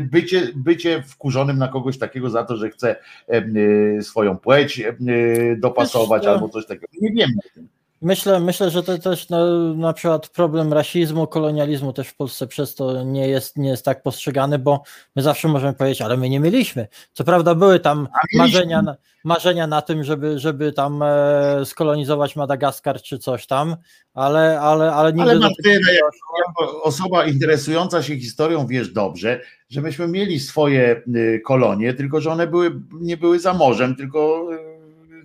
Bycie, 0.00 0.48
bycie 0.54 1.02
wkurzonym 1.02 1.58
na 1.58 1.68
kogoś 1.68 1.98
takiego 1.98 2.30
za 2.30 2.44
to, 2.44 2.56
że 2.56 2.70
chce 2.70 2.96
y, 3.34 3.98
swoją 4.02 4.38
płeć 4.38 4.80
y, 4.80 5.56
dopasować 5.60 6.22
Wiesz, 6.22 6.32
albo 6.32 6.48
coś 6.48 6.66
takiego. 6.66 6.86
Nie 7.00 7.12
wiemy 7.12 7.32
o 7.38 7.54
tym. 7.54 7.68
Myślę, 8.02 8.40
myślę, 8.40 8.70
że 8.70 8.82
to 8.82 8.98
też 8.98 9.28
no, 9.28 9.46
na 9.74 9.92
przykład 9.92 10.28
problem 10.28 10.72
rasizmu, 10.72 11.26
kolonializmu 11.26 11.92
też 11.92 12.08
w 12.08 12.16
Polsce 12.16 12.46
przez 12.46 12.74
to 12.74 13.04
nie 13.04 13.28
jest, 13.28 13.56
nie 13.58 13.68
jest 13.68 13.84
tak 13.84 14.02
postrzegany, 14.02 14.58
bo 14.58 14.82
my 15.16 15.22
zawsze 15.22 15.48
możemy 15.48 15.72
powiedzieć, 15.72 16.02
ale 16.02 16.16
my 16.16 16.28
nie 16.28 16.40
mieliśmy. 16.40 16.88
Co 17.12 17.24
prawda 17.24 17.54
były 17.54 17.80
tam 17.80 18.08
marzenia, 18.34 18.82
na- 18.82 18.96
marzenia 19.24 19.66
na 19.66 19.82
tym, 19.82 20.04
żeby, 20.04 20.38
żeby 20.38 20.72
tam 20.72 21.02
e, 21.02 21.64
skolonizować 21.64 22.36
Madagaskar 22.36 23.02
czy 23.02 23.18
coś 23.18 23.46
tam, 23.46 23.76
ale, 24.14 24.60
ale, 24.60 24.92
ale 24.92 25.12
nigdy 25.12 25.30
Ale 25.30 25.40
Martyna, 25.40 25.92
jako 25.92 26.82
osoba 26.82 27.26
interesująca 27.26 28.02
się 28.02 28.16
historią, 28.16 28.66
wiesz 28.66 28.92
dobrze, 28.92 29.40
że 29.68 29.80
myśmy 29.80 30.08
mieli 30.08 30.40
swoje 30.40 31.02
y, 31.16 31.40
kolonie, 31.44 31.94
tylko 31.94 32.20
że 32.20 32.30
one 32.30 32.46
były, 32.46 32.80
nie 32.92 33.16
były 33.16 33.38
za 33.38 33.54
morzem, 33.54 33.96
tylko, 33.96 34.48
y, 34.54 34.69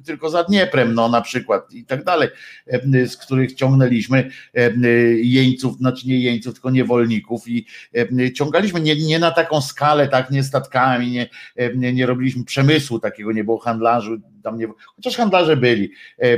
tylko 0.05 0.29
za 0.29 0.43
Dnieprem, 0.43 0.93
no 0.93 1.09
na 1.09 1.21
przykład 1.21 1.73
i 1.73 1.85
tak 1.85 2.03
dalej, 2.03 2.29
e, 2.67 3.07
z 3.07 3.17
których 3.17 3.53
ciągnęliśmy 3.53 4.29
e, 4.53 4.71
jeńców, 5.13 5.77
znaczy 5.77 6.07
nie 6.07 6.19
jeńców, 6.19 6.53
tylko 6.53 6.69
niewolników 6.69 7.47
i 7.47 7.65
e, 7.95 8.31
ciągaliśmy. 8.31 8.81
Nie, 8.81 8.95
nie 8.95 9.19
na 9.19 9.31
taką 9.31 9.61
skalę, 9.61 10.07
tak, 10.07 10.31
nie 10.31 10.43
statkami, 10.43 11.11
nie, 11.11 11.93
nie 11.93 12.05
robiliśmy 12.05 12.43
przemysłu 12.43 12.99
takiego, 12.99 13.31
nie 13.31 13.43
było 13.43 13.57
handlarzy, 13.57 14.21
tam 14.45 14.57
nie, 14.59 14.67
chociaż 14.95 15.15
handlarze 15.17 15.57
byli, 15.57 15.91
e, 16.17 16.37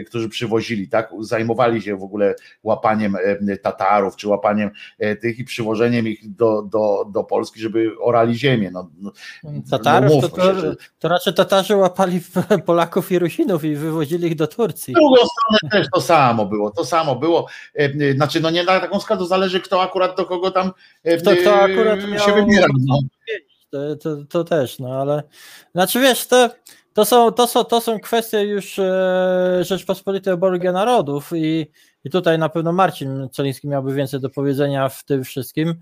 którzy 0.00 0.28
przywozili, 0.28 0.88
tak, 0.88 1.10
zajmowali 1.20 1.82
się 1.82 1.96
w 1.96 2.02
ogóle 2.02 2.34
łapaniem 2.62 3.16
Tatarów, 3.62 4.16
czy 4.16 4.28
łapaniem 4.28 4.70
e, 4.98 5.16
tych 5.16 5.38
i 5.38 5.44
przywożeniem 5.44 6.08
ich 6.08 6.34
do, 6.34 6.62
do, 6.62 7.04
do 7.12 7.24
Polski, 7.24 7.60
żeby 7.60 7.90
orali 8.00 8.34
ziemię. 8.38 8.70
No, 8.72 8.90
no, 9.00 9.12
Tatarów, 9.70 10.10
no 10.14 10.20
to, 10.20 10.28
to, 10.28 10.54
się, 10.54 10.60
że- 10.60 10.76
to 10.98 11.08
raczej 11.08 11.34
Tatarzy 11.34 11.76
łapali 11.76 12.20
Polaków 12.66 13.12
i 13.12 13.18
Rusinów 13.18 13.64
i 13.64 13.76
wywozili 13.76 14.26
ich 14.26 14.36
do 14.36 14.46
Turcji. 14.46 14.94
W 14.94 14.96
drugą 14.96 15.16
stronę 15.16 15.70
też 15.72 15.86
to 15.94 16.00
samo 16.00 16.46
było, 16.46 16.70
to 16.70 16.84
samo 16.84 17.16
było. 17.16 17.46
E, 17.74 18.12
Znaczy, 18.14 18.40
no 18.40 18.50
nie 18.50 18.64
na 18.64 18.80
taką 18.80 19.00
skalę, 19.00 19.18
to 19.20 19.26
zależy 19.26 19.60
kto 19.60 19.82
akurat 19.82 20.16
do 20.16 20.24
kogo 20.24 20.50
tam 20.50 20.70
Kto- 21.18 21.36
kto 21.40 21.60
akurat 21.60 21.98
e, 22.00 22.06
miał- 22.08 22.26
się 22.26 22.32
wybiera. 22.34 22.66
No. 22.86 22.98
To, 23.70 23.96
to, 23.96 24.16
to 24.28 24.44
też, 24.44 24.78
no 24.78 25.00
ale 25.00 25.22
znaczy 25.72 26.00
wiesz, 26.00 26.26
to, 26.26 26.50
to, 26.94 27.04
są, 27.04 27.32
to, 27.32 27.46
są, 27.46 27.64
to 27.64 27.80
są 27.80 28.00
kwestie 28.00 28.42
już 28.42 28.78
e, 28.78 29.58
Rzeczpospolitej 29.60 30.32
Oborgia 30.32 30.72
Narodów 30.72 31.30
i, 31.34 31.70
i 32.04 32.10
tutaj 32.10 32.38
na 32.38 32.48
pewno 32.48 32.72
Marcin 32.72 33.28
Celiński 33.32 33.68
miałby 33.68 33.94
więcej 33.94 34.20
do 34.20 34.30
powiedzenia 34.30 34.88
w 34.88 35.04
tym 35.04 35.24
wszystkim. 35.24 35.74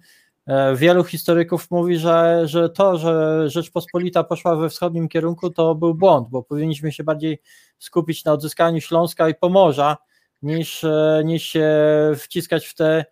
E, 0.47 0.77
wielu 0.77 1.05
historyków 1.05 1.71
mówi, 1.71 1.99
że, 1.99 2.43
że 2.45 2.69
to, 2.69 2.99
że 2.99 3.45
Rzeczpospolita 3.51 4.25
poszła 4.25 4.57
we 4.57 4.69
wschodnim 4.69 5.09
kierunku, 5.09 5.51
to 5.51 5.75
był 5.75 5.95
błąd, 5.95 6.29
bo 6.29 6.43
powinniśmy 6.43 6.93
się 6.93 7.05
bardziej 7.05 7.41
skupić 7.79 8.25
na 8.25 8.33
odzyskaniu 8.33 8.81
Śląska 8.81 9.29
i 9.29 9.35
Pomorza, 9.35 9.97
niż, 10.43 10.85
e, 10.85 11.23
niż 11.25 11.43
się 11.43 11.71
wciskać 12.17 12.67
w 12.67 12.75
te 12.75 13.05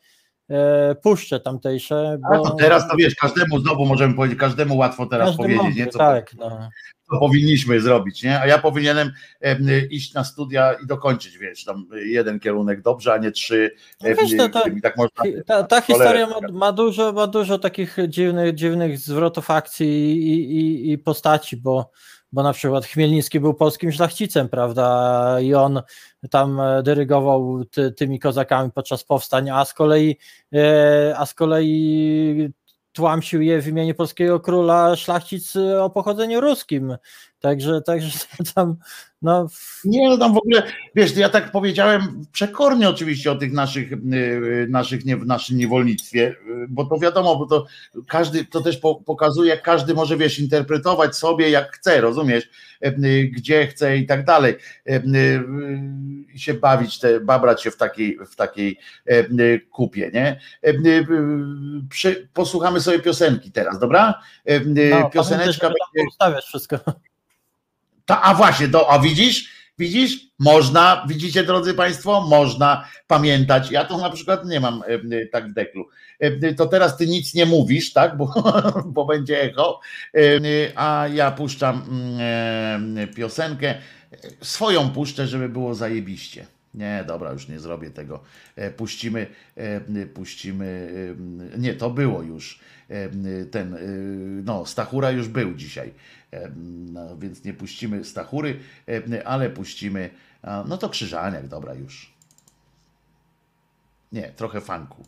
puszcze 1.02 1.40
tamtejsze. 1.40 2.18
A 2.30 2.36
Bo, 2.36 2.44
to 2.44 2.54
teraz 2.54 2.88
to 2.88 2.96
wiesz, 2.96 3.14
każdemu 3.14 3.60
znowu 3.60 3.86
możemy 3.86 4.14
powiedzieć, 4.14 4.38
każdemu 4.38 4.76
łatwo 4.76 5.06
teraz 5.06 5.26
każdy 5.26 5.42
powiedzieć, 5.42 5.62
mądry, 5.62 5.84
nie? 5.84 5.86
Co, 5.86 5.98
tak, 5.98 6.34
no. 6.34 6.68
co 7.10 7.18
powinniśmy 7.18 7.80
zrobić, 7.80 8.22
nie? 8.22 8.40
A 8.40 8.46
ja 8.46 8.58
powinienem 8.58 9.12
em, 9.40 9.66
iść 9.90 10.14
na 10.14 10.24
studia 10.24 10.72
i 10.72 10.86
dokończyć, 10.86 11.38
wiesz, 11.38 11.64
tam 11.64 11.86
jeden 11.92 12.40
kierunek 12.40 12.82
dobrze, 12.82 13.12
a 13.12 13.18
nie 13.18 13.30
trzy. 13.30 13.70
No 14.02 14.08
wiesz, 14.08 14.36
to- 14.36 14.48
to- 14.48 14.64
tak 14.82 14.96
można. 14.96 15.22
Ta, 15.46 15.62
ta 15.62 15.80
historia 15.80 16.26
ma, 16.26 16.34
ma, 16.52 16.72
dużo, 16.72 17.12
ma 17.12 17.26
dużo 17.26 17.58
takich 17.58 17.96
dziwnych, 18.08 18.54
dziwnych 18.54 18.98
zwrotów 18.98 19.50
akcji 19.50 19.88
i, 20.12 20.56
i, 20.58 20.92
i 20.92 20.98
postaci, 20.98 21.56
bo, 21.56 21.90
bo 22.32 22.42
na 22.42 22.52
przykład 22.52 22.86
Chmielnicki 22.86 23.40
był 23.40 23.54
polskim 23.54 23.92
szlachcicem, 23.92 24.48
prawda, 24.48 25.36
i 25.40 25.54
on 25.54 25.82
tam 26.28 26.60
e, 26.60 26.82
dyrygował 26.82 27.64
ty, 27.64 27.92
tymi 27.92 28.18
kozakami 28.18 28.70
podczas 28.72 29.04
powstań, 29.04 29.50
a 29.50 29.64
z 29.64 29.74
kolei, 29.74 30.16
e, 30.54 31.14
a 31.18 31.26
z 31.26 31.34
kolei 31.34 32.52
tłamsił 32.92 33.42
je 33.42 33.62
w 33.62 33.68
imieniu 33.68 33.94
polskiego 33.94 34.40
króla 34.40 34.96
szlachcic 34.96 35.56
e, 35.56 35.82
o 35.82 35.90
pochodzeniu 35.90 36.40
ruskim. 36.40 36.96
Także, 37.40 37.82
także 37.82 38.18
tam, 38.54 38.76
no, 39.22 39.46
Nie, 39.84 40.08
no 40.08 40.18
tam 40.18 40.34
w 40.34 40.38
ogóle, 40.38 40.62
wiesz, 40.94 41.16
ja 41.16 41.28
tak 41.28 41.52
powiedziałem 41.52 42.22
przekornie 42.32 42.88
oczywiście 42.88 43.32
o 43.32 43.36
tych 43.36 43.52
naszych, 43.52 43.92
y, 43.92 44.66
naszych 44.70 45.04
nie, 45.04 45.16
w 45.16 45.26
naszym 45.26 45.56
niewolnictwie, 45.56 46.28
y, 46.28 46.66
bo 46.68 46.84
to 46.84 46.98
wiadomo, 46.98 47.36
bo 47.36 47.46
to 47.46 47.66
każdy, 48.08 48.44
to 48.44 48.60
też 48.60 48.76
po, 48.76 48.94
pokazuje, 48.94 49.50
jak 49.50 49.62
każdy 49.62 49.94
może, 49.94 50.16
wiesz, 50.16 50.38
interpretować 50.38 51.16
sobie 51.16 51.50
jak 51.50 51.72
chce, 51.76 52.00
rozumiesz, 52.00 52.48
E, 52.80 52.88
y, 52.88 53.30
gdzie 53.32 53.66
chce 53.66 53.96
i 53.96 54.06
tak 54.06 54.24
dalej, 54.24 54.56
E, 54.86 54.94
y, 54.94 55.00
y, 55.00 55.44
i 56.34 56.38
się 56.38 56.54
bawić, 56.54 56.98
te, 56.98 57.20
babrać 57.20 57.62
się 57.62 57.70
w 57.70 57.76
takiej, 57.76 58.18
w 58.30 58.36
takiej 58.36 58.78
e, 59.06 59.18
y, 59.18 59.66
kupie, 59.70 60.10
nie? 60.14 60.40
E, 60.62 60.70
y, 60.70 61.06
y, 62.06 62.28
posłuchamy 62.34 62.80
sobie 62.80 62.98
piosenki 62.98 63.52
teraz, 63.52 63.78
dobra? 63.78 64.20
E, 64.46 64.56
y, 64.56 64.90
no 64.90 65.10
Pioseneczka 65.10 65.70
ustawiać 66.08 66.44
wszystko. 66.44 66.78
Ta, 68.06 68.22
a 68.22 68.34
właśnie, 68.34 68.68
do, 68.68 68.90
a 68.90 68.98
widzisz, 68.98 69.48
widzisz, 69.78 70.26
można, 70.38 71.04
widzicie 71.08 71.44
drodzy 71.44 71.74
Państwo, 71.74 72.20
można 72.20 72.88
pamiętać. 73.06 73.70
Ja 73.70 73.84
to 73.84 73.98
na 73.98 74.10
przykład 74.10 74.44
nie 74.44 74.60
mam 74.60 74.82
e, 74.82 74.86
e, 75.16 75.26
tak 75.26 75.50
w 75.50 75.52
deklu. 75.52 75.88
E, 76.18 76.54
To 76.54 76.66
teraz 76.66 76.96
ty 76.96 77.06
nic 77.06 77.34
nie 77.34 77.46
mówisz, 77.46 77.92
tak, 77.92 78.16
bo, 78.16 78.32
bo 78.86 79.04
będzie 79.04 79.42
echo, 79.42 79.80
a 80.76 81.08
ja 81.14 81.30
puszczam 81.30 81.82
mm, 81.88 83.08
piosenkę. 83.14 83.74
Swoją 84.40 84.90
puszczę, 84.90 85.26
żeby 85.26 85.48
było 85.48 85.74
zajebiście. 85.74 86.46
Nie, 86.74 87.04
dobra, 87.06 87.32
już 87.32 87.48
nie 87.48 87.60
zrobię 87.60 87.90
tego. 87.90 88.20
Puścimy, 88.76 89.26
puścimy. 90.14 90.88
Nie, 91.58 91.74
to 91.74 91.90
było 91.90 92.22
już. 92.22 92.60
Ten, 93.50 93.76
no, 94.44 94.66
Stachura 94.66 95.10
już 95.10 95.28
był 95.28 95.54
dzisiaj. 95.54 95.92
No, 96.92 97.16
więc 97.16 97.44
nie 97.44 97.54
puścimy 97.54 98.04
Stachury, 98.04 98.60
ale 99.24 99.50
puścimy. 99.50 100.10
No 100.66 100.78
to 100.78 100.88
Krzyżaniak, 100.88 101.48
dobra, 101.48 101.74
już. 101.74 102.14
Nie, 104.12 104.32
trochę 104.32 104.60
funku. 104.60 105.04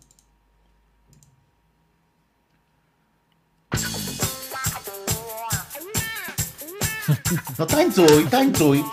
No 7.59 7.67
tańcuj, 7.67 8.27
tańcuj. 8.31 8.85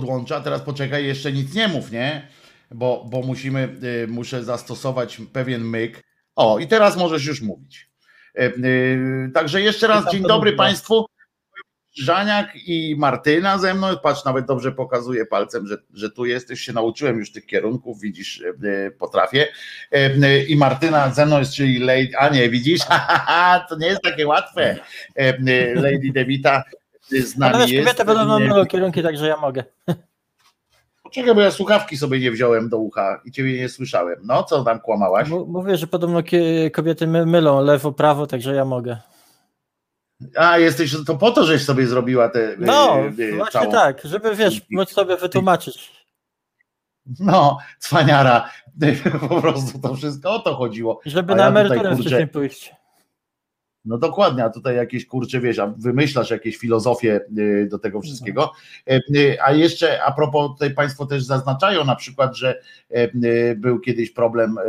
Ja 0.00 0.04
się 0.04 0.06
podłączę, 0.06 0.36
a 0.36 0.40
teraz 0.40 0.62
poczekaj, 0.62 1.06
jeszcze 1.06 1.32
nic 1.32 1.54
nie 1.54 1.68
mów, 1.68 1.90
nie? 1.90 2.28
Bo, 2.70 3.06
bo 3.10 3.22
musimy, 3.22 3.76
y, 4.04 4.08
muszę 4.08 4.44
zastosować 4.44 5.20
pewien 5.32 5.64
myk. 5.64 6.02
O, 6.36 6.58
i 6.58 6.66
teraz 6.66 6.96
możesz 6.96 7.26
już 7.26 7.42
mówić. 7.42 7.90
Y, 8.38 8.42
y, 8.42 9.30
Także 9.34 9.60
jeszcze 9.60 9.86
raz 9.86 10.12
dzień 10.12 10.22
dobry 10.22 10.52
Państwu. 10.52 11.06
Żaniak 11.92 12.56
i 12.66 12.96
Martyna 12.98 13.58
ze 13.58 13.74
mną. 13.74 13.86
Patrz, 14.02 14.24
nawet 14.24 14.46
dobrze 14.46 14.72
pokazuję 14.72 15.26
palcem, 15.26 15.66
że, 15.66 15.76
że 15.94 16.10
tu 16.10 16.24
jesteś. 16.24 16.60
Się 16.60 16.72
nauczyłem 16.72 17.18
już 17.18 17.32
tych 17.32 17.46
kierunków, 17.46 18.00
widzisz, 18.00 18.40
y, 18.40 18.54
y, 18.64 18.90
potrafię. 18.98 19.48
I 20.48 20.56
Martyna 20.56 21.10
ze 21.10 21.26
mną 21.26 21.38
jest, 21.38 21.54
czyli 21.54 21.78
Lady. 21.78 22.10
A 22.18 22.28
nie, 22.28 22.50
widzisz? 22.50 22.80
to 23.68 23.76
nie 23.78 23.86
jest 23.86 24.02
takie 24.02 24.26
łatwe. 24.26 24.76
Lady 25.74 26.10
Devita 26.12 26.64
z 27.10 27.36
nami 27.36 27.54
Ale 27.54 27.64
wiesz, 27.64 27.72
jest. 27.72 27.88
kobiety 27.88 28.04
podobno 28.04 28.40
Y, 28.40 28.48
mylą 28.48 28.66
kierunki, 28.66 29.02
także 29.02 29.26
ja 29.26 29.36
mogę. 29.36 29.64
Czekaj, 31.12 31.34
bo 31.34 31.40
ja 31.40 31.50
słuchawki 31.50 31.96
sobie 31.96 32.20
nie 32.20 32.30
wziąłem 32.30 32.68
do 32.68 32.78
ucha 32.78 33.20
i 33.24 33.32
ciebie 33.32 33.58
nie 33.60 33.68
słyszałem. 33.68 34.18
No, 34.24 34.42
co 34.42 34.64
tam 34.64 34.80
kłamałaś? 34.80 35.28
M- 35.30 35.44
Mówię, 35.48 35.76
że 35.76 35.86
podobno 35.86 36.22
kobiety 36.72 37.06
my- 37.06 37.26
mylą 37.26 37.60
lewo, 37.60 37.92
prawo, 37.92 38.26
także 38.26 38.54
ja 38.54 38.64
mogę. 38.64 38.96
A, 40.36 40.58
jesteś, 40.58 40.96
to 41.06 41.14
po 41.16 41.30
to, 41.30 41.44
żeś 41.44 41.64
sobie 41.64 41.86
zrobiła 41.86 42.28
tę 42.28 42.56
No, 42.58 42.98
y, 43.18 43.36
właśnie 43.36 43.60
całą- 43.60 43.72
tak, 43.72 44.00
żeby 44.04 44.36
wiesz, 44.36 44.60
móc 44.70 44.90
sobie 44.92 45.16
wytłumaczyć. 45.16 46.00
No, 47.20 47.58
cwaniara. 47.78 48.50
Po 49.28 49.40
prostu 49.40 49.78
to 49.78 49.94
wszystko 49.94 50.34
o 50.34 50.38
to 50.38 50.54
chodziło. 50.54 51.00
Żeby 51.06 51.32
A 51.32 51.36
na 51.36 51.42
ja 51.44 51.48
tutaj, 51.50 51.62
emeryturę 51.66 51.90
kurczę, 51.90 52.02
wcześniej 52.08 52.28
pójść. 52.28 52.74
No 53.84 53.98
dokładnie, 53.98 54.44
a 54.44 54.50
tutaj 54.50 54.76
jakieś 54.76 55.06
kurcze, 55.06 55.40
wiesz, 55.40 55.58
a 55.58 55.66
wymyślasz 55.66 56.30
jakieś 56.30 56.56
filozofie 56.56 57.20
y, 57.38 57.68
do 57.70 57.78
tego 57.78 58.00
wszystkiego. 58.00 58.52
E, 58.90 59.00
y, 59.16 59.42
A 59.42 59.52
jeszcze 59.52 60.04
a 60.04 60.12
propos, 60.12 60.50
tutaj 60.52 60.74
Państwo 60.74 61.06
też 61.06 61.24
zaznaczają 61.24 61.84
na 61.84 61.96
przykład, 61.96 62.36
że 62.36 62.60
e, 62.90 63.08
y, 63.24 63.56
był 63.58 63.80
kiedyś 63.80 64.10
problem, 64.10 64.58
e, 64.58 64.62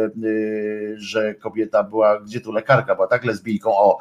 że 0.96 1.36
kobieta 1.36 1.84
była, 1.84 2.20
gdzie 2.20 2.42
tu 2.42 2.52
lekarka 2.52 2.96
była, 2.96 3.08
tak, 3.08 3.26
lesbijką, 3.26 3.78
o, 3.78 3.98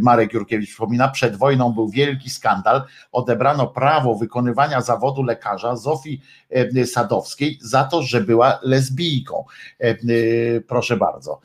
Marek 0.00 0.32
Jurkiewicz 0.32 0.68
przypomina, 0.68 1.08
przed 1.08 1.36
wojną 1.36 1.72
był 1.72 1.88
wielki 1.88 2.30
skandal, 2.30 2.82
odebrano 3.12 3.66
prawo 3.66 4.14
wykonywania 4.14 4.80
zawodu 4.80 5.22
lekarza 5.22 5.76
Zofii 5.76 6.20
Sadowskiej 6.84 7.58
za 7.60 7.84
to, 7.84 8.02
że 8.02 8.20
była 8.20 8.58
lesbijką. 8.62 9.44
Proszę 10.68 10.96
bardzo 10.96 11.40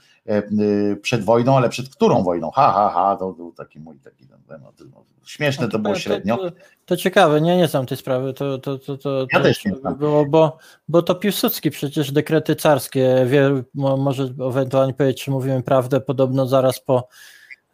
przed 1.02 1.24
wojną, 1.24 1.58
ale 1.58 1.70
przed 1.70 1.90
którą 1.90 2.24
wojną? 2.24 2.52
Ha, 2.52 2.72
ha, 2.72 2.92
ha, 2.94 3.16
to 3.20 3.32
był 3.34 3.52
taki 3.52 3.80
mój 3.80 4.00
taki 4.00 4.28
temat. 4.48 4.76
No, 4.92 5.04
Śmieszne 5.26 5.70
to 5.70 5.80
było 5.80 5.96
średnio. 5.96 6.38
To, 6.38 6.52
to 6.86 6.98
ciekawe, 6.98 7.42
nie, 7.42 7.58
nie 7.58 7.68
znam 7.68 7.86
tej 7.86 7.98
sprawy. 7.98 8.34
To, 8.34 8.58
to, 8.58 8.78
to, 8.78 8.98
to, 8.98 9.28
Ja 9.34 9.40
to 9.40 9.44
też 9.44 9.66
nie 9.66 9.76
znam. 9.76 9.96
było, 9.96 10.26
bo, 10.26 10.58
bo 10.88 11.02
to 11.02 11.16
Piłsudski 11.16 11.72
przecież 11.72 12.12
dekrety 12.12 12.56
carskie, 12.56 13.26
wie, 13.28 13.64
mo, 13.74 13.98
może 13.98 14.24
ewentualnie 14.50 14.94
powiedzieć, 14.94 15.24
czy 15.24 15.32
mówimy 15.32 15.64
prawdę, 15.64 16.02
podobno 16.02 16.48
zaraz 16.48 16.80
po 16.80 17.08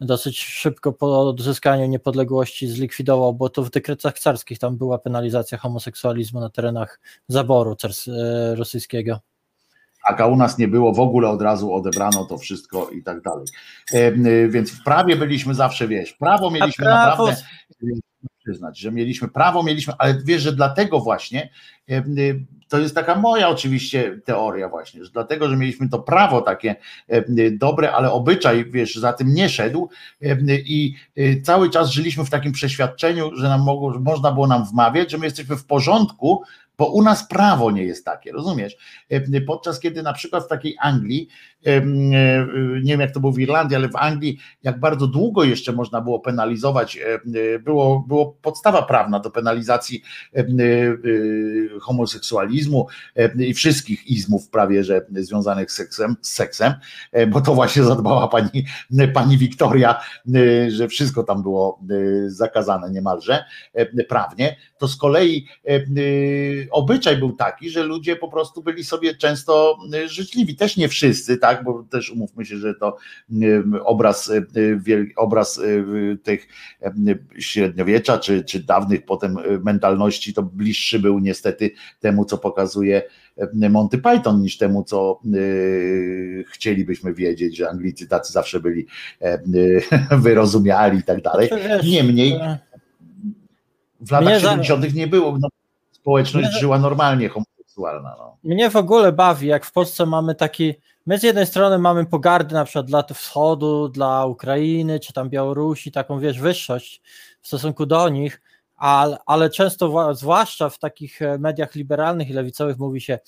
dosyć 0.00 0.44
szybko 0.44 0.92
po 0.92 1.28
odzyskaniu 1.28 1.86
niepodległości 1.86 2.68
zlikwidował, 2.68 3.34
bo 3.34 3.48
to 3.48 3.62
w 3.62 3.70
dekretach 3.70 4.18
carskich 4.18 4.58
tam 4.58 4.76
była 4.76 4.98
penalizacja 4.98 5.58
homoseksualizmu 5.58 6.40
na 6.40 6.50
terenach 6.50 7.00
zaboru 7.28 7.76
e, 8.08 8.54
rosyjskiego. 8.54 9.20
Tak, 10.08 10.20
a 10.20 10.26
u 10.26 10.36
nas 10.36 10.58
nie 10.58 10.68
było 10.68 10.92
w 10.92 11.00
ogóle, 11.00 11.28
od 11.28 11.42
razu 11.42 11.74
odebrano 11.74 12.24
to 12.24 12.38
wszystko 12.38 12.90
i 12.90 13.02
tak 13.02 13.20
dalej. 13.22 13.44
Y, 13.94 14.48
Więc 14.50 14.70
w 14.70 14.82
prawie 14.84 15.16
byliśmy 15.16 15.54
zawsze, 15.54 15.88
wiesz, 15.88 16.12
prawo 16.12 16.50
mieliśmy 16.50 16.84
prawo- 16.86 17.26
naprawdę 17.26 17.36
przyznać, 18.44 18.78
że 18.78 18.92
mieliśmy 18.92 19.28
prawo, 19.28 19.62
mieliśmy, 19.62 19.94
ale 19.98 20.18
wiesz, 20.24 20.42
że 20.42 20.52
dlatego 20.52 21.00
właśnie 21.00 21.50
y, 21.90 22.44
to 22.68 22.78
jest 22.78 22.94
taka 22.94 23.14
moja 23.14 23.48
oczywiście 23.48 24.20
teoria 24.24 24.68
właśnie, 24.68 25.04
że 25.04 25.10
dlatego, 25.10 25.48
że 25.48 25.56
mieliśmy 25.56 25.88
to 25.88 25.98
prawo 25.98 26.40
takie 26.40 26.76
y, 27.12 27.56
dobre, 27.60 27.92
ale 27.92 28.10
obyczaj, 28.12 28.64
wiesz, 28.70 28.94
za 28.94 29.12
tym 29.12 29.34
nie 29.34 29.48
szedł 29.48 29.88
i 30.48 30.94
cały 31.42 31.70
czas 31.70 31.90
żyliśmy 31.90 32.24
w 32.24 32.30
takim 32.30 32.52
przeświadczeniu, 32.52 33.30
że 33.36 33.48
nam 33.48 33.60
mogło, 33.62 33.92
że 33.92 34.00
można 34.00 34.32
było 34.32 34.46
nam 34.46 34.64
wmawiać, 34.64 35.10
że 35.10 35.18
my 35.18 35.24
jesteśmy 35.24 35.56
w 35.56 35.64
porządku, 35.66 36.42
bo 36.78 36.86
u 36.92 37.02
nas 37.02 37.28
prawo 37.28 37.70
nie 37.70 37.84
jest 37.84 38.04
takie, 38.04 38.32
rozumiesz? 38.32 38.76
E, 39.10 39.40
Podczas 39.40 39.80
kiedy 39.80 40.02
na 40.02 40.12
przykład 40.12 40.44
w 40.44 40.48
takiej 40.48 40.76
Anglii, 40.80 41.28
nie 42.82 42.92
wiem 42.92 43.00
jak 43.00 43.12
to 43.12 43.20
było 43.20 43.32
w 43.32 43.38
Irlandii, 43.38 43.76
ale 43.76 43.88
w 43.88 43.96
Anglii, 43.96 44.38
jak 44.62 44.80
bardzo 44.80 45.06
długo 45.06 45.44
jeszcze 45.44 45.72
można 45.72 46.00
było 46.00 46.20
penalizować, 46.20 46.96
e, 46.96 47.14
e, 47.54 47.58
było, 47.58 48.04
było 48.08 48.36
podstawa 48.42 48.82
prawna 48.82 49.20
do 49.20 49.30
penalizacji 49.30 50.02
e, 50.36 50.40
e, 50.40 50.44
homoseksualizmu 51.80 52.86
e, 53.16 53.44
i 53.44 53.54
wszystkich 53.54 54.06
izmów 54.06 54.48
prawie, 54.48 54.84
że 54.84 55.06
związanych 55.10 55.72
z 55.72 55.74
seksem, 55.74 56.16
z 56.20 56.32
seksem, 56.32 56.72
e, 57.12 57.26
bo 57.26 57.40
to 57.40 57.54
właśnie 57.54 57.82
zadbała 57.82 58.28
pani, 58.28 58.64
pani 59.14 59.38
Wiktoria, 59.38 60.00
e, 60.34 60.70
że 60.70 60.88
wszystko 60.88 61.22
tam 61.22 61.42
było 61.42 61.80
e, 61.90 62.30
zakazane 62.30 62.90
niemalże 62.90 63.44
e, 63.74 64.04
prawnie, 64.04 64.56
to 64.78 64.88
z 64.88 64.96
kolei 64.96 65.46
e, 65.64 65.74
e, 65.74 65.80
obyczaj 66.70 67.16
był 67.16 67.32
taki, 67.32 67.70
że 67.70 67.82
ludzie 67.82 68.16
po 68.16 68.28
prostu 68.28 68.62
byli 68.62 68.84
sobie 68.84 69.14
często 69.14 69.78
e, 69.94 70.08
życzliwi, 70.08 70.56
też 70.56 70.76
nie 70.76 70.88
wszyscy, 70.88 71.36
tak, 71.36 71.51
bo 71.64 71.82
też 71.90 72.10
umówmy 72.10 72.44
się, 72.44 72.56
że 72.56 72.74
to 72.74 72.96
obraz, 73.84 74.30
e, 74.30 74.42
obraz 75.16 75.58
e, 75.58 75.62
tych 76.16 76.48
średniowiecza, 77.38 78.18
czy, 78.18 78.44
czy 78.44 78.60
dawnych 78.60 79.04
potem 79.04 79.38
e, 79.38 79.42
mentalności, 79.64 80.34
to 80.34 80.42
bliższy 80.42 80.98
był 80.98 81.18
niestety 81.18 81.70
temu, 82.00 82.24
co 82.24 82.38
pokazuje 82.38 83.02
Monty 83.70 83.98
Python, 83.98 84.42
niż 84.42 84.58
temu, 84.58 84.84
co 84.84 85.20
chcielibyśmy 86.52 87.14
wiedzieć, 87.14 87.56
że 87.56 87.70
Anglicy 87.70 88.08
tacy 88.08 88.32
zawsze 88.32 88.60
byli 88.60 88.86
wyrozumiali 90.10 90.98
i 90.98 91.02
tak 91.02 91.22
dalej. 91.22 91.50
Niemniej 91.84 92.40
w 94.02 94.10
latach 94.10 94.28
Mnie 94.28 94.40
za- 94.40 94.50
70. 94.50 94.94
nie 94.94 95.06
było. 95.06 95.38
No, 95.40 95.48
społeczność 95.92 96.60
żyła 96.60 96.78
normalnie 96.78 97.28
homoseksualna. 97.28 98.14
No. 98.18 98.36
Mnie 98.44 98.70
w 98.70 98.76
ogóle 98.76 99.12
bawi, 99.12 99.46
jak 99.46 99.64
w 99.64 99.72
Polsce 99.72 100.06
mamy 100.06 100.34
taki. 100.34 100.74
My 101.06 101.18
z 101.18 101.22
jednej 101.22 101.46
strony 101.46 101.78
mamy 101.78 102.06
pogardy 102.06 102.54
na 102.54 102.64
przykład 102.64 102.86
dla 102.86 103.02
wschodu, 103.02 103.88
dla 103.88 104.26
Ukrainy, 104.26 105.00
czy 105.00 105.12
tam 105.12 105.30
Białorusi, 105.30 105.92
taką 105.92 106.20
wiesz, 106.20 106.40
wyższość 106.40 107.02
w 107.40 107.46
stosunku 107.46 107.86
do 107.86 108.08
nich, 108.08 108.40
ale, 108.76 109.18
ale 109.26 109.50
często, 109.50 110.14
zwłaszcza 110.14 110.70
w 110.70 110.78
takich 110.78 111.22
e, 111.22 111.38
mediach 111.38 111.74
liberalnych 111.74 112.30
i 112.30 112.32
lewicowych, 112.32 112.78
mówi 112.78 113.00
się, 113.00 113.18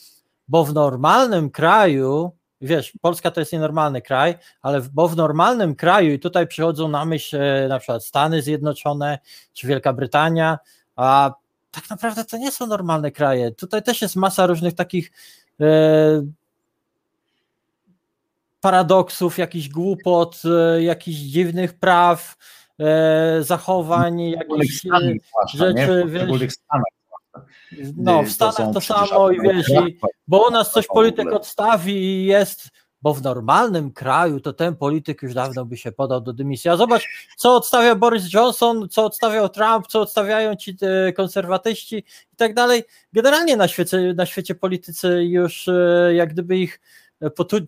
bo 0.48 0.64
w 0.64 0.74
normalnym 0.74 1.50
kraju, 1.50 2.32
wiesz, 2.60 2.92
Polska 3.00 3.30
to 3.30 3.40
jest 3.40 3.52
nienormalny 3.52 4.02
kraj, 4.02 4.34
ale 4.62 4.80
w, 4.80 4.88
bo 4.88 5.08
w 5.08 5.16
normalnym 5.16 5.74
kraju, 5.74 6.12
i 6.12 6.18
tutaj 6.18 6.46
przychodzą 6.46 6.88
na 6.88 7.04
myśl 7.04 7.36
e, 7.36 7.68
na 7.68 7.78
przykład 7.78 8.04
Stany 8.04 8.42
Zjednoczone 8.42 9.18
czy 9.52 9.66
Wielka 9.66 9.92
Brytania, 9.92 10.58
a 10.96 11.34
tak 11.70 11.90
naprawdę 11.90 12.24
to 12.24 12.36
nie 12.36 12.52
są 12.52 12.66
normalne 12.66 13.10
kraje. 13.10 13.52
Tutaj 13.52 13.82
też 13.82 14.02
jest 14.02 14.16
masa 14.16 14.46
różnych 14.46 14.74
takich 14.74 15.12
e, 15.60 15.66
paradoksów, 18.64 19.38
jakichś 19.38 19.68
głupot, 19.68 20.42
e, 20.44 20.82
jakichś 20.82 21.18
dziwnych 21.18 21.72
praw, 21.72 22.36
e, 22.80 23.42
zachowań, 23.42 24.20
jakichś 24.20 24.82
rzeczy, 25.54 26.04
W 26.06 26.12
poszczególnych 26.12 26.52
Stanach. 26.52 26.84
no, 27.96 28.22
w 28.22 28.36
to 28.36 28.52
Stanach 28.52 28.74
to, 28.74 28.80
samo 28.80 29.30
i 29.30 29.40
wiesz, 29.40 29.68
i, 29.68 29.98
bo 30.26 30.48
u 30.48 30.50
nas 30.50 30.72
coś 30.72 30.86
polityk 30.86 31.32
odstawi 31.32 31.92
i 31.94 32.24
jest, 32.24 32.68
bo 33.02 33.14
w 33.14 33.22
normalnym 33.22 33.92
kraju 33.92 34.40
to 34.40 34.52
ten 34.52 34.76
polityk 34.76 35.22
już 35.22 35.34
dawno 35.34 35.64
by 35.64 35.76
się 35.76 35.92
podał 35.92 36.20
do 36.20 36.32
dymisji. 36.32 36.70
A 36.70 36.76
zobacz, 36.76 37.08
co 37.36 37.56
odstawia 37.56 37.94
Boris 37.94 38.32
Johnson, 38.32 38.88
co 38.88 39.04
odstawiał 39.04 39.48
Trump, 39.48 39.86
co 39.86 40.00
odstawiają 40.00 40.56
ci 40.56 40.76
e, 40.80 41.12
konserwatyści 41.12 41.96
i 42.32 42.36
tak 42.36 42.54
dalej. 42.54 42.82
Generalnie 43.12 43.56
na 43.56 43.68
świecie, 43.68 44.14
na 44.16 44.26
świecie 44.26 44.54
politycy 44.54 45.24
już 45.24 45.70
jak 46.12 46.32
gdyby 46.32 46.58
ich 46.58 46.80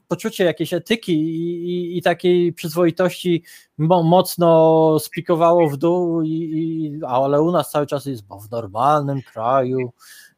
poczucie 0.08 0.44
jakiejś 0.44 0.74
etyki 0.74 1.12
i, 1.12 1.64
i, 1.70 1.98
i 1.98 2.02
takiej 2.02 2.52
przyzwoitości 2.52 3.44
mo- 3.78 4.02
mocno 4.02 4.98
spikowało 4.98 5.70
w 5.70 5.76
dół, 5.76 6.22
i, 6.22 7.00
ale 7.08 7.42
u 7.42 7.52
nas 7.52 7.70
cały 7.70 7.86
czas 7.86 8.06
jest, 8.06 8.26
bo 8.26 8.38
w 8.38 8.50
normalnym 8.50 9.22
kraju 9.32 9.92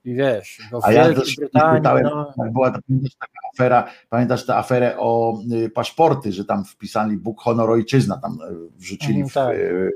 i 0.05 0.15
wiesz, 0.15 0.59
bo 0.71 0.81
w 0.81 0.85
A 0.85 0.93
ja 0.93 1.15
też 1.15 1.37
pytałem, 1.75 2.05
no, 2.05 2.33
była 2.53 2.71
taka 2.71 3.33
afera, 3.55 3.91
pamiętasz 4.09 4.47
tę 4.47 4.57
aferę 4.57 4.97
o 4.99 5.39
y, 5.53 5.71
paszporty, 5.71 6.33
że 6.33 6.45
tam 6.45 6.65
wpisali 6.65 7.17
Bóg, 7.17 7.41
honor, 7.41 7.71
ojczyzna, 7.71 8.17
tam 8.19 8.33
y, 8.33 8.79
wrzucili 8.79 9.21
Mhm, 9.21 9.29
w, 9.29 9.35
tak. 9.35 9.57
y, 9.57 9.91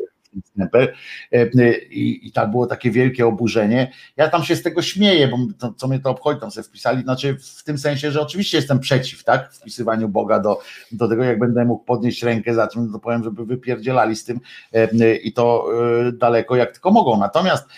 Y, 1.34 1.50
y, 1.60 1.86
i, 1.90 2.26
i 2.26 2.32
tak 2.32 2.50
było 2.50 2.66
takie 2.66 2.90
wielkie 2.90 3.26
oburzenie. 3.26 3.92
Ja 4.16 4.28
tam 4.28 4.44
się 4.44 4.56
z 4.56 4.62
tego 4.62 4.82
śmieję, 4.82 5.28
bo 5.28 5.36
to, 5.58 5.72
co 5.76 5.88
mnie 5.88 6.00
to 6.00 6.10
obchodzi, 6.10 6.40
tam 6.40 6.50
sobie 6.50 6.64
wpisali, 6.64 7.02
znaczy 7.02 7.36
w 7.58 7.64
tym 7.64 7.78
sensie, 7.78 8.10
że 8.10 8.20
oczywiście 8.20 8.56
jestem 8.56 8.80
przeciw, 8.80 9.24
tak, 9.24 9.52
wpisywaniu 9.52 10.08
Boga 10.08 10.40
do, 10.40 10.60
do 10.92 11.08
tego, 11.08 11.24
jak 11.24 11.38
będę 11.38 11.64
mógł 11.64 11.84
podnieść 11.84 12.22
rękę 12.22 12.54
za 12.54 12.68
czym, 12.68 12.92
to 12.92 12.98
powiem, 12.98 13.24
żeby 13.24 13.46
wypierdzielali 13.46 14.16
z 14.16 14.24
tym 14.24 14.40
y, 14.74 15.16
i 15.16 15.32
to 15.32 15.68
daleko 16.12 16.56
jak 16.56 16.72
tylko 16.72 16.90
mogą. 16.90 17.18
Natomiast 17.18 17.68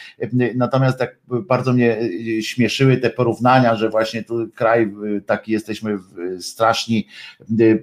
Natomiast 0.55 0.99
tak 0.99 1.16
bardzo 1.26 1.73
mnie 1.73 1.99
śmieszyły 2.42 2.97
te 2.97 3.10
porównania, 3.10 3.76
że 3.76 3.91
właśnie 3.91 4.23
tu 4.23 4.49
kraj 4.55 4.94
taki 5.26 5.52
jesteśmy 5.52 5.99
straszni, 6.41 7.07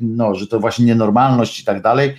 no, 0.02 0.36
że 0.36 0.48
to 0.48 0.60
właśnie 0.60 0.86
nienormalność 0.86 1.60
i 1.60 1.66
tak 1.66 1.82
dalej 1.82 2.14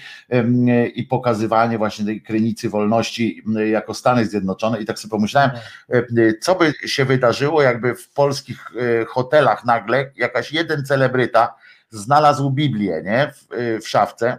i 0.95 1.03
pokazywanie 1.03 1.79
właśnie 1.79 2.05
tej 2.05 2.23
krynicy 2.23 2.42
wolności 2.69 3.43
y, 3.57 3.69
jako 3.69 3.95
Stany 3.95 4.27
Zjednoczone 4.27 4.81
i 4.81 4.85
tak 4.85 4.99
sobie 4.99 5.11
pomyślałem, 5.11 5.51
y, 5.95 6.07
y, 6.19 6.39
co 6.41 6.55
by 6.55 6.73
się 6.87 7.05
wydarzyło, 7.05 7.63
jakby 7.63 7.95
w 7.95 8.11
polskich 8.11 8.67
y, 8.77 9.07
hotelach 9.09 9.65
nagle 9.65 10.11
jakaś 10.17 10.53
jeden 10.53 10.85
celebryta 10.85 11.55
znalazł 11.91 12.51
Biblię, 12.51 13.03
nie, 13.05 13.33
w, 13.35 13.53
y, 13.53 13.81
w 13.81 13.89
szafce. 13.89 14.39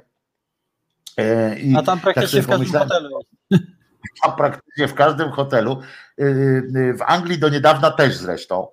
I 1.64 1.75
a 1.77 1.83
tam 1.83 1.99
praktycznie 1.99 2.43
sobie 2.43 2.65
w 2.65 2.72
każdym 2.72 2.80
hotelu 2.80 3.19
a 4.23 4.32
praktycznie 4.32 4.88
w 4.88 4.93
każdym 4.93 5.32
hotelu. 5.32 5.82
W 6.93 7.01
Anglii 7.06 7.40
do 7.40 7.49
niedawna 7.49 7.91
też 7.91 8.15
zresztą 8.15 8.67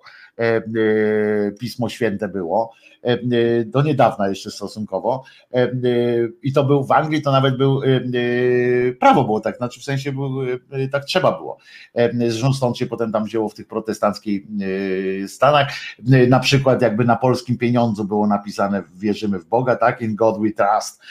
Pismo 1.59 1.89
Święte 1.89 2.27
było. 2.27 2.73
Yy, 3.03 3.65
Do 3.65 3.81
niedawna 3.81 4.29
jeszcze 4.29 4.51
stosunkowo. 4.51 5.23
Yy, 5.53 6.33
I 6.43 6.53
to 6.53 6.63
był 6.63 6.83
w 6.83 6.91
Anglii, 6.91 7.21
to 7.21 7.31
nawet 7.31 7.57
był 7.57 7.81
prawo 8.99 9.23
było 9.23 9.39
tak, 9.39 9.57
znaczy 9.57 9.79
w 9.79 9.83
sensie 9.83 10.11
był, 10.11 10.29
tak 10.91 11.05
trzeba 11.05 11.31
było. 11.37 11.57
Zresztą 12.27 12.53
stąd 12.53 12.77
się 12.77 12.85
potem 12.85 13.11
tam 13.11 13.23
wzięło 13.23 13.49
w 13.49 13.53
tych 13.53 13.67
protestanckich 13.67 14.43
Stanach. 15.27 15.67
Na 16.29 16.39
przykład 16.39 16.81
jakby 16.81 17.05
na 17.05 17.15
polskim 17.15 17.57
pieniądzu 17.57 18.05
było 18.05 18.27
napisane 18.27 18.83
wierzymy 18.95 19.39
w 19.39 19.45
Boga, 19.45 19.75
tak? 19.75 20.01
In 20.01 20.15
God 20.15 20.41
we 20.41 20.51
trust. 20.51 21.01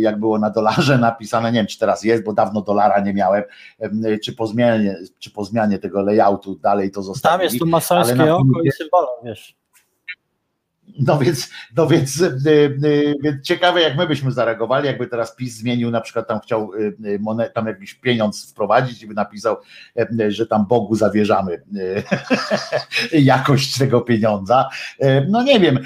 Jak 0.00 0.20
było 0.20 0.38
na 0.38 0.50
dolarze 0.50 0.98
napisane, 0.98 1.52
nie 1.52 1.58
wiem 1.58 1.66
czy 1.66 1.78
teraz 1.78 2.04
jest, 2.04 2.24
bo 2.24 2.32
dawno 2.32 2.62
dolara 2.62 3.00
nie 3.00 3.14
miałem, 3.14 3.42
em, 3.78 4.02
czy 4.24 4.32
po 4.32 4.46
zmianie, 4.46 4.96
czy 5.18 5.30
po 5.30 5.44
zmianie 5.44 5.78
tego 5.78 6.02
layoutu 6.02 6.54
dalej 6.54 6.90
to 6.90 6.94
Tam 6.94 7.04
zostawili. 7.04 7.44
jest 7.44 7.58
to 7.58 7.64
ale 7.64 7.70
masońskie 7.70 8.34
oko 8.34 8.62
i 8.64 8.72
symbolem, 8.72 9.10
wiesz. 9.24 9.59
No 10.98 11.18
więc, 11.18 11.50
no 11.76 11.86
więc, 11.86 12.20
y, 12.20 12.38
y, 12.84 13.14
więc 13.22 13.46
ciekawe, 13.46 13.80
jak 13.80 13.96
my 13.96 14.06
byśmy 14.06 14.32
zareagowali, 14.32 14.86
jakby 14.86 15.06
teraz 15.06 15.36
PiS 15.36 15.56
zmienił, 15.56 15.90
na 15.90 16.00
przykład 16.00 16.28
tam 16.28 16.40
chciał 16.40 16.74
y, 16.74 17.18
monet, 17.20 17.54
tam 17.54 17.66
jakiś 17.66 17.94
pieniądz 17.94 18.50
wprowadzić 18.50 19.02
i 19.02 19.06
by 19.06 19.14
napisał, 19.14 19.56
y, 20.20 20.32
że 20.32 20.46
tam 20.46 20.66
Bogu 20.66 20.94
zawierzamy 20.94 21.62
jakość 23.12 23.78
tego 23.78 24.00
pieniądza. 24.00 24.68
Y, 25.04 25.26
No 25.28 25.42
nie 25.42 25.60
wiem, 25.60 25.78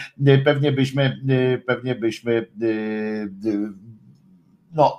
pewnie 0.45 0.73
byśmy, 0.73 1.21
pewnie 1.67 1.95
byśmy, 1.95 2.47
no, 4.73 4.99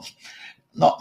no, 0.75 0.97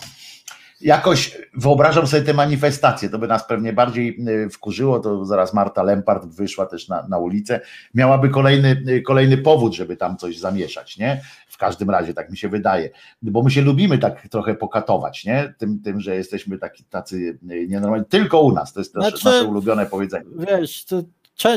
jakoś 0.84 1.38
wyobrażam 1.54 2.06
sobie 2.06 2.22
te 2.22 2.34
manifestacje, 2.34 3.08
to 3.08 3.18
by 3.18 3.28
nas 3.28 3.46
pewnie 3.46 3.72
bardziej 3.72 4.20
y, 4.28 4.50
wkurzyło, 4.50 5.00
to 5.00 5.24
zaraz 5.24 5.54
Marta 5.54 5.82
Lempart 5.82 6.26
wyszła 6.26 6.66
też 6.66 6.88
na, 6.88 7.06
na 7.08 7.18
ulicę, 7.18 7.60
miałaby 7.94 8.28
kolejny, 8.28 8.82
y, 8.88 9.02
kolejny 9.02 9.38
powód, 9.38 9.74
żeby 9.74 9.96
tam 9.96 10.16
coś 10.16 10.38
zamieszać, 10.38 10.98
nie? 10.98 11.20
W 11.48 11.58
każdym 11.58 11.90
razie, 11.90 12.14
tak 12.14 12.30
mi 12.30 12.36
się 12.36 12.48
wydaje, 12.48 12.90
bo 13.22 13.42
my 13.42 13.50
się 13.50 13.62
lubimy 13.62 13.98
tak 13.98 14.28
trochę 14.28 14.54
pokatować, 14.54 15.24
nie? 15.24 15.54
Tym, 15.58 15.80
tym 15.82 16.00
że 16.00 16.16
jesteśmy 16.16 16.58
taki, 16.58 16.84
tacy 16.84 17.16
y, 17.50 17.66
nienormalni, 17.68 18.06
tylko 18.06 18.40
u 18.40 18.52
nas, 18.52 18.72
to 18.72 18.80
jest 18.80 18.94
nasze, 18.94 19.10
Znaczy- 19.10 19.24
nasze 19.24 19.44
ulubione 19.44 19.86
powiedzenie. 19.86 20.30
Wiesz, 20.36 20.84
to 20.84 21.02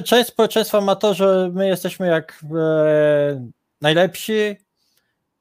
część 0.03 0.29
społeczeństwa 0.29 0.81
ma 0.81 0.95
to, 0.95 1.13
że 1.13 1.51
my 1.53 1.67
jesteśmy 1.67 2.07
jak 2.07 2.43
e, 2.55 3.49
najlepsi, 3.81 4.55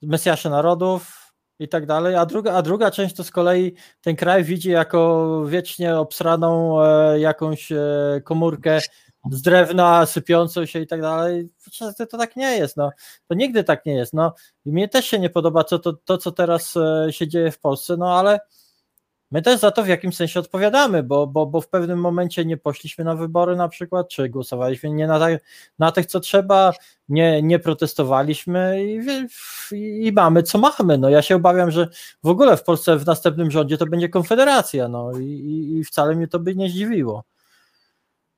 mesjasze 0.02 0.50
narodów 0.50 1.25
i 1.58 1.68
tak 1.68 1.86
dalej, 1.86 2.14
a 2.14 2.26
druga, 2.26 2.52
a 2.52 2.62
druga 2.62 2.90
część 2.90 3.14
to 3.14 3.24
z 3.24 3.30
kolei 3.30 3.74
ten 4.00 4.16
kraj 4.16 4.44
widzi 4.44 4.70
jako 4.70 5.42
wiecznie 5.46 5.96
obsraną 5.96 6.82
e, 6.82 7.20
jakąś 7.20 7.72
e, 7.72 8.20
komórkę 8.24 8.80
z 9.30 9.42
drewna 9.42 10.06
sypiącą 10.06 10.66
się 10.66 10.80
i 10.80 10.86
tak 10.86 11.00
dalej. 11.00 11.48
To, 11.78 12.06
to 12.06 12.18
tak 12.18 12.36
nie 12.36 12.56
jest, 12.56 12.76
no. 12.76 12.90
To 13.28 13.34
nigdy 13.34 13.64
tak 13.64 13.86
nie 13.86 13.94
jest, 13.94 14.12
no. 14.12 14.34
I 14.64 14.72
mnie 14.72 14.88
też 14.88 15.06
się 15.06 15.18
nie 15.18 15.30
podoba 15.30 15.64
co, 15.64 15.78
to, 15.78 15.92
to, 15.92 16.18
co 16.18 16.32
teraz 16.32 16.76
e, 16.76 17.12
się 17.12 17.28
dzieje 17.28 17.50
w 17.50 17.58
Polsce, 17.58 17.96
no 17.96 18.18
ale 18.18 18.40
My 19.30 19.42
też 19.42 19.60
za 19.60 19.70
to 19.70 19.82
w 19.82 19.88
jakimś 19.88 20.16
sensie 20.16 20.40
odpowiadamy, 20.40 21.02
bo, 21.02 21.26
bo, 21.26 21.46
bo 21.46 21.60
w 21.60 21.68
pewnym 21.68 22.00
momencie 22.00 22.44
nie 22.44 22.56
poszliśmy 22.56 23.04
na 23.04 23.14
wybory 23.14 23.56
na 23.56 23.68
przykład, 23.68 24.08
czy 24.08 24.28
głosowaliśmy 24.28 24.90
nie 24.90 25.06
na, 25.06 25.20
na 25.78 25.92
tych, 25.92 26.06
co 26.06 26.20
trzeba, 26.20 26.72
nie, 27.08 27.42
nie 27.42 27.58
protestowaliśmy 27.58 28.84
i, 28.84 29.00
i, 29.72 30.06
i 30.06 30.12
mamy 30.12 30.42
co 30.42 30.58
mamy. 30.58 30.98
No 30.98 31.10
ja 31.10 31.22
się 31.22 31.36
obawiam, 31.36 31.70
że 31.70 31.88
w 32.22 32.28
ogóle 32.28 32.56
w 32.56 32.62
Polsce 32.62 32.96
w 32.96 33.06
następnym 33.06 33.50
rządzie 33.50 33.78
to 33.78 33.86
będzie 33.86 34.08
konfederacja, 34.08 34.88
no 34.88 35.12
i, 35.18 35.74
i 35.78 35.84
wcale 35.84 36.14
mnie 36.14 36.28
to 36.28 36.38
by 36.38 36.56
nie 36.56 36.68
zdziwiło. 36.68 37.24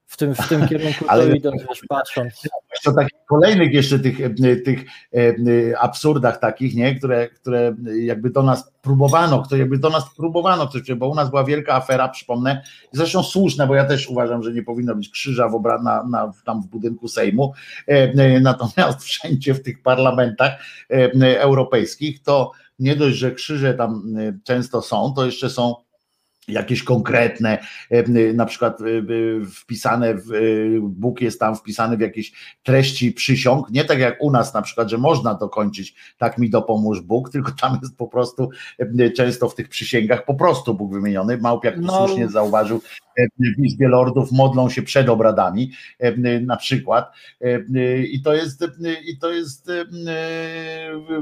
W 0.08 0.16
tym, 0.16 0.34
w 0.34 0.48
tym 0.48 0.68
kierunku 0.68 1.04
Ale- 1.08 1.26
to 1.26 1.34
idę, 1.34 1.50
wiesz, 1.68 1.80
patrząc. 1.88 2.42
to 2.84 2.92
takich 2.92 3.18
kolejnych 3.28 3.72
jeszcze 3.72 3.98
tych, 3.98 4.20
e, 4.20 4.56
tych 4.56 4.84
e, 5.14 5.18
e, 5.18 5.78
absurdach 5.78 6.40
takich, 6.40 6.74
nie, 6.74 6.94
które, 6.94 7.28
które 7.28 7.74
jakby 8.02 8.30
do 8.30 8.42
nas 8.42 8.72
próbowano, 8.82 9.42
które 9.42 9.58
jakby 9.60 9.78
do 9.78 9.90
nas 9.90 10.14
próbowano, 10.16 10.66
coś, 10.66 10.94
bo 10.94 11.08
u 11.08 11.14
nas 11.14 11.30
była 11.30 11.44
wielka 11.44 11.74
afera, 11.74 12.08
przypomnę, 12.08 12.62
zresztą 12.92 13.22
słuszne, 13.22 13.66
bo 13.66 13.74
ja 13.74 13.84
też 13.84 14.08
uważam, 14.08 14.42
że 14.42 14.52
nie 14.52 14.62
powinno 14.62 14.94
być 14.94 15.08
krzyża 15.08 15.48
w 15.48 15.54
obra, 15.54 15.82
na, 15.82 16.04
na, 16.04 16.32
tam 16.44 16.62
w 16.62 16.66
budynku 16.66 17.08
Sejmu, 17.08 17.52
e, 17.88 17.92
e, 17.92 18.40
natomiast 18.40 19.02
wszędzie 19.08 19.54
w 19.54 19.62
tych 19.62 19.82
parlamentach 19.82 20.52
e, 20.90 20.94
e, 20.94 21.40
europejskich 21.40 22.22
to 22.22 22.52
nie 22.78 22.96
dość, 22.96 23.16
że 23.16 23.32
krzyże 23.32 23.74
tam 23.74 24.14
e, 24.18 24.38
często 24.44 24.82
są, 24.82 25.12
to 25.16 25.26
jeszcze 25.26 25.50
są 25.50 25.74
jakieś 26.48 26.82
konkretne, 26.82 27.58
e, 27.90 28.32
na 28.34 28.46
przykład 28.46 28.80
e, 28.80 28.84
wpisane 29.46 30.14
w 30.14 30.32
e, 30.32 30.38
Bóg 30.80 31.20
jest 31.20 31.40
tam 31.40 31.56
wpisany 31.56 31.96
w 31.96 32.00
jakieś 32.00 32.32
treści 32.62 33.12
przysiąg, 33.12 33.70
nie 33.70 33.84
tak 33.84 33.98
jak 33.98 34.22
u 34.22 34.30
nas 34.30 34.54
na 34.54 34.62
przykład, 34.62 34.90
że 34.90 34.98
można 34.98 35.34
dokończyć 35.34 35.94
tak 36.18 36.38
mi 36.38 36.50
dopomóż 36.50 37.00
Bóg, 37.00 37.30
tylko 37.32 37.52
tam 37.60 37.78
jest 37.82 37.96
po 37.96 38.08
prostu 38.08 38.50
często 39.16 39.48
w 39.48 39.54
tych 39.54 39.68
przysięgach 39.68 40.24
po 40.24 40.34
prostu 40.34 40.74
Bóg 40.74 40.92
wymieniony. 40.92 41.38
Małpiak 41.38 41.74
No. 41.78 42.06
słusznie 42.06 42.28
zauważył, 42.28 42.82
w 43.58 43.64
Izbie 43.64 43.88
Lordów 43.88 44.32
modlą 44.32 44.70
się 44.70 44.82
przed 44.82 45.08
obradami 45.08 45.72
na 46.40 46.56
przykład 46.56 47.12
i 48.12 48.22
to 48.22 48.34
jest 48.34 48.64
i 49.06 49.18
to 49.18 49.30
jest 49.30 49.70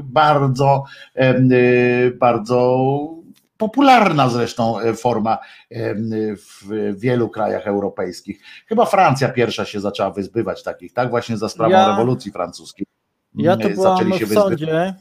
bardzo 0.03 0.83
bardzo 2.19 3.26
popularna 3.57 4.29
zresztą 4.29 4.79
e, 4.79 4.93
forma 4.93 5.37
e, 5.71 5.95
w 6.35 6.95
wielu 6.99 7.29
krajach 7.29 7.67
europejskich. 7.67 8.41
Chyba 8.65 8.85
Francja 8.85 9.29
pierwsza 9.29 9.65
się 9.65 9.79
zaczęła 9.79 10.11
wyzbywać 10.11 10.63
takich, 10.63 10.93
tak? 10.93 11.09
Właśnie 11.09 11.37
za 11.37 11.49
sprawą 11.49 11.71
Ja- 11.71 11.87
rewolucji 11.87 12.31
francuskiej. 12.31 12.85
Ja 13.35 13.57
to 13.57 13.69
byłam 13.69 14.05
w 14.05 14.09
wyzbywać. 14.09 14.43
sądzie, 14.43 14.95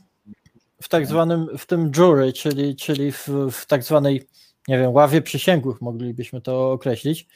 w 0.82 0.88
tak 0.88 1.06
zwanym, 1.06 1.48
w 1.58 1.66
tym 1.66 1.90
jury, 1.94 2.32
czyli, 2.32 2.76
czyli 2.76 3.12
w, 3.12 3.28
w 3.52 3.66
tak 3.66 3.82
zwanej, 3.82 4.28
nie 4.68 4.78
wiem, 4.78 4.92
ławie 4.92 5.22
przysięgłych 5.22 5.80
moglibyśmy 5.80 6.40
to 6.40 6.72
określić, 6.72 7.26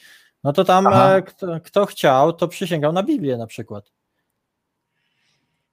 no 0.43 0.53
to 0.53 0.63
tam 0.63 0.87
e, 0.87 1.21
kto, 1.21 1.59
kto 1.63 1.85
chciał, 1.85 2.33
to 2.33 2.47
przysięgał 2.47 2.93
na 2.93 3.03
Biblię 3.03 3.37
na 3.37 3.47
przykład. 3.47 3.91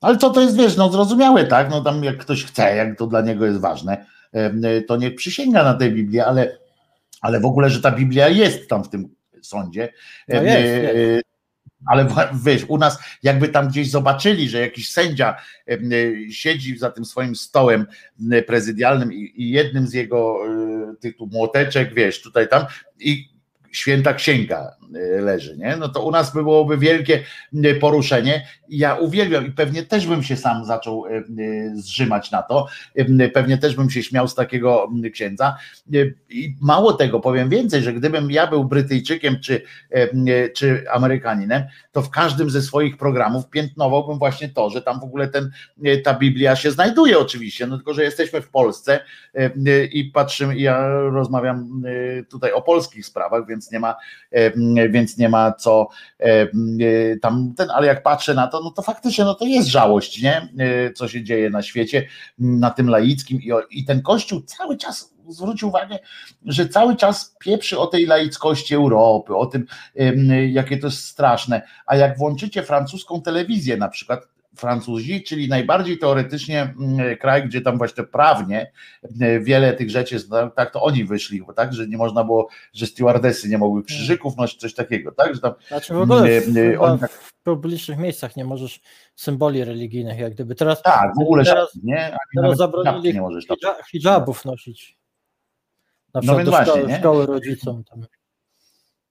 Ale 0.01 0.17
to 0.17 0.31
to 0.31 0.41
jest, 0.41 0.57
wiesz, 0.57 0.77
no 0.77 0.91
zrozumiałe, 0.93 1.45
tak? 1.47 1.71
No 1.71 1.81
tam 1.81 2.05
jak 2.05 2.19
ktoś 2.19 2.45
chce, 2.45 2.77
jak 2.77 2.99
to 2.99 3.07
dla 3.07 3.21
niego 3.21 3.47
jest 3.47 3.61
ważne, 3.61 4.07
to 4.87 4.97
niech 4.97 5.15
przysięga 5.15 5.65
na 5.65 5.75
tę 5.75 5.91
Biblię, 5.91 6.27
ale, 6.27 6.59
ale 7.21 7.41
w 7.41 7.45
ogóle, 7.45 7.71
że 7.71 7.81
ta 7.81 7.91
Biblia 7.91 8.29
jest 8.29 8.69
tam 8.69 8.85
w 8.85 8.89
tym 8.89 9.15
sądzie. 9.43 9.93
No 10.29 10.39
em, 10.39 10.47
jest, 10.47 10.57
e, 10.57 10.99
jest. 10.99 11.25
Ale 11.87 12.05
wa- 12.05 12.31
wiesz, 12.45 12.65
u 12.69 12.79
nas 12.79 12.99
jakby 13.23 13.49
tam 13.49 13.69
gdzieś 13.69 13.91
zobaczyli, 13.91 14.49
że 14.49 14.61
jakiś 14.61 14.91
sędzia 14.91 15.37
e, 15.69 15.79
siedzi 16.31 16.79
za 16.79 16.91
tym 16.91 17.05
swoim 17.05 17.37
stołem 17.37 17.87
prezydialnym 18.47 19.13
i, 19.13 19.51
jednym 19.51 19.87
z 19.87 19.93
jego 19.93 20.39
e, 20.47 20.95
tych 21.01 21.17
tu 21.17 21.27
młoteczek, 21.27 21.95
wiesz, 21.95 22.23
tutaj 22.23 22.49
tam 22.49 22.67
i 22.99 23.38
święta 23.73 24.15
księga 24.15 24.77
e, 24.95 25.21
leży, 25.21 25.57
nie? 25.57 25.77
No 25.77 25.89
to 25.89 26.03
u 26.03 26.11
nas 26.11 26.35
by 26.35 26.43
byłoby 26.43 26.79
wielkie 26.79 27.23
m, 27.55 27.81
poruszenie. 27.81 28.47
Ja 28.69 28.95
uwielbiam 28.95 29.47
i 29.47 29.51
pewnie 29.51 29.83
też 29.83 30.07
bym 30.07 30.23
się 30.23 30.37
sam 30.37 30.65
zaczął 30.65 31.07
e, 31.07 31.23
zrzymać 31.75 32.31
na 32.31 32.43
to. 32.43 32.67
Pewnie 33.35 33.59
też 33.59 33.77
bym 33.77 33.91
się 33.91 34.03
śmiał 34.03 34.29
z 34.29 34.35
takiego 34.35 34.89
księdza. 35.13 35.57
I 36.31 36.55
mało 36.61 36.93
tego, 36.93 37.21
powiem 37.21 37.49
więcej, 37.49 37.83
że 37.83 37.93
gdybym 37.93 38.31
ja 38.31 38.47
był 38.47 38.65
Brytyjczykiem 38.65 39.41
czy, 39.41 39.63
czy 40.55 40.85
Amerykaninem, 40.91 41.63
to 41.93 42.03
w 42.03 42.11
każdym 42.11 42.51
ze 42.51 42.63
swoich 42.63 42.97
programów 42.97 43.51
piętnowałbym 43.51 44.19
właśnie 44.19 44.49
to, 44.49 44.71
że 44.71 44.83
tam 44.83 45.01
w 45.01 45.05
ogóle 45.05 45.29
ten, 45.29 45.51
ta 46.05 46.15
Biblia 46.15 46.57
się 46.57 46.71
znajduje 46.71 47.19
oczywiście, 47.19 47.67
no 47.67 47.77
tylko, 47.77 47.95
że 47.95 48.03
jesteśmy 48.03 48.43
w 48.43 48.49
Polsce 48.51 49.01
i 49.93 50.05
patrzymy, 50.05 50.59
ja 50.59 50.89
rozmawiam 50.89 51.83
tutaj 52.31 52.53
o 52.53 52.63
polskich 52.63 53.07
sprawach, 53.07 53.47
więc 53.47 53.58
nie 53.73 53.81
ma, 53.81 53.97
e, 54.31 54.89
więc 54.89 55.19
nie 55.19 55.29
ma 55.29 55.53
co 55.53 55.89
e, 56.21 56.25
e, 56.25 56.49
tam 57.23 57.55
ten, 57.57 57.71
ale 57.71 57.87
jak 57.87 58.03
patrzę 58.03 58.35
na 58.35 58.47
to, 58.47 58.61
no 58.61 58.71
to 58.71 58.83
faktycznie 58.83 59.25
no 59.25 59.35
to 59.35 59.45
jest 59.45 59.69
żałość, 59.69 60.23
nie? 60.23 60.49
Co 60.95 61.09
się 61.09 61.25
dzieje 61.25 61.51
na 61.51 61.63
świecie, 61.63 62.09
na 62.39 62.71
tym 62.71 62.89
laickim 62.89 63.43
i, 63.43 63.51
i 63.71 63.85
ten 63.85 64.03
kościół 64.03 64.43
cały 64.43 64.77
czas 64.77 65.15
zwróć 65.29 65.63
uwagę, 65.63 65.99
że 66.45 66.69
cały 66.69 66.97
czas 66.97 67.37
pieprzy 67.39 67.79
o 67.79 67.87
tej 67.87 68.07
laickości 68.07 68.75
Europy, 68.75 69.37
o 69.37 69.47
tym, 69.47 69.67
jakie 70.49 70.79
to 70.79 70.87
jest 70.87 71.05
straszne. 71.05 71.63
A 71.87 71.97
jak 71.97 72.19
włączycie 72.19 72.63
francuską 72.63 73.23
telewizję, 73.23 73.77
na 73.77 73.89
przykład 73.89 74.38
Francuzi, 74.57 75.23
czyli 75.23 75.49
najbardziej 75.49 75.99
teoretycznie 75.99 76.63
mm, 76.63 77.17
kraj, 77.17 77.49
gdzie 77.49 77.61
tam 77.61 77.79
właśnie 77.79 78.05
prawnie 78.05 78.73
e, 79.21 79.41
wiele 79.41 79.73
tych 79.73 79.91
rzeczy 79.91 80.15
jest, 80.15 80.31
tak, 80.31 80.55
tak 80.55 80.73
to 80.73 80.83
oni 80.83 81.05
wyszli, 81.05 81.43
bo 81.43 81.53
tak, 81.53 81.73
że 81.75 81.89
nie 81.89 81.97
można 81.97 82.25
było, 82.25 82.49
że 82.73 82.87
stewardesy 82.87 83.49
nie 83.49 83.59
mogły 83.59 83.85
krzyżyków 83.85 84.37
nosić, 84.37 84.61
coś 84.61 84.75
takiego, 84.75 85.13
tak, 85.13 85.35
że 85.35 85.41
tam 85.41 85.53
Znaczy 85.69 85.95
w 85.95 86.01
ogóle 86.01 86.41
w, 86.41 86.49
Nie, 86.55 86.63
nie, 86.63 86.71
chyba 86.71 86.85
oni 86.85 87.01
tak- 87.01 87.11
w 87.13 87.35
publicznych 87.43 87.99
miejscach 87.99 88.37
nie 88.37 88.45
możesz 88.45 88.81
symboli 89.17 89.65
religijnych, 89.65 90.19
jak 90.19 90.35
gdyby 90.35 90.55
teraz, 90.55 90.83
tak, 90.83 91.11
w 91.19 91.23
ogóle 91.23 91.45
teraz, 91.45 91.75
żadnych, 91.75 91.85
nie, 91.85 92.05
Ani 92.07 92.17
teraz 92.37 92.57
zabronili 92.59 93.15
nie 93.15 93.21
możesz 93.21 93.47
hija- 93.47 93.85
hijabów 93.91 94.45
nosić. 94.45 94.99
Na 96.15 96.21
No 96.21 96.23
przykład 96.23 96.39
więc 96.39 96.49
właśnie, 96.51 96.73
szkoły, 96.73 96.89
nie? 96.89 96.99
szkoły 96.99 97.27
rodzicom. 97.27 97.85
Tam. 97.85 98.07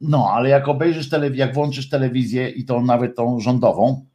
No, 0.01 0.29
ale 0.33 0.49
jak 0.49 0.67
obejrzysz 0.67 1.09
telewizję, 1.09 1.45
jak 1.45 1.55
włączysz 1.55 1.89
telewizję 1.89 2.49
i 2.49 2.65
tą 2.65 2.81
nawet 2.85 3.15
tą 3.15 3.39
rządową, 3.39 4.05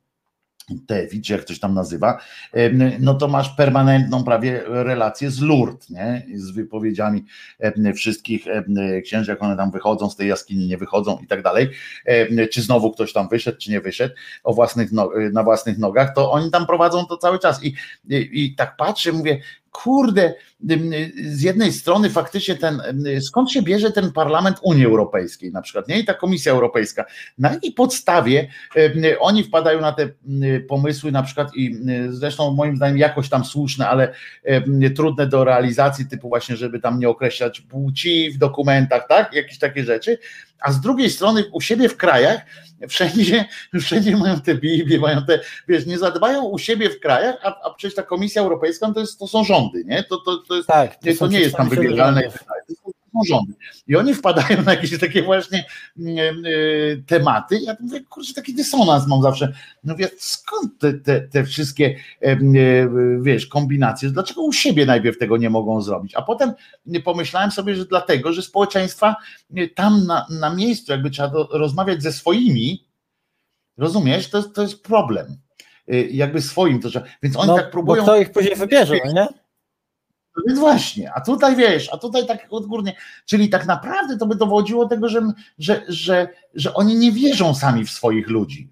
TEWI, 0.79 1.23
czy 1.23 1.33
jak 1.33 1.43
ktoś 1.43 1.61
tam 1.61 1.75
nazywa, 1.75 2.19
no 3.01 3.15
to 3.15 3.29
masz 3.29 3.49
permanentną 3.49 4.25
prawie 4.25 4.63
relację 4.67 5.31
z 5.31 5.41
Lourdes, 5.41 5.91
nie? 5.91 6.27
Z 6.35 6.51
wypowiedziami 6.51 7.25
wszystkich 7.95 8.45
księży, 9.05 9.31
jak 9.31 9.43
one 9.43 9.57
tam 9.57 9.71
wychodzą 9.71 10.11
z 10.11 10.17
tej 10.17 10.29
jaskini, 10.29 10.67
nie 10.67 10.79
wychodzą 10.79 11.19
i 11.25 11.27
tak 11.27 11.43
dalej, 11.43 11.71
czy 12.53 12.63
znowu 12.63 12.93
ktoś 12.93 13.13
tam 13.13 13.29
wyszedł, 13.29 13.59
czy 13.59 13.71
nie 13.71 13.81
wyszedł 13.81 14.15
o 14.45 14.55
własnych 14.55 14.93
no, 14.93 15.11
na 15.33 15.43
własnych 15.43 15.79
nogach, 15.79 16.15
to 16.15 16.33
oni 16.33 16.51
tam 16.51 16.67
prowadzą 16.67 17.07
to 17.07 17.17
cały 17.17 17.39
czas 17.39 17.65
i, 17.65 17.75
i, 18.09 18.45
i 18.45 18.55
tak 18.55 18.77
patrzę, 18.77 19.13
mówię, 19.13 19.41
kurde, 19.73 20.35
z 21.25 21.43
jednej 21.43 21.73
strony 21.73 22.11
faktycznie 22.11 22.55
ten, 22.55 22.83
skąd 23.21 23.51
się 23.51 23.63
bierze 23.63 23.93
ten 23.93 24.13
parlament 24.13 24.57
Unii 24.63 24.87
Europejskiej 24.87 25.53
na 25.53 25.63
przykład, 25.63 25.89
nie? 25.89 25.99
I 26.01 26.05
ta 26.05 26.15
Komisja 26.15 26.53
Europejska, 26.53 27.05
na 27.39 27.53
jakiej 27.53 27.73
podstawie 27.73 28.49
oni 29.21 29.45
wpadają 29.45 29.81
na 29.81 29.93
te 29.93 30.09
pomysły 30.69 31.13
na 31.13 31.23
przykład 31.23 31.57
i 31.57 31.77
zresztą 32.09 32.51
moim 32.51 32.77
zdaniem 32.77 32.99
jakoś 32.99 33.29
tam 33.29 33.45
słuszne, 33.45 33.89
ale 33.89 34.15
trudne 34.97 35.27
do 35.27 35.45
realizacji, 35.45 36.07
typu 36.07 36.29
właśnie, 36.29 36.57
żeby 36.57 36.81
tam 36.81 36.99
nie 36.99 37.09
określać 37.09 37.61
płci 37.61 38.31
w 38.31 38.39
dokumentach, 38.39 39.09
tak? 39.09 39.33
Jakieś 39.33 39.59
takie 39.59 39.85
rzeczy, 39.85 40.19
a 40.65 40.73
z 40.73 40.81
drugiej 40.81 41.11
strony 41.11 41.45
u 41.53 41.61
siebie 41.61 41.89
w 41.89 41.97
krajach 41.97 42.41
wszędzie, 42.89 43.45
wszędzie 43.81 44.17
mają 44.17 44.41
te 44.41 44.55
Biblie, 44.55 44.99
mają 44.99 45.25
te, 45.25 45.41
wiesz, 45.69 45.87
nie 45.87 45.99
zadbają 45.99 46.45
u 46.45 46.59
siebie 46.59 46.91
w 46.91 47.01
krajach, 47.01 47.37
a, 47.43 47.63
a 47.63 47.75
przecież 47.75 47.95
ta 47.95 48.03
Komisja 48.03 48.43
Europejska 48.43 48.89
no 48.89 48.95
to, 48.95 49.01
jest, 49.01 49.19
to 49.19 49.27
są 49.27 49.45
rządy, 49.45 49.85
nie? 49.85 50.05
To, 50.05 50.17
to, 50.17 50.37
to 50.37 50.57
jest 50.57 50.69
Tak, 50.69 51.03
nie, 51.05 51.17
to 51.17 51.27
nie 51.27 51.41
jest 51.41 51.57
tam 51.57 51.69
wybieralne, 51.69 52.23
rządy. 53.29 53.53
I 53.87 53.97
oni 53.97 54.15
wpadają 54.15 54.63
na 54.63 54.75
jakieś 54.75 54.99
takie 55.01 55.23
właśnie 55.23 55.65
mm, 55.99 56.17
e, 56.19 57.03
tematy. 57.07 57.59
Ja 57.61 57.77
mówię, 57.81 58.01
kurczę, 58.01 58.35
taki 58.35 58.55
dysonans 58.55 59.07
mam 59.07 59.23
zawsze. 59.23 59.53
Mówię, 59.85 60.09
skąd 60.19 60.79
te, 60.79 60.93
te, 60.93 61.21
te 61.21 61.45
wszystkie 61.45 61.97
em, 62.21 62.55
e, 62.57 63.21
wiesz, 63.23 63.47
kombinacje? 63.47 64.11
Dlaczego 64.11 64.43
u 64.43 64.53
siebie 64.53 64.87
najpierw 64.87 65.19
tego 65.19 65.37
nie 65.37 65.51
mogą 65.51 65.81
zrobić? 65.81 66.15
A 66.15 66.23
potem 66.23 66.53
pomyślałem 67.05 67.51
sobie, 67.51 67.75
że 67.75 67.85
dlatego, 67.85 68.33
że 68.33 68.43
społeczeństwa 68.43 69.17
e, 69.57 69.69
tam 69.69 70.07
na, 70.07 70.27
na 70.41 70.55
miejscu, 70.55 70.93
jakby 70.93 71.11
trzeba 71.11 71.33
rozmawiać 71.51 72.03
ze 72.03 72.13
swoimi, 72.13 72.93
Rozumiesz? 73.77 74.31
To, 74.31 74.39
jest- 74.39 74.55
to 74.55 74.63
jest 74.63 74.83
problem. 74.83 75.37
Jakby 76.11 76.43
swoim 76.43 76.81
to 76.81 76.89
trzeba. 76.91 77.07
Więc 77.23 77.37
oni 77.37 77.49
No, 77.49 77.57
tak 77.57 77.71
próbują. 77.71 78.03
bo 78.03 78.13
kto 78.13 78.21
ich 78.21 78.33
później 78.33 78.57
wybierze, 78.57 78.95
no 79.05 79.13
nie? 79.13 79.29
No 80.37 80.43
Więc 80.47 80.59
właśnie, 80.59 81.13
a 81.15 81.21
tutaj 81.21 81.57
wiesz, 81.57 81.89
a 81.93 81.99
tutaj 81.99 82.27
tak 82.27 82.47
odgórnie, 82.51 82.97
czyli 83.27 83.49
tak 83.49 83.67
naprawdę 83.67 84.19
to 84.19 84.27
by 84.27 84.37
dowodziło 84.37 84.89
tego, 84.89 85.09
że, 85.09 85.33
że, 85.59 85.83
że, 85.89 86.29
że 86.55 86.75
oni 86.75 86.97
nie 86.97 87.13
wierzą 87.13 87.55
sami 87.55 87.85
w 87.85 87.91
swoich 87.91 88.29
ludzi. 88.29 88.69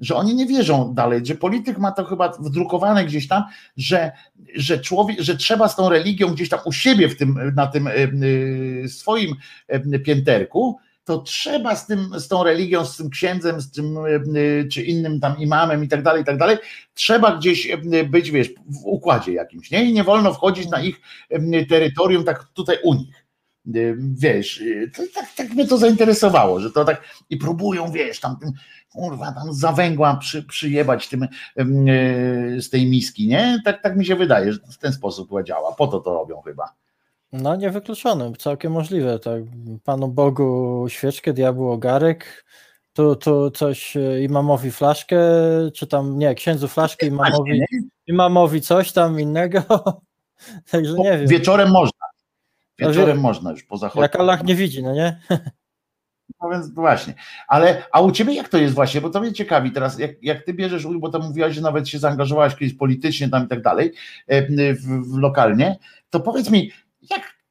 Że 0.00 0.14
oni 0.14 0.34
nie 0.34 0.46
wierzą 0.46 0.94
dalej, 0.94 1.26
że 1.26 1.34
polityk 1.34 1.78
ma 1.78 1.92
to 1.92 2.04
chyba 2.04 2.28
wdrukowane 2.28 3.04
gdzieś 3.04 3.28
tam, 3.28 3.42
że, 3.76 4.12
że 4.54 4.78
człowiek, 4.78 5.20
że 5.20 5.36
trzeba 5.36 5.68
z 5.68 5.76
tą 5.76 5.88
religią 5.88 6.28
gdzieś 6.28 6.48
tam 6.48 6.60
u 6.64 6.72
siebie 6.72 7.08
w 7.08 7.16
tym, 7.16 7.52
na 7.56 7.66
tym 7.66 7.86
y, 7.86 8.84
swoim 8.88 9.34
pięterku, 10.04 10.78
to 11.04 11.18
trzeba 11.18 11.76
z 11.76 11.86
tym, 11.86 12.20
z 12.20 12.28
tą 12.28 12.44
religią, 12.44 12.84
z 12.84 12.96
tym 12.96 13.10
księdzem, 13.10 13.60
z 13.60 13.72
tym 13.72 13.96
y, 13.96 14.38
y, 14.38 14.68
czy 14.68 14.82
innym 14.82 15.20
tam 15.20 15.38
imamem 15.38 15.84
i 15.84 15.88
tak 15.88 16.02
dalej, 16.02 16.22
i 16.22 16.24
tak 16.24 16.38
dalej, 16.38 16.56
trzeba 16.94 17.36
gdzieś 17.36 17.66
y, 17.66 18.04
być, 18.04 18.30
wiesz, 18.30 18.48
w 18.48 18.84
układzie 18.84 19.32
jakimś, 19.32 19.70
nie? 19.70 19.84
I 19.84 19.92
nie 19.92 20.04
wolno 20.04 20.34
wchodzić 20.34 20.68
na 20.68 20.82
ich 20.82 21.00
terytorium, 21.68 22.24
tak 22.24 22.44
tutaj 22.44 22.76
u 22.82 22.94
nich. 22.94 23.26
Wiesz, 24.14 24.62
to, 24.96 25.02
tak, 25.14 25.34
tak 25.36 25.50
mnie 25.50 25.66
to 25.66 25.78
zainteresowało, 25.78 26.60
że 26.60 26.70
to 26.70 26.84
tak 26.84 27.02
i 27.30 27.36
próbują, 27.36 27.92
wiesz, 27.92 28.20
tam 28.20 28.36
kurwa, 28.92 29.32
tam 29.32 29.54
za 29.54 29.72
węgła 29.72 30.16
przy, 30.16 30.42
przyjebać 30.42 31.08
tym 31.08 31.28
ym, 31.60 31.86
z 32.62 32.70
tej 32.70 32.86
miski, 32.86 33.28
nie? 33.28 33.60
Tak, 33.64 33.82
tak 33.82 33.96
mi 33.96 34.06
się 34.06 34.16
wydaje, 34.16 34.52
że 34.52 34.58
w 34.72 34.78
ten 34.78 34.92
sposób 34.92 35.30
to 35.30 35.42
działa. 35.42 35.72
Po 35.72 35.86
to 35.86 36.00
to 36.00 36.14
robią 36.14 36.40
chyba. 36.40 36.81
No 37.32 37.56
niewykluczone, 37.56 38.32
całkiem 38.38 38.72
możliwe. 38.72 39.18
Tak. 39.18 39.42
Panu 39.84 40.08
Bogu 40.08 40.84
świeczkę, 40.88 41.32
diabłu 41.32 41.70
ogarek, 41.70 42.44
tu, 42.92 43.16
tu 43.16 43.50
coś 43.50 43.96
e, 43.96 44.22
imamowi 44.22 44.70
flaszkę, 44.70 45.16
czy 45.74 45.86
tam, 45.86 46.18
nie, 46.18 46.34
księdzu 46.34 46.68
flaszkę, 46.68 47.06
imamowi, 47.06 47.60
imamowi 48.06 48.60
coś 48.60 48.92
tam 48.92 49.20
innego. 49.20 49.62
Także 50.70 50.94
nie 50.94 51.18
wiem, 51.18 51.26
Wieczorem 51.26 51.70
można. 51.70 52.06
No 52.80 52.88
Wieczorem 52.88 53.16
wie- 53.16 53.22
można 53.22 53.50
już 53.50 53.62
po 53.64 53.76
zachodzie. 53.76 54.02
jak 54.02 54.16
Allah 54.16 54.44
nie 54.44 54.54
widzi, 54.54 54.82
no 54.82 54.94
nie? 54.94 55.20
No 56.42 56.50
więc 56.50 56.74
właśnie. 56.74 57.14
Ale 57.48 57.82
a 57.92 58.00
u 58.00 58.12
ciebie 58.12 58.34
jak 58.34 58.48
to 58.48 58.58
jest 58.58 58.74
właśnie? 58.74 59.00
Bo 59.00 59.10
to 59.10 59.20
mnie 59.20 59.32
ciekawi 59.32 59.72
teraz, 59.72 59.98
jak, 59.98 60.22
jak 60.22 60.44
ty 60.44 60.54
bierzesz 60.54 60.84
udział, 60.84 61.00
bo 61.00 61.08
tam 61.08 61.22
mówiłaś, 61.22 61.54
że 61.54 61.60
nawet 61.60 61.88
się 61.88 61.98
zaangażowałaś 61.98 62.56
kiedyś 62.56 62.74
politycznie 62.74 63.28
tam 63.28 63.44
i 63.44 63.48
tak 63.48 63.62
dalej, 63.62 63.92
e, 64.26 64.74
w, 64.74 65.12
w 65.12 65.18
lokalnie, 65.18 65.78
to 66.10 66.20
powiedz 66.20 66.50
mi, 66.50 66.70
jak 67.10 67.42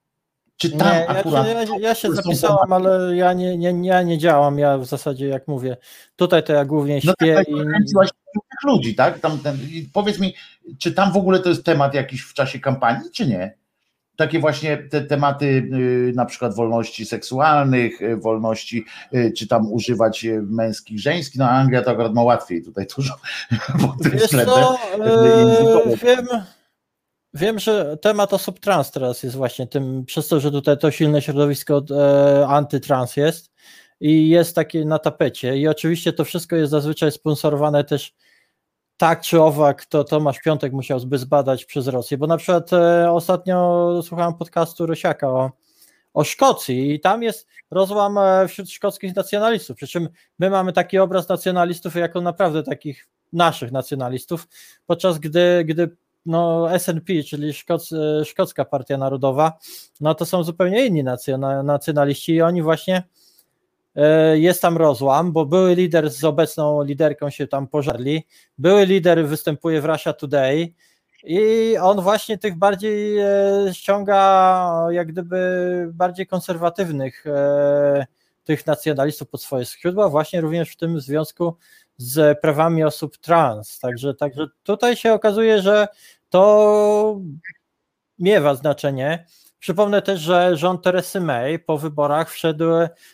czy 0.62 0.70
tam 0.70 0.88
Nie, 0.88 1.00
ja, 1.00 1.08
akurat. 1.08 1.48
się, 1.48 1.54
ja, 1.54 1.80
ja 1.80 1.96
się 1.96 2.12
zapisałam, 2.12 2.74
ale 2.74 3.16
ja 3.16 3.34
nie, 3.34 3.58
nie, 3.58 3.88
ja 3.88 4.02
nie 4.02 4.18
działam, 4.18 4.60
ja 4.60 4.78
w 4.78 4.86
zasadzie 4.86 5.28
jak 5.28 5.48
mówię, 5.48 5.78
tutaj 6.16 6.44
to 6.44 6.54
ja 6.54 6.66
głównie 6.66 7.02
No 7.04 7.14
śpię 7.14 7.36
tak, 7.36 7.50
i 7.50 7.54
tych 8.34 8.64
ludzi, 8.64 8.96
tak? 8.96 9.20
Tam 9.20 9.40
ten, 9.40 9.58
powiedz 9.94 10.20
mi, 10.20 10.34
czy 10.80 10.92
tam 10.92 11.12
w 11.12 11.18
ogóle 11.18 11.40
to 11.40 11.50
jest 11.50 11.66
temat 11.66 11.94
jakiś 11.94 12.22
w 12.22 12.34
czasie 12.34 12.60
kampanii, 12.60 13.12
czy 13.12 13.28
nie? 13.28 13.58
Takie 14.16 14.40
właśnie 14.40 14.78
te 14.78 15.02
tematy 15.02 15.46
y, 15.46 16.14
na 16.16 16.26
przykład 16.26 16.56
wolności 16.56 17.06
seksualnych, 17.06 18.02
y, 18.02 18.18
wolności, 18.18 18.86
y, 19.14 19.34
czy 19.38 19.48
tam 19.48 19.72
używać 19.74 20.26
męskich, 20.42 21.00
żeńskich, 21.00 21.40
no 21.40 21.50
Anglia 21.50 21.82
to 21.82 21.92
akurat 21.92 22.14
ma 22.14 22.24
łatwiej 22.24 22.64
tutaj 22.64 22.86
dużo 22.96 23.16
Wiesz 24.12 24.30
co, 24.30 24.78
e, 24.94 25.98
wiem, 26.04 26.28
wiem, 27.34 27.60
że 27.60 27.98
temat 27.98 28.34
osób 28.34 28.60
trans 28.60 28.92
teraz 28.92 29.24
jest 29.24 29.36
właśnie 29.36 29.68
tym, 29.68 30.06
przez 30.06 30.28
to, 30.28 30.40
że 30.40 30.52
tutaj 30.52 30.78
to 30.78 30.92
silne 30.92 31.22
środowisko 31.22 31.84
e, 31.92 32.48
antytrans 32.48 33.18
jest 33.18 33.52
i 34.00 34.30
jest 34.30 34.56
takie 34.56 34.86
na 34.86 35.00
tapecie. 35.00 35.58
I 35.58 35.68
oczywiście 35.68 36.14
to 36.14 36.26
wszystko 36.26 36.56
jest 36.56 36.72
zazwyczaj 36.72 37.12
sponsorowane 37.12 37.84
też 37.84 38.14
tak 38.98 39.22
czy 39.22 39.42
owak, 39.42 39.86
to 39.86 40.04
Tomasz 40.04 40.40
Piątek 40.40 40.74
musiał 40.74 41.00
zbadać 41.00 41.66
przez 41.66 41.88
Rosję, 41.88 42.18
bo 42.18 42.28
na 42.28 42.38
przykład 42.38 42.74
e, 42.74 43.12
ostatnio 43.12 44.00
słuchałem 44.04 44.34
podcastu 44.34 44.86
Rosiaka 44.86 45.30
o, 45.30 45.52
o 46.14 46.24
Szkocji 46.24 46.94
i 46.94 47.00
tam 47.00 47.24
jest 47.24 47.48
rozłam 47.72 48.18
e, 48.18 48.48
wśród 48.48 48.72
szkockich 48.72 49.16
nacjonalistów, 49.16 49.78
przy 49.78 49.88
czym 49.88 50.10
my 50.40 50.50
mamy 50.50 50.74
taki 50.74 50.98
obraz 50.98 51.30
nacjonalistów 51.30 51.96
jako 51.96 52.22
naprawdę 52.22 52.64
takich 52.64 53.08
naszych 53.34 53.72
nacjonalistów, 53.72 54.48
podczas 54.86 55.20
gdy, 55.20 55.64
gdy 55.66 55.96
no 56.26 56.68
SNP, 56.80 57.24
czyli 57.24 57.54
Szkoc, 57.54 57.90
Szkocka 58.26 58.66
Partia 58.66 58.98
Narodowa, 58.98 59.58
no 60.02 60.16
to 60.16 60.26
są 60.26 60.44
zupełnie 60.44 60.86
inni 60.86 61.04
nacjona- 61.04 61.64
nacjonaliści 61.64 62.34
i 62.34 62.42
oni 62.42 62.62
właśnie 62.62 63.04
e, 63.96 64.40
jest 64.40 64.62
tam 64.62 64.78
rozłam, 64.78 65.32
bo 65.32 65.46
były 65.46 65.76
lider 65.76 66.10
z 66.10 66.24
obecną 66.24 66.84
liderką 66.84 67.30
się 67.30 67.48
tam 67.48 67.68
pożarli, 67.68 68.28
były 68.58 68.86
lider 68.86 69.28
występuje 69.28 69.82
w 69.82 69.86
Russia 69.86 70.14
Today 70.14 70.74
i 71.24 71.76
on 71.82 72.02
właśnie 72.02 72.38
tych 72.38 72.58
bardziej 72.58 73.18
e, 73.20 73.28
ściąga 73.74 74.88
jak 74.90 75.08
gdyby 75.08 75.90
bardziej 75.94 76.28
konserwatywnych 76.28 77.28
e, 77.28 78.06
tych 78.44 78.68
nacjonalistów 78.68 79.30
pod 79.30 79.42
swoje 79.42 79.66
skrzydła, 79.66 80.10
właśnie 80.10 80.42
również 80.42 80.72
w 80.72 80.78
tym 80.78 81.00
związku 81.00 81.56
z 82.02 82.40
prawami 82.40 82.84
osób 82.84 83.18
trans. 83.18 83.80
Także, 83.80 84.14
także 84.14 84.48
tutaj 84.64 84.96
się 84.96 85.14
okazuje, 85.14 85.62
że 85.62 85.88
to 86.30 87.20
miewa 88.20 88.56
znaczenie. 88.56 89.26
Przypomnę 89.60 90.02
też, 90.02 90.20
że 90.20 90.58
rząd 90.58 90.84
Teresy 90.84 91.22
May 91.22 91.60
po 91.60 91.78
wyborach 91.78 92.30
wszedł, 92.30 92.66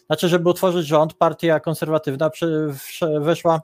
znaczy, 0.05 0.27
żeby 0.27 0.49
utworzyć 0.49 0.87
rząd, 0.87 1.13
partia 1.13 1.59
konserwatywna 1.59 2.29
weszła 3.19 3.61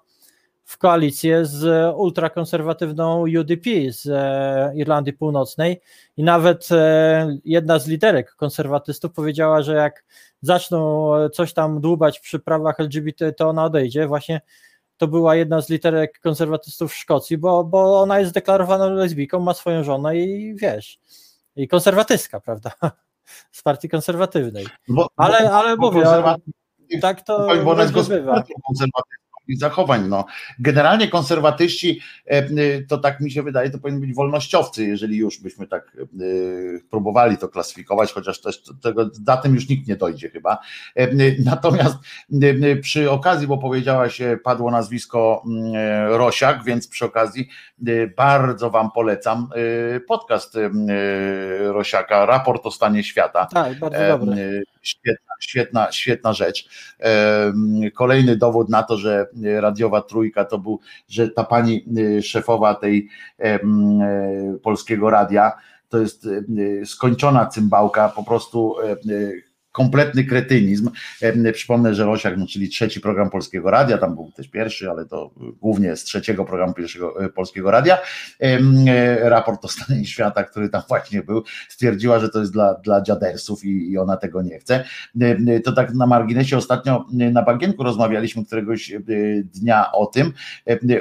w 0.65 0.77
koalicję 0.77 1.45
z 1.45 1.93
ultrakonserwatywną 1.95 3.25
UDP 3.39 3.69
z 3.89 4.07
e, 4.07 4.73
Irlandii 4.75 5.13
Północnej 5.13 5.81
i 6.17 6.23
nawet 6.23 6.67
e, 6.71 7.37
jedna 7.45 7.79
z 7.79 7.87
liderek 7.87 8.35
konserwatystów 8.35 9.13
powiedziała, 9.13 9.61
że 9.61 9.73
jak 9.73 10.03
zaczną 10.41 11.11
coś 11.29 11.53
tam 11.53 11.81
dłubać 11.81 12.19
przy 12.19 12.39
prawach 12.39 12.79
LGBT, 12.79 13.33
to 13.33 13.49
ona 13.49 13.65
odejdzie. 13.65 14.07
Właśnie 14.07 14.41
to 14.97 15.07
była 15.07 15.35
jedna 15.35 15.61
z 15.61 15.69
literek 15.69 16.19
konserwatystów 16.19 16.91
w 16.91 16.95
Szkocji, 16.95 17.37
bo, 17.37 17.63
bo 17.63 18.01
ona 18.01 18.19
jest 18.19 18.31
zdeklarowaną 18.31 18.89
lesbijką, 18.93 19.39
ma 19.39 19.53
swoją 19.53 19.83
żonę 19.83 20.17
i 20.17 20.55
wiesz, 20.55 20.99
i 21.55 21.67
konserwatystka, 21.67 22.39
prawda? 22.39 22.71
Z 23.51 23.61
partii 23.61 23.89
konserwatywnej. 23.89 24.65
Bo, 24.87 25.07
Ale, 25.15 25.51
ale 25.51 25.77
bo 25.77 25.91
mówię, 25.91 26.03
konserwa- 26.05 26.35
tak 27.01 27.21
to 27.21 27.47
bo 27.63 27.71
ona 27.71 27.83
jest 27.83 28.09
bywa. 28.09 28.43
I 29.47 29.57
zachowań. 29.57 30.07
No. 30.07 30.25
Generalnie 30.59 31.07
konserwatyści, 31.07 32.01
e, 32.31 32.43
y, 32.49 32.85
to 32.89 32.97
tak 32.97 33.19
mi 33.19 33.31
się 33.31 33.43
wydaje, 33.43 33.69
to 33.69 33.79
powinni 33.79 34.01
być 34.01 34.15
wolnościowcy, 34.15 34.85
jeżeli 34.85 35.17
już 35.17 35.39
byśmy 35.39 35.67
tak 35.67 35.97
y, 36.21 36.81
próbowali 36.89 37.37
to 37.37 37.49
klasyfikować, 37.49 38.13
chociaż 38.13 38.41
też 38.41 38.63
tego, 38.81 39.09
za 39.25 39.37
tym 39.37 39.55
już 39.55 39.69
nikt 39.69 39.87
nie 39.87 39.95
dojdzie 39.95 40.29
chyba. 40.29 40.57
E, 40.97 41.11
y, 41.11 41.37
Natomiast 41.45 41.97
przy 42.81 43.11
okazji, 43.11 43.47
bo 43.47 43.57
powiedziałaś, 43.57 44.21
padło 44.43 44.71
nazwisko 44.71 45.43
e, 45.75 46.17
Rosiak, 46.17 46.63
więc 46.63 46.87
przy 46.87 47.05
okazji 47.05 47.49
bardzo 48.17 48.69
wam 48.69 48.91
polecam 48.91 49.49
podcast 50.07 50.57
Rosiaka, 51.59 52.25
raport 52.25 52.65
o 52.65 52.71
stanie 52.71 53.03
świata. 53.03 53.45
Tak, 53.45 53.79
bardzo 53.79 53.97
E, 53.97 54.07
dobre. 54.19 54.37
y, 54.37 54.63
Świetna, 54.83 55.33
świetna, 55.39 55.91
świetna 55.91 56.33
rzecz. 56.33 56.69
Kolejny 57.93 58.37
dowód 58.37 58.69
na 58.69 58.83
to, 58.83 58.97
że 58.97 59.27
radiowa 59.59 60.01
trójka 60.01 60.45
to 60.45 60.57
był, 60.57 60.79
że 61.07 61.29
ta 61.29 61.43
pani 61.43 61.85
y, 61.97 62.21
szefowa 62.21 62.75
tej 62.75 63.07
e, 63.39 63.43
e, 63.43 63.59
polskiego 64.63 65.09
radia 65.09 65.51
to 65.93 65.99
jest 65.99 66.27
e, 66.81 66.85
skończona 66.85 67.45
cymbałka, 67.45 68.09
po 68.09 68.23
prostu 68.23 68.75
e, 68.79 68.91
e, 68.91 68.97
kompletny 69.73 70.23
kretynizm. 70.23 70.89
Przypomnę, 71.53 71.95
że 71.95 72.05
Rosiak, 72.05 72.37
no, 72.37 72.47
czyli 72.47 72.69
trzeci 72.69 73.01
program 73.01 73.29
Polskiego 73.29 73.71
Radia, 73.71 73.97
tam 73.97 74.15
był 74.15 74.31
też 74.31 74.47
pierwszy, 74.47 74.89
ale 74.89 75.05
to 75.05 75.31
głównie 75.61 75.95
z 75.95 76.03
trzeciego 76.03 76.45
programu 76.45 76.73
pierwszego 76.73 77.25
e, 77.25 77.29
Polskiego 77.29 77.71
Radia. 77.71 77.97
E, 78.39 79.29
Raport 79.29 79.65
o 79.65 79.67
stanie 79.67 80.05
świata, 80.05 80.43
który 80.43 80.69
tam 80.69 80.81
właśnie 80.87 81.23
był, 81.23 81.43
stwierdziła, 81.69 82.19
że 82.19 82.29
to 82.29 82.39
jest 82.39 82.53
dla, 82.53 82.73
dla 82.73 83.01
dziadersów 83.01 83.65
i, 83.65 83.91
i 83.91 83.97
ona 83.97 84.17
tego 84.17 84.41
nie 84.41 84.59
chce. 84.59 84.83
E, 85.21 85.59
To 85.59 85.71
tak 85.71 85.93
na 85.93 86.07
marginesie 86.07 86.57
ostatnio 86.57 87.05
e, 87.19 87.31
na 87.31 87.41
Bagienku 87.41 87.83
rozmawialiśmy 87.83 88.45
któregoś 88.45 88.91
dnia 89.43 89.91
o 89.91 90.05
tym, 90.05 90.33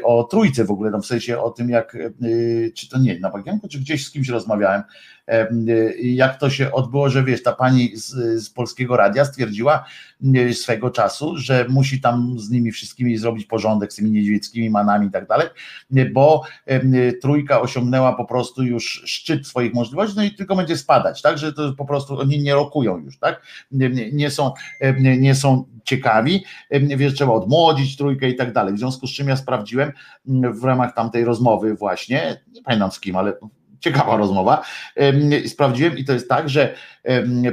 o 0.03 0.25
trójce 0.25 0.65
w 0.65 0.71
ogóle, 0.71 0.91
no 0.91 1.01
w 1.01 1.07
sensie 1.07 1.39
o 1.39 1.51
tym 1.51 1.71
jak, 1.71 1.97
czy 2.75 2.89
to 2.89 2.99
nie, 2.99 3.21
na 3.21 3.31
Bagienku, 3.31 3.69
czy 3.69 3.79
gdzieś 3.79 4.07
z 4.07 4.11
kimś 4.11 4.29
rozmawiałem, 4.29 4.83
jak 6.03 6.39
to 6.39 6.51
się 6.51 6.73
odbyło, 6.73 7.11
że 7.11 7.25
wiesz, 7.25 7.43
ta 7.43 7.53
pani 7.53 7.97
z, 7.97 8.11
z 8.45 8.51
Polskiego 8.51 8.97
Radia 8.97 9.25
stwierdziła 9.25 9.85
e, 10.35 10.55
swego 10.55 10.91
czasu, 10.91 11.37
że 11.37 11.67
musi 11.69 12.01
tam 12.01 12.39
z 12.39 12.51
nimi 12.51 12.73
wszystkimi 12.73 13.17
zrobić 13.17 13.47
porządek, 13.47 13.93
z 13.93 13.97
tymi 13.97 14.11
niedźwiedzickimi 14.11 14.71
manami 14.71 15.07
i 15.07 15.11
tak 15.11 15.27
dalej, 15.27 15.49
e, 15.97 16.05
bo 16.05 16.43
trójka 17.23 17.61
osiągnęła 17.61 18.13
po 18.13 18.25
prostu 18.25 18.63
już 18.63 19.03
szczyt 19.07 19.47
swoich 19.47 19.75
możliwości, 19.75 20.17
no 20.17 20.23
i 20.23 20.35
tylko 20.35 20.57
będzie 20.57 20.77
spadać, 20.77 21.23
tak, 21.23 21.39
że 21.39 21.53
to 21.53 21.73
po 21.73 21.85
prostu 21.85 22.19
oni 22.19 22.41
nie 22.41 22.55
rokują 22.55 22.99
już, 22.99 23.19
tak, 23.19 23.43
nie, 24.13 24.31
są, 24.31 24.53
nie, 25.01 25.35
są 25.35 25.65
ciekawi, 25.85 26.45
wiesz, 26.71 27.15
trzeba 27.15 27.33
odmłodzić 27.33 27.97
trójkę 27.97 28.29
i 28.29 28.37
tak 28.37 28.53
dalej, 28.53 28.75
w 28.75 28.79
związku 28.79 29.07
z 29.07 29.11
czym 29.11 29.29
ja 29.29 29.37
sprawdziłem 29.37 29.93
m, 30.29 30.61
w 30.61 30.65
ramach 30.65 30.95
tamtej 30.95 31.25
rozmowy 31.25 31.75
właśnie, 31.75 32.43
nie 32.53 32.63
pamiętam 32.63 32.93
z 32.93 33.01
kim, 33.01 33.17
ale 33.17 33.33
ciekawa 33.83 34.17
rozmowa, 34.17 34.63
em, 34.97 35.31
sprawdziłem 35.49 35.99
i 35.99 36.05
to 36.05 36.13
jest 36.13 36.29
tak, 36.29 36.49
że 36.49 36.75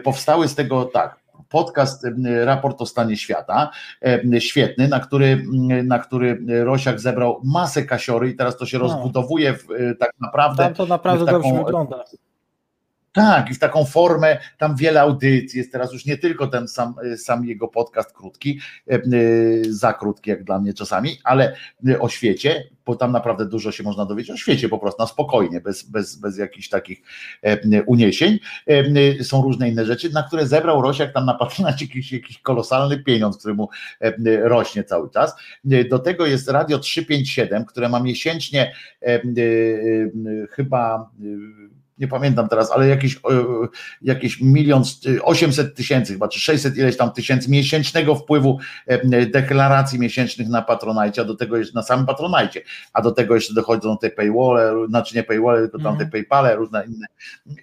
powstały 0.04 0.48
z 0.48 0.56
tego 0.56 0.86
tak, 0.86 1.20
podcast 1.50 2.08
Raport 2.44 2.82
o 2.82 2.86
stanie 2.86 3.18
świata, 3.18 3.70
świetny, 4.40 4.88
na 4.88 5.00
który, 5.00 5.26
m, 5.28 5.88
na 5.88 6.00
który 6.00 6.40
Rosiak 6.64 7.00
zebrał 7.00 7.42
masę 7.44 7.84
kasiory 7.84 8.30
i 8.30 8.36
teraz 8.36 8.58
to 8.58 8.66
się 8.66 8.78
No. 8.78 8.84
rozbudowuje 8.84 9.54
w, 9.54 9.72
e, 9.72 9.96
tak 9.96 10.12
naprawdę 10.20 10.64
Tam 10.64 10.74
to 10.74 10.86
naprawdę 10.86 11.26
dobrze 11.26 11.64
wygląda. 11.66 12.04
Tak, 13.14 13.52
i 13.52 13.54
w 13.54 13.60
taką 13.60 13.86
formę, 13.86 14.38
tam 14.58 14.76
wiele 14.76 15.02
audycji 15.02 15.58
jest 15.58 15.72
teraz 15.72 15.94
już 15.94 16.06
nie 16.06 16.18
tylko 16.18 16.48
ten 16.48 16.68
sam, 16.68 16.96
sam 17.18 17.46
jego 17.46 17.68
podcast 17.68 18.14
krótki, 18.14 18.60
e, 18.88 18.94
e, 18.94 19.00
za 19.70 19.94
krótki 19.94 20.30
jak 20.30 20.44
dla 20.44 20.60
mnie 20.60 20.74
czasami, 20.74 21.18
ale 21.24 21.56
e, 21.90 22.00
o 22.00 22.10
świecie, 22.10 22.64
bo 22.86 22.96
tam 22.96 23.12
naprawdę 23.12 23.46
dużo 23.46 23.72
się 23.72 23.84
można 23.84 24.06
dowiedzieć 24.06 24.32
o 24.32 24.38
świecie 24.38 24.70
po 24.70 24.80
prostu, 24.80 25.02
na 25.02 25.08
spokojnie, 25.08 25.62
bez, 25.62 25.84
bez, 25.84 26.16
bez 26.16 26.38
jakichś 26.38 26.70
takich 26.70 27.02
e, 27.42 27.84
uniesień. 27.84 28.40
E, 28.68 28.84
e, 29.20 29.24
Są 29.24 29.42
różne 29.42 29.70
inne 29.70 29.86
rzeczy, 29.86 30.10
na 30.10 30.24
które 30.24 30.48
zebrał 30.48 30.82
Rosiak 30.82 31.14
tam 31.14 31.26
na 31.26 31.34
patronacie 31.34 31.86
jakiś, 31.86 32.12
jakiś 32.12 32.40
kolosalny 32.42 33.04
pieniądz, 33.04 33.38
który 33.38 33.54
mu 33.54 33.70
e, 34.02 34.06
e, 34.06 34.50
rośnie 34.50 34.84
cały 34.84 35.10
czas. 35.10 35.36
E, 35.72 35.84
Do 35.84 36.00
tego 36.00 36.26
jest 36.26 36.50
Radio 36.50 36.80
357, 36.80 37.66
które 37.66 37.90
ma 37.90 38.00
miesięcznie 38.00 38.74
e, 39.02 39.06
e, 39.06 39.16
e, 39.16 39.22
chyba 40.52 41.12
e, 41.20 41.69
nie 42.00 42.08
pamiętam 42.08 42.50
teraz, 42.50 42.72
ale 42.72 42.88
jakieś, 42.88 43.16
e, 43.16 43.20
jakieś 44.02 44.42
milion, 44.42 44.84
e, 45.18 45.22
800 45.22 45.76
tysięcy 45.76 46.14
chyba, 46.14 46.28
czy 46.28 46.40
600 46.40 46.78
ileś 46.78 46.98
tam 46.98 47.12
tysięcy 47.12 47.52
miesięcznego 47.52 48.16
wpływu 48.16 48.60
e, 48.88 49.26
deklaracji 49.26 50.00
miesięcznych 50.00 50.50
na 50.50 50.62
Patronajcie, 50.62 51.22
a 51.22 51.26
do 51.26 51.36
tego 51.36 51.58
jeszcze 51.58 51.76
na 51.76 51.84
samym 51.84 52.06
Patronajcie, 52.06 52.62
a 52.94 53.02
do 53.02 53.12
tego 53.12 53.36
jeszcze 53.36 53.54
dochodzą 53.54 53.98
te 53.98 54.10
paywall, 54.10 54.88
znaczy 54.90 55.16
nie 55.16 55.24
paywall, 55.24 55.58
tylko 55.58 55.80
tam 55.80 55.98
te 55.98 56.06
paypale, 56.06 56.56
różne 56.56 56.86
inne, 56.86 57.08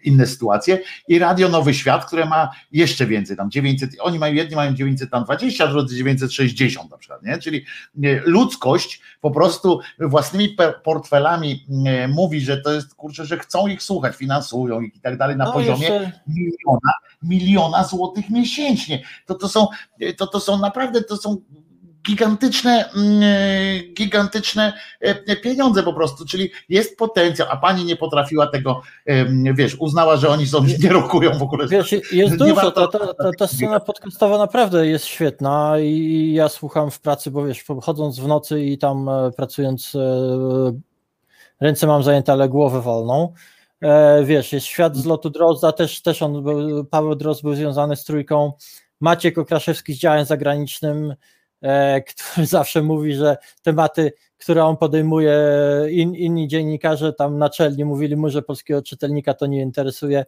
inne 0.04 0.26
sytuacje. 0.26 0.78
I 1.08 1.18
Radio 1.18 1.48
Nowy 1.48 1.74
Świat, 1.74 2.04
które 2.04 2.26
ma 2.26 2.50
jeszcze 2.72 3.06
więcej, 3.06 3.36
tam 3.36 3.50
900, 3.50 3.90
oni 4.00 4.18
mają, 4.18 4.34
jedni 4.34 4.56
mają 4.56 4.74
920, 4.74 5.66
drudzy 5.66 5.96
960 5.96 6.90
na 6.90 6.98
przykład, 6.98 7.22
nie? 7.22 7.38
czyli 7.38 7.64
e, 8.04 8.20
ludzkość 8.24 9.00
po 9.20 9.30
prostu 9.30 9.80
własnymi 10.00 10.56
portfelami 10.84 11.66
e, 11.86 12.08
mówi, 12.08 12.40
że 12.40 12.56
to 12.56 12.72
jest, 12.72 12.94
kurczę, 12.94 13.26
że 13.26 13.38
chcą 13.38 13.66
ich 13.66 13.82
słuchać, 13.82 14.16
finansują 14.26 14.80
i 14.80 15.00
tak 15.00 15.18
dalej 15.18 15.36
na 15.36 15.44
No, 15.44 15.52
poziomie 15.52 15.88
jeszcze- 15.88 16.12
miliona, 16.26 16.92
miliona 17.22 17.84
złotych 17.84 18.30
miesięcznie. 18.30 19.02
To, 19.26 19.34
to, 19.34 19.48
są, 19.48 19.66
to, 20.16 20.26
to 20.26 20.40
są 20.40 20.58
naprawdę, 20.58 21.02
to 21.02 21.16
są 21.16 21.36
gigantyczne, 22.06 22.90
mm, 22.96 23.94
gigantyczne 23.94 24.72
e, 25.00 25.36
pieniądze 25.36 25.82
po 25.82 25.92
prostu, 25.92 26.26
czyli 26.26 26.50
jest 26.68 26.96
potencjał, 26.96 27.48
a 27.50 27.56
pani 27.56 27.84
nie 27.84 27.96
potrafiła 27.96 28.46
tego, 28.46 28.82
wiesz, 29.54 29.74
uznała, 29.80 30.16
że 30.16 30.28
oni 30.28 30.46
są, 30.46 30.64
nie 30.82 30.88
rokują 30.88 31.38
w 31.38 31.42
ogóle. 31.42 31.66
Wiesz, 31.68 31.94
jest 32.12 32.36
dużo, 32.36 32.54
warto- 32.54 32.88
ta, 32.88 32.98
ta, 32.98 33.14
ta, 33.14 33.30
ta 33.38 33.46
scena 33.46 33.80
podcastowa 33.80 34.38
naprawdę 34.38 34.86
jest 34.86 35.04
świetna 35.04 35.74
i 35.80 36.32
ja 36.34 36.48
słucham 36.48 36.90
w 36.90 37.00
pracy, 37.00 37.30
bo 37.30 37.44
wiesz, 37.44 37.64
chodząc 37.82 38.18
w 38.20 38.26
nocy 38.28 38.64
i 38.64 38.78
tam 38.78 39.08
e, 39.08 39.30
pracując, 39.36 39.94
e, 39.94 40.00
ręce 41.60 41.86
mam 41.86 42.02
zajęte, 42.02 42.32
ale 42.32 42.48
głowę 42.48 42.80
wolną. 42.80 43.32
E, 43.82 44.24
Wiesz, 44.24 44.52
jest 44.52 44.66
świat 44.66 44.96
z 44.96 45.04
lotu 45.04 45.30
Drozda, 45.30 45.72
też, 45.72 46.02
też 46.02 46.22
on 46.22 46.42
był, 46.42 46.84
Paweł 46.84 47.14
Drozd 47.14 47.42
był 47.42 47.54
związany 47.54 47.96
z 47.96 48.04
trójką, 48.04 48.52
Maciek 49.00 49.38
Okraszewski 49.38 49.94
z 49.94 49.98
działań 49.98 50.26
zagranicznym, 50.26 51.14
e, 51.62 52.02
który 52.02 52.46
zawsze 52.56 52.82
mówi, 52.82 53.14
że 53.14 53.36
tematy, 53.62 54.12
które 54.38 54.64
on 54.64 54.76
podejmuje, 54.76 55.38
in, 55.90 56.14
inni 56.14 56.48
dziennikarze 56.48 57.12
tam 57.12 57.38
naczelni 57.38 57.84
mówili 57.84 58.16
mu, 58.16 58.30
że 58.30 58.42
polskiego 58.42 58.82
czytelnika 58.82 59.34
to 59.34 59.46
nie 59.46 59.62
interesuje. 59.62 60.24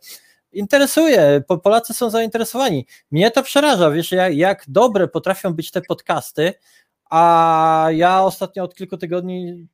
Interesuje, 0.53 1.43
po- 1.47 1.59
Polacy 1.59 1.95
są 1.95 2.11
zainteresowani. 2.11 2.87
Mnie 3.11 3.31
to 3.31 3.43
przeraża, 3.43 3.91
wiesz, 3.91 4.13
jak, 4.13 4.35
jak 4.35 4.65
dobre 4.69 5.09
potrafią 5.09 5.55
być 5.55 5.71
te 5.71 5.83
podcasty, 5.83 6.53
a 7.11 7.89
ja 7.93 8.23
ostatnio 8.23 8.65
od 8.65 8.75
kilku 8.75 8.97
tygodni 8.97 9.69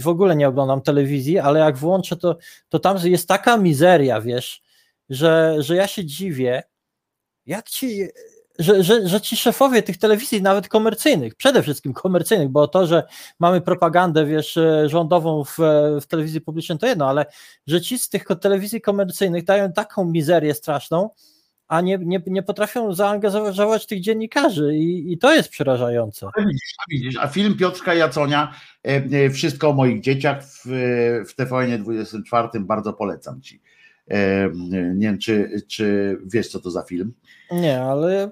w 0.00 0.08
ogóle 0.08 0.36
nie 0.36 0.48
oglądam 0.48 0.82
telewizji, 0.82 1.38
ale 1.38 1.60
jak 1.60 1.76
włączę, 1.76 2.16
to, 2.16 2.36
to 2.68 2.78
tam 2.78 2.98
jest 3.04 3.28
taka 3.28 3.56
mizeria, 3.56 4.20
wiesz, 4.20 4.62
że, 5.08 5.56
że 5.58 5.76
ja 5.76 5.86
się 5.86 6.04
dziwię, 6.04 6.62
jak 7.46 7.70
ci, 7.70 8.08
że, 8.58 8.84
że, 8.84 9.08
że 9.08 9.20
ci 9.20 9.36
szefowie 9.36 9.82
tych 9.82 9.98
telewizji, 9.98 10.42
nawet 10.42 10.68
komercyjnych, 10.68 11.34
przede 11.34 11.62
wszystkim 11.62 11.92
komercyjnych, 11.92 12.48
bo 12.48 12.68
to, 12.68 12.86
że 12.86 13.02
mamy 13.38 13.60
propagandę, 13.60 14.26
wiesz, 14.26 14.58
rządową 14.86 15.44
w, 15.44 15.58
w 16.00 16.06
telewizji 16.06 16.40
publicznej 16.40 16.78
to 16.78 16.86
jedno, 16.86 17.08
ale 17.08 17.26
że 17.66 17.80
ci 17.80 17.98
z 17.98 18.08
tych 18.08 18.24
telewizji 18.40 18.80
komercyjnych 18.80 19.44
dają 19.44 19.72
taką 19.72 20.04
mizerię 20.04 20.54
straszną, 20.54 21.10
a 21.72 21.80
nie, 21.80 21.98
nie, 21.98 22.22
nie 22.26 22.42
potrafią 22.42 22.94
zaangażować 22.94 23.86
tych 23.86 24.00
dziennikarzy 24.00 24.74
i, 24.76 25.12
i 25.12 25.18
to 25.18 25.34
jest 25.34 25.48
przerażające. 25.48 26.26
A 26.36 26.40
widzisz, 26.40 26.74
a 26.78 26.84
widzisz, 26.90 27.16
a 27.20 27.28
film 27.28 27.56
Piotrka 27.56 27.94
Jaconia, 27.94 28.52
e, 28.84 28.88
e, 28.88 29.30
Wszystko 29.30 29.68
o 29.68 29.72
moich 29.72 30.00
dzieciach 30.00 30.42
w, 30.44 30.68
w 31.28 31.34
TVN 31.34 31.82
24 31.82 32.48
bardzo 32.60 32.92
polecam 32.92 33.40
ci. 33.40 33.60
E, 34.10 34.48
Nie 34.94 35.06
wiem, 35.06 35.18
czy, 35.18 35.62
czy 35.68 36.18
wiesz, 36.26 36.48
co 36.48 36.60
to 36.60 36.70
za 36.70 36.82
film? 36.82 37.12
Nie, 37.50 37.80
ale 37.80 38.30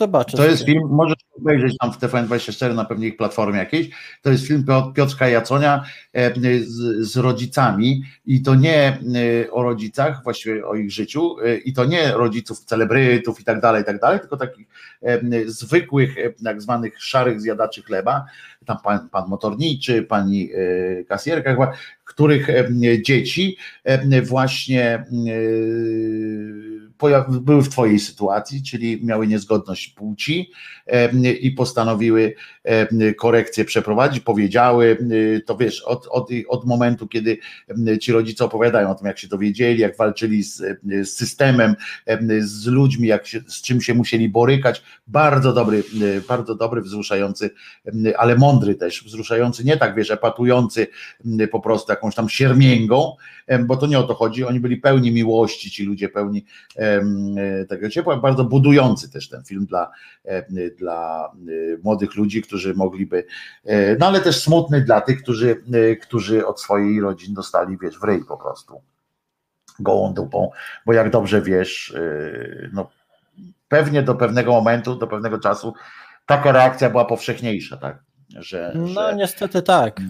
zobaczę. 0.00 0.36
To 0.36 0.46
jest 0.46 0.64
film, 0.64 0.82
możesz 0.90 1.18
obejrzeć 1.36 1.76
tam 1.78 1.92
w 1.92 1.98
TVN24 1.98 2.74
na 2.74 2.84
pewnie 2.84 3.08
ich 3.08 3.16
platformie 3.16 3.58
jakiejś. 3.58 3.90
To 4.22 4.30
jest 4.30 4.46
film 4.46 4.64
Pio- 4.64 4.92
Piotrka 4.92 5.28
Jaconia 5.28 5.84
e, 6.12 6.32
z, 6.64 7.16
rodzicami 7.16 8.02
i 8.26 8.42
to 8.42 8.54
nie 8.54 8.98
e, 9.44 9.50
o 9.50 9.62
rodzicach, 9.62 10.22
właściwie 10.24 10.66
o 10.66 10.74
ich 10.74 10.90
życiu 10.90 11.36
e, 11.40 11.56
i 11.56 11.72
to 11.72 11.84
nie 11.84 12.12
rodziców 12.12 12.58
celebrytów 12.58 13.40
i 13.40 13.44
tak 13.44 13.60
dalej, 13.60 13.82
i 13.82 13.84
tak 13.84 14.00
dalej, 14.00 14.20
tylko 14.20 14.36
takich 14.36 14.66
zwykłych, 15.46 16.16
tak 16.44 16.62
zwanych 16.62 17.02
szarych 17.02 17.40
zjadaczy 17.40 17.82
chleba, 17.82 18.24
tam 18.66 18.76
pan, 18.84 19.08
pan 19.08 19.28
motorniczy, 19.28 20.02
pani 20.02 20.50
kasjerka 21.08 21.50
chyba, 21.50 21.72
których 22.04 22.48
dzieci 23.02 23.56
właśnie 24.22 25.04
były 27.28 27.62
w 27.62 27.68
twojej 27.68 27.98
sytuacji, 27.98 28.62
czyli 28.62 29.06
miały 29.06 29.26
niezgodność 29.26 29.88
płci 29.88 30.50
i 31.40 31.50
postanowiły 31.50 32.34
korekcję 33.16 33.64
przeprowadzić, 33.64 34.20
powiedziały, 34.20 34.98
e, 35.36 35.40
to 35.40 35.56
wiesz, 35.56 35.82
od, 35.82 36.06
od, 36.10 36.28
od 36.48 36.66
momentu, 36.66 37.08
kiedy 37.08 37.38
ci 38.00 38.12
rodzice 38.12 38.44
opowiadają 38.44 38.90
o 38.90 38.94
tym, 38.94 39.06
jak 39.06 39.18
się 39.18 39.28
dowiedzieli, 39.28 39.80
jak 39.80 39.96
walczyli 39.96 40.42
z, 40.42 40.62
z 41.02 41.08
systemem, 41.08 41.74
z 42.40 42.66
ludźmi, 42.66 43.08
jak 43.08 43.26
się, 43.26 43.40
z 43.46 43.62
czym 43.62 43.80
się 43.80 43.94
musieli 43.94 44.28
borykać, 44.28 44.82
bardzo 45.06 45.52
dobry, 45.52 45.78
e, 46.18 46.20
bardzo 46.28 46.54
dobry, 46.54 46.80
wzruszający, 46.80 47.50
ale 48.18 48.36
mądry 48.36 48.74
też, 48.74 49.04
wzruszający, 49.04 49.64
nie 49.64 49.76
tak 49.76 49.94
wiesz, 49.94 50.10
epatujący 50.10 50.86
po 51.50 51.60
prostu 51.60 51.92
jakąś 51.92 52.14
tam 52.14 52.28
siermięgą, 52.28 53.16
bo 53.60 53.76
to 53.76 53.86
nie 53.86 53.98
o 53.98 54.02
to 54.02 54.14
chodzi, 54.14 54.44
oni 54.44 54.60
byli 54.60 54.76
pełni 54.76 55.12
miłości, 55.12 55.70
ci 55.70 55.84
ludzie 55.84 56.08
pełni 56.08 56.44
tego 57.68 57.90
ciepła, 57.90 58.16
bardzo 58.16 58.44
budujący 58.44 59.10
też 59.10 59.28
ten 59.28 59.44
film 59.44 59.66
dla, 59.66 59.90
dla 60.78 61.32
e, 61.34 61.78
młodych 61.82 62.14
ludzi, 62.14 62.42
którzy 62.42 62.74
mogliby, 62.74 63.26
e, 63.64 63.96
no 63.96 64.06
ale 64.06 64.20
też 64.20 64.42
smutny 64.42 64.80
dla 64.80 65.00
tych, 65.00 65.22
którzy, 65.22 65.62
e, 65.72 65.96
którzy 65.96 66.46
od 66.46 66.60
swojej 66.60 67.00
rodzin 67.00 67.34
dostali, 67.34 67.78
wiesz, 67.82 67.98
w 67.98 68.04
ryj 68.04 68.24
po 68.24 68.36
prostu 68.36 68.80
gołą 69.80 70.14
dupą, 70.14 70.50
bo 70.86 70.92
jak 70.92 71.10
dobrze 71.10 71.42
wiesz, 71.42 71.94
e, 71.96 72.68
no 72.72 72.90
pewnie 73.68 74.02
do 74.02 74.14
pewnego 74.14 74.52
momentu, 74.52 74.96
do 74.96 75.06
pewnego 75.06 75.38
czasu 75.38 75.74
taka 76.26 76.52
reakcja 76.52 76.90
była 76.90 77.04
powszechniejsza, 77.04 77.76
tak, 77.76 78.02
że, 78.38 78.72
No 78.74 78.86
że 78.86 79.14
niestety 79.16 79.62
tak. 79.62 80.00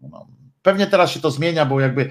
no, 0.00 0.26
Pewnie 0.62 0.86
teraz 0.86 1.10
się 1.10 1.20
to 1.20 1.30
zmienia, 1.30 1.66
bo 1.66 1.80
jakby, 1.80 2.10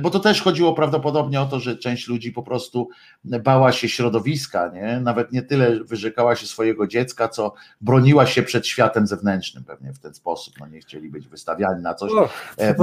bo 0.00 0.10
to 0.10 0.20
też 0.20 0.42
chodziło 0.42 0.74
prawdopodobnie 0.74 1.40
o 1.40 1.46
to, 1.46 1.60
że 1.60 1.76
część 1.76 2.08
ludzi 2.08 2.32
po 2.32 2.42
prostu 2.42 2.88
bała 3.24 3.72
się 3.72 3.88
środowiska, 3.88 4.68
nie? 4.74 5.00
Nawet 5.00 5.32
nie 5.32 5.42
tyle 5.42 5.84
wyrzekała 5.84 6.36
się 6.36 6.46
swojego 6.46 6.86
dziecka, 6.86 7.28
co 7.28 7.52
broniła 7.80 8.26
się 8.26 8.42
przed 8.42 8.66
światem 8.66 9.06
zewnętrznym 9.06 9.64
pewnie 9.64 9.92
w 9.92 9.98
ten 9.98 10.14
sposób. 10.14 10.54
No 10.60 10.66
nie 10.66 10.80
chcieli 10.80 11.08
być 11.10 11.28
wystawiani 11.28 11.82
na 11.82 11.94
coś. 11.94 12.12
Och, 12.12 12.30
E, 12.56 12.74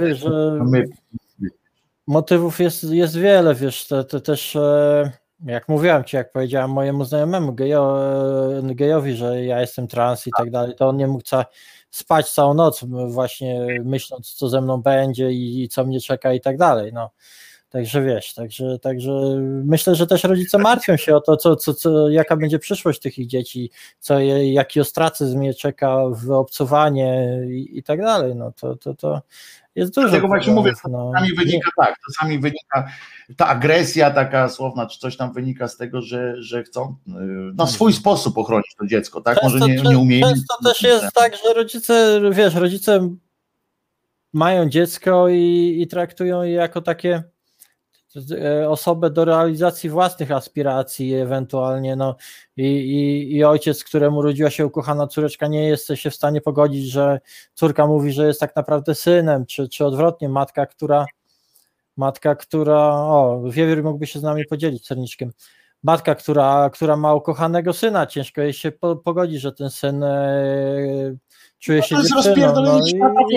wiesz, 0.00 0.18
że 0.20 0.58
My, 0.64 0.84
motywów 2.06 2.60
jest, 2.60 2.84
jest 2.84 3.16
wiele, 3.18 3.54
wiesz, 3.54 3.86
te, 3.86 4.04
te 4.04 4.20
też 4.20 4.56
e, 4.56 5.12
jak 5.44 5.68
mówiłem 5.68 6.04
ci, 6.04 6.16
jak 6.16 6.32
powiedziałem 6.32 6.70
mojemu 6.70 7.04
znajomemu 7.04 7.52
gejo, 7.54 7.98
gejowi, 8.62 9.14
że 9.16 9.44
ja 9.44 9.60
jestem 9.60 9.88
trans 9.88 10.26
i 10.26 10.30
tak 10.38 10.50
dalej, 10.50 10.74
to 10.76 10.88
on 10.88 10.96
nie 10.96 11.06
mógł 11.06 11.22
ca- 11.22 11.44
spać 11.96 12.30
całą 12.30 12.54
noc, 12.54 12.84
właśnie 13.08 13.66
myśląc, 13.84 14.34
co 14.34 14.48
ze 14.48 14.60
mną 14.60 14.82
będzie 14.82 15.30
i, 15.30 15.68
co 15.68 15.84
mnie 15.84 16.00
czeka 16.00 16.32
i 16.32 16.40
tak 16.40 16.56
dalej. 16.56 16.92
No. 16.92 17.10
Także 17.74 18.02
wiesz, 18.02 18.34
także, 18.34 18.78
także 18.78 19.10
myślę, 19.64 19.94
że 19.94 20.06
też 20.06 20.24
rodzice 20.24 20.58
martwią 20.58 20.96
się 20.96 21.16
o 21.16 21.20
to, 21.20 21.36
co, 21.36 21.56
co, 21.56 21.74
co, 21.74 22.10
jaka 22.10 22.36
będzie 22.36 22.58
przyszłość 22.58 23.00
tych 23.00 23.18
ich 23.18 23.26
dzieci, 23.26 23.70
co 23.98 24.18
je, 24.18 24.52
jaki 24.52 24.80
ostracyzm 24.80 25.42
je 25.42 25.54
czeka, 25.54 25.96
wyobcowanie 26.10 27.40
i, 27.48 27.78
i 27.78 27.82
tak 27.82 28.00
dalej. 28.00 28.36
No 28.36 28.52
to, 28.52 28.76
to, 28.76 28.94
to 28.94 29.22
jest 29.74 29.94
dużo. 29.94 30.08
Dlatego 30.08 30.28
właśnie 30.28 30.52
mówię, 30.52 30.72
problemów, 30.82 31.14
czasami 31.14 31.34
wynika 31.34 31.70
tak, 31.76 31.96
czasami 32.06 32.38
wynika 32.38 32.88
ta 33.36 33.46
agresja 33.46 34.10
taka 34.10 34.48
słowna, 34.48 34.86
czy 34.86 34.98
coś 34.98 35.16
tam 35.16 35.32
wynika 35.32 35.68
z 35.68 35.76
tego, 35.76 36.02
że, 36.02 36.42
że 36.42 36.62
chcą 36.62 36.96
y, 37.08 37.12
na 37.54 37.66
swój 37.66 37.92
sposób 37.92 38.38
ochronić 38.38 38.74
to 38.78 38.86
dziecko, 38.86 39.20
tak? 39.20 39.42
Może 39.42 39.58
nie, 39.58 39.74
nie 39.74 39.98
umieją. 39.98 40.26
Często 40.26 40.54
też 40.64 40.82
jest 40.82 41.14
tak, 41.14 41.32
że 41.36 41.54
rodzice, 41.54 42.20
wiesz, 42.32 42.54
rodzice 42.54 43.08
mają 44.32 44.68
dziecko 44.68 45.28
i, 45.28 45.78
i 45.82 45.86
traktują 45.86 46.42
je 46.42 46.52
jako 46.52 46.80
takie 46.80 47.33
osobę 48.68 49.10
do 49.10 49.24
realizacji 49.24 49.90
własnych 49.90 50.30
aspiracji 50.30 51.14
ewentualnie, 51.14 51.96
no. 51.96 52.16
I, 52.56 52.64
i, 52.64 53.36
i 53.36 53.44
ojciec, 53.44 53.84
któremu 53.84 54.18
urodziła 54.18 54.50
się 54.50 54.66
ukochana 54.66 55.06
córeczka 55.06 55.46
nie 55.46 55.68
jest 55.68 55.88
się 55.94 56.10
w 56.10 56.14
stanie 56.14 56.40
pogodzić, 56.40 56.86
że 56.90 57.20
córka 57.54 57.86
mówi, 57.86 58.12
że 58.12 58.26
jest 58.26 58.40
tak 58.40 58.56
naprawdę 58.56 58.94
synem, 58.94 59.46
czy, 59.46 59.68
czy 59.68 59.86
odwrotnie, 59.86 60.28
matka, 60.28 60.66
która 60.66 61.06
matka, 61.96 62.34
która, 62.34 62.90
o, 62.90 63.42
Wiewiór 63.50 63.82
mógłby 63.82 64.06
się 64.06 64.18
z 64.18 64.22
nami 64.22 64.44
podzielić 64.44 64.86
serniczkiem, 64.86 65.32
matka, 65.82 66.14
która, 66.14 66.70
która 66.70 66.96
ma 66.96 67.14
ukochanego 67.14 67.72
syna, 67.72 68.06
ciężko 68.06 68.40
jej 68.40 68.52
się 68.52 68.72
po, 68.72 68.96
pogodzić, 68.96 69.40
że 69.40 69.52
ten 69.52 69.70
syn 69.70 70.02
e, 70.02 71.16
czuje 71.58 71.82
się 71.82 71.96
to 71.96 72.02
jest 72.02 72.14
dziewczyną, 72.14 72.52
no, 72.54 72.80
i, 72.86 72.90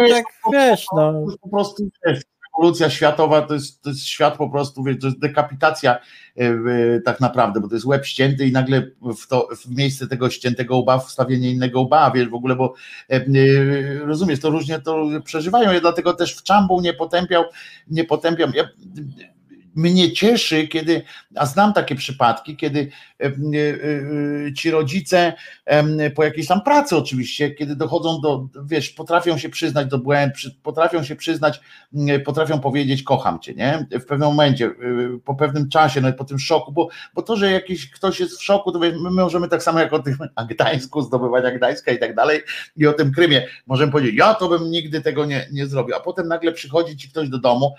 i 0.08 0.10
tak, 0.10 0.26
wiesz, 0.54 0.86
no, 0.96 1.26
po 1.42 1.50
prostu 1.50 1.90
wiesz, 2.06 2.22
rewolucja 2.58 2.90
światowa 2.90 3.42
to 3.42 3.54
jest, 3.54 3.82
to 3.82 3.90
jest 3.90 4.06
świat 4.06 4.38
po 4.38 4.50
prostu, 4.50 4.84
wiesz, 4.84 4.98
to 5.02 5.08
jest 5.08 5.20
dekapitacja 5.20 5.98
e, 6.38 7.02
tak 7.06 7.20
naprawdę, 7.20 7.60
bo 7.60 7.68
to 7.68 7.76
jest 7.76 7.86
łeb 7.86 8.06
ścięty 8.06 8.48
i 8.48 8.52
nagle 8.52 8.92
w, 9.02 9.28
to, 9.28 9.48
w 9.56 9.76
miejsce 9.78 10.08
tego 10.08 10.30
ściętego 10.30 10.78
łba 10.78 11.00
wstawienie 11.00 11.52
innego 11.52 11.82
łba, 11.82 12.12
wiesz, 12.12 12.30
w 12.30 12.34
ogóle, 12.34 12.56
bo 12.56 12.74
e, 13.10 13.16
e, 13.16 13.26
rozumiesz, 14.06 14.40
to 14.40 14.50
różnie 14.50 14.80
to 14.80 15.08
przeżywają, 15.24 15.72
ja 15.72 15.80
dlatego 15.80 16.14
też 16.14 16.36
w 16.36 16.44
czambu 16.44 16.82
nie 16.82 16.94
potępiał, 16.94 17.44
nie 17.88 18.04
potępiam, 18.04 18.52
ja, 18.56 18.64
mnie 19.78 20.12
cieszy, 20.14 20.68
kiedy, 20.68 21.02
a 21.36 21.46
znam 21.46 21.74
takie 21.74 21.96
przypadki, 21.96 22.58
kiedy 22.58 22.90
e, 23.20 23.26
e, 23.26 23.30
e, 24.48 24.54
ci 24.54 24.72
rodzice 24.72 25.34
po 26.16 26.24
jakiejś 26.24 26.48
tam 26.48 26.62
pracy 26.62 26.98
oczywiście, 26.98 27.52
kiedy 27.52 27.76
dochodzą 27.76 28.22
do, 28.22 28.48
wiesz, 28.66 28.90
potrafią 28.90 29.38
się 29.38 29.50
przyznać 29.50 29.88
do 29.88 29.98
błędu, 29.98 30.36
potrafią 30.64 31.04
się 31.04 31.16
przyznać, 31.16 31.60
m, 31.94 32.22
potrafią 32.22 32.60
powiedzieć 32.60 33.04
kocham 33.04 33.40
cię, 33.40 33.54
nie? 33.54 33.88
W 33.92 34.06
pewnym 34.06 34.28
momencie, 34.28 34.72
po 35.26 35.36
pewnym 35.36 35.70
czasie, 35.70 36.02
nawet 36.02 36.18
po 36.18 36.26
tym 36.26 36.40
szoku, 36.40 36.72
bo, 36.72 36.90
bo 37.14 37.22
to, 37.22 37.36
że 37.36 37.52
jakiś 37.52 37.92
ktoś 37.92 38.20
jest 38.20 38.40
w 38.40 38.44
szoku, 38.44 38.72
to 38.72 38.80
my 38.80 38.94
możemy 39.12 39.48
tak 39.48 39.64
samo 39.64 39.80
jak 39.80 39.94
o 39.94 40.00
tym 40.00 40.18
Gdańsku, 40.50 41.02
zdobywania 41.02 41.52
Gdańska 41.52 41.92
i 41.92 42.00
tak 42.00 42.16
dalej 42.16 42.42
i 42.78 42.88
o 42.88 42.94
tym 42.94 43.12
Krymie, 43.12 43.48
możemy 43.68 43.92
powiedzieć, 43.92 44.16
ja 44.16 44.34
to 44.34 44.50
bym 44.50 44.72
nigdy 44.72 45.02
tego 45.02 45.26
nie, 45.26 45.48
nie 45.52 45.68
zrobił, 45.68 45.96
a 45.96 46.00
potem 46.00 46.28
nagle 46.28 46.52
przychodzi 46.52 46.98
ci 46.98 47.10
ktoś 47.10 47.30
do 47.30 47.38
domu, 47.38 47.76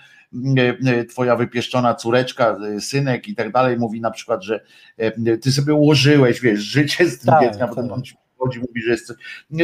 twoja 1.09 1.35
wypieszczona 1.35 1.95
córeczka, 1.95 2.57
e, 2.75 2.81
synek 2.81 3.27
i 3.27 3.35
tak 3.35 3.51
dalej, 3.51 3.77
mówi 3.77 4.01
na 4.01 4.11
przykład, 4.11 4.43
że 4.43 4.61
e, 4.97 5.37
ty 5.37 5.51
sobie 5.51 5.73
ułożyłeś, 5.73 6.41
wiesz, 6.41 6.59
życie 6.59 7.09
z 7.09 7.19
tym 7.19 7.27
Tak, 7.27 7.41
dzieckiem, 7.41 7.63
a 7.63 7.67
potem 7.67 7.87
tak. 7.87 7.97
on 7.97 8.03
ci 8.03 8.15
przychodzi, 8.15 8.59
mówi, 8.59 8.81
że 8.81 8.91
jest, 8.91 9.13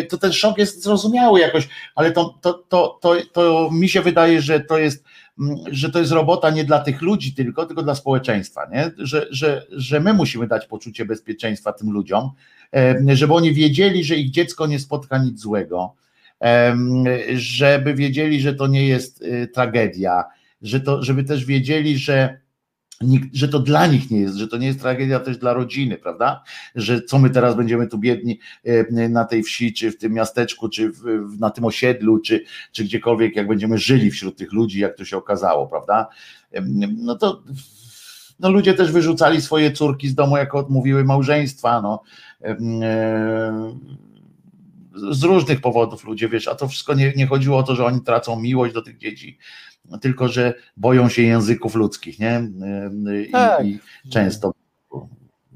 to 0.10 0.18
ten 0.18 0.34
szok 0.34 0.58
jest 0.58 0.84
zrozumiały 0.84 1.40
jakoś, 1.40 1.70
ale 1.96 2.12
to, 2.12 2.40
to, 2.42 2.54
to, 2.54 3.00
to, 3.02 3.16
to 3.34 3.70
mi 3.74 3.90
się 3.90 4.02
wydaje, 4.02 4.42
że 4.42 4.60
to 4.60 4.78
jest 4.78 5.04
mm, 5.40 5.58
że 5.72 5.90
to 5.90 6.00
jest 6.00 6.12
robota 6.12 6.50
nie 6.50 6.64
dla 6.64 6.80
tych 6.80 7.02
ludzi 7.02 7.34
tylko, 7.34 7.66
tylko 7.66 7.84
dla 7.84 7.96
społeczeństwa, 7.96 8.70
nie? 8.72 8.92
Że, 8.98 9.28
że, 9.30 9.66
że 9.72 10.00
my 10.00 10.14
musimy 10.14 10.48
dać 10.48 10.66
poczucie 10.66 11.06
bezpieczeństwa 11.06 11.74
tym 11.74 11.92
ludziom, 11.92 12.32
żeby 13.08 13.34
oni 13.34 13.54
wiedzieli, 13.54 14.04
że 14.04 14.16
ich 14.16 14.32
dziecko 14.32 14.68
nie 14.68 14.80
spotka 14.80 15.18
nic 15.18 15.40
złego, 15.40 15.96
żeby 17.36 17.94
wiedzieli, 17.94 18.42
że 18.42 18.54
to 18.54 18.68
nie 18.68 18.88
jest 18.88 19.22
y, 19.22 19.48
tragedia, 19.54 20.24
że 20.62 20.80
to, 20.80 21.04
żeby 21.04 21.24
też 21.24 21.46
wiedzieli, 21.46 21.98
że, 21.98 22.40
nikt, 23.02 23.36
że 23.36 23.48
to 23.48 23.60
dla 23.60 23.88
nich 23.88 24.12
nie 24.12 24.20
jest, 24.20 24.36
że 24.36 24.48
to 24.48 24.58
nie 24.58 24.68
jest 24.68 24.80
tragedia 24.80 25.20
też 25.20 25.38
dla 25.38 25.54
rodziny, 25.54 25.98
prawda? 25.98 26.44
Że 26.76 27.02
co 27.02 27.20
my 27.20 27.30
teraz 27.30 27.56
będziemy 27.56 27.88
tu 27.88 27.98
biedni 27.98 28.40
e, 28.64 29.10
na 29.10 29.26
tej 29.26 29.44
wsi, 29.44 29.74
czy 29.74 29.92
w 29.92 29.98
tym 29.98 30.14
miasteczku, 30.14 30.70
czy 30.70 30.92
w, 30.92 31.04
na 31.40 31.50
tym 31.50 31.66
osiedlu, 31.66 32.20
czy, 32.20 32.44
czy 32.72 32.84
gdziekolwiek, 32.84 33.36
jak 33.36 33.48
będziemy 33.48 33.78
żyli 33.78 34.12
wśród 34.12 34.38
tych 34.38 34.54
ludzi, 34.54 34.80
jak 34.80 34.98
to 34.98 35.06
się 35.06 35.18
okazało, 35.18 35.68
prawda? 35.68 36.08
No 36.98 37.16
to 37.16 37.44
no 38.40 38.52
ludzie 38.52 38.74
też 38.74 38.92
wyrzucali 38.92 39.42
swoje 39.42 39.72
córki 39.72 40.08
z 40.08 40.16
domu, 40.16 40.38
jako 40.38 40.60
odmówiły 40.60 41.04
małżeństwa, 41.04 41.82
no. 41.82 42.02
E, 42.44 42.56
z 45.12 45.24
różnych 45.24 45.62
powodów 45.62 46.04
ludzie, 46.04 46.30
wiesz, 46.30 46.48
a 46.48 46.56
to 46.56 46.68
wszystko 46.68 46.94
nie, 46.94 47.14
nie 47.16 47.28
chodziło 47.28 47.58
o 47.58 47.64
to, 47.64 47.76
że 47.76 47.86
oni 47.86 48.02
tracą 48.02 48.40
miłość 48.40 48.74
do 48.74 48.82
tych 48.82 48.98
dzieci, 48.98 49.38
tylko 50.02 50.28
że 50.28 50.54
boją 50.78 51.10
się 51.10 51.22
języków 51.22 51.76
ludzkich, 51.76 52.20
nie? 52.20 52.50
I, 53.28 53.32
Tak. 53.32 53.66
i 53.66 53.80
często 54.10 54.54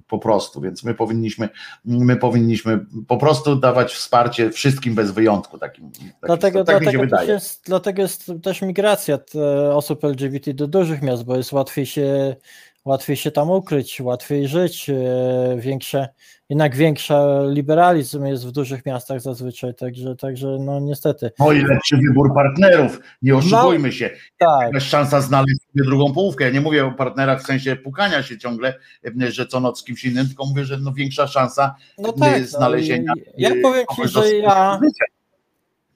po 0.10 0.20
prostu, 0.20 0.62
więc 0.62 0.84
my 0.84 0.94
powinniśmy, 0.94 1.50
my 1.86 2.16
powinniśmy 2.16 2.86
po 3.08 3.18
prostu 3.18 3.56
dawać 3.56 3.94
wsparcie 3.94 4.50
wszystkim 4.52 4.96
bez 4.96 5.12
wyjątku 5.12 5.58
takim. 5.58 5.92
takim 5.92 6.12
Dlatego, 6.24 6.64
tak 6.64 6.80
mi 6.82 6.86
się 6.86 6.92
dlatego, 6.92 7.02
też 7.02 7.10
wydaje. 7.10 7.32
jest, 7.32 7.64
dlatego 7.66 8.02
jest 8.02 8.32
też 8.44 8.62
migracja 8.62 9.20
osób 9.74 10.06
LGBT 10.06 10.54
do 10.54 10.68
dużych 10.68 11.02
miast, 11.02 11.24
bo 11.24 11.38
jest 11.38 11.52
łatwiej 11.52 11.86
się, 11.86 12.36
łatwiej 12.86 13.16
się 13.16 13.32
tam 13.32 13.50
ukryć, 13.50 14.02
łatwiej 14.02 14.48
żyć, 14.48 14.90
e, 14.90 14.96
większe, 15.58 16.10
jednak 16.50 16.76
większy 16.76 17.14
liberalizm 17.50 18.26
jest 18.26 18.48
w 18.48 18.52
dużych 18.52 18.86
miastach 18.86 19.22
zazwyczaj, 19.22 19.76
także, 19.76 20.16
także 20.16 20.58
no 20.60 20.80
niestety. 20.80 21.32
No 21.40 21.52
i 21.52 21.62
lepszy 21.62 21.98
wybór 21.98 22.34
partnerów, 22.34 23.00
nie 23.22 23.36
oszukujmy 23.36 23.92
się. 23.92 24.10
Tak, 24.38 24.74
Jest 24.74 24.88
szansa 24.88 25.22
znaleźć 25.22 25.58
sobie 25.74 25.86
drugą 25.86 26.14
połówkę. 26.14 26.46
Ja 26.46 26.52
nie 26.52 26.62
mówię 26.62 26.86
o 26.86 26.92
partnerach 26.92 27.42
w 27.42 27.46
sensie 27.46 27.76
pukania 27.76 28.24
się 28.24 28.38
ciągle, 28.38 28.74
że 29.30 29.48
co 29.48 29.60
noc 29.60 29.80
z 29.80 29.84
kimś 29.84 30.06
innym, 30.06 30.28
tylko 30.28 30.46
mówię, 30.46 30.66
że 30.66 30.78
no 30.78 30.94
większa 30.94 31.28
szansa 31.28 31.76
no 31.98 32.14
tak. 32.14 32.46
znalezienia. 32.46 33.14
No, 33.18 33.24
ja 33.38 33.50
y, 33.50 33.62
powiem 33.62 33.86
ci, 33.96 34.08
że 34.08 34.36
ja, 34.36 34.80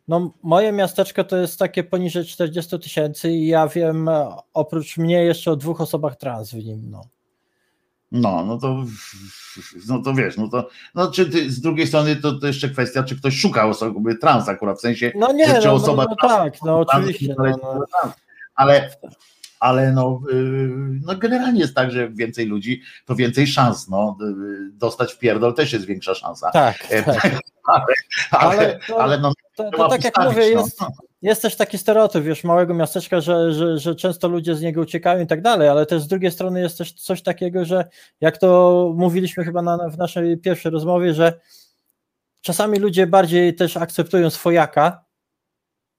no 0.08 0.34
moje 0.44 0.72
miasteczko 0.72 1.24
to 1.24 1.38
jest 1.38 1.60
takie 1.60 1.84
poniżej 1.84 2.26
40 2.26 2.80
tysięcy 2.80 3.32
i 3.32 3.48
ja 3.48 3.68
wiem 3.68 4.10
e, 4.10 4.36
oprócz 4.54 4.98
mnie 4.98 5.24
jeszcze 5.24 5.52
o 5.52 5.56
dwóch 5.56 5.82
osobach 5.82 6.16
trans 6.16 6.52
w 6.52 6.66
nim, 6.66 6.90
no. 6.92 7.02
No, 8.14 8.46
no 8.46 8.58
to, 8.58 8.84
no 9.88 10.00
to 10.02 10.14
wiesz, 10.14 10.38
no 10.38 10.48
to, 10.48 10.70
no 10.96 11.12
czy 11.12 11.26
ty, 11.30 11.52
z 11.52 11.62
drugiej 11.62 11.88
strony 11.88 12.16
to, 12.16 12.34
to 12.40 12.48
jeszcze 12.48 12.70
kwestia, 12.70 13.04
czy 13.04 13.18
ktoś 13.18 13.40
szuka 13.40 13.66
osoby 13.68 14.16
trans 14.16 14.50
akurat, 14.50 14.78
w 14.78 14.82
sensie, 14.82 15.12
No 15.16 15.32
nie, 15.32 15.48
że 15.48 15.62
czy 15.62 15.68
no, 15.68 15.74
osoba 15.74 16.04
no, 16.04 16.10
no 16.10 16.16
trans- 16.30 16.34
tak, 16.44 16.62
no 16.66 16.86
trans- 16.86 17.04
oczywiście. 17.04 17.36
ale- 17.40 17.52
No, 17.52 17.74
no. 18.04 18.14
ale, 18.56 18.90
ale 19.60 19.92
no, 19.92 20.22
yy, 20.32 20.70
no 21.06 21.16
generalnie 21.16 21.60
jest 21.60 21.76
tak, 21.76 21.92
że 21.92 22.10
więcej 22.10 22.46
ludzi, 22.46 22.82
to 23.06 23.16
więcej 23.16 23.48
szans, 23.48 23.90
no, 23.90 24.18
yy, 24.20 24.70
dostać 24.74 25.14
w 25.14 25.20
pierdol 25.20 25.54
też 25.54 25.74
jest 25.74 25.86
większa 25.86 26.16
szansa. 26.16 26.52
Tak, 26.52 26.88
E, 26.90 27.04
tak. 27.04 27.24
ale, 27.68 27.86
ale, 28.32 28.58
Ale 28.58 28.80
to- 28.88 29.02
ale 29.04 29.18
no, 29.20 29.34
To, 29.56 29.72
to 29.72 29.88
tak 29.90 30.04
jak 30.04 30.18
mówię, 30.26 30.56
no. 30.56 30.88
Jest, 31.24 31.42
też 31.42 31.56
taki 31.56 31.78
stereotyp, 31.78 32.24
wiesz, 32.24 32.44
małego 32.44 32.74
miasteczka, 32.74 33.22
że, 33.22 33.54
że, 33.54 33.78
że 33.78 33.96
często 33.96 34.28
ludzie 34.28 34.56
z 34.56 34.62
niego 34.62 34.82
uciekają 34.82 35.24
i 35.24 35.28
tak 35.28 35.42
dalej, 35.42 35.70
ale 35.70 35.86
też 35.86 36.02
z 36.02 36.08
drugiej 36.08 36.32
strony 36.32 36.60
jest 36.62 36.78
też 36.78 36.94
coś 36.94 37.22
takiego, 37.22 37.66
że 37.66 37.90
jak 38.22 38.38
to 38.38 38.92
mówiliśmy 38.96 39.44
chyba 39.44 39.62
na, 39.62 39.90
w 39.90 39.98
naszej 39.98 40.38
pierwszej 40.38 40.72
rozmowie, 40.72 41.14
że 41.14 41.40
czasami 42.42 42.80
ludzie 42.80 43.08
bardziej 43.08 43.56
też 43.56 43.78
akceptują 43.78 44.30
swojaka 44.30 45.06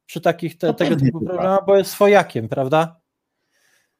przy 0.06 0.20
takich 0.20 0.58
te, 0.58 0.66
No 0.66 0.74
tego 0.74 0.96
typu 0.96 1.20
problemach, 1.20 1.66
bo 1.66 1.76
jest 1.76 1.90
swojakiem, 1.90 2.48
prawda? 2.48 3.00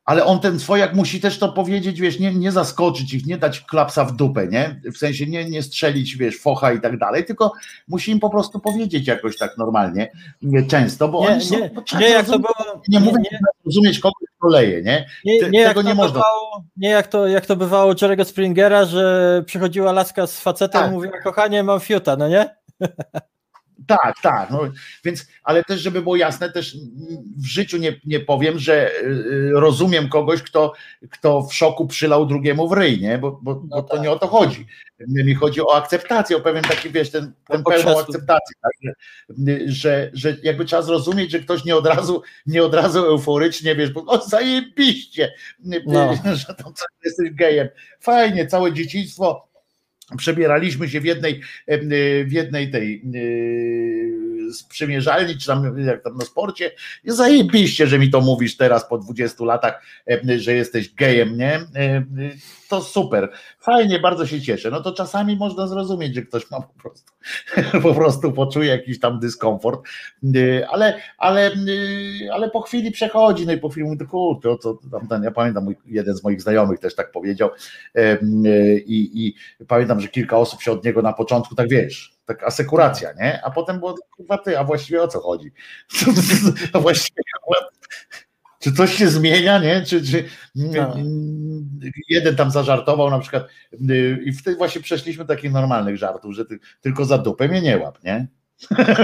Ale 0.05 0.24
on 0.24 0.41
ten 0.41 0.60
swojak 0.60 0.94
musi 0.94 1.20
też 1.20 1.39
to 1.39 1.52
powiedzieć, 1.52 2.00
wiesz, 2.00 2.20
nie, 2.20 2.34
nie 2.34 2.52
zaskoczyć 2.52 3.15
ich, 3.15 3.26
nie 3.26 3.39
dać 3.39 3.60
klapsa 3.60 4.05
w 4.05 4.16
dupę, 4.16 4.49
nie? 4.49 4.81
W 4.94 4.99
sensie 4.99 5.26
nie, 5.26 5.44
nie 5.44 5.62
strzelić, 5.62 6.16
wiesz, 6.16 6.39
focha 6.39 6.73
i 6.73 6.81
tak 6.81 6.99
dalej, 6.99 7.24
tylko 7.24 7.52
musi 7.89 8.10
im 8.10 8.20
po 8.20 8.31
prostu 8.31 8.60
powiedzieć 8.60 9.07
jakoś 9.07 9.36
tak 9.36 9.58
normalnie, 9.58 10.10
nie 10.42 10.62
często, 10.62 11.08
bo 11.08 11.20
Nie, 11.20 11.28
oni 11.28 11.41
są, 11.41 11.58
nie, 11.58 11.70
bo 11.70 11.99
nie 11.99 12.08
jak 12.08 12.26
to 12.26 12.39
było, 12.39 12.55
nie, 12.89 12.99
nie, 12.99 13.05
mówię, 13.05 13.16
nie, 13.16 13.28
nie, 13.33 13.39
rozumieć 13.66 13.99
kogoś, 13.99 14.28
kto 14.39 14.49
leje, 14.49 14.83
nie? 14.83 15.07
Nie, 15.24 15.50
nie, 15.50 15.68
tego 15.68 15.83
nie 15.83 15.94
można. 15.94 16.15
Bywało, 16.15 16.65
nie 16.76 16.89
jak 16.89 17.07
to, 17.07 17.28
jak 17.28 17.47
to 17.47 17.57
bywało 17.57 17.91
u 17.92 17.94
Jerry'ego 17.94 18.24
Springera, 18.24 18.84
że 18.84 19.42
przychodziła 19.47 19.92
laska 19.92 20.26
z 20.26 20.41
facetem 20.41 20.81
Tak. 20.81 20.91
i 20.91 20.94
mówiła, 20.94 21.20
kochanie, 21.20 21.62
mam 21.62 21.81
fiuta, 21.81 22.16
no 22.16 22.28
nie? 22.28 22.57
Tak, 23.87 24.15
tak. 24.23 24.51
No, 24.51 24.61
więc, 25.05 25.27
ale 25.43 25.65
też, 25.65 25.81
żeby 25.81 26.03
było 26.03 26.17
jasne, 26.17 26.51
też 26.51 26.77
w 27.37 27.47
życiu 27.47 27.77
nie, 27.77 28.01
nie 28.05 28.21
powiem, 28.21 28.59
że 28.59 28.91
y, 29.03 29.51
rozumiem 29.55 30.09
kogoś, 30.09 30.43
kto, 30.43 30.73
kto 31.11 31.43
w 31.43 31.55
szoku 31.55 31.87
przylał 31.87 32.27
drugiemu 32.27 32.69
w 32.69 32.73
ryj, 32.73 33.01
nie? 33.01 33.19
Bo, 33.19 33.39
bo, 33.43 33.55
bo 33.55 33.83
to 33.83 33.99
nie 33.99 34.11
o 34.11 34.19
to 34.19 34.27
chodzi. 34.27 34.67
Mi 35.09 35.35
chodzi 35.35 35.61
o 35.61 35.77
akceptację, 35.77 36.37
o 36.37 36.41
pewien 36.41 36.65
taki, 36.65 36.91
wiesz, 36.91 37.11
ten, 37.11 37.33
ten 37.49 37.65
pełną 37.65 38.01
akceptację, 38.01 38.55
tak? 38.63 38.95
że, 39.67 40.11
że 40.13 40.37
jakby 40.43 40.65
trzeba 40.65 40.83
zrozumieć, 40.83 41.31
że 41.31 41.39
ktoś 41.39 41.65
nie 41.65 41.77
od 41.77 41.87
razu, 41.87 42.23
nie 42.47 42.65
od 42.65 42.75
razu 42.75 42.99
euforycznie, 42.99 43.75
wiesz, 43.75 43.91
bo 43.91 44.05
o 44.07 44.21
zajebiście, 44.21 45.33
No. 45.87 46.15
że 46.47 46.55
tam 46.55 46.73
jesteś 47.05 47.31
gejem. 47.31 47.69
Fajnie, 48.01 48.47
całe 48.47 48.73
dzieciństwo 48.73 49.53
przebieraliśmy 50.17 50.89
się 50.89 51.01
w 51.01 51.05
jednej, 51.05 51.41
y, 51.70 52.25
w 52.28 52.33
jednej 52.33 52.70
tej 52.70 53.02
sprzymierzalni, 54.52 55.39
czy 55.39 55.47
tam 55.47 55.78
jak 55.78 56.02
tam 56.02 56.17
na 56.17 56.25
sporcie. 56.25 56.70
Zajebiście, 57.05 57.86
że 57.86 57.99
mi 57.99 58.10
to 58.10 58.20
mówisz 58.20 58.57
teraz 58.57 58.89
po 58.89 58.99
20 58.99 59.44
latach, 59.44 59.83
że 60.36 60.55
jesteś 60.55 60.94
gejem, 60.94 61.39
nie? 61.39 61.60
Y, 62.75 62.78
To 62.78 62.83
super. 62.83 63.33
Fajnie, 63.59 63.99
bardzo 64.01 64.27
się 64.27 64.41
cieszę. 64.41 64.70
No 64.70 64.81
to 64.81 64.93
czasami 64.93 65.36
można 65.36 65.67
zrozumieć, 65.67 66.15
że 66.15 66.23
ktoś 66.23 66.51
ma 66.51 66.61
po 66.61 66.75
prostu 66.83 67.12
po 67.83 67.94
prostu 67.94 68.33
poczuje 68.33 68.69
jakiś 68.69 69.01
tam 69.01 69.20
dyskomfort, 69.20 69.81
Yy, 70.23 70.69
ale, 70.69 71.01
ale, 71.19 71.51
yy, 71.55 72.33
ale 72.33 72.51
po 72.51 72.61
chwili 72.61 72.91
przechodzi, 72.91 73.47
no 73.47 73.53
i 73.53 73.59
po 73.59 73.69
chwili 73.69 73.86
mówi, 73.86 73.99
to 73.99 74.07
kurczę, 74.07 74.51
o 74.51 74.59
co 74.59 74.78
tam 75.11 75.25
ja 75.25 75.31
pamiętam, 75.31 75.67
jeden 75.86 76.17
z 76.17 76.25
moich 76.25 76.43
znajomych 76.43 76.78
też 76.78 76.94
tak 76.94 77.12
powiedział 77.12 77.51
yy, 77.94 78.81
i, 78.86 79.27
i 79.27 79.35
pamiętam, 79.67 80.01
że 80.01 80.09
kilka 80.09 80.39
osób 80.39 80.62
się 80.62 80.73
od 80.73 80.85
niego 80.85 81.03
na 81.03 81.12
początku, 81.12 81.55
tak 81.55 81.69
wiesz, 81.69 82.15
tak 82.27 82.43
asekuracja, 82.43 83.12
nie? 83.12 83.44
A 83.44 83.51
potem 83.51 83.78
było, 83.78 83.94
kurwa 84.17 84.39
ty, 84.39 84.59
a 84.59 84.65
właściwie 84.65 85.03
o 85.03 85.09
co 85.09 85.20
chodzi? 85.20 85.53
A 86.73 86.78
właściwie 86.78 87.23
czy 88.65 88.73
coś 88.73 88.94
się 88.94 89.09
zmienia, 89.09 89.59
nie? 89.59 89.83
Czy, 89.83 90.02
czy 90.02 90.25
mm, 90.57 91.81
jeden 92.09 92.36
tam 92.36 92.51
zażartował 92.51 93.10
na 93.10 93.18
przykład 93.18 93.49
y, 93.91 94.18
i 94.25 94.33
wtedy 94.33 94.57
właśnie 94.57 94.81
przeszliśmy 94.81 95.25
do 95.25 95.34
takich 95.34 95.52
normalnych 95.52 95.97
żartów, 95.97 96.34
że 96.34 96.44
ty, 96.44 96.59
tylko 96.81 97.05
za 97.05 97.18
dupę 97.18 97.49
mnie 97.49 97.60
nie 97.60 97.78
łap, 97.78 98.05
nie? 98.05 98.26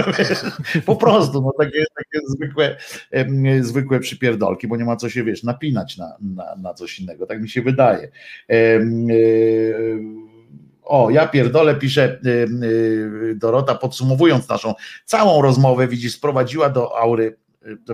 po 0.85 0.95
prostu, 0.95 1.41
no 1.41 1.51
takie, 1.65 1.83
takie 1.95 2.25
zwykłe, 2.27 2.77
zwykłe 3.61 3.99
przypierdolki, 3.99 4.67
bo 4.67 4.77
nie 4.77 4.85
ma 4.85 4.95
co 4.95 5.09
się, 5.09 5.23
wiesz, 5.23 5.43
napinać 5.43 5.97
na, 5.97 6.17
na, 6.21 6.55
na 6.55 6.73
coś 6.73 6.99
innego, 6.99 7.25
tak 7.25 7.41
mi 7.41 7.49
się 7.49 7.61
wydaje. 7.61 8.11
Y, 8.51 8.81
o, 10.83 11.09
ja 11.09 11.27
pierdolę, 11.27 11.75
pisze 11.75 12.19
y, 12.25 13.35
Dorota, 13.35 13.75
podsumowując 13.75 14.49
naszą 14.49 14.73
całą 15.05 15.41
rozmowę, 15.41 15.87
widzisz, 15.87 16.13
sprowadziła 16.13 16.69
do 16.69 16.99
aury 16.99 17.37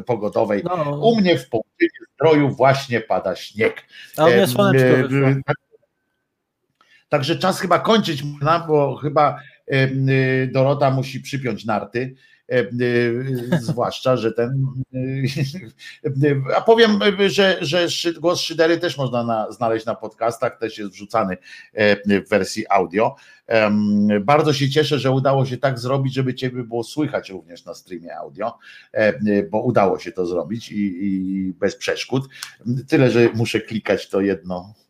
pogodowej. 0.05 0.61
No, 0.63 0.99
U 0.99 1.15
mnie 1.21 1.37
w 1.37 1.49
południu 1.49 1.87
zdroju 2.15 2.49
właśnie 2.49 3.01
pada 3.01 3.35
śnieg. 3.35 3.83
a 4.17 4.25
u 4.25 4.31
mnie 4.31 4.47
słoneczko 4.47 5.07
wyszło. 5.07 5.27
e, 5.27 5.41
Także 7.09 7.35
czas 7.35 7.59
chyba 7.59 7.79
kończyć, 7.79 8.23
bo 8.67 8.95
chyba 8.95 9.39
y, 9.73 10.49
Dorota 10.53 10.91
musi 10.91 11.21
przypiąć 11.21 11.65
narty. 11.65 12.15
Em, 12.47 12.81
y, 12.81 13.49
Zwłaszcza, 13.61 14.17
że 14.17 14.31
ten. 14.31 14.67
y, 14.93 16.41
A 16.55 16.61
powiem, 16.61 16.99
że, 17.27 17.57
że 17.61 17.87
głos 18.19 18.41
Szydery 18.41 18.77
też 18.77 18.97
można 18.97 19.23
na, 19.23 19.51
znaleźć 19.51 19.85
na 19.85 19.95
podcastach, 19.95 20.57
też 20.59 20.77
jest 20.77 20.91
wrzucany 20.91 21.37
e, 21.73 22.21
w 22.21 22.29
wersji 22.29 22.65
audio. 22.69 23.15
Bardzo 24.21 24.53
się 24.53 24.69
cieszę, 24.69 24.99
że 24.99 25.11
udało 25.11 25.45
się 25.45 25.57
tak 25.57 25.79
zrobić, 25.79 26.13
żeby 26.13 26.33
Ciebie 26.33 26.63
było 26.63 26.83
słychać 26.83 27.29
również 27.29 27.65
na 27.65 27.73
streamie 27.73 28.17
audio, 28.17 28.57
e, 28.91 29.43
bo 29.43 29.61
udało 29.61 29.99
się 29.99 30.11
to 30.11 30.25
zrobić 30.25 30.71
i, 30.71 31.05
i 31.05 31.53
bez 31.53 31.75
przeszkód. 31.75 32.23
Tyle, 32.87 33.11
że 33.11 33.29
muszę 33.33 33.61
klikać 33.61 34.09
to 34.09 34.21
jedno 34.21 34.73
e, 34.79 34.86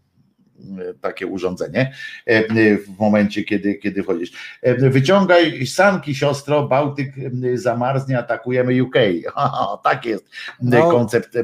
takie 1.02 1.28
urządzenie 1.28 1.94
e, 2.26 2.78
w 2.78 3.00
momencie, 3.00 3.44
kiedy, 3.44 3.76
kiedy 3.76 4.04
wchodzisz. 4.04 4.32
E, 4.62 4.90
Wyciągaj 4.90 5.68
sanki, 5.68 6.16
siostro, 6.16 6.68
Bałtyk 6.68 7.14
e, 7.54 7.58
zamarznie, 7.58 8.20
atakujemy 8.20 8.84
UK. 8.84 8.96
Haha, 9.34 9.78
tak 9.84 10.06
jest 10.06 10.30
No. 10.62 10.92
koncept, 10.92 11.38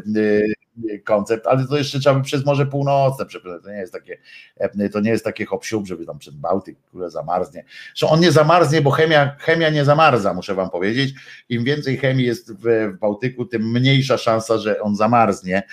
koncept, 1.04 1.48
ale 1.48 1.68
to 1.68 1.78
jeszcze 1.78 2.00
trzeba 2.00 2.16
by 2.16 2.24
przez 2.24 2.46
Morze 2.46 2.66
Północne 2.66 3.26
przepłynąć. 3.26 3.64
To 3.64 3.70
nie 3.70 3.78
jest 3.78 3.94
takie, 3.94 4.18
e, 4.58 4.90
to 4.90 5.00
nie 5.00 5.12
jest 5.12 5.24
takie 5.24 5.46
hop 5.46 5.66
żeby 5.84 6.06
tam 6.06 6.20
przez 6.20 6.34
Bałtyk 6.34 6.78
które 6.88 7.12
zamarznie. 7.12 7.64
Że 7.96 8.08
on 8.08 8.20
nie 8.20 8.32
zamarznie, 8.32 8.82
bo 8.82 8.92
chemia, 8.92 9.36
chemia 9.40 9.70
nie 9.70 9.86
zamarza, 9.86 10.34
muszę 10.34 10.56
wam 10.56 10.70
powiedzieć. 10.70 11.14
Im 11.50 11.64
więcej 11.64 11.98
chemii 11.98 12.26
jest 12.26 12.54
w, 12.54 12.94
w 12.96 13.00
Bałtyku, 13.00 13.46
tym 13.46 13.72
mniejsza 13.72 14.18
szansa, 14.18 14.58
że 14.58 14.82
on 14.82 14.96
zamarznie. 14.96 15.64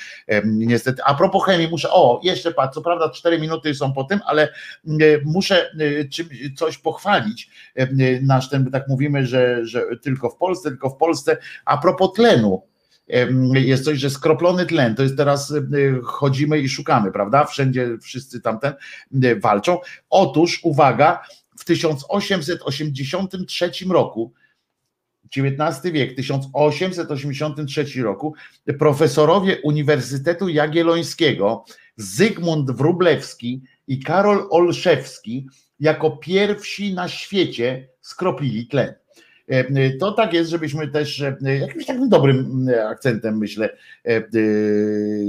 Niestety, 0.44 1.02
a 1.04 1.14
propos 1.14 1.44
chemii, 1.44 1.68
muszę, 1.68 1.90
o, 1.90 2.20
jeszcze 2.22 2.52
patrz, 2.52 2.74
co 2.74 2.80
prawda 2.80 3.10
4 3.10 3.38
minuty 3.38 3.74
są 3.74 3.92
po 3.92 4.04
tym, 4.04 4.20
ale 4.26 4.42
e, 4.42 4.50
muszę 5.24 5.70
e, 5.70 6.54
coś 6.56 6.78
pochwalić. 6.78 7.50
Nasz 8.22 8.48
ten, 8.50 8.70
tak 8.70 8.88
mówimy, 8.88 9.26
że, 9.26 9.66
że 9.66 9.84
tylko 10.02 10.30
w 10.30 10.36
Polsce, 10.36 10.70
tylko 10.70 10.90
w 10.90 10.96
Polsce. 10.96 11.36
A 11.64 11.78
propos 11.78 12.12
tlenu, 12.12 12.69
jest 13.54 13.84
coś, 13.84 13.98
że 13.98 14.10
skroplony 14.10 14.66
tlen, 14.66 14.94
to 14.94 15.02
jest 15.02 15.16
teraz 15.16 15.54
chodzimy 16.04 16.58
i 16.58 16.68
szukamy, 16.68 17.12
prawda? 17.12 17.44
Wszędzie 17.44 17.88
wszyscy 18.02 18.40
tamten 18.40 18.72
walczą. 19.40 19.78
Otóż, 20.10 20.60
uwaga, 20.62 21.22
w 21.58 21.64
1883 21.64 23.70
roku, 23.88 24.32
XIX 25.36 25.92
wiek, 25.92 26.16
1883 26.16 28.02
roku, 28.02 28.34
profesorowie 28.78 29.60
Uniwersytetu 29.62 30.48
Jagiellońskiego 30.48 31.64
Zygmunt 31.96 32.70
Wróblewski 32.70 33.62
i 33.86 34.00
Karol 34.00 34.48
Olszewski 34.50 35.46
jako 35.80 36.10
pierwsi 36.10 36.94
na 36.94 37.08
świecie 37.08 37.88
skroplili 38.00 38.66
tlen. 38.66 38.94
E, 39.50 39.90
To 39.90 40.12
tak 40.12 40.32
jest, 40.32 40.50
żebyśmy 40.50 40.88
też 40.88 41.20
e, 41.20 41.36
jakimś 41.58 41.86
takim 41.86 42.08
dobrym 42.08 42.68
e, 42.68 42.88
akcentem, 42.88 43.38
myślę, 43.38 43.76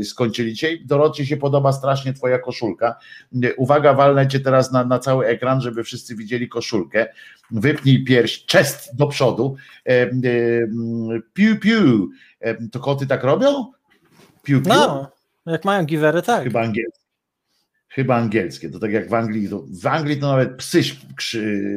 skończyli 0.03 0.53
dzisiaj. 0.53 0.83
Dorocie 0.85 1.25
się 1.25 1.37
podoba 1.37 1.71
strasznie 1.73 2.13
twoja 2.13 2.39
koszulka. 2.39 2.95
Uwaga, 3.57 3.93
walnę 3.93 4.27
cię 4.27 4.39
teraz 4.39 4.71
na, 4.71 4.85
na 4.85 4.99
cały 4.99 5.25
ekran, 5.25 5.61
żeby 5.61 5.83
wszyscy 5.83 6.15
widzieli 6.15 6.49
koszulkę. 6.49 7.07
Wypnij 7.51 8.03
pierś, 8.03 8.45
czest 8.45 8.95
do 8.95 9.07
przodu. 9.07 9.55
Piu, 11.33 11.59
piu. 11.59 12.09
To 12.71 12.79
koty 12.79 13.07
tak 13.07 13.23
robią? 13.23 13.71
Piu, 14.43 14.61
piu. 14.61 14.69
No, 14.69 15.11
jak 15.45 15.65
mają 15.65 15.85
giwery, 15.85 16.21
tak. 16.21 16.43
Chyba 16.43 16.61
angielskie. 16.61 17.00
Chyba 17.93 18.15
angielskie. 18.15 18.69
To 18.69 18.79
tak 18.79 18.91
jak 18.91 19.09
w 19.09 19.13
Anglii, 19.13 19.49
to 19.49 19.65
w 19.81 19.87
Anglii 19.87 20.17
to 20.17 20.27
nawet 20.27 20.55
psy 20.55 20.81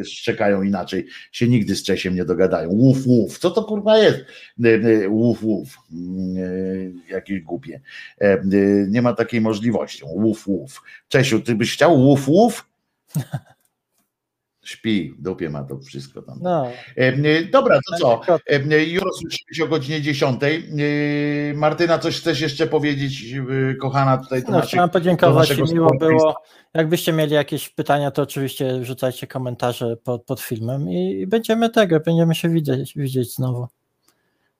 szczekają 0.04 0.62
inaczej, 0.62 1.06
się 1.32 1.48
nigdy 1.48 1.76
z 1.76 1.82
Czesiem 1.82 2.14
nie 2.14 2.24
dogadają. 2.24 2.70
Łuf, 2.70 3.06
łuf. 3.06 3.38
Co 3.38 3.50
to 3.50 3.64
kurwa 3.64 3.98
jest? 3.98 4.18
E, 4.64 4.68
e, 5.04 5.08
Łuf, 5.08 5.42
łuf. 5.42 5.78
Mm, 5.92 6.36
e, 7.08 7.12
Jakieś 7.12 7.40
głupie. 7.40 7.80
E, 8.20 8.24
e, 8.32 8.40
Nie 8.88 9.02
ma 9.02 9.12
takiej 9.12 9.40
możliwości. 9.40 10.02
Łuf, 10.04 10.46
łuf. 10.48 10.82
Czesiu, 11.08 11.40
ty 11.40 11.54
byś 11.54 11.72
chciał 11.74 11.98
łuf, 12.00 12.28
łuf? 12.28 12.68
Śpi, 14.64 15.14
dupie 15.18 15.50
ma 15.50 15.62
to 15.64 15.78
wszystko 15.78 16.22
tam. 16.22 16.38
No, 16.42 16.70
E, 16.96 17.44
Dobra, 17.44 17.78
to 17.90 17.96
co? 17.98 18.20
E, 18.50 18.84
Jutro 18.84 19.10
słyszymy 19.12 19.54
się 19.54 19.64
o 19.64 19.68
godzinie 19.68 20.00
10. 20.02 20.40
E, 20.42 20.48
Martyna, 21.54 21.98
coś 21.98 22.20
chcesz 22.20 22.40
jeszcze 22.40 22.66
powiedzieć, 22.66 23.34
kochana 23.80 24.18
tutaj 24.18 24.42
no 24.46 24.50
naszych 24.50 24.68
chciałem 24.70 24.88
do 24.88 24.92
podziękować 24.92 25.58
miło 25.72 25.90
było. 25.98 26.42
Jakbyście 26.74 27.12
mieli 27.12 27.34
jakieś 27.34 27.68
pytania, 27.68 28.10
to 28.10 28.22
oczywiście 28.22 28.78
wrzucajcie 28.80 29.26
komentarze 29.26 29.96
pod, 29.96 30.24
pod 30.24 30.40
filmem 30.40 30.90
i, 30.90 31.20
i 31.20 31.26
będziemy 31.26 31.70
tego, 31.70 32.00
będziemy 32.00 32.34
się 32.34 32.48
widzieć, 32.48 32.92
widzieć 32.96 33.34
znowu. 33.34 33.68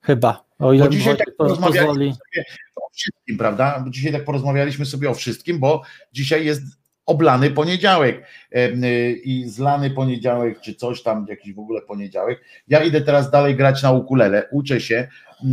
Chyba, 0.01 0.45
o 0.59 0.73
ile 0.73 0.85
Bo 0.85 0.91
dzisiaj 0.91 1.17
tak 1.17 1.27
po- 1.27 1.45
porozmawialiśmy 1.45 1.87
pozwoli. 1.87 2.13
sobie 2.13 2.45
o 2.77 2.89
wszystkim, 2.95 3.39
prawda? 3.39 3.81
Bo 3.85 3.91
Dzisiaj 3.91 4.13
tak 4.13 4.25
porozmawialiśmy 4.25 4.87
sobie 4.87 5.11
o 5.11 5.15
wszystkim, 5.15 5.59
bo 5.59 5.83
dzisiaj 6.13 6.47
jest 6.47 6.63
oblany 7.07 7.51
poniedziałek 7.51 8.23
em, 8.51 8.85
y, 8.85 9.13
i 9.25 9.49
zlany 9.49 9.91
poniedziałek, 9.91 10.61
czy 10.61 10.75
coś 10.75 11.03
tam, 11.03 11.27
jakiś 11.29 11.55
w 11.55 11.59
ogóle 11.59 11.83
poniedziałek. 11.83 12.41
Ja 12.69 12.85
idę 12.85 13.01
teraz 13.01 13.31
dalej 13.31 13.57
grać 13.57 13.83
na 13.83 13.93
ukulele, 13.93 14.49
uczę 14.51 14.81
się, 14.81 15.09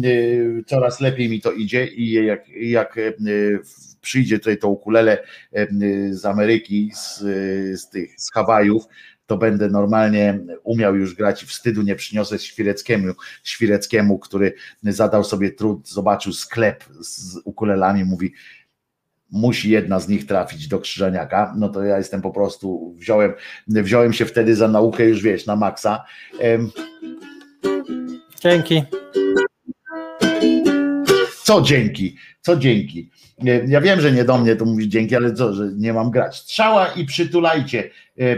y, 0.05 0.63
coraz 0.67 1.01
lepiej 1.01 1.29
mi 1.29 1.41
to 1.41 1.51
idzie 1.51 1.87
i 1.87 2.11
jak, 2.11 2.49
jak 2.49 2.99
przyjdzie 4.01 4.39
tutaj 4.39 4.57
to 4.57 4.69
ukulele 4.69 5.23
z 6.11 6.25
Ameryki, 6.25 6.91
z, 6.93 7.19
z 7.81 7.89
tych, 7.89 8.21
z 8.21 8.31
Hawajów, 8.31 8.83
to 9.31 9.37
będę 9.37 9.69
normalnie 9.69 10.39
umiał 10.63 10.95
już 10.95 11.15
grać 11.15 11.43
i 11.43 11.45
wstydu 11.45 11.81
nie 11.81 11.95
przyniosę 11.95 12.39
Świreckiemu, 12.39 13.13
Świreckiemu, 13.43 14.19
który 14.19 14.53
zadał 14.83 15.23
sobie 15.23 15.51
trud, 15.51 15.89
zobaczył 15.89 16.33
sklep 16.33 16.83
z 16.99 17.37
ukulelami, 17.45 18.05
mówi 18.05 18.33
musi 19.31 19.69
jedna 19.69 19.99
z 19.99 20.07
nich 20.07 20.25
trafić 20.25 20.67
do 20.67 20.79
Krzyżaniaka, 20.79 21.53
no 21.57 21.69
to 21.69 21.83
ja 21.83 21.97
jestem 21.97 22.21
po 22.21 22.31
prostu, 22.31 22.93
wziąłem, 22.97 23.33
wziąłem 23.67 24.13
się 24.13 24.25
wtedy 24.25 24.55
za 24.55 24.67
naukę 24.67 25.05
już 25.05 25.23
wiesz, 25.23 25.45
na 25.45 25.55
maksa. 25.55 26.03
Dzięki. 28.43 28.83
Co 31.43 31.61
dzięki? 31.61 32.15
Co 32.41 32.57
dzięki? 32.57 33.11
Ja 33.67 33.81
wiem, 33.81 34.01
że 34.01 34.11
nie 34.11 34.23
do 34.23 34.37
mnie 34.37 34.55
to 34.55 34.65
mówi 34.65 34.89
dzięki, 34.89 35.15
ale 35.15 35.33
co, 35.33 35.53
że 35.53 35.69
nie 35.75 35.93
mam 35.93 36.11
grać. 36.11 36.37
Strzała 36.37 36.87
i 36.87 37.05
przytulajcie. 37.05 37.89
E, 38.19 38.23
e, 38.23 38.37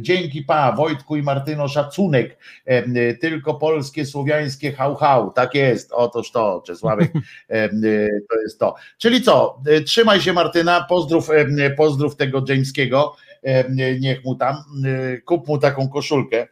Dzięki 0.00 0.42
pa, 0.42 0.72
Wojtku 0.72 1.16
i 1.16 1.22
Martyno, 1.22 1.68
szacunek. 1.68 2.38
E, 2.64 3.14
Tylko 3.14 3.54
polskie, 3.54 4.06
słowiańskie 4.06 4.72
hał 4.72 4.96
hał. 4.96 5.30
Tak 5.30 5.54
jest. 5.54 5.92
Otóż 5.92 6.30
to, 6.30 6.62
Czesławek, 6.66 7.12
to 8.30 8.40
jest 8.42 8.58
to. 8.58 8.74
Czyli 8.98 9.22
co? 9.22 9.62
Trzymaj 9.86 10.20
się 10.20 10.32
Martyna, 10.32 10.86
pozdrów, 10.88 11.28
pozdrów 11.76 12.16
tego 12.16 12.44
Jameskiego. 12.48 13.16
Niech 14.00 14.24
mu 14.24 14.34
tam, 14.34 14.56
kup 15.24 15.48
mu 15.48 15.58
taką 15.58 15.88
koszulkę. 15.88 16.46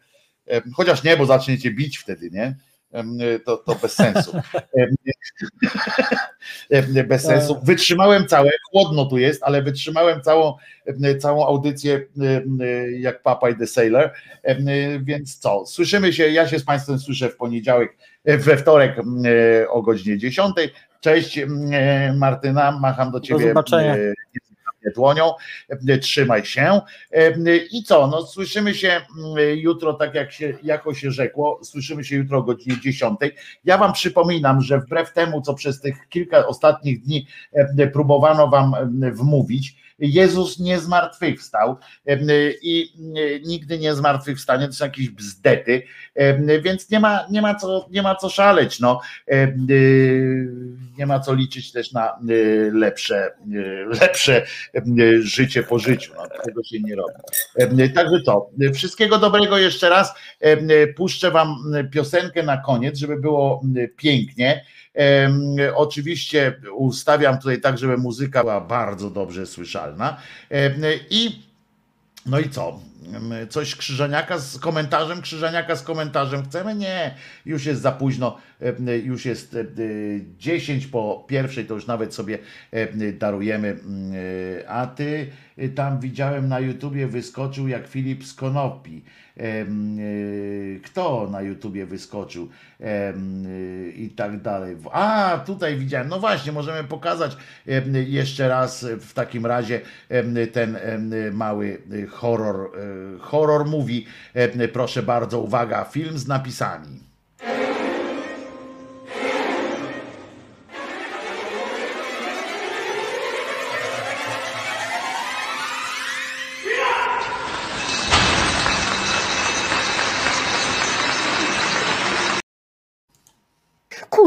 Chociaż 0.75 1.05
nie, 1.05 1.17
bo 1.17 1.27
zaczniecie 1.27 1.71
bić 1.71 1.99
wtedy, 1.99 2.31
nie? 2.31 2.57
Em, 2.93 3.19
To, 3.45 3.57
to 3.57 3.75
bez 3.75 3.93
sensu. 3.93 4.33
Em, 4.77 4.95
em, 6.99 7.09
Bez 7.09 7.23
sensu. 7.23 7.61
Wytrzymałem 7.63 8.27
całe, 8.27 8.51
chłodno 8.71 9.07
tu 9.07 9.19
jest, 9.19 9.43
ale 9.43 9.63
wytrzymałem 9.63 10.23
całą, 10.23 10.55
całą 11.19 11.47
audycję 11.47 12.07
jak 12.99 13.23
Papa 13.23 13.51
i 13.51 13.57
The 13.57 13.67
Sailor. 13.67 14.13
Więc 15.01 15.39
co? 15.39 15.67
Słyszymy 15.67 16.13
się, 16.13 16.29
ja 16.29 16.49
się 16.49 16.59
z 16.59 16.65
Państwem 16.65 16.99
słyszę 16.99 17.29
w 17.29 17.37
poniedziałek, 17.37 17.97
e, 18.25 18.39
we 18.39 18.57
wtorek 18.57 18.99
e, 18.99 19.69
o 19.69 19.83
godzinie 19.83 20.19
10. 20.19 20.55
Cześć 21.01 21.39
e, 21.39 21.47
Martyna, 22.17 22.79
macham 22.81 23.11
do 23.11 23.21
Ciebie 23.21 23.49
zobaczenia. 23.49 23.97
Dłonią, 24.95 25.33
E, 25.89 25.99
trzymaj 25.99 26.45
się. 26.45 26.81
E, 27.13 27.57
I 27.57 27.83
co, 27.83 28.07
no 28.07 28.27
słyszymy 28.27 28.75
się 28.75 28.89
mm, 28.89 29.59
jutro, 29.59 29.95
tak 29.95 30.15
jak 30.15 30.33
się, 30.33 30.59
jako 30.63 30.95
się 30.95 31.11
rzekło, 31.11 31.61
słyszymy 31.65 32.05
się 32.05 32.17
jutro 32.17 32.39
o 32.39 32.43
godzinie 32.43 32.81
10. 32.81 33.19
Ja 33.65 33.79
wam 33.79 33.93
przypominam, 33.93 34.61
że 34.61 34.81
wbrew 34.81 35.13
temu, 35.13 35.43
co 35.43 35.55
przez 35.55 35.81
tych 35.81 36.09
kilka 36.09 36.47
ostatnich 36.47 37.03
dni 37.03 37.27
e, 37.53 37.87
próbowano 37.87 38.49
wam 38.49 38.75
wmówić, 39.13 39.77
Jezus 39.99 40.59
nie 40.59 40.79
zmartwychwstał 40.79 41.77
e, 42.07 42.19
i 42.63 42.93
e, 43.17 43.41
nigdy 43.41 43.79
nie 43.79 43.95
zmartwychwstanie, 43.95 44.67
to 44.67 44.73
są 44.73 44.85
jakieś 44.85 45.11
bzdety, 45.11 45.83
więc 46.63 46.91
nie 46.91 47.01
ma, 47.01 47.27
nie 47.31 47.43
ma, 47.43 47.55
co, 47.55 47.89
nie 47.91 48.03
ma 48.03 48.15
co 48.15 48.29
szaleć, 48.29 48.81
no. 48.81 49.01
E, 49.29 49.53
nie 50.99 51.07
ma 51.07 51.21
co 51.21 51.35
liczyć 51.35 51.73
też 51.73 51.93
na 51.93 52.19
lepsze, 52.73 53.31
lepsze 54.01 54.47
życie 55.21 55.63
po 55.63 55.79
życiu, 55.79 56.13
no, 56.17 56.23
tego 56.45 56.65
się 56.65 56.81
nie 56.81 56.97
robi. 56.97 57.93
Także 57.95 58.21
to, 58.27 58.51
wszystkiego 58.75 59.19
dobrego 59.19 59.59
jeszcze 59.59 59.89
raz, 59.89 60.15
puszczę 60.97 61.31
wam 61.31 61.57
piosenkę 61.93 62.43
na 62.43 62.57
koniec, 62.57 62.99
żeby 62.99 63.21
było 63.21 63.63
pięknie. 63.97 64.65
Oczywiście 65.75 66.61
ustawiam 66.77 67.39
tutaj 67.39 67.61
tak, 67.61 67.79
żeby 67.79 67.97
muzyka 67.97 68.41
była 68.41 68.61
bardzo 68.61 69.11
dobrze 69.11 69.47
słyszalna. 69.47 70.17
I 71.11 71.49
no 72.27 72.39
i 72.39 72.51
co? 72.51 72.81
Coś 73.49 73.77
Krzyżaniaka 73.77 74.39
z 74.39 74.59
komentarzem? 74.59 75.23
Krzyżaniaka 75.23 75.77
z 75.77 75.83
komentarzem 75.83 76.45
chcemy? 76.45 76.75
Nie, 76.75 77.15
już 77.47 77.67
jest 77.67 77.83
za 77.83 77.93
późno. 77.93 78.39
Już 79.05 79.25
jest 79.25 79.55
e, 79.55 79.65
10 80.39 80.87
po 80.87 81.25
pierwszej, 81.29 81.67
to 81.67 81.75
już 81.75 81.87
nawet 81.87 82.15
sobie 82.15 82.39
em, 82.73 83.19
darujemy. 83.19 83.79
A 84.69 84.87
ty 84.87 85.31
tam 85.75 86.01
widziałem 86.01 86.49
na 86.49 86.61
YouTubie 86.61 87.07
wyskoczył 87.07 87.69
jak 87.69 87.87
Filip 87.87 88.25
z 88.25 88.35
Konopi. 88.35 89.05
E, 89.39 89.67
Kto 90.85 91.29
na 91.31 91.43
YouTubie 91.43 91.87
wyskoczył 91.87 92.49
e, 92.81 93.13
i 93.95 94.11
tak 94.17 94.43
dalej. 94.43 94.77
A, 94.93 95.39
tutaj 95.47 95.77
widziałem. 95.77 96.09
No 96.09 96.21
właśnie, 96.21 96.53
możemy 96.53 96.89
pokazać 96.89 97.37
jeszcze 98.07 98.49
raz 98.49 98.87
w 99.01 99.13
takim 99.13 99.47
razie 99.47 99.81
ten 100.53 100.79
mały 101.33 101.79
e, 101.93 102.07
horror, 102.07 102.57
e, 102.57 103.19
horror 103.19 103.67
mówi. 103.67 104.07
Proszę 104.73 105.03
bardzo, 105.03 105.41
uwaga, 105.41 105.85
film 105.85 106.19
z 106.19 106.27
napisami. 106.27 107.01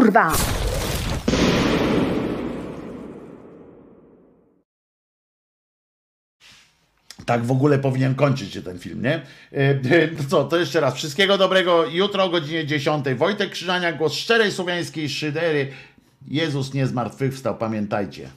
Kurwa! 0.02 0.32
Tak 7.26 7.46
w 7.46 7.52
ogóle 7.52 7.80
powinien 7.80 8.16
kończyć 8.16 8.54
się 8.54 8.62
ten 8.62 8.80
film, 8.80 9.02
nie? 9.02 9.14
E, 9.14 9.22
e, 9.54 10.26
co, 10.30 10.44
to 10.44 10.58
jeszcze 10.58 10.80
raz. 10.80 10.96
Wszystkiego 10.96 11.38
dobrego. 11.38 11.86
Jutro 11.86 12.24
o 12.24 12.30
godzinie 12.30 12.66
10. 12.66 13.06
Wojtek 13.16 13.50
Krzyżania, 13.50 13.94
głos 13.94 14.14
szczerej 14.14 14.52
słowiańskiej 14.52 15.10
szydery. 15.10 15.72
Jezus 16.28 16.74
nie 16.74 16.88
zmartwychwstał, 16.88 17.58
pamiętajcie. 17.58 18.30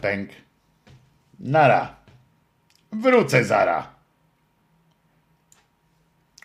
Pęk. 0.00 0.30
Nara. 1.40 1.96
Wrócę 2.92 3.44
zara. 3.44 3.90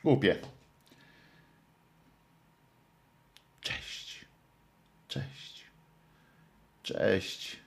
Głupie. 0.03 0.52
Cześć. 6.84 7.58